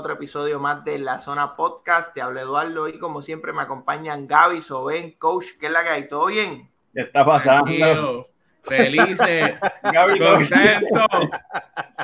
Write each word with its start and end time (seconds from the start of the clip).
otro 0.00 0.14
episodio 0.14 0.58
más 0.58 0.82
de 0.82 0.98
La 0.98 1.18
Zona 1.18 1.54
Podcast. 1.56 2.14
Te 2.14 2.22
hablo 2.22 2.40
Eduardo 2.40 2.88
y 2.88 2.98
como 2.98 3.20
siempre 3.20 3.52
me 3.52 3.60
acompañan 3.60 4.26
Gaby, 4.26 4.62
Soben, 4.62 5.12
Coach, 5.18 5.58
¿qué 5.60 5.66
es 5.66 5.72
la 5.72 5.82
que 5.82 5.90
hay? 5.90 6.08
¿Todo 6.08 6.26
bien? 6.26 6.70
¿Qué 6.94 7.02
está 7.02 7.22
pasando? 7.22 8.26
felices, 8.62 9.58
Gaby, 9.82 10.18
contento, 10.18 11.06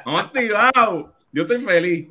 motivado. 0.04 1.14
Yo 1.32 1.42
estoy 1.42 1.58
feliz. 1.58 2.10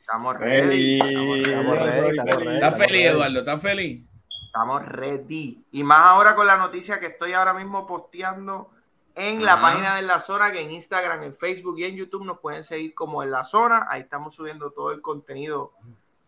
Estamos 0.00 0.38
ready. 0.38 0.98
Estamos, 1.42 1.78
ready. 1.78 2.54
¿Estás 2.54 2.78
feliz, 2.78 3.06
Eduardo? 3.06 3.40
¿Estás 3.40 3.60
feliz? 3.60 4.04
Estamos 4.46 4.86
ready. 4.86 5.66
Y 5.70 5.84
más 5.84 6.00
ahora 6.00 6.34
con 6.34 6.46
la 6.46 6.56
noticia 6.56 6.98
que 6.98 7.08
estoy 7.08 7.34
ahora 7.34 7.52
mismo 7.52 7.86
posteando 7.86 8.70
en 9.16 9.42
la 9.42 9.60
página 9.62 9.96
de 9.96 10.02
la 10.02 10.20
zona, 10.20 10.52
que 10.52 10.60
en 10.60 10.70
Instagram, 10.70 11.22
en 11.22 11.34
Facebook 11.34 11.78
y 11.78 11.84
en 11.84 11.96
YouTube 11.96 12.24
nos 12.24 12.38
pueden 12.38 12.62
seguir 12.62 12.94
como 12.94 13.22
en 13.22 13.30
la 13.30 13.44
zona. 13.44 13.86
Ahí 13.88 14.02
estamos 14.02 14.34
subiendo 14.34 14.70
todo 14.70 14.92
el 14.92 15.00
contenido 15.00 15.72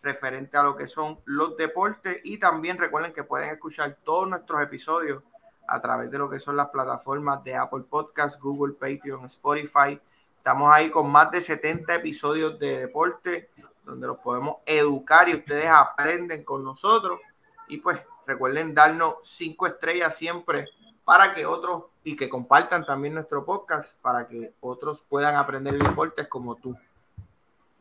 referente 0.02 0.56
a 0.56 0.62
lo 0.62 0.74
que 0.74 0.88
son 0.88 1.18
los 1.26 1.54
deportes. 1.58 2.20
Y 2.24 2.38
también 2.38 2.78
recuerden 2.78 3.12
que 3.12 3.24
pueden 3.24 3.50
escuchar 3.50 3.98
todos 4.02 4.26
nuestros 4.26 4.62
episodios 4.62 5.22
a 5.68 5.82
través 5.82 6.10
de 6.10 6.16
lo 6.16 6.30
que 6.30 6.40
son 6.40 6.56
las 6.56 6.70
plataformas 6.70 7.44
de 7.44 7.54
Apple 7.54 7.84
Podcast, 7.90 8.40
Google, 8.40 8.72
Patreon, 8.72 9.26
Spotify. 9.26 10.00
Estamos 10.38 10.72
ahí 10.72 10.88
con 10.88 11.10
más 11.10 11.30
de 11.30 11.42
70 11.42 11.94
episodios 11.94 12.58
de 12.58 12.78
deporte 12.78 13.50
donde 13.84 14.06
los 14.06 14.18
podemos 14.18 14.56
educar 14.64 15.28
y 15.28 15.34
ustedes 15.34 15.68
aprenden 15.68 16.42
con 16.42 16.64
nosotros. 16.64 17.20
Y 17.68 17.76
pues 17.76 18.00
recuerden 18.26 18.74
darnos 18.74 19.16
cinco 19.22 19.66
estrellas 19.66 20.16
siempre 20.16 20.70
para 21.04 21.34
que 21.34 21.44
otros 21.44 21.84
y 22.08 22.16
que 22.16 22.30
compartan 22.30 22.86
también 22.86 23.12
nuestro 23.12 23.44
podcast 23.44 24.00
para 24.00 24.26
que 24.26 24.52
otros 24.60 25.02
puedan 25.02 25.36
aprender 25.36 25.74
deportes 25.74 26.26
como 26.26 26.54
tú. 26.54 26.74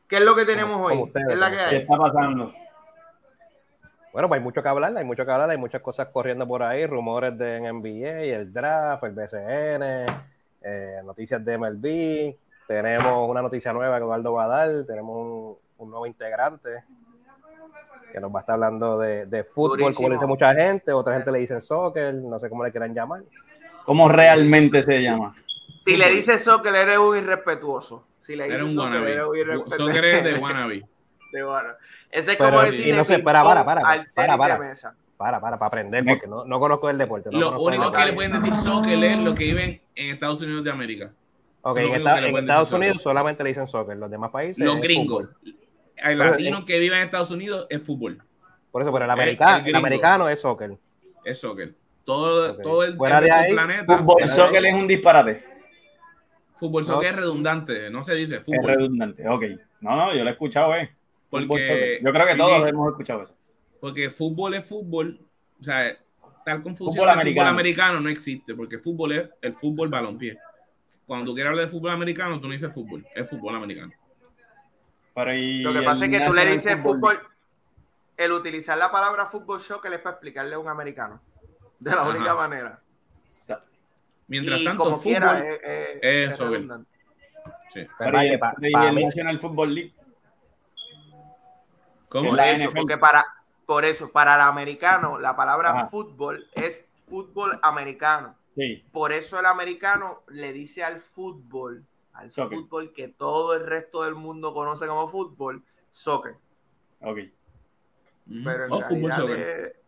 ¿Qué 0.05 0.17
es 0.17 0.25
lo 0.25 0.35
que 0.35 0.43
tenemos 0.43 0.81
hoy? 0.81 1.09
¿Qué, 1.13 1.33
es 1.33 1.39
la 1.39 1.49
que 1.49 1.59
hay? 1.59 1.69
¿Qué 1.69 1.77
está 1.77 1.97
pasando? 1.97 2.53
Bueno, 4.11 4.27
pues 4.27 4.39
hay 4.39 4.43
mucho 4.43 4.61
que 4.61 4.67
hablar, 4.67 4.97
hay 4.97 5.05
mucho 5.05 5.25
que 5.25 5.31
hablar, 5.31 5.49
hay 5.49 5.57
muchas 5.57 5.81
cosas 5.81 6.09
corriendo 6.09 6.45
por 6.45 6.61
ahí, 6.61 6.85
rumores 6.85 7.37
de 7.37 7.71
NBA, 7.71 8.35
el 8.35 8.51
draft, 8.51 9.05
el 9.05 9.11
BCN, 9.13 10.05
eh, 10.61 11.01
noticias 11.05 11.43
de 11.45 11.57
MLB, 11.57 12.35
tenemos 12.67 13.29
una 13.29 13.41
noticia 13.41 13.71
nueva 13.71 13.97
que 13.97 14.03
Eduardo 14.03 14.33
va 14.33 14.43
a 14.43 14.47
dar, 14.47 14.85
tenemos 14.85 15.57
un 15.77 15.89
nuevo 15.89 16.05
integrante 16.05 16.83
que 18.11 18.19
nos 18.19 18.33
va 18.33 18.39
a 18.39 18.41
estar 18.41 18.55
hablando 18.55 18.99
de, 18.99 19.45
fútbol, 19.49 19.93
como 19.95 20.09
le 20.09 20.15
dice 20.15 20.25
mucha 20.25 20.53
gente, 20.53 20.91
otra 20.91 21.13
gente 21.15 21.31
le 21.31 21.39
dice 21.39 21.61
soccer, 21.61 22.13
no 22.13 22.39
sé 22.39 22.49
cómo 22.49 22.65
le 22.65 22.71
quieran 22.71 22.93
llamar. 22.93 23.23
¿Cómo 23.87 24.09
realmente 24.09 24.83
se 24.83 25.01
llama? 25.01 25.33
Si 25.85 25.95
le 25.95 26.09
dices 26.09 26.43
Soccer, 26.43 26.75
eres 26.75 26.97
un 26.97 27.15
irrespetuoso. 27.15 28.05
Si 28.19 28.35
le 28.35 28.49
dices 28.49 28.73
Soccer, 28.73 29.01
eres 29.07 29.25
un 29.25 29.37
irrespetuoso. 29.37 29.77
Soccer 29.77 30.05
es 30.05 30.23
de 30.25 30.33
wannabe. 30.41 30.85
Ese 32.11 32.33
es 32.33 32.37
como 32.37 32.61
decir. 32.63 32.93
No 32.93 33.05
sé, 33.05 33.19
para, 33.19 33.41
para, 33.43 33.63
para. 33.63 33.81
Para, 34.13 34.37
para. 34.37 34.57
Para, 35.15 35.39
para, 35.39 35.57
para 35.57 35.67
aprender, 35.67 36.03
porque 36.03 36.27
no, 36.27 36.43
no 36.43 36.59
conozco 36.59 36.89
el 36.89 36.97
deporte. 36.97 37.29
No 37.31 37.39
lo 37.39 37.61
único 37.61 37.89
que 37.89 38.05
le 38.05 38.11
pueden 38.11 38.33
decir 38.33 38.57
soccer 38.57 39.01
es 39.01 39.17
los 39.19 39.33
que 39.33 39.45
viven 39.45 39.81
en 39.95 40.13
Estados 40.13 40.41
Unidos 40.41 40.65
de 40.65 40.71
América. 40.71 41.13
Ok, 41.61 41.77
en, 41.77 41.93
esta, 41.95 42.27
en 42.27 42.37
Estados 42.37 42.71
Unidos 42.73 43.01
solamente 43.01 43.41
le 43.41 43.49
dicen 43.51 43.67
soccer, 43.69 43.95
los 43.95 44.11
demás 44.11 44.31
países. 44.31 44.63
Los 44.63 44.81
gringos. 44.81 45.29
El 45.95 46.19
latino 46.19 46.65
que 46.65 46.77
vive 46.77 46.97
en 46.97 47.03
Estados 47.03 47.31
Unidos 47.31 47.67
es 47.69 47.81
fútbol. 47.81 48.21
Por 48.69 48.81
eso, 48.81 48.91
pero 48.91 49.05
el 49.05 49.11
eh, 49.11 49.23
el, 49.23 49.29
el, 49.29 49.67
el 49.69 49.75
americano 49.75 50.27
es 50.27 50.41
soccer. 50.41 50.77
Es 51.23 51.39
soccer. 51.39 51.73
Todo, 52.07 52.55
todo 52.59 52.83
el, 52.85 52.95
Fuera 52.95 53.19
de 53.19 53.29
ahí, 53.29 53.51
planeta. 53.51 53.97
Fútbol 53.97 54.29
soccer 54.29 54.65
es 54.65 54.73
un 54.73 54.87
disparate. 54.87 55.43
Fútbol 56.55 56.85
soccer 56.85 57.09
es 57.09 57.15
redundante, 57.17 57.89
no 57.89 58.01
se 58.01 58.13
dice 58.15 58.39
fútbol. 58.39 58.61
Es 58.61 58.77
redundante, 58.77 59.27
ok. 59.27 59.43
No, 59.81 59.93
no, 59.97 60.13
yo 60.13 60.23
lo 60.23 60.29
he 60.29 60.31
escuchado, 60.31 60.73
eh. 60.73 60.89
Porque, 61.29 61.99
yo 62.01 62.13
creo 62.13 62.25
que 62.25 62.35
todos 62.35 62.65
hemos 62.65 62.91
escuchado 62.91 63.23
eso. 63.23 63.35
Porque 63.81 64.09
fútbol 64.09 64.53
es 64.53 64.63
fútbol, 64.63 65.19
o 65.59 65.63
sea, 65.65 65.97
tal 66.45 66.63
confusión 66.63 66.95
fútbol 66.95 67.09
americano. 67.09 67.45
fútbol 67.45 67.59
americano 67.59 67.99
no 67.99 68.07
existe, 68.07 68.55
porque 68.55 68.79
fútbol 68.79 69.11
es 69.11 69.29
el 69.41 69.53
fútbol 69.53 69.89
balompié. 69.89 70.39
Cuando 71.05 71.25
tú 71.25 71.33
quieres 71.33 71.49
hablar 71.49 71.65
de 71.65 71.71
fútbol 71.71 71.91
americano, 71.91 72.39
tú 72.39 72.47
no 72.47 72.53
dices 72.53 72.73
fútbol, 72.73 73.05
es 73.13 73.29
fútbol 73.29 73.53
americano. 73.53 73.91
Lo 75.13 75.73
que 75.73 75.81
pasa 75.81 76.05
es 76.05 76.11
que 76.11 76.25
tú 76.25 76.33
le 76.33 76.45
dices 76.45 76.79
fútbol. 76.81 77.19
el 78.15 78.31
utilizar 78.31 78.77
la 78.77 78.89
palabra 78.89 79.25
fútbol 79.25 79.59
shock 79.59 79.85
es 79.87 79.99
para 79.99 80.11
explicarle 80.11 80.55
a 80.55 80.59
un 80.59 80.69
americano. 80.69 81.19
De 81.79 81.91
la 81.91 82.03
única 82.03 82.35
manera. 82.35 82.81
Mientras 84.27 84.63
tanto, 84.63 84.83
como 84.83 84.95
fútbol 84.97 85.11
quiera, 85.11 85.39
es, 85.39 85.59
es, 86.01 86.33
eso. 86.33 86.51
Sí. 87.73 87.87
Pero 87.97 88.23
y, 88.23 88.37
pa, 88.37 88.53
pa, 88.73 88.89
el 88.89 88.95
National 88.95 89.39
Football 89.39 89.73
League. 89.73 89.93
¿Cómo? 92.09 92.31
Por 92.31 92.39
eso, 92.41 92.71
porque 92.73 92.97
para, 92.97 93.25
por 93.65 93.85
eso, 93.85 94.11
para 94.11 94.35
el 94.35 94.41
americano, 94.41 95.17
la 95.17 95.35
palabra 95.35 95.87
fútbol 95.87 96.49
es 96.53 96.85
fútbol 97.07 97.57
americano. 97.61 98.35
Sí. 98.55 98.83
Por 98.91 99.13
eso 99.13 99.39
el 99.39 99.45
americano 99.45 100.23
le 100.27 100.51
dice 100.51 100.83
al 100.83 100.99
fútbol 100.99 101.85
al 102.17 102.31
fútbol 102.31 102.93
que 102.93 103.09
todo 103.09 103.53
el 103.53 103.67
resto 103.67 104.03
del 104.03 104.15
mundo 104.15 104.53
conoce 104.53 104.87
como 104.87 105.07
fútbol, 105.07 105.63
soccer. 105.91 106.35
Ok. 107.01 107.19
Pero 108.43 108.65
en 108.65 108.71
oh, 108.71 108.81
fútbol 108.81 109.11
soccer. 109.13 109.79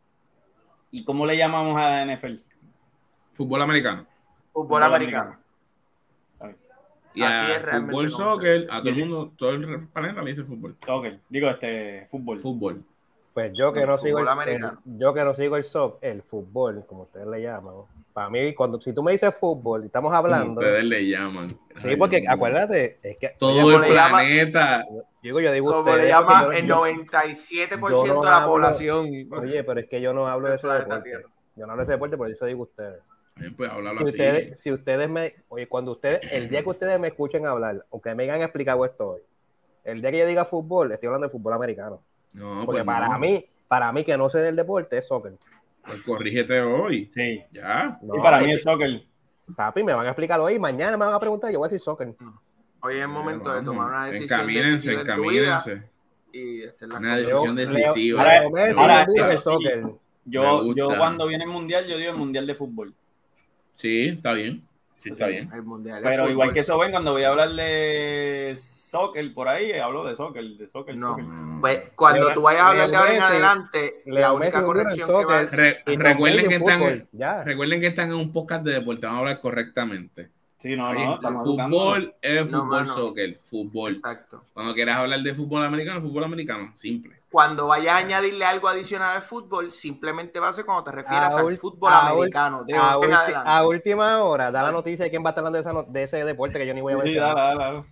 ¿Y 0.92 1.04
cómo 1.04 1.26
le 1.26 1.38
llamamos 1.38 1.78
a 1.78 2.06
la 2.06 2.16
NFL? 2.16 2.36
Fútbol 3.34 3.62
americano. 3.62 4.06
Fútbol, 4.52 4.84
americano. 4.84 5.38
Y 7.14 7.24
Así 7.24 7.52
es 7.52 7.66
fútbol, 7.66 8.10
soccer, 8.10 8.68
a 8.70 8.80
todo 8.80 8.90
el 8.90 9.00
mundo, 9.00 9.34
todo 9.36 9.52
el 9.52 9.88
planeta 9.88 10.22
le 10.22 10.30
dice 10.30 10.44
fútbol. 10.44 10.76
Soccer, 10.86 11.20
digo 11.30 11.50
este, 11.50 12.08
fútbol. 12.10 12.40
Fútbol. 12.40 12.84
Pues 13.40 13.54
yo 13.54 13.72
que 13.72 13.86
no 13.86 13.98
sigo 13.98 14.20
el, 14.20 14.28
yo 14.84 15.14
que 15.14 15.24
no 15.24 15.34
sigo 15.34 15.56
el 15.56 15.64
soccer, 15.64 16.12
el 16.12 16.24
fútbol, 16.24 16.84
como 16.86 17.04
ustedes 17.04 17.26
le 17.26 17.42
llaman, 17.42 17.74
para 18.12 18.30
mí, 18.30 18.54
cuando 18.54 18.82
si 18.82 18.92
tú 18.92 19.02
me 19.02 19.14
dices 19.14 19.34
fútbol, 19.34 19.86
estamos 19.86 20.14
hablando. 20.14 20.60
Ustedes 20.60 20.84
le 20.84 21.08
llaman. 21.08 21.48
Sí, 21.78 21.96
porque 21.96 22.26
acuérdate, 22.28 22.98
es 23.02 23.18
que. 23.18 23.30
Todo 23.40 23.82
el 23.82 23.92
planeta. 23.92 24.84
digo, 25.24 25.40
yo 25.40 25.54
digo. 25.54 25.72
Como 25.72 25.96
le 25.96 26.10
llama 26.10 26.50
el 26.54 26.68
97% 26.68 28.22
de 28.22 28.30
la 28.30 28.46
población. 28.46 29.08
Oye, 29.32 29.64
pero 29.64 29.80
es 29.80 29.88
que 29.88 30.02
yo 30.02 30.14
no 30.14 30.28
hablo 30.28 30.50
de 30.50 30.56
ese 30.56 30.68
deporte. 30.68 31.12
Yo 31.56 31.66
no 31.66 31.72
hablo 31.72 31.78
de 31.78 31.84
ese 31.84 31.94
deporte, 31.94 32.18
por 32.18 32.30
eso 32.30 32.46
digo 32.46 32.64
ustedes. 32.64 33.02
Pues, 33.56 33.72
si, 33.98 34.04
ustedes, 34.04 34.60
si 34.60 34.70
ustedes 34.70 35.10
me. 35.10 35.36
Oye, 35.48 35.66
cuando 35.70 35.94
ustedes. 35.94 36.30
El 36.30 36.50
día 36.50 36.62
que 36.62 36.70
ustedes 36.72 37.00
me 37.00 37.08
escuchen 37.08 37.46
hablar, 37.46 37.86
aunque 37.90 38.14
me 38.16 38.24
hayan 38.24 38.42
explicado 38.42 38.84
esto 38.84 39.12
hoy, 39.12 39.22
el 39.86 40.02
día 40.02 40.12
que 40.12 40.18
yo 40.18 40.26
diga 40.26 40.44
fútbol, 40.44 40.92
estoy 40.92 41.08
hablando 41.08 41.28
de 41.28 41.32
fútbol 41.32 41.54
americano. 41.54 42.02
No, 42.34 42.66
porque 42.66 42.84
pues 42.84 42.86
para 42.86 43.18
mí, 43.18 43.46
para 43.68 43.92
mí 43.92 44.04
que 44.04 44.18
no 44.18 44.30
sé 44.30 44.40
del 44.40 44.56
deporte 44.56 44.98
es 44.98 45.08
soccer. 45.08 45.34
Pues 45.84 46.02
corrígete 46.04 46.62
hoy. 46.62 47.10
Sí. 47.14 47.42
Ya. 47.52 48.00
y 48.02 48.22
para 48.22 48.40
mí 48.40 48.52
es 48.52 48.64
soccer. 48.64 49.04
Papi, 49.56 49.84
me 49.84 49.94
van 49.94 50.06
a 50.06 50.10
explicar 50.10 50.40
hoy, 50.40 50.60
mañana 50.60 50.96
me 50.98 51.06
van 51.06 51.16
a 51.16 51.20
preguntar, 51.20 51.52
yo 51.52 51.60
voy 51.60 51.68
a 51.68 51.70
decir 51.70 51.80
soccer. 51.80 52.16
Hoy 52.82 52.96
es 52.96 53.02
el 53.02 53.08
momento 53.08 53.52
de 53.54 53.64
tomar 53.64 53.88
una 53.88 54.06
decisión. 54.06 54.40
Encamínense, 54.40 54.94
encamínense. 54.94 55.84
Y 56.32 56.62
es 56.62 56.82
la 56.82 56.98
una 56.98 57.18
decisión 57.18 57.56
decisiva. 57.56 58.22
Ahora, 58.22 59.08
yo, 60.26 60.76
yo 60.76 60.88
cuando 60.98 61.28
viene 61.28 61.46
el 61.46 61.50
mundial, 61.50 61.88
yo 61.88 61.98
digo 61.98 62.12
el 62.12 62.18
mundial 62.18 62.46
de 62.46 62.56
fútbol. 62.56 62.94
Sí, 63.76 64.10
está 64.10 64.34
bien. 64.34 64.69
Sí, 65.00 65.12
está 65.12 65.28
bien. 65.28 65.50
Pero 66.04 66.30
igual 66.30 66.52
que 66.52 66.60
eso 66.60 66.78
ven, 66.78 66.92
cuando 66.92 67.14
voy 67.14 67.24
a 67.24 67.30
hablar 67.30 67.50
de 67.50 68.54
soccer 68.58 69.34
por 69.34 69.48
ahí, 69.48 69.72
hablo 69.74 70.06
de 70.06 70.16
soccer, 70.16 70.44
de 70.44 70.68
soccer. 70.68 70.96
No. 70.98 71.12
Soccer. 71.12 71.26
Pues 71.62 71.82
cuando 71.96 72.34
tú 72.34 72.42
vayas 72.42 72.64
a 72.64 72.70
hablar 72.70 72.90
de 72.90 72.98
ahora 72.98 73.16
en 73.16 73.22
adelante, 73.22 74.02
la 74.06 74.34
única 74.34 74.64
corrección 74.64 75.08
que 75.08 75.26
va 75.26 75.40
a 75.40 75.44
Re 75.44 75.84
recuerden, 75.86 76.50
que 76.50 76.56
están, 76.56 77.46
recuerden 77.46 77.82
que 77.82 77.88
están 77.88 78.10
en 78.10 78.16
un 78.16 78.34
podcast 78.34 78.66
de 78.66 78.74
deporte, 78.74 79.06
vamos 79.06 79.18
a 79.18 79.22
hablar 79.22 79.42
correctamente. 79.42 80.30
Sí, 80.58 80.76
no, 80.76 80.94
no. 80.94 81.44
Fútbol 81.44 82.14
es 82.22 82.42
fútbol, 82.50 82.86
no, 82.86 82.94
soccer, 82.94 83.38
fútbol. 83.38 83.94
Exacto. 83.94 84.44
Cuando 84.54 84.74
quieras 84.74 84.98
hablar 84.98 85.22
de 85.22 85.34
fútbol 85.34 85.64
americano, 85.64 86.02
fútbol 86.02 86.26
americano, 86.26 86.72
simple. 86.76 87.19
Cuando 87.32 87.68
vayas 87.68 87.94
a 87.94 87.98
añadirle 87.98 88.44
algo 88.44 88.68
adicional 88.68 89.16
al 89.16 89.22
fútbol, 89.22 89.72
simplemente 89.72 90.40
va 90.40 90.50
a 90.50 90.54
ser 90.54 90.66
cuando 90.66 90.84
te 90.84 90.92
refieras 90.92 91.36
al 91.36 91.58
fútbol 91.58 91.94
americano. 91.94 92.66
a, 92.76 93.58
a, 93.58 93.68
última 93.68 94.24
hora, 94.24 94.50
da 94.52 94.64
la 94.64 94.72
noticia 94.72 95.06
de 95.06 95.12
quién 95.12 95.24
va 95.24 95.30
a 95.30 95.32
estar 95.32 95.46
hablando 95.46 95.62
de, 95.62 95.70
esa, 95.70 95.92
de 95.92 96.04
ese 96.04 96.26
deporte 96.26 96.58
que 96.58 96.66
yo 96.66 96.74
ni 96.74 96.82
voy 96.82 96.94
a 96.94 96.98
ver. 96.98 97.08
Sí, 97.08 97.16
dale, 97.16 97.40
dale, 97.40 97.64
dale. 97.64 97.84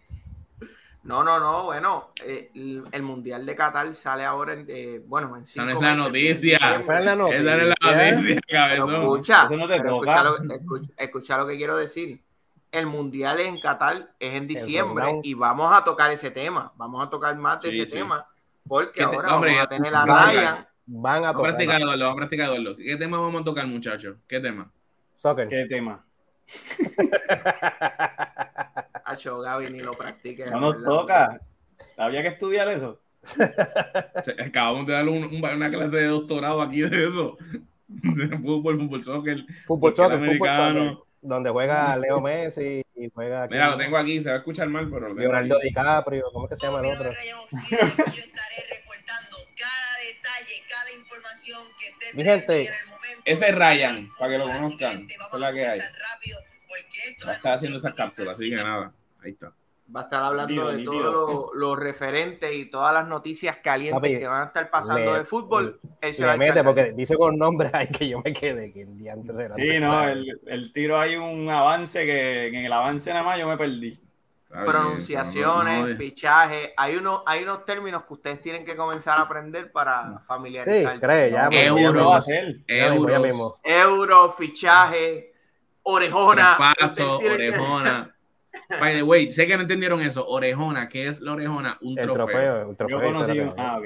No, 1.08 1.24
no, 1.24 1.40
no, 1.40 1.64
bueno, 1.64 2.10
eh, 2.22 2.52
el, 2.54 3.02
Mundial 3.02 3.46
de 3.46 3.56
Qatar 3.56 3.94
sale 3.94 4.26
ahora 4.26 4.54
en, 4.54 4.66
eh, 4.68 5.02
bueno, 5.06 5.38
en 5.38 5.46
cinco 5.46 5.66
No 5.66 5.72
es 5.72 5.82
la 5.82 5.96
noticia. 5.96 6.58
Esa 6.58 7.00
es 7.00 7.06
la 7.06 7.16
noticia. 7.16 7.40
Esa 7.40 7.56
es 7.56 7.78
la 7.82 8.12
noticia, 8.12 8.42
cabezón. 8.50 8.96
Escucha, 8.96 9.50
no 9.50 9.74
escucha, 9.74 10.24
lo, 10.24 10.36
escucha, 10.54 10.90
escucha, 10.98 11.38
lo, 11.38 11.48
que 11.48 11.56
quiero 11.56 11.78
decir. 11.78 12.22
El 12.70 12.88
Mundial 12.88 13.40
en 13.40 13.58
Qatar 13.60 14.16
es 14.20 14.34
en 14.34 14.48
diciembre 14.48 15.22
y 15.24 15.34
vamos 15.34 15.72
a 15.72 15.86
tocar 15.86 16.12
ese 16.12 16.32
tema. 16.32 16.74
Vamos 16.76 17.06
a 17.06 17.10
tocar 17.10 17.38
más 17.38 17.62
de 17.62 17.70
ese 17.70 17.86
sí. 17.86 17.92
tema 17.94 18.28
porque 18.68 19.04
ahora 19.04 19.36
hombre, 19.36 19.52
vamos 19.52 19.66
a 19.66 19.70
tener 19.70 19.96
a 19.96 20.06
Ryan. 20.06 20.68
Van 20.86 21.26
a 21.26 21.34
tocar. 21.34 21.34
Vamos 21.34 21.36
a 21.36 21.44
practicar, 21.44 21.82
vamos 21.82 22.02
a 22.02 22.16
practicar. 22.16 22.50
¿Qué 22.78 22.96
tema 22.96 23.20
vamos 23.20 23.42
a 23.42 23.44
tocar, 23.44 23.68
muchachos? 23.68 24.18
¿Qué 24.28 24.40
tema? 24.40 24.72
Soccer. 25.14 25.48
¿Qué 25.48 25.66
tema? 25.66 26.06
Hacho, 29.06 29.40
Gaby, 29.40 29.72
ni 29.72 29.80
lo 29.80 29.94
practique. 29.94 30.46
No 30.52 30.60
nos 30.60 30.84
toca. 30.84 31.40
Había 31.98 32.22
que 32.22 32.30
estudiar 32.30 32.68
eso. 32.70 33.02
Acabamos 34.46 34.86
de 34.86 34.94
dar 34.94 35.08
una 35.08 35.70
clase 35.70 35.98
de 35.98 36.08
doctorado 36.08 36.62
aquí 36.62 36.82
de 36.82 37.08
eso. 37.08 37.38
De 37.88 38.28
fútbol, 38.40 38.78
fútbol 38.78 39.02
soccer. 39.02 39.46
Fútbol 39.66 39.96
soccer, 39.96 40.20
fútbol 40.20 40.50
soccer. 40.50 40.98
Donde 41.22 41.50
juega 41.50 41.98
Leo 41.98 42.22
Messi 42.22 42.84
y 42.96 43.10
juega. 43.14 43.48
Mira, 43.48 43.70
lo 43.70 43.78
tengo 43.78 43.98
aquí, 43.98 44.22
se 44.22 44.30
va 44.30 44.36
a 44.36 44.40
escuchar 44.40 44.70
mal, 44.70 44.90
pero. 44.90 45.14
Leonardo 45.14 45.60
DiCaprio, 45.60 46.26
¿cómo 46.32 46.46
es 46.46 46.52
que 46.52 46.56
se 46.58 46.68
llama 46.68 46.80
el 46.80 46.94
otro? 46.94 47.12
Yo 47.12 47.78
estaré 47.78 48.64
reportando 48.70 49.38
cada 49.58 49.98
detalle, 50.06 50.64
cada 50.70 50.92
información 50.92 51.64
que 51.80 51.88
esté 51.88 52.18
Mi 52.18 52.24
gente. 52.24 52.70
Ese 53.26 53.50
es 53.50 53.56
Ryan, 53.56 54.10
para 54.18 54.32
que 54.32 54.38
lo 54.38 54.46
conozcan. 54.46 55.08
Es 55.10 55.40
la 55.40 55.52
que 55.52 55.68
hay. 55.68 55.80
Va 57.26 57.32
a 57.32 57.34
estar 57.34 57.54
haciendo 57.54 57.78
esas 57.78 57.94
cápsulas, 57.94 58.38
así 58.38 58.50
que 58.50 58.56
nada. 58.58 58.94
Ahí 59.24 59.32
está. 59.32 59.54
Va 59.96 60.02
a 60.02 60.04
estar 60.04 60.22
hablando 60.22 60.70
de 60.70 60.84
todo 60.84 61.52
lo, 61.54 61.76
referente 61.76 62.54
y 62.54 62.70
todas 62.70 62.94
las 62.94 63.08
noticias 63.08 63.58
calientes 63.64 64.20
que 64.20 64.28
van 64.28 64.44
a 64.44 64.46
estar 64.48 64.70
pasando 64.70 65.14
de 65.14 65.24
fútbol. 65.24 65.80
Él 66.02 66.14
se 66.14 66.26
le 66.26 66.38
mete 66.38 66.62
porque 66.62 66.92
dice 66.92 67.16
con 67.16 67.38
nombre 67.38 67.70
ay 67.74 67.88
que 67.88 68.10
yo 68.10 68.20
me 68.20 68.34
quedé 68.34 68.72
que 68.72 68.82
el 68.82 68.98
día 68.98 69.14
antes 69.14 69.54
Sí, 69.56 69.80
no, 69.80 70.08
el, 70.10 70.42
el, 70.46 70.74
tiro 70.74 71.00
hay 71.00 71.16
un 71.16 71.50
avance 71.50 72.06
que, 72.06 72.48
en 72.48 72.56
el 72.56 72.74
avance 72.74 73.10
nada 73.12 73.24
más 73.24 73.40
yo 73.40 73.48
me 73.48 73.56
perdí. 73.56 73.98
Pronunciaciones, 74.50 75.98
fichajes, 75.98 76.72
hay 76.76 76.96
unos, 76.96 77.22
hay 77.26 77.44
unos 77.44 77.66
términos 77.66 78.04
que 78.06 78.14
ustedes 78.14 78.42
tienen 78.42 78.66
que 78.66 78.76
comenzar 78.76 79.20
a 79.20 79.24
aprender 79.24 79.72
para 79.72 80.20
familiarizarse. 80.26 80.94
Sí, 80.94 81.00
cree, 81.00 81.32
ya. 81.32 81.50
Euros, 81.52 82.26
euros, 82.68 83.62
euros, 83.64 84.36
fichaje, 84.38 85.34
orejona. 85.84 86.58
Paso, 86.58 87.20
orejona. 87.20 88.14
By 88.70 88.96
the 88.96 89.04
way, 89.04 89.32
sé 89.32 89.48
que 89.48 89.56
no 89.56 89.62
entendieron 89.62 90.02
eso. 90.02 90.28
Orejona, 90.28 90.90
¿qué 90.90 91.08
es 91.08 91.22
la 91.22 91.34
orejona? 91.34 91.78
Un 91.82 91.98
el 91.98 92.12
trofeo. 92.12 92.70
el 92.70 92.78
trofeo. 92.78 93.00
Yo 93.00 93.06
conocí 93.06 93.40
ah, 93.58 93.80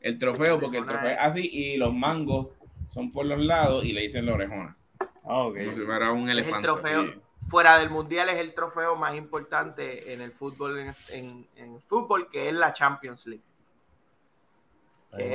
El 0.00 0.18
trofeo, 0.18 0.60
porque 0.60 0.78
el 0.78 0.86
trofeo 0.86 1.10
es 1.10 1.18
así 1.20 1.48
y 1.52 1.76
los 1.76 1.94
mangos 1.94 2.48
son 2.88 3.10
por 3.10 3.24
los 3.26 3.40
lados 3.40 3.84
y 3.84 3.92
le 3.92 4.02
dicen 4.02 4.26
la 4.26 4.34
orejona. 4.34 4.76
Ah, 5.24 5.44
okay. 5.44 5.64
Como 5.64 5.76
si 5.76 5.82
fuera 5.82 6.12
un 6.12 6.28
elefante. 6.28 6.58
el 6.58 6.74
trofeo, 6.74 7.14
fuera 7.46 7.78
del 7.78 7.90
mundial, 7.90 8.28
es 8.28 8.38
el 8.38 8.54
trofeo 8.54 8.96
más 8.96 9.16
importante 9.16 10.12
en 10.12 10.20
el 10.20 10.32
fútbol, 10.32 10.78
en, 11.10 11.46
en, 11.56 11.80
fútbol, 11.82 12.28
que 12.30 12.48
es 12.48 12.54
la 12.54 12.72
Champions 12.72 13.26
League. 13.26 13.44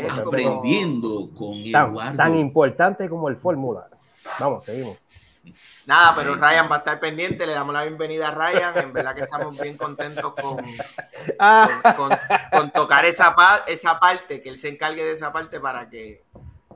aprendiendo 0.09 1.29
con 1.33 1.71
tan, 1.71 2.17
Tan 2.17 2.35
importante 2.35 3.09
como 3.09 3.29
el 3.29 3.37
Fórmula. 3.37 3.89
Vamos, 4.39 4.65
seguimos. 4.65 4.97
Nada, 5.85 6.15
pero 6.15 6.35
Ryan 6.35 6.69
va 6.71 6.75
a 6.75 6.79
estar 6.79 6.99
pendiente. 6.99 7.45
Le 7.45 7.53
damos 7.53 7.73
la 7.73 7.83
bienvenida 7.83 8.29
a 8.29 8.31
Ryan. 8.31 8.77
En 8.77 8.93
verdad 8.93 9.15
que 9.15 9.23
estamos 9.23 9.59
bien 9.59 9.77
contentos 9.77 10.33
con, 10.33 10.57
con, 12.51 12.71
tocar 12.71 13.05
esa, 13.05 13.35
esa 13.67 13.99
parte, 13.99 14.41
que 14.41 14.49
él 14.49 14.57
se 14.57 14.69
encargue 14.69 15.03
de 15.03 15.13
esa 15.13 15.31
parte 15.31 15.59
para 15.59 15.89
que 15.89 16.23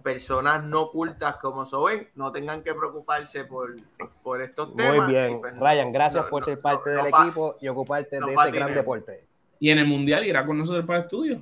personas 0.02 0.64
no 0.64 0.82
ocultas 0.82 1.36
como 1.38 1.66
Soben 1.66 2.10
no 2.16 2.32
tengan 2.32 2.64
que 2.64 2.74
preocuparse 2.74 3.46
por, 3.46 3.76
por 4.24 4.42
estos 4.42 4.76
temas. 4.76 5.06
Muy 5.06 5.14
bien. 5.14 5.40
Pues, 5.40 5.58
Ryan, 5.58 5.92
gracias 5.92 6.26
por 6.26 6.44
ser 6.44 6.60
parte 6.60 6.90
del 6.90 7.08
equipo 7.08 7.56
y 7.62 7.68
ocuparte 7.68 8.20
de 8.20 8.34
ese 8.34 8.52
gran 8.52 8.74
deporte. 8.74 9.26
Y 9.60 9.70
en 9.70 9.78
el 9.78 9.86
Mundial 9.86 10.26
irá 10.26 10.46
con 10.46 10.58
nosotros 10.58 10.86
para 10.86 11.00
el 11.00 11.06
estudio. 11.06 11.42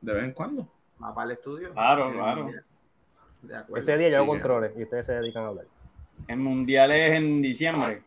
De 0.00 0.12
vez 0.12 0.24
en 0.24 0.32
cuando. 0.32 0.68
Va 1.02 1.14
para 1.14 1.26
el 1.26 1.32
estudio. 1.32 1.72
Claro, 1.72 2.12
claro. 2.12 2.48
Ese 3.76 3.98
día 3.98 4.10
yo 4.10 4.22
sí, 4.22 4.26
controles 4.26 4.72
y 4.76 4.82
ustedes 4.82 5.06
se 5.06 5.14
dedican 5.14 5.44
a 5.44 5.48
hablar. 5.48 5.66
El 6.26 6.38
mundial 6.38 6.90
es 6.92 7.12
en 7.12 7.42
diciembre, 7.42 8.02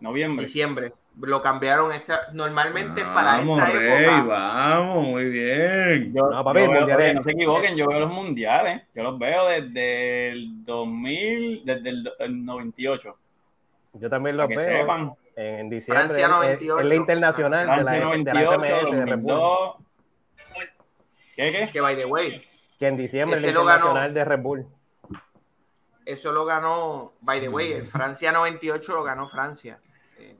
noviembre. 0.00 0.46
Diciembre. 0.46 0.92
Lo 1.20 1.42
cambiaron 1.42 1.92
esta, 1.92 2.28
normalmente 2.32 3.02
para 3.02 3.42
esta 3.42 3.66
rey, 3.66 4.04
época. 4.04 4.22
Vamos, 4.24 5.08
muy 5.08 5.24
bien. 5.24 6.14
Yo, 6.14 6.30
no, 6.30 6.42
papi, 6.44 6.60
no 6.66 7.22
se 7.22 7.30
equivoquen, 7.32 7.76
yo 7.76 7.86
veo 7.88 8.00
los 8.00 8.10
mundiales. 8.10 8.82
Yo 8.94 9.02
los 9.02 9.18
veo 9.18 9.48
desde 9.48 10.30
el 10.30 10.64
2000, 10.64 11.62
desde 11.66 11.90
el, 11.90 12.44
98. 12.46 13.16
Yo 13.94 14.08
también 14.08 14.36
los 14.36 14.48
veo. 14.48 14.60
Sepan. 14.60 15.12
En, 15.36 15.68
diciembre. 15.68 16.04
Francia 16.04 16.28
98. 16.28 16.80
Es, 16.80 16.86
la 16.86 16.94
internacional 16.94 17.76
de 17.76 17.84
la, 17.84 17.98
98, 17.98 18.24
de 18.24 18.34
la 18.34 18.52
FMS 18.52 18.90
de 18.92 19.06
Red 19.06 19.18
Bull. 19.18 19.72
¿Qué, 21.36 21.52
qué? 21.52 21.68
Que 21.70 21.80
by 21.80 21.96
the 21.96 22.06
way. 22.06 22.42
Que 22.78 22.86
en 22.86 22.96
diciembre 22.96 23.36
es 23.36 23.42
la 23.42 23.48
internacional 23.50 24.14
de 24.14 24.24
Red 24.24 24.40
Bull 24.40 24.66
eso 26.10 26.32
lo 26.32 26.44
ganó, 26.44 27.14
by 27.20 27.40
the 27.40 27.48
way, 27.48 27.72
el 27.72 27.86
Francia 27.86 28.32
98 28.32 28.94
lo 28.94 29.02
ganó 29.02 29.28
Francia. 29.28 29.80
Eh, 30.18 30.36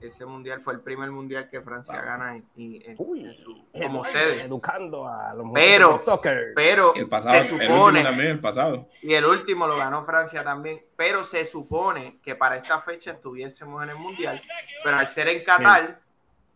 ese 0.00 0.26
mundial 0.26 0.60
fue 0.60 0.74
el 0.74 0.80
primer 0.80 1.10
mundial 1.10 1.48
que 1.48 1.60
Francia 1.60 2.00
gana 2.02 2.42
y, 2.56 2.82
como 2.94 4.04
sede. 4.04 4.42
Educando 4.42 5.06
a 5.06 5.32
los 5.34 5.46
pero, 5.54 6.00
soccer. 6.00 6.52
Pero 6.54 6.94
el 6.94 7.08
pasado, 7.08 7.42
se 7.42 7.48
supone, 7.48 8.00
el 8.00 8.06
también, 8.06 8.30
el 8.30 8.40
pasado. 8.40 8.88
Y 9.00 9.14
el 9.14 9.24
último 9.24 9.66
lo 9.66 9.76
ganó 9.76 10.04
Francia 10.04 10.42
también. 10.42 10.82
Pero 10.96 11.22
se 11.22 11.44
supone 11.44 12.18
que 12.20 12.34
para 12.34 12.56
esta 12.56 12.80
fecha 12.80 13.12
estuviésemos 13.12 13.82
en 13.84 13.90
el 13.90 13.96
mundial. 13.96 14.40
Pero 14.82 14.96
al 14.96 15.06
ser 15.06 15.28
en 15.28 15.44
Qatar, 15.44 16.00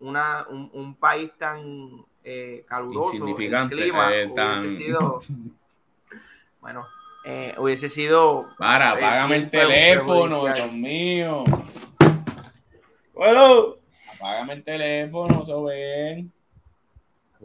una, 0.01 0.47
un, 0.49 0.97
país 0.97 1.31
tan 1.39 2.05
eh, 2.25 2.65
caluroso, 2.67 3.27
el 3.27 3.69
clima, 3.69 4.15
eh, 4.15 4.27
hubiese 4.27 4.77
sido. 4.77 5.23
Bueno, 6.61 6.85
eh, 7.25 7.55
hubiese 7.59 7.89
sido. 7.89 8.47
Para, 8.59 8.95
eh, 8.95 9.05
apágame 9.05 9.37
el 9.37 9.51
teléfono, 9.51 10.53
Dios 10.53 10.73
mío. 10.73 11.45
Bueno. 13.15 13.77
Apágame 14.15 14.55
el 14.55 14.65
teléfono, 14.65 15.43
eso 15.43 15.65
ven. 15.65 16.33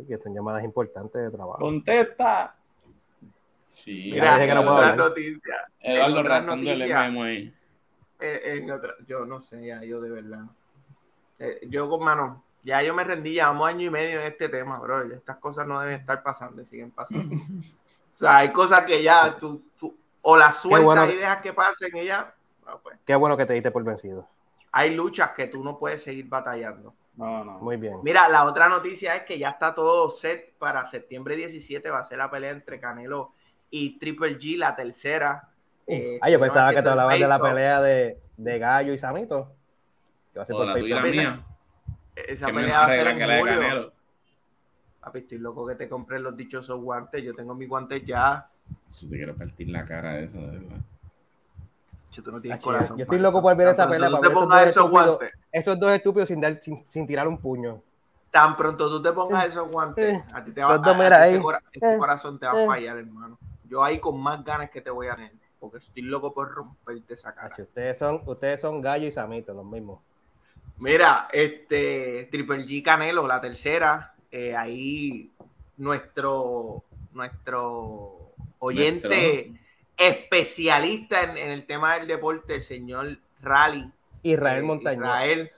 Que 0.07 0.18
son 0.18 0.33
llamadas 0.33 0.63
importantes 0.63 1.22
de 1.22 1.31
trabajo. 1.31 1.60
Contesta. 1.60 2.56
Sí, 3.69 4.12
Mira, 4.13 4.39
que 4.39 4.54
no 4.54 4.63
puedo 4.63 4.95
noticia. 4.95 5.68
Eduardo 5.80 6.24
rascando 6.24 6.72
el 6.72 6.80
memo 6.80 7.24
ahí. 7.24 7.53
En, 8.20 8.72
otra, 8.72 8.94
yo 9.05 9.25
no 9.25 9.41
sé, 9.41 9.65
ya, 9.65 9.84
yo 9.84 10.00
de 10.00 10.10
verdad. 10.10 10.46
Eh, 11.38 11.60
yo 11.67 11.89
con 11.89 12.03
mano, 12.03 12.44
ya 12.63 12.82
yo 12.82 12.94
me 12.94 13.03
rendí, 13.03 13.34
llevamos 13.34 13.67
año 13.67 13.88
y 13.88 13.89
medio 13.89 14.22
en 14.22 14.27
este 14.27 14.50
tema, 14.50 14.79
bro. 14.79 15.03
Estas 15.12 15.38
cosas 15.38 15.67
no 15.67 15.79
deben 15.82 16.00
estar 16.00 16.24
pasando 16.24 16.62
y 16.62 16.65
siguen 16.65 16.91
pasando. 16.91 17.36
O 18.15 18.17
sea, 18.17 18.38
hay 18.38 18.51
cosas 18.51 18.81
que 18.86 19.03
ya 19.03 19.36
tú, 19.38 19.62
o 20.22 20.38
las 20.38 20.62
sueltas 20.62 21.13
y 21.13 21.17
dejas 21.17 21.41
que 21.41 21.53
pasen 21.53 21.95
y 21.98 22.05
ya. 22.05 22.34
Pues. 22.81 22.98
Qué 23.05 23.13
bueno 23.15 23.36
que 23.36 23.45
te 23.45 23.53
diste 23.53 23.72
por 23.72 23.84
vencido. 23.84 24.27
Hay 24.72 24.95
luchas 24.95 25.31
que 25.31 25.48
tú 25.48 25.63
no 25.63 25.77
puedes 25.77 26.01
seguir 26.01 26.27
batallando. 26.27 26.93
No, 27.17 27.43
no. 27.43 27.60
Muy 27.60 27.77
bien. 27.77 28.00
Mira, 28.03 28.27
la 28.29 28.45
otra 28.45 28.67
noticia 28.69 29.15
es 29.15 29.24
que 29.24 29.38
ya 29.38 29.50
está 29.50 29.75
todo 29.75 30.10
set 30.10 30.53
para 30.57 30.86
septiembre 30.86 31.36
17. 31.36 31.89
Va 31.89 32.00
a 32.00 32.03
ser 32.03 32.17
la 32.17 32.31
pelea 32.31 32.51
entre 32.51 32.79
Canelo 32.79 33.34
y 33.69 34.00
Triple 34.00 34.38
G, 34.38 34.57
la 34.57 34.75
tercera. 34.75 35.50
Eh, 35.86 36.17
ah, 36.22 36.29
yo 36.29 36.39
pensaba 36.39 36.74
que 36.74 36.81
te 36.81 36.89
hablabas 36.89 37.19
de 37.19 37.27
la 37.27 37.39
pelea 37.39 37.81
de, 37.81 38.17
de, 38.38 38.60
Gallo 38.60 38.93
y 38.93 38.98
Samito. 38.98 39.51
Que 40.34 40.39
va 40.39 40.43
a 40.43 40.45
ser 40.45 40.55
por 40.55 40.65
la 40.65 41.43
Esa 42.15 42.48
pelea 42.48 42.79
va 42.79 42.86
a 42.86 42.89
ser 42.89 43.07
en 43.07 43.39
julio. 43.39 43.94
Papi, 45.05 45.19
estoy 45.19 45.38
loco 45.38 45.67
que 45.67 45.75
te 45.75 45.88
compres 45.88 46.19
los 46.19 46.35
dichosos 46.35 46.81
guantes. 46.81 47.21
Yo 47.21 47.31
tengo 47.31 47.53
mis 47.53 47.69
guantes 47.69 48.03
ya. 48.03 48.50
Yo 48.89 49.07
te 49.07 49.15
quiero 49.17 49.35
partir 49.35 49.69
la 49.69 49.85
cara 49.85 50.13
de 50.13 50.24
eso, 50.24 50.39
de 50.39 50.47
verdad. 50.47 50.77
Yo, 52.12 52.24
tú 52.24 52.31
no 52.31 52.41
tienes 52.41 52.59
corazón, 52.59 52.97
yo 52.97 53.03
estoy 53.03 53.19
loco 53.19 53.39
por 53.39 53.55
ver 53.55 53.67
esa 53.67 53.88
pelea. 53.88 54.09
Tú 54.09 54.19
te 54.19 54.31
pongas 54.31 54.65
esos 54.65 54.89
guantes. 54.89 55.31
Estos 55.51 55.79
dos 55.79 55.91
estúpidos 55.91 56.27
sin, 56.27 56.41
dar, 56.41 56.59
sin, 56.59 57.05
tirar 57.05 57.27
un 57.27 57.38
puño. 57.38 57.83
Tan 58.31 58.57
pronto 58.57 58.89
tú 58.89 59.00
te 59.00 59.12
pongas 59.12 59.45
esos 59.45 59.69
guantes, 59.69 60.24
a 60.33 60.43
ti 60.43 60.51
te 60.51 60.63
va 60.63 60.74
a, 60.74 61.27
ese, 61.27 61.41
ese 61.74 61.97
corazón 62.00 62.39
te 62.39 62.47
va 62.47 62.63
a 62.63 62.65
fallar, 62.65 62.97
hermano. 62.97 63.38
Yo 63.69 63.83
ahí 63.83 64.00
con 64.00 64.19
más 64.19 64.43
ganas 64.43 64.71
que 64.71 64.81
te 64.81 64.89
voy 64.89 65.07
a 65.07 65.15
tener, 65.15 65.33
porque 65.59 65.77
estoy 65.77 66.01
loco 66.01 66.33
por 66.33 66.51
romperte 66.51 67.13
esa 67.13 67.31
cara. 67.31 67.55
Ustedes 67.59 68.00
son, 68.00 68.24
ustedes 68.25 68.59
son 68.59 68.81
Gallo 68.81 69.05
y 69.05 69.12
Samito, 69.12 69.53
los 69.53 69.65
mismos. 69.65 70.00
Mira, 70.77 71.27
este 71.31 72.27
Triple 72.31 72.65
G 72.65 72.83
Canelo, 72.83 73.27
la 73.27 73.39
tercera, 73.39 74.14
eh, 74.38 74.54
ahí 74.54 75.32
nuestro, 75.77 76.84
nuestro 77.13 78.34
oyente 78.60 79.54
especialista 79.96 81.24
en, 81.24 81.38
el 81.38 81.65
tema 81.65 81.96
del 81.96 82.08
deporte, 82.08 82.56
el 82.56 82.62
señor 82.62 83.18
Rally. 83.42 83.89
Israel 84.24 84.60
eh, 84.60 84.68
Montañez. 84.68 85.06
Israel 85.06 85.50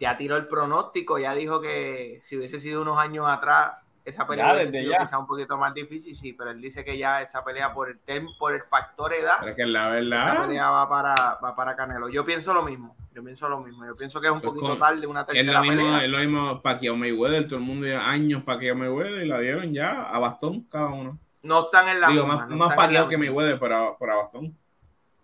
ya 0.00 0.16
tiró 0.16 0.36
el 0.36 0.48
pronóstico, 0.48 1.20
ya 1.20 1.32
dijo 1.32 1.60
que 1.60 2.18
si 2.24 2.36
hubiese 2.36 2.58
sido 2.58 2.82
unos 2.82 2.98
años 2.98 3.28
atrás, 3.28 3.88
esa 4.04 4.26
pelea 4.26 4.54
hubiese 4.54 4.80
sido 4.80 4.94
quizá 4.98 5.18
un 5.18 5.26
poquito 5.26 5.56
más 5.56 5.72
difícil, 5.74 6.14
sí, 6.16 6.32
pero 6.32 6.50
él 6.50 6.60
dice 6.60 6.84
que 6.84 6.98
ya 6.98 7.22
esa 7.22 7.44
pelea 7.44 7.72
por 7.72 7.88
el 7.88 8.26
por 8.38 8.52
el 8.52 8.62
factor 8.62 9.12
edad, 9.12 9.36
pero 9.40 9.54
que 9.54 9.64
la 9.64 9.88
verdad, 9.88 10.32
esa 10.32 10.42
pelea 10.42 10.70
va 10.70 10.88
para, 10.88 11.14
va 11.42 11.54
para 11.54 11.76
Canelo. 11.76 12.08
Yo 12.08 12.24
pienso 12.24 12.52
lo 12.52 12.62
mismo. 12.62 12.96
Yo 13.14 13.22
pienso 13.22 13.48
lo 13.48 13.60
mismo. 13.60 13.84
Yo 13.84 13.94
pienso 13.94 14.20
que 14.20 14.26
es 14.26 14.32
un 14.32 14.40
poquito 14.40 14.76
tarde 14.78 15.06
una 15.06 15.24
tercera 15.24 15.50
es 15.50 15.54
lo 15.54 15.62
mismo, 15.62 15.76
pelea. 15.76 16.04
Es 16.04 16.10
lo 16.10 16.18
mismo 16.18 16.62
Pacquiao 16.62 16.96
Mayweather. 16.96 17.46
Todo 17.46 17.56
el 17.56 17.64
mundo 17.64 17.86
lleva 17.86 18.08
años 18.08 18.42
Pacquiao 18.42 18.74
Mayweather 18.74 19.24
y 19.24 19.28
la 19.28 19.38
dieron 19.38 19.72
ya 19.72 20.02
a 20.02 20.18
bastón 20.18 20.62
cada 20.70 20.88
uno. 20.88 21.18
No 21.42 21.64
están 21.64 21.88
en 21.88 22.00
la 22.00 22.08
Digo, 22.08 22.24
misma, 22.24 22.46
más, 22.46 22.56
más 22.56 22.76
Pacquiao 22.76 23.08
que 23.08 23.18
Mayweather, 23.18 23.58
pero, 23.58 23.96
a 24.00 24.16
bastón. 24.16 24.56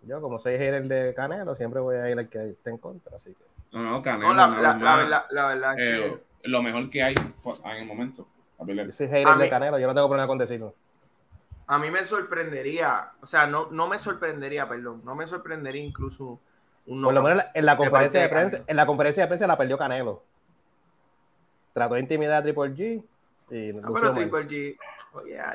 Yo, 0.03 0.21
como 0.21 0.39
soy 0.39 0.53
el 0.53 0.87
de 0.87 1.13
Canelo, 1.13 1.55
siempre 1.55 1.81
voy 1.81 1.97
a 1.97 2.09
ir 2.09 2.17
al 2.17 2.29
que 2.29 2.51
esté 2.51 2.69
en 2.69 2.77
contra, 2.77 3.17
así 3.17 3.33
que... 3.33 3.43
No, 3.77 3.83
no, 3.83 4.01
Canelo. 4.01 4.29
No, 4.29 4.33
la, 4.33 4.47
la, 4.47 5.03
la, 5.03 5.25
la, 5.29 5.47
verdad 5.47 5.79
es 5.79 6.11
que... 6.11 6.23
lo 6.43 6.63
mejor 6.63 6.89
que 6.89 7.03
hay 7.03 7.15
en 7.15 7.77
el 7.77 7.85
momento. 7.85 8.27
Yo 8.67 8.91
soy 8.91 9.07
hater 9.07 9.37
de 9.37 9.49
Canelo, 9.49 9.79
yo 9.79 9.87
no 9.87 9.93
tengo 9.93 10.07
problema 10.07 10.27
con 10.27 10.37
decirlo. 10.37 10.73
A 11.67 11.77
mí 11.77 11.91
me 11.91 12.03
sorprendería, 12.03 13.11
o 13.21 13.25
sea, 13.25 13.45
no, 13.47 13.67
no 13.71 13.87
me 13.87 13.97
sorprendería, 13.97 14.67
perdón, 14.67 15.01
no 15.05 15.15
me 15.15 15.27
sorprendería 15.27 15.83
incluso 15.83 16.39
un 16.87 17.03
Por 17.03 17.13
lo 17.13 17.21
menos 17.21 17.43
en 17.53 17.65
la 17.65 17.77
conferencia 17.77 18.21
de, 18.21 18.29
prensa, 18.29 18.63
en 18.65 18.75
la 18.75 18.85
conferencia 18.85 19.23
de 19.23 19.27
prensa 19.27 19.47
la 19.47 19.57
perdió 19.57 19.77
Canelo. 19.77 20.23
Trató 21.73 21.93
de 21.93 21.99
intimidar 21.99 22.37
a 22.37 22.41
Triple 22.41 22.73
G. 22.73 23.03
Y 23.51 23.73
no, 23.73 23.93
pero 23.93 24.13
Triple 24.13 24.47
G, 24.47 24.77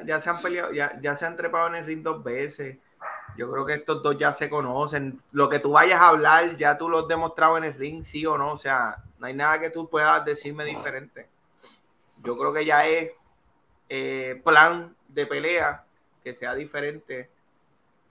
ya, 0.07 0.21
se 0.21 0.31
han 0.31 0.41
peleado, 0.41 0.73
ya, 0.73 0.99
ya 1.01 1.17
se 1.17 1.27
han 1.27 1.37
trepado 1.37 1.67
en 1.69 1.75
el 1.77 1.87
ring 1.87 2.03
dos 2.03 2.23
veces. 2.23 2.79
Yo 3.37 3.51
creo 3.51 3.67
que 3.67 3.75
estos 3.75 4.03
dos 4.03 4.17
ya 4.17 4.33
se 4.33 4.49
conocen. 4.49 5.21
Lo 5.33 5.49
que 5.49 5.59
tú 5.59 5.73
vayas 5.73 6.01
a 6.01 6.09
hablar, 6.09 6.57
ya 6.57 6.79
tú 6.79 6.89
lo 6.89 7.01
has 7.01 7.09
demostrado 7.09 7.59
en 7.59 7.65
el 7.65 7.75
ring, 7.75 8.05
sí 8.05 8.25
o 8.25 8.39
no. 8.39 8.53
O 8.53 8.57
sea, 8.57 8.99
no 9.19 9.27
hay 9.27 9.35
nada 9.35 9.61
que 9.61 9.71
tú 9.71 9.91
puedas 9.91 10.25
decirme 10.25 10.65
diferente. 10.65 11.29
Yo 12.25 12.37
creo 12.39 12.53
que 12.53 12.65
ya 12.65 12.87
es 12.87 13.13
eh, 13.89 14.41
plan 14.45 14.95
de 15.09 15.27
pelea 15.27 15.85
que 16.23 16.35
sea 16.35 16.55
diferente. 16.55 17.31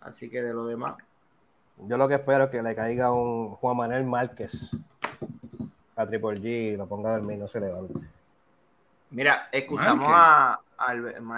Así 0.02 0.30
que 0.30 0.42
de 0.42 0.54
lo 0.54 0.66
demás. 0.66 0.96
Yo 1.78 1.98
lo 1.98 2.08
que 2.08 2.16
espero 2.16 2.46
es 2.46 2.50
que 2.52 2.62
le 2.62 2.76
caiga 2.76 3.12
un 3.12 3.56
Juan 3.56 3.78
Manuel 3.78 4.06
Márquez 4.06 4.76
a 5.96 6.06
Triple 6.06 6.40
G 6.40 6.74
y 6.74 6.78
lo 6.78 6.88
ponga 6.88 7.10
a 7.10 7.18
dormir, 7.18 7.38
no 7.38 7.48
se 7.48 7.60
levante. 7.60 8.08
Mira, 9.10 9.48
excusamos 9.52 10.06
a, 10.10 10.60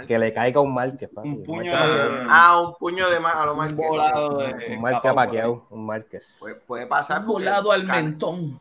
que 0.07 0.17
le 0.17 0.33
caiga 0.33 0.61
un 0.61 0.73
Márquez, 0.73 1.09
Un 1.15 1.43
puño 1.43 1.71
de... 1.71 2.25
Ah, 2.29 2.61
un 2.61 2.75
puño 2.75 3.09
de 3.09 3.17
a 3.17 3.45
lo 3.45 3.55
Márquez. 3.55 3.79
Un 3.79 3.87
volado 3.87 4.37
de... 4.37 4.75
Un 4.75 4.81
Márquez 4.81 5.13
paqueado, 5.13 5.65
un 5.69 5.85
Márquez. 5.85 6.41
Puede, 6.65 6.87
pasar. 6.87 7.21
Un 7.21 7.27
volado 7.27 7.71
al 7.71 7.83
mentón. 7.83 8.59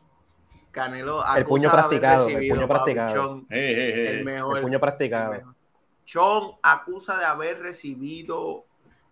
Canelo 0.75 1.23
el 1.37 1.45
puño 1.45 1.71
practicado, 1.71 2.27
el 2.27 2.49
puño 2.49 2.67
practicado. 2.67 3.45
el, 3.49 4.25
mejor, 4.25 4.57
el 4.57 4.63
puño 4.63 4.77
practicado. 4.77 5.55
Chon 6.03 6.51
acusa 6.61 7.17
de 7.17 7.23
haber 7.23 7.61
recibido 7.61 8.65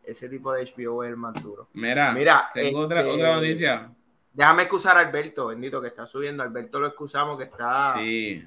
ese 0.03 0.27
tipo 0.27 0.51
de 0.51 0.65
HBO 0.65 1.05
el 1.05 1.15
más 1.15 1.41
duro. 1.41 1.70
Mira, 1.72 2.12
Mira 2.12 2.50
tengo 2.53 2.82
otra, 2.82 3.00
este, 3.00 3.13
otra 3.13 3.36
noticia. 3.36 3.89
Déjame 4.34 4.63
excusar 4.63 4.98
a 4.98 5.00
Alberto, 5.00 5.48
bendito, 5.48 5.82
que 5.82 5.88
está 5.88 6.05
subiendo. 6.05 6.43
Alberto 6.43 6.82
lo 6.82 6.88
excusamos, 6.88 7.38
que 7.38 7.46
está. 7.46 7.93
Sí. 7.96 8.46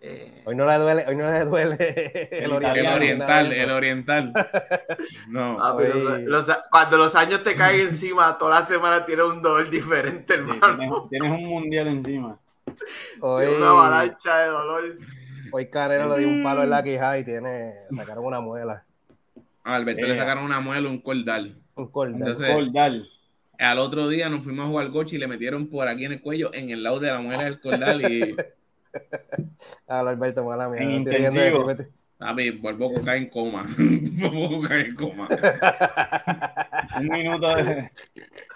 Eh, 0.00 0.42
hoy 0.44 0.54
no 0.54 0.66
le 0.66 0.74
duele, 0.78 1.04
hoy 1.08 1.16
no 1.16 1.32
le 1.32 1.44
duele 1.44 1.76
el, 2.30 2.52
oriental, 2.52 3.52
el 3.52 3.70
oriental. 3.70 4.32
No. 5.28 5.58
Ah, 5.66 5.76
cuando 6.70 6.98
los 6.98 7.14
años 7.14 7.42
te 7.42 7.54
caen 7.54 7.88
encima, 7.88 8.36
toda 8.38 8.60
la 8.60 8.66
semana 8.66 9.04
tienes 9.04 9.24
un 9.26 9.42
dolor 9.42 9.68
diferente, 9.70 10.34
hermano. 10.34 11.08
tienes, 11.08 11.30
un 11.30 11.44
mundial 11.44 11.88
encima. 11.88 12.38
Hoy, 13.20 13.46
una 13.46 13.70
avalancha 13.70 14.38
de 14.38 14.48
dolor. 14.48 14.98
Hoy 15.50 15.66
Carrera 15.70 16.06
le 16.06 16.18
dio 16.18 16.28
un 16.28 16.42
palo 16.42 16.62
en 16.62 16.70
la 16.70 16.82
quija 16.82 17.18
y 17.18 17.24
tiene, 17.24 17.74
sacaron 17.96 18.24
una 18.24 18.40
muela. 18.40 18.84
A 19.64 19.74
Alberto 19.74 20.06
le 20.06 20.16
sacaron 20.16 20.44
una 20.44 20.60
muela, 20.60 20.88
un 20.88 21.00
cordal. 21.00 21.56
Un 21.74 21.88
cordal. 21.88 22.20
Entonces, 22.20 22.48
un 22.48 22.66
cordal. 22.66 23.08
Al 23.58 23.78
otro 23.78 24.08
día 24.08 24.28
nos 24.28 24.44
fuimos 24.44 24.66
a 24.66 24.68
jugar 24.68 24.90
coche 24.90 25.16
y 25.16 25.18
le 25.18 25.26
metieron 25.26 25.66
por 25.68 25.88
aquí 25.88 26.04
en 26.04 26.12
el 26.12 26.20
cuello, 26.20 26.52
en 26.52 26.70
el 26.70 26.82
lado 26.82 27.00
de 27.00 27.10
la 27.10 27.20
muela 27.20 27.44
del 27.44 27.60
cordal 27.60 28.12
y 28.12 28.36
Habla 29.86 30.10
Alberto, 30.10 30.44
mala 30.44 30.68
mía. 30.68 30.82
A 32.18 32.32
mí, 32.32 32.50
vuelvo 32.60 32.96
a 32.96 33.02
caer 33.02 33.22
en 33.22 33.28
coma. 33.28 33.66
vuelvo 33.78 34.64
a 34.64 34.68
caer 34.68 34.86
en 34.86 34.94
coma. 34.94 35.28
Un 36.98 37.08
minuto 37.08 37.56
de. 37.56 37.90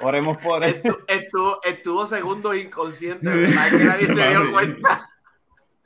Oremos 0.00 0.42
por 0.42 0.64
él. 0.64 0.82
Estuvo, 1.06 1.61
estuvo, 1.62 2.06
segundo 2.06 2.54
inconsciente, 2.54 3.28
¿verdad? 3.28 3.70
Que 3.70 3.85
nadie 3.85 4.06
se 4.06 4.14
dio 4.14 4.52
cuenta. 4.52 5.06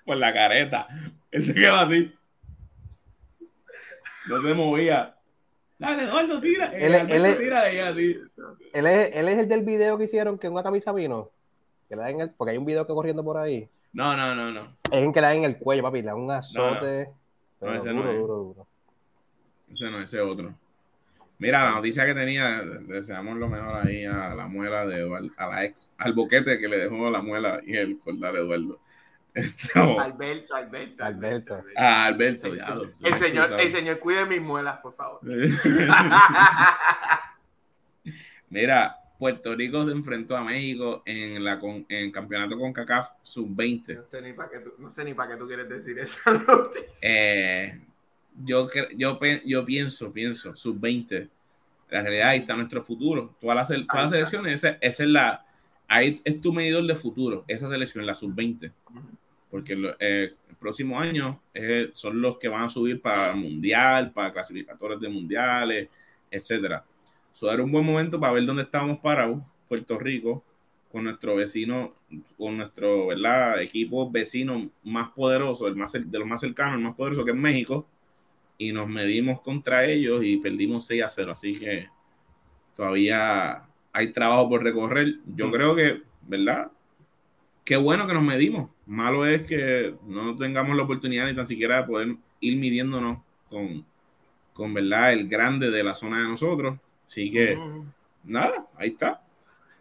Por 0.04 0.16
la 0.18 0.32
careta. 0.32 0.86
Él 1.30 1.44
se 1.44 1.54
quedó 1.54 1.74
así. 1.76 2.14
No 4.28 4.40
se 4.40 4.54
movía. 4.54 5.16
Dale, 5.78 6.04
Eduardo, 6.04 6.40
tira. 6.40 6.66
Él, 6.68 6.94
él, 6.94 7.36
tira 7.36 7.68
Él 7.68 8.86
es, 8.86 9.10
él 9.14 9.28
es 9.28 9.38
el 9.38 9.48
del 9.48 9.62
video 9.62 9.98
que 9.98 10.04
hicieron 10.04 10.38
que 10.38 10.48
una 10.48 10.62
camisa 10.62 10.92
vino. 10.92 11.30
Que 11.88 11.96
le 11.96 12.04
den 12.04 12.20
el, 12.20 12.30
porque 12.30 12.52
hay 12.52 12.56
un 12.56 12.64
video 12.64 12.86
que 12.86 12.94
corriendo 12.94 13.24
por 13.24 13.36
ahí. 13.36 13.68
No, 13.94 14.16
no, 14.16 14.34
no, 14.34 14.50
no. 14.50 14.76
Es 14.90 15.02
en 15.02 15.12
que 15.12 15.20
le 15.20 15.26
da 15.28 15.34
en 15.34 15.44
el 15.44 15.56
cuello, 15.56 15.82
papi, 15.82 16.02
le 16.02 16.08
da 16.08 16.16
un 16.16 16.30
azote. 16.30 17.08
No, 17.60 17.74
ese 17.74 17.90
duro, 17.90 18.04
no 18.04 18.10
es. 18.10 18.18
duro, 18.18 18.34
duro. 18.36 18.66
Ese 19.72 19.90
no, 19.90 20.00
ese 20.00 20.20
otro. 20.20 20.54
Mira, 21.38 21.64
la 21.64 21.70
noticia 21.76 22.04
que 22.04 22.14
tenía, 22.14 22.60
deseamos 22.62 23.36
lo 23.38 23.48
mejor 23.48 23.86
ahí 23.86 24.04
a 24.04 24.34
la 24.34 24.46
muela 24.46 24.84
de 24.84 24.98
Eduardo, 25.00 25.30
a 25.36 25.46
la 25.46 25.64
ex, 25.64 25.88
al 25.98 26.12
boquete 26.12 26.58
que 26.58 26.68
le 26.68 26.78
dejó 26.78 27.08
la 27.08 27.22
muela 27.22 27.60
y 27.64 27.76
el 27.76 27.98
cordal 28.00 28.34
de 28.34 28.40
Eduardo. 28.40 28.80
Alberto, 29.74 30.54
Alberto, 30.54 31.04
Alberto. 31.04 31.64
Ah, 31.76 32.04
Alberto, 32.04 32.54
ya. 32.54 32.74
el, 33.02 33.14
señor, 33.14 33.60
el 33.60 33.70
señor 33.70 33.98
cuide 34.00 34.26
mis 34.26 34.40
muelas, 34.40 34.78
por 34.78 34.94
favor. 34.94 35.20
Mira, 38.50 38.96
Puerto 39.18 39.54
Rico 39.54 39.84
se 39.84 39.92
enfrentó 39.92 40.36
a 40.36 40.42
México 40.42 41.02
en, 41.06 41.44
la, 41.44 41.58
en 41.62 41.86
el 41.88 42.12
campeonato 42.12 42.58
con 42.58 42.72
CACAF 42.72 43.10
sub-20. 43.22 43.96
No 43.96 44.06
sé 44.06 44.20
ni 44.20 44.32
para 44.32 44.50
qué, 44.50 44.58
tú, 44.58 44.72
no 44.78 44.90
sé 44.90 45.04
ni 45.04 45.14
para 45.14 45.32
qué 45.32 45.38
tú 45.38 45.46
quieres 45.46 45.68
decir 45.68 45.98
esa 45.98 46.32
noticia. 46.46 46.98
Eh, 47.02 47.80
yo, 48.44 48.68
yo, 48.96 49.18
yo 49.44 49.64
pienso, 49.64 50.12
pienso, 50.12 50.56
sub-20. 50.56 51.28
La 51.90 52.02
realidad 52.02 52.28
ahí 52.30 52.40
está 52.40 52.56
nuestro 52.56 52.82
futuro. 52.82 53.36
Todas 53.40 53.56
las, 53.56 53.68
todas 53.68 54.02
las 54.02 54.10
selecciones, 54.10 54.64
esa, 54.64 54.78
es 54.80 55.00
la. 55.00 55.46
Ahí 55.86 56.20
es 56.24 56.40
tu 56.40 56.52
medidor 56.52 56.84
de 56.84 56.96
futuro, 56.96 57.44
esa 57.46 57.68
selección, 57.68 58.04
la 58.04 58.14
sub-20. 58.14 58.72
Porque 59.48 59.94
eh, 60.00 60.34
el 60.48 60.56
próximo 60.56 60.98
año 60.98 61.40
son 61.92 62.20
los 62.20 62.38
que 62.38 62.48
van 62.48 62.64
a 62.64 62.68
subir 62.68 63.00
para 63.00 63.34
mundial, 63.34 64.10
para 64.10 64.32
clasificadores 64.32 64.98
de 64.98 65.08
mundiales, 65.08 65.88
etcétera 66.30 66.84
eso 67.34 67.50
era 67.50 67.62
un 67.62 67.72
buen 67.72 67.84
momento 67.84 68.20
para 68.20 68.32
ver 68.32 68.46
dónde 68.46 68.62
estábamos 68.62 68.98
parados, 69.00 69.42
Puerto 69.68 69.98
Rico, 69.98 70.44
con 70.92 71.02
nuestro 71.04 71.34
vecino, 71.34 71.92
con 72.38 72.56
nuestro 72.56 73.08
¿verdad? 73.08 73.60
equipo 73.60 74.08
vecino 74.08 74.70
más 74.84 75.10
poderoso, 75.10 75.66
el 75.66 75.74
más, 75.74 75.92
de 75.92 76.18
los 76.18 76.28
más 76.28 76.40
cercanos, 76.40 76.76
el 76.76 76.84
más 76.84 76.94
poderoso 76.94 77.24
que 77.24 77.32
es 77.32 77.36
México, 77.36 77.88
y 78.56 78.70
nos 78.70 78.88
medimos 78.88 79.40
contra 79.40 79.84
ellos 79.84 80.22
y 80.22 80.36
perdimos 80.36 80.86
6 80.86 81.02
a 81.02 81.08
0. 81.08 81.32
Así 81.32 81.52
que 81.58 81.88
todavía 82.76 83.64
hay 83.92 84.12
trabajo 84.12 84.48
por 84.48 84.62
recorrer. 84.62 85.16
Yo 85.34 85.50
creo 85.50 85.74
que, 85.74 86.02
¿verdad? 86.22 86.70
Qué 87.64 87.76
bueno 87.76 88.06
que 88.06 88.14
nos 88.14 88.22
medimos. 88.22 88.70
Malo 88.86 89.26
es 89.26 89.42
que 89.42 89.94
no 90.06 90.36
tengamos 90.36 90.76
la 90.76 90.84
oportunidad 90.84 91.26
ni 91.26 91.34
tan 91.34 91.48
siquiera 91.48 91.78
de 91.78 91.88
poder 91.88 92.16
ir 92.38 92.56
midiéndonos 92.56 93.18
con, 93.50 93.84
con 94.52 94.72
¿verdad? 94.72 95.12
el 95.12 95.28
grande 95.28 95.70
de 95.70 95.82
la 95.82 95.94
zona 95.94 96.18
de 96.20 96.28
nosotros. 96.28 96.78
Así 97.06 97.30
que, 97.30 97.58
nada, 98.24 98.66
ahí 98.76 98.90
está. 98.90 99.22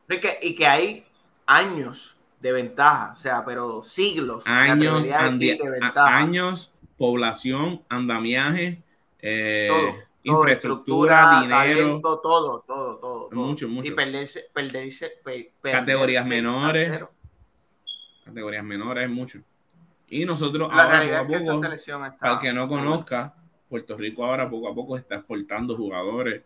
Y 0.10 0.20
que, 0.20 0.40
y 0.42 0.56
que 0.56 0.68
hay 0.68 1.06
años 1.46 2.16
de 2.40 2.52
ventaja, 2.52 3.14
o 3.14 3.20
sea, 3.20 3.44
pero 3.46 3.84
siglos. 3.84 4.46
Años, 4.46 5.10
años, 5.96 6.74
población, 6.98 7.82
andamiaje, 7.90 8.84
eh, 9.20 9.70
infraestructura, 10.24 11.42
dinero. 11.42 12.02
todo, 12.02 12.20
todo, 12.68 12.98
todo, 13.00 13.30
Mucho, 13.32 13.68
mucho. 13.70 13.92
Y 13.92 13.96
perderse, 13.96 14.46
perderse, 14.54 15.14
categorías 15.62 16.28
menores. 16.28 17.00
Categorías 18.26 18.64
menores, 18.64 19.10
mucho. 19.10 19.40
Y 20.10 20.26
nosotros 20.26 20.70
ahora, 20.72 21.00
poco 21.00 21.16
a 21.16 21.28
poco, 21.28 21.62
para 22.20 22.34
el 22.34 22.40
que 22.40 22.54
no 22.54 22.68
conozca, 22.68 23.34
Puerto 23.70 23.98
Rico 23.98 24.26
ahora 24.26 24.50
poco 24.50 24.70
a 24.70 24.76
poco 24.76 24.98
está 24.98 25.16
exportando 25.16 25.76
jugadores 25.76 26.44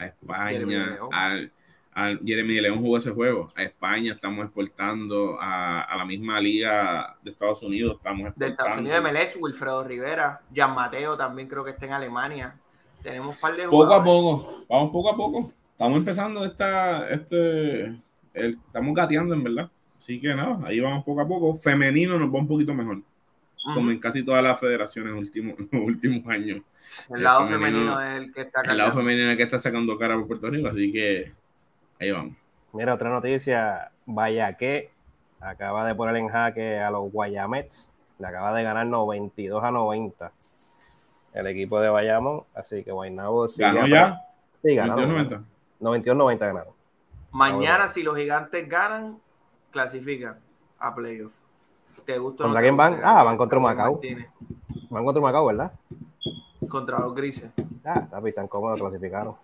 a 0.00 0.06
España, 0.06 0.98
al, 1.12 1.52
al, 1.92 2.20
Jeremy 2.24 2.60
León 2.60 2.80
jugó 2.80 2.96
ese 2.96 3.10
juego, 3.10 3.50
a 3.54 3.62
España 3.62 4.14
estamos 4.14 4.44
exportando, 4.44 5.36
a, 5.40 5.94
la 5.96 6.04
misma 6.04 6.40
liga 6.40 7.16
de 7.22 7.30
Estados 7.30 7.62
Unidos 7.62 7.96
estamos 7.96 8.28
exportando. 8.28 8.46
De 8.46 8.50
Estados 8.50 8.78
Unidos 8.78 9.04
de 9.04 9.12
MLS, 9.12 9.36
Wilfredo 9.40 9.84
Rivera, 9.84 10.40
Jan 10.54 10.74
Mateo 10.74 11.16
también 11.16 11.48
creo 11.48 11.64
que 11.64 11.70
está 11.70 11.86
en 11.86 11.92
Alemania. 11.92 12.56
Tenemos 13.02 13.34
un 13.34 13.40
par 13.40 13.56
de 13.56 13.64
Poco 13.64 13.94
a 13.94 14.02
poco, 14.02 14.64
vamos 14.68 14.92
poco 14.92 15.10
a 15.10 15.16
poco. 15.16 15.52
Estamos 15.72 15.98
empezando 15.98 16.44
esta, 16.44 17.08
este, 17.10 17.94
estamos 18.34 18.94
gateando 18.94 19.34
en 19.34 19.44
verdad. 19.44 19.70
Así 19.96 20.20
que 20.20 20.34
nada, 20.34 20.58
ahí 20.66 20.80
vamos 20.80 21.04
poco 21.04 21.20
a 21.20 21.28
poco. 21.28 21.54
Femenino 21.54 22.18
nos 22.18 22.32
va 22.32 22.38
un 22.38 22.48
poquito 22.48 22.74
mejor 22.74 23.02
como 23.62 23.90
en 23.90 23.98
casi 23.98 24.24
todas 24.24 24.42
las 24.42 24.58
federaciones 24.58 25.12
en 25.12 25.18
últimos, 25.18 25.58
los 25.58 25.82
últimos 25.82 26.26
años. 26.26 26.62
El 27.08 27.22
lado 27.22 27.46
femenino, 27.46 28.00
es 28.00 28.18
el 28.18 28.32
que 28.32 28.40
está 28.42 28.62
El 28.62 28.78
lado 28.78 28.92
femenino 28.92 29.26
es 29.26 29.32
el 29.32 29.36
que 29.36 29.42
está 29.44 29.58
sacando 29.58 29.96
cara 29.96 30.16
por 30.16 30.26
Puerto 30.26 30.50
Rico, 30.50 30.68
así 30.68 30.92
que 30.92 31.32
ahí 32.00 32.10
vamos. 32.10 32.36
Mira, 32.72 32.94
otra 32.94 33.10
noticia, 33.10 33.90
vaya 34.06 34.56
que 34.56 34.90
acaba 35.40 35.86
de 35.86 35.94
poner 35.94 36.16
en 36.16 36.28
jaque 36.28 36.78
a 36.78 36.90
los 36.90 37.10
Guayamets, 37.12 37.92
le 38.18 38.26
acaba 38.26 38.54
de 38.54 38.62
ganar 38.62 38.86
92 38.86 39.62
a 39.62 39.70
90 39.70 40.32
el 41.32 41.46
equipo 41.46 41.80
de 41.80 41.88
Bayamón, 41.88 42.44
así 42.54 42.82
que 42.82 42.90
Guaynabo 42.90 43.46
¿Ganó 43.56 43.86
ya? 43.86 44.20
Sí, 44.62 44.74
ganó. 44.74 44.96
92-90. 44.96 45.44
92-90 45.80 46.38
ganaron. 46.38 46.74
Mañana, 47.30 47.88
si 47.88 48.02
los 48.02 48.16
gigantes 48.16 48.68
ganan, 48.68 49.20
clasifican 49.70 50.38
a 50.78 50.94
playoff 50.94 51.32
¿Te 52.10 52.18
gusta? 52.18 52.42
¿Contra 52.42 52.60
quién 52.60 52.76
van? 52.76 53.00
Ah, 53.04 53.22
van 53.22 53.36
contra 53.36 53.60
Macao. 53.60 54.00
Van 54.90 55.04
contra 55.04 55.22
Macao, 55.22 55.46
¿verdad? 55.46 55.70
Contra 56.68 56.98
los 56.98 57.14
grises. 57.14 57.52
Ah, 57.84 58.00
está 58.02 58.28
están 58.28 58.48
cómodos, 58.48 58.80
clasificaron. 58.80 59.36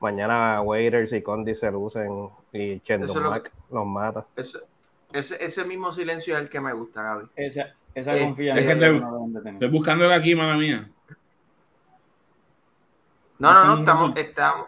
Mañana 0.00 0.60
Waiters 0.62 1.12
y 1.12 1.22
Condi 1.22 1.54
se 1.54 1.70
lucen 1.70 2.28
y 2.52 2.80
Chendon 2.80 3.22
Mac 3.22 3.52
los 3.70 3.86
mata. 3.86 4.26
Ese, 4.34 4.58
ese, 5.12 5.44
ese, 5.44 5.64
mismo 5.64 5.92
silencio 5.92 6.34
es 6.34 6.42
el 6.42 6.50
que 6.50 6.60
me 6.60 6.72
gusta, 6.72 7.04
Gaby. 7.04 7.26
Esa, 7.36 7.72
esa 7.94 8.16
eh, 8.16 8.24
confianza. 8.24 8.60
Es 8.60 8.66
que 8.66 8.74
te, 8.74 9.50
estoy 9.50 9.68
buscando 9.68 10.12
aquí, 10.12 10.34
mala 10.34 10.56
mía. 10.56 10.90
No, 13.38 13.52
no, 13.52 13.64
no, 13.64 13.78
estamos, 13.78 14.16
estamos, 14.16 14.66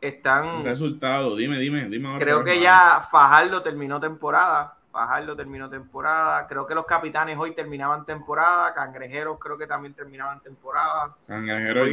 están. 0.00 0.64
Resultado, 0.64 1.34
dime, 1.34 1.58
dime, 1.58 1.88
dime. 1.88 2.16
Creo 2.20 2.44
que 2.44 2.60
ya 2.60 3.08
Fajardo 3.10 3.60
terminó 3.60 3.98
temporada. 3.98 4.76
Fajardo 4.92 5.34
terminó 5.34 5.70
temporada. 5.70 6.46
Creo 6.46 6.66
que 6.66 6.74
los 6.74 6.84
capitanes 6.84 7.38
hoy 7.38 7.54
terminaban 7.54 8.04
temporada. 8.04 8.74
Cangrejeros 8.74 9.38
creo 9.40 9.56
que 9.56 9.66
también 9.66 9.94
terminaban 9.94 10.40
temporada. 10.42 11.16
Cangrejeros 11.26 11.88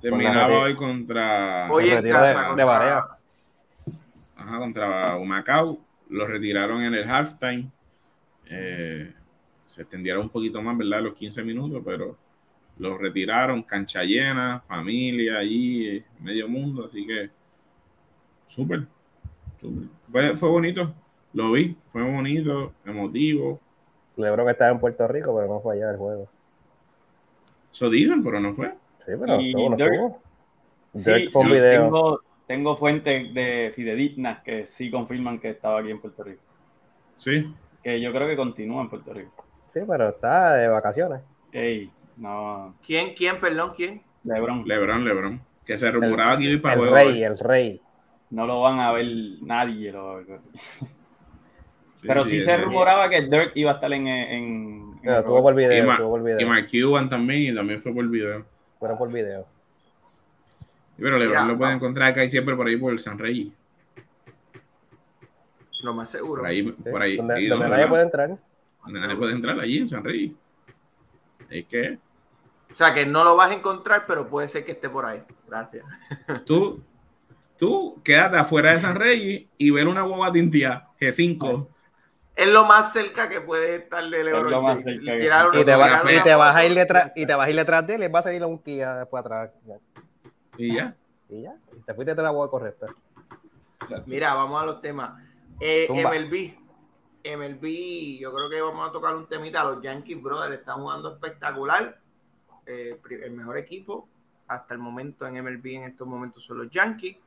terminaba 0.00 0.60
hoy 0.60 0.74
contra. 0.74 1.70
Hoy 1.70 1.90
en 1.90 2.02
casa, 2.10 2.54
de, 2.54 2.64
Barea. 2.64 3.06
Ajá, 4.36 4.58
contra 4.58 5.16
Humacao. 5.16 5.80
Lo 6.08 6.26
retiraron 6.26 6.82
en 6.82 6.94
el 6.94 7.10
halftime. 7.10 7.70
Eh, 8.46 9.12
se 9.66 9.82
extendieron 9.82 10.22
un 10.22 10.30
poquito 10.30 10.62
más, 10.62 10.78
¿verdad? 10.78 11.02
Los 11.02 11.12
15 11.12 11.42
minutos, 11.42 11.82
pero 11.84 12.16
lo 12.78 12.96
retiraron. 12.96 13.64
Cancha 13.64 14.02
llena, 14.02 14.62
familia 14.66 15.36
allí, 15.36 16.02
medio 16.18 16.48
mundo. 16.48 16.86
Así 16.86 17.06
que 17.06 17.28
súper. 18.46 18.86
Fue, 20.10 20.38
fue 20.38 20.48
bonito 20.48 20.94
lo 21.32 21.52
vi, 21.52 21.76
fue 21.92 22.02
bonito, 22.02 22.72
emotivo. 22.84 23.60
Lebron 24.16 24.48
estaba 24.48 24.72
en 24.72 24.80
Puerto 24.80 25.06
Rico, 25.08 25.34
pero 25.34 25.48
no 25.48 25.60
fue 25.60 25.76
allá 25.76 25.90
el 25.90 25.96
juego. 25.96 26.28
Eso 27.72 27.88
dicen, 27.88 28.22
pero 28.22 28.40
no 28.40 28.54
fue. 28.54 28.74
Sí, 28.98 29.12
pero 29.18 29.40
y 29.40 29.54
no 29.54 30.20
sí, 30.94 31.30
Tengo, 31.32 32.20
tengo 32.46 32.76
fuentes 32.76 33.32
de 33.32 33.72
fidedignas 33.74 34.42
que 34.42 34.66
sí 34.66 34.90
confirman 34.90 35.38
que 35.38 35.50
estaba 35.50 35.80
aquí 35.80 35.90
en 35.90 36.00
Puerto 36.00 36.24
Rico. 36.24 36.42
Sí. 37.16 37.54
Que 37.82 38.00
yo 38.00 38.12
creo 38.12 38.26
que 38.26 38.36
continúa 38.36 38.82
en 38.82 38.90
Puerto 38.90 39.14
Rico. 39.14 39.44
Sí, 39.72 39.80
pero 39.86 40.08
está 40.08 40.54
de 40.54 40.68
vacaciones. 40.68 41.22
Ey, 41.52 41.90
no. 42.16 42.74
¿Quién, 42.84 43.14
quién, 43.14 43.38
perdón, 43.38 43.72
quién? 43.76 44.02
Lebron. 44.24 44.66
Lebron, 44.66 45.04
Lebron. 45.04 45.40
Que 45.64 45.76
se 45.76 45.90
rumoraba 45.90 46.36
que 46.36 46.44
iba 46.44 46.62
para 46.62 46.80
el 46.80 46.90
rey, 46.90 47.22
el 47.22 47.38
rey. 47.38 47.80
No 48.30 48.46
lo 48.46 48.60
van 48.60 48.80
a 48.80 48.92
ver 48.92 49.06
nadie. 49.40 49.92
Lo... 49.92 50.20
Pero 52.02 52.24
sí, 52.24 52.40
se 52.40 52.56
rumoraba 52.56 53.08
que 53.08 53.22
Dirk 53.22 53.52
iba 53.54 53.72
a 53.72 53.74
estar 53.74 53.92
en. 53.92 54.06
en, 54.06 54.98
en 55.02 55.24
tuvo 55.24 55.42
por 55.42 55.54
video. 55.54 55.94
Y, 55.94 55.96
tuvo 55.96 56.10
por 56.10 56.22
video. 56.22 56.40
y 56.40 56.44
Mark 56.44 56.66
Cuban 56.70 57.08
también, 57.08 57.52
y 57.52 57.54
también 57.54 57.80
fue 57.80 57.92
por 57.92 58.06
video. 58.08 58.44
Fueron 58.78 58.98
por 58.98 59.12
video. 59.12 59.46
Pero 60.96 61.18
LeBron 61.18 61.48
lo 61.48 61.58
puede 61.58 61.72
encontrar 61.72 62.10
acá 62.10 62.24
y 62.24 62.30
siempre 62.30 62.54
por 62.54 62.66
ahí 62.66 62.76
por 62.76 62.92
el 62.92 62.98
San 62.98 63.18
Rey. 63.18 63.52
Lo 65.82 65.94
más 65.94 66.10
seguro. 66.10 66.42
Por 66.42 66.50
ahí, 66.50 66.62
por 66.62 67.02
ahí. 67.02 67.16
Donde, 67.16 67.48
donde 67.48 67.68
nadie 67.68 67.86
puede 67.86 68.02
entrar. 68.02 68.36
Donde 68.84 69.00
nadie 69.00 69.16
puede 69.16 69.32
entrar, 69.32 69.58
allí 69.58 69.78
en 69.78 69.88
San 69.88 70.04
Rey. 70.04 70.36
Es 71.48 71.66
que. 71.66 71.98
O 72.70 72.74
sea, 72.74 72.94
que 72.94 73.04
no 73.04 73.24
lo 73.24 73.34
vas 73.36 73.50
a 73.50 73.54
encontrar, 73.54 74.04
pero 74.06 74.28
puede 74.28 74.48
ser 74.48 74.64
que 74.64 74.72
esté 74.72 74.88
por 74.88 75.04
ahí. 75.04 75.22
Gracias. 75.48 75.84
Tú, 76.46 76.80
tú 77.58 78.00
quédate 78.04 78.36
afuera 78.36 78.70
de 78.70 78.78
San 78.78 78.94
Rey 78.94 79.48
y 79.58 79.70
ver 79.70 79.88
una 79.88 80.02
guagua 80.02 80.32
tintía 80.32 80.86
G5 81.00 81.66
es 82.40 82.48
lo 82.48 82.64
más 82.64 82.92
cerca 82.92 83.28
que 83.28 83.42
puede 83.42 83.76
estar 83.76 84.02
de 84.02 84.24
LeBron 84.24 84.80
Y 84.80 85.64
te, 85.64 85.74
vas 85.74 86.56
a 86.56 86.64
ir 86.64 86.74
detrás, 86.74 87.12
y 87.14 87.26
te 87.26 87.34
vas 87.34 87.46
a 87.46 87.50
ir 87.50 87.56
detrás 87.56 87.86
de 87.86 87.94
él 87.96 88.04
y 88.04 88.08
va 88.08 88.20
a 88.20 88.22
salir 88.22 88.42
a 88.42 88.46
un 88.46 88.58
Kia 88.58 88.94
después 88.96 89.20
atrás. 89.20 89.50
Y 90.56 90.74
ya. 90.74 90.96
Y 91.28 91.42
ya. 91.42 91.54
Y 91.76 91.82
te 91.82 91.92
fuiste 91.92 92.14
de 92.14 92.22
la 92.22 92.30
boca 92.30 92.50
correcta. 92.50 92.86
Mira, 94.06 94.32
vamos 94.32 94.62
a 94.62 94.64
los 94.64 94.80
temas. 94.80 95.22
Eh, 95.60 95.86
MLB. 95.90 96.58
MLB, 97.22 98.18
yo 98.18 98.32
creo 98.32 98.48
que 98.48 98.60
vamos 98.62 98.88
a 98.88 98.92
tocar 98.92 99.14
un 99.14 99.26
temita. 99.26 99.62
Los 99.62 99.82
Yankees 99.82 100.22
Brothers 100.22 100.60
están 100.60 100.80
jugando 100.80 101.12
espectacular. 101.12 102.00
Eh, 102.64 102.98
el 103.22 103.32
mejor 103.32 103.58
equipo 103.58 104.08
hasta 104.48 104.72
el 104.72 104.80
momento 104.80 105.26
en 105.26 105.44
MLB 105.44 105.66
en 105.66 105.84
estos 105.84 106.08
momentos 106.08 106.42
son 106.42 106.56
los 106.56 106.70
Yankees. 106.70 107.18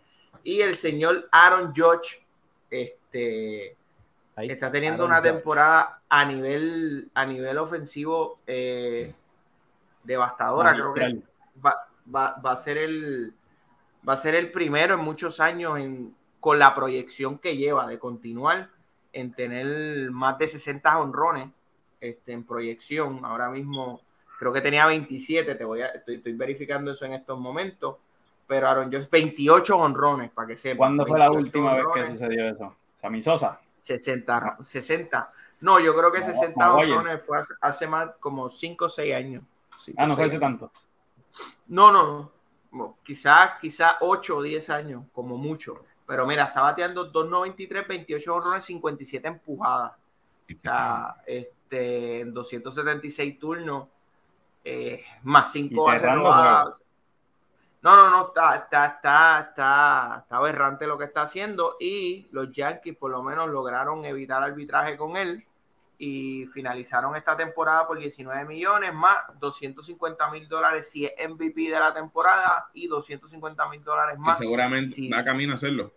Y 0.43 0.62
el 0.62 0.76
señor 0.76 1.30
Aaron 1.32 1.71
Judge, 1.76 2.26
este 2.71 3.78
está 4.37 4.71
teniendo 4.71 5.05
una 5.05 5.21
temporada 5.21 6.01
a 6.09 6.25
nivel, 6.25 7.11
a 7.13 7.25
nivel 7.25 7.57
ofensivo 7.57 8.39
eh, 8.47 9.13
devastadora. 10.03 10.73
Creo 10.73 10.93
que 10.93 11.21
va, 11.63 12.35
a 12.43 12.55
ser 12.55 12.77
el, 12.77 13.33
va 14.07 14.13
a 14.13 14.17
ser 14.17 14.35
el 14.35 14.51
primero 14.51 14.95
en 14.95 15.01
muchos 15.01 15.39
años 15.39 15.79
en, 15.79 16.15
con 16.39 16.59
la 16.59 16.73
proyección 16.73 17.37
que 17.37 17.55
lleva 17.55 17.87
de 17.87 17.99
continuar 17.99 18.69
en 19.13 19.33
tener 19.33 20.11
más 20.11 20.37
de 20.39 20.47
60 20.47 20.99
honrones 20.99 21.49
este, 22.01 22.33
en 22.33 22.43
proyección. 22.43 23.23
Ahora 23.23 23.49
mismo 23.49 24.01
creo 24.39 24.51
que 24.51 24.61
tenía 24.61 24.85
27, 24.87 25.55
te 25.55 25.63
voy 25.63 25.81
a, 25.81 25.87
estoy, 25.87 26.33
verificando 26.33 26.91
eso 26.91 27.05
en 27.05 27.13
estos 27.13 27.39
momentos. 27.39 27.97
Pero 28.45 28.67
Aaron 28.67 28.91
Jones, 28.91 29.09
28 29.09 29.77
honrones, 29.77 30.31
para 30.31 30.49
que 30.49 30.55
sepa. 30.57 30.77
¿Cuándo 30.77 31.05
fue 31.05 31.17
la 31.17 31.31
última 31.31 31.75
vez 31.75 31.85
que 31.93 32.07
sucedió 32.09 32.49
eso? 32.49 32.75
Sammy 32.95 33.21
Sosa. 33.21 33.61
60, 33.83 34.57
60. 34.63 35.29
No, 35.61 35.79
yo 35.79 35.95
creo 35.95 36.11
que 36.11 36.23
60 36.23 36.73
honrones 36.73 37.25
fue 37.25 37.41
hace, 37.61 37.87
más 37.87 38.11
como 38.19 38.49
5 38.49 38.85
o 38.85 38.89
6 38.89 39.15
años. 39.15 39.43
ah, 39.97 40.07
no 40.07 40.15
fue 40.15 40.25
hace 40.25 40.39
tanto. 40.39 40.71
No, 41.67 41.91
no, 41.91 42.31
no. 42.71 42.97
Quizás 43.03 43.51
quizá 43.61 43.97
8 44.01 44.37
o 44.37 44.41
10 44.41 44.69
años, 44.69 45.03
como 45.13 45.37
mucho. 45.37 45.85
Pero 46.05 46.25
mira, 46.27 46.45
está 46.45 46.61
bateando 46.61 47.11
2.93, 47.11 47.87
28 47.87 48.35
honrones, 48.35 48.65
57 48.65 49.27
empujadas. 49.27 49.93
O 49.93 50.61
sea, 50.61 51.15
este, 51.25 52.19
en 52.21 52.33
276 52.33 53.39
turnos, 53.39 53.87
eh, 54.63 55.03
más 55.23 55.51
5 55.51 55.83
bases 55.83 56.13
robadas. 56.13 56.82
No, 57.83 57.97
no, 57.97 58.09
no, 58.09 58.27
está, 58.27 58.55
está, 58.55 58.85
está, 58.85 59.39
está, 59.49 60.19
está 60.23 60.37
aberrante 60.37 60.87
lo 60.87 60.97
que 60.97 61.03
está 61.03 61.23
haciendo 61.23 61.75
y 61.81 62.27
los 62.31 62.49
Yankees 62.49 62.95
por 62.95 63.11
lo 63.11 63.21
menos 63.21 63.49
lograron 63.49 64.05
evitar 64.05 64.41
arbitraje 64.41 64.95
con 64.95 65.17
él 65.17 65.43
y 65.97 66.45
finalizaron 66.53 67.17
esta 67.17 67.35
temporada 67.35 67.85
por 67.85 67.99
19 67.99 68.45
millones 68.45 68.93
más 68.93 69.17
250 69.37 70.31
mil 70.31 70.47
dólares 70.47 70.89
si 70.89 71.05
es 71.05 71.11
MVP 71.29 71.69
de 71.69 71.77
la 71.77 71.93
temporada 71.93 72.69
y 72.73 72.87
250 72.87 73.67
mil 73.67 73.83
dólares 73.83 74.17
más. 74.17 74.37
Que 74.37 74.45
seguramente 74.45 75.09
va 75.13 75.21
camino 75.21 75.51
a 75.51 75.55
hacerlo. 75.55 75.91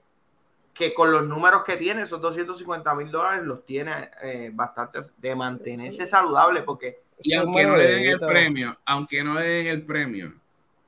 Que 0.75 0.93
con 0.93 1.13
los 1.13 1.23
números 1.25 1.63
que 1.63 1.77
tiene, 1.77 2.03
esos 2.03 2.21
250 2.21 2.95
mil 2.97 3.13
dólares 3.13 3.45
los 3.45 3.65
tiene 3.65 4.11
eh, 4.23 4.51
bastante 4.53 5.01
de 5.17 5.35
mantenerse 5.37 6.05
saludable 6.05 6.63
porque... 6.63 7.03
Y 7.23 7.33
aunque 7.35 7.65
no 7.65 7.77
le 7.77 7.87
den 7.87 8.05
el 8.11 8.19
premio, 8.19 8.77
aunque 8.85 9.23
no 9.23 9.35
le 9.35 9.47
den 9.47 9.67
el 9.69 9.87
premio, 9.87 10.35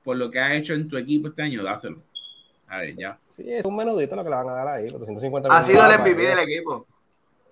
por 0.08 0.16
lo 0.16 0.30
que 0.30 0.40
ha 0.40 0.54
hecho 0.54 0.72
en 0.72 0.88
tu 0.88 0.96
equipo 0.96 1.28
este 1.28 1.42
año, 1.42 1.62
dáselo. 1.62 1.98
A 2.66 2.78
ver, 2.78 2.96
ya. 2.96 3.18
Sí, 3.28 3.44
es 3.46 3.62
un 3.66 3.76
menudito 3.76 4.16
lo 4.16 4.24
que 4.24 4.30
le 4.30 4.36
van 4.36 4.48
a 4.48 4.54
dar 4.54 4.68
ahí, 4.68 4.88
los 4.88 5.00
250 5.00 5.54
Ha 5.54 5.62
sido 5.62 5.84
el 5.84 6.00
MVP 6.00 6.22
del 6.22 6.38
equipo. 6.38 6.86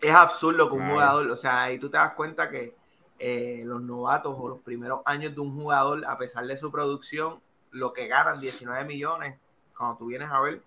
Es 0.01 0.15
absurdo 0.15 0.71
que 0.71 0.77
un 0.77 0.89
jugador, 0.89 1.31
o 1.31 1.37
sea, 1.37 1.65
ahí 1.65 1.79
tú 1.79 1.91
te 1.91 1.99
das 1.99 2.15
cuenta 2.15 2.49
que 2.49 2.75
eh, 3.19 3.61
los 3.67 3.83
novatos 3.83 4.35
o 4.39 4.49
los 4.49 4.61
primeros 4.61 5.01
años 5.05 5.35
de 5.35 5.41
un 5.43 5.55
jugador, 5.55 6.03
a 6.07 6.17
pesar 6.17 6.47
de 6.47 6.57
su 6.57 6.73
producción, 6.73 7.41
lo 7.73 7.93
que 7.93 8.09
ganan 8.09 8.41
19 8.41 8.87
millones, 8.87 9.37
cuando 9.77 9.99
tú 9.99 10.07
vienes 10.07 10.31
a 10.31 10.41
ver, 10.41 10.63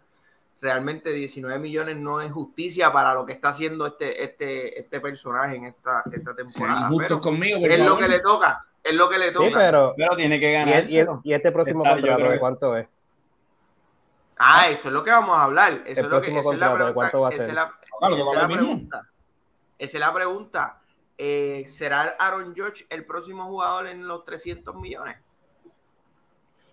realmente 0.61 1.11
19 1.11 1.57
millones 1.57 1.97
no 1.97 2.21
es 2.21 2.31
justicia 2.31 2.93
para 2.93 3.15
lo 3.15 3.25
que 3.25 3.33
está 3.33 3.49
haciendo 3.49 3.87
este, 3.87 4.23
este, 4.23 4.79
este 4.79 5.01
personaje 5.01 5.55
en 5.55 5.65
esta, 5.65 6.03
esta 6.11 6.35
temporada. 6.35 6.87
Pero 6.99 7.19
conmigo, 7.19 7.57
es 7.65 7.83
lo 7.83 7.97
que 7.97 8.07
le 8.07 8.19
toca. 8.19 8.63
Es 8.89 8.95
lo 8.95 9.07
que 9.07 9.19
le 9.19 9.31
toca. 9.31 9.55
pero, 9.55 9.95
tiene 10.17 10.39
que 10.39 10.51
ganar. 10.51 10.83
¿Y, 10.89 11.33
este 11.33 11.51
próximo 11.51 11.83
contrato 11.83 12.29
de 12.29 12.39
cuánto 12.39 12.75
es? 12.75 12.87
Ah, 14.35 14.69
eso 14.69 14.87
es 14.87 14.93
lo 14.93 15.03
que 15.03 15.11
vamos 15.11 15.37
a 15.37 15.43
hablar. 15.43 15.73
Eso 15.85 15.99
el 15.99 16.05
es 16.07 16.11
lo 16.11 16.21
que, 16.21 16.41
contrato, 16.41 16.85
¿de 16.87 16.93
cuánto 16.93 17.21
va 17.21 17.27
a 17.27 17.31
ser? 17.31 17.41
Esa 17.41 17.49
es 17.49 17.53
la, 17.53 18.47
pregunta. 18.47 19.07
Esa 19.77 19.97
es 19.97 19.99
la 19.99 20.13
pregunta. 20.13 20.81
Eh, 21.17 21.65
¿Será 21.67 22.15
Aaron 22.17 22.55
George 22.55 22.85
el 22.89 23.05
próximo 23.05 23.45
jugador 23.45 23.87
en 23.87 24.07
los 24.07 24.25
300 24.25 24.73
millones? 24.75 25.17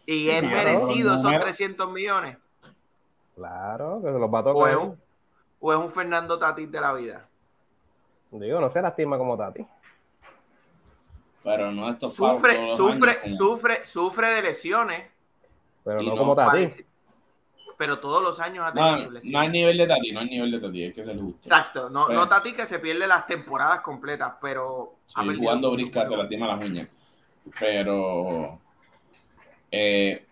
¿Y 0.06 0.30
es 0.30 0.42
merecido 0.42 1.16
esos 1.16 1.38
300 1.38 1.90
millones? 1.90 2.38
Claro, 3.34 4.00
que 4.02 4.10
se 4.10 4.18
los 4.18 4.32
va 4.32 4.38
a 4.38 4.44
tocar. 4.44 4.78
O 5.58 5.72
es 5.72 5.78
un, 5.78 5.90
Fernando 5.90 6.38
Tatis 6.38 6.70
de 6.70 6.80
la 6.80 6.92
vida. 6.94 7.28
Digo, 8.30 8.60
no 8.60 8.70
se 8.70 8.80
lastima 8.80 9.18
como 9.18 9.36
Tati 9.36 9.66
pero 11.46 11.70
no 11.70 11.88
estos 11.88 12.12
sufre, 12.16 12.66
sufre, 12.66 13.24
sufre, 13.36 13.84
sufre 13.86 14.26
de 14.30 14.42
lesiones. 14.42 15.02
Pero 15.84 16.02
no, 16.02 16.16
como 16.16 16.34
Tati. 16.34 16.66
pero 17.78 18.00
todos 18.00 18.20
los 18.20 18.40
años 18.40 18.64
ha 18.66 18.72
No, 18.74 18.96
tenido 18.96 18.96
sus 18.96 19.04
no 19.04 19.18
hay 19.18 19.22
lesiones. 19.22 19.50
nivel 19.52 19.78
de 19.78 19.86
Tati, 19.86 20.12
no 20.12 20.20
hay 20.20 20.26
nivel 20.28 20.50
de 20.50 20.58
Tati, 20.60 20.82
es 20.82 20.94
que 20.94 21.04
se 21.04 21.14
le 21.14 21.22
gusta. 21.22 21.40
Exacto, 21.42 21.88
no, 21.88 22.06
Pero- 22.08 22.18
no 22.18 22.28
Tati 22.28 22.52
que 22.52 22.66
se 22.66 22.80
pierde 22.80 23.06
las 23.06 23.28
temporadas 23.28 23.80
completas, 23.82 24.34
pero 24.42 24.96
Sí, 25.06 25.20
jugando 25.38 25.70
brisca 25.70 26.04
se 26.08 26.16
lastima 26.16 26.48
las 26.48 26.64
uñas. 26.68 26.88
Pero 27.60 28.58
eh, 29.70 30.26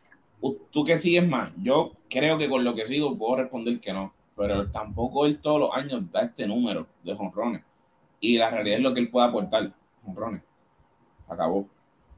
tú 0.72 0.82
que 0.84 0.98
sigues 0.98 1.28
más, 1.28 1.52
yo 1.58 1.92
creo 2.10 2.36
que 2.36 2.48
con 2.48 2.64
lo 2.64 2.74
que 2.74 2.84
sigo 2.84 3.16
puedo 3.16 3.36
responder 3.36 3.78
que 3.78 3.92
no, 3.92 4.12
pero 4.36 4.68
tampoco 4.72 5.26
él 5.26 5.38
todos 5.40 5.60
los 5.60 5.70
años 5.74 6.10
da 6.10 6.22
este 6.22 6.44
número 6.48 6.88
de 7.04 7.14
jonrones. 7.14 7.62
Y 8.18 8.36
la 8.38 8.50
realidad 8.50 8.78
es 8.78 8.82
lo 8.82 8.92
que 8.92 8.98
él 9.00 9.10
puede 9.10 9.28
aportar, 9.28 9.70
jonrones. 10.04 10.42
Acabó. 11.28 11.66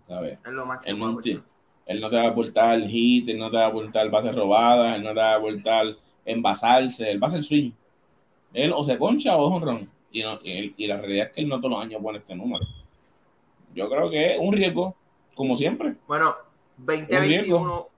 ¿sabes? 0.08 0.38
Es 0.44 0.52
lo 0.52 0.66
más 0.66 0.80
que 0.80 0.90
Él 0.90 0.98
no, 0.98 1.08
aportar. 1.08 1.42
él 1.86 2.00
no 2.00 2.10
te 2.10 2.16
va 2.16 2.22
a 2.22 2.28
aportar 2.28 2.80
hit, 2.82 3.28
él 3.28 3.38
no 3.38 3.50
te 3.50 3.56
va 3.56 3.64
a 3.64 3.68
aportar 3.68 4.08
bases 4.10 4.34
robadas, 4.34 4.94
él 4.96 5.02
no 5.02 5.08
te 5.10 5.16
va 5.16 5.32
a 5.32 5.36
aportar 5.36 5.86
envasarse, 6.24 7.10
él 7.10 7.22
va 7.22 7.26
a 7.26 7.30
hacer 7.30 7.42
swing. 7.44 7.70
Él 8.52 8.72
o 8.74 8.82
se 8.84 8.96
concha 8.98 9.36
o 9.36 9.46
es 9.46 9.52
jonrón. 9.62 9.90
Y, 10.12 10.22
no, 10.22 10.38
y, 10.42 10.52
él- 10.52 10.74
y 10.76 10.86
la 10.86 10.96
realidad 10.98 11.26
es 11.26 11.32
que 11.32 11.40
él 11.42 11.48
no 11.48 11.58
todos 11.58 11.70
los 11.72 11.82
años 11.84 12.00
pone 12.02 12.18
este 12.18 12.34
número. 12.34 12.64
Yo 13.74 13.88
creo 13.90 14.08
que 14.08 14.34
es 14.34 14.40
un 14.40 14.52
riesgo, 14.52 14.94
como 15.34 15.54
siempre. 15.56 15.96
Bueno, 16.06 16.34
Un 16.78 16.86
2021, 16.86 17.88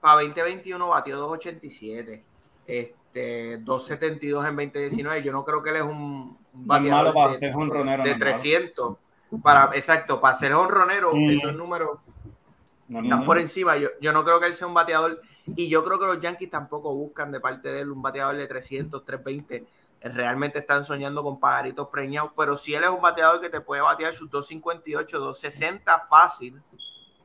para 0.00 0.14
2021 0.22 0.88
batió 0.88 1.16
287. 1.18 2.22
Este, 2.66 3.58
272 3.58 4.44
en 4.46 4.56
2019. 4.56 5.22
Yo 5.22 5.32
no 5.32 5.44
creo 5.44 5.62
que 5.62 5.70
él 5.70 5.76
es 5.76 5.82
un, 5.82 5.90
un 5.92 6.36
No 6.52 6.60
es 6.60 6.66
bateador 6.66 6.90
malo 6.90 7.14
para 7.14 7.32
de, 7.34 7.38
ser 7.38 7.50
de 7.54 7.84
malo. 7.84 8.18
300. 8.18 8.96
Para, 9.42 9.70
exacto, 9.74 10.20
para 10.20 10.36
ser 10.38 10.54
honronero, 10.54 11.12
Mm. 11.14 11.30
esos 11.30 11.54
números 11.54 11.98
No, 12.88 13.02
están 13.02 13.20
no. 13.20 13.26
por 13.26 13.38
encima. 13.38 13.76
Yo, 13.76 13.88
yo 14.00 14.12
no 14.12 14.24
creo 14.24 14.40
que 14.40 14.46
él 14.46 14.54
sea 14.54 14.66
un 14.66 14.74
bateador. 14.74 15.20
Y 15.56 15.68
yo 15.68 15.84
creo 15.84 15.98
que 15.98 16.06
los 16.06 16.20
Yankees 16.20 16.50
tampoco 16.50 16.94
buscan 16.94 17.30
de 17.32 17.40
parte 17.40 17.68
de 17.68 17.80
él 17.80 17.90
un 17.90 18.00
bateador 18.02 18.36
de 18.36 18.46
300, 18.46 19.04
320. 19.04 19.66
Realmente 20.00 20.58
están 20.60 20.84
soñando 20.84 21.22
con 21.22 21.38
pagaritos 21.40 21.88
preñados. 21.88 22.32
Pero 22.36 22.56
si 22.56 22.74
él 22.74 22.84
es 22.84 22.90
un 22.90 23.00
bateador 23.02 23.40
que 23.40 23.50
te 23.50 23.60
puede 23.60 23.82
batear 23.82 24.12
sus 24.14 24.30
258, 24.30 25.18
260 25.18 26.06
fácil, 26.08 26.60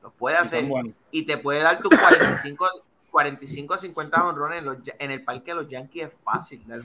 lo 0.02 0.12
puede 0.12 0.36
hacer. 0.38 0.66
Y 1.12 1.26
te 1.26 1.38
puede 1.38 1.62
dar 1.62 1.80
tus 1.80 1.98
45, 1.98 2.68
45 3.12 3.74
a 3.74 3.78
50 3.78 4.28
honrones. 4.28 4.60
En, 4.60 4.66
los- 4.66 4.78
en 5.00 5.12
el 5.12 5.24
parque 5.24 5.52
de 5.52 5.56
los 5.62 5.70
Yankees 5.70 6.08
es 6.08 6.14
fácil 6.24 6.66
dar 6.68 6.82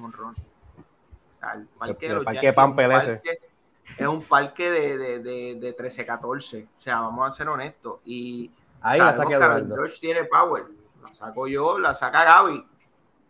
sea, 1.40 1.54
el 1.54 1.66
parque 1.66 2.07
El 2.07 2.11
de 2.11 2.14
los 2.16 2.24
parque 2.24 2.37
Yankees 2.42 2.54
Pampel 2.54 2.92
es 3.96 4.07
un 4.07 4.22
parque- 4.22 4.68
es 4.68 4.70
de, 4.70 4.98
de, 4.98 5.18
de, 5.20 5.55
de 5.57 5.77
13-14. 5.77 6.66
O 6.66 6.81
sea, 6.81 7.01
vamos 7.01 7.29
a 7.29 7.33
ser 7.33 7.48
honestos. 7.48 8.01
Y 8.05 8.51
Ahí 8.81 8.98
la 9.01 9.14
saqué 9.14 9.37
que. 9.37 9.74
George 9.74 9.96
tiene 10.01 10.24
power. 10.24 10.64
La 11.03 11.14
saco 11.14 11.46
yo, 11.48 11.79
la 11.79 11.94
saca 11.94 12.24
Gaby. 12.24 12.64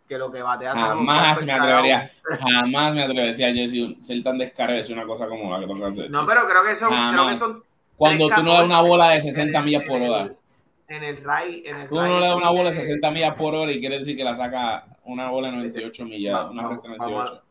Que 0.07 0.17
lo 0.17 0.31
que 0.31 0.41
batea 0.41 0.73
Jamás 0.75 1.45
me 1.45 1.53
atrevería, 1.53 2.11
jamás 2.39 2.93
me 2.95 3.03
atrevería 3.03 3.47
a 3.47 3.53
Jesse, 3.53 3.95
ser 4.03 4.23
tan 4.23 4.39
descarado 4.39 4.77
decir 4.79 4.95
una 4.97 5.05
cosa 5.05 5.27
como 5.27 5.51
la 5.51 5.59
que 5.59 5.67
tocas 5.67 5.95
de 5.95 6.01
decir. 6.01 6.11
No, 6.11 6.25
pero 6.25 6.41
creo 6.47 6.63
que 6.63 6.75
son, 6.75 6.89
creo 7.13 7.27
que 7.29 7.37
son 7.37 7.63
Cuando 7.95 8.27
tú 8.27 8.41
no 8.41 8.49
le 8.49 8.53
das 8.53 8.65
una 8.65 8.81
3-14 8.81 8.87
bola 8.87 9.09
de 9.11 9.21
60 9.21 9.41
en 9.51 9.55
el- 9.55 9.63
millas 9.65 9.83
por 9.87 10.01
hora, 10.01 10.33
En 10.87 11.03
el 11.03 11.23
RAI, 11.23 11.63
en 11.63 11.75
el 11.81 11.89
tú 11.89 11.95
no 11.95 12.19
le 12.19 12.25
das 12.25 12.35
una 12.35 12.49
bola 12.49 12.71
de 12.71 12.75
de- 12.77 12.81
60 12.81 13.11
millas 13.11 13.35
por 13.35 13.53
hora 13.53 13.71
y 13.71 13.79
quiere 13.79 13.99
decir 13.99 14.17
que 14.17 14.23
la 14.23 14.33
saca 14.33 14.87
una 15.03 15.29
bola 15.29 15.49
de 15.49 15.57
98 15.57 16.05
millas, 16.05 16.49
una 16.49 16.63
vamos- 16.63 16.77
recta 16.77 16.89
de 16.91 16.97
vamos 16.97 17.13
a- 17.13 17.25
98. 17.25 17.43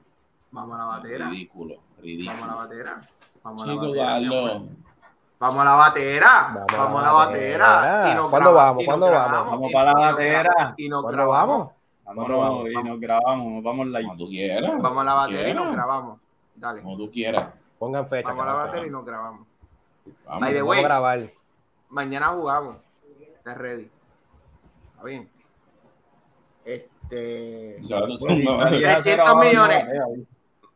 Vamos 0.51 0.75
a 0.75 0.79
la 0.79 0.85
batera. 0.87 1.29
Ridículo, 1.31 1.77
Vamos 1.99 2.43
a 2.43 2.47
la 2.47 2.53
ridículo. 2.53 2.57
batera. 2.57 3.01
Vamos 3.43 3.63
a 3.63 3.67
la 3.67 3.73
Chico, 3.73 3.87
batera. 3.89 4.07
Carlos. 4.07 4.63
Vamos 5.41 5.59
a 5.59 5.65
la 5.65 5.71
batera. 5.73 6.29
Vamos 6.53 6.73
a 6.73 6.77
Vamos 6.77 7.01
a 7.01 7.03
la 7.05 7.13
batera. 7.13 8.11
Y 8.11 8.15
nos 8.15 8.29
¿Cuándo 8.31 8.55
vamos? 8.55 8.85
¿Cuándo 8.85 9.11
vamos? 9.11 9.47
Vamos 9.51 9.73
para 9.73 9.93
la 9.93 10.13
batera. 10.13 10.75
Y 10.77 10.89
nos 10.89 11.03
¿Cuándo 11.03 11.17
grabamos. 11.17 11.71
vamos? 12.05 12.69
Y 12.71 12.75
nos 12.83 13.01
grabamos, 13.01 13.53
nos 13.53 13.63
vamos 13.63 13.87
live. 13.89 14.03
Como 14.05 14.17
tú 14.17 14.29
quieras. 14.29 14.73
Vamos 14.83 14.99
a 14.99 15.05
la 15.05 15.15
batera 15.15 15.49
y 15.49 15.55
nos 15.55 15.73
grabamos. 15.75 16.21
Dale. 16.57 16.83
Como 16.83 16.97
tú 16.97 17.11
quieras. 17.11 17.49
Pongan 17.79 18.09
fecha. 18.09 18.29
Vamos 18.29 18.43
a 18.43 18.47
la 18.47 18.53
batera 18.55 18.87
y 18.87 18.91
nos 18.91 19.05
grabamos. 19.05 19.47
Vamos. 20.25 20.41
By 20.41 20.53
the 20.53 20.59
Vamos 20.63 20.71
way, 20.71 20.81
a 20.81 20.83
grabar. 20.89 21.31
mañana 21.91 22.27
jugamos. 22.29 22.77
Estás 23.37 23.57
ready. 23.59 23.91
Está 24.93 25.05
bien. 25.05 25.31
Este. 26.65 27.79
Se 27.83 27.95
va 27.95 28.01
a 28.01 28.07
tu 28.07 28.19
Bueno, 28.19 28.37
zumba. 28.37 28.71
y- 28.71 28.77
y- 28.77 28.83
300 28.83 29.37
millones. 29.37 29.85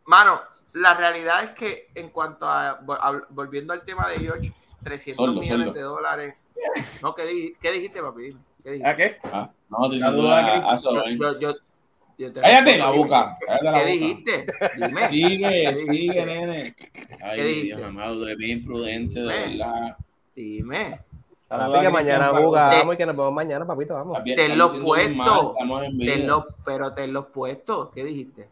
Mano, 0.06 0.40
la 0.74 0.94
realidad 0.94 1.44
es 1.44 1.50
que 1.50 1.88
en 1.94 2.08
cuanto 2.11 2.46
a, 2.46 2.80
vol- 2.80 2.98
a- 3.00 3.26
volviendo 3.30 3.72
al 3.72 3.82
tema 3.85 4.08
de 4.08 4.18
George, 4.18 4.52
300 4.85 5.16
Soldo, 5.26 5.40
millones 5.40 5.74
de 5.74 5.80
dólares. 5.82 6.35
No, 7.02 7.14
¿qué, 7.14 7.26
di- 7.26 7.52
qué 7.61 7.72
dijiste, 7.72 8.00
papi? 8.02 8.37
¿Qué 8.62 8.70
dijiste? 8.72 8.88
¿A 8.90 8.96
qué? 8.96 9.16
Ah, 9.32 9.50
no, 9.68 9.76
te 9.78 9.82
La 9.82 9.88
diciendo 10.11 10.22
duda 10.22 10.46
a- 10.46 10.72
a 10.72 10.76
solo, 10.76 11.04
Yo- 11.04 11.11
¿eh? 11.11 11.16
yo- 11.18 11.40
yo- 11.40 11.54
yo 12.18 12.32
te 12.32 12.40
Cállate 12.40 12.78
la 12.78 12.90
boca, 12.90 13.37
¿Qué, 13.40 13.46
cállate 13.46 13.64
la 13.64 13.72
qué 13.72 13.78
boca. 13.78 13.87
dijiste? 13.90 14.46
Dime. 14.76 15.08
Sigue, 15.08 15.48
¿Qué 15.48 15.76
sigue, 15.76 16.26
nene. 16.26 16.74
¿Qué 16.74 16.90
Ay, 17.22 17.42
dijiste? 17.42 17.66
Dios 17.76 17.82
amado, 17.82 18.28
es 18.28 18.37
bien 18.37 18.64
prudente, 18.64 19.20
de 19.20 19.32
Dime. 19.32 19.58
verdad. 19.58 19.96
Dime. 20.37 21.00
Papi, 21.48 21.80
que 21.80 21.88
mañana 21.90 22.28
Cristian 22.30 22.44
jugamos 22.44 22.94
y 22.94 22.96
que 22.96 23.06
nos 23.06 23.16
vemos 23.16 23.32
mañana, 23.35 23.66
papito, 23.66 23.94
vamos. 23.94 24.18
Ten 24.24 24.56
los 24.56 24.72
puestos. 24.74 25.54
pero 26.64 26.94
ten 26.94 27.12
los 27.12 27.26
puestos. 27.26 27.90
¿Qué 27.94 28.04
dijiste? 28.04 28.48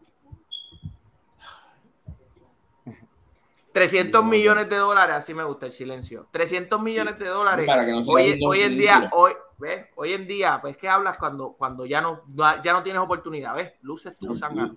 300 3.71 4.23
millones 4.25 4.69
de 4.69 4.75
dólares, 4.75 5.15
así 5.15 5.33
me 5.33 5.43
gusta 5.43 5.65
el 5.65 5.71
silencio. 5.71 6.27
300 6.31 6.81
millones 6.81 7.17
de 7.17 7.27
dólares. 7.27 7.65
Para 7.65 7.85
que 7.85 7.91
no 7.91 8.03
se 8.03 8.11
Hoy, 8.11 8.61
en 8.61 8.77
día, 8.77 9.09
hoy, 9.13 9.31
¿ves? 9.57 9.87
Hoy 9.95 10.13
en 10.13 10.27
día, 10.27 10.59
pues 10.61 10.75
que 10.75 10.89
hablas 10.89 11.17
cuando, 11.17 11.53
cuando 11.53 11.85
ya 11.85 12.01
no, 12.01 12.23
ya 12.35 12.73
no 12.73 12.83
tienes 12.83 13.01
oportunidad, 13.01 13.55
¿ves? 13.55 13.73
Luces 13.81 14.17
tú, 14.17 14.35
Sanga. 14.35 14.71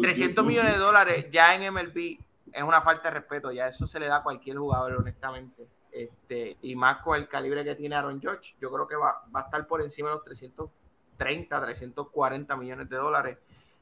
300 0.00 0.44
millones 0.44 0.74
de 0.74 0.78
dólares 0.78 1.26
ya 1.30 1.54
en 1.54 1.72
MLB 1.72 2.18
es 2.52 2.62
una 2.62 2.80
falta 2.82 3.08
de 3.08 3.14
respeto, 3.14 3.50
ya 3.50 3.68
eso 3.68 3.86
se 3.86 3.98
le 3.98 4.06
da 4.06 4.16
a 4.16 4.22
cualquier 4.22 4.58
jugador, 4.58 4.96
honestamente. 4.96 5.66
Este, 5.90 6.58
y 6.62 6.76
más 6.76 6.98
con 7.02 7.16
el 7.16 7.26
calibre 7.28 7.64
que 7.64 7.74
tiene 7.74 7.96
Aaron 7.96 8.20
George, 8.20 8.54
yo 8.60 8.70
creo 8.70 8.86
que 8.86 8.96
va, 8.96 9.22
va 9.34 9.40
a 9.40 9.44
estar 9.44 9.66
por 9.66 9.82
encima 9.82 10.10
de 10.10 10.16
los 10.16 10.24
330, 10.24 11.60
340 11.62 12.56
millones 12.56 12.88
de 12.88 12.96
dólares. 12.96 13.38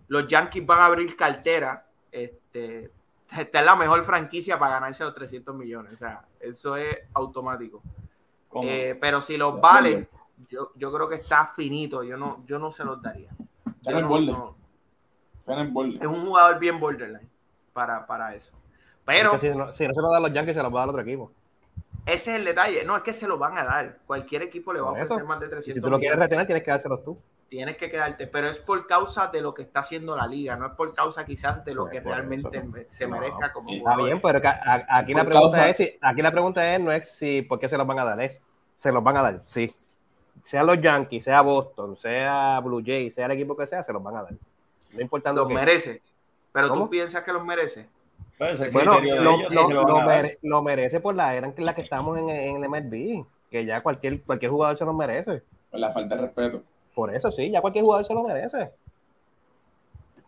Los 0.09 0.27
Yankees 0.29 0.65
van 0.65 0.81
a 0.81 0.87
abrir 0.87 1.17
cartera. 1.17 1.87
Este, 2.11 2.91
esta 3.31 3.59
es 3.61 3.65
la 3.65 3.77
mejor 3.77 4.05
franquicia 4.05 4.59
para 4.59 4.75
ganarse 4.75 5.05
los 5.05 5.15
300 5.15 5.55
millones. 5.55 5.93
O 5.95 5.97
sea, 5.97 6.25
eso 6.41 6.77
es 6.77 6.97
automático. 7.15 7.83
Eh, 8.63 8.97
pero 9.01 9.21
si 9.21 9.37
los 9.37 9.61
vale, 9.61 10.09
yo, 10.49 10.73
yo 10.77 10.93
creo 10.93 11.09
que 11.09 11.17
está 11.17 11.47
finito. 11.55 12.03
Yo 12.03 12.17
no, 12.17 12.43
yo 12.47 12.59
no 12.59 12.71
se 12.73 12.85
los 12.85 13.01
daría. 13.03 13.31
Está 13.79 13.91
en 13.91 13.97
el 13.97 14.03
no- 14.03 14.09
borde. 14.09 14.27
no- 14.27 14.57
Está 15.41 15.53
en 15.55 15.59
el 15.61 15.69
borde. 15.73 15.97
es 16.01 16.07
un 16.07 16.25
jugador 16.27 16.59
bien 16.59 16.81
borderline 16.81 17.29
para, 17.73 18.07
para 18.07 18.35
eso. 18.35 18.53
Pero 19.05 19.35
Es 19.35 19.41
que 19.41 19.53
si, 19.53 19.57
no, 19.57 19.73
si 19.73 19.87
no 19.87 19.95
se 19.95 20.01
lo 20.01 20.11
dan 20.11 20.23
los 20.23 20.33
Yankees, 20.33 20.57
se 20.57 20.63
los 20.63 20.73
va 20.75 20.79
a 20.79 20.83
dar 20.83 20.89
otro 20.91 21.03
equipo. 21.03 21.31
ese 22.07 22.33
es 22.33 22.39
el 22.39 22.45
detalle. 22.45 22.85
No, 22.85 22.97
es 22.97 23.03
que 23.03 23.13
se 23.13 23.29
lo 23.29 23.37
van 23.39 23.57
a 23.59 23.65
dar. 23.65 23.99
Cualquier 24.07 24.43
equipo 24.43 24.73
le 24.73 24.81
va 24.81 24.89
a 24.89 24.93
ofrecer 24.93 25.19
eso. 25.19 25.27
más 25.27 25.39
de 25.41 25.47
Y 25.47 25.51
300 25.51 25.75
si 25.77 25.81
tú 25.81 25.91
lo 25.91 25.99
quieres 25.99 26.19
retener, 26.19 26.47
tienes 26.47 26.65
que 26.65 26.71
dárselos 26.71 27.05
tú. 27.05 27.19
Tienes 27.49 27.77
que 27.77 27.91
quedarte. 27.91 28.27
Pero 28.27 28.49
es 28.49 28.59
por 28.59 28.87
causa 28.87 29.29
de 29.29 29.41
lo 29.41 29.55
que 29.55 29.63
está 29.63 29.81
haciendo 29.81 30.17
la 30.17 30.27
liga. 30.27 30.57
No 30.57 30.67
es 30.67 30.73
por 30.73 30.93
causa 30.93 31.25
quizás 31.25 31.65
de 31.65 31.75
lo 31.75 31.83
Pues, 31.85 31.93
que 31.93 32.01
realmente 32.01 32.59
eso. 32.59 32.73
se 32.89 33.07
No. 33.07 33.13
merezca 33.19 33.53
como 33.53 33.71
Está 33.71 33.97
bien, 33.97 34.21
pero 34.21 34.41
que 34.41 34.49
a- 34.49 34.61
a- 34.89 34.99
aquí 34.99 35.15
la 35.15 35.25
pregunta 35.25 35.57
causa- 35.59 35.69
es 35.71 35.77
si, 35.77 35.99
aquí 36.01 36.23
la 36.23 36.33
pregunta 36.33 36.75
es 36.75 36.81
no 36.81 36.91
es 36.93 37.09
si 37.11 37.43
por 37.43 37.61
qué 37.61 37.69
se 37.69 37.77
los 37.79 37.87
van 37.87 38.01
a 38.01 38.05
dar, 38.05 38.21
es 38.21 38.43
se 38.77 38.91
los 38.91 39.03
van 39.03 39.17
a 39.17 39.23
dar, 39.23 39.41
sí. 39.41 39.71
Sea 40.43 40.63
los 40.65 40.81
Yankees, 40.81 41.23
sea 41.25 41.41
Boston, 41.41 41.95
sea 41.97 42.61
Blue 42.61 42.83
Jays, 42.85 43.15
sea 43.15 43.27
el 43.27 43.33
equipo 43.33 43.57
que 43.57 43.67
sea, 43.67 43.83
se 43.83 43.93
los 43.93 44.03
van 44.03 44.17
a 44.17 44.23
dar. 44.25 44.33
No 44.93 45.01
importando 45.01 45.43
Los 45.43 45.49
que 45.49 45.55
merece. 45.55 46.03
Pero 46.53 46.69
¿Cómo? 46.69 46.85
tú 46.85 46.91
piensas 46.91 47.23
que 47.23 47.33
los 47.33 47.45
merece. 47.45 47.89
Pues 48.39 48.73
bueno, 48.73 49.01
lo, 49.01 49.35
ellos, 49.49 50.05
mere- 50.05 50.39
merece 50.63 51.01
por 51.01 51.15
la 51.15 51.35
era 51.35 51.47
en 51.57 51.65
la 51.65 51.75
que 51.75 51.81
estamos 51.83 52.19
en, 52.19 52.29
en 52.29 52.57
el 52.57 52.65
MLB, 52.69 53.25
que 53.51 53.65
ya 53.65 53.83
cualquier 53.83 54.23
cualquier 54.23 54.51
jugador 54.51 54.77
se 54.77 54.85
lo 54.85 54.93
merece. 54.93 55.43
Por 55.71 55.81
la 55.81 55.91
falta 55.93 56.17
de 56.17 56.23
respeto. 56.23 56.63
Por 56.97 57.15
eso 57.15 57.31
sí, 57.31 57.51
ya 57.51 57.61
cualquier 57.61 57.85
jugador 57.85 58.07
se 58.07 58.15
lo 58.15 58.23
merece. 58.25 58.71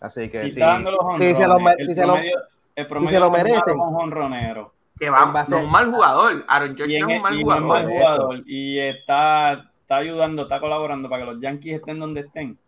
Así 0.00 0.28
que 0.28 0.42
Si 0.42 0.50
sí, 0.50 0.60
está 0.60 0.74
dando 0.74 0.90
los 0.90 1.00
sí, 1.18 1.34
se 1.34 1.46
lo, 1.46 1.54
honrones, 1.56 1.78
el 1.80 1.86
si 1.86 1.94
se 1.94 2.06
lo- 2.06 2.12
promedio- 2.12 2.40
el 2.76 2.86
promedio 2.86 3.10
se 3.10 3.18
lo 3.20 3.26
es 3.26 3.32
malo 3.32 3.44
merecen. 3.48 3.78
con 3.78 3.94
honronero. 3.96 4.72
Que 5.00 5.08
va, 5.10 5.26
no 5.26 5.40
es 5.40 5.64
un 5.64 5.70
mal 5.70 5.90
jugador. 5.90 6.44
Aaron 6.46 6.76
George 6.76 6.98
no 7.00 7.08
es 7.08 7.16
un 7.16 7.22
mal 7.22 7.34
y 7.40 7.42
no 7.44 7.54
es 7.54 7.60
jugador. 7.60 7.68
mal 7.68 7.82
Por 7.84 7.92
jugador. 7.92 8.42
Y 8.46 8.78
está, 8.80 9.52
está 9.80 9.96
ayudando, 9.96 10.42
está 10.42 10.60
colaborando 10.60 11.08
para 11.08 11.24
que 11.24 11.32
los 11.32 11.40
Yankees 11.40 11.76
estén 11.76 11.98
donde 11.98 12.20
estén. 12.20 12.58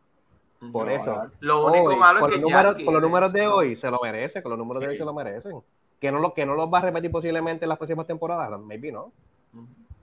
por 0.72 0.88
Se 0.88 0.94
eso. 0.96 1.22
Lo 1.40 1.66
único 1.66 1.88
Hoy, 1.90 1.96
malo 1.96 2.20
con 2.20 2.30
es 2.30 2.36
que 2.36 2.40
los 2.42 2.50
números, 2.50 2.76
con 2.84 2.94
los 2.94 3.02
números 3.02 3.32
de 3.34 3.46
hoy 3.48 3.76
se 3.76 3.90
lo 3.90 4.00
merece, 4.02 4.42
con 4.42 4.50
los 4.50 4.58
números 4.58 4.80
de 4.80 4.88
hoy 4.88 4.96
se 4.96 5.04
lo 5.04 5.12
merecen. 5.12 5.60
Que 6.00 6.10
no, 6.10 6.18
lo, 6.18 6.32
que 6.32 6.46
no 6.46 6.54
los 6.54 6.72
va 6.72 6.78
a 6.78 6.82
repetir 6.82 7.10
posiblemente 7.12 7.66
en 7.66 7.68
las 7.68 7.76
próximas 7.78 8.06
temporadas, 8.06 8.58
maybe 8.60 8.90
no. 8.90 9.12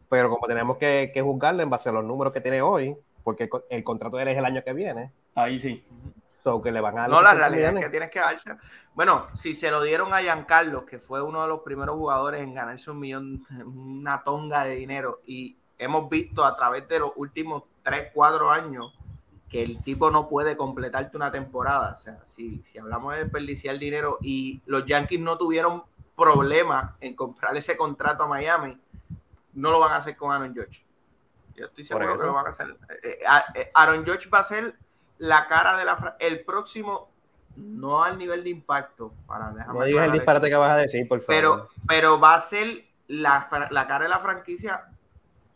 Pero 0.07 0.29
como 0.29 0.45
tenemos 0.47 0.77
que, 0.77 1.09
que 1.13 1.21
juzgarle 1.21 1.63
en 1.63 1.69
base 1.71 1.89
a 1.89 1.91
los 1.91 2.05
números 2.05 2.31
que 2.33 2.39
tiene 2.39 2.61
hoy, 2.61 2.95
porque 3.27 3.43
el, 3.43 3.49
co- 3.49 3.65
el 3.69 3.83
contrato 3.83 4.15
de 4.15 4.23
él 4.23 4.29
es 4.29 4.37
el 4.37 4.45
año 4.45 4.63
que 4.63 4.71
viene, 4.71 5.11
Ahí 5.35 5.59
sí. 5.59 5.83
so 6.41 6.61
que 6.61 6.71
le 6.71 6.79
van 6.79 6.97
a 6.97 7.01
dar 7.01 7.09
No, 7.09 7.21
la 7.21 7.31
300 7.31 7.49
realidad 7.51 7.77
es 7.77 7.83
que 7.83 7.91
tienes 7.91 8.09
que 8.09 8.19
darse. 8.21 8.55
Bueno, 8.95 9.27
si 9.33 9.53
se 9.53 9.69
lo 9.69 9.81
dieron 9.81 10.13
a 10.13 10.21
Giancarlo, 10.21 10.85
que 10.85 10.97
fue 10.97 11.21
uno 11.21 11.41
de 11.41 11.49
los 11.49 11.59
primeros 11.59 11.97
jugadores 11.97 12.41
en 12.41 12.53
ganarse 12.53 12.89
un 12.89 12.99
millón, 13.01 13.45
una 13.65 14.23
tonga 14.23 14.63
de 14.63 14.75
dinero, 14.75 15.19
y 15.25 15.57
hemos 15.77 16.09
visto 16.09 16.45
a 16.45 16.55
través 16.55 16.87
de 16.87 16.99
los 16.99 17.11
últimos 17.17 17.63
3, 17.83 18.11
4 18.13 18.49
años 18.49 18.93
que 19.49 19.61
el 19.61 19.83
tipo 19.83 20.09
no 20.09 20.29
puede 20.29 20.55
completarte 20.55 21.17
una 21.17 21.29
temporada. 21.29 21.97
O 21.99 22.01
sea, 22.01 22.19
si, 22.27 22.61
si 22.63 22.77
hablamos 22.77 23.13
de 23.13 23.23
desperdiciar 23.25 23.77
dinero 23.77 24.19
y 24.21 24.61
los 24.67 24.85
Yankees 24.85 25.19
no 25.19 25.37
tuvieron 25.37 25.83
problema 26.15 26.95
en 27.01 27.13
comprar 27.13 27.57
ese 27.57 27.75
contrato 27.75 28.23
a 28.23 28.27
Miami, 28.27 28.77
no 29.53 29.71
lo 29.71 29.81
van 29.81 29.91
a 29.91 29.97
hacer 29.97 30.15
con 30.15 30.31
Aaron 30.31 30.53
George. 30.53 30.86
Yo 31.57 31.65
estoy 31.65 31.83
seguro 31.83 32.17
que 32.17 32.23
lo 32.23 32.33
van 32.33 32.47
a 32.47 32.49
hacer. 32.49 32.77
Eh, 33.03 33.19
eh, 33.55 33.71
Aaron 33.73 34.05
George 34.05 34.29
va 34.29 34.39
a 34.39 34.43
ser 34.43 34.75
la 35.17 35.47
cara 35.47 35.77
de 35.77 35.83
la 35.83 36.15
el 36.19 36.45
próximo 36.45 37.11
no 37.55 38.03
al 38.03 38.19
nivel 38.19 38.43
de 38.43 38.51
impacto 38.51 39.11
para 39.25 39.51
no 39.51 39.83
digas 39.83 40.05
el 40.05 40.11
disparate 40.11 40.47
que 40.47 40.55
vas 40.55 40.73
a 40.73 40.75
decir 40.75 41.07
por 41.07 41.19
favor 41.21 41.27
pero 41.27 41.69
pero 41.87 42.19
va 42.19 42.35
a 42.35 42.39
ser 42.39 42.85
la, 43.07 43.49
la 43.71 43.87
cara 43.87 44.03
de 44.03 44.09
la 44.09 44.19
franquicia 44.19 44.85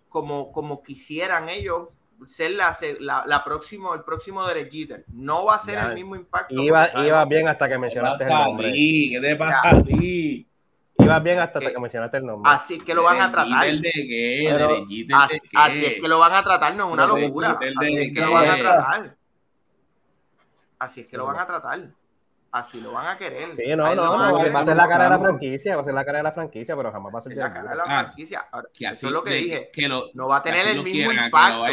como 0.09 0.51
como 0.51 0.81
quisieran 0.81 1.47
ellos 1.47 1.89
ser 2.27 2.51
la, 2.51 2.75
la, 2.99 3.23
la 3.25 3.43
próximo, 3.43 3.93
el 3.93 4.03
próximo 4.03 4.45
de 4.45 4.69
Jeter. 4.69 5.05
No 5.11 5.45
va 5.45 5.55
a 5.55 5.59
ser 5.59 5.77
el 5.77 5.95
mismo 5.95 6.15
impacto. 6.15 6.53
Iba, 6.53 6.89
iba 7.03 7.25
bien 7.25 7.47
hasta 7.47 7.67
que 7.67 7.77
mencionaste 7.77 8.25
el 8.25 8.29
nombre. 8.29 8.71
¿Qué 8.71 9.19
te 9.21 9.35
pasa 9.35 9.69
a 9.69 9.83
ti? 9.83 10.47
Iba 10.97 11.19
bien 11.19 11.39
hasta 11.39 11.59
que, 11.59 11.79
mencionaste 11.79 12.17
el 12.17 12.25
nombre. 12.25 12.51
Así 12.51 12.75
es 12.75 12.83
que 12.83 12.93
lo 12.93 13.03
van 13.03 13.21
a 13.21 13.31
tratar. 13.31 13.71
De 13.71 13.81
qué, 13.81 14.49
así, 15.13 15.39
así, 15.55 15.85
es 15.85 16.01
que 16.01 16.07
lo 16.07 16.19
van 16.19 16.33
a 16.33 16.43
tratar, 16.43 16.75
no 16.75 16.87
es 16.87 16.93
una 16.93 17.07
locura. 17.07 17.57
Así 17.79 17.97
es 17.97 18.13
que 18.13 18.21
lo 18.21 18.31
van 18.31 18.49
a 18.49 18.57
tratar. 18.57 19.15
Así 20.79 21.01
es 21.01 21.09
que 21.09 21.17
lo 21.17 21.25
van 21.25 21.39
a 21.39 21.47
tratar. 21.47 21.89
Así 22.51 22.81
lo 22.81 22.91
van 22.91 23.07
a 23.07 23.17
querer. 23.17 23.55
Sí, 23.55 23.63
no, 23.75 23.95
no, 23.95 23.95
no, 23.95 24.51
va 24.51 24.59
a 24.59 24.65
ser 24.65 24.75
la 24.75 24.87
cara 24.87 25.05
de 25.05 25.09
la 25.11 25.19
franquicia, 25.19 25.75
va 25.75 25.81
a 25.83 25.85
ser 25.85 25.93
la 25.93 26.03
cara 26.03 26.17
de 26.17 26.23
la 26.23 26.31
franquicia, 26.33 26.75
pero 26.75 26.91
jamás 26.91 27.13
va 27.13 27.19
a 27.19 27.21
ser 27.21 27.37
la 27.37 27.53
cara 27.53 27.69
de 27.69 27.75
la 27.77 27.85
franquicia. 27.85 28.47
eso 28.79 29.07
es 29.07 29.13
lo 29.13 29.23
que 29.23 29.33
dije. 29.35 29.69
Que 29.71 29.87
no 29.87 30.27
va 30.27 30.37
a 30.37 30.41
tener 30.41 30.67
el 30.67 30.83
mismo 30.83 31.11
impacto. 31.11 31.65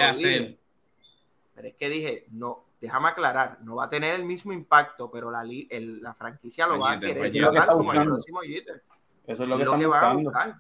Pero 1.55 1.69
es 1.69 1.75
que 1.75 1.89
dije, 1.89 2.27
no, 2.31 2.67
déjame 2.81 3.09
aclarar, 3.09 3.59
no 3.63 3.77
va 3.77 3.87
a 3.87 3.91
tener 3.91 4.15
el 4.15 4.25
mismo 4.25 4.53
impacto, 4.53 5.11
pero 5.11 5.31
la, 5.31 5.43
el, 5.43 6.01
la 6.01 6.15
franquicia 6.15 6.69
lo 6.69 6.79
va 6.79 6.93
a 6.93 7.01
querer 7.01 7.33
llevar 7.33 7.67
como 7.67 7.93
el 7.93 8.05
próximo 8.05 8.41
Jeter. 8.43 8.85
Eso 9.29 9.43
es 9.43 9.49
lo 9.49 9.59
que, 9.59 9.65
lo 9.65 9.79
que 9.79 9.87
van 9.87 10.05
a 10.05 10.15
buscar. 10.15 10.57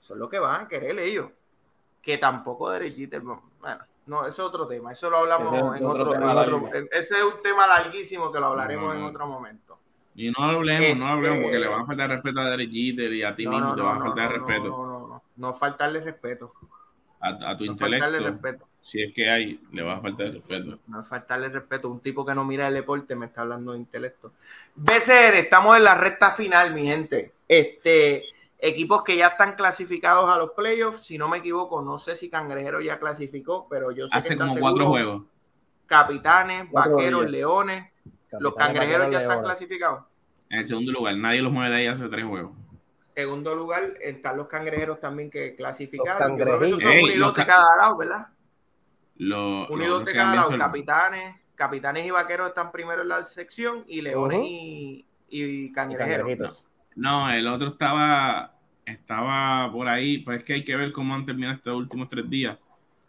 Eso 0.00 0.14
es 0.14 0.20
lo 0.20 0.28
que 0.28 0.38
van 0.38 0.62
a 0.62 0.68
querer 0.68 0.98
ellos. 0.98 1.30
Que 2.00 2.18
tampoco 2.18 2.70
de 2.70 2.90
Jeter, 2.90 3.20
bueno, 3.20 3.42
no, 4.06 4.20
eso 4.20 4.28
es 4.28 4.38
otro 4.38 4.66
tema. 4.68 4.92
Eso 4.92 5.10
lo 5.10 5.18
hablamos 5.18 5.52
en 5.76 5.84
otro, 5.84 6.10
otro, 6.10 6.70
Ese 6.92 7.14
es 7.16 7.22
un 7.24 7.42
tema 7.42 7.66
larguísimo 7.66 8.30
que 8.30 8.38
lo 8.38 8.46
hablaremos 8.46 8.94
en 8.94 9.02
otro 9.02 9.26
momento. 9.26 9.76
Y 10.14 10.30
no 10.30 10.44
hablemos, 10.44 10.96
no 10.96 11.08
hablemos, 11.08 11.40
porque 11.42 11.58
le 11.58 11.68
van 11.68 11.82
a 11.82 11.86
faltar 11.86 12.08
respeto 12.08 12.40
a 12.40 12.50
Derek 12.50 12.70
Jeter 12.70 13.12
y 13.12 13.22
a 13.22 13.34
ti 13.34 13.46
mismo 13.46 13.74
te 13.74 13.82
van 13.82 14.00
a 14.00 14.04
faltar 14.04 14.32
respeto. 14.32 14.68
No, 14.68 14.86
no, 14.86 15.08
no, 15.08 15.22
no, 15.36 15.54
faltarle 15.54 16.00
respeto. 16.00 16.52
A, 17.20 17.56
tu 17.56 17.64
intelecto. 17.64 18.08
Respeto. 18.10 18.68
Si 18.86 19.02
es 19.02 19.12
que 19.12 19.28
hay, 19.28 19.60
le 19.72 19.82
va 19.82 19.96
a 19.96 20.00
faltar 20.00 20.28
respeto. 20.28 20.78
No 20.86 21.02
faltarle 21.02 21.48
respeto. 21.48 21.90
Un 21.90 21.98
tipo 21.98 22.24
que 22.24 22.36
no 22.36 22.44
mira 22.44 22.68
el 22.68 22.74
deporte 22.74 23.16
me 23.16 23.26
está 23.26 23.40
hablando 23.40 23.72
de 23.72 23.78
intelecto. 23.78 24.34
BCR, 24.76 25.34
estamos 25.34 25.76
en 25.76 25.82
la 25.82 25.96
recta 25.96 26.30
final, 26.30 26.72
mi 26.72 26.86
gente. 26.86 27.32
Este, 27.48 28.22
equipos 28.60 29.02
que 29.02 29.16
ya 29.16 29.26
están 29.26 29.56
clasificados 29.56 30.30
a 30.30 30.38
los 30.38 30.52
playoffs. 30.52 31.04
Si 31.04 31.18
no 31.18 31.26
me 31.26 31.38
equivoco, 31.38 31.82
no 31.82 31.98
sé 31.98 32.14
si 32.14 32.30
Cangrejero 32.30 32.80
ya 32.80 33.00
clasificó, 33.00 33.66
pero 33.68 33.90
yo 33.90 34.06
sé 34.06 34.18
Hace 34.18 34.28
que 34.28 34.38
como 34.38 34.56
cuatro 34.56 34.86
juegos. 34.86 35.22
Capitanes, 35.86 36.70
Vaqueros, 36.70 37.28
Leones. 37.28 37.90
los 38.38 38.54
Cangrejeros 38.54 39.10
ya 39.10 39.22
están 39.22 39.42
clasificados. 39.42 40.04
En 40.48 40.60
el 40.60 40.68
segundo 40.68 40.92
lugar, 40.92 41.16
nadie 41.16 41.42
los 41.42 41.52
mueve 41.52 41.70
de 41.70 41.76
ahí 41.80 41.86
hace 41.88 42.08
tres 42.08 42.24
juegos. 42.24 42.52
Segundo 43.16 43.52
lugar, 43.56 43.94
están 44.00 44.36
los 44.36 44.46
Cangrejeros 44.46 45.00
también 45.00 45.28
que 45.28 45.56
clasificaron. 45.56 46.38
Yo 46.38 46.44
esos 46.64 46.80
son 46.80 46.92
unidos 46.92 47.34
de 47.34 47.46
cada 47.46 47.76
lado, 47.78 47.96
¿verdad? 47.96 48.28
Unidos 49.18 50.04
de 50.04 50.12
cada 50.12 50.34
lado. 50.34 50.58
Capitanes, 50.58 51.36
Capitanes 51.54 52.06
y 52.06 52.10
Vaqueros 52.10 52.48
están 52.48 52.70
primero 52.70 53.02
en 53.02 53.08
la 53.08 53.24
sección 53.24 53.84
y 53.86 54.02
Leones 54.02 54.40
y, 54.42 55.06
y 55.28 55.72
Cangrejeros. 55.72 56.68
No, 56.94 57.30
el 57.30 57.46
otro 57.46 57.68
estaba, 57.68 58.54
estaba 58.84 59.70
por 59.70 59.88
ahí, 59.88 60.18
pues 60.18 60.38
es 60.38 60.44
que 60.44 60.54
hay 60.54 60.64
que 60.64 60.76
ver 60.76 60.92
cómo 60.92 61.14
han 61.14 61.26
terminado 61.26 61.56
estos 61.56 61.76
últimos 61.76 62.08
tres 62.08 62.28
días. 62.28 62.58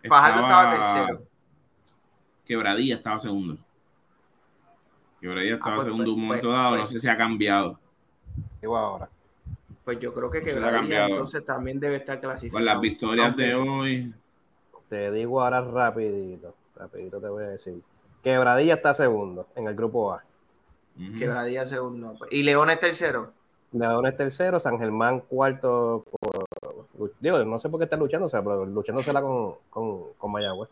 Fajardo 0.07 0.41
estaba, 0.41 0.71
tercero. 0.71 1.23
Quebradilla 2.45 2.95
estaba 2.95 3.19
segundo. 3.19 3.57
Quebradilla 5.19 5.53
ah, 5.53 5.57
estaba 5.57 5.75
pues, 5.75 5.85
segundo 5.85 6.11
un 6.11 6.15
pues, 6.15 6.27
momento 6.27 6.51
dado, 6.51 6.71
no 6.71 6.77
pues. 6.77 6.89
sé 6.89 6.99
si 6.99 7.07
ha 7.07 7.17
cambiado. 7.17 7.79
Igual 8.61 8.83
ahora. 8.83 9.09
Pues 9.83 9.99
yo 9.99 10.13
creo 10.13 10.29
que 10.29 10.41
Quebradilla 10.43 11.07
entonces 11.07 11.45
también 11.45 11.79
debe 11.79 11.95
estar 11.97 12.19
clasificado. 12.19 12.57
Con 12.57 12.65
las 12.65 12.81
victorias 12.81 13.35
de 13.35 13.55
hoy. 13.55 14.13
Te 14.89 15.11
digo 15.11 15.41
ahora 15.41 15.61
rapidito, 15.61 16.55
rapidito 16.75 17.19
te 17.19 17.27
voy 17.27 17.43
a 17.43 17.49
decir. 17.49 17.81
Quebradilla 18.23 18.75
está 18.75 18.93
segundo 18.93 19.47
en 19.55 19.67
el 19.67 19.75
grupo 19.75 20.13
A. 20.13 20.23
Quebradilla 21.19 21.65
segundo. 21.65 22.15
¿Y 22.31 22.43
León 22.43 22.69
es 22.69 22.79
tercero? 22.79 23.31
León 23.71 24.05
es 24.05 24.15
tercero, 24.15 24.59
San 24.59 24.79
Germán 24.79 25.19
cuarto. 25.21 26.03
digo, 27.19 27.43
no 27.45 27.59
sé 27.59 27.69
por 27.69 27.79
qué 27.79 27.83
está 27.83 27.97
luchando, 27.97 28.27
pero 28.29 28.65
luchándosela 28.65 29.21
con, 29.21 29.55
con, 29.69 30.13
con 30.17 30.31
Mayagüez. 30.31 30.69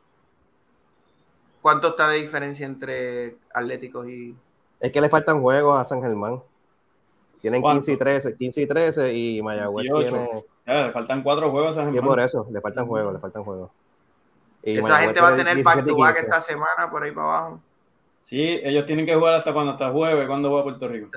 ¿Cuánto 1.61 1.89
está 1.89 2.09
de 2.09 2.19
diferencia 2.19 2.65
entre 2.65 3.37
Atléticos 3.53 4.07
y.? 4.07 4.35
Es 4.79 4.91
que 4.91 5.01
le 5.01 5.09
faltan 5.09 5.41
juegos 5.41 5.79
a 5.79 5.85
San 5.85 6.01
Germán. 6.01 6.41
Tienen 7.41 7.61
15 7.61 7.91
y 7.91 7.97
13, 7.97 8.35
15 8.37 8.61
y 8.61 8.67
13 8.67 9.13
y 9.13 9.41
Mayagüez 9.41 9.87
tiene. 9.91 10.45
le 10.65 10.91
faltan 10.91 11.21
cuatro 11.21 11.51
juegos 11.51 11.77
a 11.77 11.83
San 11.83 11.93
Germán. 11.93 12.03
Sí, 12.03 12.07
por 12.07 12.19
eso, 12.19 12.47
le 12.51 12.61
faltan 12.61 12.87
juegos, 12.87 13.13
le 13.13 13.19
faltan 13.19 13.43
juegos. 13.43 13.69
Esa 14.65 14.97
gente 14.97 15.21
va 15.21 15.29
a 15.29 15.35
tener 15.35 15.63
back 15.63 15.85
to 15.85 15.95
back 15.95 16.17
esta 16.17 16.41
semana 16.41 16.89
por 16.89 17.03
ahí 17.03 17.11
para 17.11 17.27
abajo. 17.27 17.61
Sí, 18.21 18.59
ellos 18.63 18.85
tienen 18.87 19.05
que 19.05 19.13
jugar 19.13 19.35
hasta 19.35 19.53
cuando 19.53 19.73
hasta 19.73 19.91
jueves, 19.91 20.27
cuando 20.27 20.49
juega 20.49 20.63
Puerto 20.63 20.87
Rico. 20.87 21.11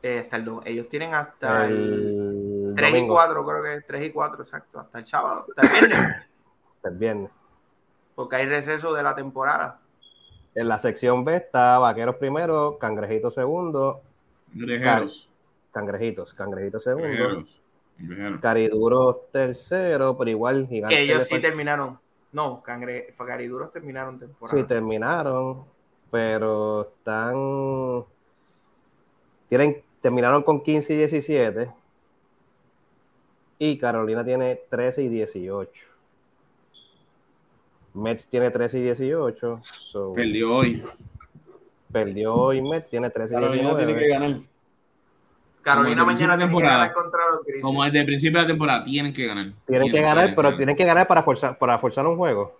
Eh, 0.00 0.20
hasta 0.20 0.36
el, 0.36 0.48
ellos 0.64 0.88
tienen 0.88 1.12
hasta 1.12 1.66
el, 1.66 2.72
3 2.76 2.94
y 2.94 3.06
4, 3.08 3.44
creo 3.44 3.62
que 3.64 3.74
es 3.74 3.86
3 3.86 4.06
y 4.06 4.10
4, 4.10 4.42
exacto, 4.44 4.78
hasta 4.78 5.00
el 5.00 5.06
sábado, 5.06 5.46
hasta 5.56 5.62
el 5.62 5.88
viernes. 5.88 6.16
hasta 6.76 6.88
el 6.88 6.96
viernes. 6.96 7.30
Porque 8.14 8.36
hay 8.36 8.46
receso 8.46 8.94
de 8.94 9.02
la 9.02 9.16
temporada. 9.16 9.80
En 10.54 10.68
la 10.68 10.78
sección 10.78 11.24
B 11.24 11.34
está 11.34 11.80
Vaqueros 11.80 12.14
primero, 12.16 12.78
Cangrejitos 12.78 13.34
segundo. 13.34 14.02
Cangrejitos. 14.52 15.28
Cangrejitos, 15.72 16.34
Cangrejitos 16.34 16.84
segundo. 16.84 17.44
Cariduros 18.40 19.30
tercero, 19.32 20.16
pero 20.16 20.30
igual 20.30 20.68
gigante. 20.68 21.00
Ellos 21.00 21.24
sí 21.24 21.40
terminaron. 21.40 21.98
No, 22.32 22.62
cangre, 22.62 23.12
Cariduros 23.16 23.72
terminaron 23.72 24.18
temporada. 24.18 24.58
Sí, 24.58 24.66
terminaron, 24.66 25.64
pero 26.10 26.82
están. 26.82 28.04
Tienen 29.48 29.82
terminaron 30.00 30.42
con 30.42 30.60
15 30.60 30.94
y 30.94 30.96
17. 30.98 31.70
Y 33.58 33.78
Carolina 33.78 34.24
tiene 34.24 34.60
13 34.68 35.02
y 35.02 35.08
18. 35.08 35.86
Mets 37.94 38.26
tiene 38.28 38.50
13 38.50 38.78
y 38.78 38.82
18. 38.82 39.60
perdió 40.14 40.56
hoy. 40.56 40.84
Perdió 41.90 42.34
hoy 42.34 42.62
Mets, 42.62 42.90
tiene 42.90 43.10
13 43.10 43.34
y 43.34 43.38
19. 43.38 43.86
tiene 43.86 43.98
que 43.98 44.08
ganar. 44.08 44.40
Carolina 45.62 46.04
mañana 46.04 46.36
tiene 46.36 46.54
que 46.56 46.62
ganar 46.62 46.92
contra 46.92 47.20
los 47.30 47.42
Grizzlies. 47.42 47.62
Como 47.62 47.84
desde 47.84 48.00
el 48.00 48.06
principio 48.06 48.38
de 48.38 48.44
la 48.44 48.48
temporada, 48.48 48.84
tienen 48.84 49.12
que 49.12 49.26
ganar. 49.26 49.52
Tienen, 49.66 49.92
que 49.92 50.00
ganar, 50.00 50.34
pero 50.34 50.56
tienen 50.56 50.76
que 50.76 50.84
ganar 50.84 51.06
para 51.06 51.22
forzar, 51.22 51.58
para 51.58 51.78
forzar 51.78 52.06
un 52.06 52.16
juego. 52.16 52.58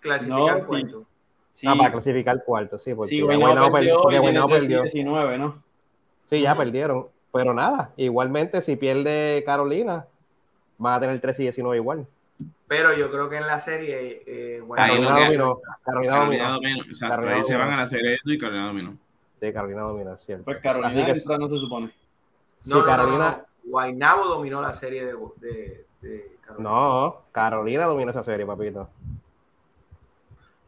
Clasificar 0.00 0.58
no, 0.58 0.66
cuarto. 0.66 1.04
Sí. 1.52 1.66
Ah, 1.68 1.74
para 1.76 1.92
clasificar 1.92 2.44
cuarto, 2.44 2.78
sí. 2.78 2.94
Porque 2.94 3.10
sí, 3.10 3.20
Guaynabo 3.22 3.72
perdió. 3.72 4.02
Porque 4.02 4.18
Guaynabo 4.18 4.48
perdió. 4.50 4.82
19, 4.82 5.38
¿no? 5.38 5.62
Sí, 6.26 6.40
ya 6.40 6.54
perdieron. 6.54 7.06
Pero 7.32 7.54
nada, 7.54 7.92
igualmente 7.96 8.60
si 8.60 8.76
pierde 8.76 9.42
Carolina, 9.44 10.06
van 10.78 10.94
a 10.94 11.00
tener 11.00 11.20
13 11.20 11.42
y 11.42 11.46
19 11.46 11.76
igual. 11.76 12.06
Pero 12.68 12.96
yo 12.96 13.10
creo 13.10 13.30
que 13.30 13.36
en 13.36 13.46
la 13.46 13.60
serie 13.60 14.22
eh, 14.26 14.62
Carolina, 14.74 15.20
dominó, 15.20 15.60
Carolina, 15.84 16.18
dominó. 16.18 16.58
Carolina 16.98 17.44
se 17.44 17.56
van 17.56 17.70
a 17.72 17.76
la 17.76 17.86
serie 17.86 18.18
y 18.24 18.38
Carolina 18.38 18.66
dominó. 18.66 18.98
Sí, 19.40 19.52
Carolina 19.52 19.82
dominó, 19.82 20.16
cierto. 20.16 20.44
Pues 20.44 20.58
Carolina 20.60 20.88
Así 20.88 21.24
que, 21.26 21.38
no 21.38 21.48
se 21.48 21.58
supone. 21.58 21.92
No, 22.66 22.84
Carolina. 22.84 23.44
Guaynabo 23.64 24.26
dominó 24.26 24.62
la 24.62 24.74
serie 24.74 25.04
de, 25.04 25.12
de, 25.36 25.86
de, 26.00 26.38
Carolina. 26.40 26.70
No, 26.70 27.22
Carolina 27.32 27.84
dominó 27.84 28.10
esa 28.10 28.22
serie, 28.22 28.46
papito. 28.46 28.88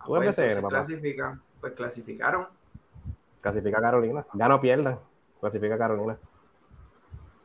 Ah, 0.01 0.05
pues, 0.07 0.37
clasifican, 0.69 1.41
pues 1.61 1.73
clasificaron. 1.75 2.49
Clasifica 3.41 3.81
Carolina. 3.81 4.27
Ya 4.35 4.49
no 4.49 4.61
pierdan 4.61 4.99
clasifica 5.41 5.79
Carolina. 5.79 6.19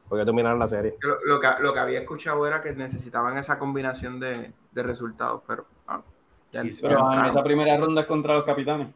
Porque 0.08 0.26
dominaron 0.26 0.60
la 0.60 0.68
serie. 0.68 0.96
Lo, 1.02 1.40
que, 1.40 1.48
lo, 1.60 1.74
que, 1.74 1.80
había 1.80 2.00
escuchado 2.02 2.46
era 2.46 2.62
que 2.62 2.74
necesitaban 2.74 3.38
esa 3.38 3.58
combinación 3.58 4.20
de, 4.20 4.52
de 4.72 4.84
resultados, 4.84 5.42
pero. 5.48 5.66
Ah, 5.88 6.02
ya 6.52 6.64
pero 6.82 7.14
en 7.14 7.26
esa 7.26 7.44
primera 7.44 7.78
ronda 7.78 8.02
es 8.02 8.08
contra 8.08 8.36
los 8.36 8.44
capitanes. 8.44 8.90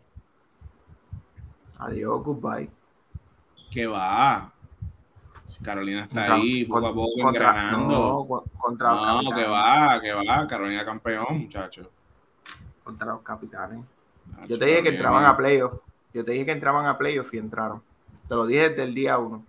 Adiós, 1.80 2.24
goodbye. 2.24 2.70
¿Qué 3.72 3.86
va? 3.88 4.52
Si 5.46 5.64
Carolina 5.64 6.04
está 6.04 6.34
ahí, 6.34 6.66
poco 6.66 6.88
a 6.88 6.94
poco 6.94 7.30
engranando. 7.30 7.88
No, 8.28 8.44
contra 8.60 8.92
no 8.94 9.32
que 9.34 9.46
va, 9.46 10.00
que 10.02 10.14
va. 10.14 10.46
Carolina 10.48 10.84
campeón, 10.84 11.26
muchachos. 11.44 11.88
Contra 12.84 13.08
los 13.08 13.22
capitanes. 13.22 13.80
Yo 14.48 14.60
te 14.60 14.66
dije 14.66 14.84
que 14.84 14.90
entraban 14.90 15.24
a 15.26 15.38
playoffs. 15.38 15.80
Yo 16.14 16.26
te 16.26 16.32
dije 16.32 16.46
que 16.46 16.52
entraban 16.52 16.86
a 16.86 16.98
playoffs 16.98 17.34
y 17.34 17.38
entraron. 17.38 17.82
Te 18.28 18.36
lo 18.36 18.46
dije 18.46 18.70
desde 18.70 18.84
el 18.84 18.94
día 18.94 19.18
uno. 19.18 19.44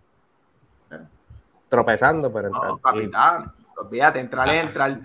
Tropezando, 1.68 2.32
pero 2.32 2.50
No, 2.50 2.56
entraron. 2.56 2.78
capitán. 2.78 3.52
Olvídate, 3.76 4.20
entrar 4.20 4.48
entrar. 4.54 5.00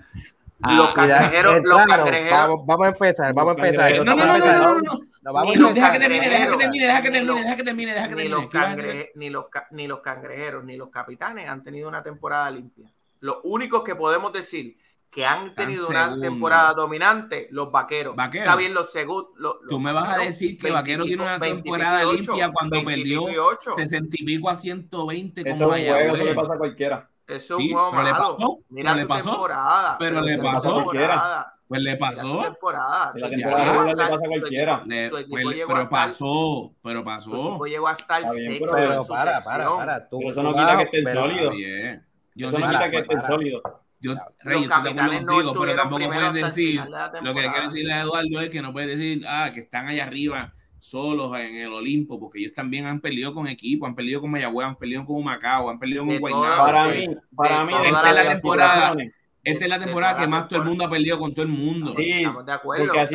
Ah, 0.66 0.74
los 0.76 0.92
cangrejeros, 0.94 1.60
los 1.64 1.78
cangrejeros. 1.86 2.30
Vamos, 2.38 2.66
vamos 2.66 2.84
a 2.86 2.88
empezar, 2.90 3.34
vamos 3.34 3.56
a 3.56 3.60
empezar. 3.60 3.96
No, 3.98 4.04
no, 4.04 4.16
no, 4.16 4.26
no, 4.26 4.34
empezar. 4.34 4.60
no, 4.62 4.80
no, 4.80 5.44
Ni 5.44 5.56
los 5.56 5.74
Deja 5.74 5.92
que 5.92 5.98
termine, 6.00 6.28
deja 6.28 6.46
que 6.50 6.56
termine, 6.56 6.86
deja 6.86 7.02
que 7.02 7.08
ni 7.08 7.12
termine, 7.14 7.24
los- 7.34 7.42
deja 7.42 7.56
que 7.56 7.64
termine, 7.64 7.94
deja 7.94 8.08
que 8.08 8.14
ni 8.14 8.22
termine. 8.22 8.36
los, 8.42 8.50
¿Qué 8.50 8.56
ibas 8.56 8.68
a 8.68 8.72
hacer? 8.72 8.84
cangre- 8.86 9.12
ni, 9.14 9.30
los, 9.30 9.44
ni 9.70 9.86
los 9.86 10.00
cangrejeros 10.00 10.64
ni 10.64 10.76
los 10.76 10.88
capitanes 10.90 11.48
han 11.48 11.62
tenido 11.62 11.88
una 11.88 12.02
temporada 12.02 12.50
limpia. 12.50 12.90
Los 13.20 13.38
únicos 13.44 13.82
que 13.84 13.94
podemos 13.94 14.32
decir 14.32 14.76
que 15.10 15.24
han 15.24 15.54
tenido 15.54 15.86
una 15.88 16.18
temporada 16.20 16.74
dominante, 16.74 17.46
los 17.52 17.70
vaqueros. 17.70 18.16
Vaqueros. 18.16 18.46
Está 18.46 18.56
bien, 18.56 18.74
los 18.74 18.90
segundos. 18.90 19.30
los- 19.36 19.60
Tú 19.60 19.74
los 19.76 19.80
me 19.80 19.92
vas 19.92 20.08
a 20.08 20.18
decir 20.18 20.58
que 20.58 20.64
20 20.64 20.72
Vaquero 20.72 21.04
tiene 21.04 21.22
una 21.22 21.34
pico, 21.34 21.40
20 21.44 21.60
y 21.60 21.62
temporada 21.72 22.04
limpia 22.12 22.50
cuando 22.52 22.74
20 22.76 22.90
y 22.92 22.94
perdió 22.96 23.20
pico 23.20 23.30
y 23.30 23.36
ocho. 23.38 23.74
60 23.76 24.16
y 24.18 24.24
pico 24.24 24.50
a 24.50 24.54
120 24.56 25.40
Eso 25.48 25.68
con 25.68 25.76
es 25.78 25.86
un 25.88 25.88
juego, 25.94 25.98
eso 25.98 26.04
le 26.04 26.12
Mayagüez. 26.18 26.34
pasa 26.36 26.54
a 26.54 26.58
cualquiera. 26.58 27.08
Eso 27.26 27.36
es 27.36 27.50
un 27.52 27.58
Sí, 27.58 27.72
juego 27.72 27.90
pero 27.90 28.02
le 28.02 28.12
malo. 28.12 28.36
pasó, 28.36 28.58
Mira 28.68 28.90
pero 28.90 28.96
le 28.96 29.02
su 29.02 29.08
pasó, 29.08 29.30
temporada. 29.30 29.96
pero 29.98 30.20
le 30.20 30.38
pasó. 30.38 30.74
temporada. 30.84 31.50
Pues 31.66 31.80
le 31.82 31.94
Mira 31.94 32.10
su 32.10 32.16
pasó. 32.16 32.42
temporada. 32.42 33.12
La 33.14 33.30
temporada 33.30 33.84
le 33.86 33.96
pasa 33.96 34.14
a 34.14 34.18
cualquiera. 34.18 34.82
Le- 34.84 35.08
pues, 35.10 35.26
pero 35.30 35.50
estar- 35.50 35.88
pasó, 35.88 36.72
pero 36.82 37.04
pasó. 37.04 37.64
llegó 37.64 37.88
a 37.88 37.92
estar 37.92 38.20
Está 38.20 38.32
bien, 38.34 38.50
sexto 38.52 38.66
pero- 38.74 38.82
en 38.84 38.90
Pero 38.90 39.02
su 39.02 39.08
para, 39.14 39.40
para, 39.40 39.76
para. 39.76 40.08
Tú, 40.08 40.18
Pero 40.18 40.30
eso 40.30 40.42
no 40.42 40.52
quita 40.52 40.76
que 40.76 40.82
esté 40.98 41.12
sólido. 41.14 41.42
Está 41.44 41.54
bien. 41.56 42.06
Yo 42.34 42.48
Eso 42.48 42.58
no 42.58 42.66
quita 42.68 42.90
que 42.90 42.98
esté 42.98 43.20
sólido. 43.22 43.62
yo, 44.00 44.12
Los 44.12 44.22
Rey, 44.40 44.62
estoy 44.64 44.68
no 44.94 45.08
contigo, 45.08 45.54
pero 45.64 45.76
tampoco 45.76 46.04
puedes 46.04 46.22
hasta 46.22 46.38
el 46.38 46.44
decir, 46.44 46.82
de 46.82 47.20
lo 47.22 47.34
que 47.34 47.40
le 47.40 47.50
quiero 47.50 47.64
decirle 47.64 47.92
a 47.94 48.00
Eduardo 48.02 48.40
es 48.40 48.50
que 48.50 48.60
no 48.62 48.72
puedes 48.74 48.98
decir, 48.98 49.24
ah, 49.26 49.50
que 49.54 49.60
están 49.60 49.88
allá 49.88 50.04
arriba 50.04 50.52
solos 50.88 51.38
en 51.38 51.56
el 51.56 51.72
Olimpo, 51.72 52.20
porque 52.20 52.40
ellos 52.40 52.52
también 52.54 52.86
han 52.86 53.00
perdido 53.00 53.32
con 53.32 53.46
equipo, 53.48 53.86
han 53.86 53.94
perdido 53.94 54.20
con 54.20 54.30
Mayagüez, 54.30 54.66
han 54.68 54.76
perdido 54.76 55.04
con 55.06 55.24
Macao, 55.24 55.70
han 55.70 55.78
perdido 55.78 56.04
con 56.06 56.18
Guaynabo. 56.18 56.56
Para 56.64 56.84
mí, 56.88 57.16
para 57.34 57.64
mí, 57.64 57.72
esta 57.84 58.02
la 58.02 58.08
es 58.20 58.26
la 58.26 58.32
temporada. 58.32 58.96
Esta 59.42 59.64
es 59.64 59.70
la 59.70 59.78
temporada 59.78 60.20
que 60.20 60.26
más 60.26 60.48
todo 60.48 60.58
el 60.60 60.64
mundo 60.64 60.84
ha 60.86 60.90
perdido 60.90 61.18
con 61.18 61.34
todo 61.34 61.42
el 61.42 61.48
mundo. 61.50 61.92
Sí, 61.92 62.10
Estamos 62.10 62.46
de 62.46 62.52
acuerdo. 62.52 62.84
porque 62.86 63.00
ha 63.00 63.06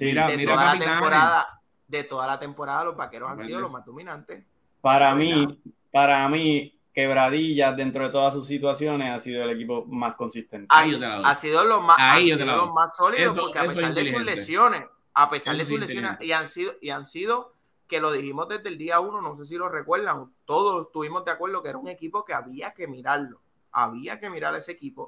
Mira, 0.00 0.26
de 0.28 0.36
mira 0.38 0.52
toda 0.52 0.64
la 0.64 0.72
Capitanes. 0.72 0.84
temporada, 1.00 1.60
de 1.86 2.04
toda 2.04 2.26
la 2.26 2.38
temporada, 2.38 2.84
los 2.84 2.96
vaqueros 2.96 3.30
han 3.30 3.44
sido 3.44 3.60
los 3.60 3.70
más 3.70 3.84
dominantes. 3.84 4.44
Para 4.80 5.14
mí, 5.14 5.60
para 5.90 6.28
mí, 6.28 6.78
Quebradillas, 6.94 7.74
dentro 7.76 8.04
de 8.04 8.10
todas 8.10 8.34
sus 8.34 8.46
situaciones, 8.46 9.10
ha 9.12 9.18
sido 9.18 9.42
el 9.44 9.50
equipo 9.50 9.84
más 9.86 10.14
consistente. 10.14 10.66
Ahí 10.68 10.94
Ha, 11.02 11.30
ha 11.30 11.34
sido 11.34 11.64
los 11.64 11.82
más, 11.82 11.96
te 11.96 12.22
sido 12.24 12.44
los 12.44 12.72
más 12.72 12.94
sólidos 12.96 13.32
Eso- 13.34 13.42
porque 13.42 13.58
a 13.58 13.62
pesar 13.62 13.94
de 13.94 14.12
sus 14.12 14.22
lesiones, 14.22 14.82
a 15.14 15.30
pesar 15.30 15.56
de 15.56 15.64
sus 15.64 15.74
es 15.74 15.80
lesiones, 15.80 16.18
y 16.20 16.32
han 16.32 16.48
sido, 16.48 16.72
y 16.80 16.90
han 16.90 17.06
sido 17.06 17.54
que 17.86 18.00
lo 18.00 18.10
dijimos 18.10 18.48
desde 18.48 18.68
el 18.68 18.78
día 18.78 19.00
uno, 19.00 19.20
no 19.20 19.36
sé 19.36 19.44
si 19.44 19.56
lo 19.56 19.68
recuerdan, 19.68 20.32
todos 20.44 20.86
estuvimos 20.86 21.24
de 21.24 21.30
acuerdo 21.30 21.62
que 21.62 21.68
era 21.68 21.78
un 21.78 21.88
equipo 21.88 22.24
que 22.24 22.32
había 22.32 22.72
que 22.72 22.88
mirarlo, 22.88 23.40
había 23.70 24.18
que 24.18 24.30
mirar 24.30 24.54
a 24.54 24.58
ese 24.58 24.72
equipo 24.72 25.06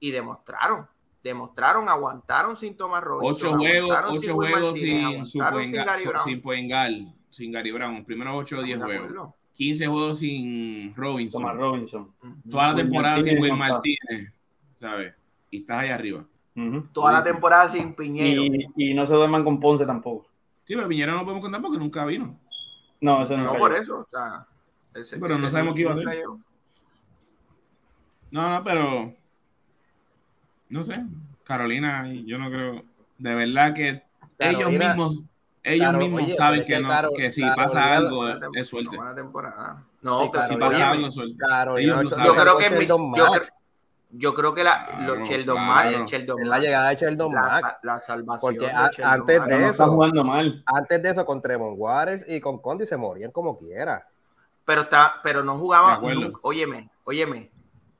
y 0.00 0.10
demostraron, 0.10 0.86
demostraron, 1.22 1.88
aguantaron 1.88 2.56
sin 2.56 2.76
Tomás 2.76 3.04
Robinson, 3.04 3.54
ocho 3.54 3.56
juegos, 3.56 3.98
ocho 4.08 4.34
juegos 4.34 4.60
Martínez, 4.62 5.30
sin, 5.30 6.24
sin 6.24 6.42
Poengal, 6.42 7.14
sin 7.30 7.52
Gary 7.52 7.70
Brown, 7.70 7.96
los 7.96 8.04
primeros 8.04 8.34
8 8.36 8.58
o 8.58 8.62
10 8.62 8.74
¿Estamos 8.74 8.92
de 8.92 8.98
juegos. 8.98 9.16
acuerdo? 9.16 9.36
15 9.56 9.86
juegos 9.86 10.18
sin 10.18 10.94
Robinson. 10.96 11.42
Tomás 11.42 11.56
Robinson. 11.56 12.12
Toda 12.50 12.68
la 12.70 12.76
temporada 12.76 13.20
sin 13.20 13.38
Martínez 13.38 13.40
Will 13.40 13.52
está. 13.52 13.72
Martínez, 13.72 14.32
¿sabes? 14.80 15.14
Y 15.50 15.60
estás 15.60 15.78
ahí 15.78 15.90
arriba. 15.90 16.24
Toda 16.92 17.12
la 17.12 17.22
sí. 17.22 17.30
temporada 17.30 17.68
sin 17.68 17.94
Piñero. 17.94 18.42
Y, 18.42 18.68
y 18.76 18.94
no 18.94 19.06
se 19.06 19.14
duerman 19.14 19.42
con 19.44 19.58
Ponce 19.58 19.84
tampoco. 19.84 20.26
Sí, 20.64 20.74
pero 20.74 20.86
Piñera 20.88 21.12
no 21.12 21.18
lo 21.18 21.24
podemos 21.24 21.42
contar 21.42 21.60
porque 21.60 21.78
nunca 21.78 22.04
vino. 22.04 22.38
No, 23.00 23.22
eso 23.22 23.36
no, 23.36 23.44
No 23.44 23.54
por 23.58 23.72
eso, 23.74 24.00
o 24.00 24.06
sea, 24.10 24.46
ese- 24.94 25.18
Pero 25.18 25.36
no 25.38 25.50
sabemos 25.50 25.74
qué 25.74 25.80
iba 25.82 25.90
a 25.90 25.94
hacer. 25.94 26.22
No, 28.30 28.50
no, 28.50 28.64
pero. 28.64 29.12
No 30.68 30.82
sé. 30.84 31.04
Carolina, 31.44 32.10
yo 32.24 32.38
no 32.38 32.48
creo. 32.50 32.82
De 33.18 33.34
verdad 33.34 33.74
que 33.74 34.02
ellos 34.38 34.70
mismos. 34.70 35.22
Ellos 35.62 35.94
mismos 35.94 36.22
oye, 36.24 36.34
saben 36.34 36.60
que, 36.60 36.74
que 36.74 36.80
no, 36.80 36.88
Caro- 36.88 37.10
que 37.16 37.30
si 37.30 37.40
Carolina- 37.40 37.64
pasa 37.64 37.94
algo 37.94 38.28
es, 38.54 38.68
suerte. 38.68 38.96
No, 40.02 40.22
Sí, 40.24 40.30
que 40.30 40.38
si 40.38 40.48
Si 40.48 40.56
Carolina- 40.58 40.58
pasa 40.60 40.76
oye, 40.76 40.82
algo 40.82 41.06
es 41.06 41.14
suerte. 41.14 41.36
Carolina 41.38 41.92
Ellos 41.92 42.02
lo 42.02 42.06
ocho- 42.08 42.16
saben. 42.16 42.26
yo 42.32 42.40
creo 42.42 42.58
que 42.58 42.66
en 42.66 42.78
mis- 42.78 42.88
yo, 42.88 43.32
yo 44.16 44.34
creo 44.34 44.54
que 44.54 44.62
la, 44.64 44.86
Claro, 44.86 45.16
los 45.16 45.28
Sheldon 45.28 45.56
claro. 45.56 45.98
Mack, 45.98 46.06
Sheldon 46.08 46.40
la 46.40 46.46
Mack, 46.56 46.60
llegada 46.62 46.88
de 46.90 46.96
Sheldon 46.96 47.34
la, 47.34 47.40
Mack. 47.42 47.78
la 47.82 48.00
salvación 48.00 48.54
Porque 48.54 48.66
de 48.66 48.72
a- 48.72 48.90
Sheldon 48.90 49.12
antes 49.12 49.38
Mack. 49.40 49.48
de 49.48 49.58
no 49.58 49.66
está 49.70 49.84
eso- 49.84 49.92
jugando 49.92 50.24
mal. 50.24 50.62
Antes 50.66 51.02
de 51.02 51.10
eso, 51.10 51.24
con 51.26 51.42
Tremont 51.42 51.74
Waters 51.78 52.24
y 52.28 52.40
con 52.40 52.58
Condi 52.62 52.86
se 52.86 52.96
morían 52.96 53.30
como 53.32 53.58
quiera. 53.58 54.06
pero 54.66 54.80
está, 54.82 55.20
pero 55.22 55.42
no 55.42 55.52
De 55.54 55.58
jugaba, 55.58 55.92
acuerdo. 55.94 56.20
nunca- 56.20 56.38
óyeme, 56.42 56.88
óyeme, 57.04 57.50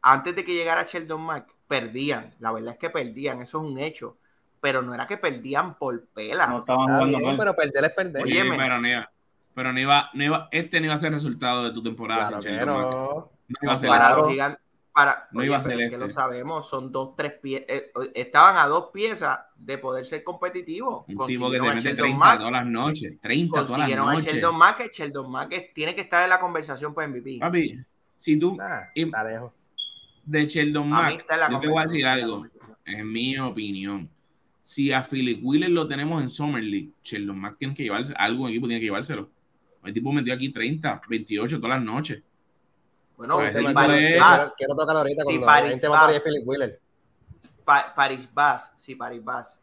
antes 0.00 0.35
de 0.35 0.44
que 0.44 0.55
llegara 0.55 0.85
Sheldon 0.85 1.20
Mack, 1.20 1.46
perdían, 1.68 2.33
la 2.38 2.53
verdad 2.53 2.72
es 2.72 2.79
que 2.79 2.88
perdían, 2.90 3.42
eso 3.42 3.59
es 3.62 3.70
un 3.70 3.79
hecho, 3.79 4.16
pero 4.61 4.81
no 4.81 4.94
era 4.94 5.07
que 5.07 5.18
perdían 5.18 5.74
por 5.74 6.07
pela. 6.07 6.46
No 6.46 6.61
estaban 6.61 6.83
Está 6.88 6.94
jugando 6.98 7.18
bien, 7.18 7.29
mal. 7.29 7.37
pero 7.37 7.55
perder 7.55 7.85
es 7.85 7.92
perder. 7.92 8.22
Oye, 8.22 8.40
Sí, 8.42 8.48
me- 8.48 8.57
pero 8.57 8.81
no 8.81 8.88
iba, 8.88 9.11
pero 9.55 9.72
no 9.74 9.81
iba, 9.81 10.11
no 10.14 10.24
iba, 10.24 10.48
este 10.53 10.81
no 10.81 10.87
iba 10.87 10.94
a 10.94 10.98
ser 10.98 11.12
resultado 11.12 11.64
de 11.64 11.72
tu 11.72 11.83
temporada. 11.83 12.29
claro 12.29 12.42
sin 12.42 12.57
no. 12.57 13.31
No 13.46 13.57
iba 13.61 13.72
a 13.72 13.77
ser 13.77 13.88
para 13.90 14.16
los 14.16 14.31
gigantes, 14.31 14.63
para, 14.94 15.28
No 15.33 15.40
oye, 15.40 15.48
iba 15.48 15.57
a 15.57 15.61
ser 15.61 15.72
es 15.72 15.78
que 15.78 15.85
este. 15.96 15.98
lo 15.98 16.09
sabemos, 16.09 16.68
son 16.68 16.92
dos, 16.92 17.16
tres 17.16 17.33
piezas, 17.33 17.66
estaban 18.14 18.57
a 18.57 18.66
dos 18.68 18.90
piezas 18.92 19.40
de 19.57 19.76
poder 19.78 20.07
ser 20.07 20.22
competitivos. 20.22 21.04
Un 21.09 21.26
tipo 21.26 21.50
que 21.50 21.59
te 21.59 21.62
mete 21.62 21.80
Sheldon 21.80 21.96
30 22.07 22.16
Mack, 22.18 22.38
todas 22.38 22.52
las 22.52 22.66
noches. 22.66 23.12
30 23.20 23.66
todas 23.66 23.78
las 23.80 23.90
a. 23.90 24.20
Sheldon 24.20 24.57
Mack, 24.57 24.78
que 24.78 24.90
Sheldon 24.92 25.30
Mack 25.30 25.72
tiene 25.74 25.94
que 25.96 26.00
estar 26.00 26.22
en 26.22 26.30
la 26.30 26.38
conversación 26.38 26.94
por 26.94 27.07
MVP. 27.09 27.38
Papi, 27.40 27.78
si 28.16 28.38
tú, 28.38 28.57
Nah, 28.57 28.83
está 28.94 29.24
lejos. 29.24 29.52
de 30.24 30.46
Sheldon 30.46 30.88
Mack, 30.88 31.26
la 31.28 31.50
yo 31.50 31.61
te 31.61 31.66
voy 31.66 31.78
a 31.80 31.83
decir 31.87 32.07
algo, 32.07 32.46
en 32.85 33.12
mi 33.12 33.37
opinión. 33.38 34.09
Si 34.62 34.92
a 34.92 35.02
Philip 35.02 35.40
Wheeler 35.44 35.70
lo 35.70 35.87
tenemos 35.88 36.22
en 36.22 36.30
Summer 36.30 36.62
League, 36.62 36.90
Sheldon 37.02 37.38
Mack 37.38 37.59
tiene 37.59 37.74
que 37.74 37.83
llevarse, 37.83 38.14
algún 38.16 38.48
equipo 38.48 38.66
tiene 38.66 38.80
que 38.80 38.87
llevárselo. 38.87 39.28
El 39.85 39.92
tipo 39.92 40.12
metió 40.12 40.33
aquí 40.33 40.50
30, 40.50 41.02
28 41.09 41.61
todas 41.61 41.76
las 41.78 41.85
noches. 41.85 42.22
Bueno, 43.16 43.37
Pues, 43.37 43.57
si 43.57 43.64
sí, 43.64 43.72
Paris 43.74 44.18
Bass- 44.20 44.55
quiero, 44.57 44.74
tocar 44.74 44.96
ahorita 44.96 45.22
Si 45.22 45.27
cuando 45.27 45.46
Paris 45.46 45.64
la 45.64 45.70
gente 45.74 45.88
va 45.88 45.98
a 45.98 46.03
Bass- 46.07 46.12
de 46.14 46.20
Philip 46.20 46.48
Wheeler. 46.48 46.81
Pa- 47.64 47.94
Paris 47.94 48.29
Bass, 48.35 48.72
si 48.77 48.94
Paris 48.94 49.24
Bass 49.24 49.61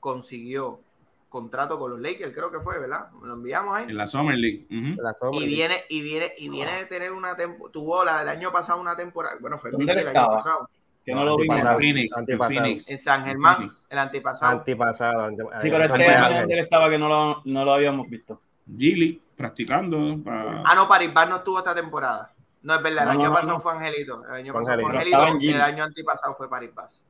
consiguió 0.00 0.80
contrato 1.28 1.78
con 1.78 1.90
los 1.92 2.00
Lakers, 2.00 2.32
creo 2.34 2.50
que 2.50 2.60
fue, 2.60 2.78
¿verdad? 2.78 3.08
Lo 3.22 3.34
enviamos 3.34 3.76
ahí. 3.76 3.84
En 3.88 3.96
la 3.96 4.06
Summer 4.06 4.36
League. 4.36 4.66
La. 4.70 5.12
Y 5.32 5.46
viene, 5.46 5.82
y 5.88 6.02
viene, 6.02 6.32
y 6.38 6.48
viene 6.48 6.72
de 6.72 6.84
tener 6.86 7.12
una 7.12 7.34
temporada, 7.36 7.72
tuvo 7.72 8.04
la 8.04 8.18
del 8.20 8.28
año 8.28 8.52
pasado 8.52 8.80
una 8.80 8.94
temporada, 8.94 9.36
bueno, 9.40 9.56
fue 9.58 9.70
el 9.70 9.88
año 10.08 10.26
pasado, 10.28 10.68
Que 11.04 11.14
no 11.14 11.24
lo 11.24 11.36
vimos. 11.36 11.58
Phoenix, 11.78 12.12
en 12.12 12.18
Antipasado. 12.20 12.60
Phoenix. 12.60 12.90
en 12.90 12.98
San 12.98 13.24
Germán, 13.24 13.56
Phoenix. 13.56 13.86
el 13.90 13.98
antipasado. 13.98 14.52
Antipasado. 14.52 15.24
ante- 15.24 15.42
Sí, 15.58 15.68
eh, 15.68 15.70
pero 15.72 15.84
este 15.84 16.06
año 16.06 16.24
Ángel. 16.26 16.38
donde 16.40 16.54
él 16.54 16.60
estaba 16.60 16.88
que 16.90 16.98
no 16.98 17.08
lo, 17.08 17.42
no 17.44 17.64
lo 17.64 17.72
habíamos 17.72 18.08
visto. 18.08 18.40
G-League, 18.68 19.20
practicando. 19.36 20.22
para- 20.22 20.62
Ah, 20.64 20.74
no, 20.76 20.86
Paris 20.86 21.12
Bass 21.12 21.28
no 21.28 21.36
estuvo 21.38 21.58
esta 21.58 21.74
temporada. 21.74 22.31
No, 22.62 22.74
es 22.76 22.82
verdad, 22.82 23.02
el 23.02 23.06
No, 23.06 23.10
año 23.20 23.28
no, 23.28 23.34
pasado 23.34 23.52
no. 23.54 23.60
fue 23.60 23.72
Angelito. 23.72 24.24
El 24.24 24.32
año 24.32 24.52
Fue 24.52 24.60
pasado 24.62 24.80
fue 24.82 24.90
Angelito. 24.92 25.16
Angelito, 25.16 25.36
Estaba 25.42 25.50
en 25.50 25.54
el 25.54 25.60
año 25.74 25.84
antipasado 25.84 26.34
fue 26.36 26.48
Paris 26.48 26.74
Bass. 26.74 27.02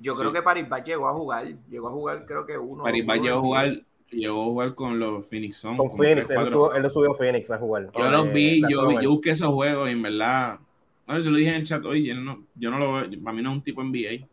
Yo 0.00 0.14
creo 0.14 0.32
que 0.32 0.42
Paris 0.42 0.68
Bass 0.68 0.84
llegó 0.84 1.08
a 1.08 1.12
jugar, 1.12 1.46
llegó 1.68 1.88
a 1.88 1.90
jugar 1.90 2.24
creo 2.24 2.46
que 2.46 2.56
uno. 2.56 2.84
Paris 2.84 3.04
Bass 3.04 3.20
llegó 3.20 3.36
a 3.38 3.40
jugar, 3.40 3.82
llegó 4.10 4.42
a 4.42 4.44
jugar 4.44 4.74
con 4.74 4.98
los 4.98 5.26
Phoenix 5.26 5.56
Suns. 5.56 5.76
Con 5.76 5.96
Phoenix. 5.96 6.30
Él, 6.30 6.44
lo 6.50 6.90
subió 6.90 7.12
a 7.12 7.14
Phoenix 7.14 7.50
a 7.50 7.58
jugar. 7.58 7.90
Yo 7.96 8.06
Eh, 8.06 8.10
los 8.10 8.32
vi, 8.32 8.60
la 8.60 8.68
yo, 8.70 9.00
yo 9.00 9.10
busqué 9.10 9.30
esos 9.30 9.52
juegos 9.52 9.88
y 9.88 9.92
en 9.92 10.02
verdad. 10.02 10.58
No, 11.06 11.20
se 11.20 11.30
lo 11.30 11.36
dije 11.36 11.50
en 11.50 11.56
el 11.56 11.64
chat 11.64 11.84
hoy. 11.84 12.06
Yo 12.06 12.14
no, 12.14 12.44
yo 12.54 12.70
no 12.70 12.78
lo 12.78 12.92
veo. 12.94 13.10
Para 13.24 13.34
mí 13.36 13.42
no 13.42 13.50
es 13.50 13.56
un 13.56 13.62
tipo 13.62 13.82
NBA. 13.82 14.26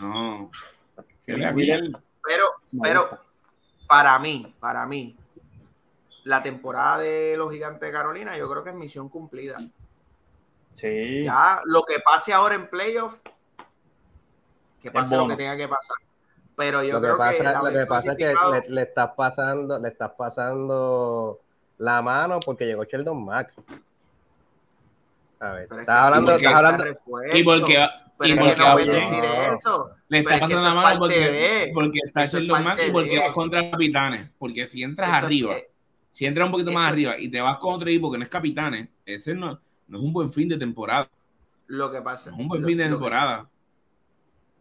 No. 0.00 0.50
¿Qué 1.26 1.32
le 1.36 1.52
Philip 1.52 1.56
Wheeler 1.56 1.90
Pero, 2.22 2.44
pero 2.82 3.08
para 3.86 4.18
mí, 4.18 4.54
para 4.60 4.86
mí, 4.86 5.16
la 6.24 6.42
temporada 6.42 6.98
de 6.98 7.36
los 7.36 7.50
gigantes 7.52 7.80
de 7.80 7.92
Carolina, 7.92 8.36
yo 8.36 8.50
creo 8.50 8.64
que 8.64 8.70
es 8.70 8.76
misión 8.76 9.08
cumplida. 9.08 9.56
Sí. 10.74 11.24
Ya 11.24 11.60
lo 11.64 11.82
que 11.84 12.00
pase 12.00 12.32
ahora 12.32 12.54
en 12.56 12.66
playoff, 12.68 13.14
que 14.82 14.90
pase 14.90 15.16
lo 15.16 15.28
que 15.28 15.36
tenga 15.36 15.56
que 15.56 15.68
pasar. 15.68 15.96
Pero 16.56 16.82
yo 16.84 16.94
Lo 16.94 17.00
que 17.00 17.04
creo 17.06 17.14
que, 17.16 17.18
pasa, 17.18 17.62
lo 17.62 17.72
que 17.78 17.86
pasa 17.86 18.12
es 18.12 18.18
que 18.18 18.26
le, 18.26 18.62
le 18.74 18.82
estás 18.82 19.10
pasando, 19.16 19.78
le 19.78 19.88
estás 19.88 20.12
pasando 20.16 21.40
la 21.78 22.00
mano 22.00 22.38
porque 22.40 22.64
llegó 22.66 22.84
Sheldon 22.84 23.24
Mack. 23.24 23.52
A 25.40 25.50
ver, 25.52 25.62
estás 25.64 25.88
hablando, 25.88 26.32
porque- 26.32 26.44
estás 26.46 26.56
hablando, 26.58 26.84
refuerzo. 26.84 27.36
Y 27.36 27.42
porque, 27.44 27.86
Pero 28.18 28.28
y 28.28 28.30
es 28.32 28.38
que 28.38 28.44
porque 28.44 28.62
no 28.62 28.72
puedes 28.72 28.88
bien. 28.88 29.10
decir 29.10 29.24
eso. 29.56 29.90
Le 30.08 30.18
está 30.20 30.38
pasando 30.40 30.62
la 30.62 30.74
mano 30.74 30.98
porque, 31.00 31.70
porque 31.74 31.98
está 32.04 32.24
Sheldon 32.24 32.64
Mack 32.64 32.80
y 32.86 32.90
porque 32.92 33.18
vas 33.18 33.32
contra 33.32 33.70
capitanes. 33.70 34.30
Porque 34.38 34.64
si 34.64 34.82
entras 34.82 35.08
Eso- 35.16 35.26
arriba, 35.26 35.54
si 36.14 36.26
entras 36.26 36.46
un 36.46 36.52
poquito 36.52 36.70
más 36.70 36.88
arriba 36.92 37.18
y 37.18 37.28
te 37.28 37.40
vas 37.40 37.58
con 37.58 37.74
otro 37.74 37.88
equipo 37.88 38.08
que 38.12 38.18
no 38.18 38.22
es 38.24 38.30
capitanes, 38.30 38.88
ese 39.04 39.34
no, 39.34 39.58
no 39.88 39.98
es 39.98 40.04
un 40.04 40.12
buen 40.12 40.30
fin 40.30 40.48
de 40.48 40.56
temporada. 40.56 41.08
Lo 41.66 41.90
que 41.90 42.00
pasa. 42.02 42.30
No 42.30 42.36
es 42.36 42.42
un 42.42 42.48
buen 42.48 42.62
lo- 42.62 42.68
fin 42.68 42.78
de 42.78 42.84
que- 42.84 42.90
temporada. 42.90 43.48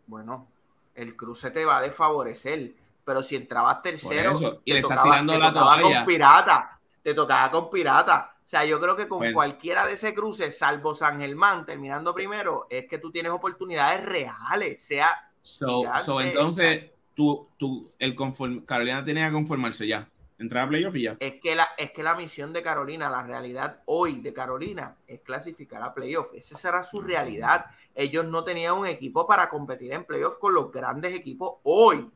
bueno, 0.07 0.47
el 0.95 1.15
cruce 1.15 1.51
te 1.51 1.63
va 1.63 1.77
a 1.77 1.81
desfavorecer. 1.81 2.73
Pero 3.05 3.21
si 3.21 3.35
entrabas 3.35 3.81
tercero, 3.83 4.31
eso, 4.31 4.61
y 4.65 4.71
te 4.71 4.75
le 4.75 4.79
estás 4.79 4.97
tocaba, 4.97 5.11
tirando 5.11 5.33
te 5.33 5.39
la 5.39 5.53
tocaba 5.53 5.81
con 5.81 6.05
pirata. 6.05 6.79
Te 7.03 7.13
tocaba 7.13 7.51
con 7.51 7.69
pirata. 7.69 8.35
O 8.39 8.49
sea, 8.49 8.65
yo 8.65 8.79
creo 8.79 8.95
que 8.95 9.07
con 9.09 9.19
Bueno. 9.19 9.33
cualquiera 9.35 9.85
de 9.85 9.93
ese 9.93 10.13
cruce, 10.13 10.49
salvo 10.51 10.95
San 10.95 11.19
Germán, 11.19 11.65
terminando 11.65 12.13
primero, 12.15 12.65
es 12.69 12.85
que 12.87 12.97
tú 12.97 13.11
tienes 13.11 13.31
oportunidades 13.33 14.03
reales. 14.05 14.81
Sea 14.81 15.09
So, 15.41 15.83
so, 16.03 16.21
entonces, 16.21 16.91
tú, 17.13 17.47
tú, 17.57 17.91
el 17.99 18.15
conform- 18.15 18.65
Carolina 18.65 19.03
tenía 19.03 19.27
que 19.27 19.33
conformarse 19.33 19.85
ya. 19.85 20.09
Entrar 20.39 20.65
a 20.65 20.69
playoff 20.69 20.95
y 20.95 21.03
ya. 21.03 21.17
es 21.19 21.39
que, 21.39 21.55
la, 21.55 21.69
es 21.77 21.91
que 21.91 22.03
la 22.03 22.15
misión 22.15 22.51
de 22.53 22.63
Carolina, 22.63 23.09
la 23.09 23.23
realidad 23.23 23.81
hoy 23.85 24.19
de 24.19 24.33
Carolina, 24.33 24.97
es 25.07 25.21
clasificar 25.21 25.81
a 25.81 25.93
playoff. 25.93 26.33
Esa 26.33 26.57
será 26.57 26.83
su 26.83 27.01
realidad. 27.01 27.67
Ellos 27.95 28.25
no 28.25 28.43
tenían 28.43 28.73
un 28.73 28.87
equipo 28.87 29.27
para 29.27 29.47
competir 29.47 29.93
en 29.93 30.05
playoff 30.05 30.37
con 30.37 30.53
los 30.53 30.71
grandes 30.71 31.13
equipos 31.13 31.55
hoy. 31.63 32.09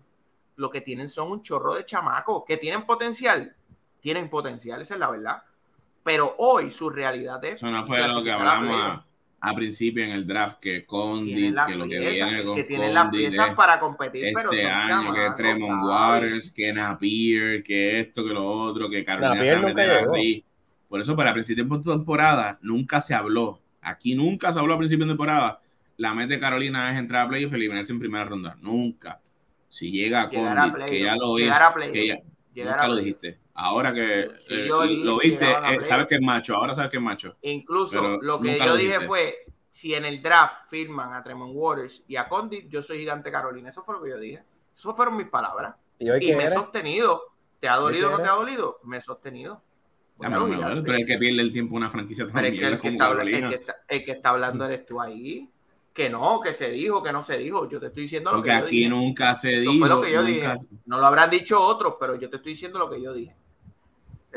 Lo 0.56 0.70
que 0.70 0.82
tienen 0.82 1.10
son 1.10 1.32
un 1.32 1.42
chorro 1.44 1.76
de 1.76 1.86
chamacos 1.86 2.44
que 2.46 2.58
tienen 2.58 2.86
potencial. 2.86 3.56
Tienen 4.02 4.30
potencial, 4.30 4.82
esa 4.82 4.96
es 4.96 5.00
la 5.00 5.12
verdad. 5.12 5.44
Pero 6.04 6.36
hoy 6.40 6.72
su 6.72 6.90
realidad 6.90 7.44
es. 7.46 7.56
Eso 7.56 7.70
no 7.70 7.86
fue 7.86 8.06
lo 8.08 8.24
que 8.24 8.32
hablamos. 8.32 9.07
A, 9.50 9.56
principio 9.56 10.04
en 10.04 10.12
el 10.12 10.28
draft, 10.28 10.60
que 10.60 10.86
Condit, 10.86 11.56
que 11.68 11.76
lo 11.76 11.88
que 11.88 11.98
piezas, 12.00 12.14
viene 12.30 12.38
es 12.40 12.46
con 12.46 12.56
que 12.56 12.64
tienen 12.64 12.94
las 12.94 13.04
Condit 13.06 13.22
piezas 13.22 13.50
es 13.50 13.56
para 13.56 13.80
competir, 13.80 14.32
pero 14.36 14.52
este 14.52 14.64
son 14.64 14.72
año, 14.72 15.14
que 15.14 15.30
Tremont. 15.36 15.84
Waters, 15.84 16.52
que 16.52 16.74
Napier, 16.74 17.64
que 17.64 18.00
esto, 18.00 18.24
que 18.24 18.34
lo 18.34 18.48
otro, 18.48 18.90
que 18.90 19.04
Carolina 19.04 19.36
Napier 19.36 19.46
se 19.46 19.52
va 19.54 19.58
a 19.58 19.62
nunca 19.70 19.82
meter 19.82 20.02
llegó. 20.02 20.16
ahí. 20.16 20.44
Por 20.88 21.02
eso, 21.02 21.16
para 21.16 21.34
principio 21.34 21.66
de 21.66 21.82
temporada, 21.84 22.58
nunca 22.62 23.02
se 23.02 23.14
habló. 23.14 23.62
Aquí 23.82 24.16
nunca 24.16 24.52
se 24.52 24.60
habló 24.60 24.74
a 24.76 24.78
principio 24.78 25.06
de 25.06 25.12
temporada. 25.12 25.60
La 25.98 26.14
meta 26.14 26.34
de 26.34 26.40
Carolina 26.40 26.92
es 26.92 27.00
entrar 27.00 27.26
a 27.26 27.30
playoff 27.30 27.52
y 27.52 27.56
eliminarse 27.56 27.92
en 27.92 28.00
primera 28.00 28.24
ronda. 28.24 28.56
Nunca. 28.62 29.20
Si 29.70 29.92
llega 29.92 30.22
a 30.24 30.30
Llegar 30.30 30.58
a 30.58 30.62
Condit, 30.72 30.86
que 30.86 31.02
ya 31.02 31.16
lo 31.16 31.36
que 31.36 31.46
ya- 32.08 32.66
nunca 32.66 32.88
lo 32.88 32.96
dijiste. 32.96 33.40
Ahora 33.60 33.92
que 33.94 34.30
Sí, 34.40 34.54
eh, 34.54 34.68
lo 34.68 35.18
viste, 35.18 35.50
eh, 35.52 35.82
sabes 35.82 36.06
que 36.08 36.16
es 36.16 36.22
macho. 36.22 36.56
Ahora 36.56 36.74
sabes 36.76 36.92
que 36.92 36.98
es 36.98 37.04
macho. 37.04 37.36
Incluso 37.42 38.00
Pero 38.02 38.22
lo 38.22 38.40
que 38.40 38.58
yo 38.60 38.66
lo 38.66 38.76
dije 38.76 39.00
fue, 39.02 39.36
si 39.70 39.96
en 39.96 40.06
el 40.06 40.22
draft 40.22 40.68
firman 40.70 41.12
a 41.14 41.24
Tremont 41.24 41.54
Waters 41.56 42.04
y 42.08 42.16
a 42.18 42.28
Condit, 42.28 42.68
yo 42.70 42.82
soy 42.84 43.00
gigante 43.00 43.32
Carolina. 43.32 43.70
Eso 43.70 43.84
fue 43.84 43.96
lo 43.96 44.04
que 44.04 44.12
yo 44.12 44.20
dije. 44.20 44.44
Eso 44.76 44.94
fueron 44.96 45.18
mis 45.18 45.28
palabras. 45.28 45.76
¿Y 46.00 46.06
me 46.36 46.46
he 46.46 46.50
sostenido. 46.50 47.22
¿Te 47.60 47.68
ha 47.68 47.78
dolido 47.78 48.10
o 48.10 48.12
no 48.12 48.18
te 48.22 48.30
ha 48.30 48.34
dolido? 48.34 48.80
Me 48.84 48.98
he 48.98 49.02
sostenido. 49.02 49.64
Ya, 50.20 50.30
pero, 50.30 50.48
no, 50.48 50.54
gigante. 50.54 50.82
pero 50.84 50.98
el 51.00 51.06
que 51.08 51.18
pierde 51.18 51.42
el 51.42 51.52
tiempo 51.52 51.76
una 51.76 51.90
franquicia 51.90 52.26
tan 52.26 52.34
Pero 52.36 52.48
es 52.48 52.54
que 52.54 52.58
mierda 52.60 52.76
el 52.76 52.82
que, 52.82 52.88
está, 52.90 53.06
habla- 53.06 53.22
el, 53.24 53.32
Carolina. 53.32 53.50
que 53.50 53.56
está, 53.56 53.76
el 53.88 54.06
que 54.06 54.12
está 54.12 54.30
hablando 54.30 54.66
eres 54.66 54.86
tú 54.86 55.02
ahí. 55.02 55.50
Que 55.94 56.10
no, 56.12 56.40
que 56.42 56.54
se 56.54 56.70
dijo, 56.70 57.02
que 57.02 57.12
no 57.12 57.24
se 57.24 57.40
dijo. 57.40 57.68
Yo 57.68 57.80
te 57.80 57.88
estoy 57.88 58.04
diciendo 58.04 58.30
lo 58.32 58.38
Porque 58.38 58.52
que 58.52 58.58
yo 58.58 58.64
aquí 58.64 58.76
dije. 58.78 58.90
nunca 58.90 59.34
se 59.34 59.50
dijo. 59.50 59.74
fue 59.80 59.90
lo 59.90 60.02
que 60.02 60.12
yo 60.12 60.22
nunca- 60.22 60.54
dije. 60.54 60.68
No 60.86 61.00
lo 61.00 61.06
habrán 61.08 61.32
dicho 61.32 61.60
otros, 61.60 61.96
pero 62.00 62.16
yo 62.20 62.30
te 62.30 62.36
estoy 62.38 62.52
diciendo 62.52 62.78
lo 62.78 62.88
que 62.88 63.02
yo 63.02 63.14
dije. 63.14 63.36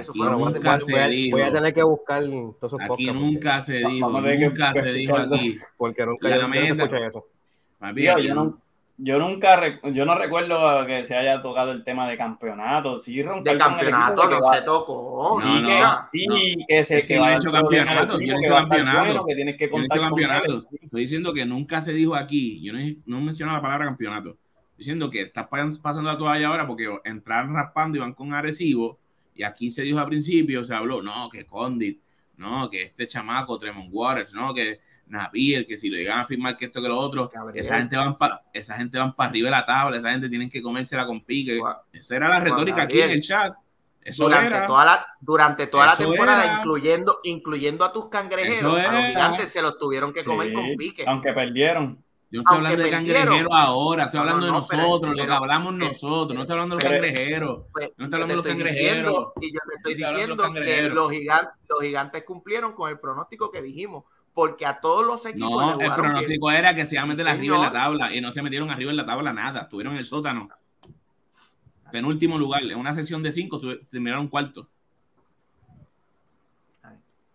Eso 0.00 0.12
Aquí 0.12 0.18
fue 0.20 0.30
nunca 0.30 0.78
yo 0.78 0.84
voy- 0.86 0.92
voy 0.92 1.00
a, 1.00 1.04
se 1.04 1.10
dijo. 1.10 1.36
voy 1.36 1.46
a 1.46 1.52
tener 1.52 1.74
que 1.74 1.82
buscar 1.82 2.22
todos 2.24 2.72
esos 2.72 2.80
Aquí 2.80 3.06
nunca 3.12 3.60
se 3.60 3.76
dijo, 3.78 4.10
nunca 4.10 4.72
se 4.74 4.92
dijo 4.92 5.16
aquí. 5.16 5.58
Porque, 5.76 6.06
nunca 6.06 6.28
La 6.28 6.38
yo, 6.40 6.48
meta. 6.48 6.84
eso. 7.06 7.26
Aquí 7.80 8.04
yo, 8.04 8.34
no, 8.34 8.60
yo 8.98 9.18
nunca, 9.18 9.56
re- 9.56 9.80
yo 9.94 10.04
no 10.04 10.14
recuerdo 10.14 10.84
que 10.86 11.04
se 11.06 11.16
haya 11.16 11.40
tocado 11.40 11.72
el 11.72 11.82
tema 11.84 12.06
de 12.06 12.18
campeonato. 12.18 12.98
Sí, 13.00 13.16
De 13.16 13.56
campeonato 13.56 14.28
no 14.28 14.40
va- 14.40 14.54
se 14.56 14.62
tocó. 14.62 15.40
Sí, 15.40 15.48
No, 15.48 15.66
que, 15.68 15.82
sí, 16.12 16.26
no. 16.26 16.64
que 16.68 16.84
se 16.84 16.98
Es 16.98 17.02
que 17.04 17.06
que 17.08 17.16
no 17.16 17.22
va 17.22 17.30
he 17.30 17.32
a 17.32 17.36
hecho 17.36 17.50
campeonato, 17.52 18.20
yo 18.20 18.32
no 18.34 18.38
he 18.38 18.44
hecho 18.44 18.54
campeonato. 18.54 18.98
bueno, 19.06 19.24
que 19.26 19.34
tienes 19.34 19.56
que 19.56 19.66
Yo 19.70 19.76
no 19.76 19.82
he 19.82 19.86
hecho 19.86 20.00
campeonato. 20.00 20.64
Estoy 20.82 21.00
diciendo 21.00 21.32
que 21.32 21.46
nunca 21.46 21.80
se 21.80 21.92
dijo 21.94 22.14
aquí. 22.14 22.60
Yo 22.62 22.72
no, 22.74 22.78
no 23.06 23.20
menciono 23.22 23.52
la 23.54 23.62
palabra 23.62 23.86
campeonato. 23.86 24.30
Estoy 24.30 24.76
diciendo 24.76 25.08
que 25.10 25.22
estás 25.22 25.46
pa- 25.48 25.70
pasando 25.82 26.10
la 26.12 26.18
toalla 26.18 26.48
ahora 26.48 26.66
porque 26.66 26.88
entraron 27.04 27.54
raspando 27.54 27.96
y 27.96 28.00
van 28.00 28.12
con 28.12 28.32
agresivo. 28.34 28.98
Y 29.40 29.42
aquí 29.42 29.70
se 29.70 29.80
dijo 29.80 29.98
al 29.98 30.06
principio, 30.06 30.62
se 30.66 30.74
habló, 30.74 31.00
no, 31.00 31.30
que 31.30 31.46
Condit, 31.46 31.98
no, 32.36 32.68
que 32.68 32.82
este 32.82 33.08
chamaco, 33.08 33.58
Tremont 33.58 33.88
Waters, 33.90 34.34
no, 34.34 34.52
que 34.52 34.80
Napier, 35.06 35.64
que 35.64 35.78
si 35.78 35.88
lo 35.88 35.96
llegan 35.96 36.20
a 36.20 36.24
firmar 36.26 36.54
que 36.56 36.66
esto 36.66 36.82
que 36.82 36.88
lo 36.88 36.98
otro, 36.98 37.30
Gabriel. 37.32 37.58
esa 37.58 37.78
gente 37.78 37.96
van 37.96 38.18
para 38.18 38.42
esa 38.52 38.76
gente 38.76 38.98
van 38.98 39.16
para 39.16 39.30
arriba 39.30 39.46
de 39.46 39.52
la 39.52 39.64
tabla, 39.64 39.96
esa 39.96 40.10
gente 40.10 40.28
tienen 40.28 40.50
que 40.50 40.60
comérsela 40.60 41.06
con 41.06 41.22
pique. 41.22 41.58
Juan- 41.58 41.76
Esa 41.90 42.16
era 42.16 42.28
la 42.28 42.40
retórica 42.40 42.82
aquí 42.82 43.00
en 43.00 43.12
el 43.12 43.22
chat. 43.22 43.54
Eso 44.02 44.24
durante 44.24 44.56
era. 44.56 44.66
toda 44.66 44.84
la 44.84 45.06
durante 45.22 45.66
toda 45.68 45.86
la 45.86 45.96
temporada, 45.96 46.44
era. 46.44 46.58
incluyendo 46.58 47.16
incluyendo 47.24 47.82
a 47.82 47.94
tus 47.94 48.10
cangrejeros, 48.10 48.78
a 48.78 48.92
los 48.92 49.04
gigantes 49.06 49.48
se 49.48 49.62
los 49.62 49.78
tuvieron 49.78 50.12
que 50.12 50.22
comer 50.22 50.52
con 50.52 50.76
pique. 50.76 51.04
Aunque 51.06 51.32
perdieron. 51.32 52.04
Yo 52.32 52.42
no 52.42 52.42
estoy 52.42 52.56
Aunque 52.58 52.72
hablando 52.72 52.84
de 52.84 52.90
perdieron. 52.90 53.24
cangrejeros 53.34 53.52
ahora, 53.52 54.04
estoy 54.04 54.18
no, 54.18 54.22
hablando 54.22 54.40
no, 54.46 54.60
de 54.60 54.66
pero- 54.70 54.82
nosotros, 54.82 55.10
lo 55.10 55.16
que 55.16 55.22
pero- 55.22 55.34
hablamos 55.34 55.72
pero- 55.74 55.86
nosotros, 55.88 56.36
no 56.36 56.40
estoy 56.42 56.52
hablando 56.54 56.76
de 56.76 56.82
los 56.84 56.90
pero- 56.92 57.02
cangrejeros. 57.04 57.64
Pues, 57.72 57.92
No 57.96 58.04
está 58.04 58.16
yo 58.18 58.22
hablando 58.22 58.26
de 58.28 58.36
los 58.36 58.46
estoy 58.46 58.52
cangrejeros. 58.64 59.12
diciendo, 59.12 59.32
y 59.40 59.52
yo 59.52 59.60
te 59.68 59.76
estoy 59.76 59.92
Estoy 59.92 59.94
diciendo 59.94 60.52
que 60.52 60.88
los 60.90 61.10
gigantes, 61.10 61.54
los 61.68 61.80
gigantes 61.80 62.24
cumplieron 62.24 62.72
con 62.74 62.88
el 62.90 62.98
pronóstico 63.00 63.50
que 63.50 63.60
dijimos, 63.62 64.04
porque 64.32 64.64
a 64.64 64.78
todos 64.78 65.04
los 65.04 65.26
equipos 65.26 65.50
No, 65.50 65.72
el 65.72 65.78
bien. 65.78 65.92
pronóstico 65.92 66.50
era 66.52 66.72
que 66.72 66.86
se 66.86 66.94
iban 66.94 67.04
a 67.06 67.08
meter 67.08 67.24
Sí, 67.26 67.30
arriba 67.32 67.56
en 67.56 67.62
la 67.62 67.72
tabla 67.72 68.14
y 68.14 68.20
no 68.20 68.30
se 68.30 68.42
metieron 68.42 68.70
arriba 68.70 68.92
en 68.92 68.96
la 68.96 69.06
tabla 69.06 69.32
nada, 69.32 69.62
estuvieron 69.62 69.94
en 69.94 69.98
el 69.98 70.04
sótano. 70.04 70.48
Penúltimo 71.90 72.38
lugar, 72.38 72.62
en 72.62 72.78
una 72.78 72.92
sesión 72.94 73.22
de 73.24 73.32
cinco 73.32 73.60
terminaron 73.90 74.28
cuarto. 74.28 74.68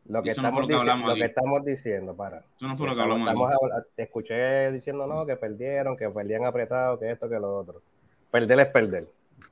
Lo 0.07 0.21
que, 0.21 0.29
Eso 0.29 0.41
no 0.43 0.51
fue 0.51 0.61
estamos 0.61 0.61
lo 0.61 0.67
que 0.67 0.73
dici- 0.73 0.79
hablamos 0.81 1.09
lo 1.09 1.15
que 1.15 1.25
estamos 1.25 1.65
diciendo, 1.65 2.15
para. 2.15 2.37
Eso 2.37 2.67
no 2.67 2.77
fue 2.77 2.87
lo 2.87 2.95
que 2.95 3.01
hablamos 3.01 3.27
estamos 3.27 3.51
te 3.95 4.03
escuché 4.03 4.71
diciendo 4.71 5.07
no, 5.07 5.25
que 5.25 5.35
perdieron, 5.35 5.97
que 5.97 6.09
perdían 6.09 6.45
apretado, 6.45 6.99
que 6.99 7.11
esto, 7.11 7.27
que 7.27 7.39
lo 7.39 7.57
otro. 7.57 7.81
Perder 8.29 8.59
es 8.59 8.67
perder. 8.67 9.03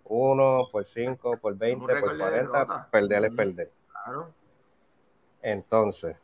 Uno 0.05 0.67
por 0.71 0.85
cinco, 0.85 1.37
por 1.37 1.57
veinte, 1.57 1.95
por 1.95 2.17
cuarenta, 2.17 2.87
perder 2.91 3.25
es 3.25 3.33
perder. 3.33 3.71
Claro. 4.03 4.29
Entonces, 5.41 6.15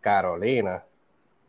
Carolina 0.00 0.82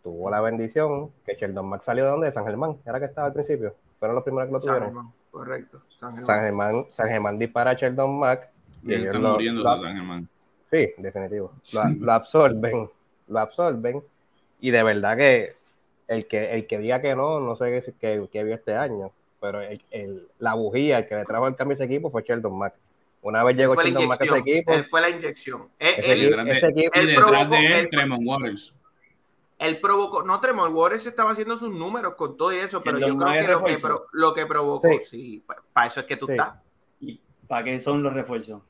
tuvo 0.04 0.30
la 0.30 0.42
bendición 0.42 1.12
que 1.26 1.36
Sheldon 1.36 1.68
Mack 1.68 1.82
salió 1.82 2.06
de 2.06 2.10
donde? 2.12 2.26
De 2.28 2.32
San 2.32 2.46
Germán, 2.46 2.78
era 2.86 3.00
que 3.00 3.06
estaba 3.06 3.28
al 3.28 3.34
principio. 3.34 3.76
Fueron 4.00 4.16
los 4.16 4.24
primeros 4.24 4.48
que 4.48 4.54
lo 4.54 4.62
San 4.62 4.68
tuvieron. 4.68 4.90
Germán, 4.90 5.14
correcto. 5.32 5.82
San 6.00 6.10
Germán. 6.12 6.26
San 6.26 6.40
Germán, 6.42 6.86
San 6.90 7.08
Germán 7.08 7.38
dispara 7.38 7.72
a 7.72 7.74
Sheldon 7.76 8.18
Mack 8.20 8.50
y 8.84 8.94
ellos 8.94 9.06
están 9.08 9.22
lo, 9.22 9.30
muriendo 9.34 9.62
lo- 9.64 9.78
San 9.78 9.96
Germán. 9.96 10.28
Sí, 10.72 10.90
definitivo. 10.98 11.52
Lo, 11.74 11.84
lo 12.00 12.12
absorben, 12.14 12.90
lo 13.28 13.40
absorben. 13.40 14.02
Y 14.60 14.72
de 14.72 14.84
verdad 14.84 15.18
que 15.18 15.50
el 16.08 16.28
que, 16.28 16.54
el 16.54 16.68
que 16.68 16.80
diga 16.80 17.02
que 17.02 17.16
no, 17.16 17.40
no 17.40 17.56
sé 17.56 17.66
qué, 17.82 17.94
qué, 18.00 18.28
qué 18.32 18.44
vio 18.44 18.56
este 18.56 18.76
año, 18.76 19.12
pero 19.40 19.62
el, 19.62 19.84
el- 19.92 20.28
la 20.40 20.54
bujía, 20.54 21.00
el 21.00 21.08
que 21.08 21.16
le 21.16 21.26
trajo 21.26 21.48
el 21.48 21.56
cambio 21.56 21.74
a 21.74 21.76
ese 21.76 21.84
equipo 21.86 22.10
fue 22.10 22.24
Sheldon 22.24 22.58
Mack. 22.58 22.76
Una 23.24 23.44
vez 23.44 23.56
llegó 23.58 23.74
Él 23.74 23.80
Sheldon 23.88 24.08
Mack 24.08 24.22
a 24.22 24.24
ese 24.24 24.34
inyección. 24.38 24.56
equipo, 24.58 24.74
Él 24.74 24.84
fue 24.84 25.02
la 25.02 25.10
inyección. 25.10 25.70
Él, 25.80 25.94
Ese 25.98 26.12
él- 26.12 26.24
equipo- 26.26 26.42
ese 26.52 26.68
equipo- 26.68 26.92
él 27.00 27.08
detrás 27.08 27.28
provocó- 27.28 27.50
de 27.56 27.66
él, 27.66 27.72
él- 27.74 27.90
Tremont 27.90 28.24
Waters. 28.26 28.76
él 29.60 29.80
provocó, 29.80 30.24
no 30.24 30.40
Tremont 30.40 30.74
Waters 30.76 31.06
estaba 31.06 31.32
haciendo 31.32 31.58
sus 31.58 31.70
números 31.76 32.16
con 32.16 32.36
todo 32.38 32.52
y 32.54 32.58
eso, 32.58 32.80
pero 32.84 32.98
Sheldon 32.98 33.20
yo 33.20 33.26
creo 33.46 33.64
que 33.64 33.72
lo 33.72 33.76
que, 33.76 33.82
pro- 33.82 34.06
lo 34.12 34.34
que 34.34 34.46
provocó, 34.46 34.88
Sí. 34.90 35.00
sí, 35.10 35.44
para 35.74 35.88
eso 35.88 36.00
es 36.00 36.06
que 36.06 36.18
tú 36.18 36.26
Sí. 36.28 36.32
estás, 36.34 36.56
¿Y 37.00 37.20
para 37.48 37.64
qué 37.66 37.80
son 37.80 38.02
los 38.04 38.14
refuerzos? 38.14 38.62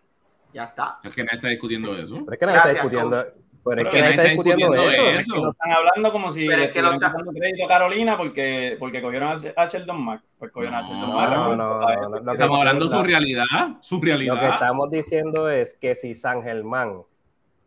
Ya 0.53 0.63
está. 0.65 0.99
Es 1.03 1.15
que 1.15 1.23
nadie 1.23 1.35
está 1.37 1.47
discutiendo 1.49 1.95
eso. 1.97 2.15
pero 2.25 2.33
es 2.33 2.39
que 2.39 2.45
nadie 2.45 2.57
está 2.59 2.69
Gracias, 2.73 2.91
discutiendo, 2.91 3.25
pero 3.63 3.81
es 3.81 3.87
que 3.89 3.99
nadie 4.01 4.09
está 4.15 4.23
discutiendo 4.23 4.73
eso. 4.73 5.01
Es 5.09 5.25
que 5.31 5.39
lo 5.39 5.51
están 5.51 5.71
hablando 5.71 6.11
como 6.11 6.31
si 6.31 6.47
Pero 6.47 6.57
le 6.59 6.65
es 6.65 6.71
que 6.71 6.81
lo 6.81 6.91
está- 6.93 7.11
quitando 7.11 7.31
crédito 7.31 7.65
a 7.65 7.67
Carolina 7.67 8.17
porque, 8.17 8.75
porque 8.79 9.01
cogieron 9.01 9.33
a, 9.55 9.67
Sheldon 9.67 10.01
Mack. 10.03 10.21
Pues 10.39 10.51
cogieron 10.51 10.75
a 10.75 10.81
No, 10.81 10.87
Sheldon. 10.87 11.57
No, 11.57 11.79
no, 11.79 12.25
que- 12.25 12.31
Estamos 12.31 12.57
hablando 12.59 12.85
de 12.85 12.91
su 12.91 13.03
realidad, 13.03 13.45
su 13.81 13.95
Lo 13.95 14.01
que 14.01 14.07
realidad. 14.07 14.49
estamos 14.53 14.89
diciendo 14.91 15.49
es 15.49 15.73
que 15.73 15.95
si 15.95 16.13
San 16.15 16.41
Germán 16.43 17.03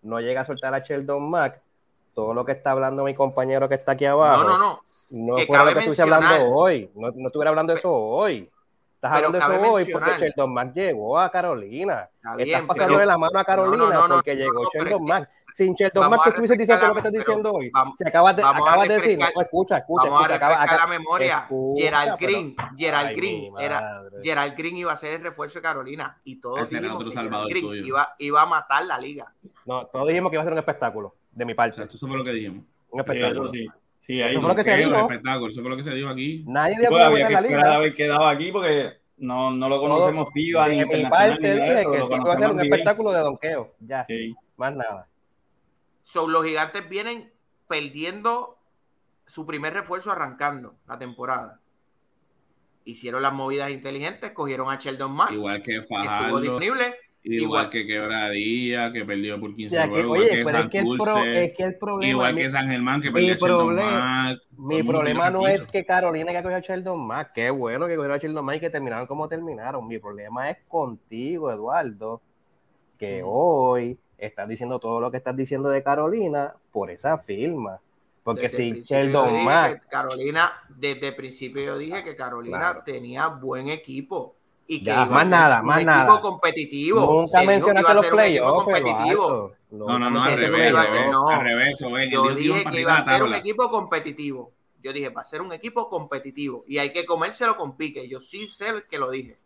no 0.02 0.20
llega 0.20 0.42
a 0.42 0.44
soltar 0.44 0.74
a 0.74 0.80
Sheldon 0.80 1.30
Mack, 1.30 1.60
todo 2.14 2.32
lo 2.34 2.44
que 2.44 2.52
está 2.52 2.70
hablando 2.70 3.02
mi 3.02 3.14
compañero 3.14 3.68
que 3.68 3.74
está 3.74 3.92
aquí 3.92 4.04
abajo, 4.04 4.44
No, 4.44 4.48
no, 4.50 4.58
no. 4.58 4.80
no 5.12 5.36
que 5.36 5.46
fuera 5.46 5.64
lo 5.64 5.70
cabe 5.70 5.72
que 5.74 5.78
estuviese 5.90 6.02
hablando 6.02 6.54
hoy. 6.54 6.90
No, 6.94 7.10
no 7.14 7.26
estuviera 7.26 7.50
hablando 7.50 7.72
de 7.72 7.78
eso 7.78 7.92
hoy. 7.92 8.48
Estás 9.04 9.18
Pero 9.20 9.26
hablando 9.26 9.48
de 9.52 9.62
eso 9.62 9.72
hoy 9.74 9.84
porque 9.92 10.18
Sheldon 10.18 10.54
Mack 10.54 10.72
llegó 10.72 11.18
a 11.18 11.30
Carolina. 11.30 12.08
Está 12.16 12.30
Estás 12.30 12.44
bien, 12.46 12.66
pasándole 12.66 12.98
pero- 13.00 13.06
la 13.10 13.18
mano 13.18 13.38
a 13.38 13.44
Carolina 13.44 13.76
No, 13.76 13.84
no, 13.90 13.94
no, 13.94 14.08
no, 14.08 14.14
porque 14.14 14.32
no, 14.34 14.38
llegó 14.40 14.62
Sheldon 14.72 15.04
Mack. 15.04 15.30
Sin 15.52 15.74
Sheldon 15.74 16.10
Mack 16.10 16.20
a 16.20 16.22
que 16.24 16.28
estuviese 16.30 16.56
diciendo 16.56 16.86
lo 16.86 16.92
que 16.94 16.98
estás 17.00 17.12
diciendo 17.12 17.52
hoy. 17.52 17.70
vamos- 17.70 17.94
Se 17.98 18.08
acabas 18.08 18.34
de, 18.36 18.42
a 18.42 18.48
acabas 18.48 18.88
de 18.88 18.94
decir, 18.94 19.18
escucha, 19.20 19.76
escucha, 19.76 20.04
Vamos 20.04 20.20
a 20.20 20.22
escucha, 20.22 20.34
acaba- 20.36 20.52
refrescar 20.54 20.62
acaba- 20.78 20.80
la 20.92 20.98
memoria. 20.98 21.38
escucha, 21.38 21.82
Gerald 21.82 22.12
pero- 22.18 22.32
Green, 22.32 22.56
Gerald 22.78 23.08
Ay, 23.08 23.14
Green 23.16 23.52
era. 23.60 24.02
Gerald 24.22 24.56
Green 24.56 24.76
iba 24.78 24.92
a 24.92 24.96
ser 24.96 25.12
el 25.16 25.22
refuerzo 25.22 25.58
de 25.58 25.62
Carolina 25.62 26.18
y 26.24 26.40
todos 26.40 26.66
dijimos 26.70 26.94
otro 26.94 27.04
que 27.04 27.10
Gerald 27.12 27.28
salvador 27.30 27.50
Green 27.50 27.84
iba, 27.84 28.14
iba 28.18 28.40
a 28.42 28.46
matar 28.46 28.86
la 28.86 28.98
liga. 28.98 29.30
No, 29.66 29.84
todos 29.86 30.08
dijimos 30.08 30.30
que 30.30 30.36
iba 30.36 30.42
a 30.42 30.44
ser 30.44 30.52
un 30.54 30.58
espectáculo, 30.60 31.14
de 31.30 31.44
mi 31.44 31.52
O 31.52 31.56
parte. 31.56 31.76
sea, 31.76 31.84
eso 31.84 32.06
fue 32.08 32.16
lo 32.16 32.24
que 32.24 32.32
dijimos. 32.32 32.64
Un 32.88 33.04
Sí, 33.04 33.10
espectáculo. 33.12 33.48
sí. 33.48 33.66
Sí, 34.06 34.20
ahí 34.20 34.32
Eso 34.32 34.40
fue 34.42 34.50
lo 34.50 34.54
que 34.56 34.64
se 34.64 34.76
dijo. 34.76 34.90
los 34.90 35.02
espectáculos, 35.02 35.52
Eso 35.54 35.60
fue 35.62 35.70
lo 35.70 35.76
que 35.78 35.82
se 35.82 35.94
dijo 35.94 36.08
aquí. 36.10 36.44
Nadie 36.46 36.76
dio 36.78 36.90
la 36.90 37.06
había 37.06 37.26
que 37.26 37.32
la 37.32 37.40
liga. 37.40 37.74
haber 37.74 37.94
quedado 37.94 38.26
aquí 38.26 38.52
porque 38.52 38.92
no, 39.16 39.50
no 39.50 39.68
lo 39.68 39.80
conocemos 39.80 40.28
FIBA 40.32 40.68
ni 40.68 40.84
mi 40.84 41.06
parte 41.08 41.54
dije 41.54 41.80
eso, 41.80 41.90
que 41.90 41.98
lo 41.98 42.04
el 42.04 42.10
tipo 42.10 42.16
iba 42.26 42.34
a 42.34 42.36
conocemos 42.36 42.38
ser 42.40 42.50
un 42.50 42.60
espectáculo 42.60 43.12
de 43.12 43.18
donqueo. 43.20 43.74
Ya, 43.80 44.04
Sí. 44.04 44.34
más 44.58 44.74
nada. 44.76 45.08
So, 46.02 46.28
los 46.28 46.44
gigantes 46.44 46.86
vienen 46.86 47.32
perdiendo 47.66 48.58
su 49.24 49.46
primer 49.46 49.72
refuerzo 49.72 50.12
arrancando 50.12 50.74
la 50.86 50.98
temporada. 50.98 51.60
hicieron 52.86 53.22
las 53.22 53.32
movidas 53.32 53.70
inteligentes, 53.70 54.32
cogieron 54.32 54.68
a 54.70 54.76
Sheldon 54.76 55.10
Mack, 55.12 55.32
Igual 55.32 55.62
que 55.62 55.70
que 55.72 55.76
estuvo 55.78 55.98
Fajardo, 56.04 56.40
disponible. 56.40 56.94
Igual, 57.24 57.42
igual- 57.42 57.70
que 57.70 57.86
Quebradilla, 57.86 58.92
que 58.92 59.04
perdió 59.04 59.40
por 59.40 59.54
15 59.54 59.76
O 59.76 59.80
sea, 59.80 59.88
juegos, 59.88 60.18
oye, 60.18 60.24
igual 60.24 60.36
que 60.36 60.44
pero 60.44 60.58
es 60.58 60.70
que, 60.70 60.78
el 60.78 60.84
pro- 60.98 61.24
es 61.24 61.56
que 61.56 61.62
el 61.64 61.74
problema. 61.78 62.10
igual 62.10 62.34
mi- 62.34 62.40
que 62.42 62.50
San 62.50 62.68
Germán, 62.68 63.00
que 63.00 63.08
mi 63.08 63.14
perdió 63.14 63.32
a 63.32 63.36
Sheldon 63.36 63.66
problema-. 63.66 64.36
Todo 64.56 64.66
Mi 64.68 64.82
problema 64.82 65.30
no 65.30 65.46
es 65.48 65.66
que 65.66 65.84
Carolina 65.84 66.32
que 66.32 66.42
cogió 66.42 66.56
a 66.56 66.60
Sheldon 66.60 67.06
Mack. 67.06 67.32
Qué 67.34 67.50
bueno 67.50 67.86
que 67.86 67.96
cogió 67.96 68.12
a 68.12 68.18
Sheldon 68.18 68.44
Mack 68.44 68.56
y 68.56 68.60
que 68.60 68.70
terminaron 68.70 69.06
como 69.06 69.28
terminaron. 69.28 69.86
Mi 69.88 69.98
problema 69.98 70.50
es 70.50 70.58
contigo, 70.68 71.50
Eduardo, 71.50 72.20
que 72.98 73.22
hoy 73.24 73.98
estás 74.18 74.48
diciendo 74.48 74.78
todo 74.78 75.00
lo 75.00 75.10
que 75.10 75.16
estás 75.16 75.36
diciendo 75.36 75.68
de 75.70 75.82
Carolina 75.82 76.54
por 76.70 76.90
esa 76.90 77.18
firma. 77.18 77.80
Porque 78.22 78.42
Desde 78.42 78.56
si 78.56 78.80
Sheldon 78.82 79.44
Mack, 79.44 79.86
Carolina, 79.88 80.50
desde 80.70 81.08
el 81.08 81.14
principio 81.16 81.62
yo 81.62 81.76
dije 81.76 82.02
que 82.02 82.16
Carolina 82.16 82.58
Claro. 82.58 82.82
tenía 82.84 83.26
buen 83.28 83.68
equipo 83.68 84.34
y 84.66 84.78
que 84.80 84.84
Ya, 84.86 84.92
iba 84.94 85.02
a 85.02 85.06
más 85.06 85.22
ser 85.22 85.30
nada, 85.30 85.60
un 85.60 85.66
más 85.66 85.76
equipo 85.78 85.90
nada. 85.92 86.20
competitivo. 86.20 87.00
nunca 87.00 87.26
Se 87.26 87.40
que 87.40 87.46
mencionaste 87.46 87.94
los 87.94 88.06
playoffs, 88.06 88.62
competitivo. 88.64 89.52
No, 89.70 89.98
no, 89.98 90.10
no, 90.10 90.22
al 90.22 90.36
revés, 90.36 90.72
ser- 90.72 90.74
revés, 90.74 91.10
no. 91.10 91.28
al 91.28 91.40
revés, 91.40 91.78
Joven, 91.80 92.10
Yo 92.10 92.34
dije 92.34 92.64
que 92.70 92.80
iba 92.80 92.96
a 92.96 93.04
ser 93.04 93.22
un 93.22 93.34
equipo 93.34 93.70
competitivo. 93.70 94.52
Yo 94.82 94.92
dije, 94.92 95.08
va 95.08 95.22
a 95.22 95.24
ser 95.24 95.40
un 95.42 95.52
equipo 95.52 95.88
competitivo 95.88 96.62
y 96.68 96.78
hay 96.78 96.92
que 96.92 97.06
comérselo 97.06 97.56
con 97.56 97.76
pique. 97.76 98.06
Yo 98.08 98.20
sí 98.20 98.46
sé 98.48 98.72
que 98.90 98.98
lo 98.98 99.10
dije. 99.10 99.38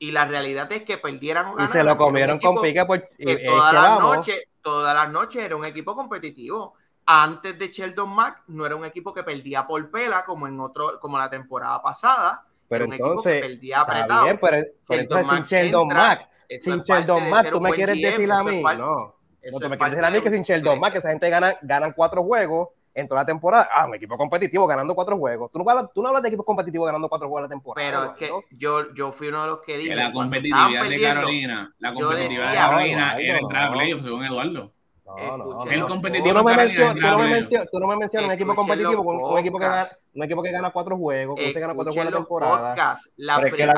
Y 0.00 0.10
la 0.10 0.24
realidad 0.24 0.70
es 0.72 0.82
que 0.82 0.98
perdieran 0.98 1.46
o 1.46 1.50
Y 1.50 1.52
ganaran. 1.52 1.72
se 1.72 1.84
lo 1.84 1.96
comieron 1.96 2.40
con 2.40 2.60
pique 2.60 2.84
por, 2.84 3.08
y- 3.18 3.24
que 3.24 3.32
es 3.34 3.46
todas 3.46 3.70
que 3.70 3.76
las 3.76 4.00
noches, 4.00 4.42
todas 4.60 4.94
las 4.94 5.08
noches 5.10 5.44
era 5.44 5.54
un 5.56 5.64
equipo 5.64 5.94
competitivo. 5.94 6.74
Antes 7.06 7.58
de 7.58 7.68
Sheldon 7.68 8.12
Mack 8.12 8.42
no 8.48 8.66
era 8.66 8.74
un 8.76 8.84
equipo 8.84 9.14
que 9.14 9.22
perdía 9.22 9.66
por 9.66 9.88
pela 9.90 10.24
como 10.24 10.46
en 10.48 10.58
otro, 10.60 10.98
como 11.00 11.16
la 11.18 11.30
temporada 11.30 11.80
pasada. 11.80 12.44
Pero 12.72 12.84
equipo 12.86 13.04
que 13.04 13.10
entonces, 13.10 13.40
perdía 13.42 13.80
Está 13.80 13.92
apretado. 13.92 14.24
bien, 14.24 14.38
pero, 14.40 14.56
entonces 14.88 15.26
sin 15.26 15.44
Sheldon 15.44 15.88
Mack, 15.88 16.28
sin 16.60 16.82
Sheldon 16.82 17.30
Mack, 17.30 17.50
tú 17.50 17.60
me 17.60 17.70
quieres 17.72 17.96
GM, 17.96 18.06
decir 18.06 18.32
a 18.32 18.42
mí, 18.42 18.62
no. 18.62 19.14
No, 19.50 19.58
tú 19.58 19.68
me 19.68 19.76
quieres 19.76 19.90
decir 19.90 20.04
a 20.04 20.10
mí 20.10 20.20
que 20.20 20.30
sin 20.30 20.42
Sheldon 20.42 20.80
Mack, 20.80 20.96
esa 20.96 21.10
gente 21.10 21.28
gana, 21.28 21.56
ganan 21.62 21.92
cuatro 21.94 22.22
juegos 22.22 22.68
en 22.94 23.08
toda 23.08 23.22
la 23.22 23.26
temporada. 23.26 23.68
Ah, 23.72 23.86
un 23.86 23.94
equipo 23.94 24.16
competitivo 24.16 24.66
ganando 24.66 24.94
cuatro 24.94 25.16
juegos. 25.18 25.50
Tú 25.52 25.58
no 25.58 25.70
hablas, 25.70 25.92
tú 25.94 26.02
no 26.02 26.08
hablas 26.08 26.22
de 26.22 26.28
equipos 26.28 26.46
competitivos 26.46 26.86
ganando 26.86 27.08
cuatro 27.08 27.28
juegos 27.28 27.40
a 27.40 27.48
la 27.48 27.48
temporada. 27.48 27.90
Pero 27.90 28.04
es 28.04 28.16
que 28.16 28.56
yo, 28.56 28.94
yo 28.94 29.12
fui 29.12 29.28
uno 29.28 29.42
de 29.42 29.48
los 29.48 29.60
que 29.60 29.76
dije. 29.76 29.90
Que 29.90 29.96
la 29.96 30.12
competitividad 30.12 30.88
de 30.88 31.00
Carolina, 31.00 31.74
la 31.78 31.94
competitividad 31.94 32.50
de 32.50 32.56
Carolina 32.56 33.16
era 33.18 33.38
entrar 33.38 33.68
a 33.68 33.72
playoffs, 33.72 34.04
según 34.04 34.24
Eduardo. 34.24 34.72
No, 35.16 35.86
competitivo 35.86 36.28
Tú 36.28 36.34
no 36.34 36.44
me 36.44 36.56
mencionas, 36.56 37.68
tú 37.70 37.80
no 37.80 37.86
me 37.86 37.96
un 38.26 38.32
equipo 38.32 38.54
competitivo 38.54 39.04
con 39.04 39.16
un 39.16 39.38
equipo 39.38 39.58
que 39.58 39.64
gana, 39.64 39.80
podcasts. 39.82 39.98
un 40.14 40.22
equipo 40.24 40.42
que 40.42 40.50
gana 40.52 40.70
cuatro 40.70 40.96
juegos, 40.96 41.36
que 41.38 41.52
se 41.52 41.60
gana 41.60 41.74
cuatro 41.74 41.90
Escuchen 41.90 42.12
juegos 42.12 42.30
a 42.30 42.48
la 42.50 42.66
temporada. 42.74 42.96
La 43.16 43.36
Pero 43.36 43.48
es 43.48 43.54
que 43.54 43.66
la 43.66 43.72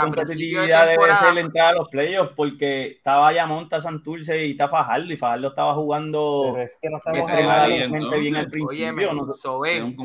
de 0.85 0.87
debe 0.87 1.14
ser 1.14 1.39
entrar 1.39 1.68
a 1.68 1.72
los 1.72 1.89
playoffs 1.89 2.32
porque 2.37 2.87
estaba 2.93 3.32
Yamonta, 3.32 3.80
Santurce 3.80 4.47
y 4.47 4.53
está 4.53 4.68
Fajardo 4.68 5.12
y 5.12 5.16
Fajardo 5.16 5.49
estaba 5.49 5.74
jugando 5.74 6.51
Pero 6.53 6.64
es 6.64 6.76
que 6.80 6.91
no 6.91 6.99
estamos 6.99 7.30
la 7.30 7.62
hablando. 7.64 8.18
bien 8.18 8.37
al 8.37 8.49
principio. 8.49 8.85
Óyeme, 8.87 9.07
no- 9.14 9.35
Soben, 9.35 9.97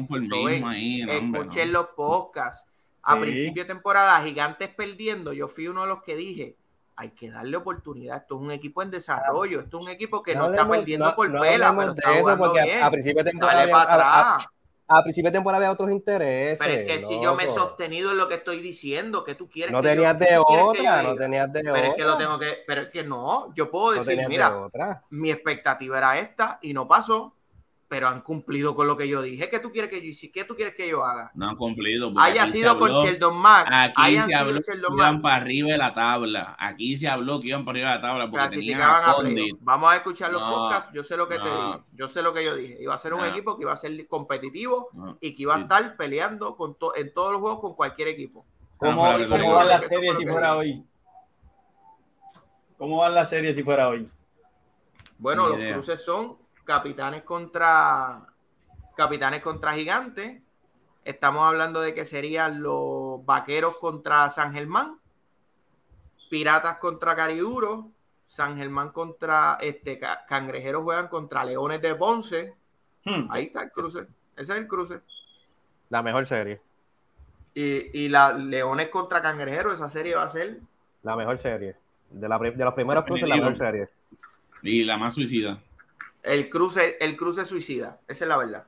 ahí, 0.66 1.02
no, 1.04 1.14
hombre, 1.18 1.42
escuchen 1.42 1.72
no. 1.72 1.80
los 1.80 1.90
podcasts. 1.96 2.66
A 3.02 3.14
Sí. 3.16 3.22
principio 3.22 3.64
de 3.64 3.70
temporada, 3.70 4.22
Gigantes 4.22 4.70
perdiendo, 4.70 5.32
yo 5.34 5.48
fui 5.48 5.68
uno 5.68 5.82
de 5.84 5.88
los 5.88 6.04
que 6.04 6.16
dije, 6.16 6.58
hay 7.00 7.12
que 7.12 7.32
darle 7.32 7.56
oportunidad. 7.56 8.18
Esto 8.18 8.36
es 8.36 8.42
un 8.42 8.52
equipo 8.52 8.84
en 8.84 8.92
desarrollo, 8.92 9.62
esto 9.62 9.78
es 9.78 9.84
un 9.86 9.90
equipo 9.90 10.22
que 10.22 10.36
no, 10.36 10.48
está 10.50 10.64
hablemos- 10.64 10.78
perdiendo 10.80 11.06
no- 11.06 11.16
por 11.16 11.30
no 11.30 11.40
pela, 11.42 11.74
pero 11.78 11.92
está 11.94 12.20
eso, 12.20 12.38
porque 12.38 12.60
a- 12.60 12.64
bien. 12.66 12.84
a 12.84 12.92
principio 12.92 13.24
de 13.24 13.32
temporada 13.32 13.60
Dale 13.62 13.72
para 13.72 13.84
a- 13.94 13.96
a- 13.96 14.22
atrás. 14.36 14.48
A 14.92 15.04
principio 15.04 15.30
de 15.32 15.38
temporada 15.38 15.64
había 15.64 15.72
otros 15.72 15.92
intereses. 15.92 16.60
Pero 16.60 16.74
es 16.74 16.88
que 16.88 17.00
si 17.08 17.22
yo 17.22 17.36
me 17.36 17.44
he 17.44 17.48
sostenido 17.48 18.12
en 18.12 18.18
lo 18.18 18.28
que 18.28 18.34
estoy 18.36 18.60
diciendo, 18.60 19.24
que 19.24 19.36
tú 19.36 19.48
quieres 19.48 19.72
No 19.72 19.82
que 19.82 19.88
tenías 19.90 20.18
de 20.20 20.38
otra, 20.40 21.04
no 21.04 21.16
tenías 21.16 21.54
de 21.54 21.62
Pero 21.62 21.72
otra. 21.76 21.88
es 21.90 21.96
que 21.96 22.04
lo 22.04 22.18
tengo 22.18 22.38
que, 22.40 22.58
pero 22.68 22.82
es 22.82 22.88
que 22.90 23.04
no, 23.06 23.54
yo 23.54 23.70
puedo 23.72 23.92
decir, 23.92 24.18
de 24.18 24.28
mira, 24.28 24.68
mi 25.12 25.32
expectativa 25.32 25.98
era 26.00 26.18
esta 26.20 26.58
y 26.62 26.74
no 26.74 26.86
pasó, 26.88 27.34
pero 27.90 28.08
han 28.08 28.22
cumplido 28.22 28.76
con 28.76 28.86
lo 28.86 28.96
que 28.96 29.08
yo 29.08 29.22
dije. 29.24 29.50
¿Qué 29.50 29.58
tú 29.60 29.72
quieres 29.72 29.90
que 29.90 30.00
yo? 30.00 30.30
¿Qué 30.32 30.44
tú 30.44 30.56
quieres 30.56 30.76
que 30.76 30.88
yo 30.88 31.04
haga? 31.04 31.32
No 31.34 31.50
han 31.50 31.56
cumplido. 31.56 32.14
Haya 32.18 32.46
sido 32.46 32.78
con 32.78 32.92
habló- 32.92 33.04
Sheldon 33.04 33.36
Mack, 33.36 33.68
Aquí 33.72 33.94
hayan 33.98 34.28
se 34.28 34.36
habló 34.36 34.60
que 34.62 34.76
iban 34.96 35.22
para 35.24 35.36
arriba 35.38 35.72
de 35.72 35.78
la 35.80 35.94
tabla. 35.96 36.56
Aquí 36.60 36.98
se 36.98 37.08
habló 37.10 37.40
que 37.42 37.48
iban 37.48 37.66
para 37.66 37.72
arriba 37.80 37.90
de 37.90 37.96
la 37.96 38.02
tabla 38.02 38.24
porque 38.30 38.38
clasificaban 38.48 39.04
a 39.04 39.12
a. 39.14 39.58
Vamos 39.62 39.92
a 39.92 39.96
escuchar 39.96 40.32
los 40.32 40.40
No, 40.40 40.52
podcasts. 40.52 40.92
Yo 40.94 41.04
sé 41.04 41.18
lo 41.18 41.28
que 41.28 41.40
te 41.40 41.50
dije. 41.50 41.80
Yo 41.94 42.08
sé 42.08 42.22
lo 42.22 42.32
que 42.32 42.46
yo 42.46 42.56
dije. 42.56 42.78
Iba 42.80 42.94
a 42.94 42.98
ser 43.00 43.16
un 43.16 43.22
No. 43.22 43.26
equipo 43.26 43.58
que 43.58 43.64
iba 43.64 43.74
a 43.74 43.78
ser 43.78 44.08
competitivo 44.08 44.90
No, 44.94 45.18
y 45.20 45.36
que 45.36 45.42
iba 45.42 45.56
a 45.56 45.62
estar 45.62 45.98
peleando 45.98 46.56
con 46.56 46.76
to- 46.76 46.96
en 46.96 47.12
todos 47.12 47.32
los 47.32 47.42
juegos 47.42 47.60
con 47.60 47.74
cualquier 47.74 48.10
equipo. 48.10 48.46
¿Cómo, 48.78 49.02
fuera 49.02 49.18
estoy 49.18 49.24
de 49.26 49.30
cómo 49.30 49.40
seguro 49.42 49.58
va 49.58 49.64
de 49.64 49.70
la 49.72 49.80
que 49.80 49.86
eso 49.86 49.94
serie 49.96 50.10
fue 50.10 50.14
lo 50.14 50.20
si 50.20 50.28
fuera 50.32 50.56
hoy? 50.56 50.86
¿Cómo 52.78 52.98
va 52.98 53.10
la 53.10 53.26
serie 53.26 53.54
si 53.54 53.64
fuera 53.64 53.90
hoy? 53.90 54.10
Bueno, 55.18 55.50
los 55.50 55.64
cruces 55.66 56.06
son 56.06 56.38
capitanes 56.70 57.24
contra 57.24 58.28
capitanes 58.96 59.42
contra 59.42 59.74
gigantes. 59.74 60.40
Estamos 61.04 61.42
hablando 61.44 61.82
de 61.82 61.96
que 61.96 62.06
serían 62.06 62.62
los 62.62 63.26
vaqueros 63.26 63.80
contra 63.80 64.30
San 64.30 64.54
Germán, 64.54 65.00
piratas 66.30 66.78
contra 66.78 67.16
Cariduro, 67.16 67.90
San 68.24 68.56
Germán 68.56 68.90
contra 68.92 69.58
este 69.62 69.98
Ca- 69.98 70.28
cangrejeros 70.28 70.84
juegan 70.84 71.08
contra 71.08 71.44
leones 71.44 71.82
de 71.82 71.96
Ponce. 71.96 72.54
Hmm. 73.04 73.32
Ahí 73.32 73.46
está 73.46 73.64
el 73.64 73.72
cruce. 73.72 74.02
Ese 74.38 74.54
es 74.54 74.60
el 74.60 74.68
cruce. 74.68 75.02
La 75.90 76.04
mejor 76.04 76.28
serie. 76.28 76.62
Y, 77.56 78.04
y 78.04 78.10
la 78.10 78.32
leones 78.34 78.90
contra 78.90 79.24
cangrejeros, 79.24 79.74
esa 79.74 79.90
serie 79.90 80.14
va 80.14 80.22
a 80.24 80.30
ser 80.30 80.60
La 81.02 81.16
mejor 81.16 81.40
serie. 81.40 81.76
De, 82.12 82.30
la, 82.30 82.38
de 82.38 82.64
los 82.64 82.74
primeros 82.76 83.06
cruces, 83.06 83.28
la 83.28 83.38
mejor 83.38 83.56
serie. 83.56 83.90
Y 84.62 84.84
la 84.84 84.98
más 84.98 85.16
suicida. 85.16 85.60
El 86.24 86.50
cruce, 86.50 86.98
el 87.00 87.16
cruce 87.16 87.46
suicida. 87.46 88.00
Esa 88.08 88.26
es 88.26 88.30
la 88.30 88.38
verdad. 88.38 88.64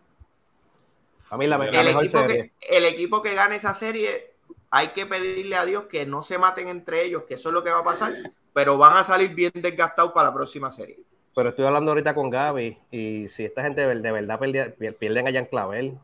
A 1.30 1.38
mí 1.38 1.48
la, 1.48 1.58
la 1.58 1.66
el, 1.66 1.86
mejor 1.88 2.04
equipo 2.04 2.20
serie. 2.28 2.52
que, 2.60 2.78
el 2.78 2.86
equipo 2.86 3.22
que 3.22 3.34
gane 3.36 3.56
esa 3.56 3.74
serie, 3.74 4.34
hay 4.70 4.90
que 4.90 5.06
pedirle 5.06 5.56
a 5.56 5.66
Dios 5.66 5.84
que 5.86 6.06
no 6.06 6.22
se 6.24 6.38
maten 6.38 6.68
entre 6.68 7.06
ellos, 7.06 7.24
que 7.24 7.36
eso 7.36 7.50
es 7.50 7.54
lo 7.54 7.64
que 7.64 7.70
va 7.72 7.80
a 7.80 7.84
pasar, 7.84 8.12
pero 8.54 8.78
van 8.78 8.98
a 8.98 9.04
salir 9.04 9.34
bien 9.34 9.52
desgastados 9.56 10.12
para 10.12 10.30
la 10.30 10.34
próxima 10.34 10.70
serie. 10.72 11.00
Pero 11.34 11.50
estoy 11.50 11.66
hablando 11.66 11.92
ahorita 11.92 12.14
con 12.14 12.30
Gaby 12.30 12.78
y 12.92 13.28
si 13.30 13.46
esta 13.46 13.64
gente 13.64 13.88
de, 13.88 14.12
verdad 14.12 14.38
perdi- 14.40 14.76
pier- 14.76 14.98
pierden 15.00 15.28
a 15.28 15.32
Jan 15.32 15.46
Clavel 15.46 15.98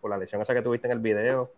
por 0.00 0.10
la 0.10 0.18
lesión 0.18 0.42
esa 0.42 0.54
que 0.54 0.62
tuviste 0.62 0.88
en 0.88 0.92
el 0.94 0.98
video. 0.98 1.52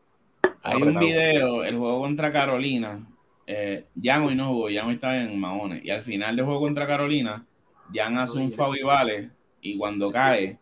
Hay 0.63 0.83
un 0.83 0.99
video, 0.99 1.65
el 1.65 1.79
juego 1.79 2.01
contra 2.01 2.31
Carolina. 2.31 3.01
Eh, 3.47 3.87
Jan 4.03 4.25
hoy 4.25 4.35
no 4.35 4.49
jugó, 4.49 4.69
Jan 4.71 4.89
hoy 4.89 4.95
estaba 4.97 5.17
en 5.17 5.39
Mahones. 5.41 5.83
Y 5.83 5.91
al 5.91 6.03
final 6.03 6.37
del 6.37 6.45
juego 6.45 6.61
contra 6.61 6.87
Carolina, 6.87 7.47
Jan 7.93 8.19
hace 8.19 8.39
un 8.39 8.51
foul 8.53 8.79
y 8.79 8.83
vale. 8.83 9.31
Y 9.61 9.77
cuando 9.79 10.11
cae, 10.11 10.59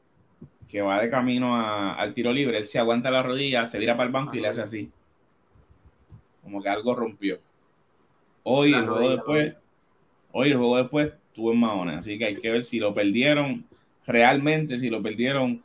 que 0.68 0.80
va 0.80 1.00
de 1.00 1.08
camino 1.10 1.56
a- 1.56 1.94
al 1.94 2.14
tiro 2.14 2.32
libre, 2.32 2.58
él 2.58 2.66
se 2.66 2.78
aguanta 2.78 3.10
la 3.10 3.22
rodilla, 3.22 3.64
se 3.66 3.78
vira 3.78 3.96
para 3.96 4.06
el 4.06 4.12
banco 4.12 4.34
y 4.34 4.40
le 4.40 4.48
hace 4.48 4.62
así. 4.62 4.90
Como 6.42 6.62
que 6.62 6.68
algo 6.68 6.94
rompió. 6.94 7.38
Hoy 8.44 8.70
La 8.70 8.78
el 8.78 8.84
juego 8.84 8.98
rodilla, 8.98 9.14
después, 9.16 9.54
hoy 10.32 10.48
el 10.50 10.56
juego 10.56 10.76
después 10.78 11.12
estuvo 11.28 11.52
en 11.52 11.60
Mahones. 11.60 11.96
Así 11.98 12.18
que 12.18 12.24
hay 12.26 12.36
que 12.36 12.50
ver 12.50 12.64
si 12.64 12.78
lo 12.78 12.92
perdieron. 12.92 13.64
Realmente, 14.06 14.78
si 14.78 14.90
lo 14.90 15.00
perdieron, 15.00 15.62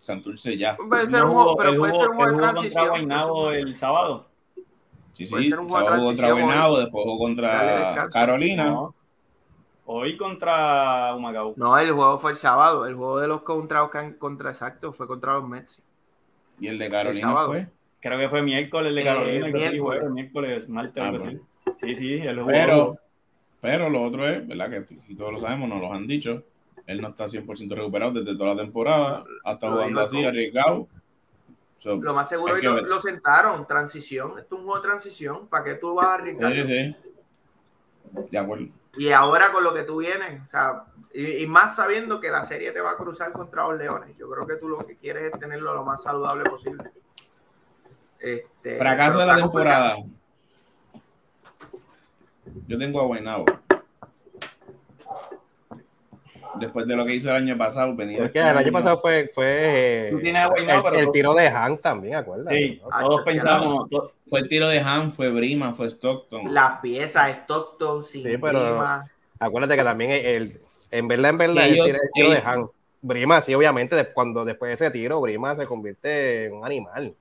Santurce 0.00 0.56
ya. 0.58 0.76
Puede 0.76 1.06
ser 1.06 1.22
un 1.22 1.30
juego, 1.30 1.56
pero 1.56 1.76
puede 1.76 1.92
ser 1.92 2.08
un 2.08 2.18
de 2.18 2.36
transición. 2.36 2.88
Guaynabo 2.88 3.52
el 3.52 3.74
sábado. 3.76 4.26
Sí, 5.12 5.26
Puede 5.26 5.44
sí, 5.44 5.50
ser 5.50 5.60
un 5.60 5.66
juego 5.68 5.90
de 5.90 6.00
contra 6.00 6.32
Guaynabo, 6.32 6.78
después 6.78 7.04
jugó 7.04 7.18
contra. 7.18 8.08
Carolina. 8.12 8.64
No. 8.64 8.94
Hoy 9.94 10.16
contra 10.16 11.14
Humacao. 11.14 11.52
No, 11.56 11.76
el 11.78 11.92
juego 11.92 12.18
fue 12.18 12.30
el 12.30 12.36
sábado. 12.38 12.86
El 12.86 12.94
juego 12.94 13.18
de 13.20 13.28
los 13.28 13.42
contra, 13.42 13.88
contra 14.18 14.50
exacto 14.50 14.92
fue 14.92 15.06
contra 15.06 15.34
los 15.34 15.46
Mets. 15.48 15.82
Y 16.58 16.68
el 16.68 16.78
de 16.78 16.86
El 16.86 16.90
Carolina 16.90 17.28
sábado. 17.28 17.48
fue. 17.48 17.66
Creo 18.00 18.18
que 18.18 18.28
fue 18.28 18.42
miércoles 18.42 18.94
de 18.94 19.00
Eh, 19.00 19.04
Carolina. 19.04 19.46
que 19.52 19.58
sí, 19.58 19.58
miércoles. 19.80 20.10
miércoles, 20.10 20.68
martes, 20.68 21.02
Ah, 21.04 21.10
bueno. 21.10 21.40
Sí, 21.76 21.94
sí, 21.94 22.14
el 22.14 22.34
juego. 22.42 22.48
Pero, 22.48 22.96
pero 23.60 23.90
lo 23.90 24.02
otro 24.02 24.26
es, 24.26 24.46
¿verdad? 24.46 24.70
Que 24.70 25.14
todos 25.14 25.32
lo 25.32 25.38
sabemos, 25.38 25.68
nos 25.68 25.80
lo 25.80 25.92
han 25.92 26.06
dicho. 26.06 26.42
Él 26.86 27.00
no 27.00 27.08
está 27.08 27.26
100% 27.28 27.74
recuperado 27.76 28.12
desde 28.12 28.36
toda 28.36 28.54
la 28.54 28.62
temporada. 28.62 29.24
Hasta 29.44 29.66
Lo 29.68 29.72
jugando 29.74 30.00
el 30.00 30.06
así, 30.06 30.16
coach. 30.16 30.26
arriesgado. 30.26 30.88
So, 31.78 31.96
Lo 31.96 32.14
más 32.14 32.28
seguro 32.28 32.54
es 32.54 32.60
que 32.60 32.66
lo, 32.66 32.80
lo 32.80 33.00
sentaron. 33.00 33.66
Transición. 33.66 34.38
Esto 34.38 34.54
es 34.54 34.60
un 34.60 34.66
juego 34.66 34.80
de 34.80 34.88
transición. 34.88 35.46
¿Para 35.48 35.64
qué 35.64 35.74
tú 35.74 35.94
vas 35.94 36.06
a 36.06 36.14
arriesgar? 36.14 36.52
sí, 36.52 36.62
sí. 36.92 36.96
De 38.30 38.38
acuerdo. 38.38 38.66
Y 38.96 39.10
ahora 39.10 39.52
con 39.52 39.64
lo 39.64 39.72
que 39.72 39.84
tú 39.84 39.98
vienes, 39.98 40.42
o 40.42 40.46
sea, 40.46 40.84
y, 41.14 41.42
y 41.42 41.46
más 41.46 41.76
sabiendo 41.76 42.20
que 42.20 42.30
la 42.30 42.44
serie 42.44 42.72
te 42.72 42.80
va 42.80 42.90
a 42.92 42.96
cruzar 42.96 43.32
contra 43.32 43.66
los 43.66 43.78
Leones, 43.78 44.16
yo 44.18 44.28
creo 44.30 44.46
que 44.46 44.56
tú 44.56 44.68
lo 44.68 44.78
que 44.78 44.96
quieres 44.96 45.32
es 45.32 45.40
tenerlo 45.40 45.74
lo 45.74 45.84
más 45.84 46.02
saludable 46.02 46.44
posible. 46.44 46.90
Este, 48.18 48.76
Fracaso 48.76 49.18
de 49.18 49.26
la 49.26 49.40
complicado. 49.40 49.94
temporada. 49.96 50.22
Yo 52.66 52.78
tengo 52.78 53.00
a 53.00 53.04
Guaynabo. 53.04 53.44
Después 56.54 56.86
de 56.86 56.96
lo 56.96 57.04
que 57.04 57.14
hizo 57.14 57.30
el 57.30 57.36
año 57.36 57.56
pasado, 57.56 57.94
venir. 57.94 58.22
Es 58.22 58.30
que 58.32 58.38
el 58.40 58.56
año 58.56 58.72
pasado 58.72 59.00
fue, 59.00 59.30
fue 59.34 60.10
Guaynabo, 60.12 60.56
el, 60.56 60.66
pero 60.82 60.98
el 60.98 61.06
tú- 61.06 61.12
tiro 61.12 61.34
de 61.34 61.48
Han 61.48 61.78
también, 61.78 62.14
¿acuerdas? 62.16 62.48
Sí, 62.52 62.80
todos 63.00 63.22
pensamos, 63.22 63.88
to- 63.88 64.12
Fue 64.28 64.40
el 64.40 64.48
tiro 64.48 64.68
de 64.68 64.80
Han, 64.80 65.10
fue 65.10 65.30
Brima, 65.30 65.74
fue 65.74 65.86
Stockton. 65.88 66.52
Las 66.52 66.80
piezas, 66.80 67.36
Stockton, 67.38 68.02
sin 68.02 68.22
Sí, 68.22 68.36
pero-. 68.38 68.82
Acuérdate 69.38 69.76
que 69.76 69.84
también 69.84 70.10
el, 70.12 70.24
el- 70.26 70.60
en 70.90 71.08
verdad, 71.08 71.30
en 71.30 71.38
verdad, 71.38 71.64
el 71.66 71.72
tiro, 71.72 71.84
el 71.86 72.10
tiro 72.14 72.30
de 72.30 72.38
Han. 72.38 72.66
Brima, 73.04 73.40
sí, 73.40 73.54
obviamente, 73.54 73.96
cuando 74.14 74.44
después 74.44 74.68
de 74.68 74.74
ese 74.74 74.90
tiro, 74.92 75.20
Brima 75.20 75.56
se 75.56 75.66
convierte 75.66 76.44
en 76.46 76.54
un 76.54 76.64
animal. 76.64 77.14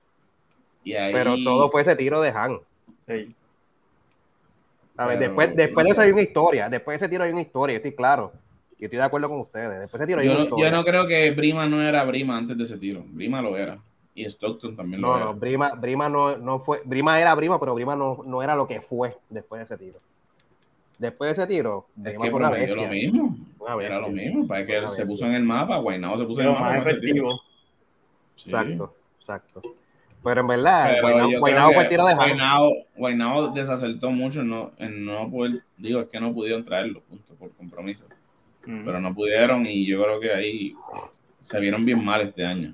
Y 0.83 0.93
ahí, 0.93 1.11
Pero 1.13 1.35
todo 1.43 1.69
fue 1.69 1.81
ese 1.81 1.95
tiro 1.95 2.21
de 2.21 2.29
Han. 2.29 2.59
sí. 2.99 3.35
A 4.97 5.05
ver, 5.07 5.17
Pero, 5.17 5.29
después, 5.29 5.55
después 5.55 5.83
no 5.83 5.87
de 5.87 5.91
eso 5.93 6.01
hay 6.01 6.11
una 6.11 6.21
historia. 6.21 6.69
Después 6.69 6.99
de 6.99 7.05
ese 7.05 7.09
tiro 7.09 7.23
hay 7.23 7.31
una 7.31 7.41
historia, 7.41 7.77
estoy 7.77 7.95
claro. 7.95 8.33
Y 8.81 8.85
estoy 8.85 8.97
de 8.97 9.05
acuerdo 9.05 9.29
con 9.29 9.39
ustedes. 9.41 9.79
Después 9.79 9.99
de 9.99 10.05
ese 10.05 10.07
tiro 10.07 10.19
hay 10.21 10.27
Yo 10.27 10.49
no, 10.49 10.57
yo 10.57 10.71
no 10.71 10.83
creo 10.83 11.05
que 11.05 11.29
Brima 11.31 11.67
no 11.67 11.79
era 11.83 12.03
Brima 12.03 12.35
antes 12.35 12.57
de 12.57 12.63
ese 12.63 12.79
tiro. 12.79 13.03
Brima 13.07 13.39
lo 13.39 13.55
era. 13.55 13.77
Y 14.15 14.25
Stockton 14.25 14.75
también 14.75 15.01
lo 15.03 15.07
No, 15.09 15.15
era. 15.17 15.25
no, 15.25 15.33
Brima, 15.35 15.69
Brima 15.75 16.09
no, 16.09 16.35
no 16.37 16.57
fue. 16.59 16.81
Brima 16.83 17.21
era 17.21 17.35
Brima, 17.35 17.59
pero 17.59 17.75
Brima 17.75 17.95
no, 17.95 18.23
no 18.25 18.41
era 18.41 18.55
lo 18.55 18.65
que 18.67 18.81
fue 18.81 19.15
después 19.29 19.59
de 19.59 19.63
ese 19.65 19.77
tiro. 19.77 19.99
Después 20.97 21.27
de 21.27 21.43
ese 21.43 21.47
tiro, 21.47 21.85
Es 22.03 22.11
que 22.13 22.17
fue 22.17 22.33
una 22.33 22.49
bestia. 22.49 22.75
lo 22.75 22.87
mismo. 22.87 23.37
Una. 23.59 23.83
Era 23.85 23.99
lo 23.99 24.09
mismo. 24.09 24.47
Para 24.47 24.65
que 24.65 24.79
Una 24.79 24.87
se 24.87 25.05
puso 25.05 25.27
en 25.27 25.35
el 25.35 25.43
mapa. 25.43 25.77
Guaynabo 25.77 26.17
se 26.17 26.25
puso 26.25 26.41
en 26.41 26.47
el 26.47 26.53
mapa. 26.53 26.65
más 26.73 26.87
efectivo. 26.87 27.39
Sí. 28.33 28.49
Exacto, 28.49 28.95
exacto. 29.19 29.61
Pero 30.23 30.41
en 30.41 30.47
verdad, 30.47 30.95
Guaynabo, 31.01 31.29
yo 31.69 31.73
fue 31.75 31.83
el 31.83 31.89
tiro 31.89 32.07
de. 32.07 32.15
Guaynabo, 32.15 32.71
Guaynabo 32.95 33.47
desacertó 33.49 34.09
mucho 34.09 34.41
en 34.41 34.49
no, 34.49 34.71
en 34.79 35.05
no 35.05 35.29
poder, 35.29 35.61
digo, 35.77 36.01
es 36.01 36.07
que 36.07 36.19
no 36.19 36.33
pudieron 36.33 36.63
traerlo, 36.63 37.01
punto, 37.01 37.35
por 37.35 37.51
compromiso. 37.55 38.05
Pero 38.63 38.99
no 38.99 39.13
pudieron 39.13 39.65
y 39.65 39.85
yo 39.85 40.03
creo 40.03 40.19
que 40.19 40.31
ahí 40.33 40.75
se 41.41 41.59
vieron 41.59 41.83
bien 41.83 42.03
mal 42.03 42.21
este 42.21 42.45
año. 42.45 42.73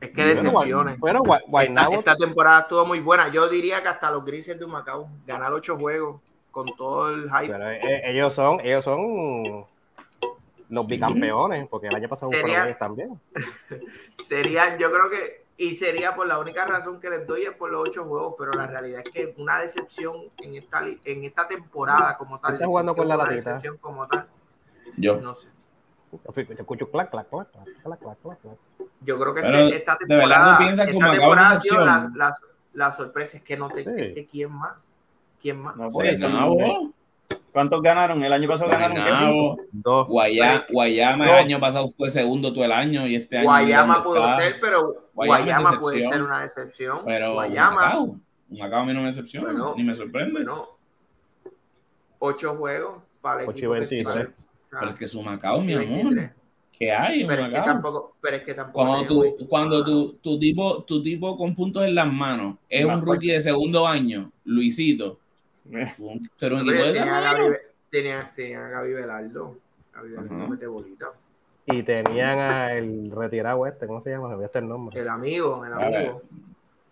Es 0.00 0.10
que 0.10 0.24
decepciones. 0.24 0.98
Bueno, 0.98 1.22
Esta, 1.24 1.40
Guaynabo, 1.46 1.92
esta 1.94 2.16
temporada 2.16 2.60
estuvo 2.62 2.84
muy 2.84 3.00
buena. 3.00 3.28
Yo 3.28 3.48
diría 3.48 3.80
que 3.82 3.88
hasta 3.88 4.10
los 4.10 4.24
grises 4.24 4.58
de 4.58 4.66
Macao 4.66 5.08
ganar 5.26 5.52
ocho 5.52 5.76
juegos 5.78 6.20
con 6.50 6.66
todo 6.76 7.10
el 7.10 7.30
hype. 7.30 7.52
pero, 7.52 7.70
eh, 7.70 8.02
ellos 8.04 8.34
son, 8.34 8.60
ellos 8.60 8.84
son 8.84 9.64
los 10.68 10.86
bicampeones, 10.86 11.68
porque 11.68 11.86
el 11.88 11.94
año 11.94 12.08
pasado 12.08 12.30
Sería- 12.32 12.76
también. 12.78 13.18
Sería, 14.24 14.76
yo 14.76 14.90
creo 14.90 15.10
que, 15.10 15.44
y 15.56 15.74
sería 15.74 16.14
por 16.14 16.26
la 16.26 16.38
única 16.38 16.64
razón 16.66 17.00
que 17.00 17.10
les 17.10 17.26
doy 17.26 17.42
es 17.42 17.52
por 17.52 17.70
los 17.70 17.88
ocho 17.88 18.04
juegos, 18.04 18.34
pero 18.38 18.52
la 18.52 18.66
realidad 18.66 19.02
es 19.04 19.10
que 19.10 19.34
una 19.36 19.60
decepción 19.60 20.16
en 20.42 20.54
esta, 20.56 20.84
en 21.04 21.24
esta 21.24 21.46
temporada 21.46 22.16
como 22.18 22.38
tal. 22.40 22.54
Está 22.54 22.66
jugando 22.66 22.94
con 22.96 23.06
la 23.08 23.16
latita. 23.16 23.34
decepción 23.36 23.76
como 23.78 24.06
tal, 24.08 24.26
Yo. 24.96 25.20
no 25.20 25.34
sé. 25.34 25.48
Te 26.34 26.42
escucho 26.54 26.88
clac, 26.90 27.10
clac, 27.10 27.28
clac, 27.28 27.48
clac, 27.50 27.64
clac, 27.82 27.98
clac, 28.00 28.18
clac, 28.22 28.38
clac. 28.40 28.56
Yo 29.00 29.18
creo 29.18 29.34
que 29.34 29.40
Pero, 29.42 29.58
este- 29.58 29.76
esta 29.78 29.98
¿de 30.06 30.14
verdad 30.16 30.58
temporada, 30.58 30.70
esta 30.70 30.86
temporada 30.86 31.50
ha 31.50 31.60
sido 31.60 31.84
la, 31.84 31.94
decepción? 31.96 32.18
la, 32.18 32.34
la 32.74 32.92
sorpresa. 32.92 33.36
Es 33.38 33.42
que 33.42 33.56
no 33.56 33.68
te, 33.68 33.82
Sí. 33.84 33.90
es 33.96 34.14
que 34.14 34.26
quién 34.26 34.52
más, 34.52 34.74
quién 35.42 35.60
más. 35.60 35.76
No. 35.76 35.90
Guaynabo, 35.90 36.92
¿Cuántos 37.52 37.82
ganaron? 37.82 38.22
El 38.24 38.32
año 38.32 38.48
pasado 38.48 38.68
ganaron 38.70 39.56
Dos. 39.72 40.08
Guaya- 40.08 40.66
Guayama 40.70 41.24
el 41.30 41.34
año 41.36 41.60
pasado 41.60 41.88
fue 41.90 42.10
segundo 42.10 42.52
todo 42.52 42.64
el 42.64 42.72
año 42.72 43.06
y 43.06 43.14
este 43.16 43.38
año. 43.38 43.46
Guayama 43.46 43.94
¿dónde 43.94 44.08
pudo 44.08 44.28
está? 44.28 44.40
ser, 44.40 44.56
pero 44.60 45.08
Guayama 45.14 45.38
Guayama 45.44 45.80
puede 45.80 46.02
ser 46.08 46.22
una 46.22 46.40
decepción. 46.42 47.00
Pero 47.04 47.34
Guayama, 47.34 47.76
Macao, 47.76 48.16
Macao 48.50 48.80
a 48.80 48.84
mí 48.84 48.92
no 48.94 49.00
me 49.00 49.06
decepciona, 49.06 49.46
Bueno, 49.52 49.74
ni 49.76 49.84
me 49.84 49.94
sorprende. 49.94 50.32
bueno, 50.32 50.68
ocho 52.18 52.56
juegos 52.56 53.02
para 53.20 53.42
el 53.42 53.48
Ocho 53.48 53.74
y 53.76 53.78
equipo 53.82 54.10
que 54.80 54.80
23. 54.80 54.80
está- 54.80 54.80
o 54.80 54.80
sea, 54.80 54.80
pero 54.80 54.92
es 54.92 54.98
que 54.98 55.06
su 55.06 55.22
Macao, 55.22 55.60
mi 55.60 55.72
amor. 55.74 55.86
23. 55.88 56.30
¿Qué 56.76 56.90
hay 56.92 57.24
Pero 57.24 57.42
es 57.42 57.48
que 57.50 57.54
tampoco, 57.60 58.16
pero 58.20 58.36
es 58.36 58.42
que 58.42 58.54
tampoco. 58.54 58.84
Cuando, 58.86 59.14
un- 59.20 59.46
cuando 59.46 59.84
tu, 59.84 60.12
tu 60.14 60.38
tipo, 60.38 60.82
tu 60.82 61.02
tipo 61.02 61.36
con 61.36 61.54
puntos 61.54 61.84
en 61.84 61.94
las 61.94 62.12
manos 62.12 62.56
es 62.68 62.84
un 62.84 63.00
rookie 63.00 63.30
de 63.30 63.40
segundo 63.40 63.86
año, 63.86 64.30
Luisito, 64.44 65.20
Eh, 65.70 65.94
un- 65.98 66.28
pero 66.38 66.56
un 66.56 66.62
equipo 66.62 66.84
de 66.86 66.92
tenía, 66.92 67.16
a 67.16 67.20
desarrollo. 67.20 67.44
Gaby, 67.50 67.56
tenía, 67.90 68.32
tenía 68.34 68.66
a 68.66 68.68
Gaby 68.70 68.92
Velardo. 68.92 69.56
Gaby 69.94 70.08
Velardo 70.10 70.48
mete 70.48 70.66
bolita. 70.66 71.06
Y 71.66 71.82
tenían 71.84 72.38
al 72.40 73.10
retirado 73.10 73.66
este, 73.66 73.86
¿cómo 73.86 74.00
se 74.02 74.10
llama? 74.10 74.28
Se 74.30 74.36
me 74.36 74.48
el 74.52 74.68
nombre. 74.68 75.00
El 75.00 75.08
amigo, 75.08 75.64
el 75.64 75.72
amigo. 75.72 76.22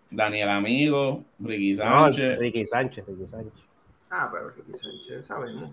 Daniel 0.09 0.49
Amigo, 0.49 1.23
Ricky 1.39 1.73
No, 1.73 1.83
Sánchez. 1.83 2.39
Ricky 2.39 2.65
Sánchez, 2.65 3.05
Ricky 3.05 3.27
Sánchez. 3.27 3.65
Ah, 4.09 4.29
pero 4.31 4.49
Ricky 4.49 4.77
Sánchez, 4.77 5.25
sabemos. 5.25 5.71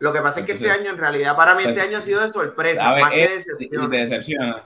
Lo 0.00 0.12
que 0.12 0.20
pasa 0.20 0.40
es 0.40 0.46
que 0.46 0.52
este 0.52 0.70
año, 0.70 0.90
en 0.90 0.96
realidad, 0.98 1.34
para 1.36 1.54
mí, 1.54 1.62
este 1.62 1.74
pues, 1.74 1.86
año 1.86 1.98
ha 1.98 2.00
sido 2.00 2.20
de 2.20 2.28
sorpresa, 2.30 2.82
¿sabes? 2.82 3.02
más 3.02 3.10
que 3.12 3.16
de 3.18 3.24
y 3.24 3.36
decepción. 3.36 3.90
te 3.90 3.96
decepciona. 3.96 4.62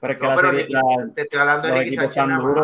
Pero 0.00 0.12
es 0.12 0.18
que 0.18 0.24
No, 0.24 0.30
la 0.30 0.36
pero 0.36 0.50
serie, 0.50 0.64
Ricky- 0.66 0.72
la- 0.72 1.14
te 1.14 1.22
estoy 1.22 1.40
hablando 1.40 1.68
de 1.68 1.74
Ricky 1.80 1.96
más. 1.96 2.16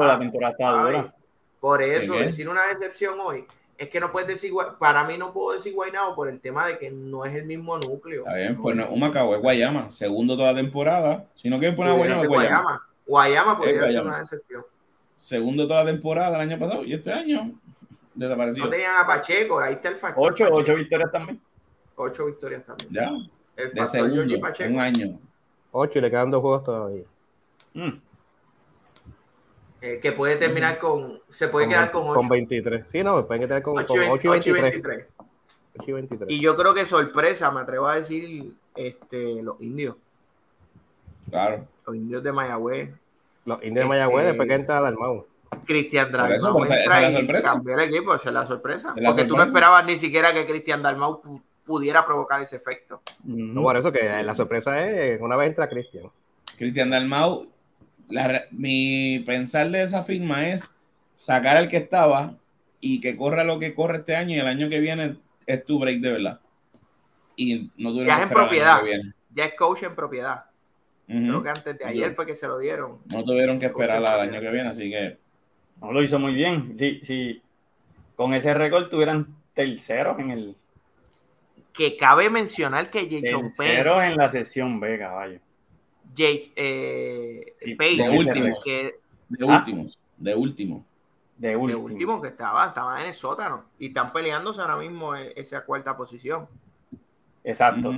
la 0.07 0.19
temporada 0.19 0.53
está 0.53 0.71
dura. 0.71 1.15
Por 1.61 1.83
eso, 1.83 2.15
decir 2.15 2.49
una 2.49 2.67
decepción 2.67 3.19
hoy, 3.21 3.45
es 3.77 3.89
que 3.89 3.99
no 4.01 4.13
puedes 4.13 4.29
decir, 4.29 4.53
para 4.79 5.05
mí 5.05 5.19
no 5.19 5.33
puedo 5.33 5.57
decir 5.57 5.75
Guaynabo 5.75 6.15
por 6.15 6.29
el 6.29 6.41
tema 6.41 6.67
de 6.67 6.79
que 6.79 6.91
no 6.91 7.25
es 7.25 7.35
el 7.35 7.45
mismo 7.45 7.77
núcleo. 7.79 8.25
Está 8.27 8.37
bien, 8.37 8.57
pues 8.57 8.77
no 8.77 8.85
es 8.85 8.89
un 8.91 9.01
Macao, 9.01 9.35
es 9.35 9.41
Guayama. 9.41 9.91
Segundo 9.91 10.37
toda 10.37 10.53
la 10.53 10.61
temporada. 10.61 11.27
Si 11.35 11.51
no 11.51 11.59
quieren 11.59 11.75
poner 11.77 11.95
Guayama, 11.95 12.27
Guayama. 12.27 12.63
Guayama. 12.63 12.83
Guayama 13.07 13.59
pudiera 13.59 13.89
ser 13.89 14.03
una 14.03 14.19
decepción. 14.21 14.65
Segundo 15.17 15.67
toda 15.69 15.85
la 15.85 15.91
temporada 15.91 16.35
el 16.37 16.41
año 16.51 16.59
pasado 16.59 16.85
y 16.85 16.95
este 16.95 17.13
año 17.13 17.53
desapareció. 18.15 18.65
No 18.65 18.71
tenían 18.71 18.97
a 18.97 19.07
Pacheco, 19.07 19.59
ahí 19.61 19.75
está 19.75 19.89
el 19.91 19.97
factor. 19.97 20.25
Ocho, 20.33 20.45
Pacheco. 20.45 20.59
ocho 20.61 20.75
victorias 20.77 21.11
también. 21.13 21.41
Ocho 21.97 22.27
victorias 22.27 22.65
también. 22.65 22.91
Ya, 22.93 23.09
El 23.57 23.73
de 23.73 23.81
factor 23.81 24.11
segundo, 24.11 24.41
Pacheco. 24.41 24.73
un 24.75 24.81
año. 24.81 25.19
Ocho 25.73 25.99
y 25.99 26.03
le 26.03 26.11
quedan 26.11 26.31
dos 26.31 26.41
juegos 26.41 26.65
todavía. 26.65 27.05
Mm. 27.75 27.89
eh, 29.81 29.99
que 30.01 30.13
puede 30.13 30.37
terminar 30.37 30.79
con. 30.79 31.21
Se 31.29 31.49
puede 31.49 31.69
quedar 31.69 31.91
con 31.91 32.07
Con 32.07 32.19
8. 32.19 32.29
23. 32.31 32.89
Sí, 32.89 33.03
no, 33.05 33.27
pueden 33.27 33.43
quedar 33.47 33.63
con, 33.63 33.77
8 33.79 33.87
con 33.87 33.99
8 34.11 34.29
y 34.29 34.31
23. 34.31 34.63
23. 34.63 35.07
8 35.79 35.85
y 35.87 35.93
23. 35.93 36.31
Y 36.31 36.41
yo 36.41 36.57
creo 36.57 36.73
que 36.75 36.87
sorpresa, 36.87 37.51
me 37.51 37.61
atrevo 37.61 37.87
a 37.89 37.97
decir, 37.97 38.55
este, 38.77 39.43
los 39.43 39.61
indios. 39.61 39.97
Claro. 41.31 41.67
Los 41.87 41.97
indios 41.97 42.23
de 42.23 42.33
Mayagüez. 42.33 42.91
Los 43.45 43.63
indios 43.63 43.85
de 43.85 43.89
Mayagüez, 43.89 44.19
Este- 44.21 44.29
después 44.29 44.49
que 44.49 44.55
entra 44.55 44.81
Dalmau. 44.81 45.27
Cristian 45.67 46.11
Por 46.11 46.31
eso, 46.33 46.47
Dalmau 46.47 46.65
esa- 46.65 46.81
esa 46.81 47.01
la 47.01 47.13
sorpresa. 47.13 47.51
cambió 47.51 47.75
el 47.75 47.81
equipo, 47.81 48.15
esa 48.15 48.29
es 48.31 48.35
la 48.35 48.47
sorpresa. 48.47 48.89
Esa 48.89 48.97
es 48.99 49.03
la 49.03 49.09
Porque 49.11 49.25
tú 49.25 49.37
no 49.37 49.43
esperabas 49.43 49.85
ni 49.85 49.97
siquiera 49.97 50.33
que 50.33 50.47
Cristian 50.47 50.83
Dalmau 50.83 51.21
pudiera 51.65 52.05
provocar 52.05 52.43
ese 52.43 52.57
efecto. 52.57 53.01
No, 53.25 53.63
por 53.63 53.77
eso 53.77 53.91
que 53.93 54.23
la 54.23 54.35
sorpresa 54.35 54.87
es 54.89 55.21
una 55.21 55.37
vez 55.37 55.49
entra 55.49 55.69
Cristian. 55.69 56.07
Cristian 56.59 56.91
Dalmau, 56.91 57.49
la 58.09 58.45
mi 58.51 59.21
pensar 59.27 59.71
de 59.71 59.83
esa 59.83 60.03
firma 60.03 60.49
es 60.49 60.71
sacar 61.15 61.57
al 61.57 61.69
que 61.69 61.79
estaba 61.79 62.37
y 62.81 63.01
que 63.01 63.17
corra 63.17 63.45
lo 63.45 63.59
que 63.59 63.75
corre 63.75 63.99
este 63.99 64.15
año 64.17 64.37
y 64.37 64.41
el 64.41 64.47
año 64.47 64.69
que 64.69 64.79
viene 64.81 65.17
es 65.47 65.65
tu 65.65 65.79
break 65.79 66.01
de 66.01 66.13
verdad. 66.13 66.41
Y 67.37 67.71
no 67.77 67.91
tuvieron 67.91 68.07
Ya 68.07 68.17
que 68.17 68.23
es 68.23 68.27
en 68.27 68.29
esperar 68.29 68.39
al 68.39 68.45
año 68.45 68.49
propiedad. 68.49 68.79
que 68.81 68.85
viene. 68.85 69.15
Ya 69.35 69.45
es 69.47 69.55
coach 69.55 69.83
en 69.83 69.95
propiedad. 69.95 70.45
Ujú. 71.09 71.19
Creo 71.19 71.43
que 71.43 71.49
antes 71.49 71.79
de 71.79 71.85
ayer 71.85 72.15
fue 72.15 72.27
que 72.27 72.37
se 72.37 72.47
lo 72.47 72.59
dieron. 72.59 72.99
No 73.13 73.25
tuvieron 73.25 73.59
que 73.59 73.67
esperar 73.67 73.97
al 73.99 74.05
propiedad. 74.05 74.21
año 74.29 74.41
que 74.41 74.51
viene, 74.51 74.69
así 74.69 74.91
que 74.91 75.19
No 75.81 75.93
lo 75.93 76.03
hizo 76.03 76.19
muy 76.19 76.35
bien. 76.35 76.77
Si, 76.79 77.01
si 77.05 77.43
con 78.17 78.33
ese 78.35 78.55
récord 78.55 78.89
tuvieran 78.89 79.35
terceros 79.55 80.19
en 80.21 80.31
el 80.31 80.57
Que 81.75 81.97
cabe 81.99 82.31
mencionar 82.31 82.89
que 82.91 83.01
Jason 83.11 83.51
Payne, 83.57 84.07
en 84.13 84.17
la 84.17 84.31
sesión 84.31 84.81
B, 84.81 84.99
caballo. 84.99 85.39
Jay- 86.17 86.53
eh, 86.57 87.53
Sí, 87.59 87.75
Payne, 87.75 88.09
de 88.09 88.19
último. 88.19 88.59
que 88.65 89.01
de 89.29 89.47
Ah. 89.49 89.57
últimos, 89.59 89.99
de 90.17 90.35
último. 90.35 90.85
De 91.37 91.49
de 91.49 91.57
último. 91.57 91.81
último 91.85 92.23
que 92.23 92.29
estaba, 92.29 92.67
estaba 92.69 93.01
en 93.01 93.09
el 93.09 93.13
sótano 93.15 93.65
y 93.79 93.89
están 93.89 94.13
peleándose 94.13 94.61
ahora 94.61 94.77
mismo 94.77 95.17
en 95.17 95.33
esa 95.35 95.65
cuarta 95.65 95.97
posición. 95.97 96.47
Exacto. 97.43 97.93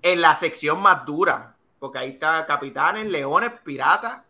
En 0.00 0.20
la 0.22 0.34
sección 0.34 0.80
más 0.80 1.04
dura, 1.04 1.54
porque 1.78 1.98
ahí 1.98 2.10
está 2.12 2.46
Capitanes, 2.46 3.06
Leones, 3.06 3.52
Piratas. 3.62 4.22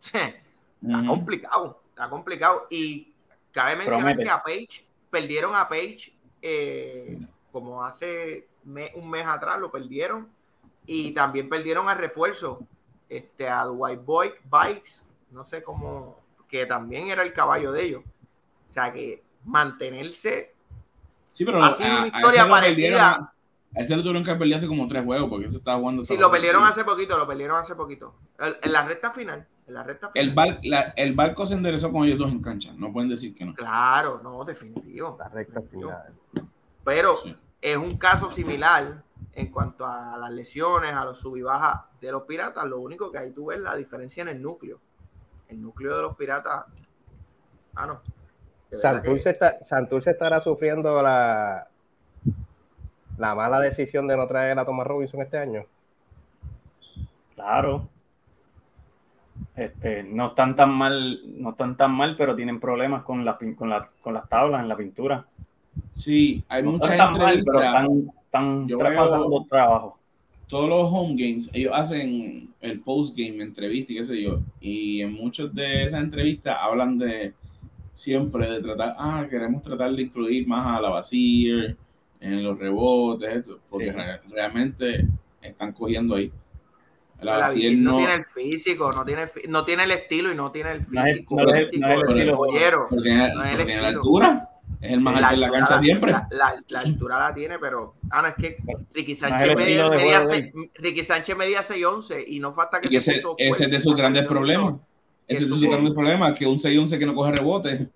Está 0.80 1.04
complicado, 1.08 1.82
está 1.90 2.08
complicado. 2.08 2.68
Y 2.70 3.12
cabe 3.50 3.74
mencionar 3.74 4.14
Promete. 4.14 4.22
que 4.22 4.30
a 4.30 4.40
Page, 4.44 4.84
perdieron 5.10 5.52
a 5.56 5.68
Page 5.68 6.12
eh, 6.40 7.18
como 7.60 7.84
hace 7.84 8.46
me- 8.64 8.92
un 8.94 9.08
mes 9.10 9.26
atrás, 9.26 9.58
lo 9.60 9.70
perdieron. 9.70 10.28
Y 10.86 11.12
también 11.12 11.48
perdieron 11.48 11.88
al 11.88 11.98
refuerzo, 11.98 12.60
este, 13.08 13.48
a 13.48 13.64
Dwight 13.64 14.04
Boy 14.04 14.32
Bikes, 14.50 15.02
no 15.30 15.44
sé 15.44 15.62
cómo, 15.62 16.16
que 16.48 16.64
también 16.66 17.08
era 17.08 17.22
el 17.22 17.32
caballo 17.32 17.72
de 17.72 17.82
ellos. 17.84 18.02
O 18.68 18.72
sea 18.72 18.92
que 18.92 19.22
mantenerse 19.44 20.54
Sí, 21.32 21.44
pero 21.44 21.58
sido 21.72 21.88
a- 21.88 21.92
una 21.92 22.02
a 22.02 22.06
historia 22.06 22.40
ese 22.42 22.48
lo 22.48 22.54
perdieron- 22.54 22.98
parecida. 22.98 23.32
A 23.76 23.80
ese 23.80 23.96
lo 23.96 24.02
tuvieron 24.02 24.24
que 24.24 24.34
perder 24.34 24.54
hace 24.56 24.66
como 24.66 24.88
tres 24.88 25.04
juegos 25.04 25.28
porque 25.28 25.48
se 25.50 25.58
estaba 25.58 25.78
jugando. 25.78 26.04
Sí, 26.04 26.16
lo 26.16 26.30
perdieron 26.30 26.64
hace 26.64 26.84
poquito, 26.84 27.18
lo 27.18 27.26
perdieron 27.26 27.58
hace 27.58 27.74
poquito. 27.74 28.14
En 28.38 28.56
en 28.62 28.72
la 28.72 28.82
recta 28.86 29.10
final. 29.10 29.46
En 29.66 29.74
la 29.74 29.82
recta 29.82 30.08
final. 30.10 30.26
El, 30.28 30.34
bar- 30.34 30.58
la- 30.62 30.94
el 30.96 31.14
barco 31.14 31.44
se 31.44 31.52
enderezó 31.54 31.92
con 31.92 32.04
ellos 32.04 32.18
dos 32.18 32.32
en 32.32 32.40
cancha. 32.40 32.72
No 32.76 32.90
pueden 32.92 33.10
decir 33.10 33.34
que 33.34 33.44
no. 33.44 33.54
Claro, 33.54 34.20
no, 34.22 34.42
definitivo. 34.44 35.16
La 35.18 35.28
recta 35.28 35.60
definitivo. 35.60 35.90
final. 35.90 36.48
Pero 36.82 37.14
Sí. 37.16 37.36
Es 37.60 37.76
un 37.76 37.96
caso 37.98 38.30
similar 38.30 39.02
en 39.32 39.50
cuanto 39.50 39.86
a 39.86 40.16
las 40.16 40.30
lesiones, 40.30 40.94
a 40.94 41.04
los 41.04 41.18
sub 41.18 41.36
y 41.36 41.42
bajas 41.42 41.82
de 42.00 42.10
los 42.12 42.22
piratas, 42.22 42.64
lo 42.66 42.80
único 42.80 43.10
que 43.10 43.18
ahí 43.18 43.30
tú 43.30 43.46
ves 43.46 43.60
la 43.60 43.76
diferencia 43.76 44.22
en 44.22 44.28
el 44.28 44.42
núcleo. 44.42 44.80
El 45.48 45.62
núcleo 45.62 45.96
de 45.96 46.02
los 46.02 46.16
piratas. 46.16 46.66
Ah, 47.74 47.86
no. 47.86 48.00
Santurce, 48.72 49.30
está, 49.30 49.64
Santurce 49.64 50.10
estará 50.10 50.40
sufriendo 50.40 51.02
la, 51.02 51.68
la 53.16 53.34
mala 53.34 53.60
decisión 53.60 54.06
de 54.06 54.16
no 54.16 54.26
traer 54.26 54.58
a 54.58 54.64
Thomas 54.64 54.86
Robinson 54.86 55.22
este 55.22 55.38
año. 55.38 55.64
Claro. 57.34 57.88
Este, 59.54 60.02
no 60.02 60.26
están 60.26 60.54
tan 60.54 60.70
mal, 60.72 61.20
no 61.40 61.50
están 61.50 61.76
tan 61.76 61.92
mal, 61.92 62.14
pero 62.16 62.36
tienen 62.36 62.60
problemas 62.60 63.04
con, 63.04 63.24
la, 63.24 63.38
con, 63.56 63.70
la, 63.70 63.86
con 64.02 64.14
las 64.14 64.28
tablas 64.28 64.60
en 64.60 64.68
la 64.68 64.76
pintura. 64.76 65.26
Sí, 65.94 66.44
hay 66.48 66.62
no 66.62 66.72
muchas 66.72 66.98
entrevistas. 66.98 67.44
pero 67.44 67.62
están, 67.62 68.12
están 68.24 68.96
pasando 68.96 69.44
trabajo. 69.48 69.98
Todos 70.48 70.68
los 70.68 70.90
home 70.90 71.14
games, 71.16 71.50
ellos 71.52 71.72
hacen 71.74 72.48
el 72.60 72.80
post 72.80 73.16
game, 73.16 73.42
entrevista 73.42 73.92
y 73.92 73.96
qué 73.96 74.04
sé 74.04 74.22
yo. 74.22 74.40
Y 74.60 75.02
en 75.02 75.12
muchas 75.12 75.54
de 75.54 75.84
esas 75.84 76.02
entrevistas 76.02 76.56
hablan 76.58 76.98
de 76.98 77.34
siempre 77.92 78.50
de 78.50 78.62
tratar, 78.62 78.94
ah, 78.98 79.26
queremos 79.28 79.62
tratar 79.62 79.92
de 79.92 80.02
incluir 80.02 80.46
más 80.46 80.78
a 80.78 80.80
la 80.80 80.88
vacía 80.88 81.76
en 82.20 82.42
los 82.42 82.58
rebotes, 82.58 83.36
esto, 83.36 83.58
porque 83.68 83.92
realmente 84.30 85.06
están 85.42 85.72
cogiendo 85.72 86.14
ahí. 86.14 86.32
La, 87.20 87.48
no, 87.48 87.96
tiene 87.96 88.14
el 88.14 88.24
físico, 88.24 88.92
no 88.92 89.04
tiene 89.04 89.22
el, 89.22 89.50
no 89.50 89.64
tiene 89.64 89.82
el 89.82 89.90
estilo 89.90 90.30
y 90.30 90.36
no 90.36 90.52
tiene 90.52 90.72
el 90.72 90.84
físico. 90.84 91.34
No 91.34 91.52
es, 91.52 91.68
el, 91.72 91.82
el 92.20 92.32
Porque, 92.88 93.10
la 93.10 93.88
altura. 93.88 94.48
Es 94.80 94.92
el 94.92 95.00
más 95.00 95.16
alto 95.16 95.34
en 95.34 95.40
la 95.40 95.50
cancha 95.50 95.78
siempre. 95.78 96.12
La, 96.12 96.28
la, 96.68 96.80
altura 96.80 97.18
la 97.18 97.34
tiene, 97.34 97.58
pero. 97.58 97.94
Ah, 98.10 98.22
no, 98.22 98.28
es 98.28 98.34
que 98.34 98.56
Ricky 98.92 99.16
Sánchez, 99.16 99.56
medía, 99.56 99.90
medía, 99.90 100.20
Ricky 100.74 101.02
Sánchez 101.02 101.36
medía 101.36 101.62
6'11 101.62 102.24
y 102.26 102.38
no 102.38 102.52
falta 102.52 102.80
que. 102.80 102.88
Y 102.90 102.96
ese, 102.96 103.22
ese 103.38 103.64
es 103.64 103.70
de 103.70 103.80
sus 103.80 103.96
grandes 103.96 104.26
problemas. 104.26 104.74
Ese 105.26 105.44
es 105.44 105.50
de 105.50 105.56
sus 105.56 105.64
grandes 105.64 105.94
problemas, 105.94 106.38
que 106.38 106.46
un 106.46 106.58
6'11 106.58 106.98
que 106.98 107.06
no 107.06 107.14
coge 107.14 107.32
rebote. 107.32 107.88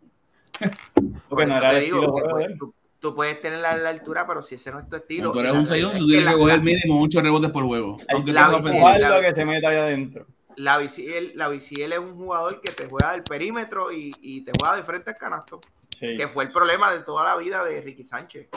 Porque 1.28 1.46
no 1.46 1.56
era 1.56 1.74
digo, 1.74 2.38
estilo 2.38 2.74
tú 3.02 3.14
puedes 3.14 3.40
tener 3.42 3.58
la, 3.58 3.72
altura, 3.88 4.24
pero 4.26 4.42
si 4.42 4.54
ese 4.54 4.70
no 4.70 4.78
es 4.78 4.88
tu 4.88 4.96
estilo. 4.96 5.32
tú 5.32 5.40
eres 5.40 5.52
un 5.52 5.66
6 5.66 5.98
tú 5.98 6.06
tienes 6.06 6.28
que 6.28 6.34
coger 6.34 6.62
mínimo 6.62 7.02
8 7.02 7.20
rebotes 7.20 7.50
por 7.50 7.64
juego. 7.64 7.96
Aunque 8.08 8.32
la, 8.32 8.48
lo 8.48 9.20
que 9.20 9.34
se 9.34 9.44
meta 9.44 9.68
ahí 9.68 9.76
adentro. 9.76 10.26
La 10.56 10.78
VCL, 10.78 11.34
la 11.34 11.52
es 11.52 11.98
un 11.98 12.14
jugador 12.14 12.60
que 12.60 12.72
te 12.72 12.86
juega 12.86 13.12
del 13.12 13.22
perímetro 13.24 13.90
y, 13.90 14.12
y 14.20 14.42
te 14.42 14.52
juega 14.58 14.76
de 14.76 14.84
frente 14.84 15.10
al 15.10 15.16
canasto. 15.16 15.60
Que 15.98 16.28
fue 16.28 16.44
el 16.44 16.52
problema 16.52 16.92
de 16.92 17.00
toda 17.00 17.24
la 17.24 17.36
vida 17.36 17.64
de 17.64 17.80
Ricky 17.80 18.04
Sánchez. 18.04 18.48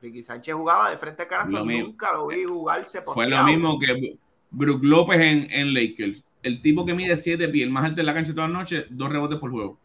Ricky 0.00 0.22
Sánchez 0.22 0.54
jugaba 0.54 0.90
de 0.90 0.98
frente 0.98 1.22
al 1.22 1.28
canasto 1.28 1.70
y 1.70 1.78
nunca 1.78 2.12
lo 2.12 2.26
vi 2.26 2.44
jugarse. 2.44 3.02
Fue 3.02 3.28
lo 3.28 3.42
mismo 3.44 3.78
que 3.78 4.18
Brook 4.50 4.84
López 4.84 5.20
en, 5.20 5.50
en 5.50 5.74
Lakers. 5.74 6.22
El 6.42 6.60
tipo 6.60 6.84
que 6.84 6.92
mide 6.92 7.16
7 7.16 7.48
pies, 7.48 7.66
el 7.66 7.72
más 7.72 7.84
alto 7.84 8.00
en 8.00 8.06
la 8.06 8.14
cancha 8.14 8.34
toda 8.34 8.46
la 8.46 8.52
noche, 8.52 8.86
dos 8.90 9.10
rebotes 9.10 9.38
por 9.38 9.50
juego. 9.50 9.78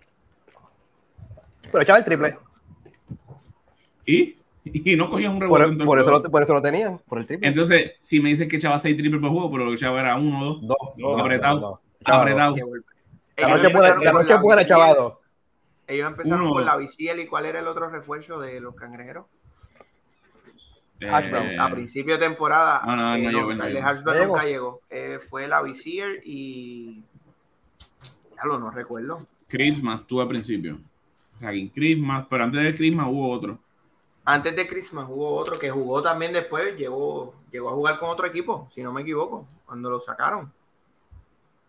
Pero 1.72 1.82
echaba 1.82 1.99
el 1.99 2.05
triple. 2.05 2.38
¿Y? 4.05 4.36
Y 4.72 4.95
no 4.97 5.09
cogía 5.09 5.32
un 5.32 5.39
rebote. 5.39 5.67
Por, 5.67 5.86
por 5.86 5.99
eso, 5.99 6.11
lo, 6.11 6.22
por 6.22 6.43
eso 6.43 6.53
lo 6.53 6.61
tenían, 6.61 6.99
por 7.07 7.17
el 7.17 7.26
triple. 7.26 7.47
Entonces, 7.47 7.93
si 8.01 8.20
me 8.20 8.30
dices 8.30 8.47
que 8.47 8.57
echaba 8.57 8.78
6 8.78 8.97
triples 8.97 9.20
por 9.20 9.32
juego, 9.32 9.49
pero 9.49 9.63
lo 9.63 9.72
que 9.72 9.78
echaba 9.78 9.99
era 10.01 10.17
uno 10.17 10.41
o 10.41 10.45
dos. 10.59 10.78
Dos. 10.97 11.20
apretado. 11.20 11.82
apretado. 12.03 12.55
La 13.38 14.11
noche 14.11 14.38
puede 14.39 14.61
echaba 14.61 14.93
dos. 14.93 15.13
Ellos 15.89 16.07
empezaron 16.07 16.53
con 16.53 16.63
la 16.63 16.77
VCL 16.77 17.19
y 17.19 17.25
cuál 17.25 17.47
era 17.47 17.59
el 17.59 17.67
otro 17.67 17.89
refuerzo 17.89 18.39
de 18.39 18.61
los 18.61 18.75
cangrejeros. 18.75 19.25
Eh, 20.99 21.57
a 21.59 21.71
principio 21.71 22.13
de 22.13 22.27
temporada, 22.27 22.83
no, 22.85 22.95
no, 22.95 23.15
eh, 23.15 23.23
no, 23.23 23.31
llegó, 23.31 23.51
el 23.51 24.27
nunca 24.27 24.43
llegó. 24.43 24.81
Eh, 24.89 25.17
fue 25.17 25.47
la 25.47 25.63
Vizier 25.63 26.21
y. 26.23 27.01
Ya 28.35 28.45
lo 28.45 28.59
no 28.59 28.69
recuerdo. 28.69 29.25
Christmas, 29.47 30.05
tú 30.05 30.21
al 30.21 30.27
principio. 30.27 30.77
Christmas, 31.73 32.27
pero 32.29 32.43
antes 32.43 32.61
de 32.61 32.75
Christmas 32.75 33.07
hubo 33.09 33.31
otro. 33.31 33.57
Antes 34.25 34.55
de 34.55 34.67
Christmas 34.67 35.07
hubo 35.09 35.37
otro 35.37 35.57
que 35.57 35.71
jugó 35.71 36.03
también 36.03 36.33
después, 36.33 36.77
llegó, 36.77 37.33
llegó 37.51 37.69
a 37.69 37.73
jugar 37.73 37.97
con 37.97 38.09
otro 38.09 38.27
equipo, 38.27 38.67
si 38.69 38.83
no 38.83 38.93
me 38.93 39.01
equivoco, 39.01 39.47
cuando 39.65 39.89
lo 39.89 39.99
sacaron. 39.99 40.51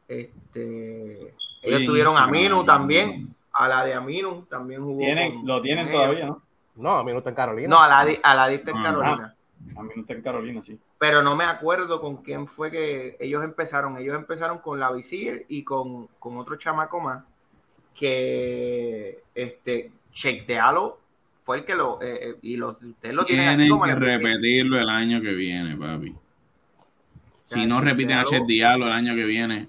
Este, 0.06 1.32
ellos 1.62 1.84
tuvieron 1.86 2.18
a 2.18 2.26
Minu 2.26 2.64
también, 2.64 3.34
a 3.52 3.68
la 3.68 3.84
de 3.84 3.94
Aminu 3.94 4.46
también 4.48 4.82
jugó. 4.82 5.02
lo 5.44 5.60
tienen 5.60 5.90
todavía, 5.90 6.26
¿no? 6.26 6.42
No, 6.76 6.96
Aminu 6.96 7.18
está 7.18 7.30
en 7.30 7.36
Carolina. 7.36 7.68
No, 7.68 7.80
a 7.80 7.88
la, 7.88 8.00
a 8.22 8.34
la 8.34 8.52
está 8.52 8.70
en 8.70 8.78
ah, 8.78 8.82
Carolina. 8.82 9.36
A 9.76 9.80
Aminu 9.80 10.00
está 10.00 10.12
en 10.14 10.22
Carolina, 10.22 10.62
sí. 10.62 10.78
Pero 10.98 11.22
no 11.22 11.34
me 11.34 11.44
acuerdo 11.44 12.00
con 12.00 12.18
quién 12.18 12.46
fue 12.46 12.70
que 12.70 13.16
ellos 13.20 13.42
empezaron. 13.42 13.96
Ellos 13.98 14.14
empezaron 14.14 14.58
con 14.58 14.78
la 14.78 14.90
Visir 14.92 15.46
y 15.48 15.62
con, 15.64 16.06
con 16.18 16.36
otro 16.36 16.56
chamaco 16.56 17.00
más 17.00 17.24
que 17.94 19.22
este 19.34 19.92
Cheiktealo 20.12 20.98
fue 21.42 21.58
el 21.58 21.64
que 21.64 21.74
lo 21.74 22.00
eh, 22.00 22.30
eh, 22.30 22.36
y 22.42 22.56
lo, 22.56 22.78
usted 22.80 23.12
lo 23.12 23.24
tiene 23.24 23.56
tienen 23.56 23.80
que 23.80 23.94
repetirlo 23.94 24.78
el 24.78 24.88
año 24.88 25.20
que 25.20 25.32
viene, 25.32 25.76
papi. 25.76 26.14
Si 27.44 27.66
no 27.66 27.80
repiten 27.80 28.18
a 28.18 28.24
Chet 28.24 28.44
Diallo 28.44 28.86
el 28.86 28.92
año 28.92 29.14
que 29.14 29.24
viene, 29.24 29.68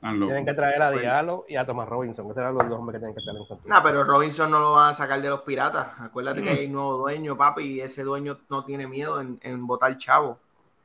tienen 0.00 0.44
que 0.44 0.54
traer 0.54 0.82
a 0.82 0.90
Diallo 0.90 1.44
y 1.48 1.56
a 1.56 1.66
Thomas 1.66 1.88
Robinson, 1.88 2.28
que 2.28 2.34
serán 2.34 2.54
los 2.54 2.68
dos 2.68 2.78
hombres 2.78 2.96
que 2.96 2.98
tienen 3.00 3.14
que 3.14 3.20
estar 3.20 3.34
en 3.34 3.46
Santiago. 3.46 3.68
No, 3.68 3.82
pero 3.82 4.04
Robinson 4.04 4.50
no 4.50 4.60
lo 4.60 4.72
van 4.72 4.90
a 4.90 4.94
sacar 4.94 5.20
de 5.20 5.28
los 5.28 5.42
piratas. 5.42 5.88
Acuérdate 5.98 6.42
que 6.42 6.50
hay 6.50 6.66
un 6.66 6.72
nuevo 6.72 6.98
dueño, 6.98 7.36
papi, 7.36 7.62
y 7.62 7.80
ese 7.80 8.02
dueño 8.02 8.38
no 8.48 8.64
tiene 8.64 8.86
miedo 8.86 9.20
en, 9.20 9.38
en 9.42 9.66
votar 9.66 9.96
chavo. 9.98 10.38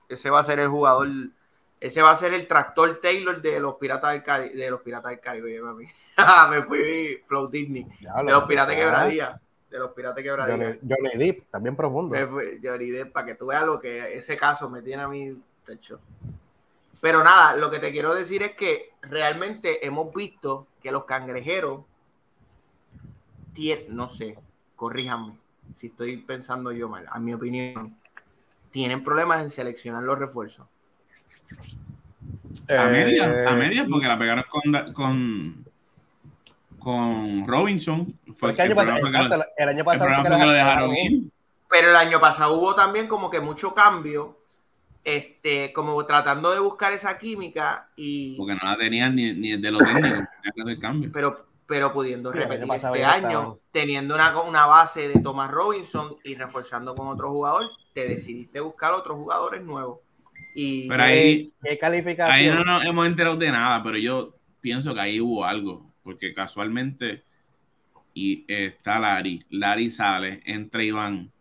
Ese 0.09 0.29
va 0.29 0.39
a 0.39 0.43
ser 0.43 0.59
el 0.59 0.69
jugador 0.69 1.07
ese 1.81 2.03
va 2.03 2.11
a 2.11 2.15
ser 2.15 2.31
el 2.35 2.47
tractor 2.47 2.99
Taylor 3.01 3.41
de 3.41 3.59
los 3.59 3.75
Piratas 3.75 4.13
del 4.13 4.21
Caribe. 4.21 4.55
De 4.55 4.69
los 4.69 4.81
Piratas 4.81 5.09
del 5.09 5.19
Caribe, 5.19 5.61
mami. 5.63 5.87
me 6.51 6.61
fui 6.61 7.19
Flow 7.25 7.49
Disney. 7.49 7.87
de 8.23 8.31
los 8.31 8.43
Piratas 8.43 8.75
Quebradía. 8.75 9.41
De 9.67 9.79
los 9.79 9.91
Piratas 9.91 10.23
Quebradía. 10.23 10.77
Johnny, 10.87 11.17
Depp, 11.17 11.49
también 11.49 11.75
profundo. 11.75 12.15
Johnny 12.63 12.91
Depp, 12.91 13.11
para 13.11 13.25
que 13.25 13.35
tú 13.35 13.47
veas 13.47 13.65
lo 13.65 13.79
que 13.79 14.15
ese 14.15 14.37
caso 14.37 14.69
me 14.69 14.83
tiene 14.83 15.01
a 15.01 15.07
mí 15.07 15.35
techo. 15.65 15.99
Pero 17.01 17.23
nada, 17.23 17.55
lo 17.55 17.71
que 17.71 17.79
te 17.79 17.91
quiero 17.91 18.13
decir 18.13 18.43
es 18.43 18.55
que 18.55 18.91
realmente 19.01 19.85
hemos 19.85 20.13
visto 20.13 20.67
que 20.81 20.91
los 20.91 21.05
cangrejeros, 21.05 21.81
no 23.89 24.07
sé, 24.07 24.37
corríjanme 24.75 25.33
si 25.75 25.87
estoy 25.87 26.17
pensando 26.17 26.71
yo 26.71 26.89
mal, 26.89 27.05
a 27.09 27.19
mi 27.19 27.33
opinión, 27.33 27.95
tienen 28.71 29.03
problemas 29.03 29.41
en 29.41 29.49
seleccionar 29.49 30.03
los 30.03 30.17
refuerzos. 30.17 30.67
A 32.69 32.85
media, 32.85 33.49
a 33.49 33.55
media, 33.55 33.85
porque 33.89 34.07
la 34.07 34.17
pegaron 34.17 34.45
con, 34.49 34.93
con, 34.93 35.65
con 36.79 37.47
Robinson. 37.47 38.13
Fue 38.37 38.51
el, 38.51 38.61
año 38.61 38.75
pasado, 38.75 38.97
el, 39.57 39.69
año 39.69 39.83
pasado 39.83 40.23
que 40.23 40.45
lo 40.45 40.51
dejaron 40.51 40.95
Pero 41.69 41.89
el 41.89 41.95
año 41.95 42.19
pasado 42.19 42.53
hubo 42.57 42.75
también 42.75 43.07
como 43.07 43.29
que 43.29 43.39
mucho 43.39 43.73
cambio, 43.73 44.39
este, 45.03 45.73
como 45.73 46.05
tratando 46.05 46.51
de 46.51 46.59
buscar 46.59 46.93
esa 46.93 47.17
química 47.17 47.89
y. 47.95 48.37
Porque 48.37 48.55
no 48.55 48.69
la 48.69 48.77
tenían 48.77 49.15
ni, 49.15 49.33
ni 49.33 49.57
de 49.57 49.71
los 49.71 49.81
técnicos, 49.81 50.27
que 50.55 50.61
hacer 50.61 50.79
cambio. 50.79 51.09
Pero, 51.13 51.45
pero 51.65 51.93
pudiendo 51.93 52.31
repetir 52.31 52.67
este 52.73 53.03
año, 53.03 53.59
teniendo 53.71 54.15
una, 54.15 54.39
una 54.41 54.65
base 54.65 55.07
de 55.07 55.19
Thomas 55.19 55.49
Robinson 55.49 56.15
y 56.23 56.35
reforzando 56.35 56.95
con 56.95 57.07
otro 57.07 57.29
jugador, 57.31 57.69
te 57.93 58.07
decidiste 58.07 58.59
buscar 58.59 58.93
otros 58.93 59.17
jugadores 59.17 59.63
nuevos. 59.63 59.99
Y 60.53 60.87
pero 60.87 61.03
ahí, 61.03 61.53
¿qué 61.63 61.77
calificación? 61.77 62.35
ahí 62.35 62.47
no 62.47 62.63
nos 62.63 62.85
hemos 62.85 63.05
enterado 63.05 63.37
de 63.37 63.51
nada, 63.51 63.81
pero 63.83 63.97
yo 63.97 64.35
pienso 64.59 64.93
que 64.93 64.99
ahí 64.99 65.21
hubo 65.21 65.45
algo, 65.45 65.93
porque 66.03 66.33
casualmente 66.33 67.23
y 68.13 68.45
está 68.47 68.99
Lari, 68.99 69.45
Lari 69.49 69.89
sale, 69.89 70.41
entra 70.45 70.83
Iván, 70.83 71.31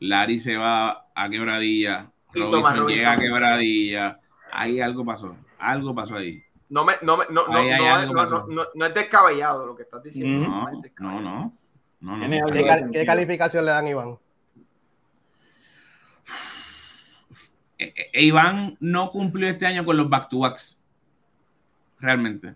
Lari 0.00 0.38
se 0.38 0.56
va 0.56 1.06
a 1.14 1.30
quebradilla, 1.30 2.10
Robinson, 2.34 2.86
llega 2.88 3.12
a 3.12 3.18
quebradilla, 3.18 4.20
ahí 4.52 4.80
algo 4.80 5.04
pasó, 5.04 5.36
algo 5.58 5.94
pasó 5.94 6.16
ahí. 6.16 6.42
No, 6.68 6.84
me, 6.84 6.94
no, 7.02 7.18
no, 7.30 7.46
no, 7.46 8.66
no, 8.74 8.86
es 8.86 8.94
descabellado 8.94 9.66
lo 9.66 9.76
que 9.76 9.82
estás 9.82 10.02
diciendo. 10.02 10.48
No, 10.48 11.20
no, 11.20 11.52
no. 12.00 12.50
¿Qué, 12.52 12.90
¿Qué, 12.92 13.06
calificación 13.06 13.64
le 13.64 13.70
dan 13.70 13.86
Iván? 13.86 14.18
E, 17.78 17.94
e, 18.12 18.24
Iván 18.24 18.76
no 18.80 19.10
cumplió 19.10 19.48
este 19.48 19.66
año 19.66 19.84
con 19.84 19.96
los 19.96 20.08
back-to-backs. 20.08 20.80
Realmente. 21.98 22.54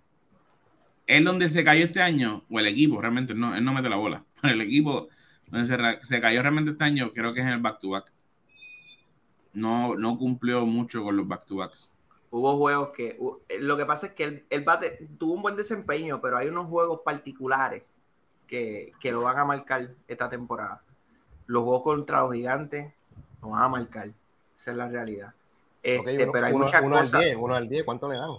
Él 1.07 1.25
donde 1.25 1.49
se 1.49 1.65
cayó 1.65 1.87
este 1.87 2.03
año, 2.03 2.45
o 2.51 2.61
el 2.61 2.67
equipo, 2.67 3.01
realmente, 3.01 3.35
no, 3.35 3.55
él 3.55 3.65
no 3.65 3.73
mete 3.73 3.89
la 3.89 3.97
bola. 3.97 4.25
Pero 4.41 4.55
el 4.55 4.61
equipo 4.61 5.09
donde 5.51 5.67
se, 6.03 6.21
cayó 6.21 6.43
realmente 6.43 6.73
este 6.73 6.85
año, 6.85 7.13
creo 7.13 7.33
que 7.33 7.41
es 7.41 7.47
en 7.47 7.53
el 7.53 7.61
back-to-back. 7.61 8.13
No, 9.53 9.95
no 9.97 10.17
cumplió 10.19 10.65
mucho 10.67 11.03
con 11.03 11.17
los 11.17 11.27
back-to-backs. 11.27 11.91
Hubo 12.31 12.57
juegos 12.57 12.91
que. 12.91 13.19
Lo 13.61 13.77
que 13.77 13.87
pasa 13.87 14.09
es 14.09 14.13
que 14.13 14.45
el, 14.51 14.65
bate 14.65 15.09
tuvo 15.19 15.35
un 15.35 15.43
buen 15.43 15.57
desempeño, 15.57 16.21
pero 16.21 16.37
hay 16.37 16.49
unos 16.49 16.67
juegos 16.67 17.01
particulares 17.05 17.83
que, 18.47 18.93
que 19.01 19.13
lo 19.13 19.23
van 19.23 19.39
a 19.39 19.45
marcar 19.45 19.91
esta 20.07 20.29
temporada. 20.29 20.83
Los 21.47 21.63
juegos 21.63 21.83
contra 21.83 22.21
los 22.21 22.33
gigantes, 22.33 22.93
No 23.41 23.51
van 23.51 23.63
a 23.63 23.69
marcar. 23.69 24.09
Esa 24.55 24.71
es 24.73 24.77
la 24.77 24.89
realidad. 24.89 25.33
Este, 25.83 26.23
uno, 26.25 26.33
pero 26.33 26.47
hay 26.47 26.53
uno- 26.53 26.65
muchas 26.67 26.83
uno 26.83 26.97
al 26.97 27.05
cosas. 27.05 27.21
10, 27.21 27.37
uno 27.41 27.55
al 27.55 27.69
10, 27.69 27.85
¿cuánto 27.85 28.09
le 28.09 28.19
dan? 28.19 28.31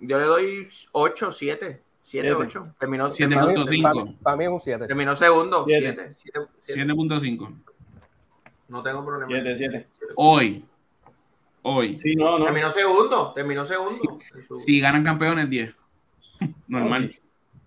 Yo 0.00 0.18
le 0.18 0.24
doy 0.24 0.68
8, 0.92 1.32
7. 1.32 1.82
7, 2.02 2.28
Siete. 2.28 2.32
8. 2.32 2.74
Terminó, 2.78 3.10
Siete 3.10 3.34
terminó, 3.34 3.54
punto 3.54 3.70
cinco. 3.70 4.14
Para 4.22 4.36
mí 4.36 4.44
es 4.44 4.50
un 4.50 4.60
7. 4.60 4.86
terminó 4.86 5.14
segundo. 5.16 5.64
Siete. 5.66 6.14
7. 6.14 6.40
7.5. 6.66 7.54
No 8.68 8.82
tengo 8.82 9.04
problema. 9.04 9.28
7, 9.30 9.56
7. 9.56 9.86
Hoy. 10.16 10.64
Hoy. 11.62 11.98
Sí, 11.98 12.14
no, 12.14 12.38
no. 12.38 12.44
Terminó 12.44 12.70
segundo. 12.70 13.32
Terminó 13.34 13.64
segundo. 13.66 14.18
En 14.34 14.44
su- 14.44 14.54
Si 14.56 14.80
ganan 14.80 15.02
campeones, 15.04 15.48
10. 15.50 15.74
Normal. 16.68 17.10
Sí. 17.10 17.20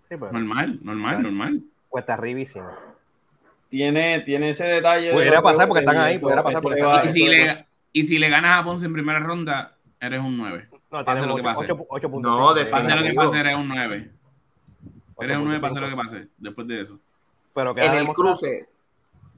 Sí, 0.10 0.18
pues, 0.18 0.32
Normal, 0.34 0.80
normal, 0.84 1.24
normal. 1.24 1.62
cuesta 1.90 2.14
arribísimo. 2.16 2.70
Tiene, 3.70 4.20
tiene 4.22 4.50
ese 4.50 4.66
detalle. 4.66 5.08
de 5.08 5.14
Pudiera 5.14 5.36
los 5.36 5.44
pasar 5.44 5.68
porque 5.68 5.86
que 5.86 5.90
están 5.90 6.04
ahí, 6.04 6.20
pudiera 6.20 6.44
pasar 6.44 6.62
porque 6.62 6.82
va- 6.82 7.00
ahí. 7.00 7.08
Y 7.08 7.12
si, 7.12 7.28
le- 7.28 7.66
y 7.94 8.04
si 8.04 8.20
le 8.20 8.30
ganas 8.30 8.60
a 8.60 8.64
Ponce 8.66 8.86
en 8.86 8.94
primera 8.94 9.20
ronda, 9.20 9.76
eres 10.00 10.20
un 10.20 10.36
9. 10.38 10.68
No, 10.92 11.06
Pase 11.06 11.26
lo 11.26 11.36
que 11.38 11.44
pase. 11.44 11.68
8.5. 11.70 12.22
No, 12.22 12.54
Pase 12.70 12.90
lo 12.96 13.04
que 13.04 13.14
pase, 13.14 13.40
eres 13.40 13.56
un 13.56 13.70
9. 13.70 14.12
Eres 15.22 15.38
un 15.38 15.46
9, 15.46 15.60
pase 15.62 15.80
lo 15.80 15.90
que 15.90 15.96
pase. 15.96 16.28
Después 16.38 16.68
de 16.68 16.82
eso. 16.82 17.00
Pero 17.54 17.74
que 17.74 17.86
En 17.86 17.94
el 17.94 18.08
cruce, 18.10 18.68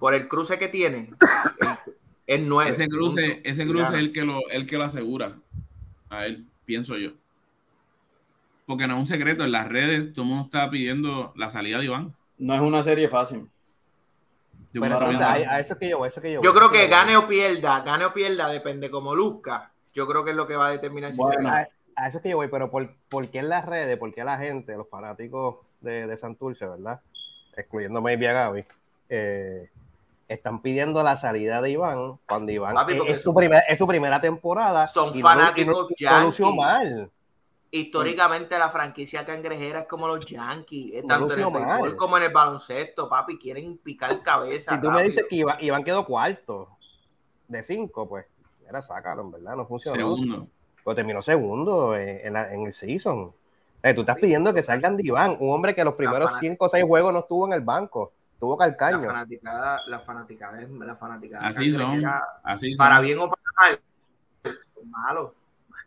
por 0.04 0.14
el 0.14 0.28
cruce 0.28 0.60
que 0.60 0.68
tiene, 0.68 1.12
es 2.28 2.42
9. 2.42 2.72
Ese 2.72 2.90
cruce, 2.90 3.40
ese 3.46 3.66
cruce 3.66 3.88
es 3.88 3.94
el 3.94 4.12
que, 4.12 4.24
lo, 4.24 4.50
el 4.50 4.66
que 4.66 4.78
lo 4.78 4.84
asegura. 4.84 5.38
A 6.10 6.26
él, 6.26 6.46
pienso 6.66 6.98
yo. 6.98 7.12
Porque 8.66 8.86
no 8.86 8.96
es 8.96 9.00
un 9.00 9.06
secreto. 9.08 9.46
En 9.46 9.54
las 9.54 9.70
redes, 9.70 10.12
todo 10.12 10.24
el 10.24 10.28
mundo 10.28 10.44
está 10.44 10.70
pidiendo 10.70 11.32
la 11.38 11.50
salida 11.50 11.78
de 11.78 11.86
Iván. 11.86 12.14
No 12.38 12.54
es 12.54 12.60
una 12.60 12.84
serie 12.84 13.08
fácil. 13.08 13.50
Yo 14.74 14.82
Pero 14.82 14.96
entonces, 14.96 15.22
acuerdo- 15.22 15.50
a, 15.50 15.54
a 15.54 15.60
eso 15.62 15.74
es 15.74 15.80
que 15.80 15.90
yo 15.90 15.98
voy, 16.00 16.08
a 16.08 16.10
eso 16.10 16.20
es 16.20 16.24
que 16.24 16.34
yo 16.34 16.42
Yo 16.42 16.52
voy, 16.52 16.60
creo 16.60 16.70
que 16.72 16.88
gane 16.90 17.16
o 17.16 17.26
pierda, 17.26 17.80
gane 17.80 18.04
o 18.04 18.14
pierda, 18.14 18.50
depende 18.50 18.92
como 18.92 19.16
luzca. 19.16 19.72
Yo 19.94 20.06
creo 20.06 20.26
que 20.26 20.32
es 20.32 20.36
lo 20.36 20.48
que 20.48 20.58
va 20.58 20.68
a 20.68 20.72
determinar 20.72 21.14
si 21.14 21.24
se 21.24 21.36
gana. 21.38 21.60
A, 21.60 21.68
a 22.04 22.08
eso 22.10 22.18
es 22.18 22.24
que 22.24 22.32
yo 22.32 22.36
voy, 22.36 22.50
pero 22.50 22.70
¿por, 22.70 22.94
por 23.08 23.26
qué 23.30 23.40
en 23.40 23.48
las 23.48 23.66
redes, 23.66 23.98
por 23.98 24.14
qué 24.14 24.26
la 24.26 24.38
gente, 24.38 24.76
los 24.76 24.90
fanáticos 24.90 25.66
de, 25.80 26.08
de 26.08 26.18
Santurce, 26.18 26.68
¿verdad? 26.68 27.00
Excluyendo 27.56 28.02
maybe 28.02 28.28
a 28.28 28.34
Gaby, 28.34 28.66
eh, 29.08 29.70
están 30.34 30.62
pidiendo 30.62 31.02
la 31.04 31.16
salida 31.16 31.62
de 31.62 31.72
Iván 31.72 32.20
cuando 32.28 32.52
Iván 32.52 32.74
Papi, 32.76 33.00
es, 33.08 33.22
su 33.22 33.34
primer- 33.34 33.64
es 33.68 33.78
su 33.78 33.88
primera 33.88 34.20
temporada. 34.22 34.86
son 34.86 35.16
y 35.18 35.22
fanáticos 35.22 35.88
no, 36.00 36.50
y 36.50 36.56
mal. 36.58 37.12
Históricamente 37.72 38.60
la 38.60 38.70
franquicia 38.70 39.26
cangrejera 39.26 39.80
es 39.82 39.88
como 39.88 40.08
los 40.08 40.24
Yankees, 40.28 40.92
eh, 40.94 41.02
No 41.02 41.08
tanto 41.08 41.34
en 41.34 41.40
el 41.40 41.50
béisbol 41.52 41.96
como 41.96 42.18
en 42.18 42.24
el 42.24 42.32
baloncesto, 42.32 43.10
papi, 43.10 43.40
quieren 43.40 43.78
picar 43.80 44.22
cabeza. 44.22 44.76
Si 44.76 44.82
tú 44.82 44.92
me 44.92 45.02
dices 45.04 45.26
que 45.28 45.38
Iván, 45.38 45.58
Iván 45.60 45.84
quedó 45.84 46.06
cuarto 46.06 46.70
de 47.48 47.64
cinco, 47.64 48.08
pues, 48.08 48.26
era 48.70 48.80
sácalo, 48.82 49.24
en 49.24 49.32
verdad, 49.32 49.56
no 49.56 49.66
funcionó. 49.66 49.96
Segundo. 49.96 50.48
Pero 50.84 50.96
terminó 50.96 51.22
segundo 51.24 51.96
en, 51.96 52.28
en 52.28 52.34
la- 52.34 52.54
en 52.54 52.68
el 52.68 52.74
season. 52.74 53.34
Eh, 53.82 53.94
tú 53.96 54.02
estás 54.02 54.18
pidiendo 54.18 54.54
que 54.54 54.62
salgan 54.62 54.96
de 54.96 55.04
Iván, 55.08 55.36
un 55.40 55.52
hombre 55.52 55.74
que 55.74 55.84
los 55.84 55.96
primeros 55.96 56.32
cinco 56.40 56.66
o 56.66 56.70
seis 56.70 56.86
juegos 56.86 57.12
no 57.12 57.20
estuvo 57.20 57.48
en 57.48 57.54
el 57.54 57.62
banco, 57.62 58.14
tuvo 58.40 58.58
la 58.60 58.66
calcaño. 58.66 59.04
fanaticada, 59.08 59.80
la 59.88 60.00
fanaticada 60.00 60.62
es 60.62 60.70
la 60.70 60.96
fanaticada. 60.96 61.48
Así 61.48 61.72
son. 61.72 62.04
Así 62.44 62.74
son. 62.74 62.78
Para 62.86 63.00
bien 63.02 63.20
o 63.20 63.30
para 63.30 63.42
mal. 63.60 63.80
Malo. 64.86 65.36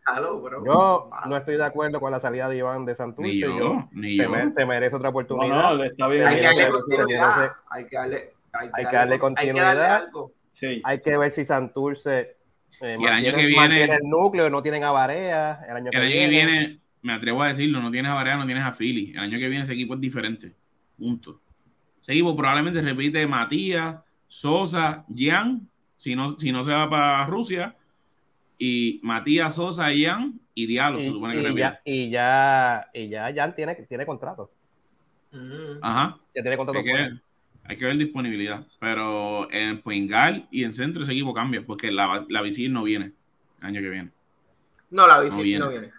Malo, 0.06 0.40
bro. 0.40 0.64
Yo 0.64 1.08
Malo. 1.10 1.26
no 1.26 1.36
estoy 1.36 1.56
de 1.56 1.64
acuerdo 1.64 1.98
con 2.00 2.12
la 2.12 2.20
salida 2.20 2.48
de 2.48 2.56
Iván 2.58 2.84
de 2.84 2.94
Santurce. 2.94 3.28
Ni 3.32 3.38
yo, 3.40 3.58
yo- 3.58 3.88
ni 3.92 4.14
se, 4.16 4.22
yo. 4.22 4.30
me- 4.30 4.50
se 4.50 4.64
merece 4.64 4.94
otra 4.94 5.08
No, 5.08 5.10
oportunidad. 5.10 5.62
no, 5.62 5.74
le 5.74 5.86
está 5.88 6.06
bien. 6.06 6.26
Hay 6.26 6.36
que 6.36 6.42
darle 6.46 6.64
que- 6.66 6.70
continuidad. 6.70 7.52
Hay 7.70 7.86
que 7.86 7.96
darle, 7.96 8.32
hay 8.52 8.70
hay 8.72 8.86
que 8.86 8.96
darle 8.96 9.18
con- 9.18 9.34
hay 9.36 9.46
que 9.46 9.52
darle 9.52 9.72
continuidad. 9.82 9.94
algo. 10.06 10.32
Sí. 10.52 10.80
Hay 10.84 11.00
que 11.02 11.16
ver 11.18 11.30
si 11.32 11.44
Santurce 11.44 12.36
eh, 12.80 12.96
Y 13.00 13.04
el 13.04 13.10
año 13.12 13.34
que 13.34 13.46
viene- 13.46 13.84
el 13.84 14.00
núcleo, 14.04 14.48
no 14.50 14.62
tienen 14.62 14.84
a 14.84 14.90
Barea. 14.90 15.64
El 15.68 15.76
año, 15.76 15.90
El 15.92 16.02
año 16.02 16.10
que 16.12 16.28
viene, 16.28 16.78
me 17.02 17.14
atrevo 17.14 17.42
a 17.42 17.48
decirlo, 17.48 17.80
no 17.80 17.90
tienes 17.90 18.10
a 18.12 18.14
Barea, 18.14 18.36
no 18.36 18.44
tienes 18.46 18.64
a 18.64 18.72
Philly. 18.72 19.12
El 19.12 19.18
año 19.20 19.38
que 19.38 19.48
viene 19.48 19.64
ese 19.64 19.72
equipo 19.72 19.94
es 19.94 20.00
diferente. 20.00 20.52
Punto. 20.98 21.40
Ese 22.06 22.12
equipo 22.12 22.36
probablemente 22.36 22.80
repite 22.82 23.26
Matías, 23.26 23.96
Sosa, 24.28 25.04
Jan, 25.14 25.68
si 25.96 26.14
no, 26.14 26.38
si 26.38 26.52
no 26.52 26.62
se 26.62 26.72
va 26.72 26.88
para 26.88 27.26
Rusia, 27.26 27.76
y 28.58 29.00
Matías, 29.02 29.56
Sosa, 29.56 29.86
Jan 29.96 30.40
y 30.54 30.66
Diallo, 30.66 31.02
se 31.02 31.10
Y, 31.10 31.12
supone 31.12 31.34
que 31.34 31.40
y 31.40 31.42
repite. 31.42 31.60
ya, 31.60 31.80
y 31.84 32.08
ya, 32.10 32.88
y 32.94 33.08
ya 33.08 33.32
Jan 33.34 33.54
tiene, 33.56 33.74
tiene 33.88 34.06
contrato. 34.06 34.52
Mm. 35.32 35.78
Ajá. 35.82 36.20
Ya 36.34 36.42
tiene 36.42 36.56
contrato. 36.56 36.78
Hay 36.78 36.84
que, 36.84 36.90
fuera. 36.92 37.22
hay 37.64 37.76
que 37.76 37.84
ver 37.84 37.96
disponibilidad. 37.98 38.66
Pero 38.78 39.50
en 39.52 39.82
Poingal 39.82 40.46
y 40.50 40.64
en 40.64 40.74
centro 40.74 41.02
ese 41.02 41.12
equipo 41.12 41.34
cambia, 41.34 41.64
porque 41.66 41.90
la, 41.90 42.24
la 42.28 42.42
Visir 42.42 42.70
no 42.70 42.84
viene 42.84 43.12
el 43.60 43.66
año 43.66 43.80
que 43.80 43.90
viene. 43.90 44.10
No, 44.90 45.06
la 45.06 45.22
No 45.22 45.36
viene. 45.38 45.58
no 45.58 45.68
viene. 45.70 45.90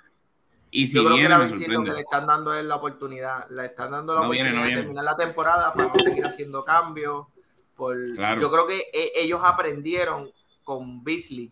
Y 0.78 0.86
si 0.86 0.98
Yo 0.98 1.06
creo 1.06 1.16
que 1.16 1.20
viene, 1.22 1.30
la 1.30 1.40
me 1.40 1.46
visita 1.48 1.72
lo 1.72 1.84
que 1.84 1.90
le 1.92 2.00
están 2.02 2.28
dando 2.28 2.54
es 2.54 2.64
la 2.64 2.76
oportunidad. 2.76 3.50
Le 3.50 3.66
están 3.66 3.90
dando 3.90 4.14
la 4.14 4.22
No 4.22 4.30
viene, 4.30 4.50
oportunidad 4.50 4.54
no 4.54 4.62
de 4.62 4.68
viene. 4.68 4.82
terminar 4.84 5.04
la 5.06 5.18
temporada 5.18 5.74
para 5.74 5.88
no 5.88 5.96
seguir 5.96 6.24
haciendo 6.24 6.64
cambios. 6.64 7.26
Por... 7.76 7.96
Claro. 8.16 8.40
Yo 8.40 8.52
creo 8.52 8.68
que 8.68 8.86
e- 8.94 9.12
ellos 9.16 9.42
aprendieron 9.44 10.30
con 10.64 11.04
Beasley 11.04 11.52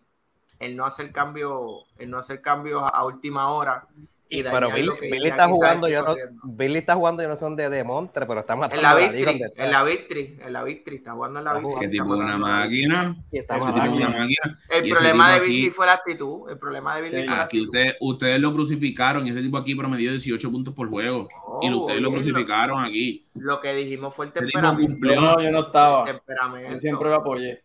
el 0.60 0.76
no 0.76 0.84
hacer 0.86 1.10
cambio, 1.10 1.86
el 1.98 2.08
no 2.08 2.18
hacer 2.18 2.40
cambios 2.40 2.82
a 2.84 3.04
última 3.04 3.48
hora. 3.50 3.88
Y 4.28 4.42
Pero 4.42 4.72
Billy, 4.72 4.90
Billy 5.00 5.28
está 5.28 5.46
jugando, 5.46 5.88
yo 5.88 6.02
no. 6.02 6.14
Billy 6.42 6.78
está 6.78 6.96
jugando, 6.96 7.22
yo 7.22 7.28
no 7.28 7.36
sé 7.36 7.44
dónde 7.44 7.70
de 7.70 7.84
Montre, 7.84 8.26
pero 8.26 8.40
está 8.40 8.56
matando 8.56 8.76
En 8.76 8.82
la 8.82 8.90
a 8.90 8.94
la 8.94 9.00
Victory, 9.00 9.24
donde 9.24 9.44
está. 9.46 9.64
en 9.64 9.70
la 9.70 9.84
Victory, 9.84 10.38
en 10.44 10.52
la 10.52 10.64
Victory, 10.64 10.96
está 10.96 11.12
jugando 11.12 11.38
en 11.38 11.44
la 11.44 11.54
Victory. 11.54 11.74
Está 11.74 11.90
tipo 11.92 12.04
una 12.16 12.24
a 12.26 12.28
la 12.30 12.38
máquina. 12.38 13.16
Ese 13.30 13.42
tipo 13.44 13.64
una 13.70 14.08
máquina. 14.08 14.58
El 14.68 14.88
problema 14.90 15.30
de 15.34 15.38
Beasley 15.40 15.70
fue 15.70 15.86
la 15.86 15.92
actitud. 15.92 16.50
El 16.50 16.58
problema 16.58 16.96
de 17.00 17.04
Sí. 17.04 17.10
fue 17.10 17.24
la 17.26 17.32
Aquí 17.34 17.42
actitud. 17.42 17.66
ustedes, 17.66 17.94
ustedes 18.00 18.40
lo 18.40 18.52
crucificaron 18.52 19.26
y 19.26 19.30
ese 19.30 19.42
tipo 19.42 19.58
aquí 19.58 19.74
promedió 19.76 20.10
18 20.10 20.50
puntos 20.50 20.74
por 20.74 20.90
juego. 20.90 21.28
y 21.62 21.72
ustedes 21.72 22.02
lo 22.02 22.10
crucificaron 22.10 22.84
aquí. 22.84 23.26
Lo 23.34 23.60
que 23.60 23.74
dijimos 23.74 24.12
fue 24.14 24.26
el 24.26 24.32
temperamento. 24.32 24.98
no, 25.06 25.40
yo 25.40 25.50
no 25.52 25.60
estaba. 25.60 26.04
Yo 26.68 26.80
siempre 26.80 27.08
lo 27.10 27.14
apoyé. 27.14 27.62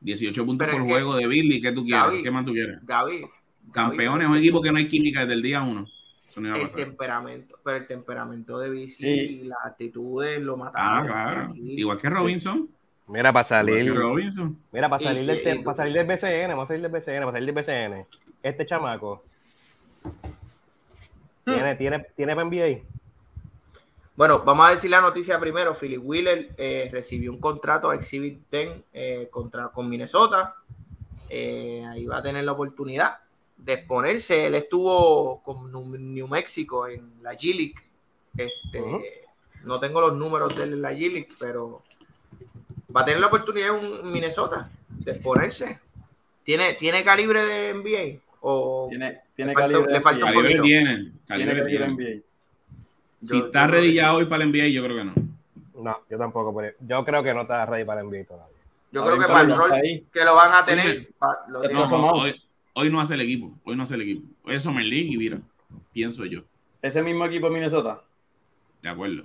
18 0.00 0.46
puntos 0.46 0.66
Pero 0.66 0.78
por 0.78 0.86
que- 0.86 0.92
juego 0.92 1.16
de 1.16 1.26
Billy. 1.26 1.60
¿Qué 1.60 1.72
tú 1.72 1.84
quieres? 1.84 2.04
Gaby, 2.06 2.22
¿Qué 2.22 2.30
más 2.30 2.44
tú 2.46 2.52
quieres? 2.52 2.78
Gaby. 2.82 3.26
Campeones, 3.72 4.28
un 4.28 4.36
equipo 4.36 4.60
que 4.60 4.70
no 4.72 4.78
hay 4.78 4.88
química 4.88 5.20
desde 5.20 5.34
el 5.34 5.42
día 5.42 5.62
uno. 5.62 5.86
Eso 6.28 6.40
no 6.40 6.48
iba 6.48 6.56
a 6.58 6.60
El 6.60 6.70
temperamento, 6.72 7.58
pero 7.64 7.76
el 7.78 7.86
temperamento 7.86 8.58
de 8.58 8.70
Beasley 8.70 9.18
Sí. 9.18 9.40
y 9.42 9.44
las 9.44 9.58
actitudes 9.64 10.40
lo 10.40 10.54
Ah, 10.54 10.56
mataron. 10.56 11.06
claro. 11.06 11.50
Aquí. 11.50 11.60
Igual 11.80 11.98
que 11.98 12.08
Robinson. 12.10 12.68
Mira, 13.08 13.32
para 13.32 13.42
salir, 13.44 13.92
Robinson. 13.92 14.56
mira, 14.70 14.88
para 14.88 15.02
salir, 15.02 15.26
del, 15.26 15.58
y- 15.58 15.62
para 15.64 15.76
salir 15.76 15.92
del 15.94 16.06
BCN, 16.06 16.48
vamos 16.50 16.64
a 16.64 16.68
salir 16.68 16.82
del 16.82 16.92
BCN, 16.92 17.20
para 17.24 17.32
salir 17.32 17.46
del 17.46 17.54
BCN. 17.56 18.06
Este 18.42 18.64
chamaco 18.66 19.24
Hmm. 21.44 21.52
tiene, 21.54 21.74
tiene, 21.74 22.06
tiene 22.16 22.34
para 22.36 22.46
NBA. 22.48 22.82
Bueno, 24.16 24.42
vamos 24.44 24.68
a 24.68 24.70
decir 24.72 24.90
la 24.90 25.00
noticia 25.00 25.40
primero. 25.40 25.74
Philip 25.74 26.00
Wheeler 26.04 26.50
eh, 26.58 26.88
recibió 26.92 27.32
un 27.32 27.40
contrato 27.40 27.92
Exhibit 27.92 28.38
10 28.50 28.82
eh, 28.92 29.28
contra, 29.30 29.68
con 29.68 29.88
Minnesota. 29.88 30.56
Eh, 31.28 31.84
ahí 31.88 32.04
va 32.06 32.18
a 32.18 32.22
tener 32.22 32.44
la 32.44 32.52
oportunidad 32.52 33.18
de 33.64 33.72
exponerse. 33.74 34.46
Él 34.46 34.54
estuvo 34.54 35.42
con 35.42 35.70
New 36.14 36.28
Mexico 36.28 36.86
en 36.88 37.22
la 37.22 37.32
G-League. 37.34 37.74
Este, 38.36 38.80
Ujú. 38.80 39.02
No 39.64 39.78
tengo 39.78 40.00
los 40.00 40.14
números 40.16 40.56
de 40.56 40.66
la 40.68 40.92
G-League, 40.92 41.28
pero 41.38 41.82
va 42.94 43.02
a 43.02 43.04
tener 43.04 43.20
la 43.20 43.26
oportunidad 43.26 43.76
en 43.76 44.10
Minnesota 44.10 44.70
de 44.88 45.12
exponerse. 45.12 45.78
¿Tiene, 46.44 46.74
¿Tiene 46.74 47.04
calibre 47.04 47.44
de 47.44 47.74
NBA? 47.74 48.20
O 48.40 48.86
Tiene, 48.88 49.20
tiene 49.36 49.50
Le 49.50 49.54
falta- 49.54 49.72
calibre. 49.74 49.92
le 49.92 50.00
falta 50.00 50.24
un 50.24 50.30
NBA. 50.32 50.34
Calibre 50.34 50.56
poquito. 50.58 50.62
tiene. 50.64 50.94
Tiene 50.96 51.12
Calibre 51.26 51.62
calibre 51.62 51.68
tiene. 51.86 51.92
NBA. 51.92 52.22
Si 53.22 53.38
Yo- 53.38 53.46
está 53.46 53.66
yo 53.66 53.72
ready 53.72 53.92
ya 53.94 54.14
hoy 54.14 54.24
para 54.24 54.44
el 54.44 54.50
NBA, 54.50 54.68
yo 54.68 54.82
creo 54.82 54.96
que 54.96 55.04
no. 55.04 55.14
No, 55.82 55.98
yo 56.08 56.18
tampoco. 56.18 56.54
pero 56.56 56.74
Yo 56.80 57.04
creo 57.04 57.22
que 57.22 57.34
no 57.34 57.42
está 57.42 57.66
ready 57.66 57.84
para 57.84 58.00
NBA 58.02 58.24
todavía. 58.24 58.56
Yo 58.92 59.04
creo 59.04 59.18
que 59.18 59.26
para 59.26 59.40
el 59.42 59.54
rol 59.56 59.70
que 60.12 60.24
lo 60.24 60.34
van 60.34 60.52
a 60.54 60.64
tener, 60.64 61.10
lo. 61.48 61.62
No, 61.68 61.86
no. 61.86 62.12
hoy, 62.12 62.42
hoy 62.74 62.90
no 62.90 63.00
hace 63.00 63.14
el 63.14 63.20
equipo. 63.22 63.52
Hoy 63.64 63.76
no 63.76 63.82
hace 63.84 63.94
el 63.94 64.02
equipo. 64.02 64.26
Hoy 64.44 64.54
es 64.56 64.62
Summer 64.62 64.84
League 64.84 65.08
y 65.12 65.16
mira, 65.16 65.38
pienso 65.92 66.24
yo. 66.24 66.40
Ese 66.82 67.02
mismo 67.02 67.24
equipo 67.26 67.46
de 67.48 67.52
Minnesota. 67.54 68.00
De 68.82 68.88
acuerdo. 68.88 69.24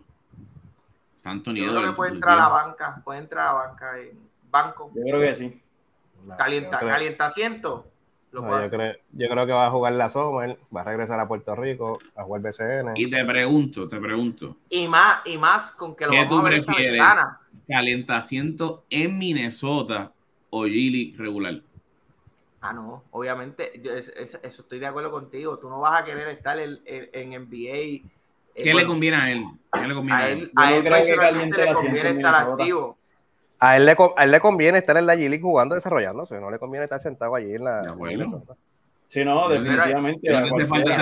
Tanto 1.23 1.51
Yo 1.51 1.53
nivel. 1.63 1.75
creo 1.75 1.89
que 1.89 1.95
puede 1.95 2.11
entrar 2.11 2.33
a 2.37 2.41
la 2.41 2.47
banca, 2.49 3.01
puede 3.03 3.19
entrar 3.19 3.47
a 3.47 3.53
la 3.53 3.59
banca 3.67 3.99
en 3.99 4.19
banco, 4.51 4.91
Yo 4.95 5.01
creo 5.03 5.21
que 5.21 5.35
sí. 5.35 5.61
No, 6.25 6.37
calienta, 6.37 6.71
yo 6.73 6.77
creo- 6.79 6.89
calienta 6.89 7.25
asiento. 7.27 7.87
Lo 8.31 8.41
no, 8.41 8.47
puede 8.49 8.63
yo, 8.65 8.69
creo, 8.69 8.93
yo 9.13 9.29
creo 9.29 9.45
que 9.45 9.53
va 9.53 9.65
a 9.67 9.71
jugar 9.71 9.93
la 9.93 10.09
Summer, 10.09 10.59
va 10.75 10.81
a 10.81 10.83
regresar 10.83 11.17
a 11.21 11.27
Puerto 11.27 11.55
Rico 11.55 11.99
a 12.15 12.23
jugar 12.23 12.41
BCN. 12.41 12.91
Y 12.95 13.09
te 13.09 13.23
pregunto, 13.23 13.87
te 13.87 13.97
pregunto. 13.97 14.57
Y 14.69 14.87
más, 14.89 15.21
y 15.25 15.37
más 15.37 15.71
con 15.71 15.95
que 15.95 16.05
lo 16.05 16.11
¿Qué 16.11 16.17
vamos 16.17 16.31
tú 16.31 16.39
a 16.45 16.49
ver 16.49 16.63
prefieres? 16.65 16.91
ventana. 16.91 17.39
¿Calientaciento 17.67 18.83
en 18.89 19.17
Minnesota 19.17 20.11
o 20.49 20.65
Gili 20.65 21.15
regular? 21.17 21.61
Ah, 22.67 22.73
no, 22.73 23.03
obviamente, 23.11 23.79
yo 23.83 23.93
es- 23.93 24.09
es- 24.09 24.39
eso 24.41 24.61
estoy 24.63 24.79
de 24.79 24.87
acuerdo 24.87 25.11
contigo. 25.11 25.59
Tú 25.59 25.69
no 25.69 25.81
vas 25.81 26.01
a 26.01 26.05
querer 26.05 26.27
estar 26.29 26.57
en, 26.57 26.79
en- 26.85 27.09
en 27.13 27.33
NBA. 27.33 27.75
eh, 27.75 28.03
¿Qué 28.55 28.73
le 28.73 28.87
conviene 28.87 29.17
a 29.17 29.31
él? 29.31 29.43
¿Qué 29.71 29.87
le 29.87 29.93
conviene 29.93 30.21
a 30.21 30.25
a 30.25 30.29
él, 30.29 30.51
a 30.55 30.73
él 30.73 30.83
personalmente 30.83 31.57
le 31.57 31.73
conviene 31.73 32.09
estar 32.09 32.35
activo. 32.35 32.97
A 33.59 33.77
él, 33.77 33.85
le, 33.85 33.95
a 34.17 34.23
él 34.23 34.31
le 34.31 34.39
conviene 34.39 34.77
estar 34.79 34.97
en 34.97 35.05
la 35.05 35.15
G-League 35.15 35.41
jugando, 35.41 35.75
desarrollándose. 35.75 36.39
No 36.39 36.49
le 36.49 36.57
conviene 36.59 36.85
estar 36.85 36.99
sentado 36.99 37.35
allí 37.35 37.53
en 37.53 37.63
la. 37.63 37.83
Ya, 37.83 37.91
bueno. 37.93 38.43
Sí, 39.07 39.23
no, 39.23 39.47
definitivamente. 39.47 40.21
Pero, 40.23 40.49
pero 40.55 40.67
falta 40.67 40.97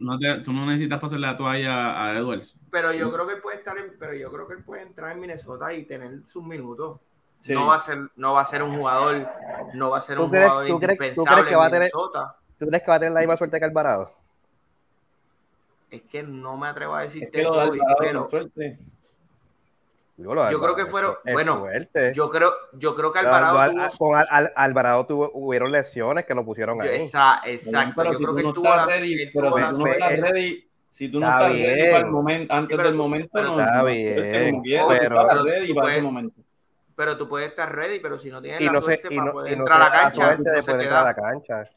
no 0.00 0.18
te, 0.18 0.40
tú 0.42 0.52
no 0.52 0.66
necesitas 0.66 1.00
pasar 1.00 1.18
la 1.18 1.36
toalla 1.36 2.04
a 2.04 2.16
Edwards. 2.16 2.56
Pero 2.70 2.92
yo 2.92 3.10
creo 3.12 3.26
que 3.26 3.34
él 3.34 3.40
puede 3.40 3.56
estar 3.58 3.76
en, 3.76 3.92
pero 3.98 4.14
yo 4.14 4.30
creo 4.30 4.46
que 4.46 4.54
él 4.54 4.62
puede 4.64 4.82
entrar 4.82 5.12
en 5.12 5.20
Minnesota 5.20 5.72
y 5.72 5.84
tener 5.84 6.24
sus 6.26 6.44
minutos. 6.44 7.00
Sí. 7.40 7.54
No 7.54 7.66
va 7.66 7.76
a 7.76 7.80
ser, 7.80 7.98
no 8.16 8.32
va 8.34 8.40
a 8.40 8.44
ser 8.44 8.62
un 8.62 8.76
jugador, 8.76 9.26
no 9.74 9.90
va 9.90 9.98
a 9.98 10.00
ser 10.00 10.18
un 10.18 10.28
crees, 10.30 10.44
jugador 10.50 10.66
¿tú 10.68 10.78
crees, 10.80 10.98
indispensable 11.00 11.14
¿tú 11.14 11.34
crees 11.42 11.48
que 11.48 11.56
va 11.56 11.64
a 11.66 11.70
tener, 11.70 11.90
Minnesota. 11.94 12.36
¿Tú 12.58 12.66
crees 12.66 12.82
que 12.82 12.90
va 12.90 12.94
a 12.96 12.98
tener 12.98 13.12
la 13.14 13.20
misma 13.20 13.36
suerte 13.36 13.58
que 13.58 13.64
Alvarado? 13.64 14.10
Es 15.90 16.02
que 16.02 16.22
no 16.22 16.56
me 16.56 16.68
atrevo 16.68 16.94
a 16.94 17.04
Es 17.04 17.12
decirte 17.14 17.30
que 17.38 17.42
lo 17.44 17.62
eso 17.62 17.70
hoy, 17.72 17.80
pero 18.00 18.28
Yo 20.50 20.60
creo 20.60 20.74
que 20.74 20.82
es 20.82 20.90
fueron- 20.90 21.14
es 21.24 21.32
bueno, 21.32 21.60
suerte. 21.60 22.12
yo 22.12 22.28
creo, 22.28 22.52
yo 22.72 22.96
creo 22.96 23.12
que 23.12 23.20
Alvarado 23.20 23.58
Alvar- 23.60 23.90
tuvo 23.92 24.08
con 24.08 24.18
Al- 24.18 24.26
Al- 24.30 24.52
Alvarado 24.56 25.06
tuvo, 25.06 25.30
hubieron 25.32 25.70
lesiones 25.70 26.26
que 26.26 26.34
lo 26.34 26.44
pusieron 26.44 26.82
ahí. 26.82 26.88
esa- 26.96 27.40
exacto. 27.44 27.92
pero 27.96 28.12
yo 28.12 28.18
si 28.18 28.24
creo 28.24 28.30
tú 28.32 28.36
que 28.36 28.42
no 28.42 28.48
él 28.48 28.54
tuvo 28.56 28.64
estás 28.66 28.76
la, 28.78 28.86
ready, 28.92 29.12
él 29.22 29.30
pero 29.32 29.46
tuvo 29.46 29.56
si 29.56 29.62
la 29.62 29.70
tú 29.70 29.78
no 29.78 29.86
estás 29.86 30.20
ready, 30.20 30.68
si 30.88 31.08
tú 31.08 31.20
no 31.20 31.26
Está 31.28 31.38
estás 31.46 31.52
ready 31.62 31.74
bien. 31.76 31.90
para 31.92 32.04
el 32.04 32.10
momento, 32.10 32.52
antes 32.54 32.76
pero 32.76 32.88
del 32.88 32.96
momento, 32.98 33.28
pero 33.32 33.46
no, 33.48 33.60
Está 33.60 33.72
no, 33.78 33.84
bien, 33.84 34.14
pero- 34.16 34.24
pero 34.88 35.44
ready 35.44 35.72
para 35.74 35.82
puedes- 35.84 35.96
ese 35.98 36.02
momento. 36.04 36.40
Pero 36.98 37.16
tú 37.16 37.28
puedes 37.28 37.48
estar 37.50 37.72
ready, 37.72 38.00
pero 38.00 38.18
si 38.18 38.28
no 38.28 38.42
tienes 38.42 38.60
y 38.60 38.64
la 38.64 38.72
no 38.72 38.82
suerte 38.82 39.08
para 39.08 39.24
no, 39.26 39.32
poder 39.32 39.56
no 39.56 39.62
entrar 39.62 39.80
a 39.80 39.84
la 39.84 39.90
cancha, 39.92 40.10
suerte 40.16 40.42
no 40.42 40.50
de 40.50 40.62
poder 40.64 40.80
entrar 40.80 41.00
a 41.00 41.04
la 41.04 41.14
cancha. 41.14 41.70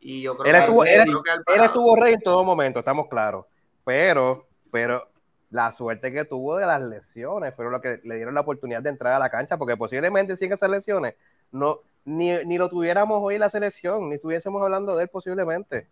Y 0.00 0.22
yo 0.22 0.36
creo 0.36 0.46
Él 0.50 0.52
que 0.56 0.58
estuvo, 0.64 0.84
él, 0.84 1.02
creo 1.04 1.22
que 1.22 1.30
él 1.30 1.36
Alvarado- 1.46 1.64
estuvo 1.66 1.94
ready 1.96 2.14
en 2.14 2.20
todo 2.20 2.42
momento, 2.42 2.80
estamos 2.80 3.08
claros. 3.08 3.46
Pero, 3.84 4.48
pero 4.72 5.08
la 5.50 5.70
suerte 5.70 6.10
que 6.12 6.24
tuvo 6.24 6.56
de 6.56 6.66
las 6.66 6.82
lesiones 6.82 7.54
fueron 7.54 7.74
lo 7.74 7.80
que 7.80 8.00
le 8.02 8.16
dieron 8.16 8.34
la 8.34 8.40
oportunidad 8.40 8.82
de 8.82 8.90
entrar 8.90 9.12
a 9.12 9.20
la 9.20 9.30
cancha, 9.30 9.56
porque 9.56 9.76
posiblemente 9.76 10.34
sin 10.36 10.52
esas 10.52 10.68
lesiones 10.68 11.14
no, 11.52 11.82
ni, 12.04 12.32
ni 12.44 12.58
lo 12.58 12.68
tuviéramos 12.68 13.20
hoy 13.22 13.36
en 13.36 13.42
la 13.42 13.50
selección, 13.50 14.08
ni 14.08 14.16
estuviésemos 14.16 14.60
hablando 14.60 14.96
de 14.96 15.04
él 15.04 15.08
posiblemente. 15.08 15.86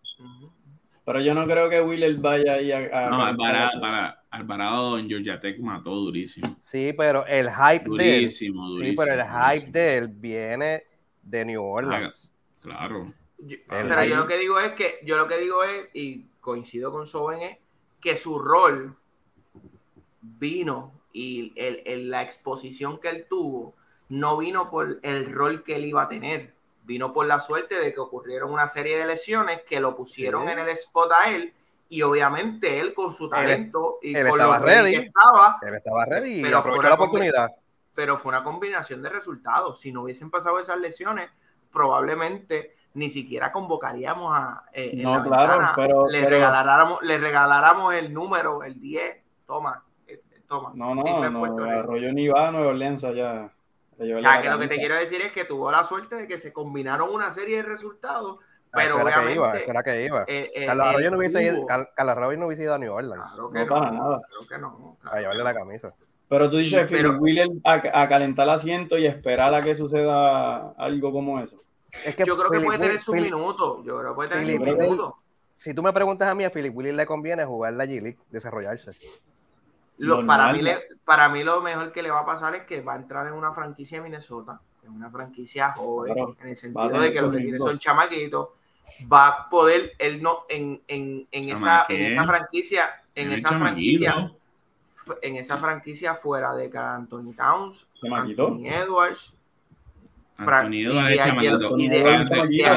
Pero 1.05 1.21
yo 1.21 1.35
no 1.35 1.47
creo 1.47 1.69
que 1.69 1.81
Wheeler 1.83 2.17
vaya 2.17 2.55
ahí 2.55 2.73
a. 2.73 2.79
a- 3.07 3.11
No, 3.11 3.23
Alvarado, 3.25 3.81
para, 3.81 4.23
Alvarado 4.31 4.99
en 4.99 5.09
Georgia 5.09 5.39
Tech 5.39 5.59
mató 5.61 5.91
durísimo. 5.91 6.57
Sí, 6.59 6.95
pero 6.97 7.27
el 7.27 7.51
hype 7.51 7.85
de 7.97 8.17
él, 8.17 8.23
Durísimo, 8.23 8.67
sí, 8.69 8.75
durísimo. 8.75 9.03
pero 9.03 9.15
el 9.15 9.27
hype 9.27 9.49
durísimo. 9.51 9.73
de 9.73 9.97
él 9.99 10.09
viene 10.09 10.83
de 11.23 11.45
New 11.45 11.63
Orleans. 11.63 12.33
Claro. 12.61 13.13
Yo- 13.39 13.57
pero 13.69 14.05
yo 14.05 14.17
lo 14.17 14.27
que 14.27 14.39
digo 14.39 14.59
es 14.59 14.73
que, 14.73 15.01
yo 15.05 15.17
lo 15.19 15.29
que 15.29 15.39
digo 15.39 15.63
es, 15.65 15.89
y 15.93 16.25
coincido 16.41 16.91
con 16.91 17.05
Soben, 17.07 17.43
es 17.43 17.59
que 18.01 18.17
su 18.17 18.39
rol 18.39 18.97
vino 20.23 20.93
y 21.13 21.53
el, 21.57 21.83
el- 21.85 22.11
la 22.11 22.23
exposición 22.23 22.99
que 22.99 23.09
él 23.09 23.27
tuvo 23.29 23.75
no 24.09 24.37
vino 24.39 24.71
por 24.71 24.99
el 25.03 25.31
rol 25.33 25.63
que 25.65 25.77
él 25.77 25.85
iba 25.87 26.05
a 26.05 26.09
tener, 26.09 26.54
vino 26.85 27.11
por 27.13 27.27
la 27.27 27.41
suerte 27.41 27.79
de 27.81 27.93
que 27.93 28.01
ocurrieron 28.01 28.53
una 28.53 28.69
serie 28.69 28.99
de 28.99 29.07
lesiones 29.07 29.63
que 29.63 29.81
lo 29.81 29.97
pusieron 29.97 30.47
Sí. 30.47 30.53
en 30.53 30.59
el 30.61 30.69
spot 30.71 31.11
a 31.13 31.31
él 31.31 31.53
y 31.89 32.03
obviamente 32.03 32.79
él 32.81 32.95
con 32.95 33.13
su 33.13 33.29
talento 33.29 33.99
y 34.03 34.15
él 34.15 34.29
con 34.29 34.39
estaba 34.41 34.59
lo 34.59 34.65
ready 34.67 34.81
ready. 34.83 34.93
que 34.93 35.07
estaba, 35.07 35.59
Él 35.63 35.75
estaba 35.75 36.05
ready 36.07 36.43
Pero 36.43 36.59
aprovechó 36.59 36.77
fuera 36.77 36.89
la 36.91 36.95
oportunidad. 36.95 37.51
pero 37.95 38.19
fue 38.19 38.31
una 38.31 38.43
combinación 38.45 39.03
de 39.03 39.09
resultados. 39.09 39.81
Si 39.81 39.93
no 39.93 40.03
hubiesen 40.03 40.31
pasado 40.31 40.59
esas 40.59 40.79
lesiones, 40.79 41.31
probablemente 41.73 42.75
ni 42.95 43.11
siquiera 43.11 43.51
convocaríamos 43.51 44.33
a 44.37 44.65
eh, 44.73 44.91
en 44.93 45.03
No, 45.03 45.17
la 45.19 45.25
claro, 45.25 45.53
ventana, 45.53 45.73
pero- 45.77 46.07
le 46.09 46.19
pero- 46.21 46.31
regaláramos, 46.31 47.03
le 47.03 47.19
regaláramos 47.19 47.95
el 47.95 48.13
número, 48.15 48.63
el 48.63 48.81
10, 48.81 49.23
toma, 49.47 49.83
eh, 50.07 50.21
toma. 50.47 50.71
No, 50.75 50.95
no, 50.95 51.31
no. 51.31 51.65
Arroyo 51.69 52.13
ni 52.13 52.29
va 52.29 52.49
a 52.49 52.51
Nueva 52.53 52.69
Orleans 52.69 53.03
allá. 53.05 53.51
O 53.99 54.21
sea, 54.21 54.41
que 54.43 54.51
lo 54.51 54.59
que 54.59 54.69
te 54.69 54.77
quiero 54.79 54.97
decir 54.97 55.21
es 55.23 55.33
que 55.33 55.45
tuvo 55.45 55.71
la 55.71 55.85
suerte 55.85 56.17
de 56.17 56.27
que 56.27 56.39
se 56.39 56.53
combinaron 56.53 57.11
una 57.13 57.31
serie 57.33 57.57
de 57.59 57.63
resultados, 57.63 58.39
pero 58.73 58.87
eso 58.87 59.01
era 59.01 59.05
que 59.13 59.19
obviamente 59.21 59.35
iba, 59.35 59.59
era 59.61 59.83
que 59.83 60.05
iba. 60.05 60.25
eh, 60.27 60.51
eh, 60.55 60.67
Carlos 60.67 60.87
Arroyo 60.89 61.11
no 61.13 61.19
hubiese 61.19 61.43
ido, 61.43 61.57
tuvo- 61.57 61.67
Car- 61.67 61.91
Carlos 61.95 62.17
Arroyo 62.17 62.39
no 62.39 62.47
hubiese 62.47 62.63
ido 62.65 62.75
a 62.75 62.79
New 62.79 62.93
Orleans 62.93 63.23
Claro 63.33 63.51
que 63.53 63.59
No, 63.61 63.67
para 63.69 63.91
nada. 63.93 64.21
Creo 64.29 64.49
que 64.49 64.59
no. 64.59 64.97
a 65.05 65.19
llevarle 65.21 65.45
la 65.45 65.55
camisa. 65.55 65.95
Pero 66.29 66.51
tú 66.51 66.57
dices, 66.57 66.91
Y- 66.91 66.95
pero- 66.95 67.09
Philip 67.11 67.23
Wheeler 67.23 67.49
a, 67.65 68.03
a 68.03 68.09
calentar 68.09 68.45
el 68.45 68.51
asiento 68.55 68.99
y 68.99 69.07
esperar 69.07 69.55
a 69.55 69.63
que 69.63 69.75
suceda 69.75 70.71
algo 70.79 71.13
como 71.13 71.39
eso. 71.41 71.57
Es 72.05 72.17
que 72.17 72.25
Yo 72.25 72.37
creo 72.37 72.51
que 72.51 72.61
puede 72.61 72.79
tener 72.79 72.93
Will- 72.97 73.01
sus 73.01 73.15
Philip- 73.15 73.33
minutos. 73.33 73.85
Yo 73.85 73.99
creo 73.99 74.11
que 74.11 74.15
puede 74.17 74.29
tener 74.31 74.45
Philip 74.47 74.61
sus 74.61 74.69
Will- 74.69 74.79
minutos. 74.79 75.13
Si 75.55 75.73
tú 75.73 75.83
me 75.85 75.93
preguntas 75.93 76.27
a 76.29 76.35
mí, 76.35 76.43
a 76.43 76.51
Philip 76.51 76.75
Willis 76.77 76.95
le 76.95 77.07
conviene 77.07 77.45
jugar 77.45 77.75
la 77.75 77.85
G-League, 77.85 78.19
desarrollarse. 78.31 78.91
Lo- 79.99 80.17
para, 80.27 80.45
mí 80.53 80.59
para 81.05 81.29
mí 81.29 81.45
lo 81.45 81.61
mejor 81.61 81.93
que 81.93 82.03
le 82.03 82.11
va 82.11 82.21
a 82.21 82.27
pasar 82.27 82.55
es 82.55 82.63
que 82.65 82.81
va 82.81 82.95
a 82.95 82.97
entrar 82.97 83.27
en 83.27 83.33
una 83.35 83.53
franquicia 83.53 83.99
de 83.99 84.05
Minnesota, 84.05 84.61
es 84.83 84.89
una 84.89 85.11
franquicia 85.11 85.73
joven, 85.73 86.13
Claro, 86.15 86.37
en 86.41 86.49
el 86.49 86.57
sentido 86.57 86.89
de 87.01 87.13
que 87.13 87.21
lo 87.23 87.31
que 87.31 87.37
tiene 87.45 87.59
son 87.71 87.79
chamaquitos, 87.79 88.49
va 89.13 89.29
a 89.29 89.49
poder, 89.49 89.93
él 89.99 90.23
no, 90.23 90.45
en, 90.49 90.83
en, 90.89 91.27
en, 91.31 91.45
esa, 91.57 91.85
en 91.95 92.07
esa 92.07 92.25
franquicia, 92.27 93.03
en 93.15 93.29
esa 93.39 93.49
franquicia, 93.61 94.33
en 95.23 95.37
esa 95.37 95.57
franquicia 95.59 96.15
fuera 96.15 96.55
de 96.55 96.71
Anthony 96.77 97.33
Towns. 97.37 97.87
Anthony 98.51 98.67
Edwards, 98.69 99.35
Fra- 100.35 100.61
Anthony 101.21 101.39
y 101.83 101.87
Edwards 101.87 102.25
y 102.59 102.59
de- 102.59 102.75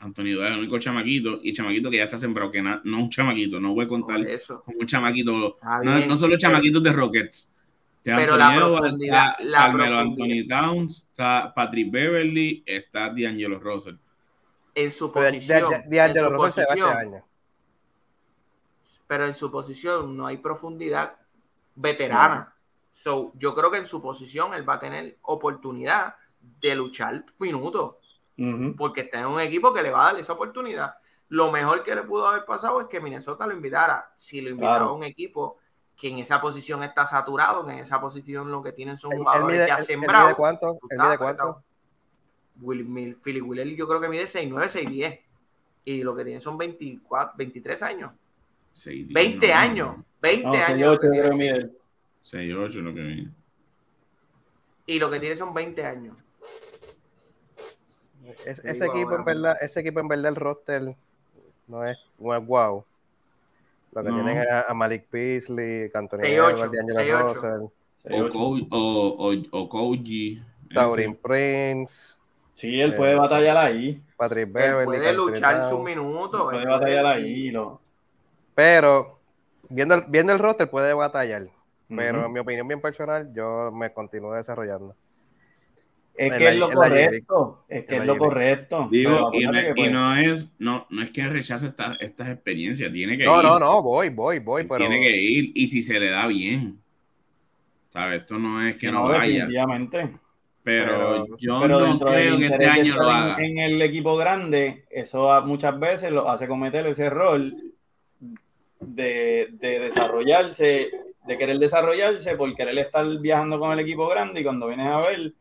Anthony- 0.00 0.40
es 0.40 0.50
el 0.52 0.58
único 0.58 0.78
chamaquito 0.78 1.40
y 1.42 1.52
chamaquito 1.52 1.90
que 1.90 1.96
ya 1.96 2.04
está 2.04 2.18
sembrado, 2.18 2.50
que 2.50 2.62
na- 2.62 2.80
no 2.84 2.98
un 2.98 3.10
chamaquito, 3.10 3.58
no 3.58 3.74
voy 3.74 3.84
a 3.84 3.88
contar 3.88 4.20
eso. 4.20 4.62
como 4.64 4.78
un 4.80 4.86
chamaquito, 4.86 5.56
no, 5.82 6.06
no 6.06 6.16
solo 6.18 6.38
chamaquitos 6.38 6.82
de 6.82 6.92
Rockets. 6.92 7.50
Pero 8.04 8.36
la 8.36 8.54
profundidad- 8.54 9.32
está 9.38 9.44
la 9.44 9.58
Carmelo 9.58 9.96
profundidad. 9.98 10.30
Anthony 10.30 10.48
Towns, 10.76 11.06
está 11.10 11.52
Patrick 11.54 11.90
Beverly, 11.90 12.62
está 12.64 13.08
D'Angelo 13.10 13.58
Russell. 13.58 13.96
en 14.74 14.92
su 14.92 15.12
posición, 15.12 15.70
de, 15.70 15.78
de, 15.88 15.96
en 15.96 16.02
Angelo 16.04 16.28
su 16.28 16.34
Russell 16.34 16.52
se 16.52 16.60
va 16.60 16.64
este 16.74 16.80
posición, 16.82 16.96
año. 17.14 17.24
pero 19.08 19.26
en 19.26 19.34
su 19.34 19.50
posición 19.50 20.16
no 20.16 20.26
hay 20.26 20.36
profundidad 20.36 21.16
veterana. 21.74 22.54
So, 22.92 23.32
yo 23.36 23.54
creo 23.54 23.70
que 23.70 23.78
en 23.78 23.86
su 23.86 24.00
posición 24.00 24.54
él 24.54 24.68
va 24.68 24.74
a 24.74 24.80
tener 24.80 25.18
oportunidad 25.22 26.14
de 26.60 26.74
luchar 26.76 27.24
minutos, 27.38 27.96
Porque 28.76 29.00
está 29.02 29.20
en 29.20 29.26
un 29.26 29.40
equipo 29.40 29.74
que 29.74 29.82
le 29.82 29.90
va 29.90 30.08
a 30.08 30.12
dar 30.12 30.20
esa 30.20 30.32
oportunidad. 30.34 30.94
Lo 31.30 31.50
mejor 31.50 31.82
que 31.82 31.94
le 31.94 32.02
pudo 32.04 32.28
haber 32.28 32.44
pasado 32.44 32.80
es 32.80 32.86
que 32.86 33.00
Minnesota 33.00 33.46
lo 33.46 33.52
invitara. 33.52 34.12
Si 34.16 34.40
lo 34.40 34.50
invitaba 34.50 34.76
Claro. 34.78 34.90
a 34.90 34.94
un 34.94 35.02
equipo 35.04 35.58
que 35.96 36.08
en 36.08 36.18
esa 36.20 36.40
posición 36.40 36.82
está 36.84 37.06
saturado, 37.06 37.66
que 37.66 37.72
en 37.72 37.78
esa 37.80 38.00
posición 38.00 38.50
lo 38.50 38.62
que 38.62 38.70
tienen 38.72 38.96
son 38.96 39.10
jugadores 39.16 39.56
mide- 39.58 39.66
que 39.66 39.72
ha 39.72 39.80
sembrado. 39.80 40.26
mide 40.26 40.36
cuánto? 40.36 40.78
tú 40.80 40.86
¿Él 40.88 40.96
estás 40.96 41.06
mide 41.08 41.18
cuánto? 41.18 41.62
Will, 42.60 42.84
Mil- 42.84 43.16
Philip 43.16 43.44
Wheeler 43.44 43.68
yo 43.74 43.88
creo 43.88 44.00
que 44.00 44.08
mide 44.08 44.26
6'9, 44.26 44.68
6'10. 44.68 45.20
Y 45.84 46.02
lo 46.02 46.14
que 46.14 46.24
tiene 46.24 46.40
son 46.40 46.56
24, 46.56 47.34
23 47.36 47.82
años. 47.82 48.12
6'10, 48.74 49.12
20 49.12 49.48
no, 49.48 49.54
años. 49.54 49.96
20 50.22 50.46
No, 50.46 50.52
años. 50.54 50.68
6'8 50.68 50.84
lo 50.94 50.98
que 51.00 51.08
creo 51.08 51.22
que 51.22 51.36
tiene. 51.36 51.52
mide. 51.58 51.70
6'8 52.22 52.80
lo 52.82 52.94
que 52.94 53.00
viene. 53.00 53.30
Y 54.86 54.98
lo 54.98 55.10
que 55.10 55.18
tiene 55.20 55.34
son 55.36 55.52
20 55.52 55.84
años. 55.84 56.16
Es- 58.44 58.58
ese 58.64 58.86
equipo 58.86 59.14
en 59.14 59.24
verdad, 59.24 59.56
ese 59.60 59.80
equipo 59.80 60.00
en 60.00 60.08
verdad 60.08 60.26
el 60.30 60.36
roster 60.36 60.94
no 61.66 61.84
es, 61.84 61.98
no 62.18 62.34
es 62.34 62.46
wow. 62.46 62.84
Lo 63.92 64.02
que 64.02 64.08
No. 64.10 64.14
tienen 64.16 64.38
es 64.38 64.48
a, 64.48 64.62
a 64.70 64.74
Malik 64.74 65.10
Beasley, 65.10 65.90
Anthony 65.94 66.18
6'8, 66.20 66.64
Edwards, 66.64 66.72
D'Angelo 66.72 67.00
6'8. 67.00 67.34
Russell, 67.34 67.62
O, 67.62 68.28
6'8. 68.28 68.32
Ko- 68.32 68.76
o, 68.76 69.30
o, 69.30 69.60
o 69.62 69.68
Koji. 69.68 70.42
Taurin. 70.74 71.16
Prince, 71.16 72.16
Sí, 72.54 72.80
él 72.80 72.94
puede 72.96 73.12
Eh, 73.12 73.16
batallar 73.16 73.56
ahí. 73.56 74.02
Patrick 74.16 74.48
Él 74.48 74.52
Beverly. 74.52 74.84
puede 74.84 75.12
luchar 75.12 75.62
sus 75.68 75.80
minutos. 75.80 76.42
Puede 76.50 76.66
batallar 76.66 77.06
ahí. 77.06 77.50
Lo... 77.52 77.80
Pero 78.54 79.18
viendo 79.68 79.94
el, 79.94 80.04
viendo 80.08 80.32
el 80.32 80.38
roster 80.40 80.68
puede 80.68 80.92
batallar. 80.92 81.48
Pero 81.88 82.26
en 82.26 82.32
mi 82.32 82.40
opinión 82.40 82.66
bien 82.68 82.80
personal, 82.82 83.32
yo 83.32 83.70
me 83.72 83.92
continúo 83.92 84.34
desarrollando. 84.34 84.94
Es 86.18 86.34
que 86.34 86.44
la- 86.44 86.50
es 86.50 86.56
lo 86.58 86.70
correcto. 86.70 87.64
Es 87.68 87.84
que 87.86 87.96
es 87.96 88.04
lo 88.04 88.16
correcto. 88.18 88.88
Digo, 88.90 89.30
y, 89.32 89.46
no, 89.46 89.52
pues, 89.76 89.92
no 89.92 90.16
es, 90.16 90.54
no, 90.58 90.86
no 90.90 91.02
es 91.02 91.10
que 91.10 91.28
rechace 91.28 91.66
esta- 91.68 91.96
estas 92.00 92.28
experiencias, 92.30 92.92
tiene 92.92 93.16
que 93.16 93.24
No, 93.24 93.36
ir. 93.38 93.42
no, 93.44 93.58
no, 93.60 93.82
voy, 93.82 94.08
voy, 94.10 94.40
voy, 94.40 94.64
pero 94.64 94.78
Tiene 94.78 94.98
que 95.00 95.16
ir 95.16 95.52
y 95.54 95.68
si 95.68 95.80
se 95.80 95.98
le 96.00 96.10
da 96.10 96.26
bien. 96.26 96.78
¿Sabes? 97.90 98.20
Esto 98.22 98.38
no 98.38 98.66
es 98.66 98.76
que 98.76 98.88
no, 98.90 99.04
no, 99.04 99.08
vaya. 99.08 99.26
definitivamente. 99.46 100.10
Pero, 100.64 100.86
Pero- 101.24 101.36
yo 101.38 101.60
Pero 101.62 101.78
no 101.80 101.86
dentro 101.86 102.10
del 102.10 102.26
creo 102.26 102.38
que 102.38 102.46
este 102.46 102.66
año 102.66 102.96
lo 102.96 103.02
haga. 103.08 103.36
en, 103.42 103.58
el 103.58 103.80
equipo 103.80 104.16
grande, 104.16 104.84
eso 104.90 105.40
muchas 105.46 105.78
veces 105.80 106.10
lo 106.12 106.28
hace 106.28 106.46
cometer 106.46 106.86
ese 106.88 107.06
error 107.06 107.40
de, 108.80 109.48
de 109.52 109.78
desarrollarse, 109.80 110.90
de 111.26 111.38
querer 111.38 111.58
desarrollarse 111.58 112.36
por 112.36 112.54
querer 112.54 112.76
estar 112.78 113.06
viajando 113.18 113.58
con 113.58 113.72
el 113.72 113.80
equipo 113.80 114.08
grande 114.08 114.40
y 114.40 114.44
cuando 114.44 114.66
vienes 114.68 114.86
a 114.86 114.98
ver, 114.98 115.32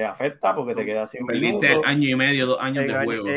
te 0.00 0.06
afecta 0.06 0.54
porque 0.54 0.74
te 0.74 0.82
quedas 0.86 1.10
sin 1.10 1.26
Perdiste 1.26 1.68
minutos. 1.68 1.86
año 1.90 2.08
y 2.08 2.16
medio, 2.16 2.46
dos 2.46 2.58
años 2.58 2.84
en 2.84 2.88
de 2.88 2.94
año, 2.96 3.04
juego. 3.04 3.28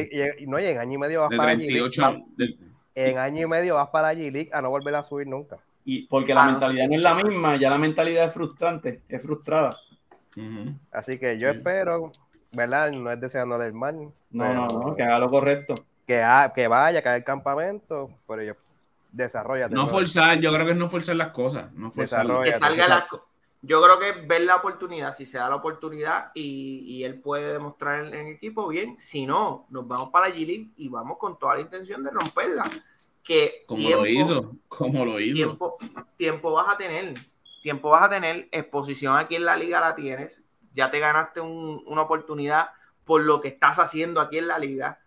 no, 0.47 0.59
y 0.61 0.65
en 0.65 0.77
año 0.77 0.93
y 0.93 0.97
medio 0.97 1.19
vas 1.21 1.29
de 1.29 1.35
para 1.37 1.53
G-League. 1.55 1.67
38 1.89 2.01
vas- 2.01 2.21
de- 2.37 2.57
En 2.95 3.17
año 3.17 3.41
y 3.41 3.47
medio 3.49 3.75
vas 3.75 3.89
para 3.89 4.13
G-League 4.13 4.49
a 4.53 4.61
no 4.61 4.69
volver 4.69 4.95
a 4.95 5.03
subir 5.03 5.27
nunca. 5.27 5.57
Y 5.83 6.07
porque 6.07 6.33
la 6.33 6.43
Ah, 6.43 6.45
no, 6.45 6.51
mentalidad 6.51 6.83
sí. 6.85 6.89
no 6.91 6.95
es 6.95 7.01
la 7.01 7.15
misma, 7.15 7.55
ya 7.57 7.69
la 7.69 7.77
mentalidad 7.77 8.27
es 8.27 8.33
frustrante, 8.33 9.01
es 9.09 9.21
frustrada. 9.21 9.75
Así 10.91 11.19
que 11.19 11.37
yo 11.37 11.51
Sí. 11.51 11.57
espero, 11.57 12.11
¿verdad? 12.53 12.91
No 12.91 13.11
es 13.11 13.19
deseando 13.19 13.57
del 13.57 13.73
mal. 13.73 13.95
No, 14.31 14.53
no, 14.53 14.67
no, 14.67 14.95
que 14.95 15.03
haga 15.03 15.19
lo 15.19 15.29
correcto. 15.29 15.75
Que, 16.07 16.21
ha- 16.23 16.53
que 16.55 16.69
vaya, 16.69 17.01
que 17.01 17.09
haga 17.09 17.17
el 17.17 17.23
campamento, 17.25 18.09
pero 18.25 18.41
yo 18.41 18.53
desarrolla. 19.11 19.67
No 19.67 19.87
forzar, 19.87 20.39
yo 20.39 20.53
creo 20.53 20.65
que 20.65 20.71
es 20.71 20.77
no 20.77 20.87
forzar 20.87 21.17
las 21.17 21.31
cosas. 21.31 21.73
No 21.73 21.91
forzar. 21.91 22.21
Desarrolla. 22.25 22.51
que 22.53 22.57
salga 22.57 22.87
la, 22.87 23.07
yo 23.65 23.81
creo 23.81 23.97
que 23.97 24.21
ver 24.27 24.41
la 24.41 24.57
oportunidad, 24.57 25.15
si 25.15 25.25
se 25.25 25.37
da 25.37 25.49
la 25.49 25.55
oportunidad 25.55 26.31
y, 26.35 26.83
y 26.85 27.03
él 27.05 27.19
puede 27.21 27.53
demostrar 27.53 28.05
en, 28.05 28.13
en 28.13 28.27
equipo, 28.27 28.67
bien, 28.67 28.99
si 28.99 29.25
no, 29.25 29.65
nos 29.69 29.87
vamos 29.87 30.09
para 30.09 30.27
la 30.27 30.35
G-League 30.35 30.71
y 30.75 30.89
vamos 30.89 31.17
con 31.17 31.39
toda 31.39 31.55
la 31.55 31.61
intención 31.61 32.03
de 32.03 32.11
romperla. 32.11 32.65
Que 33.23 33.63
Como 33.65 33.79
tiempo, 33.81 34.03
lo 34.03 34.07
hizo, 34.09 34.51
como 34.67 35.05
lo 35.05 35.17
hizo. 35.17 35.33
tiempo, 35.35 35.77
tiempo 36.17 36.51
vas 36.51 36.67
a 36.67 36.77
tener, 36.77 37.15
tiempo 37.61 37.89
vas 37.89 38.03
a 38.03 38.09
tener, 38.09 38.49
exposición 38.51 39.17
aquí 39.17 39.37
en 39.37 39.45
la 39.45 39.55
liga 39.55 39.79
la 39.79 39.95
tienes, 39.95 40.41
ya 40.73 40.91
te 40.91 40.99
ganaste 40.99 41.39
un- 41.39 41.81
una 41.87 42.01
oportunidad 42.01 42.71
por 43.05 43.21
lo 43.21 43.39
que 43.39 43.47
estás 43.47 43.79
haciendo 43.79 44.19
aquí 44.19 44.39
en 44.39 44.47
la 44.49 44.59
liga. 44.59 44.99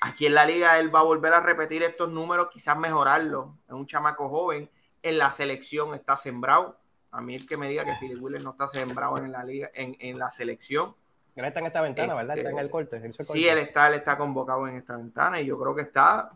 Aquí 0.00 0.26
en 0.26 0.34
la 0.34 0.44
liga 0.46 0.78
él 0.80 0.92
va 0.94 0.98
a 1.00 1.04
volver 1.04 1.32
a 1.32 1.40
repetir 1.40 1.84
estos 1.84 2.10
números, 2.10 2.48
quizás 2.52 2.76
mejorarlo. 2.76 3.56
Es 3.68 3.72
un 3.72 3.86
chamaco 3.86 4.28
joven. 4.28 4.68
En 5.02 5.18
la 5.18 5.30
selección 5.30 5.94
está 5.94 6.16
sembrado. 6.16 6.76
A 7.12 7.20
mí 7.20 7.34
el 7.34 7.46
que 7.48 7.56
me 7.56 7.68
diga 7.68 7.84
que 7.84 7.94
Philip 8.00 8.22
Wheeler 8.22 8.42
no 8.42 8.50
está 8.50 8.68
sembrado 8.68 9.16
en 9.18 9.32
la 9.32 9.42
liga, 9.44 9.70
en, 9.74 9.96
en 10.00 10.18
la 10.18 10.30
selección. 10.30 10.94
Él 11.34 11.44
está 11.44 11.60
en 11.60 11.66
esta 11.66 11.80
ventana, 11.82 12.14
¿verdad? 12.14 12.36
Este, 12.36 12.48
Está 12.48 12.58
en 12.60 12.64
el 12.64 12.70
corte. 12.70 12.96
él 12.96 13.14
Sí, 13.20 13.46
él 13.48 13.58
está, 13.58 13.88
él 13.88 13.94
está 13.94 14.16
convocado 14.18 14.66
en 14.68 14.76
esta 14.76 14.96
ventana 14.96 15.40
y 15.40 15.46
yo 15.46 15.58
creo 15.58 15.74
que 15.74 15.82
está, 15.82 16.32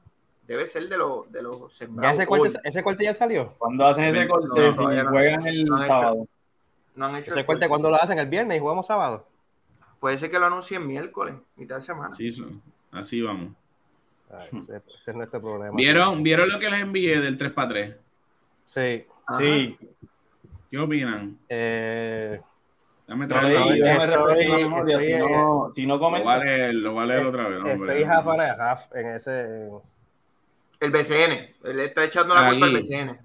debe 0.47 0.67
ser 0.67 0.89
de 0.89 0.99
los, 0.99 1.31
de 1.33 1.43
los 1.43 1.61
¿Ya 1.73 1.77
sembrados. 1.87 2.19
ese 2.19 2.27
corte, 2.27 2.59
ese 2.65 2.83
corte 2.83 3.05
ya 3.05 3.15
salió? 3.15 3.55
Cuando 3.59 3.87
hacen 3.87 4.05
ese 4.05 4.29
corte, 4.29 4.49
no, 4.49 4.75
si 4.75 4.85
no. 4.85 5.11
juegan 5.11 5.47
el 5.47 5.65
No 5.65 5.77
han 5.77 5.83
hecho. 5.83 5.89
sábado. 5.95 6.29
No 6.95 7.07
han 7.07 7.17
hecho 7.17 7.31
Ese 7.31 7.41
el 7.41 7.47
corte, 7.47 7.69
¿cuándo 7.69 7.89
lo 7.91 7.97
hacen? 7.97 8.19
¿El 8.19 8.27
viernes 8.29 8.57
y 8.59 8.61
jugamos 8.61 8.87
sábado? 8.87 9.27
Puede 10.01 10.19
ser 10.19 10.31
que 10.31 10.39
lo 10.39 10.47
anuncien 10.47 10.87
miércoles, 10.87 11.35
mitad 11.57 11.77
de 11.77 11.83
semana. 11.83 12.15
Sí, 12.15 12.31
son- 12.31 12.63
así 12.93 13.21
vamos. 13.23 13.53
Ay, 14.31 14.49
ese, 14.63 14.77
ese 14.77 15.11
es 15.11 15.17
nuestro 15.17 15.41
problema. 15.41 15.75
¿Vieron, 15.77 16.23
¿Vieron 16.23 16.49
lo 16.51 16.59
que 16.59 16.69
les 16.71 16.81
envié 16.81 17.21
del 17.21 17.37
3 17.39 17.53
para 17.53 17.69
3? 17.69 17.97
Sí. 18.67 19.07
Ajá. 19.27 19.39
Sí, 19.39 19.79
¿Qué 20.71 20.79
opinan? 20.79 21.39
Eh, 21.49 22.41
Dame 23.07 23.27
lo 23.27 23.43
leí, 23.43 23.57
Estoy- 23.83 24.63
memoria, 24.63 24.99
estoy- 24.99 25.13
si 25.13 25.19
no, 25.19 25.73
si 25.75 25.87
no 25.87 25.95
Lo 25.95 26.01
comenta. 26.01 26.25
voy 26.25 26.41
a 26.41 26.45
leer, 26.45 26.75
lo 26.77 26.93
voy 26.93 27.03
a 27.03 27.07
leer 27.07 27.27
otra 27.27 27.49
vez. 27.49 27.59
no, 27.61 27.73
hombre. 27.73 28.01
estoy 28.01 28.05
half 28.17 28.27
half 28.61 28.95
en 28.95 29.07
ese. 29.09 29.69
El 30.79 30.91
BCN, 30.93 31.55
él 31.65 31.81
está 31.81 32.05
echando 32.05 32.35
la 32.35 32.49
culpa 32.49 32.67
al. 32.67 32.73
BCN. 32.73 33.19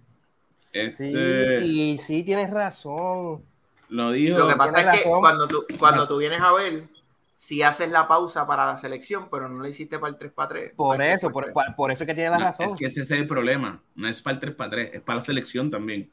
Este, 0.74 1.62
Sí, 1.62 1.92
y 1.94 1.98
sí 2.00 2.24
tienes 2.24 2.50
razón. 2.50 3.44
Lo 3.90 4.12
dijo. 4.12 4.40
Lo 4.40 4.48
que 4.48 4.56
pasa 4.56 4.80
es 4.80 4.86
que 4.86 5.04
razón. 5.06 5.20
cuando 5.22 5.48
tú, 5.48 5.64
cuando 5.78 6.08
tú 6.08 6.18
vienes 6.18 6.42
a 6.42 6.52
ver, 6.52 6.88
si 7.36 7.62
haces 7.62 7.92
la 7.92 8.08
pausa 8.08 8.48
para 8.48 8.66
la 8.66 8.78
selección, 8.78 9.28
pero 9.30 9.48
no 9.48 9.62
la 9.62 9.70
hiciste 9.70 10.00
para 10.00 10.10
el 10.14 10.18
3 10.18 10.32
para 10.32 10.50
3. 10.50 10.74
Por 10.76 11.00
eso, 11.02 11.30
por, 11.32 11.54
por- 11.54 11.76
por 11.76 11.92
eso 11.92 12.04
es 12.04 12.08
que 12.08 12.16
tienes 12.16 12.32
la 12.32 12.40
No, 12.40 12.46
razón. 12.46 12.66
es 12.66 12.76
que 12.76 12.86
ese 12.88 13.02
es 13.02 13.12
el 13.12 13.28
problema. 13.28 13.82
No 13.94 14.08
es 14.08 14.20
para 14.22 14.34
el 14.34 14.40
3 14.40 14.56
para 14.56 14.70
3, 14.72 14.90
es 14.96 15.02
para 15.02 15.20
la 15.20 15.26
selección 15.26 15.70
también. 15.70 16.10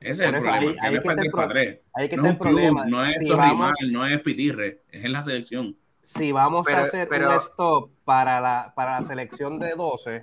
Ese 0.00 0.10
es 0.10 0.20
el 0.28 0.34
eso, 0.36 0.44
problema. 0.44 0.56
ahí- 0.58 0.60
que 0.60 0.74
que 0.74 0.76
está 0.76 0.88
el 0.88 0.94
el 0.96 1.16
3 1.18 1.32
para 1.32 1.46
pro- 1.48 1.54
3. 1.54 1.80
Ahí 1.94 2.08
que 2.08 2.16
No 2.16 2.22
está 2.26 2.28
es 2.28 2.40
el 2.40 2.46
un 2.46 2.54
club, 2.56 2.68
problema. 2.72 2.86
no 2.86 3.04
es 3.04 3.18
si, 3.18 3.26
Torrimal, 3.28 3.56
vamos, 3.56 3.76
no 3.90 4.06
es 4.06 4.20
Pitirre, 4.22 4.80
es 4.90 5.04
en 5.04 5.12
la 5.12 5.22
selección. 5.22 5.76
si 6.00 6.32
vamos 6.32 6.64
Pero- 6.66 6.78
a 6.78 6.82
hacer 6.82 7.08
pero- 7.08 7.30
un 7.30 7.36
stop 7.36 7.90
para 8.04 8.40
la, 8.40 8.72
para 8.76 9.00
la 9.00 9.06
selección 9.06 9.58
de 9.58 9.74
12, 9.74 10.22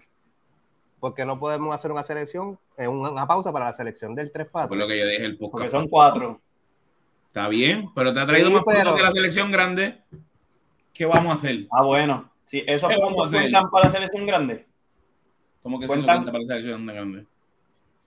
¿por 0.99 1.13
qué 1.13 1.26
no 1.26 1.38
podemos 1.39 1.76
hacer 1.76 1.91
una 1.91 2.03
selección, 2.03 2.57
eh, 2.78 2.88
una, 2.88 3.11
una 3.11 3.28
pausa 3.28 3.51
para 3.51 3.65
la 3.65 3.73
selección 3.73 4.15
del 4.15 4.32
3 4.32 4.45
Eso 4.47 4.53
para 4.53 4.67
fue 4.67 4.78
lo 4.78 4.88
que 4.88 4.97
yo 4.97 5.05
dije 5.07 5.26
el 5.26 5.38
Porque 5.38 5.51
podcast. 5.51 5.71
son 5.71 5.88
cuatro. 5.89 6.41
Está 7.28 7.49
bien, 7.49 7.86
pero 7.93 8.13
te 8.13 8.19
ha 8.21 8.26
traído 8.26 8.47
Sí, 8.47 8.53
más 8.53 8.63
puntos 8.63 8.82
pero- 8.82 8.95
que 8.95 9.03
la 9.03 9.11
selección 9.11 9.51
grande. 9.51 9.97
¿Qué 10.93 11.05
vamos 11.05 11.32
a 11.32 11.34
hacer? 11.34 11.67
Ah, 11.69 11.84
bueno. 11.84 12.32
Sí, 12.45 12.63
esos 12.65 12.88
¿Qué 12.89 12.95
vamos 12.95 13.09
a 13.11 13.15
puntos 13.15 13.28
hacer? 13.28 13.41
cuentan 13.41 13.69
para 13.69 13.86
la 13.86 13.91
selección 13.91 14.26
grande. 14.26 14.65
¿Cómo 15.61 15.80
que 15.80 15.86
se 15.88 15.93
Cuentan- 15.93 16.15
cuenta 16.17 16.32
para 16.32 16.39
la 16.39 16.45
selección 16.45 16.86
de 16.86 16.93
grande? 16.93 17.26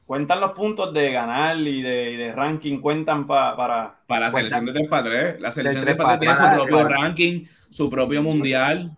Cuentan 0.09 0.41
los 0.41 0.53
puntos 0.53 0.95
de 0.95 1.13
ganar 1.13 1.59
y 1.59 1.83
de, 1.83 2.13
y 2.13 2.17
de 2.17 2.33
ranking, 2.33 2.81
cuentan 2.81 3.27
pa- 3.27 3.55
para. 3.55 3.95
Para 4.07 4.21
la 4.23 4.31
selección 4.31 4.65
de 4.65 4.73
3 4.73 4.89
para 4.89 5.03
3. 5.05 5.39
La 5.43 5.51
selección 5.51 5.85
de 5.85 5.95
3 5.95 5.97
3 5.99 6.07
para 6.07 6.19
3 6.19 6.39
tiene 6.39 6.49
su 6.55 6.57
propio 6.57 6.89
ranking, 6.89 7.45
su 7.69 7.91
propio 7.91 8.23
mundial. 8.23 8.97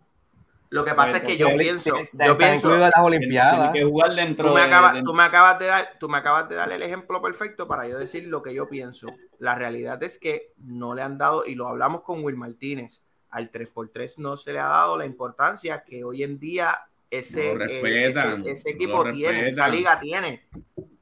Lo 0.68 0.84
que 0.84 0.94
pasa 0.94 1.16
es 1.16 1.24
que 1.24 1.36
yo 1.36 1.48
Entonces, 1.48 1.82
pienso, 1.82 1.96
Está 1.98 2.26
yo 2.28 2.38
pienso, 2.38 2.74
en 2.76 2.80
las 2.82 2.92
Olimpiadas. 2.96 3.72
que 3.72 3.82
jugar 3.82 4.14
dentro 4.14 4.46
tú 4.46 4.54
me, 4.54 4.60
de- 4.60 4.66
acabas, 4.68 4.94
de- 4.94 5.02
tú 5.02 5.12
me 5.14 5.22
acabas 5.24 5.58
de 5.58 5.66
dar, 5.66 5.88
tú 5.98 6.08
me 6.08 6.18
acabas 6.18 6.48
de 6.48 6.54
dar 6.54 6.70
el 6.70 6.80
ejemplo 6.84 7.20
perfecto 7.20 7.66
para 7.66 7.88
yo 7.88 7.98
decir 7.98 8.28
lo 8.28 8.40
que 8.40 8.54
yo 8.54 8.68
pienso. 8.68 9.08
La 9.40 9.56
realidad 9.56 10.00
es 10.04 10.16
que 10.16 10.52
no 10.58 10.94
le 10.94 11.02
han 11.02 11.18
dado, 11.18 11.44
y 11.44 11.56
lo 11.56 11.66
hablamos 11.66 12.02
con 12.02 12.22
Will 12.22 12.36
Martínez, 12.36 13.02
al 13.30 13.50
3x3 13.50 14.18
no 14.18 14.36
se 14.36 14.52
le 14.52 14.60
ha 14.60 14.68
dado 14.68 14.96
la 14.96 15.06
importancia 15.06 15.82
que 15.84 16.04
hoy 16.04 16.22
en 16.22 16.38
día 16.38 16.78
ese, 17.10 17.52
No 17.52 17.64
eh, 17.64 18.12
ese, 18.46 18.70
equipo 18.70 19.02
tiene, 19.10 19.48
esa 19.48 19.66
liga 19.66 19.98
tiene. 19.98 20.46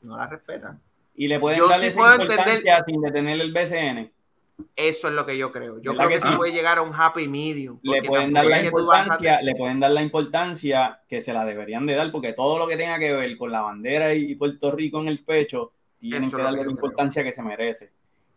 No 0.02 0.16
la 0.16 0.26
respetan. 0.26 0.80
Y 1.14 1.26
le 1.28 1.40
pueden 1.40 1.58
Yo 1.58 1.68
dar 1.68 1.80
sí 1.80 1.86
esa 1.86 1.96
puedo 1.98 2.12
importancia 2.22 2.54
entender- 2.78 2.84
sin 2.86 3.00
detener 3.00 3.40
el 3.40 3.52
BCN. 3.52 4.12
Eso 4.74 5.08
es 5.08 5.14
lo 5.14 5.24
que 5.24 5.38
yo 5.38 5.52
creo. 5.52 5.80
Yo 5.80 5.92
¿Verdad 5.92 6.06
creo 6.06 6.08
que, 6.18 6.24
que 6.24 6.30
sí 6.30 6.36
puede 6.36 6.52
llegar 6.52 6.78
a 6.78 6.82
un 6.82 6.92
happy 6.92 7.28
medium. 7.28 7.78
Le 7.82 8.02
pueden 8.02 8.32
dar 8.32 8.44
la 8.44 8.56
a- 8.56 8.64
importancia, 8.64 9.40
le 9.40 9.54
pueden 9.54 9.78
dar 9.80 9.90
la 9.92 10.02
importancia 10.02 11.00
que 11.08 11.20
se 11.20 11.32
la 11.32 11.44
deberían 11.44 11.86
de 11.86 11.94
dar, 11.94 12.10
porque 12.10 12.32
todo 12.32 12.58
lo 12.58 12.66
que 12.66 12.76
tenga 12.76 12.98
que 12.98 13.12
ver 13.12 13.36
con 13.36 13.52
la 13.52 13.60
bandera 13.60 14.14
y 14.14 14.34
Puerto 14.34 14.72
Rico 14.72 15.00
en 15.00 15.08
el 15.08 15.24
pecho, 15.24 15.72
tienen 16.00 16.24
Eso 16.24 16.36
que 16.36 16.42
darle 16.42 16.58
que 16.60 16.64
la 16.66 16.70
importancia 16.72 17.22
que 17.22 17.32
se 17.32 17.42
merece. 17.42 17.90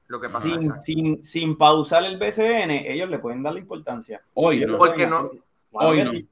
Lo 0.07 0.19
que 0.19 0.27
pasa 0.27 0.41
Sin, 0.41 0.81
sin, 0.81 1.23
sin 1.23 1.57
pausar 1.57 2.03
el 2.03 2.17
BCN, 2.17 2.71
ellos 2.91 3.09
le 3.09 3.17
pueden 3.19 3.41
dar 3.41 3.53
la 3.53 3.59
importancia. 3.59 4.21
Hoy 4.33 4.63
no. 4.65 4.77
Porque 4.77 5.07
no, 5.07 5.29
Hoy 5.71 5.97
que 5.99 6.03
no. 6.03 6.11
sí. 6.11 6.27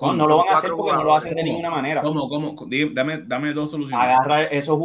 No, 0.00 0.12
no 0.14 0.26
lo 0.26 0.38
van 0.38 0.48
a 0.48 0.52
hacer 0.58 0.70
porque 0.72 0.92
no 0.92 1.04
lo 1.04 1.14
hacen 1.14 1.34
de 1.34 1.42
ninguna 1.42 1.70
manera. 1.70 2.02
¿Cómo? 2.02 2.28
Dame, 2.92 3.22
dame 3.26 3.52
dos 3.52 3.70
soluciones. 3.70 4.04
Agarra 4.04 4.42
esos 4.44 4.78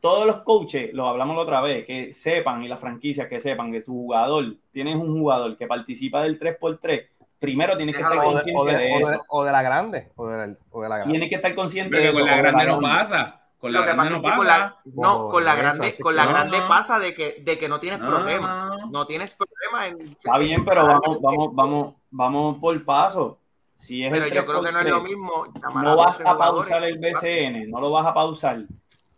todos 0.00 0.26
los 0.26 0.38
coaches, 0.38 0.90
lo 0.94 1.06
hablamos 1.08 1.36
la 1.36 1.42
otra 1.42 1.60
vez, 1.60 1.84
que 1.84 2.14
sepan 2.14 2.62
y 2.64 2.68
las 2.68 2.80
franquicias 2.80 3.28
que 3.28 3.38
sepan 3.38 3.70
que 3.70 3.82
su 3.82 3.92
jugador, 3.92 4.56
tienes 4.72 4.96
un 4.96 5.12
jugador 5.12 5.58
que 5.58 5.66
participa 5.66 6.22
del 6.22 6.38
3x3, 6.38 7.06
primero 7.38 7.76
tienes 7.76 7.94
que 7.96 8.00
estar 8.02 8.16
Déjalo, 8.16 8.30
O 8.30 8.34
de, 8.34 8.42
consciente 8.42 8.60
o 8.60 8.64
de- 8.64 8.72
de 8.78 8.94
o 8.94 9.08
de- 9.08 9.14
eso. 9.14 9.24
o 9.28 9.44
de 9.44 9.52
la 9.52 9.62
grande. 9.62 10.08
O 10.16 10.26
de 10.26 10.46
la, 10.46 10.54
o 10.70 10.82
de 10.82 10.88
la 10.88 10.96
grande. 10.96 11.12
Tienes 11.12 11.28
que 11.28 11.34
estar 11.36 11.54
consciente 11.54 11.96
de 11.98 12.04
eso. 12.08 12.14
con 12.18 12.26
la 12.26 12.36
grande 12.38 12.64
no 12.66 12.78
grande. 12.78 12.98
pasa. 12.98 13.36
Con 13.58 13.72
la 13.74 13.80
Lo 13.80 13.86
que 13.86 13.92
pasa 13.94 14.10
no 14.10 14.16
que 14.16 14.22
con 14.22 14.38
pasa. 14.38 14.44
la, 14.58 14.76
no, 14.86 15.28
con 15.28 15.44
la 15.44 15.54
grande, 15.54 15.94
con 16.02 16.16
la 16.16 16.24
No, 16.24 16.30
grande 16.30 16.58
pasa 16.66 16.98
de 16.98 17.12
que, 17.14 17.42
de 17.44 17.58
que 17.58 17.68
no 17.68 17.78
tienes 17.78 18.00
No, 18.00 18.08
problema. 18.08 18.70
no. 18.80 18.90
No 18.90 19.06
tienes 19.06 19.34
problema 19.36 19.86
en. 19.86 20.08
Está 20.12 20.38
bien, 20.38 20.64
pero 20.64 20.86
vamos, 20.86 21.18
vamos, 21.20 21.54
vamos, 21.54 21.94
vamos 22.10 22.56
por 22.58 22.82
paso. 22.86 23.38
Si 23.80 24.04
es 24.04 24.12
Pero 24.12 24.26
yo 24.28 24.44
creo 24.46 24.62
que 24.62 24.72
no 24.72 24.80
es 24.80 24.86
lo 24.86 25.00
3x3, 25.00 25.04
mismo. 25.08 25.46
llamar 25.62 25.84
No 25.84 25.96
vas 25.96 26.18
12 26.18 26.28
a 26.28 26.36
pausar 26.36 26.84
el 26.84 26.98
BCN, 26.98 27.70
no 27.70 27.80
lo 27.80 27.90
vas 27.90 28.06
a 28.06 28.12
pausar. 28.14 28.64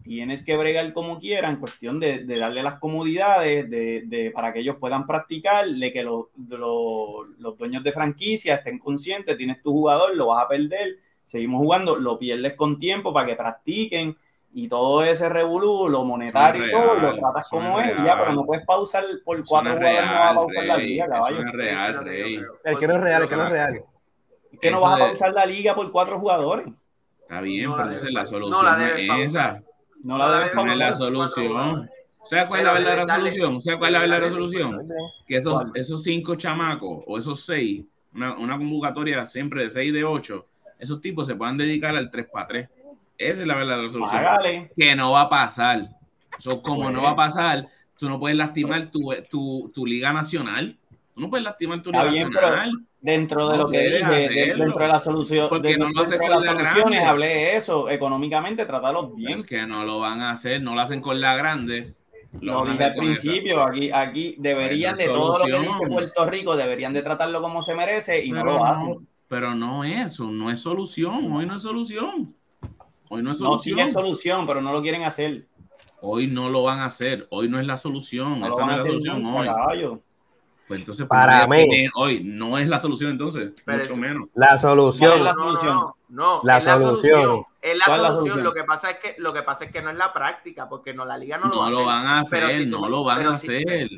Tienes 0.05 0.45
que 0.45 0.57
bregar 0.57 0.93
como 0.93 1.19
quieran, 1.19 1.59
cuestión 1.61 2.01
de, 2.01 2.25
de 2.25 2.39
darle 2.39 2.63
las 2.63 2.79
comodidades 2.81 3.69
de, 3.71 4.03
de- 4.07 4.31
para 4.33 4.53
que 4.53 4.61
ellos 4.61 4.77
puedan 4.81 5.07
practicar, 5.07 5.67
de 5.67 5.93
que 5.93 6.03
los, 6.03 6.27
de 6.35 6.59
los- 6.59 7.29
los 7.39 7.59
dueños 7.59 7.83
de 7.85 7.93
franquicia 7.93 8.55
estén 8.57 8.79
conscientes, 8.79 9.37
tienes 9.37 9.61
tu 9.63 9.73
jugador, 9.73 10.17
lo 10.17 10.29
vas 10.29 10.45
a 10.45 10.49
perder, 10.49 10.97
seguimos 11.25 11.61
jugando, 11.61 11.97
lo 11.97 12.19
pierdes 12.19 12.55
con 12.55 12.79
tiempo 12.81 13.13
para 13.13 13.27
que 13.27 13.37
practiquen 13.37 14.17
y 14.55 14.69
todo 14.69 15.03
ese 15.05 15.29
revolú, 15.29 15.89
lo 15.89 16.05
monetario 16.05 16.65
es 16.65 16.73
todo, 16.73 16.95
lo 16.95 17.01
real, 17.01 17.21
tratas 17.21 17.49
como 17.49 17.81
es 17.81 17.87
ya, 17.97 18.03
real. 18.03 18.19
pero 18.21 18.33
no 18.35 18.45
puedes 18.45 18.67
pausar 18.67 19.05
por 19.25 19.43
cuatro 19.47 19.73
jugadores, 19.73 20.05
no 20.05 20.11
vas 20.13 20.15
a 20.15 20.19
real, 20.23 20.35
pausar 20.37 20.65
la 20.67 20.77
Rey. 20.77 20.87
liga, 20.89 21.05
Eso 21.05 21.13
caballo. 21.15 21.39
es 21.47 21.53
real, 21.53 22.05
Rey. 22.05 22.41
El 22.65 22.79
que 22.79 22.87
no 22.89 22.95
es 22.95 23.01
real, 23.01 23.23
el 23.23 23.29
que 23.29 23.37
no 23.37 23.45
es 23.45 23.51
real. 23.51 23.85
Que 24.61 24.71
no 24.71 24.81
vas 24.81 24.95
a 24.95 24.97
de- 25.05 25.09
pausar 25.11 25.33
la 25.33 25.47
liga 25.47 25.75
por 25.75 25.91
cuatro 25.91 26.19
jugadores. 26.19 26.67
Está 27.23 27.41
bien, 27.41 27.65
No 27.65 27.73
pero 27.77 27.85
la 27.87 27.93
entonces 27.93 28.13
la 28.13 28.27
solución 28.27 28.65
No 28.65 28.87
es 29.19 29.29
esa. 29.29 29.63
No 30.03 30.19
la 30.19 30.33
debes 30.33 30.51
es 30.51 30.77
la 30.77 30.95
solución. 30.95 31.91
¿Sabes 32.25 32.47
cuál 32.47 32.61
es 32.61 32.67
la 32.67 32.73
verdadera 32.75 33.07
solución? 33.07 33.61
¿Sabes 33.61 33.79
cuál 33.79 33.89
es 33.89 33.93
la 33.95 33.99
verdadera 34.01 34.31
solución? 34.31 34.89
Que 35.27 35.37
esos, 35.37 35.63
esos 35.75 36.03
cinco 36.03 36.37
chamacos 36.37 37.03
o 37.07 37.19
esos 37.19 37.41
seis, 37.45 37.85
una, 38.15 38.35
una 38.37 38.57
convocatoria 38.59 39.25
siempre 39.25 39.65
de 39.65 39.71
seis 39.71 39.93
de 39.93 40.05
ocho, 40.05 40.47
esos 40.79 41.01
tipos 41.01 41.27
se 41.27 41.35
puedan 41.35 41.57
dedicar 41.57 41.97
al 41.97 42.11
3 42.11 42.27
para 42.33 42.47
3. 42.49 42.69
Esa 43.19 43.41
es 43.43 43.47
la 43.47 43.55
verdadera 43.55 43.89
solución. 43.89 44.23
Que 44.77 44.95
no 44.97 45.13
va 45.13 45.23
a 45.23 45.29
pasar. 45.29 45.89
Eso, 46.39 46.61
como 46.63 46.83
Pues. 46.85 46.95
no 46.95 47.03
va 47.03 47.11
a 47.11 47.17
pasar, 47.17 47.69
tú 47.97 48.09
no 48.09 48.19
puedes 48.19 48.37
lastimar 48.37 48.91
tu, 48.91 49.13
tu, 49.31 49.71
tu 49.75 49.87
liga 49.87 50.13
nacional. 50.13 50.77
Tú 51.15 51.21
no 51.21 51.31
puedes 51.31 51.45
lastimar 51.45 51.83
tu 51.83 51.91
Está 51.91 52.05
liga 52.05 52.13
bien, 52.13 52.31
nacional. 52.31 52.73
Dentro 53.03 53.49
de 53.51 53.59
No 53.59 53.65
lo 53.65 53.69
que 53.71 53.81
dije, 53.81 54.03
hacerlo. 54.05 54.65
dentro 54.65 54.83
de 54.83 54.89
la 54.89 54.99
solución, 55.01 55.49
Porque 55.51 55.69
de- 55.69 55.77
no 55.79 55.91
lo 55.91 56.01
hace 56.01 56.13
dentro 56.13 56.19
de 56.19 56.19
con 56.19 56.31
las 56.31 56.45
la 56.45 56.51
soluciones, 56.71 57.01
grande. 57.01 57.05
hablé 57.11 57.27
de 57.27 57.57
eso, 57.57 57.91
económicamente 57.91 58.65
tratarlos 58.65 59.15
bien. 59.15 59.33
Es 59.35 59.45
que 59.45 59.67
no 59.67 59.85
lo 59.85 59.99
van 60.01 60.21
a 60.23 60.31
hacer, 60.31 60.63
no 60.63 60.75
lo 60.75 60.81
hacen 60.81 61.01
con 61.03 61.21
la 61.21 61.37
grande. 61.37 61.95
Lo 62.41 62.65
dije 62.65 62.83
al 62.85 62.93
esa. 62.93 62.99
principio, 63.01 63.63
aquí, 63.63 63.91
aquí 63.93 64.37
deberían 64.39 64.95
de 64.97 65.05
todo 65.07 65.39
lo 65.39 65.45
que 65.45 65.53
solución. 65.53 65.79
dice 65.79 65.91
Puerto 65.93 66.27
Rico, 66.27 66.57
deberían 66.57 66.95
de 66.95 67.03
tratarlo 67.03 67.43
como 67.43 67.61
se 67.63 67.75
merece 67.75 68.25
y 68.25 68.31
no 68.33 68.43
lo 68.43 68.65
hacen. 68.65 69.07
pero 69.29 69.55
no 69.55 69.85
es 69.85 70.13
eso, 70.13 70.31
no 70.31 70.51
es 70.51 70.61
solución. 70.61 71.31
Hoy 71.33 71.45
no 71.45 71.57
es 71.57 71.63
solución. 71.63 72.35
Hoy 73.11 73.23
no 73.23 73.33
es 73.33 73.41
No, 73.41 73.59
sí 73.59 73.71
solución. 73.71 73.79
es 73.81 73.93
solución, 73.93 74.47
pero 74.47 74.63
no 74.63 74.73
lo 74.73 74.81
quieren 74.81 75.03
hacer. 75.03 75.47
Hoy 76.01 76.27
no 76.27 76.49
lo 76.49 76.63
van 76.63 76.81
a 76.81 76.87
hacer. 76.87 77.27
Hoy 77.31 77.49
no 77.49 77.61
es 77.61 77.67
la 77.67 77.77
solución. 77.77 78.41
No 78.41 78.47
Esa 78.49 78.65
no 78.65 78.73
es 78.77 78.83
la 78.83 78.87
solución 78.89 79.23
nunca, 79.23 79.39
hoy. 79.41 79.47
caballo. 79.47 80.01
Pues 80.73 80.81
entonces, 80.81 81.07
Para 81.07 81.47
pues, 81.47 81.61
no 81.61 81.67
voy 81.67 81.79
a 81.79 81.83
mí. 81.83 81.89
hoy 81.95 82.25
no 82.25 82.59
es 82.59 82.69
la 82.69 82.79
solución 82.79 83.11
entonces, 83.13 83.53
Pero 83.65 83.79
mucho 83.79 83.93
es- 83.93 83.99
menos. 83.99 84.29
La 84.35 84.57
solución, 84.59 85.11
¿Cuál 85.11 85.19
es 85.21 85.25
la 85.25 85.33
no, 85.35 85.39
no, 85.39 85.47
solución? 85.61 85.75
no, 85.75 85.97
no, 86.09 86.41
La 86.45 86.59
es 86.59 86.65
la 86.65 86.79
solución. 86.79 87.43
Es 87.61 87.77
la 87.77 87.85
¿Cuál 87.85 87.97
es 87.99 88.03
la 88.03 88.09
solución. 88.11 88.43
Lo 88.43 88.53
que 88.55 88.65
pasa 88.65 88.91
es 88.91 88.99
que 88.99 89.15
lo 89.19 89.33
que 89.33 89.43
pasa 89.43 89.65
es 89.65 89.71
que 89.73 89.83
no 89.83 89.91
es 89.91 89.97
la 89.97 90.13
práctica, 90.13 90.69
porque 90.69 90.95
no 90.95 91.05
la 91.05 91.17
liga 91.19 91.39
no, 91.39 91.49
No, 91.49 91.71
lo, 91.71 91.81
lo 91.81 91.87
va 91.87 92.01
a 92.01 92.03
van 92.03 92.07
a 92.19 92.23
Pero 92.31 92.47
hacer, 92.47 92.59
si 92.63 92.71
tú 92.71 92.81
no 92.81 92.89
lo 92.89 93.05
van 93.05 93.27
a 93.27 93.35
hacer. 93.35 93.89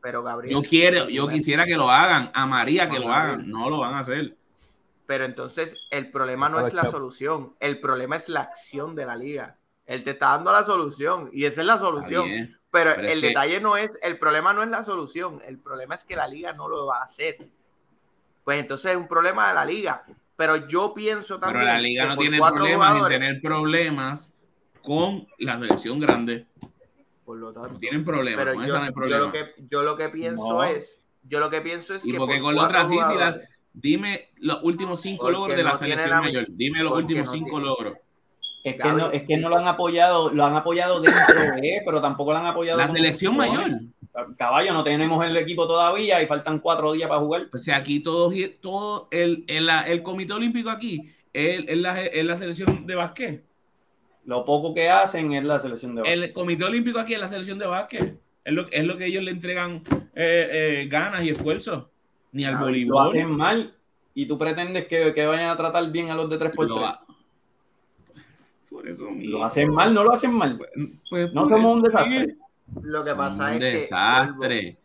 Pero 0.00 0.22
Gabriel, 0.22 0.54
Yo 0.54 0.62
quiero, 0.68 1.08
yo 1.08 1.28
quisiera 1.28 1.64
que 1.64 1.74
lo 1.76 1.90
hagan, 1.90 2.30
amaría 2.34 2.88
que 2.88 2.96
Juan 2.96 3.02
lo 3.02 3.08
Gabriel. 3.08 3.34
hagan, 3.40 3.50
no 3.50 3.70
lo 3.70 3.78
van 3.80 3.94
a 3.94 3.98
hacer. 4.00 4.36
Pero 5.06 5.24
entonces 5.24 5.76
el 5.90 6.10
problema 6.10 6.48
no 6.48 6.60
es 6.66 6.72
la 6.72 6.86
solución, 6.86 7.54
el 7.60 7.80
problema 7.80 8.16
es 8.16 8.28
la 8.28 8.40
acción 8.40 8.94
de 8.94 9.04
la 9.06 9.16
liga. 9.16 9.58
Él 9.84 10.04
te 10.04 10.10
está 10.12 10.28
dando 10.28 10.52
la 10.52 10.62
solución 10.64 11.28
y 11.32 11.44
esa 11.44 11.60
es 11.60 11.66
la 11.66 11.76
solución. 11.78 12.56
Pero, 12.72 12.92
Pero 12.96 13.08
el 13.08 13.20
que- 13.20 13.26
detalle 13.28 13.60
no 13.60 13.76
es, 13.76 13.98
el 14.02 14.18
problema 14.18 14.52
no 14.54 14.62
es 14.62 14.70
la 14.70 14.82
solución, 14.82 15.40
el 15.46 15.58
problema 15.58 15.94
es 15.94 16.04
que 16.04 16.16
la 16.16 16.26
liga 16.26 16.52
no 16.54 16.68
lo 16.68 16.86
va 16.86 16.98
a 17.00 17.04
hacer. 17.04 17.36
Pues 18.44 18.58
entonces 18.58 18.92
es 18.92 18.96
un 18.96 19.06
problema 19.06 19.48
de 19.48 19.54
la 19.54 19.64
liga. 19.64 20.04
Pero 20.36 20.66
yo 20.66 20.94
pienso 20.94 21.38
Pero 21.38 21.52
también. 21.52 21.66
la 21.74 21.78
liga 21.80 22.02
que 22.04 22.08
no 22.08 22.16
tiene 22.16 22.38
problemas 22.38 22.96
en 23.02 23.08
tener 23.08 23.40
problemas 23.42 24.32
con 24.82 25.28
la 25.38 25.58
selección 25.58 26.00
grande. 26.00 26.46
Por 27.24 27.36
lo 27.38 27.52
tanto, 27.52 27.68
No 27.74 27.78
tienen 27.78 28.04
problemas, 28.04 28.42
pero 28.44 28.54
con 28.56 28.64
yo, 28.66 28.68
esa 28.70 28.78
no 28.78 28.84
hay 28.84 28.88
yo 28.90 28.94
problema. 28.94 29.18
lo 29.26 29.32
que 29.32 29.54
yo 29.70 29.82
lo 29.82 29.96
que 29.96 30.08
pienso 30.08 30.48
No. 30.54 30.64
es, 30.64 30.98
yo 31.22 31.38
lo 31.40 31.50
que 31.50 31.60
pienso 31.60 31.94
es 31.94 32.04
Y 32.04 32.12
que 32.12 32.18
porque 32.18 32.36
por 32.36 32.42
con 32.44 32.54
la 32.56 32.62
otra 32.64 32.84
sí, 32.84 32.90
si 32.90 32.96
la- 32.98 33.06
jugadores- 33.06 33.48
dime 33.74 34.30
los 34.38 34.62
últimos 34.64 35.00
cinco 35.00 35.24
Porque 35.24 35.32
logros 35.38 35.56
de 35.56 35.62
la 35.62 35.76
selección 35.76 36.10
la- 36.10 36.20
mayor. 36.20 36.46
Dime 36.48 36.82
los 36.82 36.92
últimos 36.94 37.30
cinco 37.30 37.50
tiene- 37.50 37.64
logros. 37.66 37.98
Es 38.64 38.76
que, 38.76 38.88
no, 38.92 39.10
es 39.10 39.22
que 39.24 39.36
no 39.38 39.48
lo 39.48 39.56
han 39.56 39.66
apoyado, 39.66 40.30
lo 40.30 40.44
han 40.44 40.54
apoyado 40.54 41.00
dentro 41.00 41.34
de, 41.56 41.82
pero 41.84 42.00
tampoco 42.00 42.32
lo 42.32 42.38
han 42.38 42.46
apoyado. 42.46 42.78
La 42.78 42.86
selección 42.88 43.36
se 43.36 43.42
supone. 43.46 43.58
mayor. 43.58 43.80
Caballo, 44.36 44.72
no 44.72 44.84
tenemos 44.84 45.24
el 45.24 45.36
equipo 45.36 45.66
todavía 45.66 46.22
y 46.22 46.26
faltan 46.26 46.58
cuatro 46.60 46.92
días 46.92 47.08
para 47.08 47.20
jugar. 47.20 47.48
O 47.52 47.56
sea, 47.56 47.76
aquí 47.76 48.00
todos, 48.00 48.32
todo 48.60 49.08
el, 49.10 49.44
el, 49.48 49.68
el 49.86 50.02
comité 50.02 50.34
olímpico 50.34 50.70
aquí 50.70 51.10
es, 51.32 51.64
es 51.66 51.78
la, 51.78 52.02
es 52.02 52.24
la 52.24 52.36
selección 52.36 52.86
de 52.86 52.94
básquet. 52.94 53.44
Lo 54.26 54.44
poco 54.44 54.72
que 54.74 54.88
hacen 54.90 55.32
es 55.32 55.42
la 55.42 55.58
selección 55.58 55.94
de 55.96 56.02
básquet. 56.02 56.22
El 56.22 56.32
comité 56.32 56.64
olímpico 56.64 56.98
aquí 57.00 57.14
es 57.14 57.20
la 57.20 57.28
selección 57.28 57.58
de 57.58 57.66
básquet. 57.66 58.20
Es 58.44 58.52
lo, 58.52 58.66
es 58.70 58.84
lo 58.84 58.96
que 58.96 59.06
ellos 59.06 59.24
le 59.24 59.30
entregan 59.32 59.82
eh, 60.14 60.48
eh, 60.84 60.86
ganas 60.88 61.22
y 61.24 61.30
esfuerzo. 61.30 61.90
Ni 62.32 62.44
al 62.44 62.54
Ah, 62.54 62.58
Lo 62.60 62.66
voleibol. 62.66 63.08
hacen 63.08 63.30
mal 63.36 63.74
y 64.14 64.26
tú 64.26 64.36
pretendes 64.38 64.86
que, 64.86 65.14
que 65.14 65.26
vayan 65.26 65.48
a 65.50 65.56
tratar 65.56 65.90
bien 65.90 66.10
a 66.10 66.14
los 66.14 66.28
de 66.28 66.38
3x3. 66.38 66.98
Lo 68.82 68.88
ha- 68.88 68.88
Por 68.88 68.88
eso 68.88 69.10
mismo. 69.10 69.38
Lo 69.38 69.44
hacen 69.44 69.70
mal, 69.72 69.94
no 69.94 70.04
lo 70.04 70.12
hacen 70.12 70.32
mal. 70.34 70.58
Pues 71.08 71.32
No 71.32 71.42
por 71.42 71.50
somos 71.52 71.74
un 71.74 71.82
desastre. 71.82 72.36
lo 72.82 73.04
que 73.04 73.14
pasa 73.14 73.46
un 73.46 73.52
es 73.54 73.58
que 73.58 73.64
desastre. 73.66 74.68
Ese, 74.68 74.78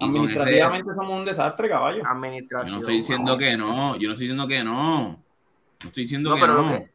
Administrativamente 0.00 0.90
somos 0.94 1.18
un 1.18 1.24
desastre, 1.24 1.68
caballo. 1.68 2.02
yo 2.02 2.08
administración. 2.08 2.72
no 2.74 2.80
estoy 2.80 2.96
diciendo 2.96 3.38
que 3.38 3.56
no. 3.56 3.96
Yo 3.96 4.08
no 4.08 4.14
estoy 4.14 4.26
diciendo 4.26 4.46
que 4.48 4.64
no. 4.64 5.02
No 5.10 5.18
estoy 5.88 6.02
diciendo 6.04 6.30
No, 6.30 6.36
que 6.36 6.40
pero 6.40 6.54
no. 6.54 6.62
lo 6.62 6.68
que, 6.68 6.90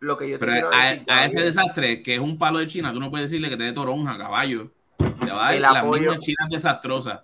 lo 0.00 0.18
que 0.18 0.30
yo 0.30 0.38
te 0.38 0.46
Pero 0.46 0.70
a, 0.72 0.86
decir, 0.86 1.04
a 1.08 1.24
ese 1.26 1.40
desastre, 1.42 2.02
que 2.02 2.14
es 2.14 2.20
un 2.20 2.36
palo 2.38 2.58
de 2.58 2.66
China, 2.66 2.92
tú 2.92 2.98
no 3.00 3.10
puedes 3.10 3.30
decirle 3.30 3.48
que 3.50 3.56
te 3.56 3.64
dé 3.64 3.72
toronja, 3.72 4.18
caballo. 4.18 4.70
Te 4.96 5.30
va 5.30 5.42
a 5.42 5.44
dar 5.46 5.54
El 5.54 5.62
las 5.62 5.76
apoyo- 5.76 6.00
mismas 6.10 6.18
chinas 6.20 6.48
desastrosas. 6.50 7.20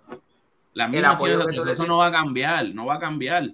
Las 0.73 0.89
mismas 0.89 1.17
chinas 1.17 1.23
que 1.23 1.37
desastrosas. 1.47 1.73
Eso 1.73 1.85
no 1.87 1.97
va 1.97 2.07
a 2.07 2.11
cambiar, 2.11 2.69
no 2.73 2.85
va 2.85 2.95
a 2.95 2.99
cambiar. 2.99 3.51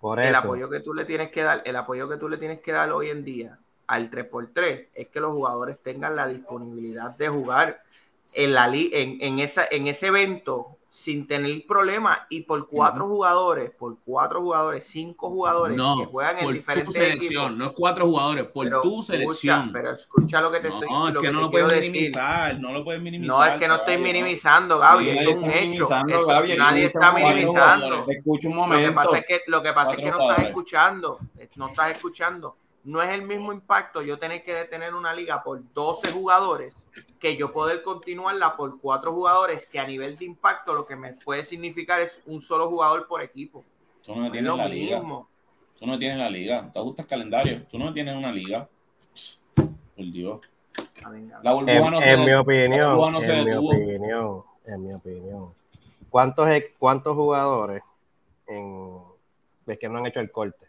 por 0.00 0.18
el 0.20 0.28
eso. 0.30 0.38
apoyo 0.38 0.68
que 0.70 0.80
tú 0.80 0.94
le 0.94 1.04
tienes 1.04 1.30
que 1.30 1.42
dar, 1.42 1.62
el 1.64 1.76
apoyo 1.76 2.08
que 2.08 2.16
tú 2.16 2.28
le 2.28 2.36
tienes 2.36 2.60
que 2.60 2.72
dar 2.72 2.90
hoy 2.90 3.10
en 3.10 3.24
día 3.24 3.58
al 3.86 4.10
3x3 4.10 4.88
es 4.94 5.08
que 5.08 5.20
los 5.20 5.32
jugadores 5.32 5.80
tengan 5.82 6.16
la 6.16 6.26
disponibilidad 6.26 7.10
de 7.16 7.28
jugar 7.28 7.82
en 8.34 8.52
la 8.54 8.68
li- 8.68 8.90
en, 8.92 9.18
en 9.20 9.38
esa 9.40 9.66
en 9.70 9.86
ese 9.88 10.06
evento 10.06 10.76
sin 10.88 11.26
tener 11.26 11.64
problemas 11.66 12.18
y 12.28 12.42
por 12.42 12.68
cuatro 12.68 13.06
jugadores, 13.06 13.70
por 13.70 13.96
cuatro 14.04 14.42
jugadores, 14.42 14.84
cinco 14.84 15.30
jugadores 15.30 15.74
No, 15.74 15.96
que 15.98 16.04
juegan 16.04 16.38
en 16.40 16.52
diferentes 16.52 16.92
selección, 16.92 17.44
equipos. 17.44 17.56
no 17.56 17.66
es 17.68 17.72
cuatro 17.74 18.06
jugadores, 18.06 18.44
por 18.48 18.66
Pero 18.66 18.82
tu 18.82 18.88
escucha, 19.00 19.12
selección. 19.12 19.70
pero 19.72 19.90
escucha 19.92 20.40
lo 20.42 20.52
que 20.52 20.60
te 20.60 20.68
estoy 20.68 20.90
no, 20.90 21.08
es 21.08 21.14
que, 21.14 21.20
que 21.22 21.32
no 21.32 21.38
te 21.38 21.44
lo 21.44 21.50
puedes 21.50 21.68
decir. 21.80 21.92
minimizar, 21.92 22.60
no 22.60 22.72
lo 22.74 22.84
puedes 22.84 23.00
minimizar. 23.00 23.36
No 23.38 23.44
es 23.46 23.58
que 23.58 23.68
no 23.68 23.74
estoy 23.76 23.96
minimizando, 23.98 24.78
Gaby, 24.78 25.08
eso 25.10 25.30
es 25.30 25.36
un 25.36 25.50
hecho. 25.50 25.84
Eso- 25.84 26.26
Gaby, 26.26 26.56
nadie 26.58 26.84
está 26.84 27.12
minimizando. 27.12 28.06
Escucha 28.08 28.48
un 28.48 28.56
Lo 28.56 28.62
que 28.64 28.68
momento. 28.68 28.94
pasa 28.94 29.18
es 29.18 29.24
que, 29.26 29.40
lo 29.46 29.62
que, 29.62 29.72
pasa 29.72 29.90
es 29.92 29.96
que 29.96 30.10
no 30.10 30.20
estás 30.30 30.46
escuchando, 30.46 31.18
no 31.56 31.66
estás 31.68 31.90
escuchando. 31.92 32.56
No 32.84 33.00
es 33.00 33.10
el 33.10 33.22
mismo 33.22 33.52
impacto 33.52 34.02
yo 34.02 34.18
tener 34.18 34.42
que 34.42 34.52
detener 34.54 34.94
una 34.94 35.12
liga 35.14 35.42
por 35.44 35.60
12 35.72 36.10
jugadores 36.12 36.84
que 37.20 37.36
yo 37.36 37.52
poder 37.52 37.82
continuarla 37.82 38.56
por 38.56 38.80
cuatro 38.80 39.12
jugadores 39.12 39.66
que 39.66 39.78
a 39.78 39.86
nivel 39.86 40.16
de 40.16 40.24
impacto 40.24 40.74
lo 40.74 40.84
que 40.84 40.96
me 40.96 41.12
puede 41.12 41.44
significar 41.44 42.00
es 42.00 42.20
un 42.26 42.40
solo 42.40 42.68
jugador 42.68 43.06
por 43.06 43.22
equipo. 43.22 43.64
Tú 44.04 44.16
no 44.16 44.26
Es 44.26 44.32
tienes 44.32 44.50
lo 44.50 44.56
la 44.56 44.66
liga. 44.66 44.98
mismo. 44.98 45.28
Tú 45.78 45.86
no 45.86 45.96
tienes 45.98 46.18
la 46.18 46.28
liga. 46.28 46.70
Tú 46.72 46.80
ajustas 46.80 47.06
calendario. 47.06 47.62
Tú 47.70 47.78
no 47.78 47.92
tienes 47.92 48.16
una 48.16 48.32
liga. 48.32 48.68
Por 49.54 50.04
Dios. 50.10 50.40
A 51.04 51.10
ver, 51.10 51.26
Gaby. 51.28 51.44
La 51.44 51.52
burbuja 51.52 51.72
En, 51.76 51.90
no 51.90 51.96
en 51.98 52.02
se 52.02 52.16
mi 52.16 52.26
la 52.30 52.40
opinión, 52.40 52.90
burbuja 52.96 53.10
no 53.12 53.20
se 53.20 53.32
en 53.32 53.44
mi 53.44 53.50
detuvo. 53.50 53.68
opinión, 53.70 54.42
en 54.66 54.82
mi 54.86 54.94
opinión. 54.94 55.54
¿Cuántos, 56.10 56.48
cuántos 56.78 57.14
jugadores 57.16 57.82
en, 58.46 58.98
es 59.66 59.78
que 59.78 59.88
no 59.88 59.98
han 59.98 60.06
hecho 60.06 60.20
el 60.20 60.30
corte? 60.32 60.66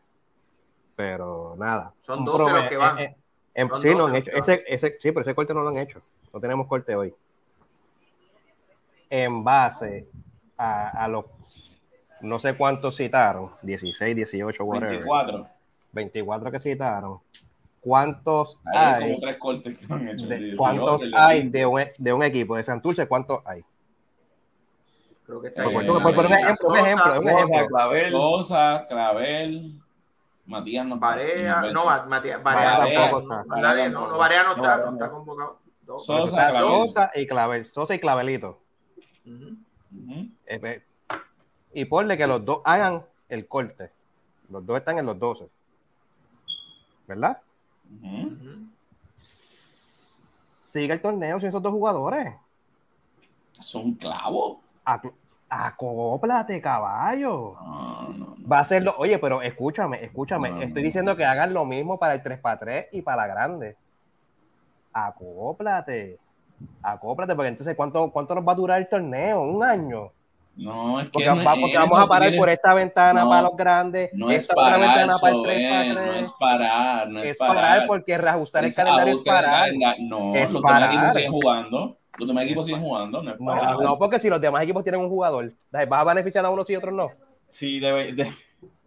Pero 0.96 1.56
nada. 1.58 1.94
Son 2.02 2.20
Un 2.20 2.26
12 2.26 2.52
los 2.54 2.70
que 2.70 2.78
van. 2.78 3.00
eh, 3.00 3.04
eh, 3.04 3.16
en- 3.56 3.68
sí, 3.68 3.74
no 3.74 3.80
12 3.80 3.90
han 3.90 3.98
los 3.98 4.14
hecho. 4.16 4.32
Ese, 4.32 4.64
ese, 4.68 4.92
sí, 4.92 5.12
pero 5.12 5.22
ese 5.22 5.34
corte 5.36 5.54
no 5.54 5.62
lo 5.64 5.70
han 5.70 5.78
hecho. 5.78 6.00
No 6.34 6.40
tenemos 6.40 6.68
corte 6.68 6.96
hoy. 6.96 7.14
En 9.10 9.44
base 9.44 10.08
a, 10.58 10.90
a 11.04 11.08
los 11.08 11.26
no 12.22 12.40
sé 12.40 12.56
cuántos 12.56 12.96
citaron, 12.96 13.50
16, 13.64 14.16
18, 14.16 14.64
whatever. 14.64 14.90
24. 14.92 15.48
24 15.92 16.52
que 16.52 16.60
citaron. 16.60 17.20
¿Cuántos 17.82 18.60
Hay 18.66 18.78
hay? 18.78 19.04
como 19.12 19.20
tres 19.20 19.38
cortes 19.38 19.78
que 19.78 19.94
han 19.94 20.08
hecho. 20.08 20.26
de- 20.28 20.56
¿Cuántos 20.56 21.02
18, 21.02 21.06
el 21.06 21.12
de 21.12 21.18
hay 21.18 21.42
15. 21.42 21.58
de 21.58 21.66
un, 21.66 21.82
de 21.98 22.14
un 22.14 22.24
equipo 22.24 22.56
de 22.56 22.64
Santurce? 22.64 23.08
¿Cuántos 23.08 23.42
hay? 23.46 23.62
Creo 25.26 25.42
que 25.42 25.48
Eh, 25.48 25.50
está 25.50 25.64
Por, 25.64 25.72
bien. 25.74 25.86
por- 25.88 26.02
por 26.04 26.16
poner 26.16 26.32
un 26.32 26.38
ejemplo, 26.38 26.70
un 26.70 26.78
ejemplo, 26.78 27.20
un 27.20 27.28
Sosa, 27.28 27.44
ejemplo. 27.44 27.68
Clavel, 27.68 28.12
Sosa, 28.12 28.86
Clavel, 28.88 29.82
Matías 30.46 30.86
no 30.86 31.00
Barea, 31.00 31.62
no, 31.62 31.72
no, 31.86 32.08
Matías, 32.08 32.44
Barea 32.44 32.78
Barea 32.78 33.00
tampoco 33.02 33.22
no, 33.28 33.42
está. 33.42 33.44
no, 33.44 33.62
Barea 33.62 33.90
no, 33.90 34.08
no, 34.10 34.18
Barea 34.18 34.44
no 34.44 34.50
No, 34.50 34.56
está, 34.56 34.68
Barea 34.68 34.86
no 34.86 34.92
no. 34.92 34.98
está 34.98 35.10
convocado. 35.12 35.60
Sosa, 36.00 36.84
Está 36.86 37.12
y 37.16 37.28
Clavel, 37.28 37.66
Sosa 37.66 37.94
y 37.96 38.00
Clavelito. 38.00 38.62
Eh, 39.26 40.60
eh, 40.64 40.84
Y 41.74 41.86
ponle 41.86 42.18
que 42.18 42.28
los 42.28 42.44
dos 42.46 42.62
hagan 42.66 43.04
el 43.30 43.48
corte. 43.48 43.92
Los 44.50 44.66
dos 44.66 44.78
están 44.78 44.98
en 45.00 45.06
los 45.06 45.18
12. 45.20 45.50
¿Verdad? 47.08 47.42
Sigue 49.16 50.94
el 50.94 51.02
torneo 51.02 51.40
sin 51.40 51.50
esos 51.50 51.62
dos 51.62 51.72
jugadores. 51.72 52.34
Son 53.60 53.94
clavos. 53.94 54.58
Acóplate, 55.56 56.60
caballo. 56.60 57.56
No, 57.62 58.02
no, 58.10 58.36
no. 58.38 58.50
Va 58.52 58.60
a 58.60 58.66
ser 58.66 58.84
lo. 58.84 58.96
Oye, 58.98 59.20
pero 59.20 59.42
escúchame, 59.42 60.04
escúchame. 60.04 60.50
No, 60.50 60.62
Estoy 60.62 60.82
diciendo 60.84 61.16
que 61.16 61.26
hagan 61.26 61.54
lo 61.54 61.64
mismo 61.66 62.00
para 62.00 62.16
el 62.16 62.24
3x3 62.24 62.88
y 62.92 63.02
para 63.02 63.28
la 63.28 63.28
grande. 63.28 63.78
Acóplate. 64.92 66.18
Acóplate, 66.82 67.36
porque 67.36 67.50
entonces, 67.50 67.76
¿cuánto, 67.76 68.10
cuánto 68.12 68.36
nos 68.36 68.48
va 68.48 68.54
a 68.54 68.56
durar 68.56 68.80
el 68.80 68.88
torneo? 68.88 69.42
¿Un 69.44 69.64
año? 69.64 70.12
No, 70.56 71.00
es 71.00 71.06
que 71.08 71.12
Porque, 71.14 71.30
no 71.30 71.44
vamos 71.44 72.00
a 72.00 72.08
parar 72.08 72.32
por 72.36 72.48
esta 72.48 72.76
ventana 72.76 73.24
No, 73.24 73.30
para 73.30 73.42
los 73.42 73.56
grandes, 73.58 74.12
No 74.14 74.30
es 74.30 74.48
otra 74.48 74.64
parar, 74.64 74.80
ventana 74.82 75.16
para 75.20 75.34
el 75.34 75.40
3x3. 75.42 75.94
no 75.96 76.14
es 76.14 76.32
parar, 76.34 77.10
no 77.10 77.20
es, 77.24 77.30
es 77.32 77.38
parar, 77.40 77.88
porque 77.88 78.18
reajustar 78.20 78.64
el 78.64 78.74
calendario 78.76 79.14
es 79.16 79.20
parar. 79.26 79.70
No, 80.00 80.36
Es 80.36 80.52
los 80.52 80.62
parar. 80.62 81.14
siguen 81.14 81.32
jugando. 81.32 81.98
Los 82.18 82.28
demás 82.28 82.46
equipos 82.46 82.66
siguen 82.66 82.82
jugando, 82.82 83.24
no 83.24 83.32
es 83.32 83.38
parar. 83.38 83.74
No, 83.76 83.82
no, 83.82 83.98
porque 83.98 84.20
si 84.20 84.30
los 84.30 84.40
demás 84.40 84.64
equipos 84.64 84.84
tienen 84.84 85.02
un 85.02 85.10
jugador, 85.10 85.52
¿vas 85.72 85.88
a 85.92 86.04
beneficiar 86.04 86.46
a 86.46 86.50
unos 86.50 86.70
y 86.70 86.76
otros 86.76 86.94
no? 86.94 87.10
Sí, 87.50 87.80
de, 87.80 88.14
de- 88.14 88.32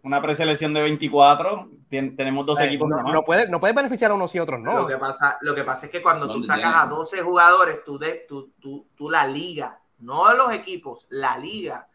una 0.03 0.21
preselección 0.21 0.73
de 0.73 0.81
24. 0.81 1.69
tien- 1.89 2.15
tenemos 2.15 2.45
dos 2.45 2.59
Eh, 2.61 2.65
equipos 2.65 2.87
no, 2.89 3.01
no 3.01 3.23
puedes 3.23 3.49
no 3.49 3.59
puedes 3.59 3.75
beneficiar 3.75 4.11
a 4.11 4.13
unos 4.13 4.33
y 4.35 4.39
otros 4.39 4.59
no. 4.61 4.73
Lo, 4.79 4.87
que 4.87 4.97
pasa, 4.97 5.37
lo 5.41 5.53
que 5.53 5.63
pasa 5.63 5.87
es 5.87 5.91
que 5.91 6.01
cuando 6.01 6.27
tú 6.27 6.33
¿Dónde 6.33 6.47
sacas 6.47 6.63
tienen? 6.63 6.79
a 6.79 6.85
12 6.85 7.21
jugadores, 7.21 7.83
tú, 7.83 7.97
de, 7.99 8.25
tú, 8.27 8.51
tú, 8.59 8.87
tú 8.95 9.09
la 9.09 9.27
liga, 9.27 9.79
no 9.99 10.33
los 10.33 10.53
equipos, 10.53 11.07
la 11.09 11.37
liga 11.37 11.87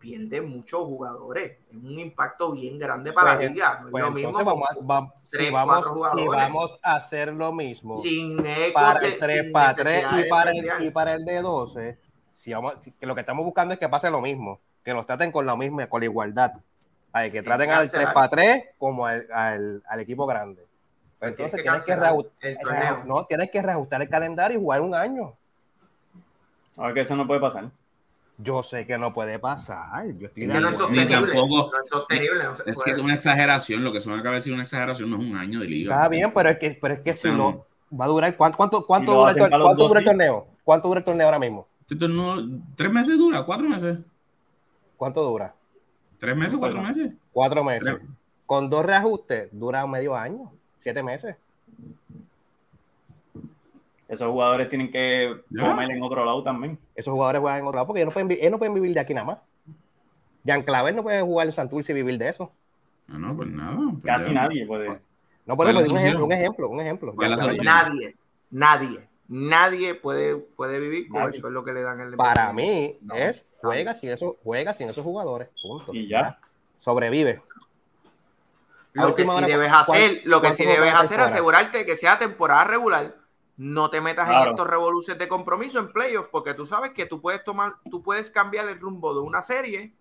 pierde 0.00 0.40
muchos 0.40 0.80
jugadores. 0.80 1.58
Es 1.70 1.76
un 1.76 1.98
impacto 1.98 2.52
bien 2.52 2.78
grande 2.78 3.12
para 3.12 3.36
Pues, 3.36 3.46
la 3.48 3.52
liga. 3.52 3.80
No 3.84 3.90
Pues 3.90 4.02
lo 4.02 4.08
entonces 4.08 4.26
mismo 4.46 4.64
vamos 4.82 5.08
a, 5.08 5.12
tres, 5.30 5.46
si, 5.48 5.52
vamos, 5.54 6.72
si 6.72 6.78
a 6.82 6.94
hacer 6.96 7.32
lo 7.34 7.52
mismo 7.52 7.98
sin 7.98 8.44
eco 8.44 8.72
para 8.74 9.00
el 9.06 9.18
3 9.18 9.42
sin 9.42 9.52
para 9.52 9.74
3 9.74 10.04
y 10.18 10.28
para, 10.28 10.50
el, 10.52 10.82
y 10.84 10.90
para 10.90 11.14
el 11.14 11.24
de 11.24 11.42
12, 11.42 11.98
si 12.32 12.52
vamos, 12.54 12.74
si- 12.80 12.92
que 12.92 13.06
lo 13.06 13.14
que 13.14 13.20
estamos 13.20 13.44
buscando 13.44 13.74
es 13.74 13.78
que 13.80 13.88
pase 13.88 14.10
lo 14.10 14.20
mismo, 14.22 14.58
que 14.82 14.94
nos 14.94 15.04
traten 15.06 15.30
con 15.30 15.44
la 15.46 15.54
misma, 15.54 15.86
con 15.88 16.00
la 16.00 16.06
igualdad. 16.06 16.52
Ay, 17.12 17.30
que 17.30 17.42
traten 17.42 17.70
al 17.70 17.90
3 17.90 17.92
cancelar. 17.92 18.14
para 18.14 18.28
3 18.28 18.64
como 18.78 19.04
al, 19.06 19.26
al- 19.32 19.82
al 19.86 20.00
equipo 20.00 20.26
grande. 20.26 20.66
Pues 21.18 21.36
Tienes 21.36 21.52
entonces 21.52 21.56
que 21.58 21.62
tienes 21.62 21.84
que, 21.84 21.92
cancelar 21.92 22.14
reaju- 22.14 22.30
el 22.40 22.52
eh, 22.56 23.02
no, 23.04 23.26
tienes 23.26 23.50
que 23.50 23.60
reajustar 23.60 24.00
el 24.00 24.08
calendario 24.08 24.56
y 24.58 24.60
jugar 24.62 24.80
un 24.80 24.94
año. 24.94 25.34
Sabes 26.72 26.94
que 26.94 27.00
eso 27.02 27.14
no 27.16 27.26
puede 27.26 27.40
pasar. 27.40 27.68
Yo 28.42 28.62
sé 28.62 28.86
que 28.86 28.96
no 28.98 29.12
puede 29.12 29.38
pasar. 29.38 30.06
Yo 30.18 30.26
estoy 30.28 30.46
que 30.46 30.60
no 30.60 30.68
es 30.68 30.76
sostenible. 30.76 31.16
tampoco- 31.32 31.70
No 31.72 31.80
es 31.82 31.88
sostenible. 31.88 32.38
no 32.44 32.56
se 32.56 32.70
Es 32.70 32.82
que 32.82 32.90
es 32.92 32.98
una 32.98 33.14
exageración, 33.14 33.84
lo 33.84 33.92
que 33.92 34.00
suena 34.00 34.20
acaba 34.20 34.34
de 34.34 34.38
decir 34.40 34.52
una 34.52 34.62
exageración, 34.62 35.10
no 35.10 35.16
es 35.16 35.22
un 35.22 35.36
año 35.36 35.60
de 35.60 35.66
liga. 35.66 35.94
Está 35.94 36.08
bien, 36.08 36.32
pero 36.32 36.48
es 36.50 36.58
que, 36.58 36.78
pero 36.80 36.94
es 36.94 37.00
que 37.00 37.12
si 37.14 37.28
no, 37.28 37.64
va 37.98 38.04
a 38.04 38.08
durar. 38.08 38.36
¿Cuánto, 38.36 38.56
cuánto, 38.56 38.86
cuánto 38.86 39.12
dura, 39.14 39.32
el, 39.32 39.38
cuánto 39.38 39.58
dura 39.88 40.00
el 40.00 40.04
12? 40.04 40.04
torneo? 40.04 40.46
¿Cuánto 40.64 40.88
dura 40.88 40.98
el 40.98 41.04
torneo 41.04 41.26
ahora 41.26 41.38
mismo? 41.38 41.66
Este 41.80 41.96
torneo, 41.96 42.48
¿Tres 42.76 42.92
meses 42.92 43.18
dura? 43.18 43.42
¿Cuatro 43.44 43.68
meses? 43.68 43.98
¿Cuánto 44.96 45.22
dura? 45.22 45.54
¿Tres 46.18 46.36
meses? 46.36 46.58
¿Cuatro 46.58 46.82
meses? 46.82 47.12
Cuatro 47.32 47.64
meses. 47.64 47.82
Tres. 47.96 48.08
Con 48.46 48.68
dos 48.70 48.84
reajustes 48.84 49.48
dura 49.52 49.86
medio 49.86 50.14
año, 50.16 50.52
siete 50.78 51.02
meses. 51.02 51.36
Esos 54.10 54.28
jugadores 54.28 54.68
tienen 54.68 54.90
que 54.90 55.40
comer 55.56 55.90
en 55.90 56.02
otro 56.02 56.24
lado 56.24 56.42
también. 56.42 56.78
Esos 56.94 57.12
jugadores 57.12 57.40
juegan 57.40 57.60
en 57.60 57.66
otro 57.66 57.76
lado 57.76 57.86
porque 57.86 58.00
ellos 58.00 58.08
no 58.08 58.12
pueden, 58.12 58.28
vi- 58.28 58.38
ellos 58.40 58.50
no 58.50 58.58
pueden 58.58 58.74
vivir 58.74 58.92
de 58.92 59.00
aquí 59.00 59.14
nada 59.14 59.24
más. 59.26 59.38
Jean 60.44 60.62
Clavel 60.62 60.96
no 60.96 61.02
puede 61.02 61.22
jugar 61.22 61.46
en 61.46 61.52
Santurce 61.52 61.92
y 61.92 61.94
vivir 61.94 62.18
de 62.18 62.28
eso. 62.28 62.50
No, 63.06 63.18
no, 63.18 63.36
pues 63.36 63.48
nada. 63.50 63.76
pues 63.92 64.04
Casi 64.04 64.26
ya. 64.28 64.32
nadie 64.42 64.66
puede. 64.66 64.88
No 65.46 65.56
¿Cuál 65.56 65.68
podemos 65.68 65.82
es 65.84 65.88
un 65.88 65.96
ejemplo, 65.98 66.24
un 66.24 66.32
ejemplo, 66.32 66.68
un 66.68 66.80
ejemplo. 66.80 67.14
¿Cuál 67.14 67.32
es 67.32 67.62
Nadie, 67.62 68.16
nadie, 68.50 69.08
nadie 69.28 69.94
puede, 69.94 70.36
puede 70.36 70.78
vivir 70.80 71.08
con 71.08 71.20
el 71.22 71.26
Nadie. 71.28 71.40
sueldo 71.40 71.64
que 71.64 71.72
le 71.72 71.82
dan 71.82 72.00
en 72.00 72.08
el 72.08 72.16
Para 72.16 72.52
mí 72.52 72.96
No, 73.02 73.14
es 73.14 73.46
no. 73.62 73.68
juega 73.68 73.94
sin 73.94 74.10
esos, 74.10 74.34
juega 74.42 74.74
sin 74.74 74.88
esos 74.88 75.04
jugadores. 75.04 75.48
Punto. 75.62 75.92
Y 75.94 76.08
ya. 76.08 76.38
Sobrevive. 76.78 77.42
Lo 78.92 79.14
que 79.14 79.22
sí 79.24 79.28
hora, 79.30 79.46
debes 79.46 79.68
¿cuán- 79.70 79.80
hacer, 79.82 80.22
lo 80.24 80.42
que 80.42 80.52
sí 80.52 80.64
debes 80.66 80.92
hacer 80.92 81.20
es 81.20 81.26
asegurarte 81.26 81.78
de 81.78 81.86
que 81.86 81.96
sea 81.96 82.18
temporada 82.18 82.64
regular. 82.64 83.14
No 83.62 83.90
te 83.90 84.00
metas 84.00 84.30
en 84.30 84.48
estos 84.48 84.66
revoluciones 84.66 85.18
de 85.18 85.28
compromiso 85.28 85.78
en 85.80 85.92
playoffs, 85.92 86.30
porque 86.32 86.54
tú 86.54 86.64
sabes 86.64 86.92
que 86.92 87.04
tú 87.04 87.20
puedes 87.20 87.44
tomar, 87.44 87.74
tú 87.90 88.02
puedes 88.02 88.30
cambiar 88.30 88.66
el 88.70 88.80
rumbo 88.80 89.12
de 89.12 89.20
una 89.20 89.42
serie 89.42 89.92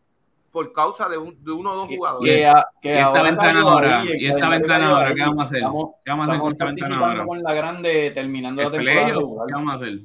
por 0.49 0.71
causa 0.71 1.09
de, 1.09 1.17
un- 1.17 1.43
de 1.43 1.51
uno 1.51 1.73
o 1.73 1.75
dos 1.75 1.89
jugadores. 1.89 2.33
que 2.37 2.47
a- 2.47 2.65
que 2.81 2.95
Y 2.95 2.97
esta 2.97 3.21
ventana 3.21 3.61
ahora, 3.61 4.03
y 4.05 4.25
esta 4.27 4.47
ventana 4.49 4.87
ahora. 4.89 5.13
¿qué 5.13 5.21
vamos 5.21 5.39
a 5.39 5.43
hacer? 5.43 5.57
Estamos, 5.57 5.89
¿Qué 6.05 6.09
vamos 6.11 6.27
a 6.27 6.31
hacer 6.31 6.41
con 6.41 6.51
esta 6.53 6.65
ventana 6.65 6.87
participando 6.87 7.05
ahora? 7.21 7.25
con 7.27 7.43
la 7.43 7.53
grande 7.53 8.11
terminando 8.11 8.61
la 8.61 8.67
¿Es 8.69 8.71
temporada. 8.73 9.45
¿Qué 9.47 9.53
vamos 9.53 9.71
a 9.71 9.75
hacer? 9.75 9.99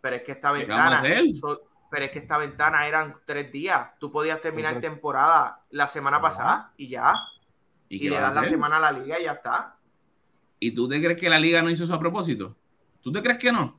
Pero 0.00 0.16
es 0.16 0.22
que 0.22 0.32
esta 0.32 0.52
¿Qué 0.52 0.64
vamos 0.64 0.78
a 0.78 0.84
ventana, 0.84 0.98
hacer? 0.98 1.34
so- 1.34 1.60
pero 1.90 2.04
es 2.04 2.10
que 2.12 2.18
esta 2.20 2.38
ventana 2.38 2.86
eran 2.86 3.16
tres 3.26 3.50
días. 3.50 3.98
Tú 3.98 4.12
podías 4.12 4.40
terminar 4.40 4.80
temporada 4.80 5.60
la 5.70 5.88
semana 5.88 6.20
pasada 6.20 6.72
y 6.76 6.88
ya. 6.88 7.14
¿Y 7.88 8.08
le 8.08 8.20
das 8.20 8.34
la 8.36 8.44
semana 8.44 8.76
a 8.76 8.80
la 8.80 8.92
liga 8.92 9.18
y 9.20 9.24
ya 9.24 9.32
está. 9.32 9.74
¿Y 10.64 10.70
tú 10.70 10.88
te 10.88 10.98
crees 10.98 11.20
que 11.20 11.28
la 11.28 11.38
liga 11.38 11.60
no 11.60 11.68
hizo 11.68 11.84
eso 11.84 11.92
a 11.92 11.98
propósito? 11.98 12.56
¿Tú 13.02 13.12
te 13.12 13.20
crees 13.20 13.36
que 13.36 13.52
no? 13.52 13.76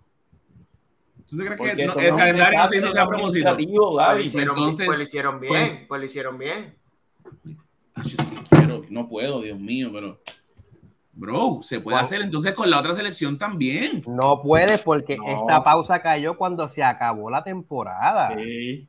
¿Tú 1.28 1.36
te 1.36 1.44
crees 1.44 1.58
Porque 1.58 1.74
que 1.74 1.82
el 2.10 2.16
calendario 2.16 2.60
no 2.60 2.68
se 2.68 2.78
hizo 2.78 2.90
a 2.90 3.08
propósito? 3.08 3.56
Pues, 3.56 4.16
lo 4.16 4.20
hicieron, 4.22 4.76
pues 4.76 4.98
lo 4.98 5.02
hicieron 5.02 5.40
bien, 5.40 5.52
pues- 5.52 5.80
pues, 5.88 6.00
lo 6.00 6.06
hicieron 6.06 6.38
bien. 6.38 6.76
Ah, 7.96 8.04
yo 8.06 8.18
quiero, 8.52 8.84
no 8.90 9.10
puedo, 9.10 9.42
Dios 9.42 9.60
mío, 9.60 9.90
pero. 9.92 10.22
Bro, 11.14 11.62
se 11.64 11.80
puede 11.80 11.98
hacer 11.98 12.22
entonces 12.22 12.54
con 12.54 12.70
la 12.70 12.80
otra 12.80 12.94
selección 12.94 13.40
también. 13.40 14.04
No 14.06 14.44
puedes 14.44 14.84
porque 14.84 15.18
No. 15.18 15.26
esta 15.26 15.64
pausa 15.64 16.04
cayó 16.04 16.38
cuando 16.38 16.68
se 16.70 16.84
acabó 16.84 17.32
la 17.32 17.44
temporada. 17.44 18.36
Sí. 18.36 18.88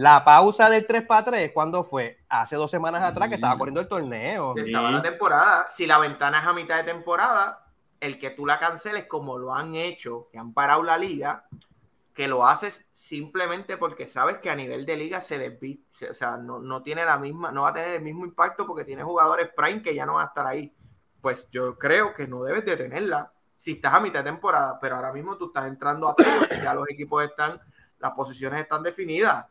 La 0.00 0.24
pausa 0.24 0.70
del 0.70 0.86
3 0.86 1.04
para 1.04 1.26
3, 1.26 1.50
¿cuándo 1.52 1.84
fue? 1.84 2.20
Hace 2.26 2.56
dos 2.56 2.70
semanas 2.70 3.02
atrás 3.02 3.28
que 3.28 3.34
estaba 3.34 3.58
corriendo 3.58 3.82
el 3.82 3.86
torneo. 3.88 4.54
Sí. 4.56 4.62
Estaba 4.64 4.90
la 4.90 5.02
temporada. 5.02 5.66
Si 5.68 5.86
la 5.86 5.98
ventana 5.98 6.40
es 6.40 6.46
a 6.46 6.54
mitad 6.54 6.78
de 6.78 6.84
temporada, 6.90 7.66
el 8.00 8.18
que 8.18 8.30
tú 8.30 8.46
la 8.46 8.58
canceles 8.58 9.04
como 9.06 9.36
lo 9.36 9.54
han 9.54 9.74
hecho, 9.74 10.30
que 10.32 10.38
han 10.38 10.54
parado 10.54 10.82
la 10.82 10.96
liga, 10.96 11.44
que 12.14 12.28
lo 12.28 12.46
haces 12.46 12.88
simplemente 12.92 13.76
porque 13.76 14.06
sabes 14.06 14.38
que 14.38 14.48
a 14.48 14.54
nivel 14.56 14.86
de 14.86 14.96
liga 14.96 15.20
se 15.20 15.58
se- 15.90 16.08
o 16.08 16.14
sea, 16.14 16.38
no, 16.38 16.60
no 16.60 16.82
tiene 16.82 17.04
la 17.04 17.18
misma, 17.18 17.52
no 17.52 17.64
va 17.64 17.68
a 17.68 17.74
tener 17.74 17.96
el 17.96 18.02
mismo 18.02 18.24
impacto 18.24 18.66
porque 18.66 18.84
tiene 18.84 19.02
jugadores 19.02 19.50
prime 19.54 19.82
que 19.82 19.94
ya 19.94 20.06
no 20.06 20.14
van 20.14 20.24
a 20.24 20.28
estar 20.28 20.46
ahí. 20.46 20.74
Pues 21.20 21.46
yo 21.50 21.76
creo 21.76 22.14
que 22.14 22.26
no 22.26 22.42
debes 22.42 22.64
de 22.64 22.78
tenerla 22.78 23.30
si 23.54 23.72
estás 23.72 23.92
a 23.92 24.00
mitad 24.00 24.24
de 24.24 24.30
temporada, 24.30 24.78
pero 24.80 24.96
ahora 24.96 25.12
mismo 25.12 25.36
tú 25.36 25.48
estás 25.48 25.66
entrando 25.66 26.08
a 26.08 26.14
ya 26.64 26.72
los 26.72 26.88
equipos 26.88 27.22
están, 27.22 27.60
las 27.98 28.12
posiciones 28.12 28.62
están 28.62 28.82
definidas. 28.82 29.44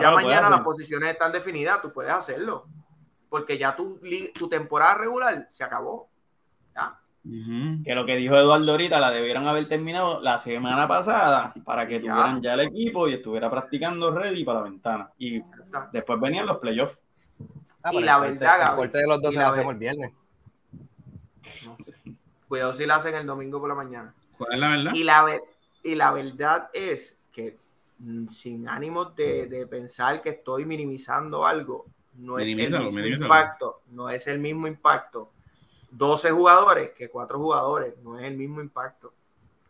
Ya 0.00 0.10
mañana 0.10 0.50
las 0.50 0.60
posiciones 0.62 1.10
están 1.10 1.32
definidas, 1.32 1.80
tú 1.80 1.92
puedes 1.92 2.12
hacerlo. 2.12 2.66
Porque 3.28 3.58
ya 3.58 3.74
tu, 3.76 4.00
tu 4.34 4.48
temporada 4.48 4.94
regular 4.98 5.46
se 5.50 5.62
acabó. 5.64 6.08
Ya. 6.74 6.98
Que 7.84 7.94
lo 7.94 8.06
que 8.06 8.14
dijo 8.16 8.36
Eduardo 8.36 8.70
ahorita 8.70 9.00
la 9.00 9.10
debieron 9.10 9.48
haber 9.48 9.68
terminado 9.68 10.20
la 10.20 10.38
semana 10.38 10.86
pasada 10.86 11.52
para 11.64 11.86
que 11.86 11.94
Ya. 11.94 12.00
tuvieran 12.12 12.42
ya 12.42 12.54
el 12.54 12.60
equipo 12.60 13.08
y 13.08 13.14
estuviera 13.14 13.50
practicando 13.50 14.12
ready 14.12 14.44
para 14.44 14.60
la 14.60 14.64
ventana. 14.64 15.10
Y 15.18 15.42
después 15.92 16.20
venían 16.20 16.46
los 16.46 16.58
playoffs. 16.58 17.00
Ah, 17.82 17.90
Y 17.92 18.02
la 18.02 18.18
verdad, 18.18 18.54
El 18.54 18.60
Gaby, 18.66 18.76
corte 18.76 18.98
de 18.98 19.06
los 19.06 19.22
dos 19.22 19.34
se 19.34 19.40
la 19.40 19.48
hacemos 19.48 19.72
el 19.72 19.78
viernes. 19.78 20.12
No 21.64 21.76
sé. 21.84 21.94
Cuidado 22.48 22.74
si 22.74 22.86
la 22.86 22.96
hacen 22.96 23.14
el 23.14 23.26
domingo 23.26 23.58
por 23.60 23.68
la 23.68 23.74
mañana. 23.74 24.14
¿Cuál 24.38 24.54
es 24.54 24.58
la 24.60 24.68
verdad? 24.68 24.92
Y 24.94 25.04
la, 25.04 25.24
ver- 25.24 25.42
y 25.82 25.94
la 25.94 26.10
verdad 26.12 26.68
es 26.72 27.18
que 27.32 27.56
sin 28.30 28.68
ánimos 28.68 29.14
de, 29.16 29.46
de 29.46 29.66
pensar 29.66 30.20
que 30.22 30.30
estoy 30.30 30.64
minimizando 30.64 31.46
algo, 31.46 31.86
no 32.14 32.38
es 32.38 32.48
el 32.50 32.56
mismo 32.56 32.90
minimízalo. 32.90 33.24
impacto, 33.24 33.82
no 33.90 34.08
es 34.10 34.26
el 34.26 34.38
mismo 34.38 34.66
impacto. 34.66 35.32
12 35.90 36.30
jugadores 36.30 36.90
que 36.90 37.08
4 37.08 37.38
jugadores, 37.38 37.94
no 38.02 38.18
es 38.18 38.24
el 38.24 38.36
mismo 38.36 38.60
impacto. 38.60 39.12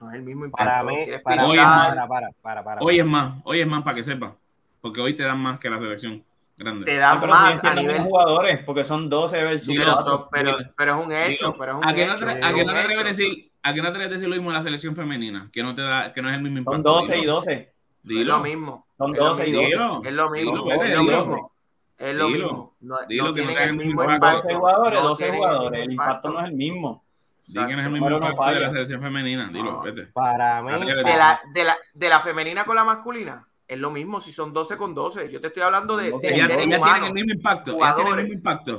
No 0.00 0.10
es 0.10 0.16
el 0.16 0.22
mismo 0.22 0.44
impacto. 0.44 0.64
Para 0.64 0.82
mí, 0.82 1.06
para, 1.22 1.46
para, 1.46 2.08
para, 2.08 2.30
para, 2.42 2.64
para, 2.64 2.80
Hoy 2.82 2.98
es 2.98 3.06
más, 3.06 3.40
hoy 3.44 3.60
es 3.60 3.66
más 3.66 3.82
para 3.82 3.94
que 3.96 4.02
sepa. 4.02 4.36
Porque 4.80 5.00
hoy 5.00 5.14
te 5.14 5.22
dan 5.22 5.38
más 5.38 5.58
que 5.58 5.70
la 5.70 5.78
selección 5.78 6.22
grande. 6.56 6.84
te 6.84 6.96
dan 6.96 7.20
pero 7.20 7.32
más 7.32 7.64
a 7.64 7.74
nivel 7.74 8.02
jugadores, 8.02 8.64
porque 8.64 8.84
son 8.84 9.08
12 9.08 9.42
versus 9.42 9.74
pero, 9.76 9.92
4. 9.94 10.02
son- 10.04 10.28
pero, 10.76 10.98
es 11.00 11.06
un 11.06 11.12
hecho, 11.12 11.46
Digo, 11.46 11.58
pero 11.58 11.72
es 11.72 11.78
un 11.78 11.84
¿A 11.84 11.94
qué 11.94 12.06
no 12.06 12.14
te, 12.16 12.24
a 12.24 12.50
no 12.50 12.56
te 12.64 12.70
atreves 12.70 12.98
a 12.98 13.04
decir, 13.04 13.52
a 13.62 13.74
qué 13.74 13.78
no 13.78 13.84
te 13.84 13.88
atreves 13.90 14.06
a 14.08 14.10
decir 14.14 14.28
lo 14.28 14.34
mismo 14.36 14.50
de 14.50 14.56
la 14.56 14.62
selección 14.62 14.94
femenina? 14.94 15.48
Que 15.52 15.62
no 15.62 15.74
te 15.74 15.82
da, 15.82 16.12
que 16.12 16.22
no 16.22 16.28
es 16.28 16.36
el 16.36 16.42
mismo 16.42 16.58
impacto. 16.58 16.74
Son 16.74 16.82
12 16.82 17.16
y 17.16 17.20
Dilo. 17.20 17.32
12. 17.34 17.72
Dilo. 18.06 18.20
Es 18.20 18.26
lo 18.26 18.40
mismo. 18.40 18.86
Son 18.96 19.12
Es 19.12 19.18
lo 19.18 19.24
12 19.28 19.48
y 19.48 19.50
mismo. 19.50 19.62
12. 19.62 19.68
Dilo. 19.70 20.02
Es 20.04 20.12
lo 20.14 20.30
mismo, 20.30 20.50
Dilo, 20.52 20.72
es 20.72 20.78
lo 20.78 21.00
dilo. 21.00 21.02
mismo. 21.26 21.52
Es 21.98 22.14
lo 22.14 22.26
Dilo. 22.26 22.46
mismo. 22.48 22.76
No, 22.80 22.96
Dilo 23.08 23.24
no 23.28 23.34
que 23.34 23.40
no 23.42 23.46
tienen 23.48 23.62
el 23.62 23.68
el 23.70 23.76
mismo 23.76 24.04
impacto. 24.04 24.42
12 24.42 24.54
jugadores, 24.54 25.00
no 25.02 25.08
12 25.08 25.22
tienen 25.24 25.40
jugadores. 25.40 25.80
El 25.80 25.88
mismo 25.88 26.02
impacto 26.04 26.30
no 26.30 26.40
es 26.40 26.46
el 26.46 26.52
mismo. 26.56 27.04
Di 27.46 27.52
que 27.54 27.60
no 27.60 27.68
es 27.80 27.86
el 27.86 27.92
mismo 27.92 28.10
impacto 28.10 28.44
de 28.50 28.60
la 28.60 28.70
selección 28.70 29.00
femenina. 29.02 29.48
Dilo, 29.52 29.72
No. 29.72 29.80
vete. 29.82 30.02
Para 30.06 30.62
mí, 30.62 30.70
De 30.72 30.94
la, 31.16 31.40
de, 31.54 31.64
la, 31.64 31.76
de 31.94 32.08
la 32.08 32.20
femenina 32.20 32.64
con 32.64 32.74
la 32.76 32.84
masculina, 32.84 33.46
es 33.68 33.78
lo 33.78 33.90
mismo 33.90 34.20
si 34.20 34.32
son 34.32 34.52
12 34.52 34.76
con 34.76 34.94
12. 34.94 35.30
Yo 35.30 35.40
te 35.40 35.48
estoy 35.48 35.62
hablando 35.62 35.96
de, 35.96 36.10
de 36.12 36.18
tienen 36.20 36.74
humanos. 36.80 37.08
el 37.08 37.14
mismo 37.14 37.32
impacto. 37.32 37.72
Ellas 37.76 37.96
tienen 37.96 38.12
el 38.18 38.24
mismo 38.24 38.34
impacto. 38.38 38.72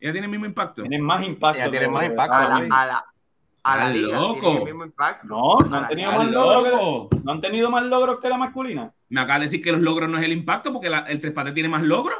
Ellas 0.00 0.12
tienen 0.12 0.24
el 0.24 0.30
mismo 0.30 0.46
impacto. 0.46 0.82
Tienen 0.82 1.00
más 1.02 1.22
impacto. 1.24 1.58
Ellas 1.58 1.70
tienen 1.70 1.88
que- 1.90 1.94
más 1.94 2.04
impacto. 2.04 2.34
A 2.36 2.48
la, 2.48 2.56
a 2.56 2.86
la, 2.86 3.04
a 3.64 3.76
la 3.76 3.86
Estás 3.88 3.96
liga 4.00 4.20
loco. 4.20 4.40
tienen 4.40 4.58
el 4.58 4.64
mismo 4.64 4.84
impacto. 4.84 5.26
No, 5.26 5.58
no 5.68 5.76
han 5.76 5.88
tenido 5.88 6.10
más 6.12 6.20
¡Estás 6.28 6.32
logros. 6.34 7.08
No 7.24 7.32
han 7.32 7.40
tenido 7.40 7.70
más 7.70 7.82
logros 7.84 8.20
que 8.20 8.28
la 8.28 8.36
masculina. 8.38 8.92
Me 9.08 9.20
acaba 9.20 9.38
de 9.40 9.46
decir 9.46 9.62
que 9.62 9.72
los 9.72 9.80
logros 9.80 10.08
no 10.08 10.18
es 10.18 10.24
el 10.24 10.32
impacto 10.32 10.72
porque 10.72 10.90
la- 10.90 11.00
el 11.00 11.20
tres 11.20 11.32
pates 11.32 11.54
tiene 11.54 11.68
más 11.68 11.82
logros 11.82 12.18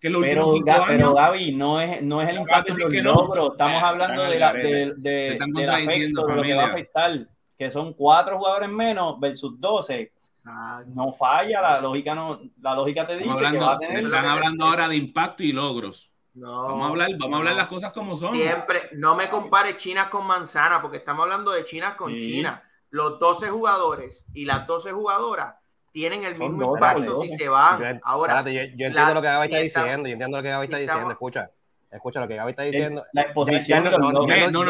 que 0.00 0.10
los 0.10 0.20
Pero, 0.22 0.46
últimos 0.48 0.52
cinco 0.54 0.66
Ga- 0.68 0.74
años. 0.74 0.88
pero 0.88 1.14
Gaby, 1.14 1.54
no 1.54 1.80
es, 1.80 2.02
no 2.02 2.20
es 2.22 2.28
el 2.28 2.36
impacto 2.36 2.74
de 2.74 2.82
los 2.82 2.92
que 2.92 3.02
no. 3.02 3.14
logros. 3.14 3.52
Estamos 3.52 3.82
hablando 3.82 4.22
de 4.24 4.38
la, 4.38 4.52
de, 4.52 4.92
de- 4.96 5.32
están 5.32 5.56
afecto, 5.56 6.28
lo 6.28 6.42
que 6.42 6.54
va 6.54 6.62
a 6.64 6.66
afectar. 6.66 7.26
Que 7.58 7.70
son 7.70 7.94
cuatro 7.94 8.36
jugadores 8.36 8.68
menos 8.68 9.18
versus 9.18 9.58
12. 9.58 10.12
Exacto. 10.44 10.90
No 10.94 11.12
falla, 11.12 11.60
la 11.62 11.80
lógica 11.80 12.14
no, 12.14 12.38
la 12.60 12.74
lógica 12.74 13.06
te 13.06 13.16
dice 13.16 13.30
Estamos 13.30 13.40
que 13.40 13.46
hablando, 13.46 13.66
va 13.66 13.74
a 13.74 13.78
tener. 13.78 14.04
Están 14.04 14.24
hablando 14.26 14.64
ahora 14.66 14.88
de 14.88 14.96
impacto 14.96 15.42
y 15.42 15.52
logros. 15.52 16.10
No, 16.36 16.66
Vamos 16.68 16.86
a 16.86 16.88
hablar, 16.90 17.08
vamos 17.18 17.34
a 17.34 17.38
hablar 17.38 17.54
las 17.56 17.66
cosas 17.66 17.92
como 17.92 18.14
son. 18.14 18.34
Siempre, 18.34 18.90
no 18.92 19.14
me 19.16 19.28
compare 19.30 19.76
China 19.78 20.10
con 20.10 20.26
manzana, 20.26 20.82
porque 20.82 20.98
estamos 20.98 21.22
hablando 21.22 21.50
de 21.50 21.64
China 21.64 21.96
con 21.96 22.12
Sí. 22.12 22.18
China. 22.18 22.62
Los 22.90 23.18
12 23.18 23.48
jugadores 23.48 24.26
y 24.34 24.44
las 24.44 24.66
12 24.66 24.92
jugadoras 24.92 25.54
tienen 25.92 26.24
el 26.24 26.36
mismo 26.36 26.58
12 26.66 26.74
impacto 26.78 27.22
si 27.22 27.28
12. 27.28 27.36
se 27.36 27.48
van. 27.48 27.80
Yo, 27.80 28.00
Ahora, 28.04 28.38
espérate, 28.40 28.52
yo, 28.54 28.60
yo 28.76 28.86
entiendo 28.86 29.00
la- 29.08 29.14
lo 29.14 29.22
que 29.22 29.28
Gaby 29.28 29.44
está 29.46 29.56
si 29.56 29.62
diciendo, 29.64 30.08
yo 30.08 30.12
entiendo 30.12 30.36
lo 30.36 30.42
que 30.42 30.48
Gaby 30.50 30.64
está 30.66 30.76
si 30.76 30.80
diciendo, 30.82 31.00
estamos- 31.00 31.12
escucha, 31.14 31.50
escucha 31.90 32.20
lo 32.20 32.28
que 32.28 32.36
Gaby 32.36 32.50
está 32.50 32.62
diciendo. 32.64 33.02
la 33.14 33.22
exposición 33.22 33.84
no- 33.84 33.90
no, 33.98 34.12
no, 34.12 34.26
mérito, 34.26 34.62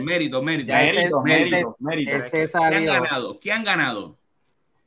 mérito, 0.00 0.42
mérito. 0.42 0.68
ya 0.68 0.82
ese- 0.82 0.94
Mérito, 0.96 1.22
mérito, 1.22 1.76
mérito. 1.78 2.20
Se 2.20 2.48
¿Qué 2.48 2.58
han 2.58 2.84
ganado? 2.86 3.38
¿Qué 3.38 3.52
han 3.52 3.64
ganado? 3.64 4.16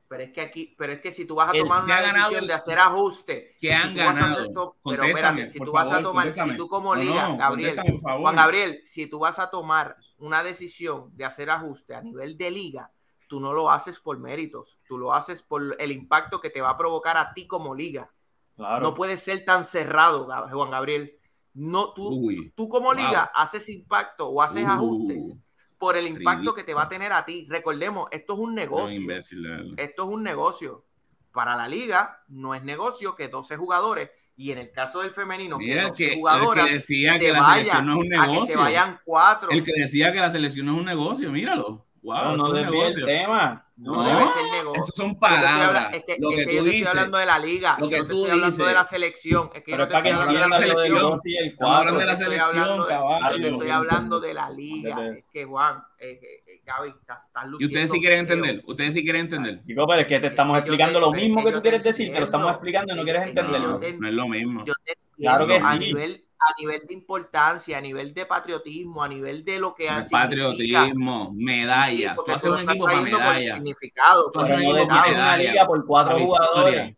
Pero 0.09 0.23
es 0.23 0.31
que 0.33 0.41
aquí, 0.41 0.75
pero 0.77 0.91
es 0.91 0.99
que 1.01 1.11
si 1.11 1.25
tú 1.25 1.35
vas 1.35 1.49
a 1.49 1.53
tomar 1.53 1.79
que 1.81 1.85
una 1.85 2.01
decisión 2.01 2.41
el- 2.41 2.47
de 2.47 2.53
hacer 2.53 2.79
ajuste, 2.79 3.55
¿Qué 3.59 3.67
si 3.67 3.73
han 3.73 3.93
ganado? 3.93 4.51
to- 4.51 4.75
pero 4.83 5.03
espérate, 5.03 5.47
si 5.47 5.59
tú 5.59 5.71
vas 5.71 5.85
a 5.85 5.89
favor, 5.89 6.03
tomar, 6.03 6.35
si 6.35 6.57
tú 6.57 6.67
como 6.67 6.95
No, 6.95 7.01
liga, 7.01 7.27
no, 7.29 7.37
Gabriel, 7.37 7.75
favor. 8.01 8.21
Juan 8.21 8.35
Gabriel, 8.35 8.81
si 8.85 9.07
tú 9.07 9.19
vas 9.19 9.39
a 9.39 9.49
tomar 9.49 9.95
una 10.17 10.43
decisión 10.43 11.15
de 11.15 11.25
hacer 11.25 11.49
ajuste 11.51 11.93
a 11.95 12.01
nivel 12.01 12.37
de 12.37 12.51
liga, 12.51 12.91
tú 13.27 13.39
no 13.39 13.53
lo 13.53 13.69
haces 13.71 13.99
por 13.99 14.17
méritos, 14.19 14.79
tú 14.87 14.97
lo 14.97 15.13
haces 15.13 15.43
por 15.43 15.75
el 15.79 15.91
impacto 15.91 16.41
que 16.41 16.49
te 16.49 16.59
va 16.61 16.71
a 16.71 16.77
provocar 16.77 17.15
a 17.17 17.33
ti 17.33 17.45
como 17.47 17.75
liga. 17.75 18.09
Claro. 18.55 18.81
No 18.81 18.93
puede 18.95 19.15
ser 19.15 19.45
tan 19.45 19.63
cerrado, 19.63 20.27
Juan 20.51 20.71
Gabriel. 20.71 21.15
No, 21.53 21.93
tú, 21.93 22.07
Uy, 22.09 22.51
tú 22.55 22.67
como 22.67 22.93
wow. 22.93 22.95
liga 22.95 23.31
haces 23.35 23.69
impacto 23.69 24.27
o 24.29 24.41
haces 24.41 24.63
Uh, 24.65 24.69
ajustes 24.69 25.35
por 25.79 25.95
el 25.97 26.05
impacto 26.05 26.53
que 26.53 26.63
te 26.63 26.73
va 26.75 26.83
a 26.83 26.89
tener 26.89 27.11
a 27.13 27.25
ti. 27.25 27.47
Recordemos, 27.49 28.07
esto 28.11 28.33
es 28.33 28.39
un 28.39 28.53
negocio. 28.53 28.99
imbécil. 28.99 29.73
Esto 29.77 30.03
es 30.03 30.09
un 30.09 30.21
negocio. 30.21 30.85
Para 31.31 31.55
la 31.55 31.67
liga 31.67 32.23
no 32.27 32.53
es 32.53 32.63
negocio 32.63 33.15
que 33.15 33.29
12 33.29 33.55
jugadores 33.55 34.09
y 34.35 34.51
en 34.51 34.57
el 34.57 34.71
caso 34.71 35.01
del 35.01 35.11
femenino 35.11 35.57
Mira, 35.57 35.73
que 35.73 35.79
el 35.81 35.87
12 35.89 35.97
que, 35.97 36.11
el 36.13 36.19
jugadoras 36.19 36.65
que 36.67 36.73
decía 36.73 37.13
se 37.13 37.19
que 37.19 37.31
la 37.31 37.41
vayan, 37.41 37.65
selección 37.65 37.85
no 37.85 37.91
es 37.93 37.99
un 37.99 38.13
a 38.13 38.19
que 38.19 38.25
se 38.25 38.31
negocio. 38.31 38.59
vayan 38.59 38.99
cuatro. 39.03 39.49
El 39.51 39.63
que 39.63 39.73
decía 39.73 40.11
que 40.11 40.19
la 40.19 40.31
selección 40.31 40.65
no 40.65 40.73
es 40.73 40.79
un 40.79 40.85
negocio, 40.85 41.31
míralo. 41.31 41.85
Wow, 42.01 42.23
No, 42.23 42.37
no 42.37 42.51
desvíe 42.53 42.87
el 42.87 43.05
tema. 43.05 43.65
no, 43.75 43.93
No, 43.95 44.03
debe 44.03 44.21
ser 44.21 44.43
negocio. 44.51 44.83
Esas 44.83 44.95
son 44.95 45.19
palabras. 45.19 45.61
habla- 45.67 45.89
es 45.93 46.03
que, 46.05 46.17
lo 46.19 46.29
es 46.31 46.35
que 46.37 46.45
que 46.45 46.53
yo 46.55 46.59
tú 46.59 46.65
te 46.65 46.71
dices. 46.71 46.85
estoy 46.87 46.87
hablando 46.97 47.17
de 47.17 47.25
la 47.25 47.39
liga. 47.39 47.77
lo 47.79 47.89
que 47.89 47.95
yo 47.95 48.01
no 48.03 48.07
te 48.07 48.13
tú 48.13 48.17
estoy 48.19 48.31
hablando 48.31 48.55
dices. 48.55 48.67
de 48.67 48.73
la 48.73 48.85
selección. 48.85 49.49
Es 49.53 49.63
que 49.63 49.71
yo 49.71 49.77
no 49.77 49.87
te 49.87 49.95
estoy 49.95 50.11
hablando 50.11 50.33
de 50.33 50.39
la 50.39 50.57
selección. 50.59 51.21
Estamos 51.25 51.97
de 51.97 52.05
la 52.05 52.17
selección, 52.17 52.59
hablando 52.59 52.83
de- 52.85 52.89
caballo. 52.89 53.35
yo 53.37 53.41
te 53.41 53.49
estoy 53.49 53.69
hablando 53.69 54.19
de 54.19 54.33
la 54.33 54.49
liga. 54.49 55.07
Es 55.17 55.25
que 55.31 55.45
Juan, 55.45 55.83
eh, 55.99 56.19
Gaby, 56.65 56.89
estás, 56.89 57.25
estás 57.25 57.43
Y 57.45 57.47
luciendo 57.49 57.73
ustedes 57.73 57.91
sí 57.91 57.99
quieren 57.99 58.27
feo. 58.27 58.35
entender. 58.37 58.63
Ustedes 58.65 58.93
sí 58.93 59.03
quieren 59.03 59.21
entender. 59.21 59.61
Chico, 59.65 59.85
pero 59.87 60.01
es 60.01 60.07
que 60.07 60.19
te 60.19 60.27
estamos 60.27 60.57
Es 60.57 60.61
explicando 60.63 60.93
te- 60.99 61.05
lo 61.05 61.11
mismo 61.11 61.43
que 61.43 61.51
tú 61.51 61.61
quieres 61.61 61.83
decir, 61.83 62.11
te 62.13 62.19
lo 62.19 62.25
estamos 62.25 62.51
explicando 62.51 62.93
y 62.93 62.95
no 62.95 63.01
Es 63.01 63.05
quieres 63.05 63.23
entenderlo. 63.27 63.79
te- 63.79 63.93
No, 63.93 64.07
es 64.07 64.13
lo 64.13 64.27
mismo. 64.27 64.63
Yo 64.65 64.73
te 64.85 64.93
Claro 65.17 65.47
que 65.47 65.59
sí. 65.59 65.95
A 66.39 66.53
nivel 66.59 66.81
de 66.87 66.93
importancia, 66.93 67.77
a 67.77 67.81
nivel 67.81 68.13
de 68.13 68.25
patriotismo, 68.25 69.03
a 69.03 69.07
nivel 69.09 69.43
de 69.43 69.59
lo 69.59 69.75
que 69.75 69.87
significa. 69.87 70.09
patriotismo, 70.21 71.33
Sí, 71.35 71.43
medallas. 71.43 72.15
Tú 72.15 72.23
haces 72.31 72.41
tú 72.41 72.47
lo 72.49 72.55
un 72.55 72.61
equipo 72.69 72.85
para 72.85 73.01
medallas. 73.01 73.53
significado, 73.55 74.25
Tú 74.25 74.31
por 74.31 74.43
haces 74.43 74.57
un 74.57 74.63
no 74.63 74.77
equipo 74.77 74.87
para 74.89 75.07
medallas. 75.11 75.67
por 75.67 75.85
cuatro 75.85 76.19
jugadores. 76.19 76.95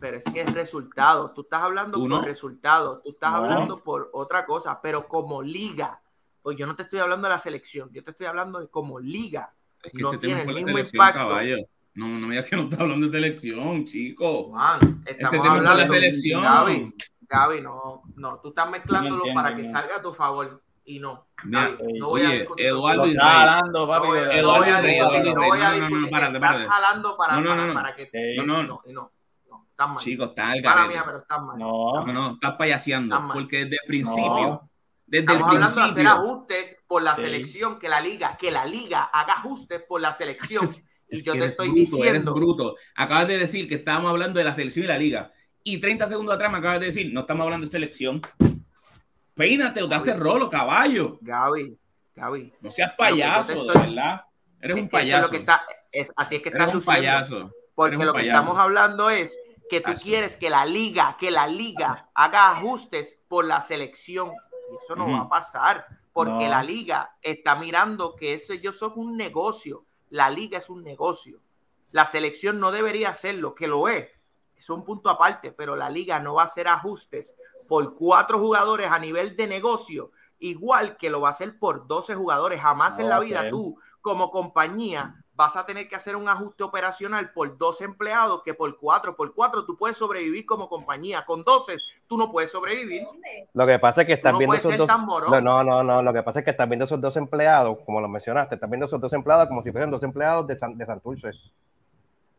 pero 0.00 0.16
es 0.16 0.24
que 0.24 0.40
es 0.40 0.52
resultado. 0.54 1.30
Tú 1.32 1.42
estás 1.42 1.62
hablando 1.62 1.98
Tú 1.98 2.08
no. 2.08 2.16
por 2.20 2.24
resultados, 2.24 3.02
tú 3.02 3.10
estás 3.10 3.30
No. 3.32 3.36
hablando 3.36 3.82
por 3.84 4.08
otra 4.14 4.46
cosa, 4.46 4.80
pero 4.82 5.06
como 5.06 5.42
liga, 5.42 6.00
pues 6.42 6.56
yo 6.56 6.66
no 6.66 6.74
te 6.74 6.84
estoy 6.84 7.00
hablando 7.00 7.28
de 7.28 7.34
la 7.34 7.38
selección, 7.38 7.90
yo 7.92 8.02
te 8.02 8.10
estoy 8.12 8.26
hablando 8.26 8.58
de 8.60 8.68
como 8.68 8.98
liga. 8.98 9.52
Es 9.82 9.92
que 9.92 10.02
No 10.02 10.12
este 10.14 10.26
tiene 10.26 10.42
el 10.42 10.54
mismo 10.54 10.78
impacto. 10.78 11.18
caballo. 11.18 11.56
No, 11.94 12.06
no 12.08 12.26
me 12.26 12.34
digas 12.36 12.48
que 12.48 12.56
no 12.56 12.62
estás 12.62 12.80
hablando 12.80 13.06
de 13.06 13.12
selección, 13.12 13.84
chico. 13.84 14.44
Juan, 14.44 14.80
Este 15.04 15.12
estamos 15.22 15.30
tema 15.32 15.44
es 15.44 15.50
por 15.54 15.62
la 15.64 15.70
hablando 15.72 15.94
selección. 15.94 16.42
Gaby, 16.42 16.94
Gaby, 17.30 17.60
no, 17.60 18.02
no, 18.16 18.40
tú 18.40 18.48
estás 18.48 18.68
mezclándolo 18.68 19.16
entiendo, 19.24 19.40
para 19.42 19.54
que 19.56 19.62
no. 19.62 19.70
salga 19.70 19.96
a 19.96 20.02
tu 20.02 20.12
favor 20.12 20.62
y 20.84 20.98
no. 20.98 21.28
Mira, 21.44 21.70
Gaby, 21.70 21.98
no 21.98 22.08
voy 22.08 22.22
a 22.22 22.28
oye, 22.28 22.38
discutir 22.40 22.66
Eduardo 22.66 23.06
Israel. 23.06 23.20
jalando, 23.48 23.88
papi. 23.88 24.08
No 24.08 24.14
Eduardo, 24.16 24.42
no 24.42 24.52
voy 24.58 24.68
a 25.60 25.72
discutir. 25.72 26.14
Estás 26.34 26.66
jalando 26.66 27.16
para, 27.16 27.34
No, 27.36 27.40
no, 27.42 27.48
para, 27.50 27.66
no. 27.66 27.74
para 27.74 27.94
que 27.96 28.04
Sí. 28.06 28.36
No, 28.36 28.44
no. 28.46 28.62
no, 28.64 28.82
no, 29.48 29.66
estás 29.70 29.88
mal. 29.88 29.96
Chico, 29.98 30.24
está 30.24 30.50
al 30.50 30.60
Mala 30.62 30.74
garete. 30.74 30.94
mía, 30.94 31.02
pero 31.06 31.18
estás 31.18 31.42
mal. 31.42 31.58
No, 31.58 32.04
No, 32.06 32.12
no, 32.12 32.30
estás 32.32 32.56
payaseando. 32.58 33.14
Está. 33.16 33.32
Porque 33.32 33.56
desde 33.64 33.76
el 33.76 33.86
principio, 33.86 34.24
No. 34.48 34.70
desde 35.06 35.24
el 35.24 35.30
Estamos 35.30 35.48
hablando 35.54 35.76
de 35.80 35.90
hacer 35.90 36.06
ajustes 36.08 36.78
por 36.88 37.02
la 37.02 37.14
Sí. 37.16 37.22
selección, 37.22 37.78
que 37.78 37.88
la 37.88 38.00
liga, 38.00 38.36
que 38.36 38.50
la 38.50 38.64
liga 38.64 39.04
haga 39.04 39.34
ajustes 39.34 39.84
por 39.88 40.00
la 40.00 40.12
selección. 40.12 40.68
Y 41.12 41.16
Es 41.16 41.24
yo 41.24 41.32
te 41.32 41.44
estoy 41.44 41.66
bruto, 41.70 41.80
Eres 41.80 41.90
diciendo, 42.22 42.34
bruto. 42.34 42.76
Acabas 42.94 43.26
de 43.26 43.36
decir 43.38 43.68
que 43.68 43.74
estábamos 43.74 44.10
hablando 44.12 44.38
de 44.38 44.44
la 44.44 44.54
selección 44.54 44.84
y 44.84 44.88
la 44.88 44.96
liga. 44.96 45.32
Y 45.62 45.78
30 45.80 46.06
segundos 46.06 46.34
atrás 46.34 46.50
me 46.50 46.58
acabas 46.58 46.80
de 46.80 46.86
decir, 46.86 47.12
no 47.12 47.20
estamos 47.20 47.44
hablando 47.44 47.66
de 47.66 47.70
selección. 47.72 48.20
Peínate 49.34 49.82
o 49.82 49.88
te 49.88 49.94
haces 49.94 50.18
rolo, 50.18 50.50
caballo. 50.50 51.18
Gaby, 51.20 51.78
Gaby, 52.14 52.52
No 52.60 52.70
seas 52.70 52.92
payaso, 52.96 53.64
de 53.64 53.78
verdad. 53.78 54.24
Eres 54.60 54.76
un 54.76 54.84
es 54.84 54.90
payaso. 54.90 55.22
lo 55.26 55.30
que 55.30 55.36
está, 55.38 55.62
es, 55.90 56.12
así 56.16 56.36
es 56.36 56.42
que 56.42 56.48
está 56.50 56.68
sucediendo. 56.68 56.84
payaso. 56.86 57.50
Porque 57.74 58.04
lo 58.04 58.12
que 58.12 58.26
estamos 58.26 58.58
hablando 58.58 59.08
es 59.08 59.38
que 59.70 59.80
tú 59.80 59.92
quieres 60.02 60.36
que 60.36 60.50
la 60.50 60.66
liga, 60.66 61.16
que 61.18 61.30
la 61.30 61.46
liga 61.46 62.10
haga 62.14 62.50
ajustes 62.50 63.18
por 63.28 63.44
la 63.44 63.60
selección. 63.60 64.32
Y 64.72 64.76
eso 64.84 64.94
no 64.96 65.10
va 65.10 65.20
a 65.22 65.28
pasar, 65.28 65.86
porque 66.12 66.44
No. 66.44 66.50
la 66.50 66.62
liga 66.62 67.16
está 67.22 67.54
mirando 67.56 68.14
que 68.16 68.34
ese 68.34 68.60
yo 68.60 68.72
soy 68.72 68.92
un 68.96 69.16
negocio. 69.16 69.84
La 70.10 70.28
liga 70.28 70.58
es 70.58 70.68
un 70.68 70.82
negocio. 70.84 71.40
La 71.92 72.04
selección 72.04 72.60
no 72.60 72.70
debería 72.72 73.10
hacerlo, 73.10 73.54
que 73.54 73.66
lo 73.68 73.88
es. 73.88 74.08
Un 74.68 74.84
punto 74.84 75.08
aparte, 75.08 75.52
pero 75.52 75.76
la 75.76 75.88
liga 75.88 76.20
no 76.20 76.34
va 76.34 76.42
a 76.42 76.46
hacer 76.46 76.68
ajustes 76.68 77.36
por 77.68 77.94
cuatro 77.94 78.38
jugadores 78.38 78.90
a 78.90 78.98
nivel 78.98 79.36
de 79.36 79.46
negocio, 79.46 80.10
igual 80.38 80.96
que 80.96 81.10
lo 81.10 81.20
va 81.20 81.28
a 81.28 81.32
hacer 81.32 81.58
por 81.58 81.86
12 81.86 82.14
jugadores. 82.14 82.60
Jamás 82.60 82.98
en 82.98 83.08
la 83.08 83.20
vida 83.20 83.48
tú, 83.50 83.78
como 84.00 84.30
compañía, 84.30 85.24
vas 85.40 85.56
a 85.56 85.64
tener 85.64 85.88
que 85.88 85.96
hacer 85.96 86.16
un 86.16 86.28
ajuste 86.28 86.62
operacional 86.62 87.32
por 87.32 87.56
12 87.56 87.84
empleados 87.84 88.42
que 88.42 88.52
por 88.52 88.76
cuatro. 88.78 89.16
Por 89.16 89.34
cuatro 89.34 89.64
tú 89.64 89.74
puedes 89.74 89.96
sobrevivir 89.96 90.44
como 90.44 90.68
compañía. 90.68 91.24
Con 91.24 91.42
12 91.42 91.78
tú 92.06 92.18
no 92.18 92.30
puedes 92.30 92.50
sobrevivir. 92.50 93.06
Lo 93.54 93.66
que 93.66 93.78
pasa 93.78 94.02
es 94.02 94.06
que 94.06 94.12
estás 94.12 94.32
no 94.32 94.38
viendo 94.38 94.56
esos 94.56 94.76
dos. 94.76 94.86
No, 95.30 95.40
no, 95.40 95.64
no, 95.64 95.82
no, 95.82 96.02
Lo 96.02 96.12
que 96.12 96.22
pasa 96.22 96.40
es 96.40 96.44
que 96.44 96.50
estás 96.50 96.68
viendo 96.68 96.84
esos 96.84 97.00
dos 97.00 97.16
empleados, 97.16 97.78
como 97.86 98.02
lo 98.02 98.08
mencionaste, 98.08 98.56
estás 98.56 98.68
viendo 98.68 98.84
esos 98.84 99.00
dos 99.00 99.14
empleados 99.14 99.48
como 99.48 99.62
si 99.62 99.72
fueran 99.72 99.90
dos 99.90 100.02
empleados 100.02 100.46
de, 100.46 100.56
San, 100.56 100.76
de 100.76 100.84
Santurce. 100.84 101.30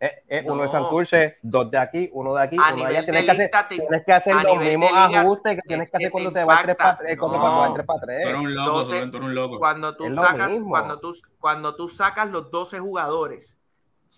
Es, 0.02 0.12
es 0.28 0.44
uno 0.46 0.56
de 0.56 0.66
No. 0.66 0.68
Santurce, 0.72 1.36
dos 1.44 1.70
de 1.70 1.78
aquí, 1.78 2.10
uno 2.14 2.34
de 2.34 2.42
aquí, 2.42 2.58
A 2.60 2.74
uno 2.74 2.86
de 2.86 2.90
allá. 2.90 3.04
Tienes 3.06 3.22
de 3.22 3.26
que 3.28 3.32
hacer, 3.32 3.52
tienes 3.70 4.04
que 4.04 4.12
hacer 4.14 4.34
a 4.36 4.42
los 4.44 4.58
mismos 4.58 4.90
liga, 4.90 5.22
ajustes 5.22 5.52
que 5.54 5.60
es 5.60 5.66
tienes 5.68 5.92
que 5.92 5.98
hacer 5.98 6.12
cuando 6.12 6.32
se 6.32 6.44
va 6.44 6.54
el 6.56 6.60
3 6.64 6.74
impacta. 6.74 6.84
para 6.84 6.98
3, 6.98 7.20
cuando 7.20 7.38
No. 7.38 7.44
va 7.60 7.68
el 7.68 7.74
3 7.74 7.86
para 7.86 8.00
Tú 8.00 8.06
3. 8.08 8.20
eres 8.26 8.36
un 8.40 8.56
loco, 8.56 8.72
12, 8.72 8.90
Rubén, 8.96 9.12
tú 9.12 9.18
eres 9.18 9.28
un 9.30 9.36
loco. 9.36 9.60
Cuando 9.60 9.96
tú 9.96 10.16
sacas, 10.16 10.52
cuando 10.68 11.00
tú, 11.00 11.16
cuando 11.40 11.76
tú 11.76 11.88
sacas 11.88 12.30
los 12.32 12.50
12 12.50 12.80
jugadores, 12.80 13.60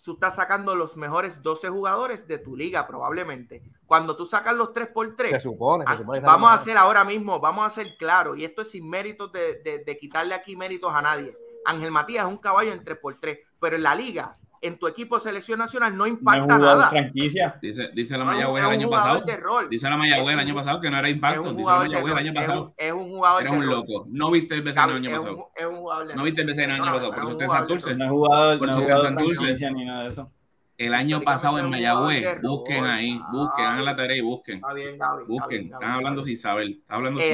tú 0.06 0.14
estás 0.14 0.36
sacando 0.38 0.74
los 0.76 0.96
mejores 0.96 1.42
12 1.42 1.68
jugadores 1.68 2.28
de 2.30 2.38
tu 2.38 2.56
liga, 2.56 2.88
probablemente. 2.88 3.62
Cuando 3.86 4.16
tú 4.16 4.26
sacas 4.26 4.54
los 4.56 4.72
3 4.72 4.88
por 4.88 5.14
3 5.18 5.32
Se 5.32 5.40
supone, 5.42 5.84
se 5.86 5.92
Ah, 5.92 5.98
supone 5.98 6.22
vamos 6.22 6.50
a 6.50 6.54
hacer 6.54 6.78
ahora 6.78 7.04
mismo, 7.04 7.42
vamos 7.42 7.64
a 7.66 7.68
hacer 7.68 7.98
claro, 7.98 8.36
y 8.38 8.46
esto 8.46 8.62
es 8.62 8.72
sin 8.72 8.90
méritos 8.90 9.34
de, 9.34 9.56
de- 9.62 9.80
de 9.80 9.98
quitarle 9.98 10.34
aquí 10.34 10.56
méritos 10.56 10.94
a 10.96 11.02
nadie. 11.02 11.36
Ángel 11.66 11.92
Matías 11.92 12.26
es 12.26 12.32
un 12.32 12.38
caballo 12.38 12.72
en 12.72 12.86
3x3, 12.86 13.40
pero 13.60 13.76
en 13.76 13.84
la 13.84 13.96
liga, 13.96 14.38
en 14.64 14.80
tu 14.80 14.88
equipo 14.88 15.16
de 15.18 15.22
selección 15.22 15.60
nacional, 15.60 15.92
no 15.92 15.98
no 16.00 16.06
es 16.06 16.12
impacta 16.14 16.42
un 16.44 16.50
jugador 16.50 16.78
nada. 16.78 16.90
franquicia. 16.90 17.60
Dice, 17.62 17.90
dice 17.94 18.18
la 18.18 18.24
No 18.24 18.32
es 18.32 18.36
un- 18.38 18.38
Mayagüez 18.38 18.64
es 18.64 18.68
el 18.70 18.74
año 18.76 18.88
jugador 18.88 19.20
pasado. 19.20 19.26
de 19.26 19.38
rol. 19.38 19.70
Dice 19.70 19.90
la 19.90 19.98
Mayagüez 19.98 20.28
Es 20.28 20.34
el 20.34 20.40
año 20.40 20.56
pasado 20.56 20.82
que 20.82 20.90
no 20.90 20.98
era 20.98 21.08
Es 21.10 21.14
impacto. 21.16 21.42
un 21.44 21.58
Dice 21.58 21.70
la 21.70 21.78
Mayagüez 21.78 22.12
el 22.14 22.18
año 22.18 22.30
es 22.32 22.36
pasado. 22.36 22.64
un, 22.64 22.74
es 22.78 22.94
un 22.94 23.10
jugador 23.10 23.42
Eres 23.42 23.52
de 23.54 23.58
un 23.60 23.66
loco. 23.68 24.06
No 24.10 24.32
viste 24.32 24.56
el 24.56 24.62
BCN 24.62 24.90
el 24.92 24.96
año 24.98 25.10
es 25.10 25.16
pasado. 25.18 25.50
es 25.56 25.66
un 25.66 25.76
jugador 25.78 26.16
No 26.16 26.24
viste 26.24 26.42
el 26.42 26.48
BCN 26.48 26.64
el 26.64 26.72
año 26.72 26.80
No, 26.80 26.86
no, 26.86 26.92
pasado. 26.94 27.12
es 27.12 27.16
Por 27.16 27.24
eso 27.24 27.30
es 27.30 27.46
jugador 27.46 27.68
de 27.68 27.74
Santurce. 27.80 27.96
No 27.98 28.06
es 28.06 28.12
jugador, 28.12 28.58
Por 28.60 28.68
no 28.68 28.74
eso 28.74 28.82
es 28.82 28.88
Santurce- 29.04 29.36
franquicia 29.36 29.72
ni 29.72 29.86
nada 29.86 30.04
de 30.04 30.10
eso. 30.10 30.32
El 30.78 30.94
año 30.96 31.22
pasado 31.22 31.58
es 31.60 31.64
en 31.64 31.70
Mayagüez. 31.70 32.42
Busquen 32.42 32.86
ahí. 32.86 33.20
Busquen. 33.32 33.66
Hagan 33.66 33.86
la 33.86 33.96
tarea 33.96 34.18
y 34.18 34.22
busquen. 34.22 34.56
Está 34.56 34.74
bien. 34.74 34.98
Busquen. 35.28 35.36
está 35.36 35.48
bien, 35.48 35.74
Están 35.74 35.92
hablando 35.92 36.22
está 36.22 36.28
sin 36.30 36.38
saber. 36.38 36.68
Están 36.70 36.98
hablando 36.98 37.20
sin 37.20 37.30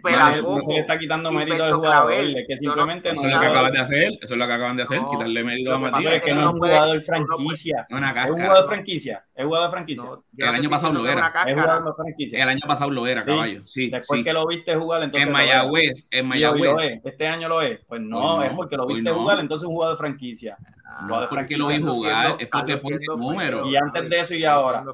saber. 0.00 0.14
Erazo, 0.14 0.30
No 0.30 0.32
Pelacoco, 0.42 0.60
se 0.60 0.72
le 0.74 0.80
está 0.80 0.98
quitando 0.98 1.32
mérito 1.32 1.64
al 1.64 1.72
jugador, 1.72 2.06
Clavel. 2.12 2.36
es 2.36 2.46
que 2.46 2.54
Yo 2.54 2.60
no- 2.60 2.74
simplemente 2.74 3.08
no, 3.08 3.14
Eso 3.14 3.26
es 3.26 3.34
lo 3.34 3.40
que 3.40 3.46
acaban 3.46 3.72
de 3.72 3.78
hacer. 3.80 4.02
Eso 4.04 4.18
es 4.34 4.38
lo 4.38 4.46
que 4.46 4.52
acaban 4.52 4.76
de 4.76 4.82
hacer. 4.84 5.00
No. 5.02 5.10
Quitarle 5.10 5.44
mérito 5.44 5.74
a 5.74 5.78
Matías. 5.78 6.14
es 6.14 6.22
que 6.22 6.34
no 6.34 6.40
no 6.42 6.48
es 6.50 6.54
puedes- 6.58 6.76
jugador 6.76 7.02
franquicia. 7.02 7.86
Es 7.88 7.96
una 7.96 8.08
Es 8.08 8.14
cáscara. 8.14 8.44
jugador 8.46 8.66
franquicia. 8.68 9.24
Es 9.34 9.44
jugador 9.46 9.70
franquicia. 9.70 10.04
El 10.36 10.48
año 10.48 10.70
pasado 10.70 10.92
lo 10.92 11.06
era. 11.08 11.32
Es 11.46 11.54
jugador 11.54 11.96
franquicia. 11.96 12.38
El 12.38 12.48
año 12.48 12.60
pasado 12.66 12.90
lo 12.90 13.06
era, 13.06 13.24
caballo. 13.24 13.62
Sí. 13.66 13.90
Después 13.90 14.18
sí. 14.20 14.24
que 14.24 14.32
lo 14.32 14.46
viste 14.46 14.76
jugar, 14.76 15.02
entonces. 15.02 15.26
En. 15.26 15.32
Mayagüez. 15.32 16.06
En 16.10 16.26
Mayagüez. 16.26 17.00
Este 17.04 17.26
año 17.26 17.48
lo 17.48 17.62
es. 17.62 17.80
Pues 17.88 18.00
no, 18.00 18.42
es 18.42 18.52
porque 18.52 18.76
lo 18.76 18.86
viste 18.86 19.10
jugar, 19.10 19.40
entonces 19.40 19.64
es 19.64 19.68
un 19.68 19.74
jugador 19.74 19.96
de 19.96 19.98
franquicia. 19.98 20.56
Ah, 20.86 21.06
No 21.08 21.22
es 21.22 21.28
porque 21.28 21.56
lo 21.56 21.68
vi 21.68 21.80
jugar. 21.80 22.36
Es 22.38 22.48
porque 22.48 22.72
luciendo 22.74 23.16
números. 23.16 23.62
feo, 23.62 23.70
Y 23.70 23.76
antes 23.76 24.08
de 24.10 24.20
eso 24.20 24.34
y 24.34 24.44
ahora. 24.44 24.84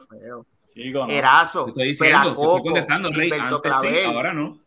Erazo, 1.08 1.64
Te 1.64 1.70
estoy 1.70 1.88
diciendo. 1.88 2.18
Te 2.22 2.28
estoy 2.28 2.34
Pelacoco, 2.44 2.62
contestando, 2.62 3.10
Rey. 3.10 3.30
Gilberto 3.30 3.56
Antes 3.56 3.72
sí, 3.80 3.88
Clavel. 3.88 4.16
ahora 4.16 4.32
no. 4.34 4.58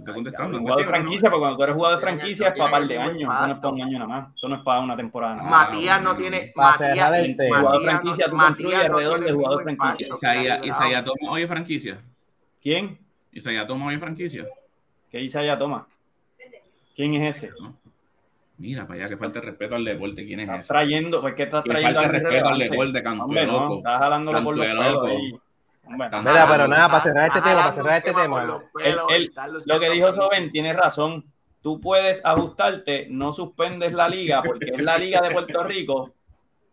Estoy 0.00 0.14
contestando. 0.14 0.58
Antes 0.58 0.60
jugador 0.60 0.76
de 0.78 0.84
ahora 0.84 0.98
no. 0.98 1.04
franquicia, 1.04 1.30
porque 1.30 1.40
cuando 1.40 1.56
tú 1.56 1.62
eres 1.62 1.74
jugador 1.76 1.96
de 1.96 2.02
franquicia 2.02 2.48
es 2.48 2.58
para 2.58 2.70
par 2.70 2.86
de 2.86 2.98
años. 2.98 3.34
Eso 3.34 3.46
no 3.46 3.52
es 3.52 3.58
para 3.58 3.68
un 3.70 3.82
año 3.82 3.98
nada 3.98 4.06
más. 4.06 4.34
Eso 4.34 4.48
no 4.48 4.56
es 4.56 4.62
para 4.62 4.80
una 4.80 4.96
temporada 4.96 5.34
nada 5.36 5.48
más. 5.48 5.68
Matías 5.68 6.02
no 6.02 6.16
tiene. 6.16 6.52
Matías. 6.56 7.08
Jugador 7.36 7.62
Matías 7.62 7.82
franquicia, 7.84 8.30
tú 8.30 8.36
Matías 8.36 8.56
construyes 8.56 8.84
alrededor 8.84 9.14
tiene 9.14 9.24
de 9.24 9.30
el 9.30 9.36
jugador 9.36 9.64
mismo 9.64 9.84
franquicia. 9.84 10.08
Isaías 10.08 10.66
Isaías. 10.66 11.04
Toma 11.04 11.32
hoy 11.32 11.42
es 11.42 11.48
franquicia. 11.48 12.00
¿Quién? 12.62 12.98
Isaías 13.32 13.66
Toma 13.66 13.86
hoy 13.86 13.94
es 13.94 14.00
franquicia. 14.00 14.46
¿Qué 15.10 15.20
Isaiah 15.20 15.58
toma? 15.58 15.86
¿Quién 16.94 17.14
es 17.14 17.36
ese? 17.36 17.52
Mira, 18.58 18.86
para 18.86 19.00
allá 19.00 19.08
que 19.08 19.16
falta 19.16 19.38
el 19.40 19.46
respeto 19.46 19.74
al 19.74 19.84
deporte. 19.84 20.24
¿Quién 20.24 20.40
es 20.40 20.44
Estás 20.44 20.60
ese? 20.60 20.68
trayendo, 20.68 21.20
¿por 21.20 21.34
qué 21.34 21.44
estás 21.44 21.64
trayendo 21.64 22.00
falta 22.00 22.12
respeto 22.12 22.48
al 22.48 22.58
deporte, 22.58 23.02
canto 23.02 23.26
de 23.26 23.46
loco. 23.46 23.78
estás 23.78 23.98
jalándolo 23.98 24.44
por 24.44 24.56
los 24.56 24.66
de 24.66 24.74
loco. 24.74 25.08
Estás 25.90 26.24
Mira, 26.24 26.46
pero 26.48 26.68
nada, 26.68 26.88
para 26.88 27.02
cerrar 27.02 27.28
este 27.28 27.40
tema, 27.40 27.60
para 27.62 27.72
cerrar 27.74 27.96
este 27.96 28.12
tema 28.14 28.42
Él- 28.42 28.50
pelos, 28.74 29.04
él- 29.10 29.24
estás 29.26 29.50
Lo 29.66 29.80
que 29.80 29.90
dijo. 29.90 30.12
Joven 30.12 30.50
tiene 30.52 30.72
razón. 30.72 31.24
Tú 31.62 31.80
puedes 31.80 32.24
ajustarte, 32.24 33.06
no 33.10 33.32
suspendes 33.32 33.92
la 33.92 34.08
liga, 34.08 34.42
porque 34.42 34.70
es 34.72 34.80
la 34.80 34.96
liga 34.96 35.20
de 35.20 35.30
Puerto 35.32 35.62
Rico. 35.64 36.14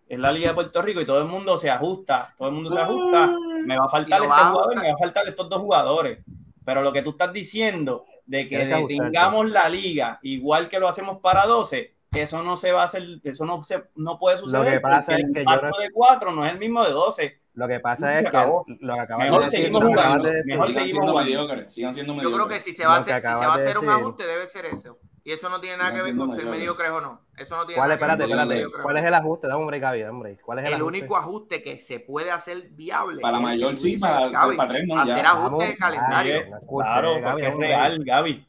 Es 0.07 0.17
la 0.19 0.31
liga 0.31 0.49
de 0.49 0.53
Puerto 0.55 0.81
Rico 0.81 1.01
y 1.01 1.05
todo 1.05 1.19
el 1.19 1.25
mundo 1.27 1.57
se 1.57 1.69
ajusta. 1.69 2.33
Todo 2.37 2.47
el 2.47 2.53
mundo 2.55 2.71
se 2.71 2.79
ajusta. 2.79 3.29
Me 3.65 3.77
va 3.77 3.85
a 3.85 3.89
faltar 3.89 4.21
este 4.21 4.27
jugador, 4.33 4.75
me 4.75 4.87
va 4.87 4.93
a 4.93 4.97
faltar 4.97 5.27
estos 5.27 5.49
dos 5.49 5.59
jugadores. 5.59 6.19
Pero 6.63 6.81
lo 6.81 6.93
que 6.93 7.01
tú 7.01 7.09
estás 7.11 7.33
diciendo 7.33 8.05
de 8.25 8.47
que 8.47 8.57
que 8.57 8.65
detengamos 8.65 9.49
la 9.49 9.67
liga 9.67 10.19
igual 10.21 10.69
que 10.69 10.79
lo 10.79 10.87
hacemos 10.87 11.19
para 11.19 11.45
12, 11.45 11.95
eso 12.13 12.41
no 12.43 12.55
se 12.55 12.71
va 12.71 12.83
a 12.83 12.85
hacer, 12.85 13.03
eso 13.23 13.45
no 13.45 13.61
se 13.63 13.83
no 13.95 14.17
puede 14.17 14.37
suceder. 14.37 14.65
Lo 14.65 14.71
que 14.71 14.79
pasa 14.79 15.13
es 15.13 15.19
el 15.25 15.33
que 15.33 15.43
yo 15.43 15.51
impacto 15.51 15.69
no- 15.77 15.77
de 15.83 15.91
4 15.91 16.31
no 16.31 16.45
es 16.45 16.53
el 16.53 16.59
mismo 16.59 16.83
de 16.85 16.91
12. 16.91 17.39
Lo 17.57 17.67
que 17.67 17.79
pasa 17.79 18.13
es 18.13 18.19
Se 18.19 18.23
que 18.25 18.29
acabó. 18.29 18.65
lo 18.67 18.93
que 18.93 18.99
acabas 18.99 19.25
Mejor 19.25 19.39
de 19.39 19.45
decir, 19.45 19.61
que 19.61 19.67
acabas 19.67 19.87
jugando, 19.89 20.29
de 20.29 20.35
decir- 20.35 20.53
mejor 20.53 20.67
sigan 20.71 20.83
seguimos 20.87 21.03
siendo 21.05 21.19
mediocres, 21.23 21.73
sigan 21.73 21.93
siendo 21.95 22.13
Yo 22.13 22.17
mediocres. 22.17 22.45
creo 22.45 22.47
que 22.57 22.63
si 22.63 22.73
se 22.75 22.85
va 22.85 22.97
a 22.97 23.03
que 23.03 23.11
hacer, 23.13 23.21
si 23.21 23.27
se 23.39 23.45
va 23.47 23.53
a 23.53 23.57
de 23.57 23.63
hacer 23.63 23.77
un 23.79 23.85
decir. 23.87 24.01
ajuste, 24.01 24.27
debe 24.27 24.47
ser 24.47 24.65
eso. 24.67 24.97
Y 25.23 25.31
eso 25.31 25.49
no 25.49 25.59
tiene 25.59 25.77
nada 25.77 25.93
que 25.95 26.03
ver 26.03 26.15
con 26.15 26.35
ser 26.35 26.45
mediocres. 26.45 26.89
o 26.91 27.01
no. 27.01 27.21
Eso 27.35 27.57
no 27.57 27.65
tiene 27.65 27.79
¿Cuál 27.79 27.91
es, 27.91 27.99
nada 27.99 28.15
que 28.15 28.23
espérate, 28.23 28.23
ver 28.35 28.37
con 28.37 28.47
ser 28.47 28.57
espérate, 28.59 28.83
¿cuál 28.83 28.97
es 28.97 29.05
el 29.05 29.13
ajuste? 29.15 29.47
Dame 29.47 29.59
un 29.61 29.67
break, 29.67 29.81
Gaby, 29.81 30.03
hombre. 30.03 30.37
¿Cuál 30.45 30.59
es 30.59 30.65
el, 30.65 30.73
el 30.73 30.79
ajuste? 30.81 30.99
único 30.99 31.17
ajuste 31.17 31.63
que 31.63 31.79
se 31.79 31.99
puede 31.99 32.29
hacer 32.31 32.69
viable. 32.73 33.21
Para 33.21 33.37
es 33.37 33.43
mayor 33.43 33.71
que 33.71 33.77
sí, 33.77 33.97
para- 33.97 34.29
Gaby, 34.29 34.55
para 34.55 34.69
tres 34.69 34.87
no, 34.87 34.95
ya. 35.05 35.13
Hacer 35.13 35.23
Vamos, 35.25 35.45
ajuste 35.47 35.65
de 35.67 35.77
calendario. 35.77 36.33
Gaby, 36.39 36.49
no 36.51 36.57
escuché, 36.57 36.85
Claro, 36.87 37.09
Gaby, 37.09 37.23
porque 37.23 37.41
es 37.41 37.43
dame 37.43 37.53
un 37.55 37.59
break. 37.59 37.71
real, 37.79 38.03
Gaby. 38.05 38.47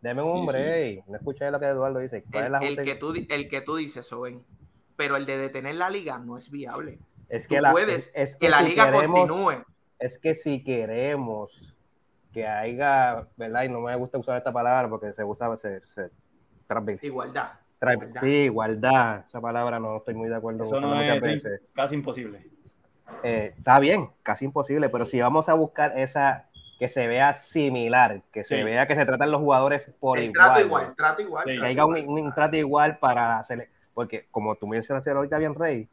Deme 0.00 0.22
un 0.22 0.32
Sí, 0.32 0.40
sí. 0.40 0.46
break. 0.52 1.06
No 1.06 1.16
escuché 1.16 1.50
lo 1.52 1.60
que 1.60 1.66
Eduardo 1.66 1.98
dice. 2.00 2.24
¿Cuál 2.30 2.54
es 2.56 2.62
el 2.62 2.66
El, 2.66 2.78
el 2.80 2.84
que 2.84 2.94
tú, 2.96 3.14
el 3.28 3.48
que 3.48 3.60
tú 3.60 3.76
dices, 3.76 4.04
Soben. 4.04 4.42
Pero 4.96 5.14
el 5.16 5.26
de 5.26 5.38
detener 5.38 5.76
la 5.76 5.88
liga 5.90 6.18
no 6.18 6.36
es 6.36 6.50
viable. 6.50 6.98
Es 7.28 7.46
Tú 7.48 7.54
que 7.54 7.60
la, 7.60 7.72
puedes 7.72 8.08
es, 8.08 8.12
es 8.14 8.36
Que 8.36 8.46
que 8.46 8.50
la 8.50 8.58
si 8.58 8.64
liga 8.68 8.90
queremos, 8.90 9.20
continúe. 9.30 9.64
es 9.98 10.18
que 10.18 10.34
si 10.34 10.62
queremos 10.64 11.74
que 12.32 12.46
haya, 12.46 13.26
¿verdad? 13.36 13.62
Y 13.64 13.68
no 13.68 13.80
me 13.80 13.94
gusta 13.96 14.18
usar 14.18 14.36
esta 14.36 14.52
palabra 14.52 14.88
porque 14.88 15.12
se 15.12 15.24
usa, 15.24 15.56
se, 15.56 15.84
se 15.84 16.10
Igualdad. 17.02 17.52
igualdad. 17.80 18.20
sí, 18.20 18.26
igualdad. 18.44 19.24
Esa 19.26 19.40
palabra 19.40 19.78
no 19.80 19.96
estoy 19.98 20.14
muy 20.14 20.28
de 20.28 20.36
acuerdo 20.36 20.64
Eso 20.64 20.74
con 20.74 20.82
no 20.82 21.00
es 21.00 21.22
veces. 21.22 21.62
casi 21.74 21.94
imposible. 21.94 22.46
Eh, 23.22 23.54
está 23.56 23.78
bien, 23.78 24.10
casi 24.22 24.44
imposible, 24.44 24.88
pero 24.90 25.06
si 25.06 25.18
vamos 25.20 25.48
a 25.48 25.54
buscar 25.54 25.98
esa 25.98 26.44
que 26.78 26.86
se 26.88 27.06
vea 27.08 27.32
similar, 27.32 28.22
que 28.30 28.44
se 28.44 28.56
Sí. 28.58 28.62
vea 28.62 28.86
que 28.86 28.94
se 28.94 29.04
tratan 29.06 29.30
los 29.32 29.40
jugadores 29.40 29.90
por 29.98 30.18
El 30.18 30.26
igual, 30.26 30.34
trato 30.52 30.60
igual, 30.60 30.94
trato 30.96 31.22
igual. 31.22 31.44
Sí. 31.44 31.50
que 31.52 31.56
trato 31.56 31.70
haya 31.70 31.84
un, 31.86 31.96
igual. 31.96 32.24
un 32.24 32.34
trato 32.34 32.56
igual 32.56 32.98
para 32.98 33.38
hacer, 33.38 33.70
porque 33.94 34.26
como 34.30 34.54
tú 34.56 34.66
mencionaste 34.68 35.10
ahorita 35.10 35.38
bien, 35.38 35.54
Rey, 35.54 35.88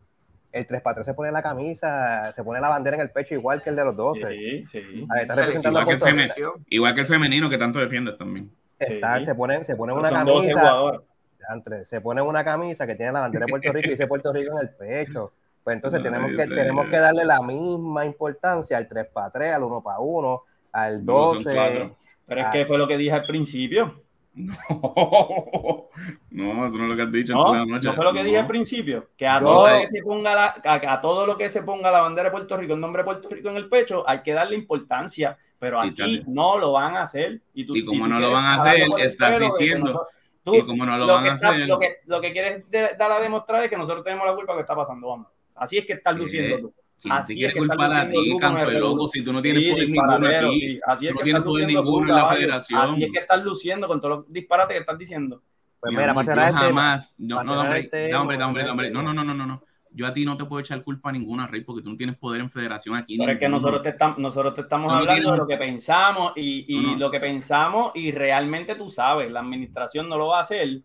el 0.57 0.65
3 0.65 0.81
para 0.81 0.95
3 0.95 1.05
se 1.05 1.13
pone 1.13 1.31
la 1.31 1.41
camisa, 1.43 2.31
se 2.33 2.43
pone 2.43 2.59
la 2.61 2.69
bandera 2.69 2.95
en 2.95 3.01
el 3.01 3.11
pecho 3.11 3.33
igual 3.35 3.61
que 3.61 3.69
el 3.71 3.75
de 3.75 3.83
los 3.83 3.95
12. 3.95 4.27
Sí, 4.29 4.65
sí. 4.67 5.05
A 5.09 5.13
ver, 5.13 5.21
está 5.23 5.35
representando 5.35 5.79
a 5.79 5.81
igual 5.81 5.85
que 5.85 5.93
el 5.93 5.99
Puerto 5.99 6.05
Rico. 6.15 6.33
selección. 6.33 6.65
Igual 6.69 6.95
que 6.95 7.01
el 7.01 7.07
femenino 7.07 7.49
que 7.49 7.57
tanto 7.57 7.79
defiendes 7.79 8.17
también. 8.17 8.51
Está- 8.79 9.17
Sí. 9.17 9.25
se 9.25 9.35
ponen, 9.35 9.65
se 9.65 9.75
ponen 9.75 9.97
una 9.97 10.09
Son 10.09 10.25
12 10.25 10.39
camisa, 10.49 10.59
jugadores. 10.59 11.01
Andre, 11.49 11.85
se 11.85 12.01
pone 12.01 12.21
una 12.21 12.43
camisa 12.43 12.87
que 12.87 12.95
tiene 12.95 13.11
la 13.11 13.19
bandera 13.21 13.45
de 13.45 13.49
Puerto 13.51 13.71
Rico 13.71 13.87
y 13.87 13.91
dice 13.91 14.07
Puerto 14.07 14.33
Rico 14.33 14.59
en 14.59 14.67
el 14.67 14.73
pecho. 14.75 15.31
Pues 15.63 15.75
entonces 15.75 15.99
Ay, 15.99 16.03
tenemos 16.03 16.31
que, 16.31 16.47
tenemos 16.47 16.87
que 16.89 16.97
darle 16.97 17.25
la 17.25 17.41
misma 17.41 18.05
importancia 18.05 18.77
al 18.77 18.87
3 18.87 19.07
para 19.13 19.29
3, 19.31 19.53
al 19.53 19.63
1 19.63 19.81
para 19.83 19.99
1, 19.99 20.41
al 20.71 21.05
No, 21.05 21.33
son 21.33 21.43
12. 21.43 21.55
cuatro. 21.55 21.95
Pero 22.27 22.41
es 22.41 22.47
que 22.51 22.65
fue 22.65 22.77
lo 22.77 22.87
que 22.87 22.97
dije 22.97 23.11
al 23.11 23.23
principio. 23.25 24.01
No, 26.31 26.67
eso 26.67 26.77
no 26.77 26.83
es 26.83 26.89
lo 26.89 26.95
que 26.95 27.01
has 27.03 27.11
dicho 27.11 27.33
No, 27.33 27.53
la 27.53 27.65
noche. 27.65 27.87
no 27.87 27.93
fue 27.95 28.03
lo 28.03 28.13
que 28.13 28.23
dije 28.23 28.35
No. 28.35 28.41
al 28.41 28.47
principio. 28.47 29.09
Que 29.17 29.25
a 29.27 29.39
Yo- 29.39 29.45
todo 29.45 29.69
lo 29.69 29.79
que 29.79 29.87
se 29.87 30.01
ponga 30.03 30.35
la, 30.35 30.45
a, 30.63 30.93
a 30.93 31.01
todo 31.01 31.25
lo 31.25 31.37
que 31.37 31.49
se 31.49 31.63
ponga 31.63 31.89
la 31.91 32.01
bandera 32.01 32.25
de 32.29 32.31
Puerto 32.31 32.57
Rico, 32.57 32.73
el 32.73 32.79
nombre 32.81 33.01
de 33.01 33.05
Puerto 33.05 33.29
Rico 33.29 33.49
en 33.49 33.55
el 33.57 33.69
pecho, 33.69 34.03
hay 34.07 34.21
que 34.21 34.33
darle 34.33 34.55
importancia. 34.55 35.37
Pero 35.57 35.83
Y 35.83 35.87
aquí 35.89 35.95
también. 36.01 36.23
no 36.27 36.57
lo 36.57 36.73
van 36.73 36.97
a 36.97 37.03
hacer. 37.03 37.39
Y, 37.53 37.65
tú, 37.65 37.75
Y 37.75 37.85
como 37.85 38.03
tú 38.05 38.09
no 38.11 38.19
lo 38.19 38.31
van 38.31 38.43
a 38.45 38.55
hacer, 38.55 38.87
estás 38.99 39.39
diciendo- 39.39 39.85
nosotros- 39.87 40.13
tú- 40.43 40.55
Y 40.55 40.65
como 40.65 40.85
no 40.85 40.97
lo, 40.97 41.07
van 41.07 41.23
que 41.23 41.29
a 41.29 41.33
está- 41.35 41.49
hacer, 41.51 41.67
lo 41.67 41.79
que, 41.79 41.95
lo 42.05 42.19
que 42.21 42.31
quieres 42.33 42.69
de- 42.69 42.91
dar 42.99 43.11
a 43.11 43.19
demostrar 43.21 43.63
es 43.63 43.69
que 43.69 43.77
nosotros 43.77 44.03
tenemos 44.03 44.27
la 44.27 44.35
culpa 44.35 44.51
lo 44.51 44.57
que 44.57 44.61
está 44.63 44.75
pasando. 44.75 45.07
Vamos. 45.07 45.27
Así 45.55 45.77
es 45.77 45.85
que 45.85 45.93
estás 45.93 46.13
Eh, 46.15 46.19
luciendo 46.19 46.59
tú. 46.59 46.73
¿Quién 47.01 47.13
así 47.13 47.33
es 47.33 47.53
quiere 47.53 47.67
culpar 47.67 47.93
a 47.93 48.09
ti, 48.09 48.17
de 48.17 48.29
loco? 48.29 48.65
revolú- 48.65 49.09
Si 49.09 49.23
tú 49.23 49.33
no 49.33 49.41
tienes 49.41 49.63
Sí, 49.63 49.71
poder 49.71 49.89
ninguno 49.89 50.27
aquí. 50.27 50.59
sí. 50.59 50.79
Así 50.85 51.07
es 51.07 51.13
no 51.13 51.17
que 51.17 51.23
tienes 51.23 51.41
poder 51.43 51.67
ninguno 51.67 52.09
en 52.09 52.15
la 52.15 52.29
federación. 52.29 52.79
Así 52.81 53.03
es 53.03 53.11
que 53.11 53.19
estás 53.19 53.43
luciendo 53.43 53.87
con 53.87 54.01
todos 54.01 54.17
los 54.19 54.31
disparates 54.33 54.75
que 54.75 54.79
estás 54.81 54.97
diciendo. 54.97 55.41
Pues 55.79 55.91
Mi 55.91 55.97
mira, 55.97 56.13
yo 56.13 56.23
jamás, 56.53 57.13
no, 57.17 57.43
no, 57.43 57.61
hombre, 57.61 57.89
da, 58.09 58.21
hombre, 58.21 58.37
para 58.37 58.47
hombre, 58.47 58.63
No, 58.91 59.01
no, 59.03 59.11
tema. 59.11 59.13
no, 59.13 59.23
no, 59.23 59.33
no, 59.33 59.45
no. 59.45 59.63
Yo 59.91 60.05
a 60.07 60.13
ti 60.13 60.25
no 60.25 60.35
te 60.35 60.43
puedo 60.43 60.59
echar 60.59 60.83
culpa 60.83 61.09
ninguna, 61.11 61.47
Rey, 61.47 61.61
porque 61.61 61.81
tú 61.81 61.89
no 61.91 61.95
tienes 61.95 62.17
poder 62.17 62.41
en 62.41 62.49
federación 62.49 62.95
aquí. 62.95 63.17
Pero 63.17 63.31
es 63.31 63.39
que 63.39 63.47
nosotros 63.47 63.81
te, 63.81 63.89
estamos 63.89 64.17
nosotros 64.17 64.53
te 64.53 64.61
estamos 64.61 64.91
no 64.91 64.97
hablando 64.97 65.31
de 65.31 65.37
lo 65.37 65.47
que 65.47 65.55
pensamos 65.57 66.33
y, 66.35 66.65
y 66.67 66.81
No, 66.81 66.91
no. 66.91 66.97
lo 66.97 67.11
que 67.11 67.19
pensamos 67.21 67.91
y 67.95 68.11
realmente 68.11 68.75
tú 68.75 68.89
sabes, 68.89 69.31
la 69.31 69.39
administración 69.39 70.09
no 70.09 70.17
lo 70.17 70.27
va 70.27 70.39
a 70.39 70.41
hacer. 70.41 70.81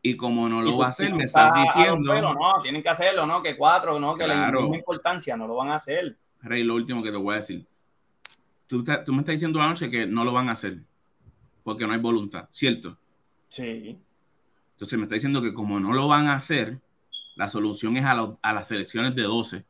Y 0.00 0.16
como 0.16 0.48
no 0.48 0.62
lo 0.62 0.78
va 0.78 0.86
a 0.86 0.88
y 0.88 0.90
hacer, 0.90 1.14
me 1.14 1.24
estás 1.24 1.52
diciendo, 1.54 2.12
pelos, 2.12 2.34
no, 2.34 2.62
tienen 2.62 2.82
que 2.82 2.88
hacerlo, 2.88 3.26
no, 3.26 3.42
que 3.42 3.56
cuatro, 3.56 3.98
no, 3.98 4.14
que 4.14 4.26
la 4.26 4.34
Claro. 4.34 4.62
misma 4.62 4.76
importancia, 4.76 5.36
no 5.36 5.46
lo 5.48 5.56
van 5.56 5.70
a 5.70 5.74
hacer. 5.74 6.16
Rey, 6.42 6.62
lo 6.62 6.74
último 6.76 7.02
que 7.02 7.10
te 7.10 7.16
voy 7.16 7.32
a 7.34 7.36
decir. 7.38 7.66
Tú, 8.68 8.84
te- 8.84 8.98
tú 8.98 9.12
me 9.12 9.20
estás 9.20 9.34
diciendo 9.34 9.58
la 9.58 9.66
noche 9.68 9.90
que 9.90 10.06
no 10.06 10.24
lo 10.24 10.32
van 10.32 10.48
a 10.48 10.52
hacer, 10.52 10.78
porque 11.64 11.86
no 11.86 11.92
hay 11.94 11.98
voluntad, 11.98 12.46
¿cierto? 12.50 12.96
Sí. 13.48 13.98
Entonces 14.72 14.98
me 14.98 15.04
está 15.04 15.14
diciendo 15.14 15.42
que 15.42 15.52
como 15.52 15.80
no 15.80 15.92
lo 15.92 16.06
van 16.06 16.28
a 16.28 16.34
hacer, 16.36 16.78
la 17.34 17.48
solución 17.48 17.96
es 17.96 18.04
a, 18.04 18.52
las 18.52 18.68
selecciones 18.68 19.16
de 19.16 19.22
12, 19.22 19.64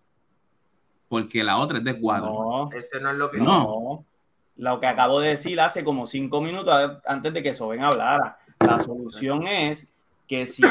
porque 1.09 1.43
la 1.43 1.57
otra 1.59 1.79
es 1.79 1.85
de 1.85 1.99
4. 1.99 2.27
No, 2.27 2.71
Ese 2.73 3.01
no 3.01 3.11
es 3.11 3.17
lo 3.17 3.31
que. 3.31 3.39
No. 3.39 3.45
no. 3.47 4.05
Lo 4.57 4.81
que 4.81 4.87
acabo 4.87 5.21
de 5.21 5.31
decir 5.31 5.59
hace 5.61 5.85
como 5.85 6.07
cinco 6.07 6.41
minutos 6.41 6.99
antes 7.07 7.33
de 7.33 7.43
que 7.43 7.55
Soben 7.55 7.83
hablara. 7.83 8.39
La 8.61 8.79
solución 8.81 9.47
es 9.47 9.89
que 10.29 10.45
si 10.47 10.63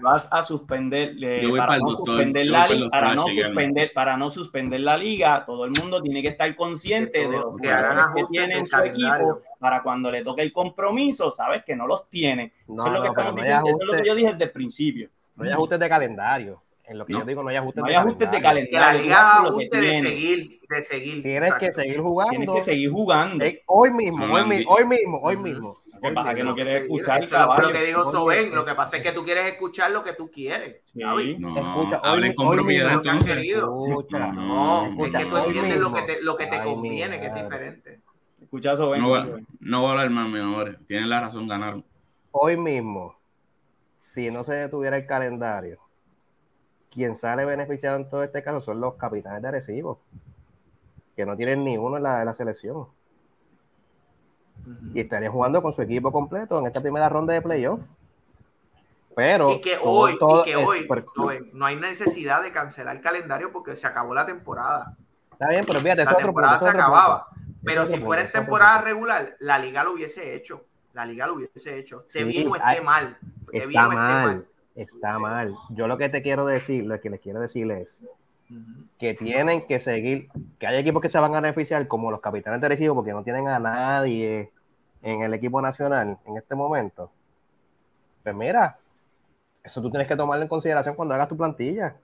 vas 0.00 0.28
a 0.30 0.42
suspender 0.44 1.14
eh, 1.20 1.42
para 1.56 1.76
no 1.76 1.86
doctor, 1.88 2.06
suspender 2.14 2.46
la 2.46 2.68
liga, 2.68 2.88
para 2.88 3.14
no 3.14 3.28
suspender 3.28 3.92
para 3.92 4.16
no 4.16 4.30
suspender 4.30 4.80
la 4.80 4.96
liga, 4.96 5.44
todo 5.44 5.64
el 5.64 5.72
mundo 5.72 6.00
tiene 6.00 6.22
que 6.22 6.28
estar 6.28 6.54
consciente 6.54 7.12
Que 7.12 7.18
de 7.18 7.24
todo- 7.36 7.50
los 7.52 7.60
que 7.60 7.66
jugadores 7.68 8.04
que 8.14 8.24
tiene 8.30 8.58
en 8.58 8.64
su 8.66 8.76
calendario. 8.76 9.32
equipo 9.32 9.40
para 9.58 9.82
cuando 9.82 10.10
le 10.10 10.22
toque 10.22 10.42
el 10.42 10.52
compromiso, 10.52 11.30
sabes 11.32 11.64
que 11.64 11.74
no 11.76 11.86
los 11.88 12.08
tiene. 12.08 12.52
No, 12.68 12.74
eso 12.74 12.86
es 12.86 12.92
lo 12.92 12.98
no, 12.98 13.02
que 13.02 13.08
estamos 13.08 13.34
no 13.34 13.40
hay 13.40 13.42
diciendo, 13.48 13.68
eso 13.68 13.76
es 13.80 13.86
lo 13.86 13.92
que 13.92 13.96
ajuste. 13.98 14.08
yo 14.08 14.14
dije 14.14 14.30
desde 14.32 14.44
el 14.44 14.50
principio. 14.52 15.10
No 15.34 15.44
hay 15.44 15.50
ajustes 15.50 15.78
de 15.80 15.88
calendario. 15.88 16.62
En 16.84 16.98
lo 16.98 17.06
que 17.06 17.12
No. 17.12 17.18
yo 17.20 17.24
digo, 17.24 17.42
no 17.42 17.48
hay 17.48 17.56
ajustes 17.56 17.80
No 17.82 17.86
de 17.88 17.94
hay 17.94 18.00
ajustes 18.00 18.30
de 18.30 18.40
calendario. 18.40 18.78
La 18.80 18.86
calendario. 18.86 19.02
liga 19.02 19.48
ajuste 19.48 19.76
de 19.80 19.88
tienes. 19.90 20.12
seguir, 20.12 20.60
de 20.68 20.82
seguir. 20.82 21.22
Tienes 21.22 21.54
que 21.54 21.72
seguir 21.72 22.00
jugando. 22.00 22.30
Tienes 22.30 22.50
que 22.54 22.62
seguir 22.62 22.90
jugando. 22.90 23.44
Eh, 23.44 23.62
hoy 23.66 23.90
mismo, 23.92 24.24
hoy, 24.26 24.32
las 24.40 24.46
mi- 24.46 24.56
di- 24.58 24.64
hoy 24.68 24.84
mismo, 24.86 25.18
hoy 25.22 25.36
mismo. 25.36 25.81
¿Qué 26.02 26.08
hoy 26.08 26.14
pasa? 26.16 26.30
Que 26.30 26.34
mismo. 26.34 26.50
no 26.50 26.54
quieres 26.56 26.82
escuchar, 26.82 27.22
Eso 27.22 27.54
fue 27.54 27.62
lo 27.62 27.72
que 27.72 27.92
Soben. 27.92 28.54
Lo 28.56 28.64
que 28.64 28.74
pasa 28.74 28.96
es 28.96 29.02
que 29.04 29.12
tú 29.12 29.24
quieres 29.24 29.46
escuchar 29.46 29.92
lo 29.92 30.02
que 30.02 30.12
tú 30.14 30.28
quieres. 30.32 30.82
No, 30.94 31.16
Escucha, 31.20 32.00
hablen 32.02 32.34
con 32.34 32.48
hoy 32.48 32.56
propiedad 32.56 33.00
que 33.00 33.08
entonces. 33.08 33.36
Escucha. 33.38 34.32
No, 34.32 34.86
Escucha, 34.86 35.18
es 35.18 35.24
que 35.24 35.30
tú 35.30 35.36
entiendes 35.36 35.78
lo 35.78 35.94
que 35.94 36.02
te, 36.02 36.22
lo 36.22 36.36
que 36.36 36.46
te 36.48 36.64
conviene, 36.64 37.20
que 37.20 37.26
es 37.26 37.34
diferente. 37.36 38.00
Escucha 38.40 38.76
Soben. 38.76 39.00
No, 39.00 39.10
va- 39.10 39.28
no 39.60 39.80
voy 39.80 39.88
a 39.88 39.90
hablar 39.92 40.10
más, 40.10 40.28
mi 40.28 40.40
amor. 40.40 40.76
Tienen 40.88 41.08
la 41.08 41.20
razón, 41.20 41.46
ganaron. 41.46 41.84
Hoy 42.32 42.56
mismo, 42.56 43.14
si 43.96 44.28
no 44.32 44.42
se 44.42 44.54
detuviera 44.54 44.96
el 44.96 45.06
calendario, 45.06 45.78
quien 46.90 47.14
sale 47.14 47.44
beneficiado 47.44 47.96
en 47.96 48.10
todo 48.10 48.24
este 48.24 48.42
caso 48.42 48.60
son 48.60 48.80
los 48.80 48.94
capitanes 48.96 49.40
de 49.40 49.48
Arecibo, 49.48 50.00
que 51.14 51.24
no 51.24 51.36
tienen 51.36 51.62
ni 51.62 51.76
uno 51.78 51.96
en 51.96 52.02
la, 52.02 52.18
en 52.20 52.26
la 52.26 52.34
selección. 52.34 52.88
Y 54.94 55.00
estarían 55.00 55.32
jugando 55.32 55.62
con 55.62 55.72
su 55.72 55.82
equipo 55.82 56.12
completo 56.12 56.58
en 56.58 56.66
esta 56.66 56.80
primera 56.80 57.08
ronda 57.08 57.32
de 57.34 57.42
playoff. 57.42 57.80
Pero 59.14 59.52
Y 59.52 59.60
que 59.60 59.76
hoy, 59.82 60.18
todo 60.18 60.42
y 60.42 60.44
que 60.44 60.52
es- 60.62 60.68
hoy 61.18 61.50
no 61.52 61.66
hay 61.66 61.76
necesidad 61.76 62.42
de 62.42 62.50
cancelar 62.50 62.96
el 62.96 63.02
calendario 63.02 63.52
porque 63.52 63.76
se 63.76 63.86
acabó 63.86 64.14
la 64.14 64.24
temporada. 64.24 64.96
está 65.32 65.48
bien, 65.48 65.66
pero 65.66 65.80
fíjate, 65.80 66.04
La 66.04 66.12
otro 66.12 66.24
temporada 66.26 66.52
punto, 66.58 66.64
se 66.64 66.70
eso 66.70 66.78
es 66.78 66.84
otro 66.84 66.94
acababa. 66.96 67.26
punto. 67.26 67.42
Pero 67.64 67.84
si 67.86 67.98
fuera 67.98 68.22
en 68.22 68.32
temporada 68.32 68.80
regular, 68.80 69.36
la 69.40 69.58
liga 69.58 69.84
lo 69.84 69.92
hubiese 69.92 70.34
hecho. 70.34 70.64
La 70.94 71.04
liga 71.06 71.26
lo 71.26 71.34
hubiese 71.34 71.78
hecho. 71.78 72.00
Esté 72.02 72.20
Sí, 72.20 72.24
bien 72.24 72.48
o 72.48 72.56
esté 72.56 72.66
hay- 72.68 72.80
mal. 72.80 73.16
Esté 73.42 73.58
Está 73.58 73.68
bien 73.68 73.80
o 73.80 73.90
esté 73.90 73.98
mal, 73.98 74.46
está 74.76 75.18
mal. 75.18 75.54
Yo 75.70 75.86
lo 75.88 75.98
que 75.98 76.08
te 76.08 76.22
quiero 76.22 76.44
decir, 76.46 76.84
lo 76.84 77.00
que 77.00 77.10
les 77.10 77.20
quiero 77.20 77.40
decir 77.40 77.70
es. 77.72 78.00
Que 78.98 79.14
tienen 79.14 79.66
que 79.66 79.80
seguir, 79.80 80.28
que 80.58 80.66
hay 80.66 80.78
equipos 80.78 81.02
que 81.02 81.08
se 81.08 81.18
van 81.18 81.34
a 81.34 81.40
beneficiar, 81.40 81.86
como 81.88 82.10
los 82.10 82.20
capitanes 82.20 82.60
de 82.60 82.66
Arecibo, 82.66 82.94
porque 82.94 83.12
no 83.12 83.22
tienen 83.22 83.48
a 83.48 83.58
nadie 83.58 84.50
en 85.02 85.22
el 85.22 85.34
equipo 85.34 85.60
nacional 85.60 86.18
en 86.24 86.36
este 86.36 86.54
momento. 86.54 87.10
Pues 88.22 88.34
mira, 88.34 88.78
eso 89.64 89.82
tú 89.82 89.90
tienes 89.90 90.06
que 90.06 90.16
tomarlo 90.16 90.42
en 90.42 90.48
consideración 90.48 90.94
cuando 90.94 91.14
hagas 91.14 91.28
tu 91.28 91.36
plantilla, 91.36 91.96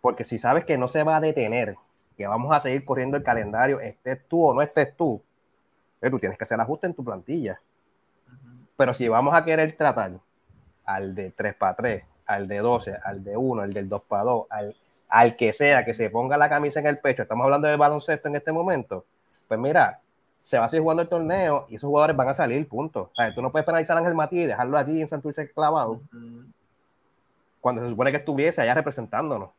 porque 0.00 0.24
si 0.24 0.38
sabes 0.38 0.64
que 0.64 0.76
no 0.76 0.88
se 0.88 1.02
va 1.02 1.16
a 1.16 1.20
detener, 1.20 1.76
que 2.16 2.26
vamos 2.26 2.54
a 2.54 2.60
seguir 2.60 2.84
corriendo 2.84 3.16
el 3.16 3.22
calendario, 3.22 3.80
estés 3.80 4.26
tú 4.28 4.44
o 4.44 4.54
no 4.54 4.60
estés 4.60 4.96
tú, 4.96 5.22
pues 6.00 6.12
tú 6.12 6.18
tienes 6.18 6.36
que 6.36 6.44
hacer 6.44 6.60
ajuste 6.60 6.86
en 6.86 6.94
tu 6.94 7.04
plantilla. 7.04 7.60
Pero 8.76 8.94
si 8.94 9.08
vamos 9.08 9.34
a 9.34 9.44
querer 9.44 9.76
tratar 9.76 10.12
al 10.84 11.14
de 11.14 11.30
3 11.30 11.54
para 11.54 11.74
3, 11.74 12.04
al 12.28 12.46
de 12.46 12.58
12, 12.58 12.94
al 13.02 13.24
de 13.24 13.36
1, 13.36 13.62
al 13.62 13.72
del 13.72 13.88
2 13.88 14.02
para 14.02 14.22
2, 14.24 14.46
al, 14.50 14.74
al 15.08 15.36
que 15.36 15.52
sea 15.52 15.84
que 15.84 15.94
se 15.94 16.10
ponga 16.10 16.36
la 16.36 16.48
camisa 16.48 16.78
en 16.78 16.86
el 16.86 16.98
pecho, 16.98 17.22
estamos 17.22 17.44
hablando 17.44 17.66
del 17.66 17.78
baloncesto 17.78 18.28
en 18.28 18.36
este 18.36 18.52
momento, 18.52 19.06
pues 19.48 19.58
mira, 19.58 19.98
se 20.42 20.58
va 20.58 20.66
a 20.66 20.68
seguir 20.68 20.82
jugando 20.82 21.02
el 21.02 21.08
torneo 21.08 21.66
y 21.70 21.76
esos 21.76 21.88
jugadores 21.88 22.16
van 22.16 22.28
a 22.28 22.34
salir, 22.34 22.68
punto. 22.68 23.10
O 23.12 23.14
sea, 23.16 23.34
tú 23.34 23.42
no 23.42 23.50
puedes 23.50 23.66
penalizar 23.66 23.96
a 23.96 24.00
Ángel 24.00 24.14
Matías 24.14 24.44
y 24.44 24.46
dejarlo 24.46 24.78
aquí 24.78 25.00
en 25.00 25.08
Santurce 25.08 25.50
clavado 25.50 26.00
cuando 27.60 27.82
se 27.82 27.88
supone 27.88 28.10
que 28.10 28.18
estuviese 28.18 28.60
allá 28.60 28.74
representándonos, 28.74 29.50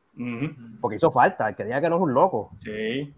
porque 0.80 0.96
hizo 0.96 1.12
falta, 1.12 1.50
el 1.50 1.56
que 1.56 1.66
diga 1.66 1.82
que 1.82 1.90
no 1.90 1.98
es 1.98 2.02
un 2.02 2.14
loco. 2.14 2.52
Sí. 2.58 3.14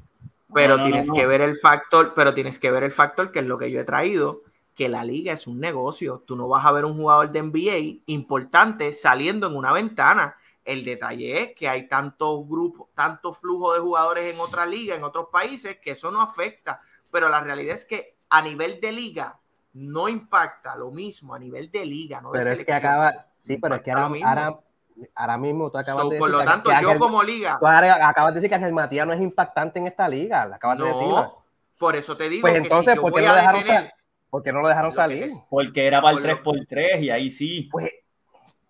Pero 0.53 0.75
No, 0.75 0.77
no, 0.79 0.83
tienes 0.85 1.07
no, 1.07 1.13
que 1.13 1.25
ver 1.25 1.41
el 1.41 1.55
factor, 1.55 2.13
pero 2.15 2.33
tienes 2.33 2.57
que 2.57 2.71
ver 2.71 2.83
el 2.83 2.91
factor 2.91 3.31
que 3.31 3.39
es 3.39 3.45
lo 3.45 3.57
que 3.57 3.69
yo 3.69 3.79
he 3.79 3.83
traído, 3.85 4.41
que 4.81 4.89
la 4.89 5.03
liga 5.03 5.31
es 5.31 5.45
un 5.45 5.59
negocio. 5.59 6.23
Tú 6.25 6.35
no 6.35 6.47
vas 6.47 6.65
a 6.65 6.71
ver 6.71 6.85
un 6.85 6.95
jugador 6.95 7.31
de 7.31 7.43
NBA 7.43 8.01
importante 8.07 8.93
saliendo 8.93 9.45
en 9.45 9.55
una 9.55 9.71
ventana. 9.71 10.35
El 10.65 10.83
detalle 10.83 11.39
es 11.39 11.53
que 11.53 11.69
hay 11.69 11.87
tantos 11.87 12.47
grupos, 12.47 12.87
tanto 12.95 13.31
flujo 13.31 13.75
de 13.75 13.79
jugadores 13.79 14.33
en 14.33 14.39
otra 14.39 14.65
liga, 14.65 14.95
en 14.95 15.03
otros 15.03 15.27
países, 15.31 15.77
que 15.77 15.91
eso 15.91 16.09
no 16.09 16.19
afecta. 16.19 16.81
Pero 17.11 17.29
la 17.29 17.41
realidad 17.41 17.75
es 17.75 17.85
que 17.85 18.17
a 18.27 18.41
nivel 18.41 18.81
de 18.81 18.91
liga 18.91 19.39
no 19.73 20.09
impacta 20.09 20.75
lo 20.75 20.89
mismo 20.89 21.35
a 21.35 21.37
nivel 21.37 21.69
de 21.69 21.85
liga. 21.85 22.19
No 22.19 22.31
pero 22.31 22.49
es 22.49 22.65
que 22.65 22.73
acaba, 22.73 23.27
sí, 23.37 23.57
pero 23.57 23.75
es 23.75 23.81
que 23.83 23.91
ahora, 23.91 24.05
ahora, 24.25 24.59
ahora, 25.13 25.37
mismo 25.37 25.69
tú 25.69 25.77
acabas 25.77 26.05
de 26.05 26.15
decir. 26.15 26.19
Por 26.21 26.29
lo 26.31 26.43
tanto, 26.43 26.71
yo 26.81 26.97
como 26.97 27.21
liga. 27.21 27.59
Tú 27.59 27.67
acabas 27.67 28.33
de 28.33 28.39
decir 28.39 28.49
que 28.49 28.55
Ángel 28.55 28.73
Matías 28.73 29.05
no 29.05 29.13
es 29.13 29.21
impactante 29.21 29.77
en 29.77 29.85
esta 29.85 30.09
liga. 30.09 30.49
Acabas 30.55 30.79
de 30.79 30.85
decir. 30.85 31.07
Por 31.77 31.95
eso 31.95 32.17
te 32.17 32.29
digo. 32.29 32.41
Pues 32.41 32.55
entonces, 32.55 32.99
¿por 32.99 33.13
qué 33.13 33.21
no 33.21 33.35
dejaron 33.35 33.63
salir? 33.63 33.91
¿Por 34.31 34.41
qué 34.41 34.51
no 34.51 34.61
lo 34.61 34.69
dejaron 34.69 34.93
salir? 34.93 35.29
Porque 35.49 35.85
era 35.85 36.01
para 36.01 36.17
el 36.17 36.23
3x3 36.23 37.03
y 37.03 37.09
ahí 37.11 37.29
sí. 37.29 37.67
Pues 37.69 37.91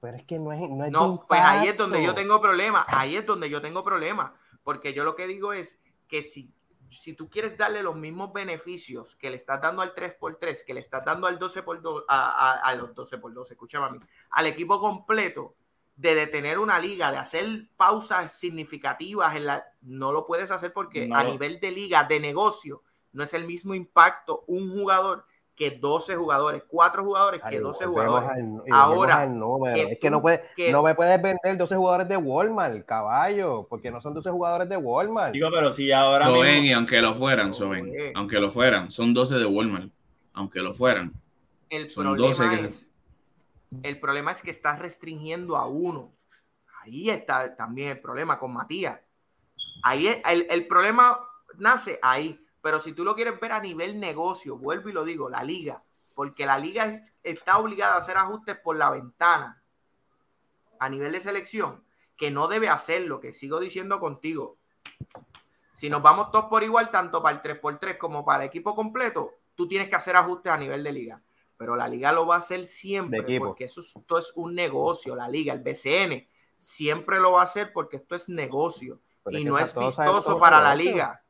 pero 0.01 0.17
es 0.17 0.23
que 0.25 0.39
no 0.39 0.51
es. 0.51 0.59
No, 0.59 0.83
es 0.83 0.91
no 0.91 1.23
pues 1.27 1.39
ahí 1.39 1.67
es 1.67 1.77
donde 1.77 2.03
yo 2.03 2.15
tengo 2.15 2.41
problema. 2.41 2.83
Ahí 2.87 3.15
es 3.15 3.25
donde 3.25 3.49
yo 3.49 3.61
tengo 3.61 3.83
problema. 3.83 4.33
Porque 4.63 4.93
yo 4.93 5.03
lo 5.03 5.15
que 5.15 5.27
digo 5.27 5.53
es 5.53 5.79
que 6.07 6.23
si, 6.23 6.51
si 6.89 7.13
tú 7.13 7.29
quieres 7.29 7.55
darle 7.55 7.83
los 7.83 7.95
mismos 7.95 8.33
beneficios 8.33 9.15
que 9.15 9.29
le 9.29 9.35
estás 9.35 9.61
dando 9.61 9.83
al 9.83 9.93
3x3, 9.93 10.65
que 10.65 10.73
le 10.73 10.79
estás 10.79 11.05
dando 11.05 11.27
al 11.27 11.37
12x2, 11.37 12.05
a, 12.07 12.53
a, 12.53 12.75
los 12.75 12.89
12x2, 12.95 13.51
escúchame 13.51 13.85
a 13.85 13.89
mí, 13.91 13.99
al 14.31 14.47
equipo 14.47 14.79
completo, 14.79 15.55
de 15.95 16.15
detener 16.15 16.57
una 16.57 16.79
liga, 16.79 17.11
de 17.11 17.17
hacer 17.17 17.45
pausas 17.77 18.33
significativas, 18.33 19.35
en 19.35 19.45
la, 19.45 19.63
no 19.81 20.11
lo 20.11 20.25
puedes 20.25 20.49
hacer 20.49 20.73
porque 20.73 21.07
a 21.13 21.23
nivel 21.23 21.59
de 21.59 21.71
liga, 21.71 22.03
de 22.05 22.19
negocio, 22.19 22.83
no 23.13 23.23
es 23.23 23.33
el 23.35 23.45
mismo 23.45 23.75
impacto 23.75 24.43
un 24.47 24.71
jugador 24.71 25.25
que 25.61 25.77
12 25.77 26.15
jugadores, 26.15 26.63
4 26.67 27.03
jugadores 27.03 27.39
que 27.47 27.59
12 27.59 27.85
jugadores. 27.85 28.29
Ahora, 28.71 29.29
es 29.75 29.99
que 29.99 30.09
no, 30.09 30.19
puede, 30.19 30.41
no 30.71 30.81
me 30.81 30.95
puedes 30.95 31.21
vender 31.21 31.55
12 31.55 31.75
jugadores 31.75 32.07
de 32.07 32.17
Walmart, 32.17 32.83
caballo, 32.83 33.67
porque 33.69 33.91
no 33.91 34.01
son 34.01 34.15
12 34.15 34.31
jugadores 34.31 34.67
de 34.67 34.77
Walmart. 34.77 35.33
Digo, 35.33 35.49
pero 35.53 35.71
si 35.71 35.91
ahora. 35.91 36.25
Soben, 36.25 36.65
y 36.65 36.73
aunque 36.73 36.99
lo 36.99 37.13
fueran, 37.13 37.53
Soben, 37.53 37.93
aunque 38.15 38.39
lo 38.39 38.49
fueran, 38.49 38.89
son 38.89 39.13
12 39.13 39.37
de 39.37 39.45
Walmart, 39.45 39.91
aunque 40.33 40.61
lo 40.61 40.73
fueran. 40.73 41.13
El 41.69 41.91
son 41.91 42.05
problema 42.05 42.27
12 42.27 42.49
que... 42.49 42.65
es, 42.65 42.87
el 43.83 43.99
problema 43.99 44.31
es 44.31 44.41
que 44.41 44.49
estás 44.49 44.79
restringiendo 44.79 45.57
a 45.57 45.67
uno. 45.67 46.11
Ahí 46.81 47.11
está 47.11 47.55
también 47.55 47.89
el 47.89 47.99
problema 47.99 48.39
con 48.39 48.51
Matías. 48.51 48.99
Ahí 49.83 50.07
el, 50.07 50.47
el 50.49 50.65
problema 50.65 51.19
nace 51.59 51.99
ahí 52.01 52.40
pero 52.61 52.79
si 52.79 52.93
tú 52.93 53.03
lo 53.03 53.15
quieres 53.15 53.39
ver 53.39 53.51
a 53.51 53.59
nivel 53.59 53.99
negocio, 53.99 54.57
vuelvo 54.57 54.89
y 54.89 54.93
lo 54.93 55.03
digo, 55.03 55.29
la 55.29 55.43
liga, 55.43 55.81
porque 56.15 56.45
la 56.45 56.59
liga 56.59 57.01
está 57.23 57.57
obligada 57.57 57.95
a 57.95 57.97
hacer 57.97 58.17
ajustes 58.17 58.57
por 58.59 58.75
la 58.75 58.89
ventana 58.89 59.63
a 60.79 60.89
nivel 60.89 61.11
de 61.11 61.19
selección, 61.19 61.83
que 62.17 62.31
no 62.31 62.47
debe 62.47 62.69
hacerlo, 62.69 63.19
que 63.19 63.33
sigo 63.33 63.59
diciendo 63.59 63.99
contigo. 63.99 64.57
Si 65.73 65.89
nos 65.89 66.01
vamos 66.01 66.31
todos 66.31 66.45
por 66.45 66.63
igual, 66.63 66.91
tanto 66.91 67.23
para 67.23 67.37
el 67.37 67.41
3x3 67.41 67.97
como 67.97 68.23
para 68.23 68.43
el 68.43 68.49
equipo 68.49 68.75
completo, 68.75 69.31
tú 69.55 69.67
tienes 69.67 69.89
que 69.89 69.95
hacer 69.95 70.15
ajustes 70.15 70.51
a 70.51 70.57
nivel 70.57 70.83
de 70.83 70.91
liga. 70.91 71.21
Pero 71.57 71.75
la 71.75 71.87
liga 71.87 72.11
lo 72.11 72.25
va 72.25 72.35
a 72.35 72.39
hacer 72.39 72.65
siempre, 72.65 73.39
porque 73.39 73.65
eso 73.65 73.81
esto 73.81 74.17
es 74.17 74.31
un 74.35 74.53
negocio, 74.53 75.15
la 75.15 75.27
liga, 75.27 75.53
el 75.53 75.61
BCN, 75.61 76.27
siempre 76.57 77.19
lo 77.19 77.33
va 77.33 77.41
a 77.41 77.45
hacer 77.45 77.71
porque 77.73 77.97
esto 77.97 78.15
es 78.15 78.29
negocio 78.29 78.99
y 79.29 79.43
no 79.43 79.57
es 79.57 79.75
vistoso 79.75 80.39
para 80.39 80.59
la 80.59 80.75
liga. 80.75 81.20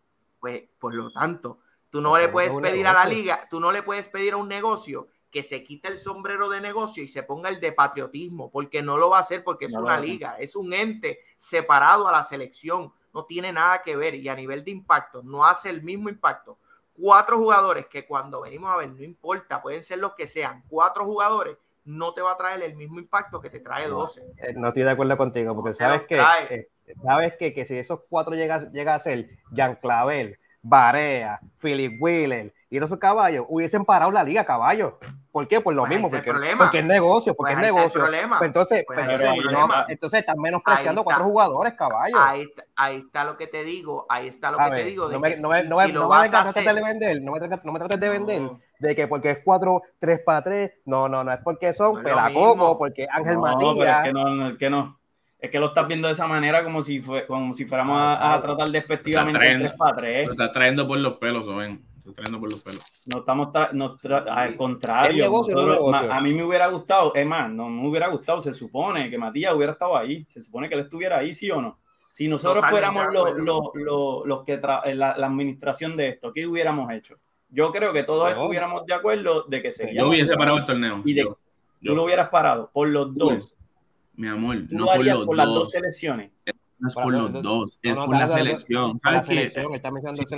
Pues, 0.41 0.63
por 0.79 0.95
lo 0.95 1.11
tanto, 1.11 1.59
tú 1.91 2.01
no 2.01 2.17
le 2.17 2.27
puedes 2.27 2.53
pedir 2.55 2.87
a 2.87 2.93
la 2.93 3.05
liga, 3.05 3.47
tú 3.47 3.59
no 3.59 3.71
le 3.71 3.83
puedes 3.83 4.09
pedir 4.09 4.33
a 4.33 4.37
un 4.37 4.47
negocio 4.47 5.07
que 5.29 5.43
se 5.43 5.63
quite 5.63 5.87
el 5.87 5.99
sombrero 5.99 6.49
de 6.49 6.59
negocio 6.59 7.03
y 7.03 7.07
se 7.07 7.21
ponga 7.21 7.47
el 7.47 7.61
de 7.61 7.71
patriotismo, 7.71 8.51
porque 8.51 8.81
no 8.81 8.97
lo 8.97 9.11
va 9.11 9.19
a 9.19 9.21
hacer 9.21 9.43
porque 9.43 9.65
es 9.65 9.73
una 9.73 9.99
liga, 9.99 10.35
es 10.39 10.55
un 10.55 10.73
ente 10.73 11.19
separado 11.37 12.07
a 12.07 12.11
la 12.11 12.23
selección, 12.23 12.91
no 13.13 13.25
tiene 13.25 13.53
nada 13.53 13.83
que 13.83 13.95
ver 13.95 14.15
y 14.15 14.27
a 14.27 14.35
nivel 14.35 14.65
de 14.65 14.71
impacto 14.71 15.21
no 15.23 15.45
hace 15.45 15.69
el 15.69 15.83
mismo 15.83 16.09
impacto. 16.09 16.57
Cuatro 16.93 17.37
jugadores 17.37 17.85
que 17.85 18.05
cuando 18.05 18.41
venimos 18.41 18.71
a 18.71 18.77
ver, 18.77 18.89
no 18.89 19.03
importa, 19.03 19.61
pueden 19.61 19.83
ser 19.83 19.99
los 19.99 20.15
que 20.15 20.27
sean, 20.27 20.63
cuatro 20.67 21.05
jugadores, 21.05 21.55
no 21.85 22.13
te 22.13 22.21
va 22.21 22.31
a 22.31 22.37
traer 22.37 22.63
el 22.63 22.75
mismo 22.75 22.99
impacto 22.99 23.39
que 23.39 23.49
te 23.49 23.59
trae 23.59 23.87
12. 23.87 24.21
Eh, 24.37 24.53
no, 24.55 24.69
estoy 24.69 24.83
de 24.83 24.89
acuerdo 24.89 25.17
contigo, 25.17 25.55
porque 25.55 25.73
sabes 25.73 26.01
que 26.07 26.67
sabes 27.03 27.35
que, 27.37 27.53
que 27.53 27.65
si 27.65 27.77
esos 27.77 28.01
cuatro 28.09 28.35
llegan 28.35 28.71
llega 28.71 28.95
a 28.95 28.99
ser 28.99 29.29
Jean 29.51 29.75
Clavel, 29.75 30.37
Barea, 30.61 31.39
Philip 31.59 32.01
Wheeler 32.01 32.53
y 32.69 32.77
esos 32.77 32.97
caballos, 32.99 33.45
hubiesen 33.49 33.83
parado 33.83 34.11
la 34.11 34.23
liga, 34.23 34.45
caballos. 34.45 34.93
¿Por 35.31 35.47
qué? 35.47 35.59
Por 35.59 35.73
lo 35.73 35.85
mismo, 35.85 36.09
porque, 36.09 36.31
porque, 36.57 36.79
es 36.79 36.85
negocio, 36.85 37.33
porque 37.33 37.53
pues 37.53 37.65
es 37.65 37.73
negocio. 37.73 38.01
Pues 38.01 38.41
entonces, 38.43 38.83
pues 38.85 38.99
entonces, 39.87 40.19
están 40.19 40.39
menospreciando 40.39 41.03
cuatro 41.03 41.23
jugadores, 41.23 41.73
caballos. 41.73 42.19
Ahí, 42.21 42.45
ahí, 42.75 42.97
está 42.97 43.23
lo 43.23 43.37
que 43.37 43.47
te 43.47 43.63
digo, 43.63 44.05
ahí 44.09 44.27
está 44.27 44.51
lo 44.51 44.57
que 44.57 44.69
te 44.75 44.83
digo. 44.83 45.09
no 45.09 45.19
me, 45.19 45.37
no 45.37 45.49
me, 45.49 45.63
no 45.63 45.77
me, 45.77 45.91
no 45.91 46.09
me 46.09 46.29
trates 46.29 46.65
de 46.65 46.73
vender, 46.83 47.21
no 47.21 47.31
me, 47.31 47.39
no 47.39 47.71
me 47.71 47.79
trates 47.79 47.99
de 47.99 48.09
vender 48.09 48.41
de 48.79 48.95
que 48.95 49.07
porque 49.07 49.31
es 49.31 49.39
cuatro, 49.43 49.83
tres 49.99 50.23
para 50.23 50.43
tres. 50.43 50.71
No, 50.85 51.07
no, 51.07 51.23
no 51.23 51.31
es 51.31 51.39
porque 51.43 51.71
son 51.71 52.03
Pelacoco, 52.03 52.77
porque 52.77 53.07
Ángel 53.09 53.37
Matías. 53.37 53.99
es 53.99 54.05
que 54.05 54.13
no, 54.13 54.47
es 54.49 54.57
que 54.57 54.69
no 54.69 55.00
es 55.41 55.49
que 55.49 55.59
lo 55.59 55.65
estás 55.65 55.87
viendo 55.87 56.07
de 56.07 56.13
esa 56.13 56.27
manera 56.27 56.63
como 56.63 56.83
si 56.83 57.01
fue, 57.01 57.25
como 57.25 57.51
si 57.55 57.65
fuéramos 57.65 57.97
a, 57.99 58.39
tratar 58.41 58.69
despectivamente 58.69 59.51
el 59.51 59.59
3 59.59 59.73
para 59.75 59.95
3. 59.95 60.25
Lo 60.27 60.31
estás 60.33 60.51
trayendo 60.51 60.87
por 60.87 60.99
los 60.99 61.13
pelos, 61.17 61.47
ven. 61.47 61.83
Estás 61.97 62.13
trayendo 62.13 62.39
por 62.39 62.51
los 62.51 62.63
pelos. 62.63 63.01
No 63.11 63.19
estamos 63.21 63.49
al 63.55 64.55
contrario. 64.55 65.43
a 66.11 66.21
mí 66.21 66.33
me 66.33 66.43
hubiera 66.43 66.67
gustado, 66.67 67.15
es 67.15 67.25
más, 67.25 67.49
no 67.49 67.69
me 67.69 67.87
hubiera 67.87 68.07
gustado, 68.09 68.39
se 68.39 68.53
supone 68.53 69.09
que 69.09 69.17
Matías 69.17 69.55
hubiera 69.55 69.73
estado 69.73 69.97
ahí, 69.97 70.23
se 70.25 70.41
supone 70.41 70.69
que 70.69 70.75
él 70.75 70.81
estuviera 70.81 71.17
ahí, 71.17 71.33
sí 71.33 71.49
o 71.49 71.59
no. 71.59 71.79
Si 72.11 72.27
nosotros 72.27 72.63
fuéramos 72.69 73.11
los, 73.11 73.35
los, 73.37 74.25
los, 74.25 74.43
que 74.43 74.57
la, 74.57 75.15
la, 75.15 75.25
administración 75.25 75.97
de 75.97 76.09
esto, 76.09 76.31
¿qué 76.31 76.45
hubiéramos 76.45 76.91
hecho? 76.91 77.15
Yo 77.49 77.71
creo 77.71 77.93
que 77.93 78.03
todos 78.03 78.29
estuviéramos 78.31 78.85
de 78.85 78.93
acuerdo 78.93 79.45
de 79.47 79.61
que 79.61 79.71
sería. 79.71 80.01
Yo 80.01 80.09
hubiese 80.09 80.35
parado 80.35 80.57
el 80.57 80.65
torneo. 80.65 81.01
Y 81.03 81.13
de, 81.13 81.23
tú 81.23 81.95
lo 81.95 82.03
hubieras 82.03 82.29
parado 82.29 82.69
por 82.71 82.89
los 82.89 83.15
dos 83.15 83.55
mi 84.15 84.27
amor, 84.27 84.71
no 84.71 84.85
por 84.85 85.05
los 85.05 85.25
por 85.25 85.37
las 85.37 85.47
dos 85.47 85.71
selecciones. 85.71 86.31
No 86.79 86.87
es 86.87 86.95
por 86.95 87.13
los 87.13 87.43
dos, 87.43 87.79
es 87.81 87.97
por 87.97 88.17
la 88.17 88.27
selección. 88.27 88.97
¿Sabes 88.97 89.27
qué? 89.27 89.47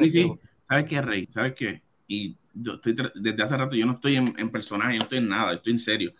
Sí, 0.09 0.31
¿Sabes 0.61 0.85
qué, 0.85 1.01
Rey? 1.01 1.27
¿Sabes 1.29 1.53
qué? 1.53 1.81
Y 2.07 2.37
yo 2.53 2.73
estoy 2.73 2.95
desde 3.15 3.43
hace 3.43 3.57
rato, 3.57 3.75
yo 3.75 3.85
no 3.85 3.93
estoy 3.93 4.17
en, 4.17 4.33
en 4.37 4.51
personaje, 4.51 4.97
no 4.97 5.03
estoy 5.03 5.19
en 5.19 5.29
nada, 5.29 5.53
estoy 5.53 5.71
en 5.73 5.79
serio. 5.79 6.13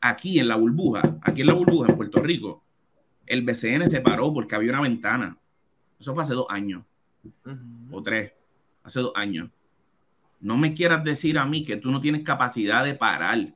Aquí 0.00 0.38
en 0.38 0.48
la 0.48 0.56
burbuja, 0.56 1.18
aquí 1.22 1.40
en 1.40 1.48
la 1.48 1.54
burbuja, 1.54 1.90
en 1.90 1.96
Puerto 1.96 2.20
Rico, 2.20 2.62
el 3.26 3.42
BCN 3.42 3.88
se 3.88 4.00
paró 4.00 4.32
porque 4.32 4.54
había 4.54 4.70
una 4.70 4.82
ventana. 4.82 5.36
Eso 5.98 6.14
fue 6.14 6.22
hace 6.22 6.34
dos 6.34 6.46
años 6.48 6.84
o 7.90 8.02
tres, 8.02 8.32
hace 8.82 9.00
dos 9.00 9.12
años. 9.14 9.50
No 10.40 10.56
me 10.56 10.72
quieras 10.72 11.02
decir 11.04 11.38
a 11.38 11.44
mí 11.44 11.64
que 11.64 11.76
tú 11.76 11.90
no 11.90 12.00
tienes 12.00 12.22
capacidad 12.22 12.84
de 12.84 12.94
parar. 12.94 13.54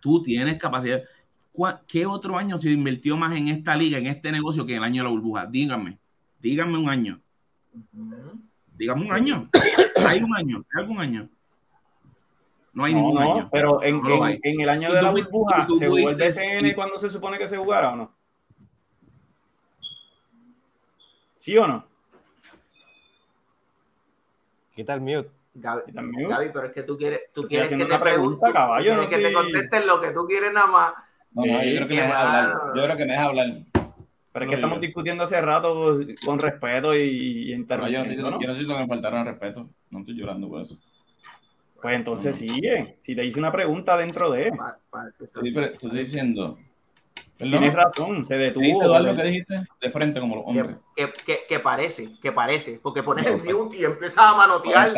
Tú 0.00 0.22
tienes 0.22 0.58
capacidad. 0.58 1.02
¿Qué 1.86 2.06
otro 2.06 2.38
año 2.38 2.58
se 2.58 2.70
invirtió 2.70 3.16
más 3.16 3.36
en 3.36 3.48
esta 3.48 3.74
liga, 3.74 3.98
en 3.98 4.06
este 4.06 4.32
negocio, 4.32 4.64
que 4.64 4.72
en 4.72 4.78
el 4.78 4.84
año 4.84 5.02
de 5.02 5.08
la 5.08 5.14
burbuja? 5.14 5.46
Díganme, 5.46 5.98
díganme 6.40 6.78
un 6.78 6.88
año. 6.88 7.20
Díganme 8.76 9.06
un 9.06 9.12
año. 9.12 9.50
¿Hay 10.06 10.22
un 10.22 10.34
año? 10.34 10.64
¿Hay 10.74 10.82
algún 10.82 11.00
año? 11.00 11.28
No 12.72 12.84
hay 12.84 12.94
ningún 12.94 13.18
año. 13.18 13.48
Pero 13.50 13.82
en, 13.82 14.00
en, 14.42 14.60
el 14.60 14.68
año 14.68 14.92
de 14.92 15.02
la 15.02 15.10
burbuja, 15.10 15.66
¿se 15.78 15.88
jugó 15.88 16.10
el 16.10 16.16
DCN 16.16 16.74
cuando 16.74 16.98
se 16.98 17.10
supone 17.10 17.38
que 17.38 17.48
se 17.48 17.56
jugara 17.56 17.92
o 17.92 17.96
no? 17.96 18.14
¿Sí 21.36 21.56
o 21.56 21.66
no? 21.66 21.84
Quita 24.74 24.94
el 24.94 25.00
mute. 25.00 25.30
Gaby, 25.54 26.50
pero 26.52 26.66
es 26.66 26.72
que 26.72 26.84
tú 26.84 26.96
quieres, 26.96 27.32
tú 27.32 27.42
quieres 27.48 27.68
que 27.68 27.84
te 27.84 27.98
pregunte, 27.98 28.52
caballo, 28.52 29.08
que 29.08 29.18
te 29.18 29.32
contesten 29.32 29.86
lo 29.86 30.00
que 30.00 30.10
tú 30.12 30.26
quieres 30.26 30.52
nada 30.52 30.66
más. 30.68 30.94
No, 31.32 31.44
no, 31.46 31.64
yo 31.64 31.76
creo 31.76 31.88
que 31.88 31.94
me 31.94 32.02
deja 32.02 32.20
hablar. 32.20 32.56
Yo 32.74 32.82
creo 32.82 32.96
que 32.96 33.04
me 33.04 33.12
deja 33.12 33.24
hablar. 33.24 33.46
Pero 34.32 34.44
es 34.44 34.48
que 34.48 34.54
estamos 34.54 34.80
discutiendo 34.80 35.24
hace 35.24 35.40
rato 35.40 35.98
con 36.24 36.38
respeto 36.38 36.94
y, 36.96 37.52
y 37.52 37.58
no, 37.58 37.88
yo, 37.88 38.04
no 38.04 38.40
yo 38.40 38.46
no 38.46 38.54
siento 38.54 38.74
que 38.74 38.80
me 38.82 38.86
faltaron 38.86 39.26
respeto. 39.26 39.68
No 39.90 40.00
estoy 40.00 40.14
llorando 40.14 40.48
por 40.48 40.62
eso. 40.62 40.78
Pues 41.82 41.96
entonces 41.96 42.36
sigue. 42.36 42.98
Si 43.00 43.16
te 43.16 43.24
hice 43.24 43.40
una 43.40 43.50
pregunta 43.50 43.96
dentro 43.96 44.30
de. 44.30 44.52
Sí, 45.42 45.50
pero 45.52 45.66
estoy 45.66 45.90
diciendo 45.90 46.58
Tienes 47.40 47.74
razón, 47.74 48.24
se 48.24 48.36
detuvo. 48.36 48.98
lo 48.98 49.16
que 49.16 49.22
dijiste? 49.22 49.62
De 49.80 49.90
frente 49.90 50.20
como 50.20 50.36
los 50.36 50.44
hombres. 50.46 50.76
Que, 50.94 51.12
que, 51.24 51.38
que, 51.48 51.58
parece, 51.58 52.10
que 52.20 52.32
parece. 52.32 52.78
Porque 52.82 53.02
pones 53.02 53.26
el 53.26 53.42
mute 53.42 53.78
y 53.78 53.84
empiezas 53.84 54.24
a 54.24 54.34
manotear. 54.36 54.92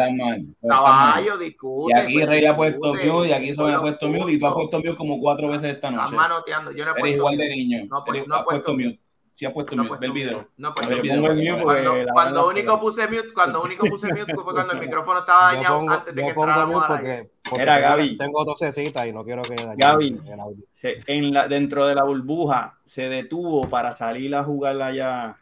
Caballo, 0.66 1.39
discute. 1.39 1.94
Y 1.94 2.01
aquí 2.01 2.14
pues, 2.14 2.28
Rey 2.28 2.44
ha 2.47 2.56
puesto 2.56 2.94
mute 2.94 3.28
y 3.28 3.32
aquí 3.32 3.55
Sobe 3.55 3.74
ha 3.74 3.81
puesto 3.81 4.09
mute 4.09 4.32
y 4.32 4.39
tú 4.40 4.47
has 4.47 4.55
puesto 4.55 4.78
mute 4.78 4.97
como 4.97 5.20
cuatro 5.20 5.48
veces 5.48 5.74
esta 5.74 5.90
noche. 5.90 6.05
Estás 6.05 6.16
manoteando. 6.16 6.73
Yo 6.73 6.85
no 6.85 6.97
he 6.97 7.01
Eres 7.01 7.16
igual 7.16 7.36
de 7.36 7.48
niño. 7.48 7.86
No, 7.89 8.05
pues, 8.05 8.27
no 8.27 8.40
he 8.40 8.44
puesto, 8.44 8.73
mute. 8.73 8.98
Sí 9.33 9.47
ha 9.47 9.53
puesto 9.53 9.75
No, 9.75 9.85
mute. 9.85 9.89
pues, 9.89 10.01
Ve 10.01 10.07
el 10.07 10.11
no, 10.11 10.15
video. 10.15 10.49
no, 10.59 10.75
pues, 10.75 10.91
el 10.91 10.97
mute 10.97 11.63
Cuando, 11.63 11.95
verdad- 11.95 12.47
único 12.49 12.81
puse 12.81 13.09
mute, 13.09 13.33
cuando 13.33 13.63
único 13.63 13.87
puse 13.87 14.09
mute 14.13 14.35
fue 14.35 14.45
cuando 14.45 14.73
el 14.75 14.79
micrófono 14.91 15.21
estaba 15.21 15.55
dañado 15.55 15.79
pongo, 15.79 15.93
antes 15.93 16.15
de 16.15 16.23
que 16.23 16.29
entráramos 16.29 16.85
porque, 16.87 17.31
porque 17.49 17.65
tengo- 17.65 17.81
Gaby. 17.81 18.17
tengo 18.19 18.45
tosecita 18.45 19.07
y 19.07 19.13
no 19.13 19.25
quiero 19.25 19.41
que 19.43 19.55
dañe 19.55 19.77
Gaby. 19.79 20.21
el 20.27 20.39
audio. 20.41 20.65
se- 20.73 21.01
en 21.07 21.33
la, 21.33 21.49
dentro 21.49 21.87
de 21.87 21.95
la 21.95 22.05
burbuja 22.05 22.79
se 22.85 23.09
detuvo 23.09 23.69
para 23.71 23.95
salir 23.95 24.35
a 24.35 24.45
jugar 24.45 24.81
allá, 24.83 25.39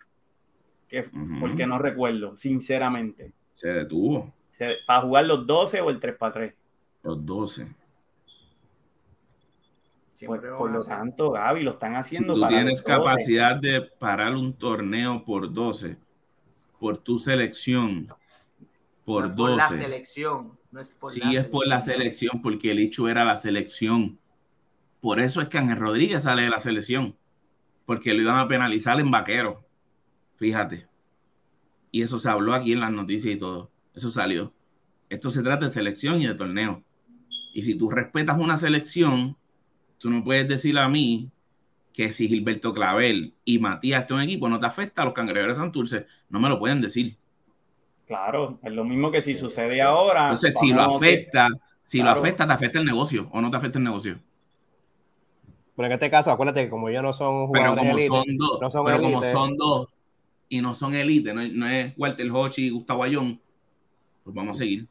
que, 0.89 1.01
Ujú. 1.01 1.41
porque 1.41 1.67
no 1.67 1.79
recuerdo, 1.79 2.37
sinceramente. 2.37 3.33
Se 3.57 3.69
detuvo. 3.73 4.33
Se- 4.53 4.77
para 4.87 5.01
jugar 5.03 5.25
los 5.25 5.47
12 5.47 5.81
o 5.81 5.91
el 5.91 5.99
3 5.99 6.17
para 6.17 6.33
3. 6.33 6.55
Los 7.03 7.27
12. 7.27 7.67
Pues, 10.27 10.41
por 10.41 10.71
lo 10.71 10.83
tanto, 10.85 11.31
Gaby, 11.33 11.63
lo 11.63 11.71
están 11.73 11.93
Si 11.93 11.99
haciendo 12.17 12.35
tú 12.35 12.41
para 12.41 12.57
tienes 12.57 12.83
12. 12.83 12.85
capacidad 12.85 13.57
de 13.57 13.83
parar 13.83 14.35
un 14.35 14.53
torneo 14.55 15.25
por 15.25 15.53
12, 15.53 15.97
por 16.79 16.99
tu 16.99 17.19
selección, 17.19 18.09
por 19.05 19.25
No 19.25 19.29
es 19.31 19.37
por 19.37 19.51
la 19.51 19.65
12. 19.69 19.77
selección. 19.79 20.59
No 20.71 20.81
es 20.81 20.95
por 20.95 21.13
Sí, 21.13 21.21
la 21.21 21.41
es 21.41 21.47
por 21.47 21.67
la 21.67 21.81
selección, 21.81 22.43
porque 22.43 22.71
el 22.71 22.79
hecho 22.79 23.09
era 23.09 23.25
la 23.25 23.37
selección. 23.37 24.19
Por 25.01 25.21
eso 25.21 25.41
es 25.41 25.49
que 25.49 25.59
Ángel 25.59 25.79
Rodríguez 25.79 26.23
sale 26.25 26.43
de 26.43 26.51
la 26.51 26.59
selección, 26.61 27.17
porque 27.87 28.15
lo 28.15 28.23
iban 28.23 28.39
a 28.39 28.47
penalizar 28.47 29.01
en 29.01 29.11
vaquero. 29.11 29.65
Fíjate. 30.37 30.87
Y 31.91 32.03
eso 32.03 32.19
se 32.19 32.29
habló 32.29 32.55
aquí 32.55 32.73
en 32.73 32.81
las 32.81 32.93
noticias 32.93 33.35
y 33.35 33.39
todo. 33.39 33.71
Eso 33.95 34.11
salió. 34.11 34.53
Esto 35.09 35.31
se 35.31 35.43
trata 35.43 35.67
de 35.67 35.73
selección 35.73 36.21
y 36.21 36.27
de 36.27 36.35
torneo. 36.35 36.85
Y 37.53 37.63
si 37.63 37.75
tú 37.75 37.91
respetas 37.91 38.39
una 38.39 38.57
selección, 38.57 39.37
tú 40.01 40.11
no 40.11 40.25
puedes 40.25 40.49
decir 40.49 40.77
a 40.79 40.89
mí 40.89 41.31
que 41.93 42.11
si 42.11 42.27
Gilberto 42.27 42.73
Clavel 42.75 43.33
y 43.45 43.59
Matías 43.61 44.01
están 44.03 44.19
en 44.19 44.25
equipo 44.25 44.49
no 44.49 44.59
te 44.59 44.67
afecta 44.67 45.03
a 45.03 45.05
los 45.05 45.15
cangrejeros 45.15 45.57
de 45.57 45.63
Santurce. 45.63 46.07
No 46.29 46.41
me 46.41 46.49
lo 46.49 46.59
pueden 46.59 46.81
decir. 46.81 47.17
Claro, 48.07 48.59
es 48.63 48.73
lo 48.73 48.85
mismo 48.85 49.13
que 49.13 49.21
si 49.21 49.37
sucede 49.37 49.81
ahora. 49.83 50.25
Entonces, 50.25 50.57
si 50.59 50.73
lo 50.73 50.89
que- 50.89 50.95
afecta, 50.97 51.49
si 51.85 51.99
Claro. 52.01 52.15
lo 52.17 52.21
afecta, 52.23 52.47
te 52.47 52.53
afecta 52.53 52.79
el 52.81 52.85
negocio 52.87 53.29
o 53.33 53.41
no 53.41 53.51
te 53.53 53.57
afecta 53.57 53.79
el 53.79 53.85
negocio. 53.85 54.19
Pero 55.77 55.87
en 55.87 55.93
este 55.93 56.11
caso, 56.11 56.31
acuérdate 56.31 56.65
que 56.65 56.71
como 56.71 56.89
ellos 56.89 57.03
no 57.03 57.13
son 57.13 57.51
Pero 57.53 57.63
jugadores 57.71 57.79
como 57.85 57.93
elite, 57.99 58.09
son 58.09 58.37
dos, 58.37 58.61
no 58.61 58.71
son 58.71 58.85
pero 58.85 59.01
como 59.01 59.23
son 59.23 59.57
dos 59.57 59.89
y 60.49 60.61
no 60.61 60.75
son 60.75 60.95
élite, 60.95 61.33
no, 61.33 61.43
no 61.47 61.67
es 61.69 61.93
Walter 61.97 62.29
Hochi 62.31 62.67
y 62.67 62.71
Gustavo 62.71 63.05
Ayón, 63.05 63.41
pues 64.25 64.35
vamos 64.35 64.57
a 64.57 64.59
seguir. 64.59 64.87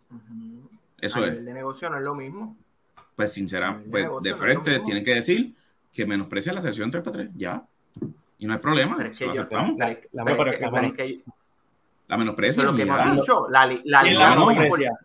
Eso 1.01 1.19
a 1.19 1.25
es. 1.25 1.29
nivel 1.31 1.45
de 1.45 1.53
negocio 1.53 1.89
no 1.89 1.97
es 1.97 2.03
lo 2.03 2.15
mismo. 2.15 2.57
Pues 3.19 3.33
sinceramente, 3.33 3.97
de 3.99 4.07
pues, 4.07 4.23
de 4.23 4.33
frente 4.35 4.79
tienen 4.79 5.03
que 5.03 5.13
decir 5.15 5.53
que 5.91 6.05
menosprecia 6.05 6.53
la 6.53 6.61
sesión 6.61 6.89
3 6.89 7.03
para 7.03 7.17
3, 7.17 7.29
ya. 7.35 7.61
Y 8.37 8.45
no 8.47 8.53
hay 8.53 8.59
problema, 8.59 8.95
Pero 8.95 9.09
es 9.09 9.17
se 9.17 9.25
que 9.25 9.27
lo 9.27 9.33
yo- 9.35 9.41
aceptamos. 9.41 9.77
La- 9.77 9.87
Pero 9.87 9.99
es- 9.99 10.07
la- 10.13 10.23
pero 10.23 10.37
pero 10.37 10.49
es 10.51 10.55
es 10.55 10.59
que- 10.59 10.65
que- 10.65 10.71
pero 10.71 10.87
es 10.87 10.93
que 10.93 11.03
La 12.07 12.15
Eso 12.15 12.19
menosprecia. 12.19 12.63
es 12.63 12.69
lo 12.71 12.75
que 12.77 12.81
hemos 12.83 13.15
dicho. 13.17 13.47
La, 13.49 13.65
la 13.65 14.01
¿Quién 14.01 14.13
liga 14.13 14.29
la 14.29 14.35
no, 14.35 14.47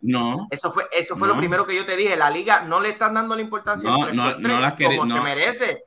No, 0.02 0.48
Eso 0.48 0.70
fue, 0.70 0.84
eso 0.92 1.16
fue 1.16 1.26
No. 1.26 1.34
lo 1.34 1.38
primero 1.40 1.66
que 1.66 1.74
yo 1.74 1.84
te 1.84 1.96
dije. 1.96 2.16
La 2.16 2.30
liga 2.30 2.62
no 2.62 2.80
le 2.80 2.90
están 2.90 3.12
dando 3.14 3.34
la 3.34 3.42
importancia 3.42 3.90
No, 3.90 3.96
al 3.96 4.02
3 4.04 4.14
no, 4.14 4.22
por 4.22 4.32
3 4.36 4.48
no 4.48 4.60
las 4.60 4.72
quere- 4.74 4.96
como 4.96 5.12
se 5.12 5.20
merece. 5.20 5.84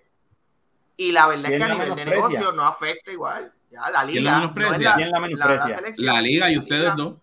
Y 0.98 1.14
la 1.14 1.28
verdad 1.28 1.46
es 1.46 1.50
¿Quién 1.52 1.60
que 1.60 1.64
a 1.64 1.68
la 1.70 1.74
nivel 1.86 1.96
de 1.96 2.06
negocio 2.06 2.52
no 2.52 2.64
afecta 2.66 3.10
igual. 3.12 3.52
Ya, 3.72 3.90
la 3.90 4.04
¿Quién 4.04 4.08
liga. 4.26 4.32
la 4.34 4.40
no 4.42 4.46
es 4.48 4.54
menosprecia? 4.56 4.96
¿Quién 4.96 5.12
la 5.12 5.20
menosprecia? 5.22 5.82
la 5.98 6.22
liga 6.22 6.52
y 6.52 6.56
La 6.56 6.62
ustedes 6.62 6.82
liga- 6.82 6.96
dos, 6.98 7.16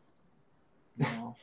No. 0.97 1.37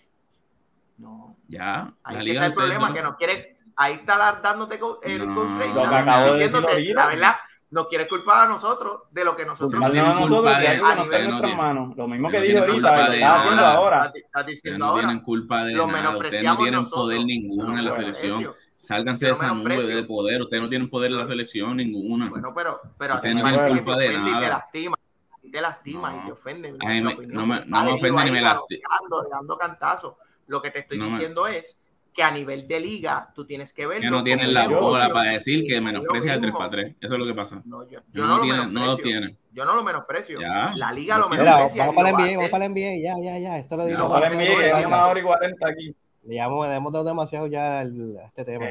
No. 1.52 1.57
ya. 1.57 1.94
Ahí 2.03 2.15
la 2.15 2.19
que 2.19 2.26
liga 2.26 2.34
está 2.34 2.41
de 2.41 2.48
el 2.48 2.53
problema, 2.53 2.88
dos. 2.88 2.95
que 2.98 3.03
nos 3.03 3.15
quiere, 3.15 3.57
ahí 3.76 3.94
está 3.94 4.18
la- 4.18 4.40
dándote 4.41 4.80
el 5.03 5.28
No, 5.28 5.36
coach 5.36 5.52
que 5.52 5.57
de 5.60 6.44
diciéndote, 6.44 6.76
decir 6.76 6.98
ahorita. 6.98 7.02
La 7.03 7.07
verdad, 7.07 7.36
nos 7.72 7.88
quiere 7.88 8.07
culpar 8.07 8.48
a 8.48 8.49
nosotros 8.49 9.03
de 9.11 9.23
lo 9.26 9.36
que 9.36 9.45
nosotros 9.45 9.80
No 9.80 9.91
tienen 9.91 10.14
nosotros 10.15 10.30
culpa 10.41 10.60
de 10.60 10.68
de- 10.68 10.76
que 10.76 10.82
no 10.82 10.88
a 10.88 10.95
nuestras 10.95 11.52
no 11.52 11.56
manos. 11.57 11.95
Lo 11.98 12.07
mismo 12.07 12.28
no 12.28 12.32
que 12.32 12.41
dije 12.41 12.57
ahorita, 12.60 12.76
lo 12.98 12.98
de 13.11 13.14
está 13.15 13.26
nada. 13.28 13.36
haciendo 13.38 13.65
ahora. 13.65 14.11
Estás- 14.14 14.48
estás 14.49 14.78
no 14.78 14.86
ahora. 14.86 15.02
tienen 15.07 15.19
culpa 15.23 15.64
de 15.64 15.73
Lo 15.73 15.88
nada, 15.88 16.18
ustedes 16.18 16.44
no 16.44 16.57
tienen 16.57 16.73
nosotros. 16.82 17.02
poder 17.02 17.26
ninguno 17.26 17.78
en 17.78 17.86
la 17.86 17.95
selección. 17.95 18.53
Sálganse 18.76 19.26
de 19.28 19.32
no 19.32 19.38
esa 19.38 19.48
nube 19.53 19.84
de 19.95 20.03
poder. 20.03 20.41
Ustedes 20.41 20.64
no 20.64 20.68
tienen 20.69 20.90
poder 20.90 21.11
en 21.11 21.18
la 21.19 21.26
selección, 21.26 21.78
ninguna. 21.78 22.28
Bueno, 22.30 22.52
pero, 22.53 22.82
pero 22.98 23.14
a 23.14 23.15
Ustedes 23.18 23.36
ti 23.36 23.41
no 23.41 23.45
te 23.48 23.52
tienen 23.53 23.73
que 23.76 23.84
culpa 23.84 23.98
te 23.98 24.02
de 24.02 24.14
y 24.14 24.18
te 24.26 24.32
nada. 24.32 24.49
lastima. 24.49 24.95
y 25.44 25.52
Te 25.52 25.61
lastima 25.61 26.11
No. 26.11 26.22
y 26.22 26.26
te 26.26 26.32
ofende. 26.32 26.72
No 26.72 27.45
me- 27.45 27.65
no 27.65 27.94
ofende 27.94 28.23
ni 28.26 28.32
me 28.32 28.41
dando- 28.41 28.65
lasti- 28.68 28.82
dando, 28.90 29.30
dando 29.30 29.57
cantazos. 29.57 30.15
Lo 30.48 30.62
que 30.62 30.72
te 30.72 30.80
estoy 30.80 30.98
No 30.98 31.06
me- 31.06 31.12
diciendo 31.12 31.48
es 31.48 31.78
que 32.14 32.24
a 32.24 32.32
nivel 32.32 32.68
de 32.68 32.80
liga 32.82 33.32
tú 33.34 33.46
tienes 33.46 33.72
que 33.72 33.88
verlo. 33.88 34.02
Que 34.04 34.10
no 34.10 34.24
tienen 34.24 34.54
la 34.54 34.68
bola 34.68 35.10
para 35.14 35.32
decir 35.32 35.66
que 35.66 35.80
menosprecia 35.80 36.34
el 36.34 36.40
3 36.42 36.52
mismo. 36.52 36.60
para 36.60 36.72
3. 36.72 36.96
Eso 37.00 37.14
es 37.14 37.20
lo 37.20 37.26
que 37.26 37.34
pasa. 37.34 37.62
No, 37.66 37.88
yo, 37.90 38.00
No, 38.14 38.46
yo 38.46 38.56
no, 38.58 38.66
lo 38.66 38.66
no 38.68 38.98
tienen. 38.98 39.38
Yo 39.54 39.64
no 39.66 39.76
lo 39.76 39.84
menosprecio. 39.84 40.40
Ya. 40.42 40.74
La 40.76 40.92
liga 40.92 41.18
lo 41.18 41.30
Mira, 41.30 41.44
menosprecia. 41.44 41.86
vamos 41.86 41.96
para 41.96 42.10
a 42.10 42.12
NBA, 42.12 42.36
vamos 42.36 42.50
para 42.50 42.60
la 42.68 42.70
NBA, 42.74 42.98
ya, 43.02 43.16
ya, 43.24 43.38
ya. 43.40 43.58
Esto 43.60 43.78
lo 43.78 43.86
digo. 43.86 44.00
vamos 44.00 44.14
Para 44.20 44.28
el 44.32 44.38
tiempo. 44.38 44.88
una 44.88 45.08
hora 45.08 45.20
y 45.20 45.24
cuarenta 45.24 45.68
aquí. 45.70 45.96
Le 46.24 46.38
hemos, 46.38 46.68
le 46.68 46.76
hemos 46.76 46.92
dado 46.94 47.06
demasiado 47.06 47.48
ya 47.48 47.80
a 47.80 47.84
este 47.84 48.44
tema. 48.46 48.66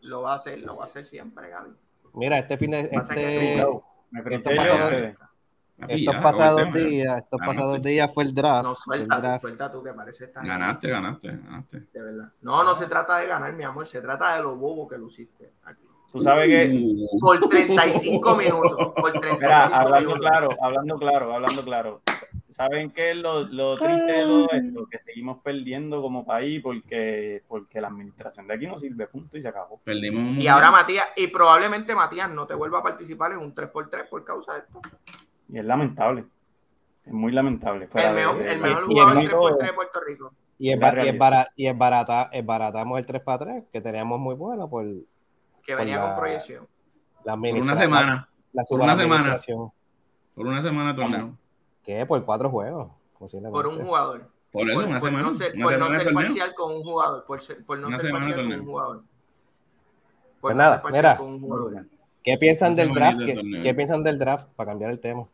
Lo 0.00 0.22
va 0.22 0.32
a 0.32 0.36
hacer, 0.36 0.58
lo 0.60 0.76
va 0.76 0.84
a 0.84 0.86
hacer 0.86 1.06
siempre, 1.06 1.50
Gaby. 1.50 1.70
Mira, 2.14 2.38
este 2.38 2.56
fin 2.56 2.70
de 2.70 2.80
este, 2.90 3.60
tú- 3.62 3.82
Me 4.10 4.20
Esto 4.20 4.50
estos 5.88 6.14
ya, 6.14 6.22
pasados 6.22 6.62
tema, 6.62 6.78
días, 6.78 7.18
estos 7.18 7.40
Ganaste. 7.40 7.46
pasados 7.60 7.82
días 7.82 8.14
fue 8.14 8.24
el 8.24 8.34
draft. 8.34 8.64
No, 8.64 8.74
suelta, 8.74 9.16
tú, 9.16 9.22
draft. 9.22 9.40
suelta 9.42 9.72
tú 9.72 9.82
que 9.82 9.92
parece 9.92 10.24
esta 10.24 10.40
gente, 10.40 10.52
Ganaste, 10.58 10.88
ganaste, 10.88 11.28
ganaste. 11.28 11.80
de 11.92 12.02
verdad. 12.02 12.28
No, 12.40 12.64
no 12.64 12.74
se 12.74 12.86
trata 12.86 13.18
de 13.18 13.26
ganar, 13.26 13.52
mi 13.54 13.62
amor, 13.64 13.86
se 13.86 14.00
trata 14.00 14.36
de 14.36 14.42
lo 14.42 14.56
bobo 14.56 14.88
que 14.88 14.96
luciste 14.98 15.52
aquí. 15.64 15.82
Tú 16.12 16.22
sabes 16.22 16.48
que, 16.48 16.72
Uh, 16.72 17.20
Por 17.20 17.38
35 17.48 18.36
minutos. 18.36 18.92
Por 18.96 19.12
35 19.12 19.36
mira, 19.38 19.66
hablando 19.66 20.10
minutos. 20.10 20.18
claro, 20.30 20.48
hablando 20.62 20.98
claro, 20.98 21.34
hablando 21.34 21.62
claro. 21.62 22.02
¿Saben 22.48 22.90
qué 22.92 23.10
es 23.10 23.16
lo, 23.18 23.42
lo 23.42 23.76
triste 23.76 24.12
de 24.12 24.22
todo 24.22 24.48
esto? 24.50 24.86
Que 24.90 24.98
seguimos 25.00 25.42
perdiendo 25.42 26.00
como 26.00 26.24
país 26.24 26.62
porque, 26.62 27.42
porque 27.48 27.80
la 27.82 27.88
administración 27.88 28.46
de 28.46 28.54
aquí 28.54 28.66
no 28.66 28.78
sirve, 28.78 29.08
punto, 29.08 29.36
y 29.36 29.42
se 29.42 29.48
acabó. 29.48 29.78
Perdimos 29.84 30.22
un 30.22 30.40
Y 30.40 30.46
ahora 30.48 30.70
Matías, 30.70 31.06
y 31.16 31.26
probablemente 31.26 31.94
Matías 31.94 32.30
no 32.30 32.46
te 32.46 32.54
vuelva 32.54 32.78
a 32.78 32.82
participar 32.82 33.32
en 33.32 33.38
un 33.38 33.54
3x3 33.54 34.08
por 34.08 34.24
causa 34.24 34.54
de 34.54 34.60
esto. 34.60 34.80
Y 35.48 35.58
es 35.58 35.64
lamentable. 35.64 36.24
Es 37.04 37.12
muy 37.12 37.32
lamentable. 37.32 37.86
Fuera 37.88 38.08
El 38.10 38.14
mejor, 38.16 38.38
de- 38.38 38.52
el 38.52 38.60
mejor 38.60 38.82
y 38.82 38.86
jugador 38.86 39.16
único- 39.16 39.48
3x3 39.48 39.66
de 39.66 39.72
Puerto 39.72 40.00
Rico. 40.06 40.32
Y 40.58 40.72
es, 40.72 40.80
bar- 40.80 40.94
y 40.94 40.98
es, 40.98 41.04
realidad. 41.04 41.18
bara- 41.20 41.48
y 41.54 41.66
es 41.66 41.78
barata, 41.78 42.28
es 42.32 42.44
baratamos 42.46 42.98
el 42.98 43.06
3 43.06 43.22
para 43.22 43.38
3 43.38 43.64
que 43.72 43.80
teníamos 43.80 44.18
muy 44.18 44.34
bueno 44.34 44.68
por 44.68 44.84
Que 45.64 45.74
venía 45.74 45.96
Por 45.98 46.04
la- 46.08 46.14
con 46.14 46.20
proyección. 46.22 46.66
la 47.24 47.36
Por 47.36 47.54
una 47.60 47.76
semana. 47.76 48.28
La, 48.52 48.62
la 48.62 48.64
por 48.68 48.80
una 48.80 48.96
semana. 48.96 49.36
Por 50.34 50.46
una 50.46 50.60
semana 50.62 50.94
torneo. 50.96 51.36
¿Qué? 51.84 52.06
Por 52.06 52.24
cuatro 52.24 52.48
juegos. 52.50 52.90
Por 53.18 53.66
un 53.66 53.84
jugador. 53.84 54.30
Por 54.52 54.68
eso, 54.70 54.78
por, 54.80 54.88
una 54.88 54.98
por 55.00 55.08
semana. 55.08 55.26
no 55.28 55.32
ser, 55.34 55.54
una 55.54 55.64
por 55.64 55.72
no 55.72 55.78
semana 55.78 55.92
de 55.92 55.98
ser 56.04 56.12
torneo. 56.12 56.26
parcial 56.28 56.54
con 56.54 56.72
un 56.74 56.82
jugador. 56.82 57.24
Por, 57.26 57.40
ser- 57.40 57.64
por 57.64 57.78
no 57.78 57.86
Una 57.88 57.96
ser 57.98 58.06
semana 58.06 58.26
de 58.26 58.32
parcial 58.32 58.46
con 58.46 58.48
torneo. 58.50 58.60
un 58.64 58.66
jugador. 58.72 58.96
Por 58.96 60.40
Pues 60.40 60.54
no 60.56 60.62
nada, 60.62 60.74
ser 60.76 60.82
parcial 60.82 61.02
mira. 61.04 61.16
con 61.16 61.26
un 61.28 61.40
jugador. 61.40 61.86
¿Qué 62.22 62.38
piensan 62.38 62.74
del 62.76 62.92
draft? 62.94 63.18
¿Qué, 63.24 63.34
torneo. 63.34 63.62
qué 63.62 63.74
piensan 63.74 64.02
del 64.04 64.18
draft? 64.18 64.46
Para 64.56 64.70
cambiar 64.70 64.90
el 64.90 65.00
tema. 65.00 65.26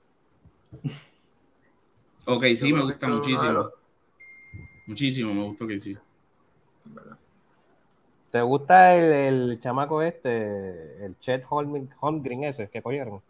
Ok, 2.26 2.44
sí, 2.56 2.72
me 2.72 2.82
gusta 2.82 3.08
muchísimo. 3.08 3.52
los- 3.52 3.70
Muchísimo, 4.86 5.32
me 5.34 5.44
gustó 5.44 5.66
que 5.66 5.78
sí. 5.80 5.96
¿Te 8.30 8.40
gusta 8.42 8.94
el, 8.96 9.12
el 9.50 9.58
chamaco 9.60 10.00
este, 10.02 11.04
el 11.04 11.18
Chet 11.20 11.44
Holm- 11.46 11.88
Holmgren 12.00 12.44
ese 12.44 12.68
que 12.68 12.80
cogieron? 12.82 13.20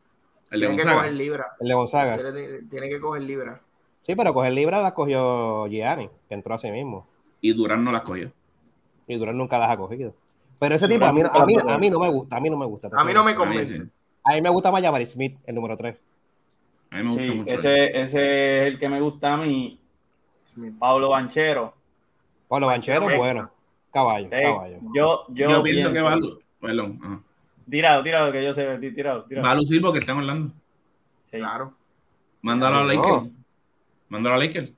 El 0.50 0.60
de 0.60 0.66
Tiene 0.66 0.76
que 0.76 0.82
Gonzaga. 0.84 0.98
coger 1.00 1.12
libra. 1.14 1.46
El 1.60 1.68
de 1.68 1.74
Gonzaga. 1.74 2.16
Tiene, 2.16 2.62
tiene 2.70 2.88
que 2.88 3.00
coger 3.00 3.22
libra. 3.22 3.60
Sí, 4.02 4.14
pero 4.14 4.32
coger 4.34 4.52
libra 4.52 4.80
la 4.80 4.94
cogió 4.94 5.66
Gianni, 5.66 6.08
que 6.28 6.34
entró 6.34 6.54
así 6.54 6.70
mismo. 6.70 7.06
Y 7.40 7.52
Durán 7.52 7.82
no 7.84 7.90
las 7.92 8.02
cogió. 8.02 8.30
Y 9.06 9.16
Durán 9.16 9.36
nunca 9.38 9.58
las 9.58 9.70
ha 9.70 9.76
cogido. 9.76 10.14
Pero 10.60 10.74
ese 10.74 10.86
Durán 10.86 10.98
tipo 11.00 11.06
a 11.06 11.12
mí, 11.12 11.20
a, 11.22 11.46
mí, 11.46 11.54
las 11.54 11.64
a 11.64 11.78
no 11.90 11.98
me 12.00 12.08
gusta, 12.10 12.36
a 12.36 12.40
mí 12.40 12.50
no 12.50 12.56
me 12.56 12.66
gusta. 12.66 12.88
A 12.92 13.04
mí 13.04 13.12
no 13.12 13.24
me 13.24 13.32
A 13.32 13.36
convence. 13.36 13.76
sí. 13.76 13.82
A 14.24 14.32
mí 14.34 14.40
me 14.42 14.50
gusta 14.50 14.70
más 14.70 14.82
Jabari 14.82 15.04
Smith, 15.06 15.36
el 15.46 15.54
número 15.56 15.76
3. 15.76 15.96
A 16.92 16.96
mí 16.96 17.02
me 17.04 17.08
gusta 17.10 17.24
Sí, 17.24 17.30
mucho. 17.32 17.54
ese, 17.54 18.00
ese 18.02 18.66
es 18.68 18.72
el 18.74 18.78
que 18.78 18.88
me 18.88 19.00
gusta 19.00 19.32
a 19.34 19.36
mí. 19.38 19.78
Pablo 20.78 21.08
Banchero. 21.10 21.72
Pablo 22.48 22.66
Banchero, 22.66 23.00
Banchero, 23.00 23.18
bueno. 23.22 23.50
Caballo, 23.90 24.28
Eh, 24.30 24.42
caballo. 24.42 24.78
yo, 24.94 25.24
yo, 25.28 25.50
Yo, 25.50 25.62
pienso 25.62 25.92
que 25.92 26.00
va 26.00 26.12
a 26.12 26.16
lu- 26.16 26.38
Perdón. 26.60 26.98
ajá. 27.02 27.20
Tíralo, 27.70 28.02
tíralo, 28.02 28.32
que 28.32 28.44
yo 28.44 28.52
sé. 28.52 28.78
tí- 28.78 28.94
Tíralo, 28.94 29.24
tíralo. 29.24 29.46
Va 29.46 29.52
a 29.52 29.54
lucir 29.54 29.80
porque 29.80 29.98
estamos 30.00 30.20
hablando. 30.22 30.52
Sí. 31.24 31.38
Claro. 31.38 31.72
Mándalo 32.42 32.78
a 32.78 32.82
No. 32.82 32.86
Lakers. 32.88 33.32
Mándalo 34.08 34.34
a 34.34 34.38
Lakers. 34.38 34.72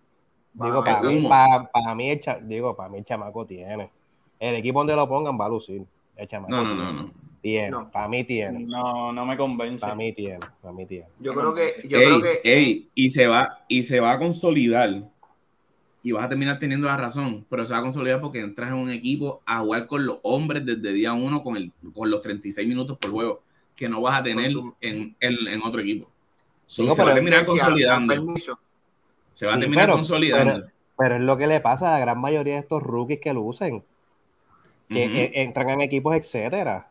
Digo, 0.52 0.84
para 0.84 1.00
mí, 1.02 1.26
para, 1.28 1.64
para 1.70 1.94
mí 1.96 2.10
el 2.10 2.20
cha- 2.20 2.38
digo, 2.40 2.76
para 2.76 2.88
mí 2.88 2.98
el 2.98 3.04
chamaco 3.04 3.44
tiene. 3.44 3.90
El 4.38 4.54
equipo 4.56 4.78
donde 4.80 4.94
lo 4.94 5.08
pongan 5.08 5.38
va 5.40 5.46
a 5.46 5.48
lucir. 5.48 5.82
El 6.16 6.28
chamaco 6.28 6.52
No, 6.52 6.62
no, 6.62 6.74
no, 6.74 6.92
no. 6.92 7.10
Tiene, 7.44 7.68
No. 7.72 7.90
para 7.90 8.08
mí 8.08 8.24
tiene. 8.24 8.60
No, 8.60 9.12
no 9.12 9.26
me 9.26 9.36
convence. 9.36 9.82
Para 9.82 9.94
mí 9.94 10.14
tiene, 10.14 10.38
para 10.62 10.72
mí 10.72 10.86
tiene. 10.86 11.04
Yo 11.20 11.34
creo 11.34 11.52
que, 11.52 11.86
yo 11.86 11.98
ey, 11.98 12.04
creo 12.06 12.22
que 12.22 12.40
ey, 12.42 12.88
y 12.94 13.10
se 13.10 13.26
va, 13.26 13.58
y 13.68 13.82
se 13.82 14.00
va 14.00 14.12
a 14.12 14.18
consolidar. 14.18 15.02
Y 16.02 16.12
vas 16.12 16.24
a 16.24 16.28
terminar 16.30 16.58
teniendo 16.58 16.86
la 16.86 16.96
razón, 16.96 17.44
pero 17.50 17.66
se 17.66 17.74
va 17.74 17.80
a 17.80 17.82
consolidar 17.82 18.22
porque 18.22 18.40
entras 18.40 18.70
en 18.70 18.76
un 18.76 18.90
equipo 18.90 19.42
a 19.44 19.58
jugar 19.60 19.86
con 19.86 20.06
los 20.06 20.20
hombres 20.22 20.64
desde 20.64 20.90
día 20.94 21.12
uno 21.12 21.42
con, 21.42 21.58
el, 21.58 21.70
con 21.94 22.10
los 22.10 22.22
36 22.22 22.66
minutos 22.66 22.96
por 22.96 23.10
juego, 23.10 23.42
que 23.76 23.90
no 23.90 24.00
vas 24.00 24.20
a 24.20 24.22
tener 24.22 24.50
en, 24.80 25.14
en, 25.20 25.36
en 25.46 25.62
otro 25.62 25.82
equipo. 25.82 26.08
So, 26.64 26.84
Digo, 26.84 26.94
se 26.94 27.02
va 27.04 27.10
a 27.10 27.14
terminar 27.14 27.44
consolidando. 27.44 28.34
Se 29.34 29.44
va 29.44 29.52
a 29.54 29.60
terminar 29.60 29.84
pero- 29.84 29.96
consolidando. 29.96 30.52
Pero, 30.54 30.66
pero 30.96 31.16
es 31.16 31.20
lo 31.20 31.36
que 31.36 31.46
le 31.46 31.60
pasa 31.60 31.88
a 31.94 31.98
la 31.98 32.04
gran 32.06 32.18
mayoría 32.18 32.54
de 32.54 32.60
estos 32.60 32.82
rookies 32.82 33.20
que 33.20 33.34
lucen, 33.34 33.82
que 34.88 35.04
eh, 35.04 35.30
entran 35.42 35.68
en 35.68 35.82
equipos, 35.82 36.16
etcétera. 36.16 36.88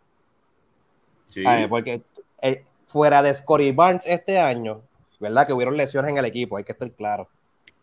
Sí. 1.33 1.43
Porque 1.69 2.01
eh, 2.41 2.63
fuera 2.87 3.21
de 3.23 3.33
Scotty 3.33 3.71
Barnes 3.71 4.05
este 4.05 4.37
año, 4.39 4.81
¿verdad? 5.19 5.47
Que 5.47 5.53
hubieron 5.53 5.75
lesiones 5.77 6.11
en 6.11 6.17
el 6.17 6.25
equipo, 6.25 6.57
hay 6.57 6.63
que 6.63 6.73
estar 6.73 6.91
claro. 6.91 7.27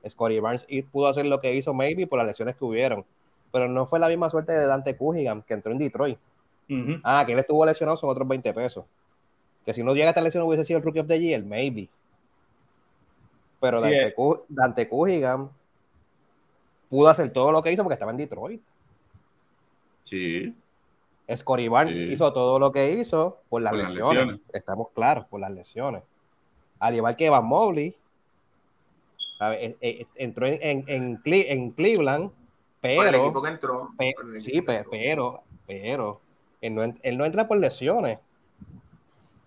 Scotty 0.08 0.40
Barnes 0.40 0.66
pudo 0.90 1.08
hacer 1.08 1.26
lo 1.26 1.40
que 1.40 1.54
hizo 1.54 1.74
maybe 1.74 2.06
por 2.06 2.18
las 2.18 2.26
lesiones 2.26 2.56
que 2.56 2.64
hubieron, 2.64 3.04
pero 3.52 3.68
no 3.68 3.86
fue 3.86 3.98
la 3.98 4.08
misma 4.08 4.30
suerte 4.30 4.52
de 4.52 4.64
Dante 4.66 4.96
Cunningham, 4.96 5.42
que 5.42 5.54
entró 5.54 5.72
en 5.72 5.78
Detroit. 5.78 6.18
Ah, 7.02 7.24
que 7.26 7.32
él 7.32 7.38
estuvo 7.40 7.66
lesionado 7.66 7.96
son 7.96 8.10
otros 8.10 8.28
20 8.28 8.52
pesos. 8.54 8.84
Que 9.66 9.74
si 9.74 9.82
no 9.82 9.92
llega 9.92 10.06
a 10.06 10.10
esta 10.10 10.20
lesión 10.20 10.44
hubiese 10.44 10.64
sido 10.64 10.78
el 10.78 10.84
Rookie 10.84 11.00
of 11.00 11.08
the 11.08 11.18
Year, 11.20 11.42
maybe. 11.42 11.88
Pero 13.60 13.78
Sí, 13.78 13.84
Dante, 13.90 14.06
eh. 14.06 14.14
Cu- 14.14 14.44
Dante 14.48 14.88
Cunningham 14.88 15.50
pudo 16.88 17.08
hacer 17.08 17.32
todo 17.32 17.50
lo 17.52 17.60
que 17.62 17.72
hizo 17.72 17.82
porque 17.82 17.94
estaba 17.94 18.12
en 18.12 18.16
Detroit. 18.18 18.62
Sí. 20.04 20.54
Barnes 21.68 21.94
Sí. 21.94 22.12
hizo 22.12 22.32
todo 22.32 22.58
lo 22.58 22.72
que 22.72 22.92
hizo 22.92 23.40
por 23.48 23.62
las, 23.62 23.70
Por 23.72 23.80
las 23.82 23.94
lesiones. 23.94 24.40
Estamos 24.52 24.88
claros, 24.94 25.26
por 25.26 25.40
las 25.40 25.50
lesiones. 25.50 26.02
Al 26.78 26.94
igual 26.94 27.14
que 27.16 27.26
Evan 27.26 27.44
Mobley, 27.44 27.96
¿sabe? 29.38 29.64
Eh, 29.66 29.76
eh, 29.80 30.06
entró 30.16 30.46
en, 30.46 30.58
en, 30.62 30.84
en 30.88 31.20
en 31.24 31.70
Cleveland, 31.72 32.30
Por 32.80 32.90
el 32.90 32.96
pero, 32.98 33.24
equipo 33.24 33.42
que 33.42 33.48
entró. 33.50 33.88
pe- 33.98 34.12
por 34.16 34.34
el 34.34 34.40
sí, 34.40 34.50
que 34.52 34.58
entró. 34.58 34.90
pero, 34.90 35.42
pero, 35.66 36.20
él 36.60 36.74
no, 36.74 36.82
en- 36.82 36.98
él 37.02 37.16
no 37.18 37.24
entra 37.24 37.46
por 37.46 37.58
lesiones. 37.58 38.18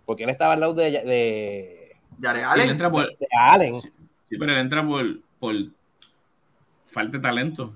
Porque 0.05 0.23
él 0.23 0.29
estaba 0.29 0.53
al 0.53 0.59
lado 0.59 0.73
de, 0.73 0.91
de, 0.91 1.95
Jared 2.21 2.41
Sí, 2.41 2.47
Allen. 2.49 2.65
él 2.65 2.69
entra 2.71 2.91
por, 2.91 3.07
de 3.17 3.27
Allen. 3.39 3.73
Sí. 3.75 3.89
sí, 4.29 4.37
pero 4.37 4.51
él 4.51 4.57
entra 4.59 4.85
por, 4.85 5.03
por 5.39 5.53
falta 6.85 7.17
de 7.17 7.21
talento. 7.21 7.73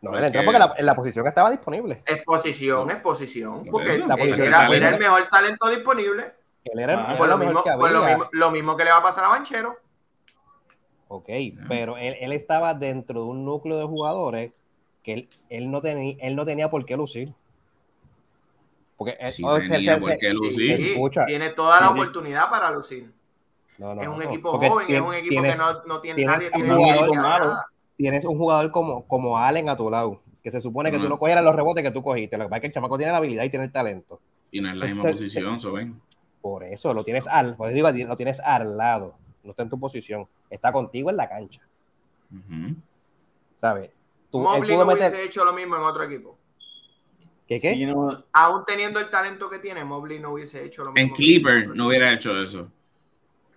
No, 0.00 0.10
Porque- 0.10 0.18
él 0.18 0.24
entró 0.26 0.44
porque 0.44 0.58
la, 0.60 0.74
en 0.76 0.86
la 0.86 0.94
posición 0.94 1.26
estaba 1.26 1.50
disponible. 1.50 2.02
Exposición, 2.06 2.90
exposición. 2.90 3.64
Por 3.64 3.70
Porque. 3.72 3.98
La 3.98 4.14
él 4.14 4.20
posición 4.20 4.46
era, 4.46 4.66
el 4.92 4.98
mejor 4.98 5.28
talento 5.28 5.68
disponible. 5.68 6.32
Él 6.64 6.78
era, 6.78 7.00
Ah, 7.00 7.06
era 7.08 7.16
Por 7.18 7.28
lo 7.28 7.38
mismo, 7.38 7.62
que 7.64 7.70
por 7.72 7.90
lo, 7.90 8.04
mismo, 8.04 8.28
lo 8.32 8.50
mismo 8.50 8.76
que 8.76 8.84
le 8.84 8.90
va 8.90 8.98
a 8.98 9.02
pasar 9.02 9.24
a 9.24 9.28
Banchero. 9.28 9.76
Ok, 11.08 11.28
pero 11.68 11.96
él, 11.96 12.16
él 12.20 12.32
estaba 12.32 12.74
dentro 12.74 13.20
de 13.22 13.26
un 13.26 13.44
núcleo 13.44 13.78
de 13.78 13.84
jugadores 13.86 14.52
que 15.02 15.12
él, 15.14 15.28
él 15.48 15.70
no, 15.70 15.80
tenía, 15.80 16.16
él 16.20 16.36
no 16.36 16.44
tenía 16.44 16.68
por 16.70 16.84
qué 16.84 16.96
lucir. 16.96 17.32
Porque 18.96 19.16
él- 19.18 19.32
Sí, 19.32 19.42
o 19.44 19.56
sea, 19.60 19.76
tenía 19.76 19.94
se- 19.94 20.00
por 20.00 20.10
se- 20.12 20.18
qué 20.18 20.32
lucir. 20.34 20.72
escucha. 20.72 21.24
tiene 21.26 21.50
toda 21.50 21.80
la 21.80 21.90
oportunidad 21.90 22.50
para 22.50 22.70
lucir. 22.70 23.10
no, 23.78 23.94
no, 23.94 24.02
es 24.02 24.08
un 24.08 24.18
no, 24.18 24.24
equipo 24.24 24.50
joven, 24.58 24.86
tien- 24.88 24.94
es 24.96 25.00
un 25.00 25.14
equipo 25.14 25.30
tienes, 25.40 25.52
que 25.52 25.58
no, 25.58 25.82
no 25.84 26.00
tiene 26.00 26.24
nadie. 26.24 26.46
un 26.48 26.52
tiene 26.52 26.74
jugador 26.74 27.16
nada. 27.16 27.66
Tienes 27.98 28.24
un 28.24 28.38
jugador 28.38 28.70
como, 28.70 29.04
como 29.06 29.36
Allen 29.36 29.68
a 29.68 29.76
tu 29.76 29.90
lado, 29.90 30.22
que 30.42 30.50
se 30.50 30.60
supone 30.62 30.90
que 30.90 30.98
tú 30.98 31.08
no 31.08 31.18
cogieras 31.18 31.44
los 31.44 31.54
rebotes 31.54 31.82
que 31.84 31.90
tú 31.90 32.02
cogiste. 32.02 32.38
Lo 32.38 32.44
que 32.44 32.48
pasa 32.48 32.56
es 32.56 32.60
que 32.62 32.66
el 32.68 32.72
chamaco 32.72 32.96
tiene 32.96 33.12
la 33.12 33.18
habilidad 33.18 33.44
y 33.44 33.50
tiene 33.50 33.66
el 33.66 33.72
talento. 33.72 34.20
Y 34.50 34.60
no 34.62 34.70
es 34.70 34.76
la 34.76 34.86
Se- 34.86 34.94
misma 34.94 35.02
se- 35.02 35.12
posición, 35.12 35.60
so 35.60 35.72
ven. 35.72 36.00
Por 36.40 36.62
eso 36.64 36.94
lo 36.94 37.04
tienes 37.04 37.26
al, 37.26 37.56
por 37.56 37.68
eso 37.68 37.74
digo, 37.92 38.08
lo 38.08 38.16
tienes 38.16 38.40
al 38.40 38.76
lado. 38.78 39.16
No 39.42 39.50
está 39.50 39.64
en 39.64 39.68
tu 39.68 39.78
posición. 39.78 40.26
Está 40.48 40.72
contigo 40.72 41.10
en 41.10 41.16
la 41.16 41.28
cancha. 41.28 41.60
Ujú. 42.32 42.74
¿Sabes? 43.56 43.90
Tú, 44.30 44.40
Mobley 44.40 44.76
no 44.76 44.86
meter. 44.86 45.08
hubiese 45.10 45.24
hecho 45.26 45.44
lo 45.44 45.52
mismo 45.52 45.76
en 45.76 45.82
otro 45.82 46.04
equipo. 46.04 46.38
¿Qué 47.48 47.60
qué? 47.60 47.74
Sí, 47.74 47.84
no- 47.86 48.24
Aún 48.32 48.62
teniendo 48.66 49.00
el 49.00 49.10
talento 49.10 49.50
que 49.50 49.58
tiene, 49.58 49.82
Mobley 49.84 50.20
no 50.20 50.30
hubiese 50.34 50.64
hecho 50.64 50.84
lo 50.84 50.92
mismo. 50.92 51.08
En 51.08 51.14
Clipper 51.14 51.68
no 51.74 51.88
hubiera 51.88 52.12
hecho 52.12 52.40
eso. 52.40 52.70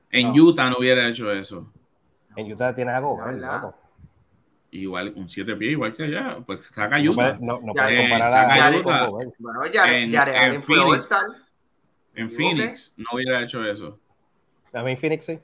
En 0.09 0.29
No. 0.33 0.43
Utah 0.45 0.69
no 0.69 0.77
hubiera 0.79 1.07
hecho 1.07 1.31
eso. 1.31 1.71
En 2.35 2.51
Utah 2.51 2.73
tienes 2.73 2.95
algo, 2.95 3.17
verdad. 3.17 3.75
Igual, 4.73 5.13
un 5.17 5.27
7 5.27 5.55
pies, 5.57 5.73
igual 5.73 5.93
que 5.93 6.03
allá. 6.03 6.37
Pues 6.45 6.65
saca 6.65 6.97
No 6.97 7.11
Utah. 7.11 7.37
no, 7.41 7.59
no 7.61 7.73
Ya, 7.75 7.83
puedes 7.83 7.99
eh, 7.99 8.09
comparar 8.09 8.73
a 8.73 8.77
Utah. 8.77 9.09
Bueno, 9.39 9.59
Jared, 9.73 10.59
fue. 10.61 10.79
All-Star. 10.79 11.25
En 12.15 12.25
¿Me 12.27 12.31
Phoenix 12.31 12.93
no 12.97 13.05
hubiera 13.13 13.41
hecho 13.43 13.63
eso. 13.65 13.99
A 14.73 14.83
mí 14.83 14.91
en 14.91 14.97
Phoenix 14.97 15.25
sí. 15.25 15.39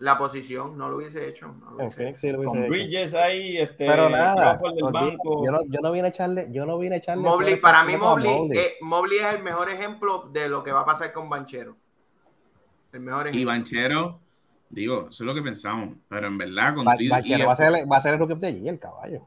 La 0.00 0.18
posición 0.18 0.76
no 0.76 0.88
lo 0.88 0.96
hubiese 0.96 1.28
hecho. 1.28 1.48
no 1.48 1.70
lo 1.70 1.70
En 1.70 1.74
hubiese 1.76 1.96
Phoenix 1.96 2.20
sí 2.20 2.30
lo 2.30 2.38
hubiese 2.38 2.54
con 2.54 2.62
hecho. 2.64 2.70
Bridges 2.70 3.14
ahí, 3.14 3.56
este, 3.58 3.86
Pero 3.86 4.08
nada, 4.10 4.58
del 4.74 4.92
banco. 4.92 5.44
yo, 5.44 5.50
no, 5.52 5.60
yo 5.66 5.80
no 5.80 5.92
vine 5.92 6.06
a 6.06 6.10
echarle, 6.10 6.46
yo 6.50 6.66
no 6.66 6.78
vine 6.78 6.96
a 6.96 6.98
echarle. 6.98 7.22
Mobley, 7.22 7.56
para 7.56 7.84
mí 7.84 7.94
a 7.94 7.98
Mobley, 7.98 8.48
eh, 8.52 8.74
Mobley 8.80 9.18
es 9.18 9.26
el 9.34 9.42
mejor 9.42 9.70
ejemplo 9.70 10.28
de 10.32 10.48
lo 10.48 10.62
que 10.62 10.72
va 10.72 10.80
a 10.80 10.84
pasar 10.84 11.12
con 11.12 11.28
Banchero. 11.28 11.76
El 12.92 13.00
mejor 13.00 13.26
Y 13.26 13.30
ejemplo. 13.30 13.50
Banchero, 13.52 14.20
digo, 14.70 15.08
eso 15.08 15.22
es 15.24 15.26
lo 15.26 15.34
que 15.34 15.42
pensamos. 15.42 15.96
Pero 16.08 16.26
en 16.26 16.38
verdad, 16.38 16.74
con 16.74 16.84
tu, 16.84 17.02
y- 17.02 17.08
va 17.08 17.16
a 17.18 17.22
ser, 17.56 17.90
va 17.90 17.96
a 17.96 18.00
ser 18.00 18.14
el 18.14 18.20
rookie 18.20 18.32
of 18.34 18.40
the 18.40 18.52
year, 18.52 18.74
el 18.74 18.80
caballo. 18.80 19.26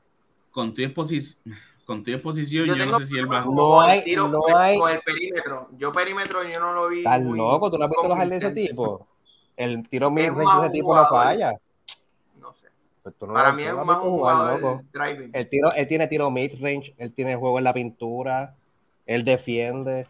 con 0.51 0.73
tu 0.73 0.81
exposición, 0.81 1.39
con 1.85 2.03
tu 2.03 2.11
exposición, 2.11 2.65
Yo 2.65 2.73
yo, 2.75 2.79
tengo 2.83 2.93
no 2.93 2.99
sé 2.99 3.05
si 3.07 3.17
él 3.17 3.31
va 3.31 3.41
a 3.43 3.45
No 3.45 3.79
hay- 3.81 4.03
tiro 4.03 4.27
no 4.27 4.39
con, 4.41 4.51
el, 4.51 4.57
hay- 4.57 4.79
con 4.79 4.91
el 4.91 5.01
perímetro. 5.01 5.69
Yo 5.77 5.91
perímetro 5.91 6.43
yo 6.43 6.59
no 6.59 6.73
lo 6.73 6.87
vi. 6.89 6.97
Estás 6.99 7.21
loco, 7.21 7.69
tú 7.71 7.77
no 7.77 7.83
has 7.85 7.89
visto 7.91 8.07
los 8.07 8.29
de 8.29 8.37
ese 8.37 8.51
tipo. 8.51 9.07
El 9.55 9.87
tiro 9.87 10.11
mid 10.11 10.31
de 10.31 10.43
ese 10.43 10.69
tipo 10.71 10.95
no 10.95 11.05
falla. 11.05 11.53
No 12.39 12.53
sé. 12.53 12.67
Pues 13.03 13.15
no 13.21 13.33
Para 13.33 13.53
mí 13.53 13.63
es 13.63 13.73
más 13.73 13.97
un 14.03 14.09
jugador 14.11 14.81
driving. 14.91 15.29
El 15.33 15.49
tiro, 15.49 15.69
él 15.75 15.87
tiene 15.87 16.07
tiro 16.07 16.29
mid 16.31 16.53
range, 16.61 16.93
él 16.97 17.13
tiene 17.13 17.35
juego 17.35 17.57
en 17.59 17.63
la 17.63 17.73
pintura, 17.73 18.55
él 19.05 19.23
defiende. 19.23 20.07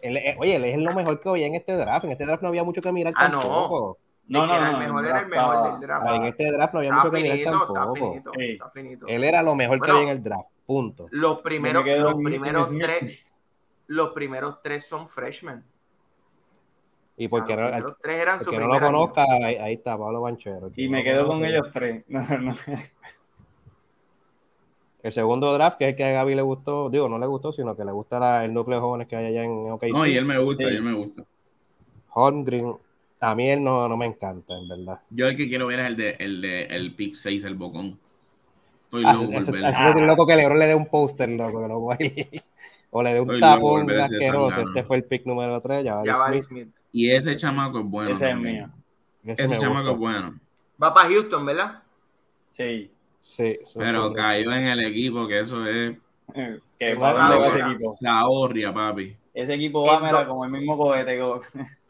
Él, 0.00 0.16
eh, 0.16 0.36
oye, 0.38 0.56
él 0.56 0.64
es 0.64 0.78
lo 0.78 0.92
mejor 0.94 1.20
que 1.20 1.28
había 1.28 1.46
en 1.46 1.54
este 1.54 1.74
draft. 1.76 2.04
En 2.04 2.12
este 2.12 2.24
draft 2.24 2.42
no 2.42 2.48
había 2.48 2.64
mucho 2.64 2.80
que 2.80 2.90
mirar 2.92 3.12
Ah, 3.16 3.30
tampoco. 3.30 3.98
No, 4.00 4.07
No, 4.28 4.46
que 4.46 4.54
era 4.54 4.60
no, 4.60 4.70
el 4.70 4.78
mejor, 4.86 5.04
el 5.04 5.10
era 5.10 5.20
el 5.20 5.26
mejor 5.28 5.54
estaba- 5.54 5.70
del 5.72 5.80
draft. 5.80 6.06
En 6.10 6.24
este 6.24 6.52
draft 6.52 6.72
no 6.74 6.78
había 6.80 6.90
Está 6.90 7.02
mucho 7.04 7.14
que 7.16 7.22
mirar 7.22 7.36
finito, 7.38 7.50
está 7.62 7.74
tampoco. 7.74 7.94
finito, 8.10 8.30
Sí. 8.36 8.44
está 8.52 8.70
finito. 8.70 9.06
Él 9.08 9.24
era 9.24 9.42
lo 9.42 9.54
mejor 9.54 9.80
que 9.80 9.90
había 9.90 10.02
en 10.02 10.08
el 10.10 10.22
draft. 10.22 10.50
Punto. 10.66 11.06
Los 11.10 11.40
primeros, 11.40 11.84
los 11.86 12.14
primeros 12.14 12.70
tres, 12.78 13.26
los 13.86 14.10
primeros 14.10 14.62
tres 14.62 14.86
son 14.86 15.08
freshmen. 15.08 15.64
Y 17.16 17.26
porque 17.26 17.56
los 17.56 17.62
no, 17.64 17.70
primeros 17.70 17.96
tres 18.02 18.16
eran 18.16 18.38
el 18.38 18.44
su 18.44 18.50
que 18.50 18.58
no 18.58 18.66
lo 18.68 18.78
conozca, 18.78 19.24
ahí, 19.42 19.56
ahí 19.56 19.72
está 19.74 19.96
Pablo 19.98 20.20
Banchero. 20.20 20.70
Y 20.76 20.88
me 20.88 20.98
no 20.98 21.04
quedo 21.04 21.26
con 21.26 21.44
ellos 21.44 21.68
tres. 21.72 22.04
No, 22.08 22.20
no. 22.38 22.54
El 25.02 25.12
segundo 25.12 25.52
draft, 25.54 25.78
que 25.78 25.84
es 25.84 25.90
el 25.90 25.96
que 25.96 26.04
a 26.04 26.10
Gaby 26.12 26.34
le 26.34 26.42
gustó, 26.42 26.90
digo, 26.90 27.08
no 27.08 27.18
le 27.18 27.26
gustó, 27.26 27.52
sino 27.52 27.76
que 27.76 27.84
le 27.84 27.92
gusta 27.92 28.18
la- 28.18 28.44
el 28.44 28.52
núcleo 28.52 28.76
de 28.78 28.80
jóvenes 28.82 29.08
que 29.08 29.16
hay 29.16 29.26
allá 29.26 29.44
en 29.44 29.70
OKC. 29.70 29.92
No, 29.92 30.04
y 30.06 30.16
él 30.16 30.24
me 30.24 30.38
gusta, 30.38 30.64
Sí. 30.64 30.74
y 30.74 30.76
él 30.76 30.82
me 30.82 30.92
gusta. 30.92 31.22
Holmgren, 32.14 32.76
a 33.20 33.34
mí 33.34 33.50
él 33.50 33.62
no, 33.64 33.88
no 33.88 33.96
me 33.96 34.06
encanta, 34.06 34.54
en 34.56 34.68
verdad. 34.68 35.00
Yo 35.10 35.26
el 35.26 35.36
que 35.36 35.48
quiero 35.48 35.66
ver 35.66 35.80
es 35.80 35.86
el 35.86 35.96
de 35.96 36.10
el 36.18 36.40
de 36.40 36.62
el 36.64 36.94
pick 36.94 37.14
6, 37.14 37.44
el 37.44 37.54
bocón. 37.54 37.98
Estoy 38.84 39.04
Ah, 39.06 39.12
loco 39.14 39.32
por 39.32 39.52
verlo. 39.52 40.06
loco 40.06 40.26
que 40.26 40.36
Lebron 40.36 40.58
le 40.58 40.66
dé 40.66 40.74
un 40.74 40.86
póster, 40.86 41.28
loco, 41.28 41.62
que 41.62 41.68
lo 41.68 41.80
voy 41.80 41.96
O 42.90 43.02
le 43.02 43.12
dé 43.14 43.20
un 43.20 43.38
tapón 43.40 43.90
asqueroso. 44.00 44.60
Este 44.62 44.82
fue 44.82 44.96
el 44.96 45.04
pick 45.04 45.26
número 45.26 45.60
3, 45.60 45.84
ya 45.84 46.02
Ya 46.04 46.16
va 46.16 46.30
va 46.30 46.40
Smith. 46.40 46.68
Y 46.92 47.10
ese 47.10 47.36
chamaco 47.36 47.80
es 47.80 47.84
bueno. 47.84 48.14
Ese 48.14 48.24
es 48.26 48.30
también. 48.32 48.54
mío. 48.56 48.68
Ese, 49.24 49.44
Ese 49.44 49.58
chamaco 49.58 49.90
gusta. 49.90 49.92
es 49.92 49.98
bueno. 49.98 50.40
Va 50.82 50.94
para 50.94 51.08
Houston, 51.10 51.44
¿verdad? 51.44 51.82
Sí. 52.52 52.90
Sí, 53.20 53.58
Pero 53.76 54.08
es 54.08 54.14
cayó 54.14 54.52
en 54.52 54.64
el 54.68 54.80
equipo, 54.86 55.26
que 55.28 55.40
eso 55.40 55.66
es 55.66 55.96
Que 56.78 56.94
va 56.94 57.10
es 57.10 57.16
a 57.18 57.28
la 57.28 57.46
ese 57.48 57.58
equipo. 57.60 57.96
zahorria, 58.00 58.72
papi. 58.72 59.16
Ese 59.34 59.54
equipo 59.54 59.84
va, 59.84 59.96
En 59.98 60.04
mira, 60.04 60.26
como 60.26 60.44
el 60.46 60.50
mismo 60.50 60.78
cohete. 60.78 61.20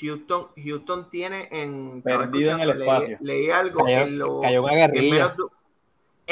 Houston, 0.00 0.48
Houston 0.56 1.10
tiene 1.10 1.48
en. 1.52 2.02
Perdido 2.02 2.52
en 2.52 2.60
el 2.60 2.70
espacio. 2.80 3.18
Leí, 3.20 3.42
leí 3.42 3.50
algo. 3.50 3.84
Cayó, 3.84 3.98
en, 4.00 4.18
lo- 4.18 4.40
cayó 4.40 4.62
una 4.64 4.72
en, 4.72 4.78
guerrilla. 4.92 5.14
menos 5.14 5.36
de, 5.36 5.42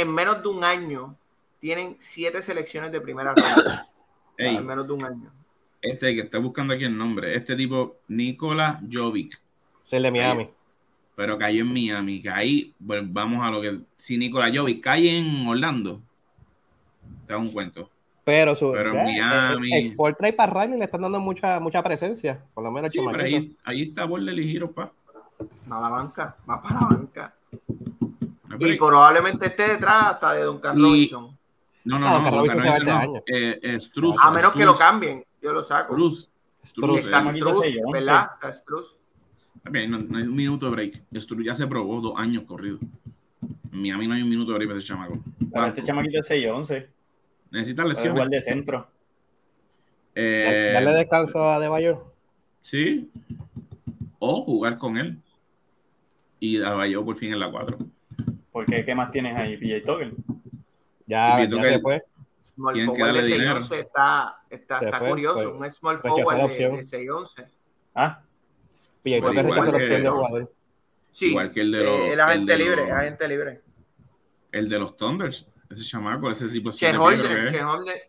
en 0.02 0.14
menos 0.14 0.42
de 0.42 0.48
un 0.48 0.64
año 0.64 1.16
tienen 1.60 1.96
siete 1.98 2.42
selecciones 2.42 2.90
de 2.92 3.00
primera 3.00 3.34
ronda. 3.34 3.88
Ey, 4.36 4.56
en 4.56 4.66
menos 4.66 4.86
de 4.86 4.92
un 4.92 5.04
año. 5.04 5.32
este 5.80 6.14
que 6.14 6.22
está 6.22 6.38
buscando 6.38 6.74
aquí 6.74 6.84
el 6.84 6.96
nombre, 6.98 7.36
este 7.36 7.54
tipo, 7.54 7.98
Nikola 8.08 8.80
Jovic, 8.90 9.40
Es 9.84 9.92
el 9.92 10.02
de 10.02 10.10
Miami. 10.10 10.50
pero 11.14 11.38
cayó 11.38 11.62
en 11.62 11.72
Miami. 11.72 12.20
Que 12.20 12.30
ahí, 12.30 12.74
pues, 12.84 13.00
vamos 13.12 13.46
a 13.46 13.50
lo 13.50 13.60
que. 13.62 13.78
Si 13.96 14.18
Nikola 14.18 14.50
Jovic 14.52 14.82
cae 14.82 15.16
en 15.18 15.46
Orlando, 15.46 16.02
te 17.26 17.32
hago 17.32 17.42
un 17.42 17.52
cuento. 17.52 17.88
Pero 18.24 18.54
su 18.56 18.72
Pero 18.72 18.94
eh, 18.94 19.04
Miami- 19.04 19.74
eh, 19.74 19.78
Sport 19.80 20.18
para 20.34 20.62
Riley 20.64 20.78
le 20.78 20.86
están 20.86 21.02
dando 21.02 21.20
mucha, 21.20 21.60
mucha 21.60 21.82
presencia. 21.82 22.40
Por 22.54 22.64
lo 22.64 22.70
menos 22.70 22.92
Sí, 22.92 22.98
pero 23.04 23.22
ahí, 23.22 23.54
ahí 23.64 23.82
está 23.82 24.04
Borley 24.06 24.40
y 24.40 24.48
Giro, 24.50 24.70
pa. 24.72 24.90
Va 25.70 25.76
a 25.78 25.80
la 25.82 25.88
banca, 25.90 26.36
va 26.48 26.62
para 26.62 26.80
la 26.80 26.86
banca. 26.86 27.34
Y 28.58 28.74
probablemente 28.74 29.46
esté 29.46 29.68
detrás 29.72 30.04
hasta 30.14 30.32
de 30.34 30.44
Duncan 30.44 30.78
Y- 30.78 30.82
Robinson. 30.82 31.36
no, 31.84 31.98
no, 31.98 32.06
Ah, 32.08 32.18
no, 32.20 32.30
Robinson 32.30 32.58
este 32.66 32.84
no. 32.84 32.96
año. 32.98 33.22
Eh, 33.26 33.58
eh, 33.62 33.80
Struz, 33.80 34.16
A 34.22 34.30
menos 34.30 34.52
que 34.52 34.64
lo 34.64 34.76
cambien, 34.76 35.24
yo 35.42 35.52
lo 35.52 35.62
saco. 35.62 35.92
Struz. 35.94 36.30
Struz. 36.64 37.00
Struz, 37.02 37.04
Está 37.04 37.24
Struz. 37.24 37.60
¿verdad? 37.92 38.30
Está 38.34 38.52
Struz. 38.54 38.96
Ok, 39.66 39.74
no, 39.88 39.98
no 39.98 40.16
hay 40.18 40.24
un 40.24 40.34
minuto 40.34 40.66
de 40.66 40.72
break. 40.72 41.02
Struz 41.16 41.44
ya 41.44 41.54
se 41.54 41.66
probó 41.66 42.00
dos 42.00 42.14
años 42.16 42.44
corridos. 42.44 42.80
En 43.72 43.82
Miami 43.82 44.06
no 44.06 44.14
hay 44.14 44.22
un 44.22 44.28
minuto 44.30 44.52
de 44.52 44.56
break 44.58 44.70
para 44.70 44.78
ese 44.78 44.88
chamaco. 44.88 45.18
Pero 45.52 45.66
este 45.66 45.82
chamaquito 45.82 46.20
es 46.20 46.26
6-11. 46.30 46.86
Necesita 47.50 47.84
lesiones. 47.84 48.30
de 48.30 48.40
centro. 48.42 48.88
Eh, 50.14 50.70
Dale 50.74 50.90
descanso 50.92 51.48
a 51.48 51.58
De 51.60 51.68
Bayor. 51.68 52.12
Sí. 52.62 53.10
o 54.18 54.42
jugar 54.44 54.78
con 54.78 54.96
él. 54.96 55.18
Y 56.40 56.62
Adebayo 56.62 57.04
por 57.04 57.16
fin 57.16 57.32
en 57.32 57.40
la 57.40 57.50
4. 57.50 57.78
¿Por 58.52 58.66
qué? 58.66 58.84
¿Qué 58.84 58.94
más 58.94 59.10
tienes 59.10 59.34
ahí, 59.36 59.56
PJ 59.56 59.80
Tucker? 59.84 60.12
Ya, 61.06 61.38
ya 61.40 61.48
que 61.48 61.54
se 61.68 61.74
el- 61.74 61.80
fue. 61.82 62.02
Small 62.42 62.74
Tienen 62.74 62.90
forward 62.96 63.14
de 63.16 63.22
dinero. 63.22 63.60
6'11 63.60 63.78
está, 63.80 64.36
está, 64.50 64.78
está 64.80 64.98
fue, 64.98 65.08
curioso. 65.08 65.54
fue- 65.54 65.66
un 65.66 65.70
small 65.70 65.98
forward 65.98 66.20
es 66.20 66.26
la 66.28 66.36
de, 66.36 66.44
opción. 66.44 66.76
de 66.76 66.84
6'11. 66.84 67.46
Ah, 67.94 68.22
PJ 69.02 69.16
Igual 69.16 69.32
Tucker 69.32 69.44
rechazó 69.46 69.70
la 69.72 69.76
opción 69.78 70.02
de 70.02 70.08
jugador. 70.10 70.52
Sí, 71.10 71.26
Igual 71.30 71.50
que 71.52 71.60
el 71.62 71.72
de 71.72 71.78
los. 71.84 72.00
eh, 72.00 72.12
el 72.12 72.20
agente 72.20 72.52
el 72.52 72.58
de 72.58 72.64
libre, 72.64 72.82
los- 72.86 72.90
agente 72.96 73.28
libre. 73.28 73.60
El 74.52 74.68
de 74.68 74.78
los 74.78 74.96
Thunders. 74.96 75.46
Ese 75.70 75.84
chamaco, 75.84 76.30
ese 76.30 76.48
tipo 76.48 76.70
de 76.70 76.96
Holder, 76.96 77.26
que 77.36 77.44
es. 77.46 77.52
Che 77.52 77.62
Holder, 77.64 78.02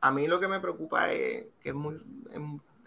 a 0.00 0.10
mí 0.10 0.26
lo 0.26 0.40
que 0.40 0.48
me 0.48 0.60
preocupa 0.60 1.10
es 1.12 1.44
que 1.62 1.68
es 1.70 1.74
muy, 1.74 1.94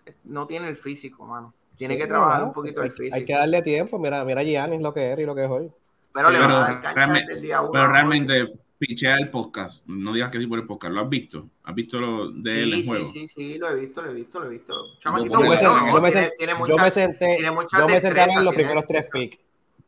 es- 0.05 0.15
no 0.23 0.47
tiene 0.47 0.67
el 0.69 0.77
físico, 0.77 1.25
mano. 1.25 1.53
Tiene 1.77 1.95
Sí, 1.95 2.01
que 2.01 2.07
trabajar 2.07 2.41
no, 2.41 2.47
un 2.47 2.53
poquito 2.53 2.81
hay, 2.81 2.87
el 2.87 2.91
físico. 2.93 3.15
Hay 3.15 3.25
que 3.25 3.33
darle 3.33 3.61
tiempo. 3.61 3.99
Mira, 3.99 4.23
mira 4.23 4.43
Giannis 4.43 4.81
lo 4.81 4.93
que 4.93 5.03
era 5.03 5.21
y 5.21 5.25
lo 5.25 5.35
que 5.35 5.43
es 5.45 5.49
hoy. 5.49 5.71
pero 6.13 6.27
Sí, 6.29 6.33
le 6.33 6.39
pero 6.39 6.55
a 6.55 6.59
dar 6.59 6.81
cancha 6.81 7.35
día 7.41 7.61
uno. 7.61 7.71
Pero 7.73 7.87
realmente, 7.87 8.53
pichea 8.79 9.17
el 9.17 9.29
podcast. 9.29 9.85
No 9.87 10.13
digas 10.13 10.31
que 10.31 10.39
sí 10.39 10.47
por 10.47 10.59
el 10.59 10.65
podcast. 10.65 10.93
¿Lo 10.93 11.01
has 11.01 11.09
visto? 11.09 11.49
¿Has 11.63 11.75
visto 11.75 11.99
lo 11.99 12.31
de 12.31 12.63
él 12.63 12.69
sí, 12.71 12.73
en 12.77 12.83
sí, 12.83 12.87
juego? 12.89 13.05
sí, 13.05 13.27
sí, 13.27 13.57
lo 13.57 13.69
he 13.69 13.75
visto, 13.75 14.01
lo 14.01 14.11
he 14.11 14.13
visto, 14.13 14.39
lo 14.39 14.45
he 14.45 14.49
visto. 14.49 14.73
Chamaquito 14.99 15.33
Yo 15.33 15.43
yo 15.43 15.49
me 15.49 15.57
tiene, 15.57 16.11
senté- 16.11 16.33
tiene 16.37 16.53
Yo 16.53 16.57
mucha- 16.59 16.83
me 16.83 16.91
senté, 16.91 17.35
tiene 17.35 17.51
mucha 17.51 17.79
yo 17.79 17.87
me 17.87 17.99
senté 18.01 18.19
a 18.21 18.25
ver 18.27 18.35
los 18.35 18.43
tiene 18.43 18.55
primeros 18.55 18.85
tres 18.87 19.09
picks. 19.11 19.37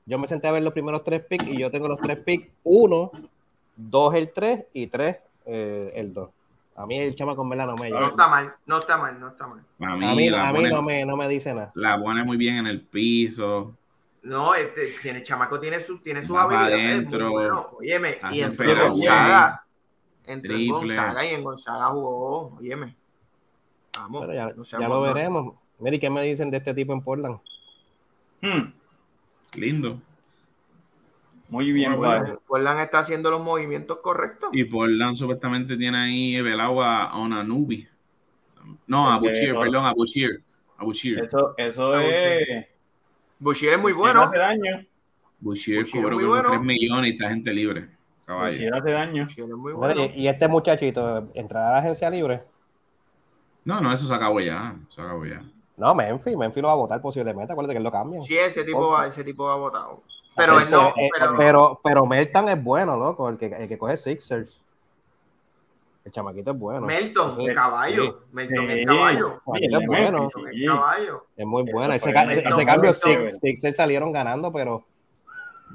Yo 0.05 0.17
me 0.19 0.27
senté 0.27 0.47
a 0.47 0.51
ver 0.51 0.63
los 0.63 0.73
primeros 0.73 1.03
tres 1.03 1.23
picks 1.25 1.47
y 1.47 1.57
yo 1.57 1.69
tengo 1.71 1.87
los 1.87 1.99
tres 1.99 2.17
picks. 2.19 2.49
Uno, 2.63 3.11
dos 3.77 4.13
el 4.15 4.33
tres 4.33 4.65
y 4.73 4.87
tres 4.87 5.17
eh, 5.45 5.91
el 5.95 6.13
dos. 6.13 6.29
A 6.75 6.85
mí 6.85 6.97
el 6.99 7.15
chama 7.15 7.35
con 7.35 7.49
no 7.49 7.55
me 7.55 7.65
No 7.65 7.83
llega. 7.83 8.07
está 8.07 8.27
mal, 8.27 8.53
no 8.65 8.77
está 8.79 8.97
mal, 8.97 9.19
no 9.19 9.27
está 9.29 9.47
mal. 9.47 9.59
A 9.79 9.93
A 9.93 9.95
mí, 9.95 10.15
mí, 10.15 10.29
la, 10.29 10.49
a 10.49 10.53
mí 10.53 10.59
pone, 10.59 10.69
no, 10.69 10.81
me, 10.83 11.05
no 11.05 11.17
me 11.17 11.27
dice 11.27 11.53
nada. 11.53 11.71
la 11.73 11.97
pone 11.99 12.23
muy 12.23 12.37
bien 12.37 12.57
en 12.57 12.67
el 12.67 12.81
piso. 12.81 13.75
No, 14.23 14.53
este, 14.53 14.93
tiene, 15.01 15.23
chamaco 15.23 15.59
tiene, 15.59 15.79
su, 15.79 15.99
tiene 15.99 16.21
sus 16.21 16.37
habilidades. 16.37 16.95
adentro, 16.95 17.31
bueno. 17.31 17.69
Óyeme, 17.79 18.17
y 18.31 18.41
entró 18.41 18.71
en 18.71 18.79
Gonzaga. 18.79 19.65
Entró 20.25 20.55
en. 20.55 20.67
Gonzaga 20.69 21.25
y 21.25 21.29
en 21.33 21.43
Gonzaga 21.43 21.87
jugó. 21.87 22.55
Óyeme. 22.57 22.95
Vamos. 23.97 24.21
Pero 24.21 24.33
ya, 24.33 24.49
no 24.53 24.63
ya 24.63 24.87
lo 24.89 25.01
veremos. 25.01 25.55
Mira, 25.79 25.95
¿y 25.95 25.99
qué 25.99 26.09
me 26.09 26.21
dicen 26.23 26.51
de 26.51 26.57
este 26.57 26.73
tipo 26.73 26.93
en 26.93 27.01
Portland? 27.01 27.39
hmm, 28.41 28.73
Lindo. 29.55 29.99
muy 31.49 31.71
bien, 31.71 31.99
padre. 31.99 32.36
Portland 32.47 32.79
está 32.79 32.99
haciendo 32.99 33.29
los 33.29 33.43
movimientos 33.43 33.97
correctos. 33.97 34.49
Y 34.53 34.63
Portland 34.63 35.15
supuestamente 35.17 35.75
tiene 35.77 35.97
ahí 35.97 36.41
velado 36.41 36.81
a 36.81 37.15
Onanubi. 37.17 37.87
No, 38.87 39.11
a 39.11 39.19
Porque- 39.19 39.29
Buchier, 39.33 39.55
perdón, 39.57 39.85
a 39.85 39.93
Buchier. 39.93 40.41
A 40.77 40.83
Buchier. 40.83 41.19
Eso, 41.19 41.53
eso 41.57 41.99
es. 41.99 42.65
Bouchier 43.39 43.73
es 43.73 43.79
muy 43.79 43.91
eso 43.91 43.99
bueno. 43.99 44.21
hace 44.23 44.37
daño. 44.37 44.85
Buchier 45.39 45.79
Buchier 45.83 46.03
cobró 46.03 46.15
muy 46.15 46.23
como 46.25 46.35
bueno. 46.35 46.49
3 46.49 46.61
millones 46.61 47.11
y 47.11 47.13
está 47.13 47.29
gente 47.29 47.53
libre. 47.53 47.89
Caballo. 48.25 48.57
Si 48.57 48.67
hace 48.67 48.89
daño. 48.91 49.23
Bouchier 49.25 49.45
es 49.49 49.55
muy 49.55 49.73
Mira, 49.73 49.93
bueno. 49.93 50.01
y, 50.15 50.21
y 50.21 50.27
este 50.27 50.47
muchachito, 50.47 51.29
¿entrará 51.33 51.69
a 51.69 51.71
la 51.73 51.77
agencia 51.79 52.09
libre? 52.09 52.43
No, 53.65 53.81
no, 53.81 53.91
eso 53.93 54.05
se 54.07 54.13
acabó 54.13 54.39
ya. 54.39 54.75
Se 54.89 55.01
acabó 55.01 55.25
ya. 55.25 55.43
No, 55.75 55.93
Memphis. 55.93 56.35
Memphis 56.37 56.61
lo 56.61 56.67
va 56.69 56.73
a 56.73 56.77
votar 56.77 57.01
posiblemente. 57.01 57.51
Acuérdate 57.53 57.73
que 57.73 57.77
él 57.77 57.83
lo 57.83 57.91
cambia. 57.91 58.19
Sí, 58.21 58.37
ese 58.37 58.63
tipo, 58.63 58.89
va- 58.91 59.07
ese 59.07 59.23
tipo 59.23 59.45
va 59.45 59.55
votado. 59.57 60.03
Pero 60.37 60.59
él 60.59 60.69
no, 60.69 60.89
eh, 60.89 61.09
pero, 61.17 61.35
pero, 61.37 61.81
pero 61.83 62.05
Melton 62.05 62.49
es 62.49 62.63
bueno, 62.63 62.95
loco. 62.95 63.27
El 63.27 63.37
que, 63.37 63.47
el 63.47 63.67
que 63.67 63.77
coge 63.77 63.97
Sixers. 63.97 64.63
El 66.05 66.11
chamaquito 66.13 66.51
es 66.51 66.57
bueno. 66.57 66.81
Melton, 66.87 67.35
Sí, 67.35 67.53
caballo. 67.53 68.21
Melton 68.31 68.65
Sí. 68.67 68.73
es 68.79 68.85
caballo. 68.85 69.41
Sí, 69.57 69.65
es 69.65 69.85
bueno. 69.87 70.21
Melton 70.21 70.29
sí. 70.29 70.61
es 70.63 70.69
caballo. 70.69 71.25
Es 71.35 71.45
muy 71.45 71.63
bueno. 71.71 71.93
Ese, 71.93 72.13
ca- 72.13 72.25
Melton, 72.25 72.53
ese 72.53 72.65
cambio. 72.65 72.93
Six- 72.93 73.39
Sixers 73.41 73.75
salieron 73.75 74.11
ganando, 74.13 74.51
pero 74.53 74.85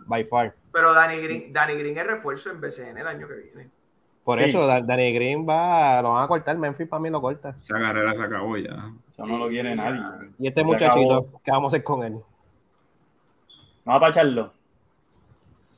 by 0.07 0.25
far. 0.25 0.55
Pero 0.73 0.95
Danny 0.95 1.19
Green, 1.21 1.53
Danny 1.53 1.75
Green 1.75 1.99
es 1.99 2.07
refuerzo 2.07 2.51
en 2.51 2.61
BCN 2.63 2.97
el 3.01 3.07
año 3.07 3.29
que 3.29 3.35
viene. 3.35 3.71
Por 4.25 4.39
Sí. 4.39 4.45
eso 4.45 4.67
Da- 4.67 4.81
Danny 4.81 5.13
Green 5.13 5.47
va, 5.47 6.01
lo 6.01 6.13
van 6.13 6.25
a 6.25 6.29
cortar. 6.29 6.57
Memphis 6.57 6.89
para 6.89 7.01
mí 7.03 7.11
lo 7.11 7.21
corta. 7.21 7.51
Esa 7.59 7.75
carrera 7.79 8.15
se 8.15 8.23
acabó 8.23 8.57
ya. 8.57 8.91
Eso 9.09 9.27
no 9.27 9.37
lo 9.37 9.49
quiere 9.49 9.77
nadie. 9.77 10.01
Y 10.39 10.47
este 10.47 10.61
Se 10.63 10.67
muchachito, 10.67 11.15
acabó. 11.17 11.41
¿qué 11.45 11.51
vamos 11.51 11.73
a 11.73 11.77
hacer 11.77 11.85
con 11.85 12.05
él? 12.05 12.19
Vamos 13.85 14.03
a 14.03 14.07
pacharlo. 14.07 14.53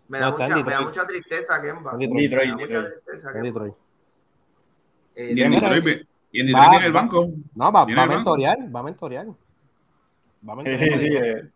Me 0.09 0.21
No, 0.21 0.25
da, 0.37 0.45
en 0.47 0.53
mucha, 0.53 0.65
me 0.65 0.71
da 0.71 0.81
mucha 0.83 1.07
tristeza, 1.07 1.63
Kemba. 1.63 1.93
En 1.93 1.99
Me 1.99 2.07
Detroit. 2.07 2.31
Detroit, 2.31 2.51
da 2.51 2.57
mucha 2.57 2.91
tristeza, 2.91 3.29
En 3.29 3.33
Kemba. 3.35 3.43
Detroit. 3.47 3.75
Eh, 5.17 5.33
Y 5.37 5.43
en 5.43 5.51
Detroit, 5.53 5.85
y 6.33 6.41
en 6.41 6.47
Detroit 6.49 6.71
viene 6.71 6.87
el 6.87 6.93
banco. 6.93 7.29
No, 7.55 7.73
va, 7.73 7.85
va 7.85 8.03
a 8.03 8.07
mentorear, 8.07 8.59
va 8.75 8.81
a 8.81 8.83
mentorear. 8.83 9.27
Va 9.27 10.53
a 10.53 10.57
Sí, 10.57 10.63
mentorear. 10.63 10.99
sí, 10.99 11.07
sí. 11.07 11.15
eh, 11.17 11.39
Ese 11.39 11.51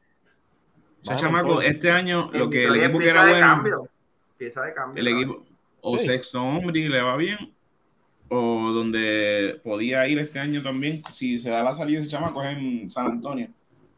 Bueno, 1.05 1.21
chamaco, 1.21 1.63
este 1.63 1.91
año, 1.91 2.31
lo 2.33 2.49
que 2.51 2.65
el 2.65 2.77
equipo 2.77 2.99
que 2.99 3.05
pieza 3.05 3.13
era 3.21 3.25
de 3.27 3.33
bueno, 3.33 3.47
cambio. 3.47 3.89
Pieza 4.37 4.63
de 4.65 4.75
cambio. 4.75 5.01
el 5.01 5.09
equipo, 5.09 5.45
o 5.81 5.99
Sí. 5.99 6.07
sexto 6.07 6.43
hombre 6.43 6.81
y 6.81 6.89
le 6.89 7.01
va 7.03 7.17
bien, 7.17 7.55
o 8.31 8.73
donde 8.73 9.61
podía 9.65 10.07
ir 10.09 10.19
este 10.19 10.39
año 10.39 10.63
también, 10.63 11.03
si 11.05 11.39
se 11.39 11.51
da 11.51 11.63
la 11.63 11.73
salida 11.73 11.99
ese 12.01 12.09
chamaco 12.09 12.43
es 12.43 12.57
en 12.57 12.91
San 12.91 13.07
Antonio. 13.07 13.49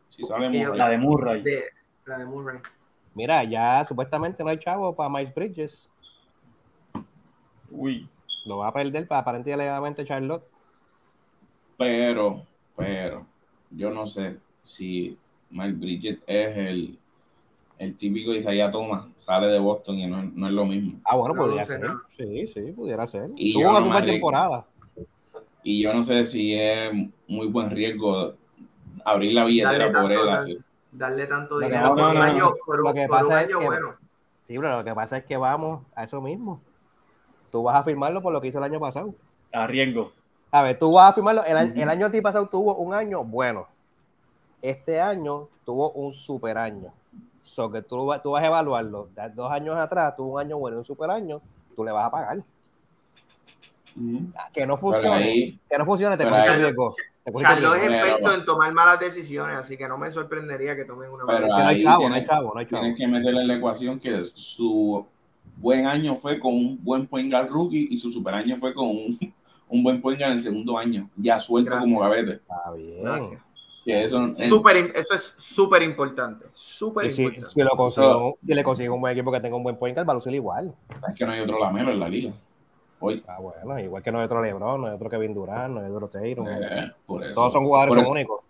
Si 0.08 0.22
sale 0.22 0.48
Murray. 0.50 0.76
La 0.78 0.88
de 0.88 0.98
Murray. 0.98 1.42
De, 1.42 1.64
la 2.06 2.18
de 2.18 2.24
Murray. 2.24 2.58
Mira, 3.14 3.44
ya 3.44 3.84
supuestamente 3.84 4.42
no 4.44 4.50
hay 4.50 4.58
chavo 4.58 4.94
para 4.94 5.08
Miles 5.10 5.34
Bridges. 5.34 5.90
Uy. 7.70 8.08
Lo 8.44 8.58
va 8.58 8.68
a 8.68 8.72
perder 8.72 9.06
para 9.06 9.20
aparentemente 9.20 10.04
Charlotte. 10.04 10.44
Pero, 11.76 12.44
pero, 12.76 13.26
yo 13.70 13.90
no 13.90 14.06
sé 14.06 14.38
si 14.62 15.16
Mike 15.50 15.72
Bridget 15.78 16.20
es 16.26 16.56
el, 16.56 16.98
el 17.78 17.96
típico 17.96 18.32
Isaiah 18.34 18.70
Thomas, 18.70 19.06
sale 19.16 19.46
de 19.48 19.58
Boston 19.58 19.96
y 19.98 20.06
no, 20.06 20.20
es- 20.22 20.32
no 20.32 20.46
es 20.46 20.52
lo 20.52 20.64
mismo. 20.66 21.00
Ah, 21.04 21.16
bueno, 21.16 21.34
No 21.34 21.42
podría 21.42 21.64
sé, 21.64 21.78
ser. 21.78 21.90
no. 21.90 22.00
Sí, 22.08 22.46
sí, 22.46 22.60
pudiera 22.72 23.06
ser. 23.06 23.30
Y 23.36 23.52
Tuvo 23.54 23.62
yo 23.62 23.70
una 23.70 23.78
no 23.80 23.84
super 23.86 24.04
temporada. 24.06 24.66
Y 25.62 25.82
yo 25.82 25.92
no 25.92 26.02
sé 26.02 26.24
si 26.24 26.54
es 26.54 26.90
muy 27.28 27.46
buen 27.48 27.70
riesgo 27.70 28.34
abrir 29.04 29.32
la 29.32 29.44
billetera 29.44 29.92
por 29.92 30.10
él. 30.12 30.28
así. 30.30 30.58
Darle 30.92 31.26
tanto 31.26 31.58
Lo 31.60 31.66
dinero 31.66 31.90
pasa- 31.90 31.94
por 32.02 32.10
un 32.10 32.22
año, 32.22 32.44
Lo 32.44 32.54
que 32.94 33.06
por 33.06 33.22
un 33.22 33.28
pasa 33.28 33.42
es 33.42 33.48
año 33.50 33.58
que- 33.60 33.66
bueno. 33.66 33.94
Sí, 34.42 34.56
pero 34.58 34.78
lo 34.78 34.84
que 34.84 34.94
pasa 34.94 35.16
es 35.18 35.24
que 35.24 35.36
vamos 35.36 35.84
a 35.94 36.02
eso 36.04 36.20
mismo. 36.20 36.60
Tú 37.52 37.62
vas 37.62 37.76
a 37.76 37.82
firmarlo 37.84 38.20
por 38.22 38.32
lo 38.32 38.40
que 38.40 38.48
hizo 38.48 38.58
el 38.58 38.64
año 38.64 38.80
pasado. 38.80 39.14
A 39.52 39.66
riesgo. 39.66 40.12
A 40.50 40.62
ver, 40.62 40.78
tú 40.78 40.92
vas 40.92 41.10
a 41.10 41.14
firmarlo. 41.14 41.44
El, 41.44 41.56
año- 41.56 41.72
el 41.82 41.88
año 41.88 42.10
pasado 42.22 42.46
tuvo 42.46 42.74
un 42.76 42.92
año 42.94 43.22
bueno. 43.24 43.68
Este 44.62 45.00
año 45.00 45.48
tuvo 45.64 45.90
un 45.92 46.12
super 46.12 46.58
año. 46.58 46.92
So 47.42 47.70
que 47.70 47.82
tú, 47.82 47.96
tú 48.22 48.30
vas 48.32 48.42
a 48.42 48.46
evaluarlo. 48.46 49.08
Dos 49.34 49.50
años 49.50 49.76
atrás 49.78 50.14
tuvo 50.16 50.34
un 50.34 50.40
año 50.40 50.58
bueno 50.58 50.76
y 50.76 50.78
un 50.78 50.84
super 50.84 51.10
año. 51.10 51.40
Tú 51.76 51.84
le 51.84 51.92
vas 51.92 52.06
a 52.06 52.10
pagar. 52.10 52.42
Que 54.52 54.66
no 54.66 54.76
funcione. 54.76 55.08
ahí, 55.16 55.60
que 55.68 55.78
no 55.78 55.84
funcione, 55.84 56.16
te 56.16 56.24
ahí- 56.24 56.56
riesgo. 56.56 56.94
Cogiste 57.24 57.42
Charlo 57.52 57.74
es 57.74 57.82
experto 57.82 58.34
en 58.34 58.44
tomar 58.44 58.72
malas 58.72 58.98
decisiones, 59.00 59.56
así 59.56 59.76
que 59.76 59.86
no 59.86 59.98
me 59.98 60.10
sorprendería 60.10 60.74
que 60.74 60.84
tomen 60.84 61.10
una 61.10 61.24
Pero 61.26 61.46
mala 61.48 61.56
Que 61.56 61.62
no 61.62 61.68
hay 61.68 61.76
ahí 61.76 61.82
chavo, 61.82 62.08
no 62.08 62.14
hay 62.14 62.24
chavo, 62.24 62.52
no 62.54 62.60
hay 62.60 62.66
chavo. 62.66 62.80
tienes 62.82 62.98
que 62.98 63.06
meterle 63.08 63.40
en 63.42 63.48
la 63.48 63.54
ecuación 63.56 64.00
que 64.00 64.24
su 64.34 65.06
buen 65.56 65.86
año 65.86 66.16
fue 66.16 66.40
con 66.40 66.54
un 66.54 66.82
buen 66.82 67.06
point 67.06 67.30
guard 67.30 67.48
rookie 67.50 67.88
y 67.90 67.96
su 67.98 68.10
super 68.10 68.34
año 68.34 68.56
fue 68.56 68.72
con 68.72 68.88
un, 68.88 69.18
un 69.68 69.82
buen 69.82 70.00
point 70.00 70.18
guard 70.18 70.30
en 70.32 70.36
el 70.38 70.42
segundo 70.42 70.78
año, 70.78 71.10
ya 71.16 71.38
suelto 71.38 71.70
Gracias. 71.70 71.88
como 71.88 72.00
gavete. 72.00 72.32
Está 72.32 72.70
bien. 72.74 73.02
Gracias. 73.02 73.42
Que 73.84 74.04
eso, 74.04 74.18
en- 74.22 74.32
eso 74.94 75.14
es 75.14 75.34
súper 75.38 75.82
importante. 75.82 76.46
Súper 76.52 77.10
si, 77.10 77.22
importante. 77.22 77.50
si 77.54 77.60
lo 77.62 77.70
consigo, 77.70 78.38
si 78.46 78.54
le 78.54 78.62
consigo 78.64 78.94
un 78.94 79.00
buen 79.00 79.12
equipo 79.12 79.32
que 79.32 79.40
tenga 79.40 79.56
un 79.56 79.62
buen 79.62 79.76
point 79.76 79.94
guard, 79.96 80.06
va 80.08 80.12
a 80.12 80.16
lucir 80.16 80.34
igual. 80.34 80.74
es 81.08 81.14
que 81.14 81.24
no 81.24 81.32
hay 81.32 81.40
otro 81.40 81.58
lamelo 81.58 81.90
en 81.92 82.00
la 82.00 82.08
liga. 82.08 82.32
Hoy, 83.00 83.24
Ah, 83.26 83.38
bueno, 83.40 83.78
igual 83.80 84.02
que 84.02 84.12
no 84.12 84.18
hay 84.18 84.24
otro 84.26 84.42
LeBron, 84.42 84.80
no 84.80 84.86
hay 84.88 84.94
otro 84.94 85.08
Kevin 85.08 85.32
Durant, 85.34 85.74
no 85.74 85.80
hay 85.80 85.90
otro 85.90 86.08
Tatum. 86.08 86.46
eh. 86.48 86.92
Todos 87.34 87.52
son 87.52 87.64
jugadores 87.64 87.94
por 87.94 87.96
son 87.96 88.02
eso, 88.04 88.12
únicos. 88.12 88.40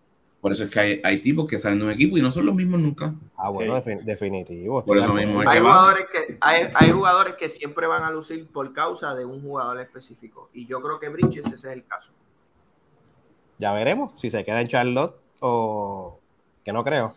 por 0.40 0.52
eso 0.52 0.64
es 0.64 0.70
que 0.70 0.80
hay, 0.80 1.00
hay 1.04 1.20
tipos 1.20 1.46
que 1.46 1.56
salen 1.58 1.78
de 1.78 1.84
un 1.86 1.90
equipo 1.92 2.18
y 2.18 2.22
no 2.22 2.30
son 2.30 2.46
los 2.46 2.54
mismos 2.54 2.80
nunca. 2.80 3.14
Ah, 3.36 3.50
bueno, 3.50 3.80
Sí. 3.80 3.90
defin- 3.90 4.02
definitivo. 4.04 4.84
Por 4.84 4.98
eso 4.98 5.14
mismo 5.14 5.40
Hay 5.48 5.60
jugadores 5.60 6.06
que 6.12 6.36
hay, 6.40 6.64
hay 6.74 6.90
jugadores 6.90 7.34
que 7.34 7.48
siempre 7.48 7.86
van 7.86 8.02
a 8.02 8.10
lucir 8.10 8.46
por 8.48 8.72
causa 8.72 9.14
de 9.14 9.24
un 9.24 9.40
jugador 9.42 9.80
específico. 9.80 10.48
Y 10.52 10.66
yo 10.66 10.80
creo 10.82 10.98
que 10.98 11.08
Bridges 11.08 11.46
ese 11.46 11.54
es 11.54 11.64
el 11.66 11.84
caso. 11.84 12.12
Ya 13.58 13.72
veremos 13.72 14.12
si 14.16 14.30
se 14.30 14.42
queda 14.42 14.60
en 14.60 14.68
Charlotte 14.68 15.14
o 15.40 16.18
que 16.64 16.72
no 16.72 16.82
creo. 16.82 17.14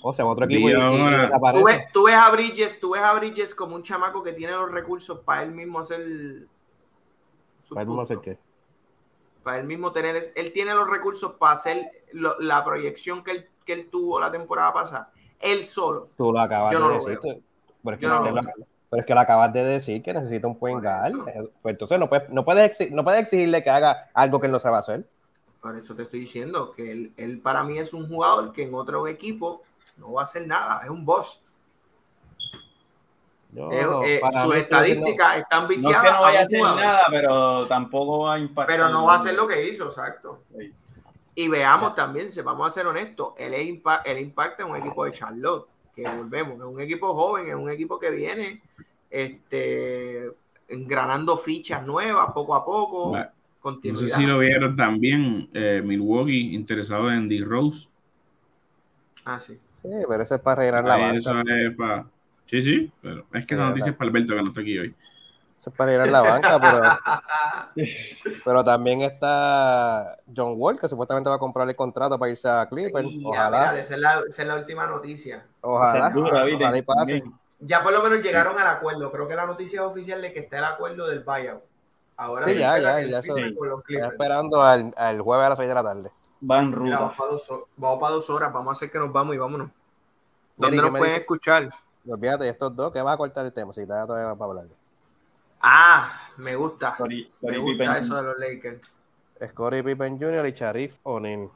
O 0.00 0.12
se 0.12 0.22
va 0.22 0.28
a 0.28 0.32
otro 0.32 0.44
equipo 0.44 0.68
y, 0.68 0.72
Y 0.72 0.74
y- 0.74 0.78
y 0.78 0.80
ahora- 0.80 1.52
Tú 1.58 1.64
ves, 1.64 1.92
tú 1.92 2.04
ves 2.04 2.14
a 2.14 2.30
Bridges, 2.30 2.78
tú 2.78 2.90
ves 2.92 3.02
a 3.02 3.14
Bridges 3.14 3.54
como 3.54 3.74
un 3.74 3.82
chamaco 3.82 4.22
que 4.22 4.32
tiene 4.32 4.52
los 4.52 4.70
recursos 4.70 5.18
para 5.20 5.42
él 5.42 5.50
mismo 5.50 5.80
hacer 5.80 6.46
su 7.62 7.74
Para 7.74 7.82
él 7.82 7.88
mismo 7.88 8.02
hacer 8.02 8.18
qué. 8.20 8.38
para 9.42 9.58
él 9.58 9.64
mismo 9.66 9.92
tener, 9.92 10.32
él 10.34 10.52
tiene 10.52 10.74
los 10.74 10.88
recursos 10.88 11.32
para 11.32 11.52
hacer 11.54 11.90
lo- 12.12 12.38
la 12.38 12.64
proyección 12.64 13.24
que 13.24 13.30
él, 13.32 13.48
que 13.64 13.72
él 13.72 13.88
tuvo 13.90 14.20
la 14.20 14.30
temporada 14.30 14.72
pasada. 14.72 15.10
Él 15.40 15.64
solo. 15.64 16.08
Tú 16.16 16.32
lo 16.32 16.40
acabas 16.40 16.72
Yo 16.72 16.78
no 16.80 16.88
de 16.88 16.94
lo 16.96 17.04
decir. 17.04 17.18
veo. 17.22 17.40
Pero 17.82 17.94
es, 17.94 18.00
que 18.00 18.06
Yo 18.06 18.08
no 18.10 18.20
usted 18.20 18.34
lo 18.34 18.42
lo, 18.42 18.48
pero 18.90 19.00
es 19.00 19.06
que 19.06 19.14
lo 19.14 19.20
acabas 19.20 19.52
de 19.52 19.62
decir 19.64 20.02
que 20.02 20.12
necesita 20.12 20.46
un 20.48 20.56
eso. 20.56 21.28
Eh, 21.28 21.50
Pues 21.62 21.72
entonces 21.74 21.98
no 21.98 22.08
puedes, 22.08 22.28
no, 22.30 22.44
puedes 22.44 22.70
exi- 22.78 22.90
no 22.90 23.04
puedes 23.04 23.20
exigirle 23.22 23.62
que 23.62 23.70
haga 23.70 24.10
algo 24.14 24.40
que 24.40 24.46
él 24.46 24.52
no 24.52 24.58
sabe 24.58 24.76
hacer. 24.78 25.08
Por 25.60 25.76
eso 25.76 25.94
te 25.94 26.02
estoy 26.02 26.20
diciendo 26.20 26.72
que 26.72 26.90
él, 26.92 27.12
él 27.16 27.40
para 27.40 27.62
mí 27.64 27.78
es 27.78 27.92
un 27.92 28.08
jugador 28.08 28.52
que 28.52 28.62
en 28.64 28.74
otro 28.74 29.06
equipo 29.06 29.62
no 29.98 30.12
va 30.12 30.22
a 30.22 30.24
hacer 30.24 30.46
nada, 30.46 30.82
es 30.84 30.90
un 30.90 31.04
boss. 31.04 31.42
Yo, 33.52 33.70
Eh, 33.72 34.16
eh, 34.16 34.18
para 34.20 34.44
sus 34.44 34.54
estadísticas 34.56 35.38
están 35.38 35.64
No 35.64 35.70
es 35.70 35.76
viciadas. 35.76 36.02
que 36.06 36.12
no 36.12 36.20
vaya 36.20 36.38
a 36.38 36.42
hacer 36.42 36.58
jugador, 36.58 36.80
nada, 36.82 37.02
pero 37.10 37.66
tampoco 37.66 38.18
va 38.20 38.34
a 38.34 38.38
impactar. 38.38 38.66
Pero 38.66 38.88
no 38.90 39.06
va 39.06 39.14
a 39.14 39.16
hacer 39.18 39.34
lo 39.34 39.48
que 39.48 39.66
hizo, 39.66 39.86
exacto. 39.86 40.42
Sí. 40.56 40.72
Y 41.34 41.48
veamos 41.48 41.94
también, 41.94 42.30
si 42.30 42.40
vamos 42.42 42.68
a 42.68 42.70
ser 42.70 42.86
honestos, 42.86 43.32
él, 43.38 43.54
es 43.54 43.66
impa- 43.66 44.02
él 44.04 44.18
impacta 44.18 44.64
en 44.64 44.70
un 44.70 44.76
equipo 44.76 45.04
de 45.04 45.12
Charlotte, 45.12 45.66
que 45.94 46.02
volvemos, 46.08 46.56
es 46.58 46.64
un 46.64 46.80
equipo 46.80 47.14
joven, 47.14 47.48
es 47.48 47.54
un 47.54 47.70
equipo 47.70 47.98
que 47.98 48.10
viene 48.10 48.60
este, 49.10 50.30
engranando 50.68 51.36
fichas 51.38 51.84
nuevas 51.86 52.30
poco 52.34 52.54
a 52.54 52.64
poco, 52.64 53.16
No 53.84 53.96
sé 53.96 54.08
si 54.10 54.26
lo 54.26 54.38
vieron 54.40 54.76
también, 54.76 55.48
eh, 55.54 55.80
Milwaukee 55.82 56.54
interesado 56.54 57.10
en 57.10 57.28
D. 57.28 57.42
Rose. 57.44 57.88
Ah, 59.24 59.40
sí. 59.40 59.58
Sí, 59.82 59.88
pero 60.08 60.22
ese 60.22 60.34
es 60.36 60.40
para 60.40 60.56
rellenar 60.62 60.84
la 60.84 60.96
banca. 60.96 61.18
eso 61.18 61.40
es 61.40 61.76
pa- 61.76 62.06
Sí, 62.46 62.62
sí, 62.62 62.92
pero 63.02 63.24
es 63.34 63.44
que 63.46 63.54
Sí, 63.54 63.60
esa 63.60 63.68
noticia 63.68 63.90
es 63.90 63.96
para 63.96 64.08
Alberto 64.08 64.34
que 64.34 64.42
no 64.42 64.48
está 64.48 64.60
aquí 64.62 64.78
hoy. 64.78 64.94
Eso 65.60 65.70
es 65.70 65.76
para 65.76 65.90
rellenar 65.92 66.08
la 66.10 66.22
banca, 66.22 66.60
pero, 66.60 66.82
pero 68.44 68.64
también 68.64 69.02
está 69.02 70.16
John 70.34 70.54
Wall, 70.56 70.78
que 70.80 70.88
supuestamente 70.88 71.28
va 71.28 71.36
a 71.36 71.38
comprarle 71.40 71.72
el 71.72 71.76
contrato 71.76 72.18
para 72.18 72.30
irse 72.30 72.48
a 72.48 72.66
Clippers. 72.68 73.08
Ya, 73.10 73.28
Ojalá, 73.28 73.58
mira, 73.72 73.78
esa, 73.80 73.94
es 73.94 74.00
la, 74.00 74.18
esa 74.28 74.42
es 74.42 74.48
la 74.48 74.56
última 74.56 74.86
noticia. 74.86 75.44
ojalá, 75.60 76.12
ojalá 76.16 76.78
y 76.78 76.82
pase. 76.82 77.22
Ya 77.60 77.82
por 77.82 77.92
lo 77.92 78.02
menos 78.02 78.20
llegaron 78.22 78.56
al 78.58 78.68
acuerdo. 78.68 79.10
Creo 79.10 79.26
que 79.26 79.34
la 79.34 79.46
noticia 79.46 79.80
es 79.80 79.86
oficial 79.86 80.22
de 80.22 80.32
que 80.32 80.40
está 80.40 80.58
el 80.58 80.64
acuerdo 80.64 81.08
del 81.08 81.20
buyout. 81.20 81.60
Ahora 82.16 82.46
Sí, 82.46 82.54
ya, 82.56 82.78
ya, 82.78 83.00
ya 83.02 83.18
eso- 83.18 83.36
los 83.36 83.80
Estoy 83.80 83.96
esperando 83.96 84.62
al, 84.62 84.92
al 84.96 85.20
jueves 85.20 85.46
a 85.46 85.48
las 85.50 85.58
6 85.58 85.68
de 85.68 85.74
la 85.74 85.82
tarde. 85.82 86.10
Va 86.40 86.60
en 86.60 86.70
Mira, 86.82 86.98
vamos, 87.00 87.16
para 87.16 87.32
dos, 87.32 87.50
ho- 87.50 87.68
vamos 87.76 88.00
para 88.00 88.12
dos 88.14 88.30
horas, 88.30 88.52
vamos 88.52 88.68
a 88.68 88.72
hacer 88.72 88.90
que 88.90 88.98
nos 88.98 89.12
vamos 89.12 89.34
y 89.34 89.38
vámonos. 89.38 89.70
¿Dónde 90.56 90.76
¿y 90.76 90.80
qué 90.80 90.82
nos 90.82 90.90
pueden 90.98 91.06
dice? 91.06 91.20
escuchar? 91.22 91.68
Olvídate 92.06 92.44
de 92.44 92.50
estos 92.50 92.74
dos, 92.74 92.92
que 92.92 93.02
va 93.02 93.12
a 93.12 93.16
cortar 93.16 93.44
el 93.46 93.52
tema, 93.52 93.72
si 93.72 93.82
está 93.82 94.06
todavía 94.06 94.34
para 94.36 94.50
hablar. 94.50 94.66
Ah, 95.60 96.30
me 96.36 96.54
gusta. 96.54 96.96
Me 97.42 97.58
gusta 97.58 97.82
Pippen. 97.84 97.90
eso 97.96 98.16
de 98.16 98.22
los 98.22 98.38
Lakers. 98.38 98.92
Scottie 99.50 99.82
Pippen 99.84 100.18
Jr. 100.18 100.46
y 100.46 100.52
Sharif 100.52 100.96
O'Neal. 101.02 101.48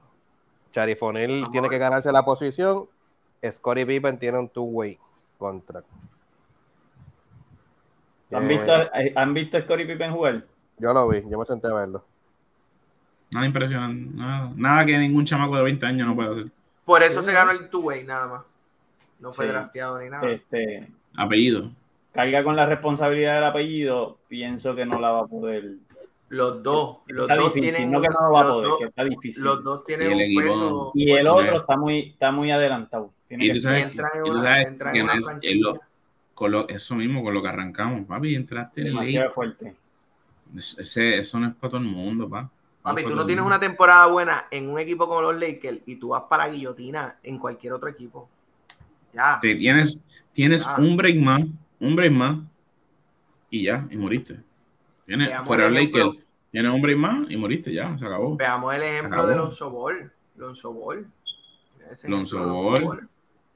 Sharif 0.72 1.02
O'Neal 1.02 1.48
tiene 1.50 1.68
que 1.68 1.78
ganarse 1.78 2.10
la 2.12 2.24
posición. 2.24 2.88
Scottie 3.44 3.86
Pippen 3.86 4.18
tiene 4.18 4.38
un 4.38 4.48
two-way 4.48 4.98
contract. 5.38 5.86
¿Han 8.32 8.44
Eh, 8.44 8.48
visto, 8.48 8.72
¿Han 9.16 9.34
visto 9.34 9.58
a 9.58 9.62
Scottie 9.62 9.86
Pippen 9.86 10.12
jugar? 10.12 10.44
Yo 10.78 10.92
lo 10.92 11.08
vi, 11.08 11.22
yo 11.28 11.38
me 11.38 11.44
senté 11.44 11.68
a 11.68 11.74
verlo. 11.74 12.04
Nada 13.32 13.46
impresionante, 13.46 14.14
nada, 14.16 14.52
nada 14.56 14.84
que 14.86 14.98
ningún 14.98 15.24
chamaco 15.24 15.56
de 15.56 15.62
20 15.62 15.86
años 15.86 16.06
no 16.06 16.14
pueda 16.14 16.32
hacer. 16.32 16.46
Por 16.84 17.02
eso 17.02 17.22
se 17.22 17.32
ganó 17.32 17.50
el 17.52 17.68
two-way 17.70 18.04
nada 18.04 18.26
más. 18.26 18.42
No 19.20 19.32
fue 19.32 19.46
Sí. 19.46 19.52
drafteado 19.52 19.98
ni 20.00 20.10
nada. 20.10 20.30
Este, 20.30 20.88
Apellido. 21.16 21.70
carga 22.12 22.44
con 22.44 22.56
la 22.56 22.66
responsabilidad 22.66 23.36
del 23.36 23.44
apellido, 23.44 24.18
pienso 24.28 24.74
que 24.74 24.84
no 24.84 25.00
la 25.00 25.12
va 25.12 25.20
a 25.20 25.26
poder. 25.26 25.76
Los 26.28 26.62
dos, 26.62 26.98
los 27.06 27.22
Está 27.28 27.36
dos 27.36 27.54
difícil, 27.54 27.74
tienen, 27.76 27.92
no 27.92 28.00
que 28.00 28.08
no 28.08 28.20
lo 28.20 28.32
va 28.32 28.40
a 28.40 28.44
los 28.44 28.52
poder, 28.52 28.68
dos- 28.68 28.78
que 28.78 28.84
está 28.86 29.04
difícil. 29.04 29.44
los 29.44 29.64
dos 29.64 29.84
tienen 29.84 30.08
Y 30.08 30.10
el 30.10 30.14
un 30.16 30.20
equipo- 30.22 30.40
peso. 30.42 30.92
Y 30.94 31.10
el 31.12 31.26
otro 31.28 31.56
está 31.58 31.76
muy, 31.76 31.98
está 32.00 32.30
muy 32.32 32.50
adelantado. 32.50 33.10
Tiene 33.28 33.44
Y 33.44 33.48
que 33.48 33.54
tú 33.54 33.60
sabes, 33.60 33.82
entra 33.84 34.10
en 34.14 34.20
y 34.20 34.24
tú 34.28 34.32
una- 34.32 34.42
sabes 34.42 34.66
entra 34.66 34.90
en 34.90 34.94
que 34.94 35.02
una 35.02 35.12
es- 35.12 35.18
es 35.20 35.24
franquicia. 35.26 35.56
lo- 35.60 35.80
con 36.34 36.50
lo- 36.52 36.68
eso 36.68 36.94
mismo 36.96 37.22
con 37.22 37.32
lo 37.34 37.42
que 37.42 37.48
arrancamos, 37.48 38.06
papi, 38.06 38.34
entraste 38.34 38.80
en 38.82 38.96
el 38.98 39.30
fuerte. 39.30 39.74
Ese- 40.56 41.18
eso 41.18 41.38
no 41.38 41.46
es 41.48 41.54
para 41.54 41.70
todo 41.70 41.80
el 41.80 41.86
mundo, 41.86 42.28
pa. 42.28 42.50
Papi, 42.82 43.04
tú 43.04 43.14
no 43.14 43.24
tienes 43.24 43.44
una 43.44 43.60
temporada 43.60 44.06
buena 44.06 44.46
en 44.50 44.68
un 44.68 44.78
equipo 44.78 45.06
como 45.08 45.22
los 45.22 45.38
Lakers 45.38 45.78
y 45.86 45.96
tú 45.96 46.08
vas 46.08 46.22
para 46.28 46.46
la 46.46 46.52
guillotina 46.52 47.16
en 47.22 47.38
cualquier 47.38 47.72
otro 47.74 47.88
equipo. 47.88 48.28
Ya. 49.12 49.38
Te 49.40 49.54
tienes 49.54 50.00
tienes 50.32 50.66
Ah. 50.66 50.76
un 50.78 50.96
break 50.96 51.16
más, 51.20 51.42
un 51.78 51.94
break 51.94 52.12
más 52.12 52.38
y 53.50 53.64
ya, 53.64 53.86
y 53.90 53.96
moriste. 53.96 54.40
Tienes, 55.06 55.28
Veamos 55.28 55.46
fuera. 55.46 55.70
Lakers, 55.70 56.10
tienes 56.50 56.72
un 56.72 56.80
break 56.82 56.96
más 56.98 57.30
y 57.30 57.36
moriste 57.36 57.72
ya, 57.72 57.96
se 57.98 58.06
acabó. 58.06 58.36
Veamos 58.36 58.74
el 58.74 58.82
ejemplo 58.82 59.26
de 59.26 59.36
Lonzo 59.36 59.70
Ball. 59.70 60.10
Lonzo 60.36 60.72
Ball. 60.72 61.06
Lonzo 62.04 62.46
Ball. 62.46 63.08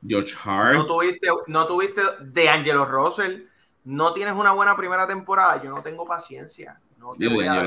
George 0.06 0.34
Hart, 0.44 0.74
No 0.74 0.86
tuviste, 0.86 1.28
no 1.48 1.66
tuviste 1.66 2.02
de 2.20 2.48
Angelo 2.48 2.84
Russell. 2.84 3.42
No 3.84 4.12
tienes 4.12 4.34
una 4.34 4.52
buena 4.52 4.76
primera 4.76 5.06
temporada. 5.06 5.60
Yo 5.62 5.70
no 5.70 5.82
tengo 5.82 6.04
paciencia. 6.04 6.78
No 6.98 7.14
te 7.14 7.24
Digo, 7.24 7.36
voy 7.36 7.46
a 7.46 7.62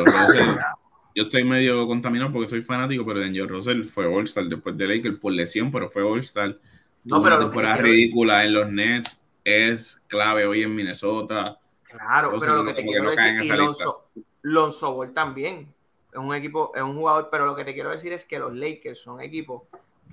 yo 1.15 1.23
estoy 1.23 1.44
medio 1.44 1.86
contaminado 1.88 2.31
porque 2.31 2.48
soy 2.48 2.61
fanático, 2.61 3.06
pero 3.06 3.19
Daniel 3.19 3.48
Russell 3.49 3.84
fue 3.86 4.06
All-Star 4.06 4.45
después 4.45 4.77
de 4.77 4.88
Lakers 4.88 5.18
por 5.18 5.34
lesión, 5.34 5.72
pero 5.72 5.90
fue 5.90 6.03
All-Star. 6.03 6.57
No, 7.03 7.22
pero 7.23 7.36
una 7.38 7.45
temporada 7.45 7.76
te 7.77 7.81
quiero- 7.84 7.95
ridícula 7.95 8.44
en 8.45 8.53
los 8.53 8.69
Nets, 8.72 9.22
es 9.44 10.02
clave 10.07 10.45
hoy 10.45 10.64
en 10.64 10.76
Minnesota. 10.76 11.60
Claro, 11.84 12.31
Russell 12.31 12.40
pero 12.49 12.56
lo 12.64 12.65
que 12.65 12.73
te 12.73 12.86
quiero 12.86 13.03
no 13.06 13.10
decir, 13.11 13.44
y 13.44 13.48
Lonzo, 13.48 14.10
Lonzo 14.44 14.94
Ball 14.94 15.14
también 15.14 15.73
es 16.11 16.19
un 16.19 16.34
equipo, 16.36 16.72
es 16.76 16.81
un 16.84 16.95
jugador, 16.95 17.30
pero 17.31 17.45
lo 17.45 17.56
que 17.56 17.65
te 17.65 17.73
quiero 17.73 17.90
decir 17.90 18.14
es 18.14 18.26
que 18.26 18.38
los 18.38 18.56
Lakers 18.56 18.99
son 18.99 19.22
equipos 19.22 19.64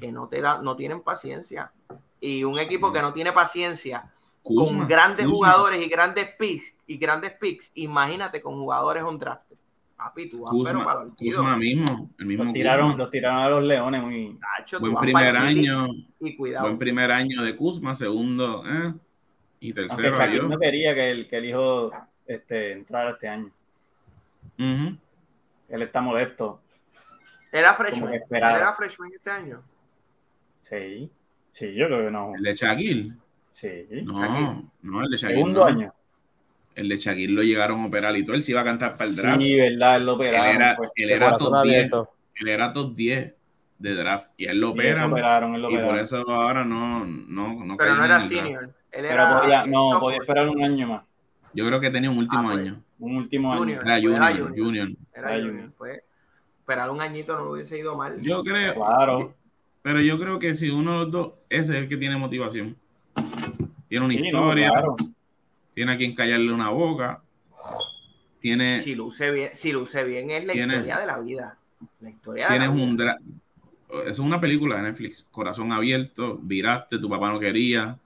que 0.01 0.11
no 0.13 0.29
te 0.29 0.41
da, 0.41 0.59
no 0.63 0.77
tienen 0.77 1.03
paciencia. 1.03 1.73
Y 2.21 2.45
un 2.45 2.59
equipo 2.59 2.93
que 2.93 3.03
no 3.03 3.13
tiene 3.13 3.33
paciencia 3.33 4.11
Kuzma, 4.43 4.79
con 4.79 4.89
grandes 4.89 5.27
Kuzma. 5.27 5.37
jugadores 5.53 5.85
y 5.85 5.89
grandes 5.89 6.31
picks 6.39 6.75
y 6.87 6.97
grandes 6.97 7.33
picks, 7.33 7.73
imagínate 7.75 8.41
con 8.41 8.55
jugadores 8.55 9.03
on 9.03 9.19
draft. 9.19 9.43
Papi, 9.97 10.29
tú 10.29 10.43
vas 10.43 10.53
pero 10.65 10.85
para 10.85 11.01
Kuzma. 11.01 11.15
Kuzma 11.17 11.57
mismo, 11.57 12.11
el 12.19 12.27
mismo 12.27 12.45
Los 12.45 12.53
tiraron, 12.53 12.87
Kuzma. 12.89 12.99
los 13.03 13.11
tiraron 13.11 13.39
a 13.43 13.49
los 13.49 13.65
leones 13.65 14.03
muy. 14.03 14.39
Tacho, 14.59 14.79
Buen 14.81 14.95
primer 14.97 15.37
año, 15.37 15.87
y 16.21 16.37
cuidado. 16.37 16.67
buen 16.67 16.79
primer 16.79 17.11
año 17.11 17.43
de 17.43 17.57
Kuzma, 17.57 17.95
segundo, 17.95 18.63
eh, 18.67 18.93
y 19.61 19.73
tercero 19.73 20.27
yo. 20.31 20.43
no 20.43 20.59
quería 20.59 20.95
que 20.95 21.11
el, 21.11 21.29
que 21.29 21.37
el 21.39 21.45
hijo 21.47 21.91
este, 22.27 22.73
entrara 22.73 23.13
este 23.13 23.27
año. 23.29 23.51
Ujú. 24.59 24.97
Él 25.69 25.83
está 25.83 26.01
molesto. 26.03 26.61
Era 27.51 27.73
freshman. 27.75 28.13
era 28.31 28.75
freshman 28.75 29.11
este 29.15 29.31
año. 29.31 29.63
Sí, 30.63 31.11
sí, 31.49 31.75
yo 31.75 31.87
creo 31.87 32.05
que 32.05 32.11
no. 32.11 32.35
El 32.37 32.43
de 32.43 32.55
Shaquille, 32.55 33.13
Sí. 33.51 33.71
no, 34.05 34.21
Shaquille. 34.21 34.63
no, 34.83 35.03
el 35.03 35.11
de 35.11 35.17
Shaquille 35.17 35.39
Segundo 35.39 35.61
no. 35.61 35.67
año. 35.67 35.93
El 36.77 36.89
de 36.91 36.99
Shaquille 36.99 37.33
lo 37.33 37.43
llegaron 37.43 37.81
a 37.81 37.87
operar 37.87 38.17
y 38.17 38.25
todo, 38.25 38.37
él 38.37 38.43
se 38.45 38.53
iba 38.53 38.61
a 38.61 38.65
cantar 38.65 38.97
para 38.97 39.11
el 39.11 39.17
draft. 39.17 39.41
Sí, 39.41 39.57
verdad, 39.57 39.97
él 39.97 40.07
lo 40.07 40.13
él 40.13 40.17
operaron. 40.17 40.57
era, 40.57 40.77
pues. 40.77 40.93
él 40.95 41.11
era 41.11 41.25
corazón 41.27 41.53
top 41.53 41.63
10, 41.65 41.75
abierto. 41.77 42.11
él 42.37 42.49
era 42.49 42.73
top 42.73 42.95
10 42.95 43.35
de 43.79 43.95
draft 43.95 44.31
y 44.37 44.45
él 44.45 44.61
lo 44.61 44.73
Sí, 44.73 44.79
él 44.79 44.85
lo 44.87 44.91
operan 44.93 45.11
operaron, 45.13 45.55
él 45.57 45.63
lo 45.63 45.71
y 45.71 45.75
por 45.75 45.83
operaron. 45.85 46.05
eso 46.05 46.17
ahora 46.31 46.65
no, 46.65 47.05
no, 47.05 47.65
no 47.65 47.77
Pero 47.77 47.95
no 47.97 48.05
era 48.05 48.21
senior. 48.23 48.65
Él 48.65 48.71
Pero 48.91 49.09
era 49.09 49.41
podía, 49.41 49.67
no, 49.67 49.99
podía 50.01 50.19
esperar 50.19 50.49
un 50.49 50.63
año 50.63 50.87
más. 50.87 51.03
Yo 51.55 51.67
creo 51.67 51.81
que 51.81 51.91
tenía 51.91 52.11
un 52.11 52.19
último 52.19 52.43
Ah, 52.51 52.53
pues. 52.53 52.59
año. 52.67 52.83
Un 52.99 53.17
último 53.17 53.55
Junior. 53.55 53.81
año. 53.81 53.91
Era 53.91 53.99
Era 53.99 54.31
junior, 54.31 54.49
junior. 54.51 54.65
junior. 54.67 54.89
Era 55.15 55.29
Era 55.29 55.31
junior. 55.37 55.51
junior. 55.53 55.73
Pues, 55.79 56.01
esperar 56.61 56.91
un 56.91 57.01
añito 57.01 57.37
no 57.37 57.45
le 57.47 57.51
hubiese 57.53 57.79
ido 57.79 57.97
mal. 57.97 58.17
Yo 58.21 58.43
creo, 58.45 58.75
Claro. 58.75 59.35
pero 59.83 60.01
yo 60.03 60.19
creo 60.19 60.39
que 60.39 60.53
si 60.55 60.69
uno 60.71 60.93
de 60.93 60.99
los 61.05 61.11
dos, 61.11 61.33
ese 61.49 61.75
es 61.77 61.83
el 61.85 61.89
que 61.89 61.97
tiene 61.97 62.17
motivación. 62.17 62.77
Tiene 63.89 64.05
una 64.05 64.15
Sí, 64.15 64.21
no, 64.21 64.27
historia, 64.27 64.71
claro. 64.71 64.97
Tiene 65.77 65.93
a 65.93 65.97
quien 65.99 66.15
callarle 66.15 66.51
una 66.55 66.71
boca, 66.71 67.21
tiene, 68.41 68.81
Si 68.81 68.95
luce 68.95 69.31
bien, 69.31 69.51
si 69.53 69.73
luce 69.73 70.05
bien 70.05 70.31
es 70.31 70.43
la 70.47 70.55
Tiene- 70.55 70.75
historia 70.77 70.99
de 71.01 71.07
la 71.07 71.19
vida. 71.19 71.59
La 72.01 72.09
historia 72.11 72.45
de 72.45 72.51
tienes 72.51 72.69
la 72.69 72.75
vida. 72.75 73.19
un 73.19 74.01
Eso 74.01 74.09
es 74.11 74.19
una 74.19 74.41
película 74.41 74.77
de 74.77 74.83
Netflix. 74.85 75.27
Corazón 75.31 75.71
abierto, 75.73 76.39
viraste, 76.43 76.99
tu 76.99 77.11
papá 77.11 77.31
no 77.31 77.39
quería, 77.39 77.99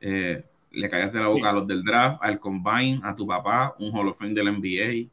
eh, 0.00 0.44
le 0.72 0.88
callaste 0.90 1.18
la 1.20 1.28
boca 1.28 1.42
Sí. 1.42 1.46
a 1.46 1.52
los 1.52 1.66
del 1.68 1.84
draft, 1.84 2.18
al 2.20 2.40
combine, 2.40 3.00
a 3.04 3.14
tu 3.14 3.26
papá, 3.28 3.76
un 3.78 3.96
Hall 3.96 4.08
of 4.08 4.18
Fame 4.18 4.34
del 4.34 4.48
NBA, 4.48 5.08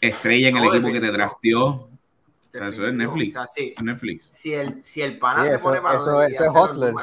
estrella 0.00 0.48
en 0.50 0.56
el 0.56 0.64
equipo 0.68 0.92
que 0.92 1.00
te 1.00 1.10
drafteó. 1.10 1.66
O 1.66 1.90
sea, 2.52 2.68
eso 2.68 2.86
es. 2.86 2.94
Netflix. 2.94 3.36
O 3.36 3.40
sea, 3.40 3.48
sí. 3.48 3.74
Netflix. 3.82 4.28
Si 4.30 4.52
el, 4.54 4.84
si 4.84 5.02
el 5.02 5.18
pana 5.18 5.42
Sí, 5.42 5.48
se 5.48 5.54
eso- 5.56 5.64
pone 5.68 5.80
para 5.80 5.96
eso- 5.96 6.22
eso 6.22 6.44
es 6.44 6.50
Hustler. 6.54 6.94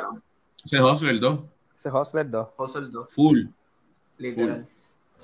Ese 0.64 0.78
es 0.78 0.82
Hustler 0.84 1.20
2, 1.20 1.40
Ese 1.76 1.90
Hustler 1.92 2.30
2. 2.30 2.50
Hustle 2.58 2.88
2, 2.92 3.14
full. 3.14 3.42
Literal. 4.20 4.68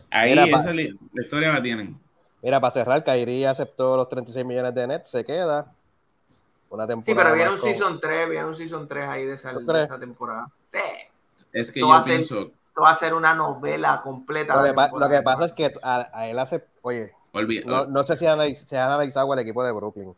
Ahí 0.10 0.32
Mira, 0.32 0.46
pa- 0.52 0.62
esa 0.62 0.72
li- 0.74 0.98
la 1.14 1.24
historia 1.24 1.54
la 1.54 1.62
tienen. 1.62 2.00
Mira, 2.42 2.60
para 2.60 2.72
cerrar, 2.72 3.04
Kyrie 3.04 3.48
aceptó 3.48 3.98
los 3.98 4.08
36 4.10 4.46
millones 4.46 4.74
de 4.74 4.88
net, 4.88 5.04
se 5.04 5.24
queda. 5.24 5.72
Una 6.70 6.88
temporada. 6.88 7.04
Sí, 7.06 7.14
pero 7.16 7.36
viene 7.36 7.52
un 7.52 7.58
con- 7.60 7.70
Season 7.70 8.00
3, 8.00 8.30
viene 8.30 8.46
un 8.46 8.56
Season 8.56 8.88
3 8.88 9.06
ahí 9.06 9.26
de 9.26 9.34
esa, 9.34 9.52
temporada. 10.00 10.48
Sí, 10.72 10.80
Es 11.54 11.72
que 11.72 11.80
Esto 11.80 11.88
yo 11.88 11.88
va 11.90 11.98
a 12.00 12.04
ser- 12.04 12.20
esto 12.22 12.52
va 12.82 12.90
a 12.92 12.96
ser 12.96 13.14
una 13.14 13.34
novela 13.34 14.02
completa. 14.04 14.56
Lo 14.58 14.64
que, 14.64 14.74
pa- 14.74 14.88
lo 14.88 14.90
temporada. 14.90 15.18
que 15.18 15.24
pasa 15.24 15.46
es 15.46 15.54
que 15.54 15.74
a, 15.82 16.10
a 16.14 16.28
él 16.28 16.38
hace. 16.40 16.66
Oye, 16.82 17.12
no, 17.66 17.86
no 17.86 18.04
sé 18.04 18.18
si 18.18 18.26
analiz- 18.26 18.66
se 18.66 18.78
ha 18.78 18.86
analizado 18.86 19.34
el 19.34 19.40
equipo 19.40 19.64
de 19.64 19.72
Brooklyn. 19.72 20.14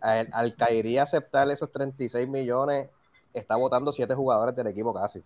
A 0.00 0.18
él- 0.20 0.28
al 0.32 0.54
Kyrie 0.56 0.98
aceptar 1.00 1.48
esos 1.50 1.70
36 1.70 2.28
millones, 2.28 2.88
está 3.32 3.54
votando 3.56 3.92
7 3.92 4.14
jugadores 4.14 4.56
del 4.56 4.66
equipo 4.66 4.92
casi. 4.92 5.22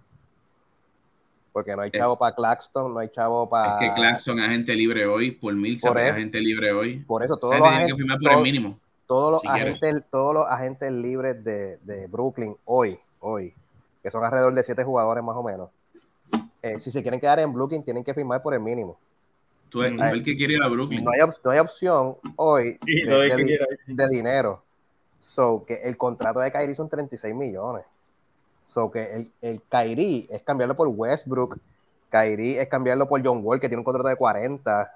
Porque 1.55 1.77
no 1.77 1.83
hay 1.83 1.91
Es- 1.93 2.01
chavo 2.01 2.19
para 2.19 2.35
Claxton, 2.35 2.93
no 2.93 2.99
hay 2.99 3.09
chavo 3.11 3.49
para. 3.49 3.79
es 3.81 3.89
que 3.89 3.95
Clarkson 3.95 4.41
es 4.41 4.49
agente 4.49 4.75
libre 4.75 5.07
hoy, 5.07 5.31
por 5.31 5.55
mil 5.55 5.79
Por 5.81 5.97
es 5.99 6.05
eso. 6.07 6.13
agente 6.15 6.41
libre 6.41 6.73
hoy. 6.73 6.99
Por 6.99 7.23
eso, 7.23 7.35
O 7.35 7.37
todos 7.37 7.53
sea, 7.53 7.61
los 7.61 7.69
que 7.69 7.75
agentes- 7.77 7.97
firmar 7.97 8.19
por 8.19 8.27
el 8.27 8.31
todos- 8.33 8.43
mínimo. 8.43 8.79
todos 9.07 9.31
los, 9.33 9.41
Si 9.43 9.47
quieres. 9.49 9.81
agentes, 9.83 10.11
todos 10.11 10.35
los 10.35 10.47
agentes 10.49 10.91
libres 10.93 11.45
de, 11.45 11.79
de 11.85 12.09
Brooklyn 12.09 12.57
hoy, 12.65 12.99
hoy, 13.21 13.55
que 14.03 14.11
son 14.11 14.25
alrededor 14.25 14.53
de 14.53 14.65
siete 14.65 14.83
jugadores 14.83 15.23
más 15.23 15.37
o 15.37 15.45
menos, 15.45 15.71
eh, 16.61 16.81
si 16.81 16.91
se 16.91 17.03
quieren 17.03 17.21
quedar 17.21 17.39
en 17.39 17.53
Brooklyn, 17.53 17.85
tienen 17.85 18.03
que 18.03 18.13
firmar 18.15 18.43
por 18.43 18.53
el 18.53 18.59
mínimo. 18.61 18.99
Tú 19.69 19.83
eres 19.85 20.01
el 20.13 20.25
que 20.25 20.37
quiere 20.37 20.55
ir 20.55 20.63
a 20.63 20.67
Brooklyn. 20.67 21.05
No 21.05 21.13
hay, 21.13 21.21
op- 21.21 21.35
no 21.45 21.51
hay 21.53 21.59
opción 21.61 22.17
hoy 22.35 22.79
Sí, 22.85 23.03
de 23.87 24.09
dinero. 24.09 24.61
So 25.21 25.65
que 25.65 25.75
el 25.85 25.97
contrato 25.97 26.41
de 26.41 26.51
Kyrie 26.51 26.75
son 26.75 26.89
36 26.89 27.33
millones. 27.35 27.85
So 28.65 28.91
que 28.91 29.15
el, 29.15 29.33
el 29.43 29.63
Kyrie 29.69 30.27
es 30.31 30.43
cambiarlo 30.43 30.75
por 30.75 30.89
Westbrook. 30.89 31.59
Kyrie 32.11 32.61
es 32.61 32.69
cambiarlo 32.69 33.07
por 33.09 33.25
John 33.25 33.41
Wall, 33.43 33.61
que 33.61 33.69
tiene 33.69 33.81
un 33.81 33.85
contrato 33.85 34.09
de 34.09 34.17
40. 34.17 34.93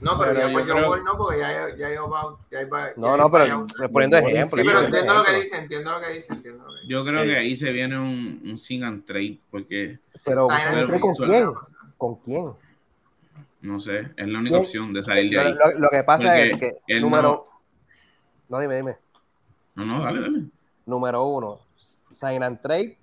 No, 0.00 0.18
pero, 0.18 0.32
Pero 0.32 0.46
ya 0.48 0.52
pues 0.52 0.64
John 0.66 0.76
creo- 0.78 0.90
Wall 0.90 1.04
no, 1.04 1.16
porque 1.18 1.38
ya, 1.38 1.76
ya, 1.76 1.86
hay 1.86 1.96
va- 1.96 2.36
ya, 2.50 2.66
va- 2.66 2.88
No, 2.96 3.10
ya 3.16 3.22
no, 3.22 3.30
pero 3.30 3.68
poniendo 3.92 4.16
ejemplo. 4.16 4.62
Sí, 4.62 4.66
pero 4.66 4.80
entiendo 4.80 5.14
lo 5.14 5.22
que 5.24 5.34
dice, 5.34 5.56
entiendo 5.58 5.92
lo 5.92 6.00
que 6.00 6.12
dice, 6.14 6.32
entiendo 6.32 6.64
lo 6.64 6.68
que 6.70 6.76
dice. 6.78 6.88
Yo 6.88 7.04
creo 7.04 7.22
Sí. 7.22 7.28
que 7.28 7.36
ahí 7.36 7.56
se 7.56 7.70
viene 7.72 7.98
un, 7.98 8.40
un 8.44 8.58
sing 8.58 8.82
and 8.82 9.04
trade, 9.04 9.38
porque 9.50 9.98
Pero, 10.24 10.46
Sign 10.48 10.56
and 10.60 10.78
¿entre 10.78 10.86
trade 10.86 11.00
¿con 11.00 11.14
quién? 11.14 11.52
¿Con 11.98 12.14
quién? 12.16 12.52
no 13.60 13.80
sé, 13.80 14.08
es 14.16 14.28
la 14.28 14.38
única 14.38 14.56
¿Quién? 14.56 14.64
opción 14.66 14.92
de 14.94 15.02
salir 15.02 15.30
de 15.30 15.40
ahí. 15.40 15.52
lo- 15.54 15.78
lo 15.80 15.88
que 15.90 16.02
pasa 16.04 16.24
Porque 16.24 16.50
es 16.50 16.58
que, 16.86 17.00
número. 17.00 17.46
No, 18.48 18.58
dime, 18.60 18.76
dime. 18.76 18.96
No, 19.74 19.84
no, 19.84 20.04
dale, 20.04 20.20
dale. 20.20 20.42
Número 20.86 21.24
uno, 21.26 21.58
sign 22.10 22.42
and 22.42 22.60
trade. 22.60 22.96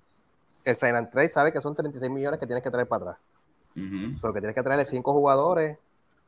El 0.64 0.76
sign 0.76 0.96
and 0.96 1.10
trade 1.10 1.30
sabe 1.30 1.52
que 1.52 1.60
son 1.60 1.74
36 1.74 2.10
millones 2.10 2.40
que 2.40 2.46
tienes 2.46 2.62
que 2.62 2.70
traer 2.70 2.88
para 2.88 3.02
atrás. 3.02 3.18
Ujú. 3.76 4.12
So 4.12 4.32
que 4.32 4.40
tienes 4.40 4.54
que 4.54 4.62
traerle 4.62 4.84
cinco 4.84 5.12
jugadores 5.12 5.78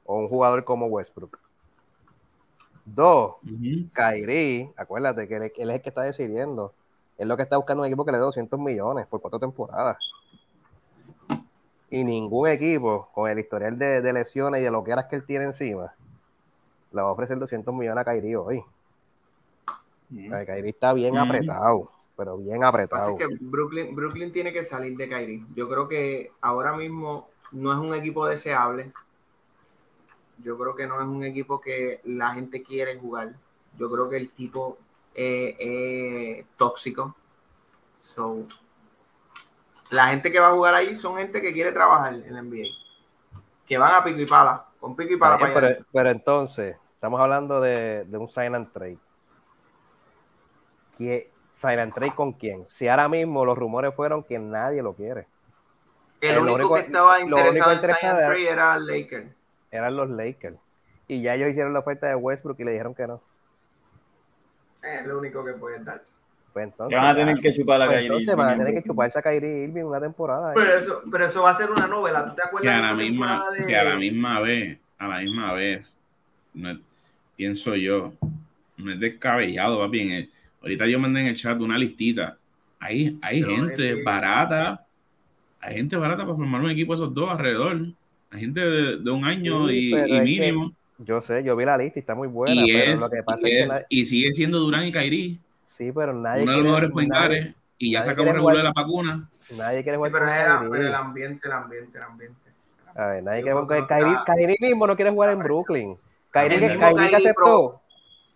o 0.05 0.19
un 0.19 0.29
jugador 0.29 0.65
como 0.65 0.87
Westbrook. 0.87 1.39
Dos, 2.85 3.37
Ujú. 3.43 3.89
Kyrie, 3.95 4.73
acuérdate 4.77 5.27
que 5.27 5.37
él, 5.37 5.43
él 5.57 5.71
es 5.71 5.77
el 5.77 5.83
que 5.83 5.89
está 5.89 6.03
decidiendo. 6.03 6.73
Es 7.19 7.27
lo 7.27 7.37
que 7.37 7.43
está 7.43 7.57
buscando 7.57 7.83
un 7.83 7.87
equipo 7.87 8.05
que 8.05 8.13
le 8.13 8.19
dé 8.19 8.25
200 8.25 8.61
millones 8.61 9.07
por 9.07 9.21
cuatro 9.21 9.39
temporadas. 9.39 9.97
Y 11.89 12.05
ningún 12.05 12.49
equipo 12.49 13.09
con 13.15 13.31
el 13.31 13.39
historial 13.39 13.79
de, 13.79 14.01
de 14.03 14.13
lesiones 14.13 14.61
y 14.61 14.65
de 14.65 14.71
lo 14.71 14.85
que 14.85 14.95
que 15.09 15.17
él 15.17 15.25
tiene 15.25 15.47
encima 15.47 15.95
le 16.97 17.03
va 17.03 17.09
a 17.09 17.13
ofrecer 17.13 17.39
200 17.39 17.75
millones 17.75 18.07
a 18.07 18.11
Kyrie 18.11 18.37
hoy. 18.37 18.65
Sea, 20.29 20.47
Kyrie 20.47 20.71
está 20.71 20.93
bien 20.93 21.19
apretado, 21.19 21.91
pero 22.17 22.39
bien 22.39 22.61
que 22.61 22.67
apretado. 22.67 23.11
es 23.11 23.19
que 23.19 23.37
Brooklyn, 23.41 23.95
Brooklyn 23.95 24.33
tiene 24.33 24.53
que 24.53 24.65
salir 24.65 24.97
de 24.97 25.09
Kyrie. 25.09 25.45
Yo 25.55 25.69
creo 25.69 25.87
que 25.87 26.33
ahora 26.41 26.75
mismo 26.75 27.29
no 27.53 27.73
es 27.73 27.79
un 27.79 27.95
equipo 27.95 28.27
deseable. 28.27 28.93
Yo 30.43 30.59
creo 30.59 30.75
que 30.75 30.87
no 30.87 31.01
es 31.01 31.07
un 31.07 31.23
equipo 31.23 31.61
que 31.61 32.01
la 32.05 32.35
gente 32.35 32.63
quiere 32.63 32.99
jugar. 32.99 33.35
Yo 33.79 33.91
creo 33.91 34.09
que 34.09 34.17
el 34.17 34.31
tipo 34.31 34.79
eh, 35.15 36.39
es 36.41 36.47
tóxico. 36.57 37.15
So, 38.01 38.47
la 39.91 40.09
gente 40.09 40.33
que 40.33 40.41
va 40.41 40.49
a 40.49 40.55
jugar 40.55 40.75
ahí 40.75 40.95
son 40.95 41.17
gente 41.17 41.43
que 41.43 41.53
quiere 41.53 41.73
trabajar 41.73 42.15
en 42.15 42.33
la 42.33 42.43
NBA. 42.43 42.69
Que 43.67 43.79
van 43.79 43.95
a 43.95 44.05
pico 44.05 44.21
y 44.21 44.27
pala. 44.27 44.67
Con 44.81 44.97
pico 44.97 45.13
y 45.15 45.17
pala 45.17 45.37
bien, 45.37 45.53
para 45.53 45.69
pero, 45.69 45.85
pero 45.93 46.11
entonces, 46.11 46.77
estamos 46.95 47.21
hablando 47.21 47.61
de, 47.61 48.05
de 48.05 48.19
un 48.19 48.29
sign 48.29 48.55
and 48.55 48.73
trade. 48.73 48.99
¿Qué, 50.97 51.31
¿Sign 51.57 51.79
and 51.79 51.95
trade 51.95 52.15
con 52.15 52.33
quién? 52.35 52.65
Si 52.69 52.87
ahora 52.87 53.09
mismo 53.09 53.45
los 53.45 53.57
rumores 53.57 53.95
fueron 53.95 54.23
que 54.23 54.39
nadie 54.39 54.83
lo 54.83 54.93
quiere. 54.93 55.27
El 56.21 56.35
lo 56.37 56.43
único, 56.43 56.57
único- 56.57 56.75
que 56.75 56.81
estaba 56.81 57.17
único 57.19 57.39
interesado 57.39 57.71
en 57.71 57.77
interesado 57.77 58.01
sign 58.01 58.11
and 58.11 58.19
era- 58.19 58.27
trade 58.29 58.49
era 58.51 58.75
el 58.77 58.87
Lakers. 58.87 59.27
Eran 59.71 59.97
los 59.97 60.11
Lakers. 60.11 60.57
Y 61.09 61.23
ya 61.23 61.35
ellos 61.35 61.51
hicieron 61.51 61.73
la 61.73 61.79
oferta 61.79 62.09
de 62.09 62.15
Westbrook 62.15 62.61
y 62.61 62.65
le 62.65 62.73
dijeron 62.73 62.95
que 62.95 63.07
no. 63.07 63.23
Es 64.83 65.07
lo 65.07 65.19
único 65.19 65.45
que 65.45 65.53
pueden 65.55 65.85
dar. 65.85 66.03
Pues 66.53 66.65
entonces, 66.65 66.95
Se 66.95 67.01
van 67.03 67.11
a 67.11 67.15
tener 67.19 67.37
que 67.41 67.53
chupar 67.53 67.79
la 67.79 67.87
pues 67.87 67.97
Kyrie 67.97 68.07
entonces 68.09 68.37
van 68.37 68.49
a 68.49 68.57
tener 68.59 68.75
que 68.75 68.83
chuparse 68.83 69.19
a 69.19 69.23
Kyrie 69.23 69.65
Irving 69.65 69.85
una 69.85 70.01
temporada. 70.01 70.53
Pero 70.55 70.75
eso, 70.75 71.03
pero 71.11 71.27
eso 71.27 71.43
va 71.43 71.51
a 71.51 71.57
ser 71.57 71.71
una 71.71 71.87
novela. 71.87 72.25
¿Tú 72.25 72.31
te 72.35 72.43
Que 72.43 72.49
acuerdas 72.49 72.73
a 72.73 72.77
de 72.77 72.83
la 72.83 72.87
esa 72.89 72.97
misma, 72.97 73.51
de- 73.51 73.67
que 73.67 73.77
a 73.77 73.85
la 73.85 73.97
misma 73.97 74.41
vez, 74.41 74.79
a 74.99 75.09
la 75.09 75.19
misma 75.19 75.53
vez, 75.55 75.97
no 76.55 76.71
es- 76.71 76.79
pienso 77.37 77.75
yo, 77.75 78.13
no 78.79 78.93
es 78.93 79.01
descabellado, 79.01 79.79
papi. 79.81 80.01
En 80.01 80.11
el- 80.13 80.31
ahorita 80.63 80.87
yo 80.87 80.99
mandé 80.99 81.21
en 81.23 81.27
el 81.29 81.37
chat 81.37 81.61
una 81.61 81.79
listita. 81.79 82.37
Hay, 82.81 83.19
hay 83.23 83.43
Pero 83.43 83.57
gente 83.57 83.91
es 83.91 83.97
que- 83.97 84.03
barata, 84.03 84.85
hay 85.61 85.77
gente 85.77 85.97
barata 85.97 86.25
para 86.25 86.37
formar 86.37 86.61
un 86.61 86.71
equipo 86.71 86.93
de 86.93 86.97
esos 87.03 87.15
dos 87.15 87.31
alrededor. 87.31 87.81
Hay 88.31 88.41
gente 88.41 88.61
de, 88.61 88.97
de 88.99 89.11
un 89.11 89.25
año 89.25 89.67
Sí, 89.69 89.93
y, 89.95 90.21
mínimo. 90.21 90.73
Yo 90.99 91.21
sé, 91.21 91.43
yo 91.45 91.55
vi 91.57 91.65
la 91.65 91.77
lista 91.77 91.99
y 91.99 92.01
está 92.01 92.15
muy 92.15 92.29
buena, 92.29 92.55
y, 92.55 92.73
pero 92.73 92.93
es, 92.95 93.01
lo 93.01 93.11
que 93.11 93.23
pasa 93.23 93.41
y, 93.49 93.53
es 93.53 93.69
que 93.69 93.85
y 93.91 94.07
sigue 94.07 94.33
siendo 94.33 94.59
Durán 94.59 94.87
y 94.87 94.93
Kairi, 94.93 95.39
sí, 95.65 95.93
pero 95.93 96.15
nadie 96.15 96.43
uno 96.43 96.53
de 96.53 96.57
los 96.59 96.65
mejores 96.67 96.91
guards, 96.91 97.55
y 97.79 97.93
ya 97.93 98.03
sacamos 98.03 98.33
regular 98.33 98.57
jugar- 98.57 98.65
la 98.65 98.73
vacuna. 98.75 99.29
Nadie 99.59 99.83
quiere 99.83 99.93
Sí, 99.93 99.97
jugar 99.99 100.13
pero, 100.13 100.25
con 100.25 100.35
era- 100.35 100.57
Kyrie. 100.57 100.71
pero 100.71 100.87
el 100.89 100.95
ambiente, 100.95 101.47
el 101.47 101.53
ambiente, 101.53 101.99
el 101.99 102.05
ambiente. 102.05 102.37
A 102.95 103.07
ver, 103.09 103.23
nadie 103.23 103.41
Yo 103.41 103.45
quiere 103.45 103.61
jugar 103.61 103.87
con 103.87 103.99
está- 104.09 104.25
Kyrie 104.27 104.57
mismo 104.59 104.87
no 104.87 104.97
quiere 104.97 105.11
jugar 105.11 105.31
en 105.33 105.39
Brooklyn. 105.41 105.97
El 106.35 106.49
que, 106.49 106.79
Kyrie 106.79 107.15
aceptó 107.17 107.81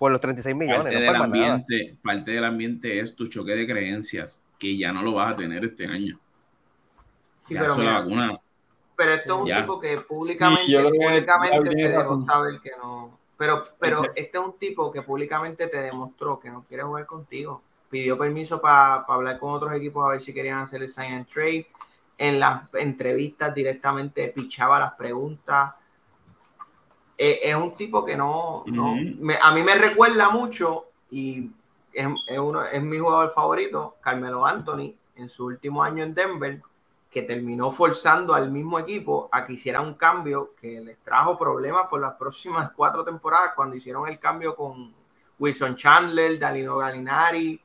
por 0.00 0.10
los 0.10 0.18
36 0.22 0.56
millones, 0.56 0.82
Parte 0.84 0.94
no 0.94 1.00
del 1.02 1.12
nada. 1.12 1.24
ambiente, 1.26 1.96
parte 2.02 2.30
del 2.30 2.44
ambiente 2.46 3.00
es 3.00 3.14
tu 3.14 3.26
choque 3.26 3.52
de 3.52 3.66
creencias, 3.66 4.40
que 4.58 4.74
ya 4.78 4.94
no 4.94 5.02
lo 5.02 5.12
vas 5.12 5.34
a 5.34 5.36
tener 5.36 5.62
este 5.62 5.86
año. 5.86 6.18
Sí, 7.42 7.52
ya 7.52 7.60
pero, 7.60 7.76
la 7.76 7.98
vacuna. 7.98 8.38
pero 8.96 9.10
esto 9.12 9.34
es 9.34 9.40
un 9.42 9.46
Ya. 9.46 9.60
tipo 9.60 9.78
que 9.78 9.98
públicamente, 9.98 10.64
Sí, 10.66 10.72
públicamente 10.74 11.68
te 11.68 11.88
dejó 11.90 12.18
saber 12.18 12.60
que 12.62 12.70
no. 12.82 13.18
Pero, 13.36 13.64
pero 13.78 14.02
este 14.16 14.38
es 14.38 14.42
un 14.42 14.58
tipo 14.58 14.90
que 14.90 15.02
públicamente 15.02 15.66
te 15.66 15.82
demostró 15.82 16.40
que 16.40 16.48
no 16.50 16.64
quiere 16.64 16.82
jugar 16.82 17.04
contigo. 17.04 17.62
Pidió 17.90 18.16
permiso 18.16 18.58
para 18.58 18.96
hablar 19.06 19.38
con 19.38 19.52
otros 19.52 19.74
equipos 19.74 20.02
a 20.06 20.12
ver 20.12 20.22
si 20.22 20.32
querían 20.32 20.60
hacer 20.60 20.82
el 20.82 20.88
sign 20.88 21.12
and 21.12 21.26
trade. 21.26 21.66
En 22.16 22.40
las 22.40 22.62
entrevistas 22.72 23.54
directamente 23.54 24.28
pichaba 24.28 24.78
las 24.78 24.92
preguntas. 24.94 25.74
Eh, 27.22 27.40
es 27.50 27.54
un 27.54 27.74
tipo 27.74 28.02
que 28.04 28.16
no, 28.16 28.64
me- 29.20 29.38
a 29.42 29.52
mí 29.52 29.62
me 29.62 29.74
recuerda 29.74 30.30
mucho 30.30 30.86
y 31.10 31.50
es, 31.92 32.08
es 32.26 32.38
uno, 32.38 32.64
es 32.64 32.82
mi 32.82 32.98
jugador 32.98 33.30
favorito, 33.30 33.96
Carmelo 34.00 34.46
Anthony, 34.46 34.94
en 35.16 35.28
su 35.28 35.44
último 35.46 35.82
año 35.82 36.02
en 36.02 36.14
Denver, 36.14 36.62
que 37.10 37.22
terminó 37.22 37.70
forzando 37.70 38.32
al 38.34 38.50
mismo 38.50 38.78
equipo 38.78 39.28
a 39.32 39.44
que 39.44 39.52
hiciera 39.54 39.80
un 39.82 39.94
cambio 39.94 40.54
que 40.58 40.80
les 40.80 40.98
trajo 41.00 41.36
problemas 41.38 41.88
por 41.90 42.00
las 42.00 42.14
próximas 42.14 42.70
cuatro 42.72 43.04
temporadas 43.04 43.52
cuando 43.54 43.76
hicieron 43.76 44.08
el 44.08 44.18
cambio 44.18 44.56
con 44.56 44.94
Wilson 45.38 45.76
Chandler, 45.76 46.38
Dalino 46.38 46.76
Galinari, 46.78 47.60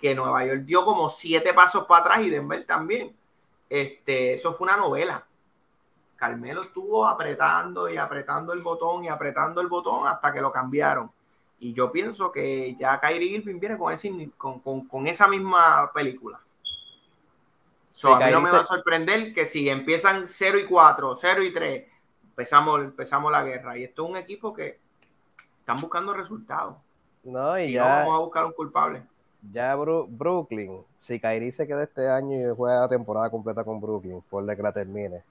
que 0.00 0.14
Nueva 0.16 0.44
York 0.46 0.62
dio 0.64 0.84
como 0.84 1.08
siete 1.08 1.54
pasos 1.54 1.84
para 1.86 2.00
atrás 2.06 2.20
y 2.22 2.30
Denver 2.30 2.64
también. 2.66 3.14
Este, 3.68 4.34
eso 4.34 4.52
fue 4.52 4.66
una 4.66 4.76
novela. 4.76 5.24
Carmelo 6.16 6.62
estuvo 6.62 7.06
apretando 7.06 7.88
y 7.88 7.96
apretando 7.96 8.52
el 8.52 8.62
botón 8.62 9.04
y 9.04 9.08
apretando 9.08 9.60
el 9.60 9.68
botón 9.68 10.06
hasta 10.06 10.32
que 10.32 10.40
lo 10.40 10.50
cambiaron. 10.50 11.10
Y 11.58 11.72
yo 11.72 11.90
pienso 11.92 12.30
que 12.32 12.74
ya 12.76 13.00
Kyrie 13.00 13.36
Irving 13.38 13.58
viene 13.58 13.78
con, 13.78 13.92
ese, 13.92 14.30
con, 14.36 14.60
con, 14.60 14.86
con 14.88 15.06
esa 15.06 15.26
misma 15.28 15.90
película. 15.92 16.40
So, 17.94 18.08
Sí, 18.08 18.14
a 18.22 18.26
mí 18.26 18.32
no 18.32 18.40
me 18.42 18.50
se- 18.50 18.56
va 18.56 18.62
a 18.62 18.64
sorprender 18.64 19.32
que 19.32 19.46
si 19.46 19.68
empiezan 19.68 20.28
0 20.28 20.58
y 20.58 20.66
4, 20.66 21.14
0 21.16 21.42
y 21.42 21.52
3, 21.52 21.86
empezamos, 22.24 22.80
empezamos 22.80 23.32
la 23.32 23.42
guerra. 23.42 23.78
Y 23.78 23.84
esto 23.84 24.04
es 24.04 24.10
un 24.10 24.16
equipo 24.16 24.52
que 24.52 24.78
están 25.60 25.80
buscando 25.80 26.12
resultados. 26.12 26.76
No, 27.24 27.58
y 27.58 27.66
Si 27.66 27.72
ya, 27.72 27.82
no, 27.82 27.84
vamos 27.84 28.14
a 28.14 28.18
buscar 28.20 28.44
un 28.44 28.52
culpable. 28.52 29.02
ya 29.52 29.74
Bru- 29.76 30.06
Brooklyn, 30.08 30.84
si 30.98 31.18
Kyrie 31.20 31.52
se 31.52 31.66
queda 31.66 31.84
este 31.84 32.08
año 32.08 32.36
y 32.36 32.54
juega 32.54 32.80
la 32.80 32.88
temporada 32.88 33.30
completa 33.30 33.64
con 33.64 33.80
Brooklyn, 33.80 34.22
por 34.28 34.44
que 34.56 34.62
la 34.62 34.72
termine, 34.72 35.22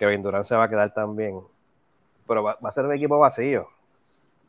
Kevin 0.00 0.22
Durant 0.22 0.44
se 0.44 0.56
va 0.56 0.64
a 0.64 0.68
quedar 0.68 0.92
también. 0.92 1.40
Pero 2.26 2.42
va, 2.42 2.56
va 2.64 2.68
a 2.70 2.72
ser 2.72 2.84
un 2.86 2.92
equipo 2.92 3.18
vacío. 3.18 3.68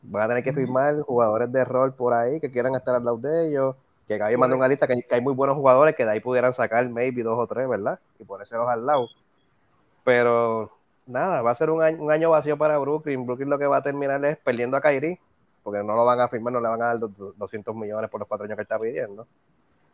Van 0.02 0.22
a 0.24 0.28
tener 0.28 0.42
que 0.42 0.52
firmar 0.52 1.00
jugadores 1.02 1.52
de 1.52 1.64
rol 1.64 1.92
por 1.94 2.14
ahí 2.14 2.40
que 2.40 2.50
quieran 2.50 2.74
estar 2.74 2.94
al 2.96 3.04
lado 3.04 3.18
de 3.18 3.48
ellos. 3.48 3.76
Que 4.08 4.18
Gaby 4.18 4.36
mandó 4.36 4.56
una 4.56 4.66
lista 4.66 4.86
que, 4.86 4.94
hay- 4.94 5.02
que 5.02 5.14
hay 5.14 5.20
muy 5.20 5.34
buenos 5.34 5.54
jugadores 5.56 5.94
que 5.94 6.04
de 6.04 6.10
ahí 6.10 6.20
pudieran 6.20 6.52
sacar 6.52 6.88
maybe 6.88 7.22
dos 7.22 7.38
o 7.38 7.46
tres, 7.46 7.68
¿verdad? 7.68 8.00
Y 8.18 8.24
ponérselos 8.24 8.68
al 8.68 8.84
lado. 8.84 9.08
Pero 10.04 10.70
nada, 11.06 11.42
va 11.42 11.50
a 11.50 11.54
ser 11.54 11.70
un 11.70 11.82
año, 11.82 12.02
un 12.02 12.10
año 12.10 12.30
vacío 12.30 12.56
para 12.56 12.78
Brooklyn. 12.78 13.24
Brooklyn 13.26 13.50
lo 13.50 13.58
que 13.58 13.66
va 13.66 13.76
a 13.78 13.82
terminar 13.82 14.24
es 14.24 14.36
perdiendo 14.38 14.76
a 14.76 14.80
Kyrie, 14.80 15.20
porque 15.62 15.82
no 15.84 15.94
lo 15.94 16.04
van 16.04 16.20
a 16.20 16.28
firmar, 16.28 16.52
no 16.52 16.60
le 16.60 16.68
van 16.68 16.82
a 16.82 16.86
dar 16.86 16.96
los 17.00 17.36
200 17.38 17.74
millones 17.76 18.10
por 18.10 18.20
los 18.20 18.28
cuatro 18.28 18.44
años 18.44 18.56
que 18.56 18.62
está 18.62 18.78
pidiendo. 18.78 19.26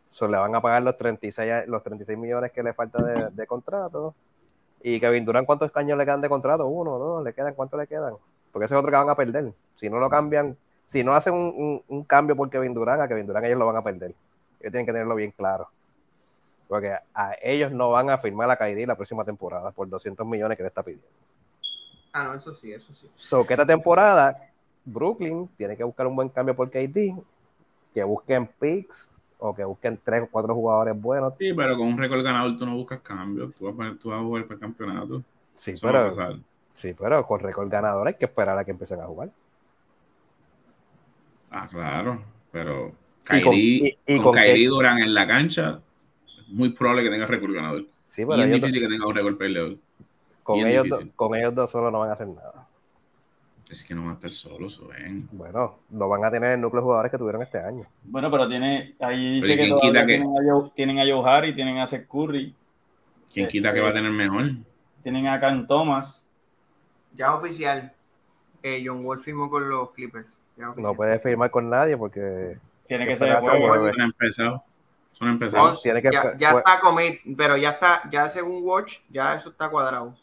Solo 0.09 0.31
le 0.31 0.37
van 0.39 0.55
a 0.55 0.61
pagar 0.61 0.81
los 0.81 0.97
36, 0.97 1.51
a- 1.51 1.65
los 1.67 1.83
36 1.83 2.17
millones 2.17 2.51
que 2.51 2.63
le 2.63 2.73
falta 2.73 3.03
de, 3.03 3.29
de 3.29 3.45
contrato. 3.47 4.15
Y 4.81 4.99
Kevin 4.99 5.25
Durant, 5.25 5.45
¿cuántos 5.45 5.71
años 5.75 5.97
le 5.97 6.05
quedan 6.05 6.21
de 6.21 6.29
contrato? 6.29 6.65
Uno, 6.67 6.97
dos, 6.97 7.23
le 7.23 7.33
quedan, 7.33 7.53
¿cuántos 7.53 7.79
le 7.79 7.87
quedan? 7.87 8.13
Porque 8.51 8.65
ese 8.65 8.75
es 8.75 8.79
otro 8.79 8.89
que 8.91 8.97
van 8.97 9.09
a 9.09 9.15
perder. 9.15 9.51
Si 9.75 9.89
no 9.89 9.99
lo 9.99 10.09
cambian, 10.09 10.55
si 10.87 11.03
no 11.03 11.13
hacen 11.13 11.33
un, 11.33 11.53
un- 11.55 11.83
un 11.87 12.03
cambio 12.03 12.35
por 12.35 12.49
Kevin 12.49 12.73
Durant, 12.73 13.01
a 13.01 13.07
Kevin 13.07 13.27
Durant 13.27 13.45
ellos 13.45 13.59
lo 13.59 13.65
van 13.67 13.75
a 13.77 13.81
perder. 13.81 14.11
Ellos 14.59 14.71
tienen 14.71 14.85
que 14.85 14.91
tenerlo 14.93 15.15
bien 15.15 15.31
claro. 15.31 15.67
Porque 16.67 16.95
a 17.13 17.35
ellos 17.41 17.71
no 17.71 17.91
van 17.91 18.09
a 18.09 18.17
firmar 18.17 18.49
a 18.51 18.55
Kyrie 18.57 18.85
la 18.85 18.95
próxima 18.95 19.23
temporada 19.23 19.71
por 19.71 19.89
200 19.89 20.25
millones 20.25 20.55
que 20.55 20.63
le 20.63 20.67
está 20.67 20.83
pidiendo. 20.83 21.07
Ah, 22.13 22.23
no, 22.25 22.33
eso 22.35 22.53
sí, 22.53 22.71
eso 22.71 22.93
sí. 22.93 23.09
So, 23.15 23.45
que 23.45 23.53
esta 23.53 23.65
temporada 23.65 24.49
Brooklyn 24.85 25.47
tiene 25.57 25.75
que 25.75 25.83
buscar 25.83 26.07
un 26.07 26.15
buen 26.15 26.29
cambio 26.29 26.55
por 26.55 26.69
KD, 26.69 27.15
que 27.93 28.03
busquen 28.03 28.47
picks 28.47 29.07
o 29.39 29.55
que 29.55 29.63
busquen 29.63 29.99
tres 30.03 30.23
o 30.23 30.27
cuatro 30.31 30.53
jugadores 30.55 30.99
buenos. 31.01 31.33
Sí, 31.37 31.53
pero 31.53 31.77
con 31.77 31.87
un 31.87 31.97
récord 31.97 32.23
ganador 32.23 32.57
tú 32.57 32.65
no 32.65 32.75
buscas 32.75 32.99
cambios, 33.01 33.53
tú 33.55 33.71
vas 33.71 33.89
a, 33.95 33.97
tú 33.97 34.09
vas 34.09 34.19
a 34.19 34.23
jugar 34.23 34.43
para 34.43 34.55
el 34.55 34.59
campeonato. 34.59 35.23
Sí, 35.55 35.71
Eso 35.71 35.87
pero, 35.87 36.09
sí, 36.73 36.93
pero 36.93 37.25
con 37.27 37.39
récord 37.39 37.69
ganador 37.69 38.07
hay 38.07 38.15
que 38.15 38.25
esperar 38.25 38.57
a 38.57 38.65
que 38.65 38.71
empiecen 38.71 39.01
a 39.01 39.05
jugar. 39.05 39.29
Ah, 41.51 41.67
claro, 41.67 42.21
pero 42.51 42.93
Y 43.29 43.41
con- 43.41 43.53
Kyrie, 43.53 43.97
y- 44.05 44.13
y 44.15 44.17
con, 44.17 44.25
con 44.25 44.33
Kyrie 44.35 44.63
qué- 44.63 44.67
Durant 44.67 44.99
en 45.01 45.13
la 45.13 45.27
cancha, 45.27 45.81
es 46.39 46.47
muy 46.49 46.69
probable 46.69 47.03
que 47.03 47.09
tenga 47.11 47.25
récord 47.27 47.53
ganador. 47.53 47.85
Sí, 48.05 48.25
Y 48.25 48.25
pero 48.25 48.43
es 48.43 48.49
ellos, 48.49 48.61
difícil 48.61 48.81
que 48.81 48.87
tenga 48.89 49.07
un 49.07 49.15
récord 49.15 49.37
perdedor. 49.37 49.77
con, 50.43 50.67
ellos, 50.67 50.87
con 51.15 51.35
ellos 51.35 51.55
dos 51.55 51.71
solo 51.71 51.91
no 51.91 51.99
van 51.99 52.09
a 52.09 52.13
hacer 52.13 52.27
nada. 52.27 52.68
Es 53.69 53.83
que 53.83 53.93
no 53.93 54.01
van 54.01 54.11
a 54.11 54.13
estar 54.15 54.31
solos, 54.31 54.81
ven. 54.87 55.27
Bueno, 55.31 55.75
no 55.91 56.09
van 56.09 56.25
a 56.25 56.31
tener 56.31 56.53
el 56.53 56.61
núcleo 56.61 56.81
de 56.81 56.85
jugadores 56.85 57.11
que 57.11 57.17
tuvieron 57.19 57.43
este 57.43 57.59
año. 57.59 57.85
Bueno, 58.03 58.31
pero 58.31 58.47
tiene, 58.49 58.95
ahí 58.99 59.35
dice 59.41 59.47
Pero 59.55 59.61
¿y 59.61 59.65
que 59.65 59.69
todavía 59.75 60.01
que- 60.01 60.05
tienen, 60.17 60.27
a 60.27 60.51
Joe, 60.51 60.71
tienen 60.75 60.99
a 60.99 61.03
Joe 61.03 61.29
Harry, 61.29 61.55
tienen 61.55 61.77
a 61.77 61.85
Seth 61.87 62.07
Curry, 62.07 62.55
¿Quién 63.31 63.45
Eh, 63.45 63.49
quita 63.49 63.71
que 63.71 63.79
va 63.79 63.89
a 63.89 63.93
tener 63.93 64.11
mejor? 64.11 64.43
tienen 65.03 65.27
a 65.27 65.39
Cam 65.39 65.67
Thomas. 65.67 66.27
Ya 67.15 67.27
es 67.27 67.31
oficial. 67.33 67.93
Eh, 68.63 68.83
John 68.83 69.05
Wall 69.05 69.19
firmó 69.19 69.49
con 69.51 69.69
los 69.69 69.91
Clippers. 69.91 70.25
No 70.75 70.93
puede 70.95 71.19
firmar 71.19 71.51
con 71.51 71.69
nadie 71.69 71.95
porque 71.95 72.57
Tiene 72.87 73.05
que 73.05 73.11
Yo 73.11 73.17
ser 73.17 73.39
juego. 73.39 73.83
que- 73.85 73.91
Son 73.93 74.01
empezados. 74.01 74.61
Son 75.11 75.27
empezados. 75.29 75.83
Tiene 75.83 76.01
que- 76.01 76.09
ya, 76.37 76.51
está 76.57 76.79
commit, 76.81 77.19
pero 77.37 77.55
ya 77.55 77.69
está, 77.71 78.01
ya 78.09 78.27
según 78.29 78.63
Watch, 78.63 78.97
ya 79.11 79.35
eso 79.35 79.49
está 79.49 79.69
cuadrado. 79.69 80.15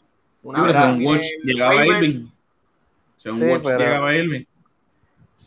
Una 0.43 0.63
vez 0.63 0.75
Watch 1.01 1.25
llegaba 1.45 1.85
Irving. 1.85 2.27
Según 3.17 3.39
Sí, 3.39 3.45
Watch 3.45 3.63
pero- 3.63 3.79
llegaba 3.79 4.15
Irving. 4.15 4.45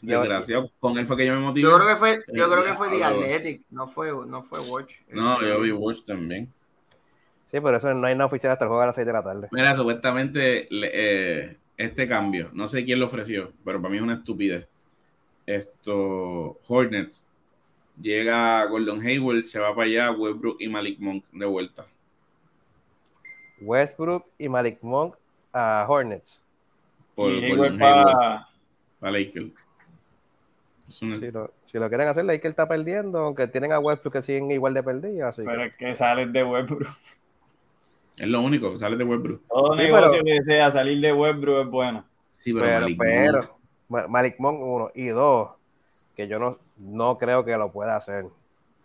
Yo- 0.02 0.20
Desgraciado. 0.20 0.70
Con 0.78 0.98
él 0.98 1.06
fue 1.06 1.16
que 1.16 1.26
yo 1.26 1.34
me 1.34 1.40
motivé. 1.40 1.68
Yo 1.68 1.76
creo 1.76 1.88
que 1.88 1.96
fue, 1.96 2.22
yo 2.32 2.48
creo 2.50 2.64
que 2.64 2.74
fue 2.74 2.88
The. 2.90 3.02
Athletic, 3.04 3.62
no 3.70 3.86
fue, 3.88 4.12
no 4.26 4.40
fue 4.42 4.60
Watch. 4.60 4.96
No, 5.10 5.40
yo 5.42 5.60
vi 5.60 5.72
Watch 5.72 6.04
también. 6.06 6.52
sí, 7.50 7.58
pero 7.60 7.76
eso 7.76 7.92
no 7.92 8.06
hay 8.06 8.14
nada 8.14 8.26
oficial 8.26 8.52
hasta 8.52 8.64
el 8.64 8.68
juego 8.68 8.82
a 8.82 8.86
las 8.86 8.94
6 8.94 9.06
de 9.06 9.12
la 9.12 9.22
tarde. 9.24 9.48
Mira, 9.50 9.74
supuestamente 9.74 10.68
eh, 10.70 11.56
este 11.76 12.06
cambio, 12.06 12.50
no 12.52 12.66
sé 12.68 12.84
quién 12.84 13.00
lo 13.00 13.06
ofreció, 13.06 13.52
pero 13.64 13.80
para 13.82 13.90
mí 13.90 13.96
es 13.96 14.02
una 14.04 14.14
estupidez. 14.14 14.68
Esto, 15.46 16.56
Hornets, 16.68 17.26
llega 18.00 18.64
Gordon 18.66 19.00
Hayward, 19.04 19.42
se 19.42 19.58
va 19.58 19.74
para 19.74 19.86
allá, 19.88 20.10
Westbrook 20.12 20.56
y 20.60 20.68
Malik 20.68 21.00
Monk 21.00 21.24
de 21.32 21.46
vuelta. 21.46 21.84
Westbrook 23.60 24.26
y 24.38 24.48
Malik 24.48 24.78
Monk 24.82 25.16
a 25.52 25.84
Hornets. 25.88 26.40
Por 27.20 27.32
y 27.32 27.78
pa- 27.78 28.48
para 28.98 29.12
Lakers. 29.12 29.46
Es 30.88 31.02
una- 31.02 31.16
Si 31.16 31.30
lo, 31.30 31.52
si 31.66 31.78
lo 31.78 31.88
quieren 31.88 32.08
hacer, 32.08 32.40
que 32.40 32.48
está 32.48 32.66
perdiendo, 32.66 33.20
aunque 33.20 33.46
tienen 33.46 33.72
a 33.72 33.78
Westbrook 33.78 34.14
que 34.14 34.22
siguen 34.22 34.50
igual 34.50 34.74
de 34.74 34.82
perdidos. 34.82 35.28
Así 35.28 35.42
que- 35.42 35.48
pero 35.48 35.64
es 35.64 35.76
que 35.76 35.94
sales 35.94 36.32
de 36.32 36.42
Westbrook. 36.44 36.88
es 38.18 38.28
lo 38.28 38.40
único, 38.42 38.76
sale 38.76 38.96
de 38.96 39.04
Westbrook. 39.04 39.42
Todo 39.48 39.74
Sí, 39.76 39.82
negocio 39.82 40.22
que 40.24 40.42
sea 40.42 40.70
salir 40.72 41.00
de 41.00 41.12
Westbrook 41.12 41.60
es 41.66 41.70
bueno. 41.70 42.04
Sí, 42.32 42.52
pero, 42.52 42.64
pero, 42.66 42.80
Malik 42.80 42.98
pero, 42.98 43.38
Monk, 43.38 43.50
Ma- 43.88 44.06
Malik 44.08 44.34
Monk, 44.38 44.60
uno. 44.62 44.90
Y 44.94 45.06
dos, 45.08 45.50
que 46.16 46.26
yo 46.28 46.38
no, 46.38 46.56
no 46.78 47.18
creo 47.18 47.44
que 47.44 47.56
lo 47.56 47.70
pueda 47.72 47.96
hacer. 47.96 48.24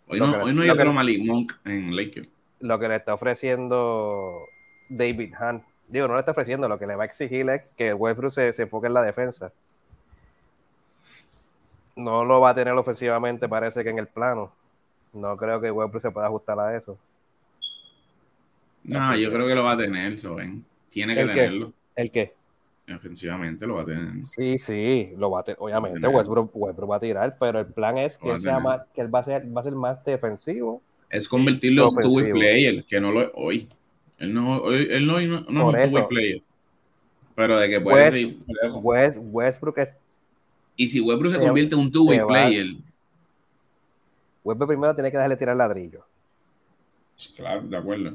hoy 0.08 0.20
no, 0.20 0.30
que- 0.32 0.38
hoy 0.44 0.54
no 0.54 0.62
hay 0.62 0.68
lo 0.68 0.74
que- 0.74 0.80
otro 0.82 0.92
Malik 0.92 1.24
Monk 1.24 1.52
en 1.64 1.94
Lakers. 1.96 2.28
Lo 2.60 2.78
que 2.78 2.88
le 2.88 2.96
está 2.96 3.12
ofreciendo 3.14 4.08
David 4.88 5.34
Hunt. 5.40 5.62
Digo, 5.88 6.08
no 6.08 6.14
le 6.14 6.20
está 6.20 6.32
ofreciendo, 6.32 6.68
lo 6.68 6.78
que 6.78 6.86
le 6.86 6.96
va 6.96 7.04
a 7.04 7.06
exigir 7.06 7.48
es 7.50 7.72
que 7.76 7.94
Westbrook 7.94 8.32
se, 8.32 8.52
se 8.52 8.62
enfoque 8.62 8.88
en 8.88 8.94
la 8.94 9.02
defensa. 9.02 9.52
No 11.94 12.24
lo 12.24 12.40
va 12.40 12.50
a 12.50 12.54
tener 12.54 12.74
ofensivamente, 12.74 13.48
parece 13.48 13.82
que 13.82 13.90
en 13.90 13.98
el 13.98 14.08
plano. 14.08 14.52
No 15.12 15.36
creo 15.36 15.60
que 15.60 15.70
Westbrook 15.70 16.02
se 16.02 16.10
pueda 16.10 16.26
ajustar 16.26 16.58
a 16.60 16.76
eso. 16.76 16.98
No, 18.84 19.00
Así 19.02 19.22
yo 19.22 19.30
que- 19.30 19.36
creo 19.36 19.46
que 19.48 19.54
lo 19.54 19.64
va 19.64 19.72
a 19.72 19.76
tener, 19.76 20.16
Soben. 20.16 20.64
Tiene 20.90 21.14
que 21.14 21.20
¿El 21.22 21.28
qué? 21.28 21.34
tenerlo. 21.34 21.72
¿El 21.94 22.10
qué? 22.10 22.34
Ofensivamente 22.94 23.66
lo 23.66 23.76
va 23.76 23.82
a 23.82 23.86
tener. 23.86 24.22
Sí, 24.22 24.58
sí, 24.58 25.12
lo 25.16 25.30
va 25.30 25.40
a 25.40 25.42
tener. 25.42 25.56
Obviamente. 25.60 26.06
Westbrook, 26.06 26.50
Westbrook 26.54 26.90
va 26.90 26.96
a 26.96 27.00
tirar, 27.00 27.36
pero 27.38 27.58
el 27.60 27.66
plan 27.66 27.98
es 27.98 28.16
que, 28.18 28.30
él 28.30 28.38
sea 28.40 28.60
más, 28.60 28.82
que 28.94 29.00
él 29.00 29.12
va 29.12 29.20
a 29.20 29.24
ser, 29.24 29.56
va 29.56 29.60
a 29.60 29.64
ser 29.64 29.72
más 29.74 30.04
defensivo. 30.04 30.82
Es 31.10 31.28
convertirlo 31.28 31.88
en 31.88 31.96
un 31.96 32.02
two-way 32.02 32.30
player, 32.32 32.84
que 32.84 33.00
no 33.00 33.10
lo 33.10 33.22
es 33.22 33.30
hoy. 33.34 33.68
Él 34.18 34.32
no, 34.32 34.70
él 34.72 35.06
no, 35.06 35.20
no, 35.20 35.40
no 35.50 35.64
Por 35.64 35.78
es 35.78 35.92
un 35.92 35.98
eso. 35.98 36.08
player. 36.08 36.42
Pero 37.34 37.58
de 37.58 37.68
que 37.68 37.80
puede 37.80 38.04
West- 38.04 38.12
seguir. 38.14 38.38
West, 38.82 39.18
Westbrook, 39.20 39.78
es- 39.78 39.88
Y 40.76 40.88
si 40.88 41.00
Westbrook 41.00 41.32
se 41.32 41.38
se- 41.38 41.44
convierte 41.46 41.74
en 41.74 41.80
un 41.82 41.92
two-way 41.92 42.20
player, 42.26 42.66
Westbrook 44.44 44.68
primero 44.68 44.94
tiene 44.94 45.10
que 45.10 45.16
dejarle 45.16 45.36
tirar 45.36 45.56
ladrillo. 45.56 46.04
claro, 47.36 47.62
de 47.62 47.76
acuerdo. 47.76 48.08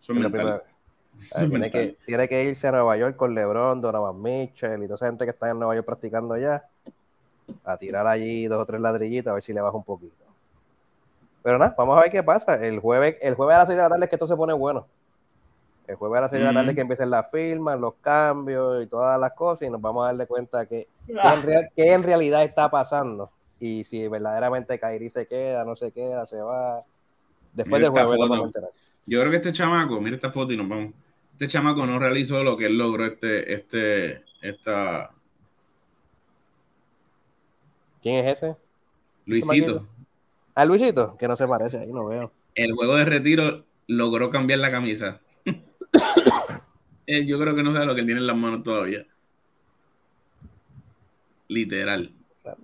Eso 0.00 0.12
es 0.12 0.18
mental. 0.18 0.62
es 1.22 1.48
tiene, 1.48 1.70
que, 1.70 1.96
tiene 2.06 2.28
que 2.28 2.44
irse 2.44 2.66
a 2.66 2.72
Nueva 2.72 2.96
York 2.96 3.16
con 3.16 3.34
LeBron, 3.34 3.80
Donovan 3.80 4.20
Mitchell 4.20 4.80
y 4.82 4.84
toda 4.86 4.96
esa 4.96 5.06
gente 5.06 5.24
que 5.24 5.30
está 5.30 5.50
en 5.50 5.58
Nueva 5.58 5.74
York 5.74 5.86
practicando 5.86 6.36
ya. 6.36 6.64
A 7.62 7.76
tirar 7.76 8.06
allí 8.06 8.46
dos 8.46 8.60
o 8.60 8.64
tres 8.64 8.80
ladrillitos 8.80 9.30
a 9.30 9.34
ver 9.34 9.42
si 9.42 9.52
le 9.52 9.60
baja 9.60 9.76
un 9.76 9.84
poquito. 9.84 10.16
Pero 11.42 11.58
nada, 11.58 11.74
vamos 11.76 11.98
a 11.98 12.02
ver 12.02 12.10
qué 12.10 12.22
pasa. 12.22 12.54
El 12.66 12.78
jueves, 12.80 13.16
el 13.20 13.34
jueves 13.34 13.54
a 13.54 13.58
las 13.58 13.66
6 13.68 13.76
de 13.76 13.82
la 13.82 13.88
tarde 13.90 14.04
es 14.04 14.08
que 14.08 14.16
esto 14.16 14.26
se 14.26 14.34
pone 14.34 14.54
bueno. 14.54 14.86
El 15.86 15.96
jueves 15.96 16.18
a 16.18 16.20
las 16.22 16.30
6 16.30 16.40
de 16.42 16.46
la 16.46 16.54
tarde 16.54 16.74
que 16.74 16.80
empiecen 16.80 17.10
las 17.10 17.30
firmas, 17.30 17.78
los 17.78 17.94
cambios 18.00 18.82
y 18.82 18.86
todas 18.86 19.20
las 19.20 19.34
cosas 19.34 19.68
y 19.68 19.70
nos 19.70 19.80
vamos 19.80 20.04
a 20.04 20.06
darle 20.06 20.26
cuenta 20.26 20.64
que, 20.66 20.88
que 21.06 21.12
en, 21.12 21.42
real- 21.42 21.68
que 21.76 21.92
en 21.92 22.02
realidad 22.02 22.42
está 22.42 22.70
pasando. 22.70 23.30
Y 23.60 23.84
si 23.84 24.08
verdaderamente 24.08 24.78
Kairi 24.78 25.08
se 25.10 25.26
queda, 25.26 25.64
no 25.64 25.76
se 25.76 25.92
queda, 25.92 26.24
se 26.26 26.40
va. 26.40 26.82
Después 27.52 27.80
Mira 27.80 27.90
del 27.92 28.02
jueves 28.04 28.18
vamos 28.18 28.38
a 28.40 28.46
enterar. 28.46 28.70
Yo 29.06 29.20
creo 29.20 29.30
que 29.30 29.36
este 29.36 29.52
chamaco, 29.52 30.00
mira 30.00 30.16
esta 30.16 30.30
foto 30.32 30.52
y 30.52 30.56
nos 30.56 30.68
vamos. 30.68 30.94
Este 31.32 31.48
chamaco 31.48 31.84
no 31.84 31.98
realizó 31.98 32.42
lo 32.42 32.56
que 32.56 32.66
él 32.66 32.78
logró 32.78 33.04
este, 33.04 33.52
este, 33.52 34.22
esta 34.40 35.10
¿Quién 38.02 38.16
es 38.24 38.38
ese? 38.42 38.56
Luisito. 39.26 39.86
Ah, 40.54 40.64
Luisito, 40.64 41.16
que 41.16 41.26
no 41.26 41.36
se 41.36 41.46
parece, 41.48 41.78
ahí 41.78 41.92
no 41.92 42.06
veo. 42.06 42.30
El 42.54 42.72
juego 42.72 42.96
de 42.96 43.04
retiro 43.04 43.64
logró 43.86 44.30
cambiar 44.30 44.60
la 44.60 44.70
camisa. 44.70 45.20
Él, 47.06 47.26
yo 47.26 47.38
creo 47.38 47.54
que 47.54 47.62
no 47.62 47.72
sabe 47.72 47.86
lo 47.86 47.94
que 47.94 48.00
él 48.00 48.06
tiene 48.06 48.20
en 48.20 48.26
las 48.26 48.36
manos 48.36 48.62
todavía. 48.62 49.06
Literal. 51.48 52.10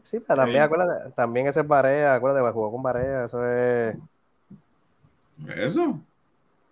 Sí, 0.02 0.20
pero 0.20 0.42
también, 0.42 0.62
acuérdate, 0.62 1.10
también 1.12 1.46
ese 1.46 1.60
es 1.60 1.66
Barea, 1.66 2.14
acuérdate, 2.14 2.42
pues, 2.42 2.52
jugó 2.52 2.70
con 2.70 2.82
Barea, 2.82 3.24
eso 3.24 3.44
es... 3.46 3.96
Eso. 5.56 6.00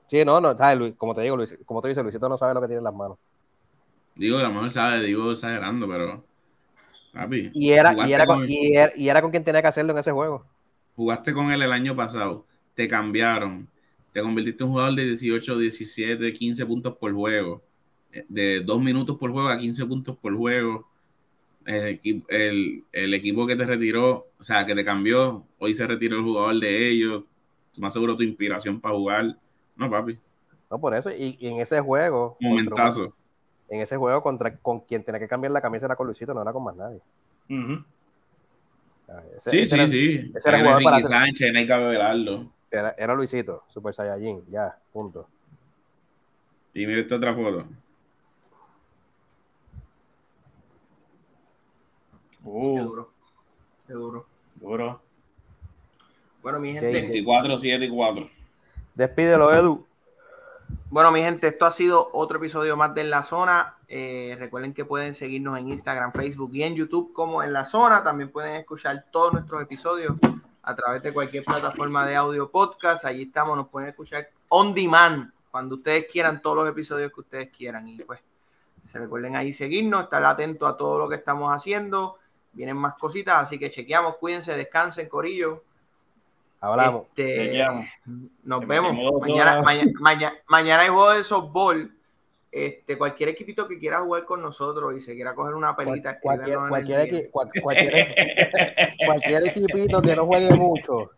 Sí, 0.07 0.25
no, 0.25 0.41
no, 0.41 0.57
como 0.97 1.15
te 1.15 1.23
digo, 1.23 1.37
Luis, 1.37 1.59
como 1.65 1.81
te 1.81 1.89
dices, 1.89 2.03
Luisito 2.03 2.29
no 2.29 2.37
sabe 2.37 2.55
lo 2.55 2.61
que 2.61 2.67
tiene 2.67 2.79
en 2.79 2.85
las 2.85 2.95
manos. 2.95 3.19
Digo, 4.15 4.39
a 4.39 4.43
lo 4.43 4.51
mejor 4.51 4.71
sabe, 4.71 5.01
digo 5.01 5.31
exagerando, 5.33 5.87
pero. 5.87 6.25
Papi. 7.13 7.51
Y 7.55 7.71
era, 7.73 7.95
y, 8.07 8.13
era 8.13 8.27
con- 8.27 8.41
con, 8.41 8.51
y, 8.51 8.75
era, 8.75 8.93
y 8.97 9.09
era 9.09 9.23
con 9.23 9.31
quien 9.31 9.45
tenía 9.45 9.63
que 9.63 9.69
hacerlo 9.69 9.93
en 9.93 9.99
ese 9.99 10.13
juego. 10.13 10.45
jugaste 10.97 11.33
con 11.33 11.51
él 11.53 11.63
el 11.63 11.73
año 11.73 11.95
pasado, 11.95 12.45
te 12.75 12.89
cambiaron, 12.89 13.69
te 14.13 14.23
convertiste 14.23 14.63
en 14.63 14.69
un 14.69 14.73
jugador 14.75 14.95
de 14.95 15.05
18, 15.05 15.59
17, 15.59 16.33
15 16.33 16.67
puntos 16.67 16.97
por 16.97 17.13
juego, 17.13 17.63
eh, 18.13 18.25
de 18.29 18.61
2 18.61 18.81
minutos 18.81 19.17
por 19.19 19.31
juego 19.31 19.49
a 19.49 19.59
15 19.59 19.85
puntos 19.87 20.17
por 20.17 20.37
juego. 20.37 20.87
El, 21.67 22.01
equi- 22.01 22.25
el- 22.29 22.85
el 22.93 23.13
equipo 23.15 23.47
que 23.47 23.55
te 23.55 23.67
retiró, 23.67 24.27
o 24.39 24.43
sea, 24.43 24.65
que 24.65 24.75
te 24.75 24.85
cambió, 24.85 25.45
hoy 25.59 25.75
se 25.75 25.87
retiró 25.87 26.17
el 26.17 26.23
jugador 26.25 26.59
de 26.59 26.91
ellos, 26.91 27.25
más 27.77 27.93
seguro 27.93 28.17
tu 28.17 28.23
inspiración 28.23 28.81
para 28.81 28.95
jugar. 28.95 29.37
No, 29.77 29.91
papi, 29.91 30.19
No, 30.71 30.79
por 30.81 30.95
eso, 30.95 31.11
y, 31.11 31.37
y 31.39 31.47
en 31.49 31.61
ese 31.61 31.81
juego, 31.81 32.37
contra- 32.41 32.49
momentazo. 32.49 33.15
en 33.69 33.81
ese 33.81 33.97
juego 33.99 34.23
contra 34.23 34.57
con 34.57 34.81
quien 34.81 35.05
tenía 35.05 35.19
que 35.21 35.29
cambiar 35.29 35.53
la 35.53 35.61
camisa 35.61 35.85
era 35.87 35.95
con 35.97 36.07
Luisito, 36.07 36.33
no 36.33 36.41
era 36.43 36.53
con 36.53 36.65
más 36.65 36.75
nadie. 36.77 37.01
Ah, 39.09 39.23
Ese, 39.37 39.51
Sí, 39.51 39.59
ese 39.59 39.67
sí, 39.69 39.75
era, 39.75 39.89
sí. 39.89 40.33
ese 40.35 40.49
era 40.49 40.59
Era 40.59 40.67
jugador 40.67 40.83
para 40.85 40.97
Enrique 40.97 41.15
hacer- 41.15 41.27
Sánchez, 41.27 41.53
no 41.53 41.59
hay 41.59 41.67
que. 41.67 42.49
Era, 42.71 42.95
era 42.99 43.15
Luisito, 43.15 43.65
Super 43.69 43.95
Saiyajin, 43.95 44.45
ya, 44.51 44.79
punto. 44.93 45.27
Y 46.75 46.87
mira 46.87 47.01
esta 47.01 47.17
otra 47.17 47.35
foto. 47.35 47.65
Qué 52.43 52.49
Uh, 52.51 52.85
duro. 52.85 53.11
Qué 53.87 53.93
duro. 53.93 54.27
duro. 54.57 55.01
Bueno, 56.43 56.61
mi 56.61 56.73
Qué- 56.73 56.81
gente. 56.81 56.93
24, 57.01 57.57
7 57.57 57.85
y 57.85 57.89
4. 57.91 58.29
Despídelo, 58.95 59.53
Edu. 59.53 59.87
Bueno, 60.91 61.11
mi 61.13 61.21
gente, 61.21 61.49
esto 61.49 61.67
ha 61.67 61.71
sido 61.71 62.09
otro 62.13 62.39
episodio 62.39 62.77
más 62.77 62.95
de 62.95 63.03
En 63.03 63.11
la 63.11 63.23
Zona. 63.23 63.77
Eh, 63.89 64.37
recuerden 64.39 64.73
que 64.73 64.85
pueden 64.85 65.15
seguirnos 65.15 65.59
en 65.59 65.69
Instagram, 65.69 66.13
Facebook 66.13 66.51
y 66.55 66.63
en 66.63 66.75
YouTube 66.75 67.13
como 67.13 67.43
En 67.43 67.53
la 67.53 67.65
Zona. 67.65 68.03
También 68.03 68.31
pueden 68.31 68.55
escuchar 68.57 69.05
todos 69.11 69.33
nuestros 69.35 69.61
episodios 69.63 70.15
a 70.69 70.77
través 70.77 71.03
de 71.03 71.15
cualquier 71.15 71.45
plataforma 71.45 72.07
de 72.07 72.15
audio 72.15 72.51
podcast. 72.51 73.07
Allí 73.07 73.23
estamos, 73.23 73.57
nos 73.57 73.69
pueden 73.69 73.89
escuchar 73.89 74.29
on 74.49 74.75
demand 74.75 75.33
cuando 75.51 75.77
ustedes 75.77 76.07
quieran, 76.13 76.43
todos 76.43 76.57
los 76.57 76.69
episodios 76.69 77.11
que 77.11 77.21
ustedes 77.21 77.49
quieran. 77.49 77.89
Y 77.89 77.97
pues, 77.97 78.21
Se 78.93 78.99
recuerden 78.99 79.35
ahí 79.35 79.55
seguirnos, 79.55 80.05
estar 80.05 80.23
atentos 80.23 80.69
a 80.69 80.77
todo 80.77 80.99
lo 80.99 81.09
que 81.09 81.15
estamos 81.15 81.51
haciendo. 81.57 82.19
Vienen 82.53 82.77
más 82.77 82.97
cositas, 82.97 83.39
así 83.39 83.59
que 83.59 83.71
chequeamos, 83.71 84.17
cuídense, 84.17 84.55
descansen, 84.55 85.09
Corillo. 85.09 85.65
Hablamos. 86.61 87.07
Este, 87.17 87.65
nos 88.43 88.67
vemos. 88.67 88.93
Mañana, 89.23 89.63
mañana, 89.63 90.35
mañana, 90.49 90.83
hay 90.83 90.89
juego 90.89 91.13
de 91.13 91.25
softball. 91.25 91.98
Este, 92.51 92.97
cualquier 92.97 93.29
equipito 93.29 93.69
que 93.69 93.79
quiera 93.79 94.01
jugar 94.01 94.25
con 94.25 94.41
nosotros 94.41 94.95
y 94.95 95.01
se 95.01 95.15
quiera 95.15 95.35
coger 95.35 95.55
una 95.55 95.77
pelita. 95.77 96.19
cualquier, 96.19 96.59
cualquier, 96.69 97.31
cualquier, 99.07 99.47
equipito 99.47 100.01
que 100.01 100.17
no 100.17 100.27
juegue 100.27 100.55
mucho. 100.55 101.11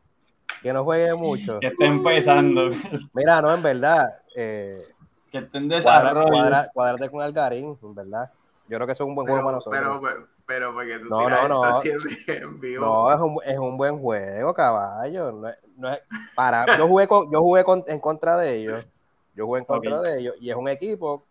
Que 0.60 0.72
no 0.72 0.84
juegue 0.84 1.14
mucho. 1.14 1.60
Que 1.60 1.68
esté 1.68 1.86
empezando. 1.86 2.70
Mira, 3.12 3.40
no, 3.40 3.54
en 3.54 3.62
verdad. 3.62 4.08
Eh, 4.34 4.82
que 5.30 5.38
estén 5.38 5.68
desarrollo. 5.68 6.68
Cuadrate 6.74 7.08
con 7.08 7.22
Algarín, 7.22 7.78
en 7.80 7.94
verdad. 7.94 8.30
Yo 8.68 8.76
creo 8.76 8.86
que 8.86 8.92
eso 8.92 9.04
es 9.04 9.08
un 9.08 9.14
buen 9.14 9.26
juego 9.26 9.42
para 9.42 9.56
nosotros. 9.56 10.00
Pero, 10.00 10.26
pero, 10.46 10.72
porque 10.72 10.98
tú 10.98 11.08
no, 11.08 11.28
no, 11.28 11.48
no. 11.48 11.82
En 11.82 12.60
vivo. 12.60 12.84
No, 12.84 13.12
es 13.12 13.20
un, 13.20 13.38
es 13.44 13.58
un 13.58 13.76
buen 13.76 13.98
juego, 13.98 14.52
caballo. 14.54 15.32
No 15.32 15.48
no 15.76 15.90
es, 15.90 16.00
para, 16.34 16.76
yo 16.76 16.86
jugué, 16.86 17.08
con, 17.08 17.32
yo 17.32 17.40
jugué 17.40 17.64
con, 17.64 17.84
en 17.88 17.98
contra 17.98 18.36
de 18.36 18.56
ellos. 18.56 18.86
Yo 19.34 19.46
jugué 19.46 19.60
en 19.60 19.64
contra 19.64 20.00
de 20.00 20.20
ellos. 20.20 20.34
Y 20.40 20.50
es 20.50 20.56
un 20.56 20.68
equipo 20.68 21.24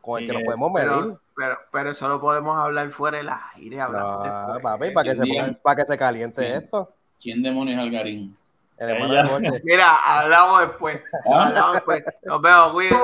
con 0.00 0.20
el 0.20 0.26
que 0.26 0.34
nos 0.34 0.42
podemos 0.44 0.72
medir. 0.72 1.16
Pero, 1.36 1.58
pero, 1.72 1.90
eso 1.90 2.08
lo 2.08 2.20
podemos 2.20 2.58
hablar 2.58 2.88
fuera 2.90 3.18
del 3.18 3.28
aire. 3.56 3.76
No, 3.76 4.58
papi, 4.62 4.90
para 4.90 5.10
que, 5.10 5.16
se, 5.16 5.52
para 5.62 5.76
que 5.76 5.86
se 5.86 5.98
caliente 5.98 6.56
esto. 6.56 6.92
¿Quién 7.20 7.42
demonios 7.42 7.76
es 7.76 7.82
Algarín? 7.82 8.36
Mira, 9.64 9.96
hablamos 9.96 10.60
después. 10.60 11.00
¿Ah? 11.30 11.46
Hablamos 11.46 11.72
después. 11.74 12.04
Nos 12.24 12.42
vemos, 12.42 12.72
cuídense. 12.72 12.98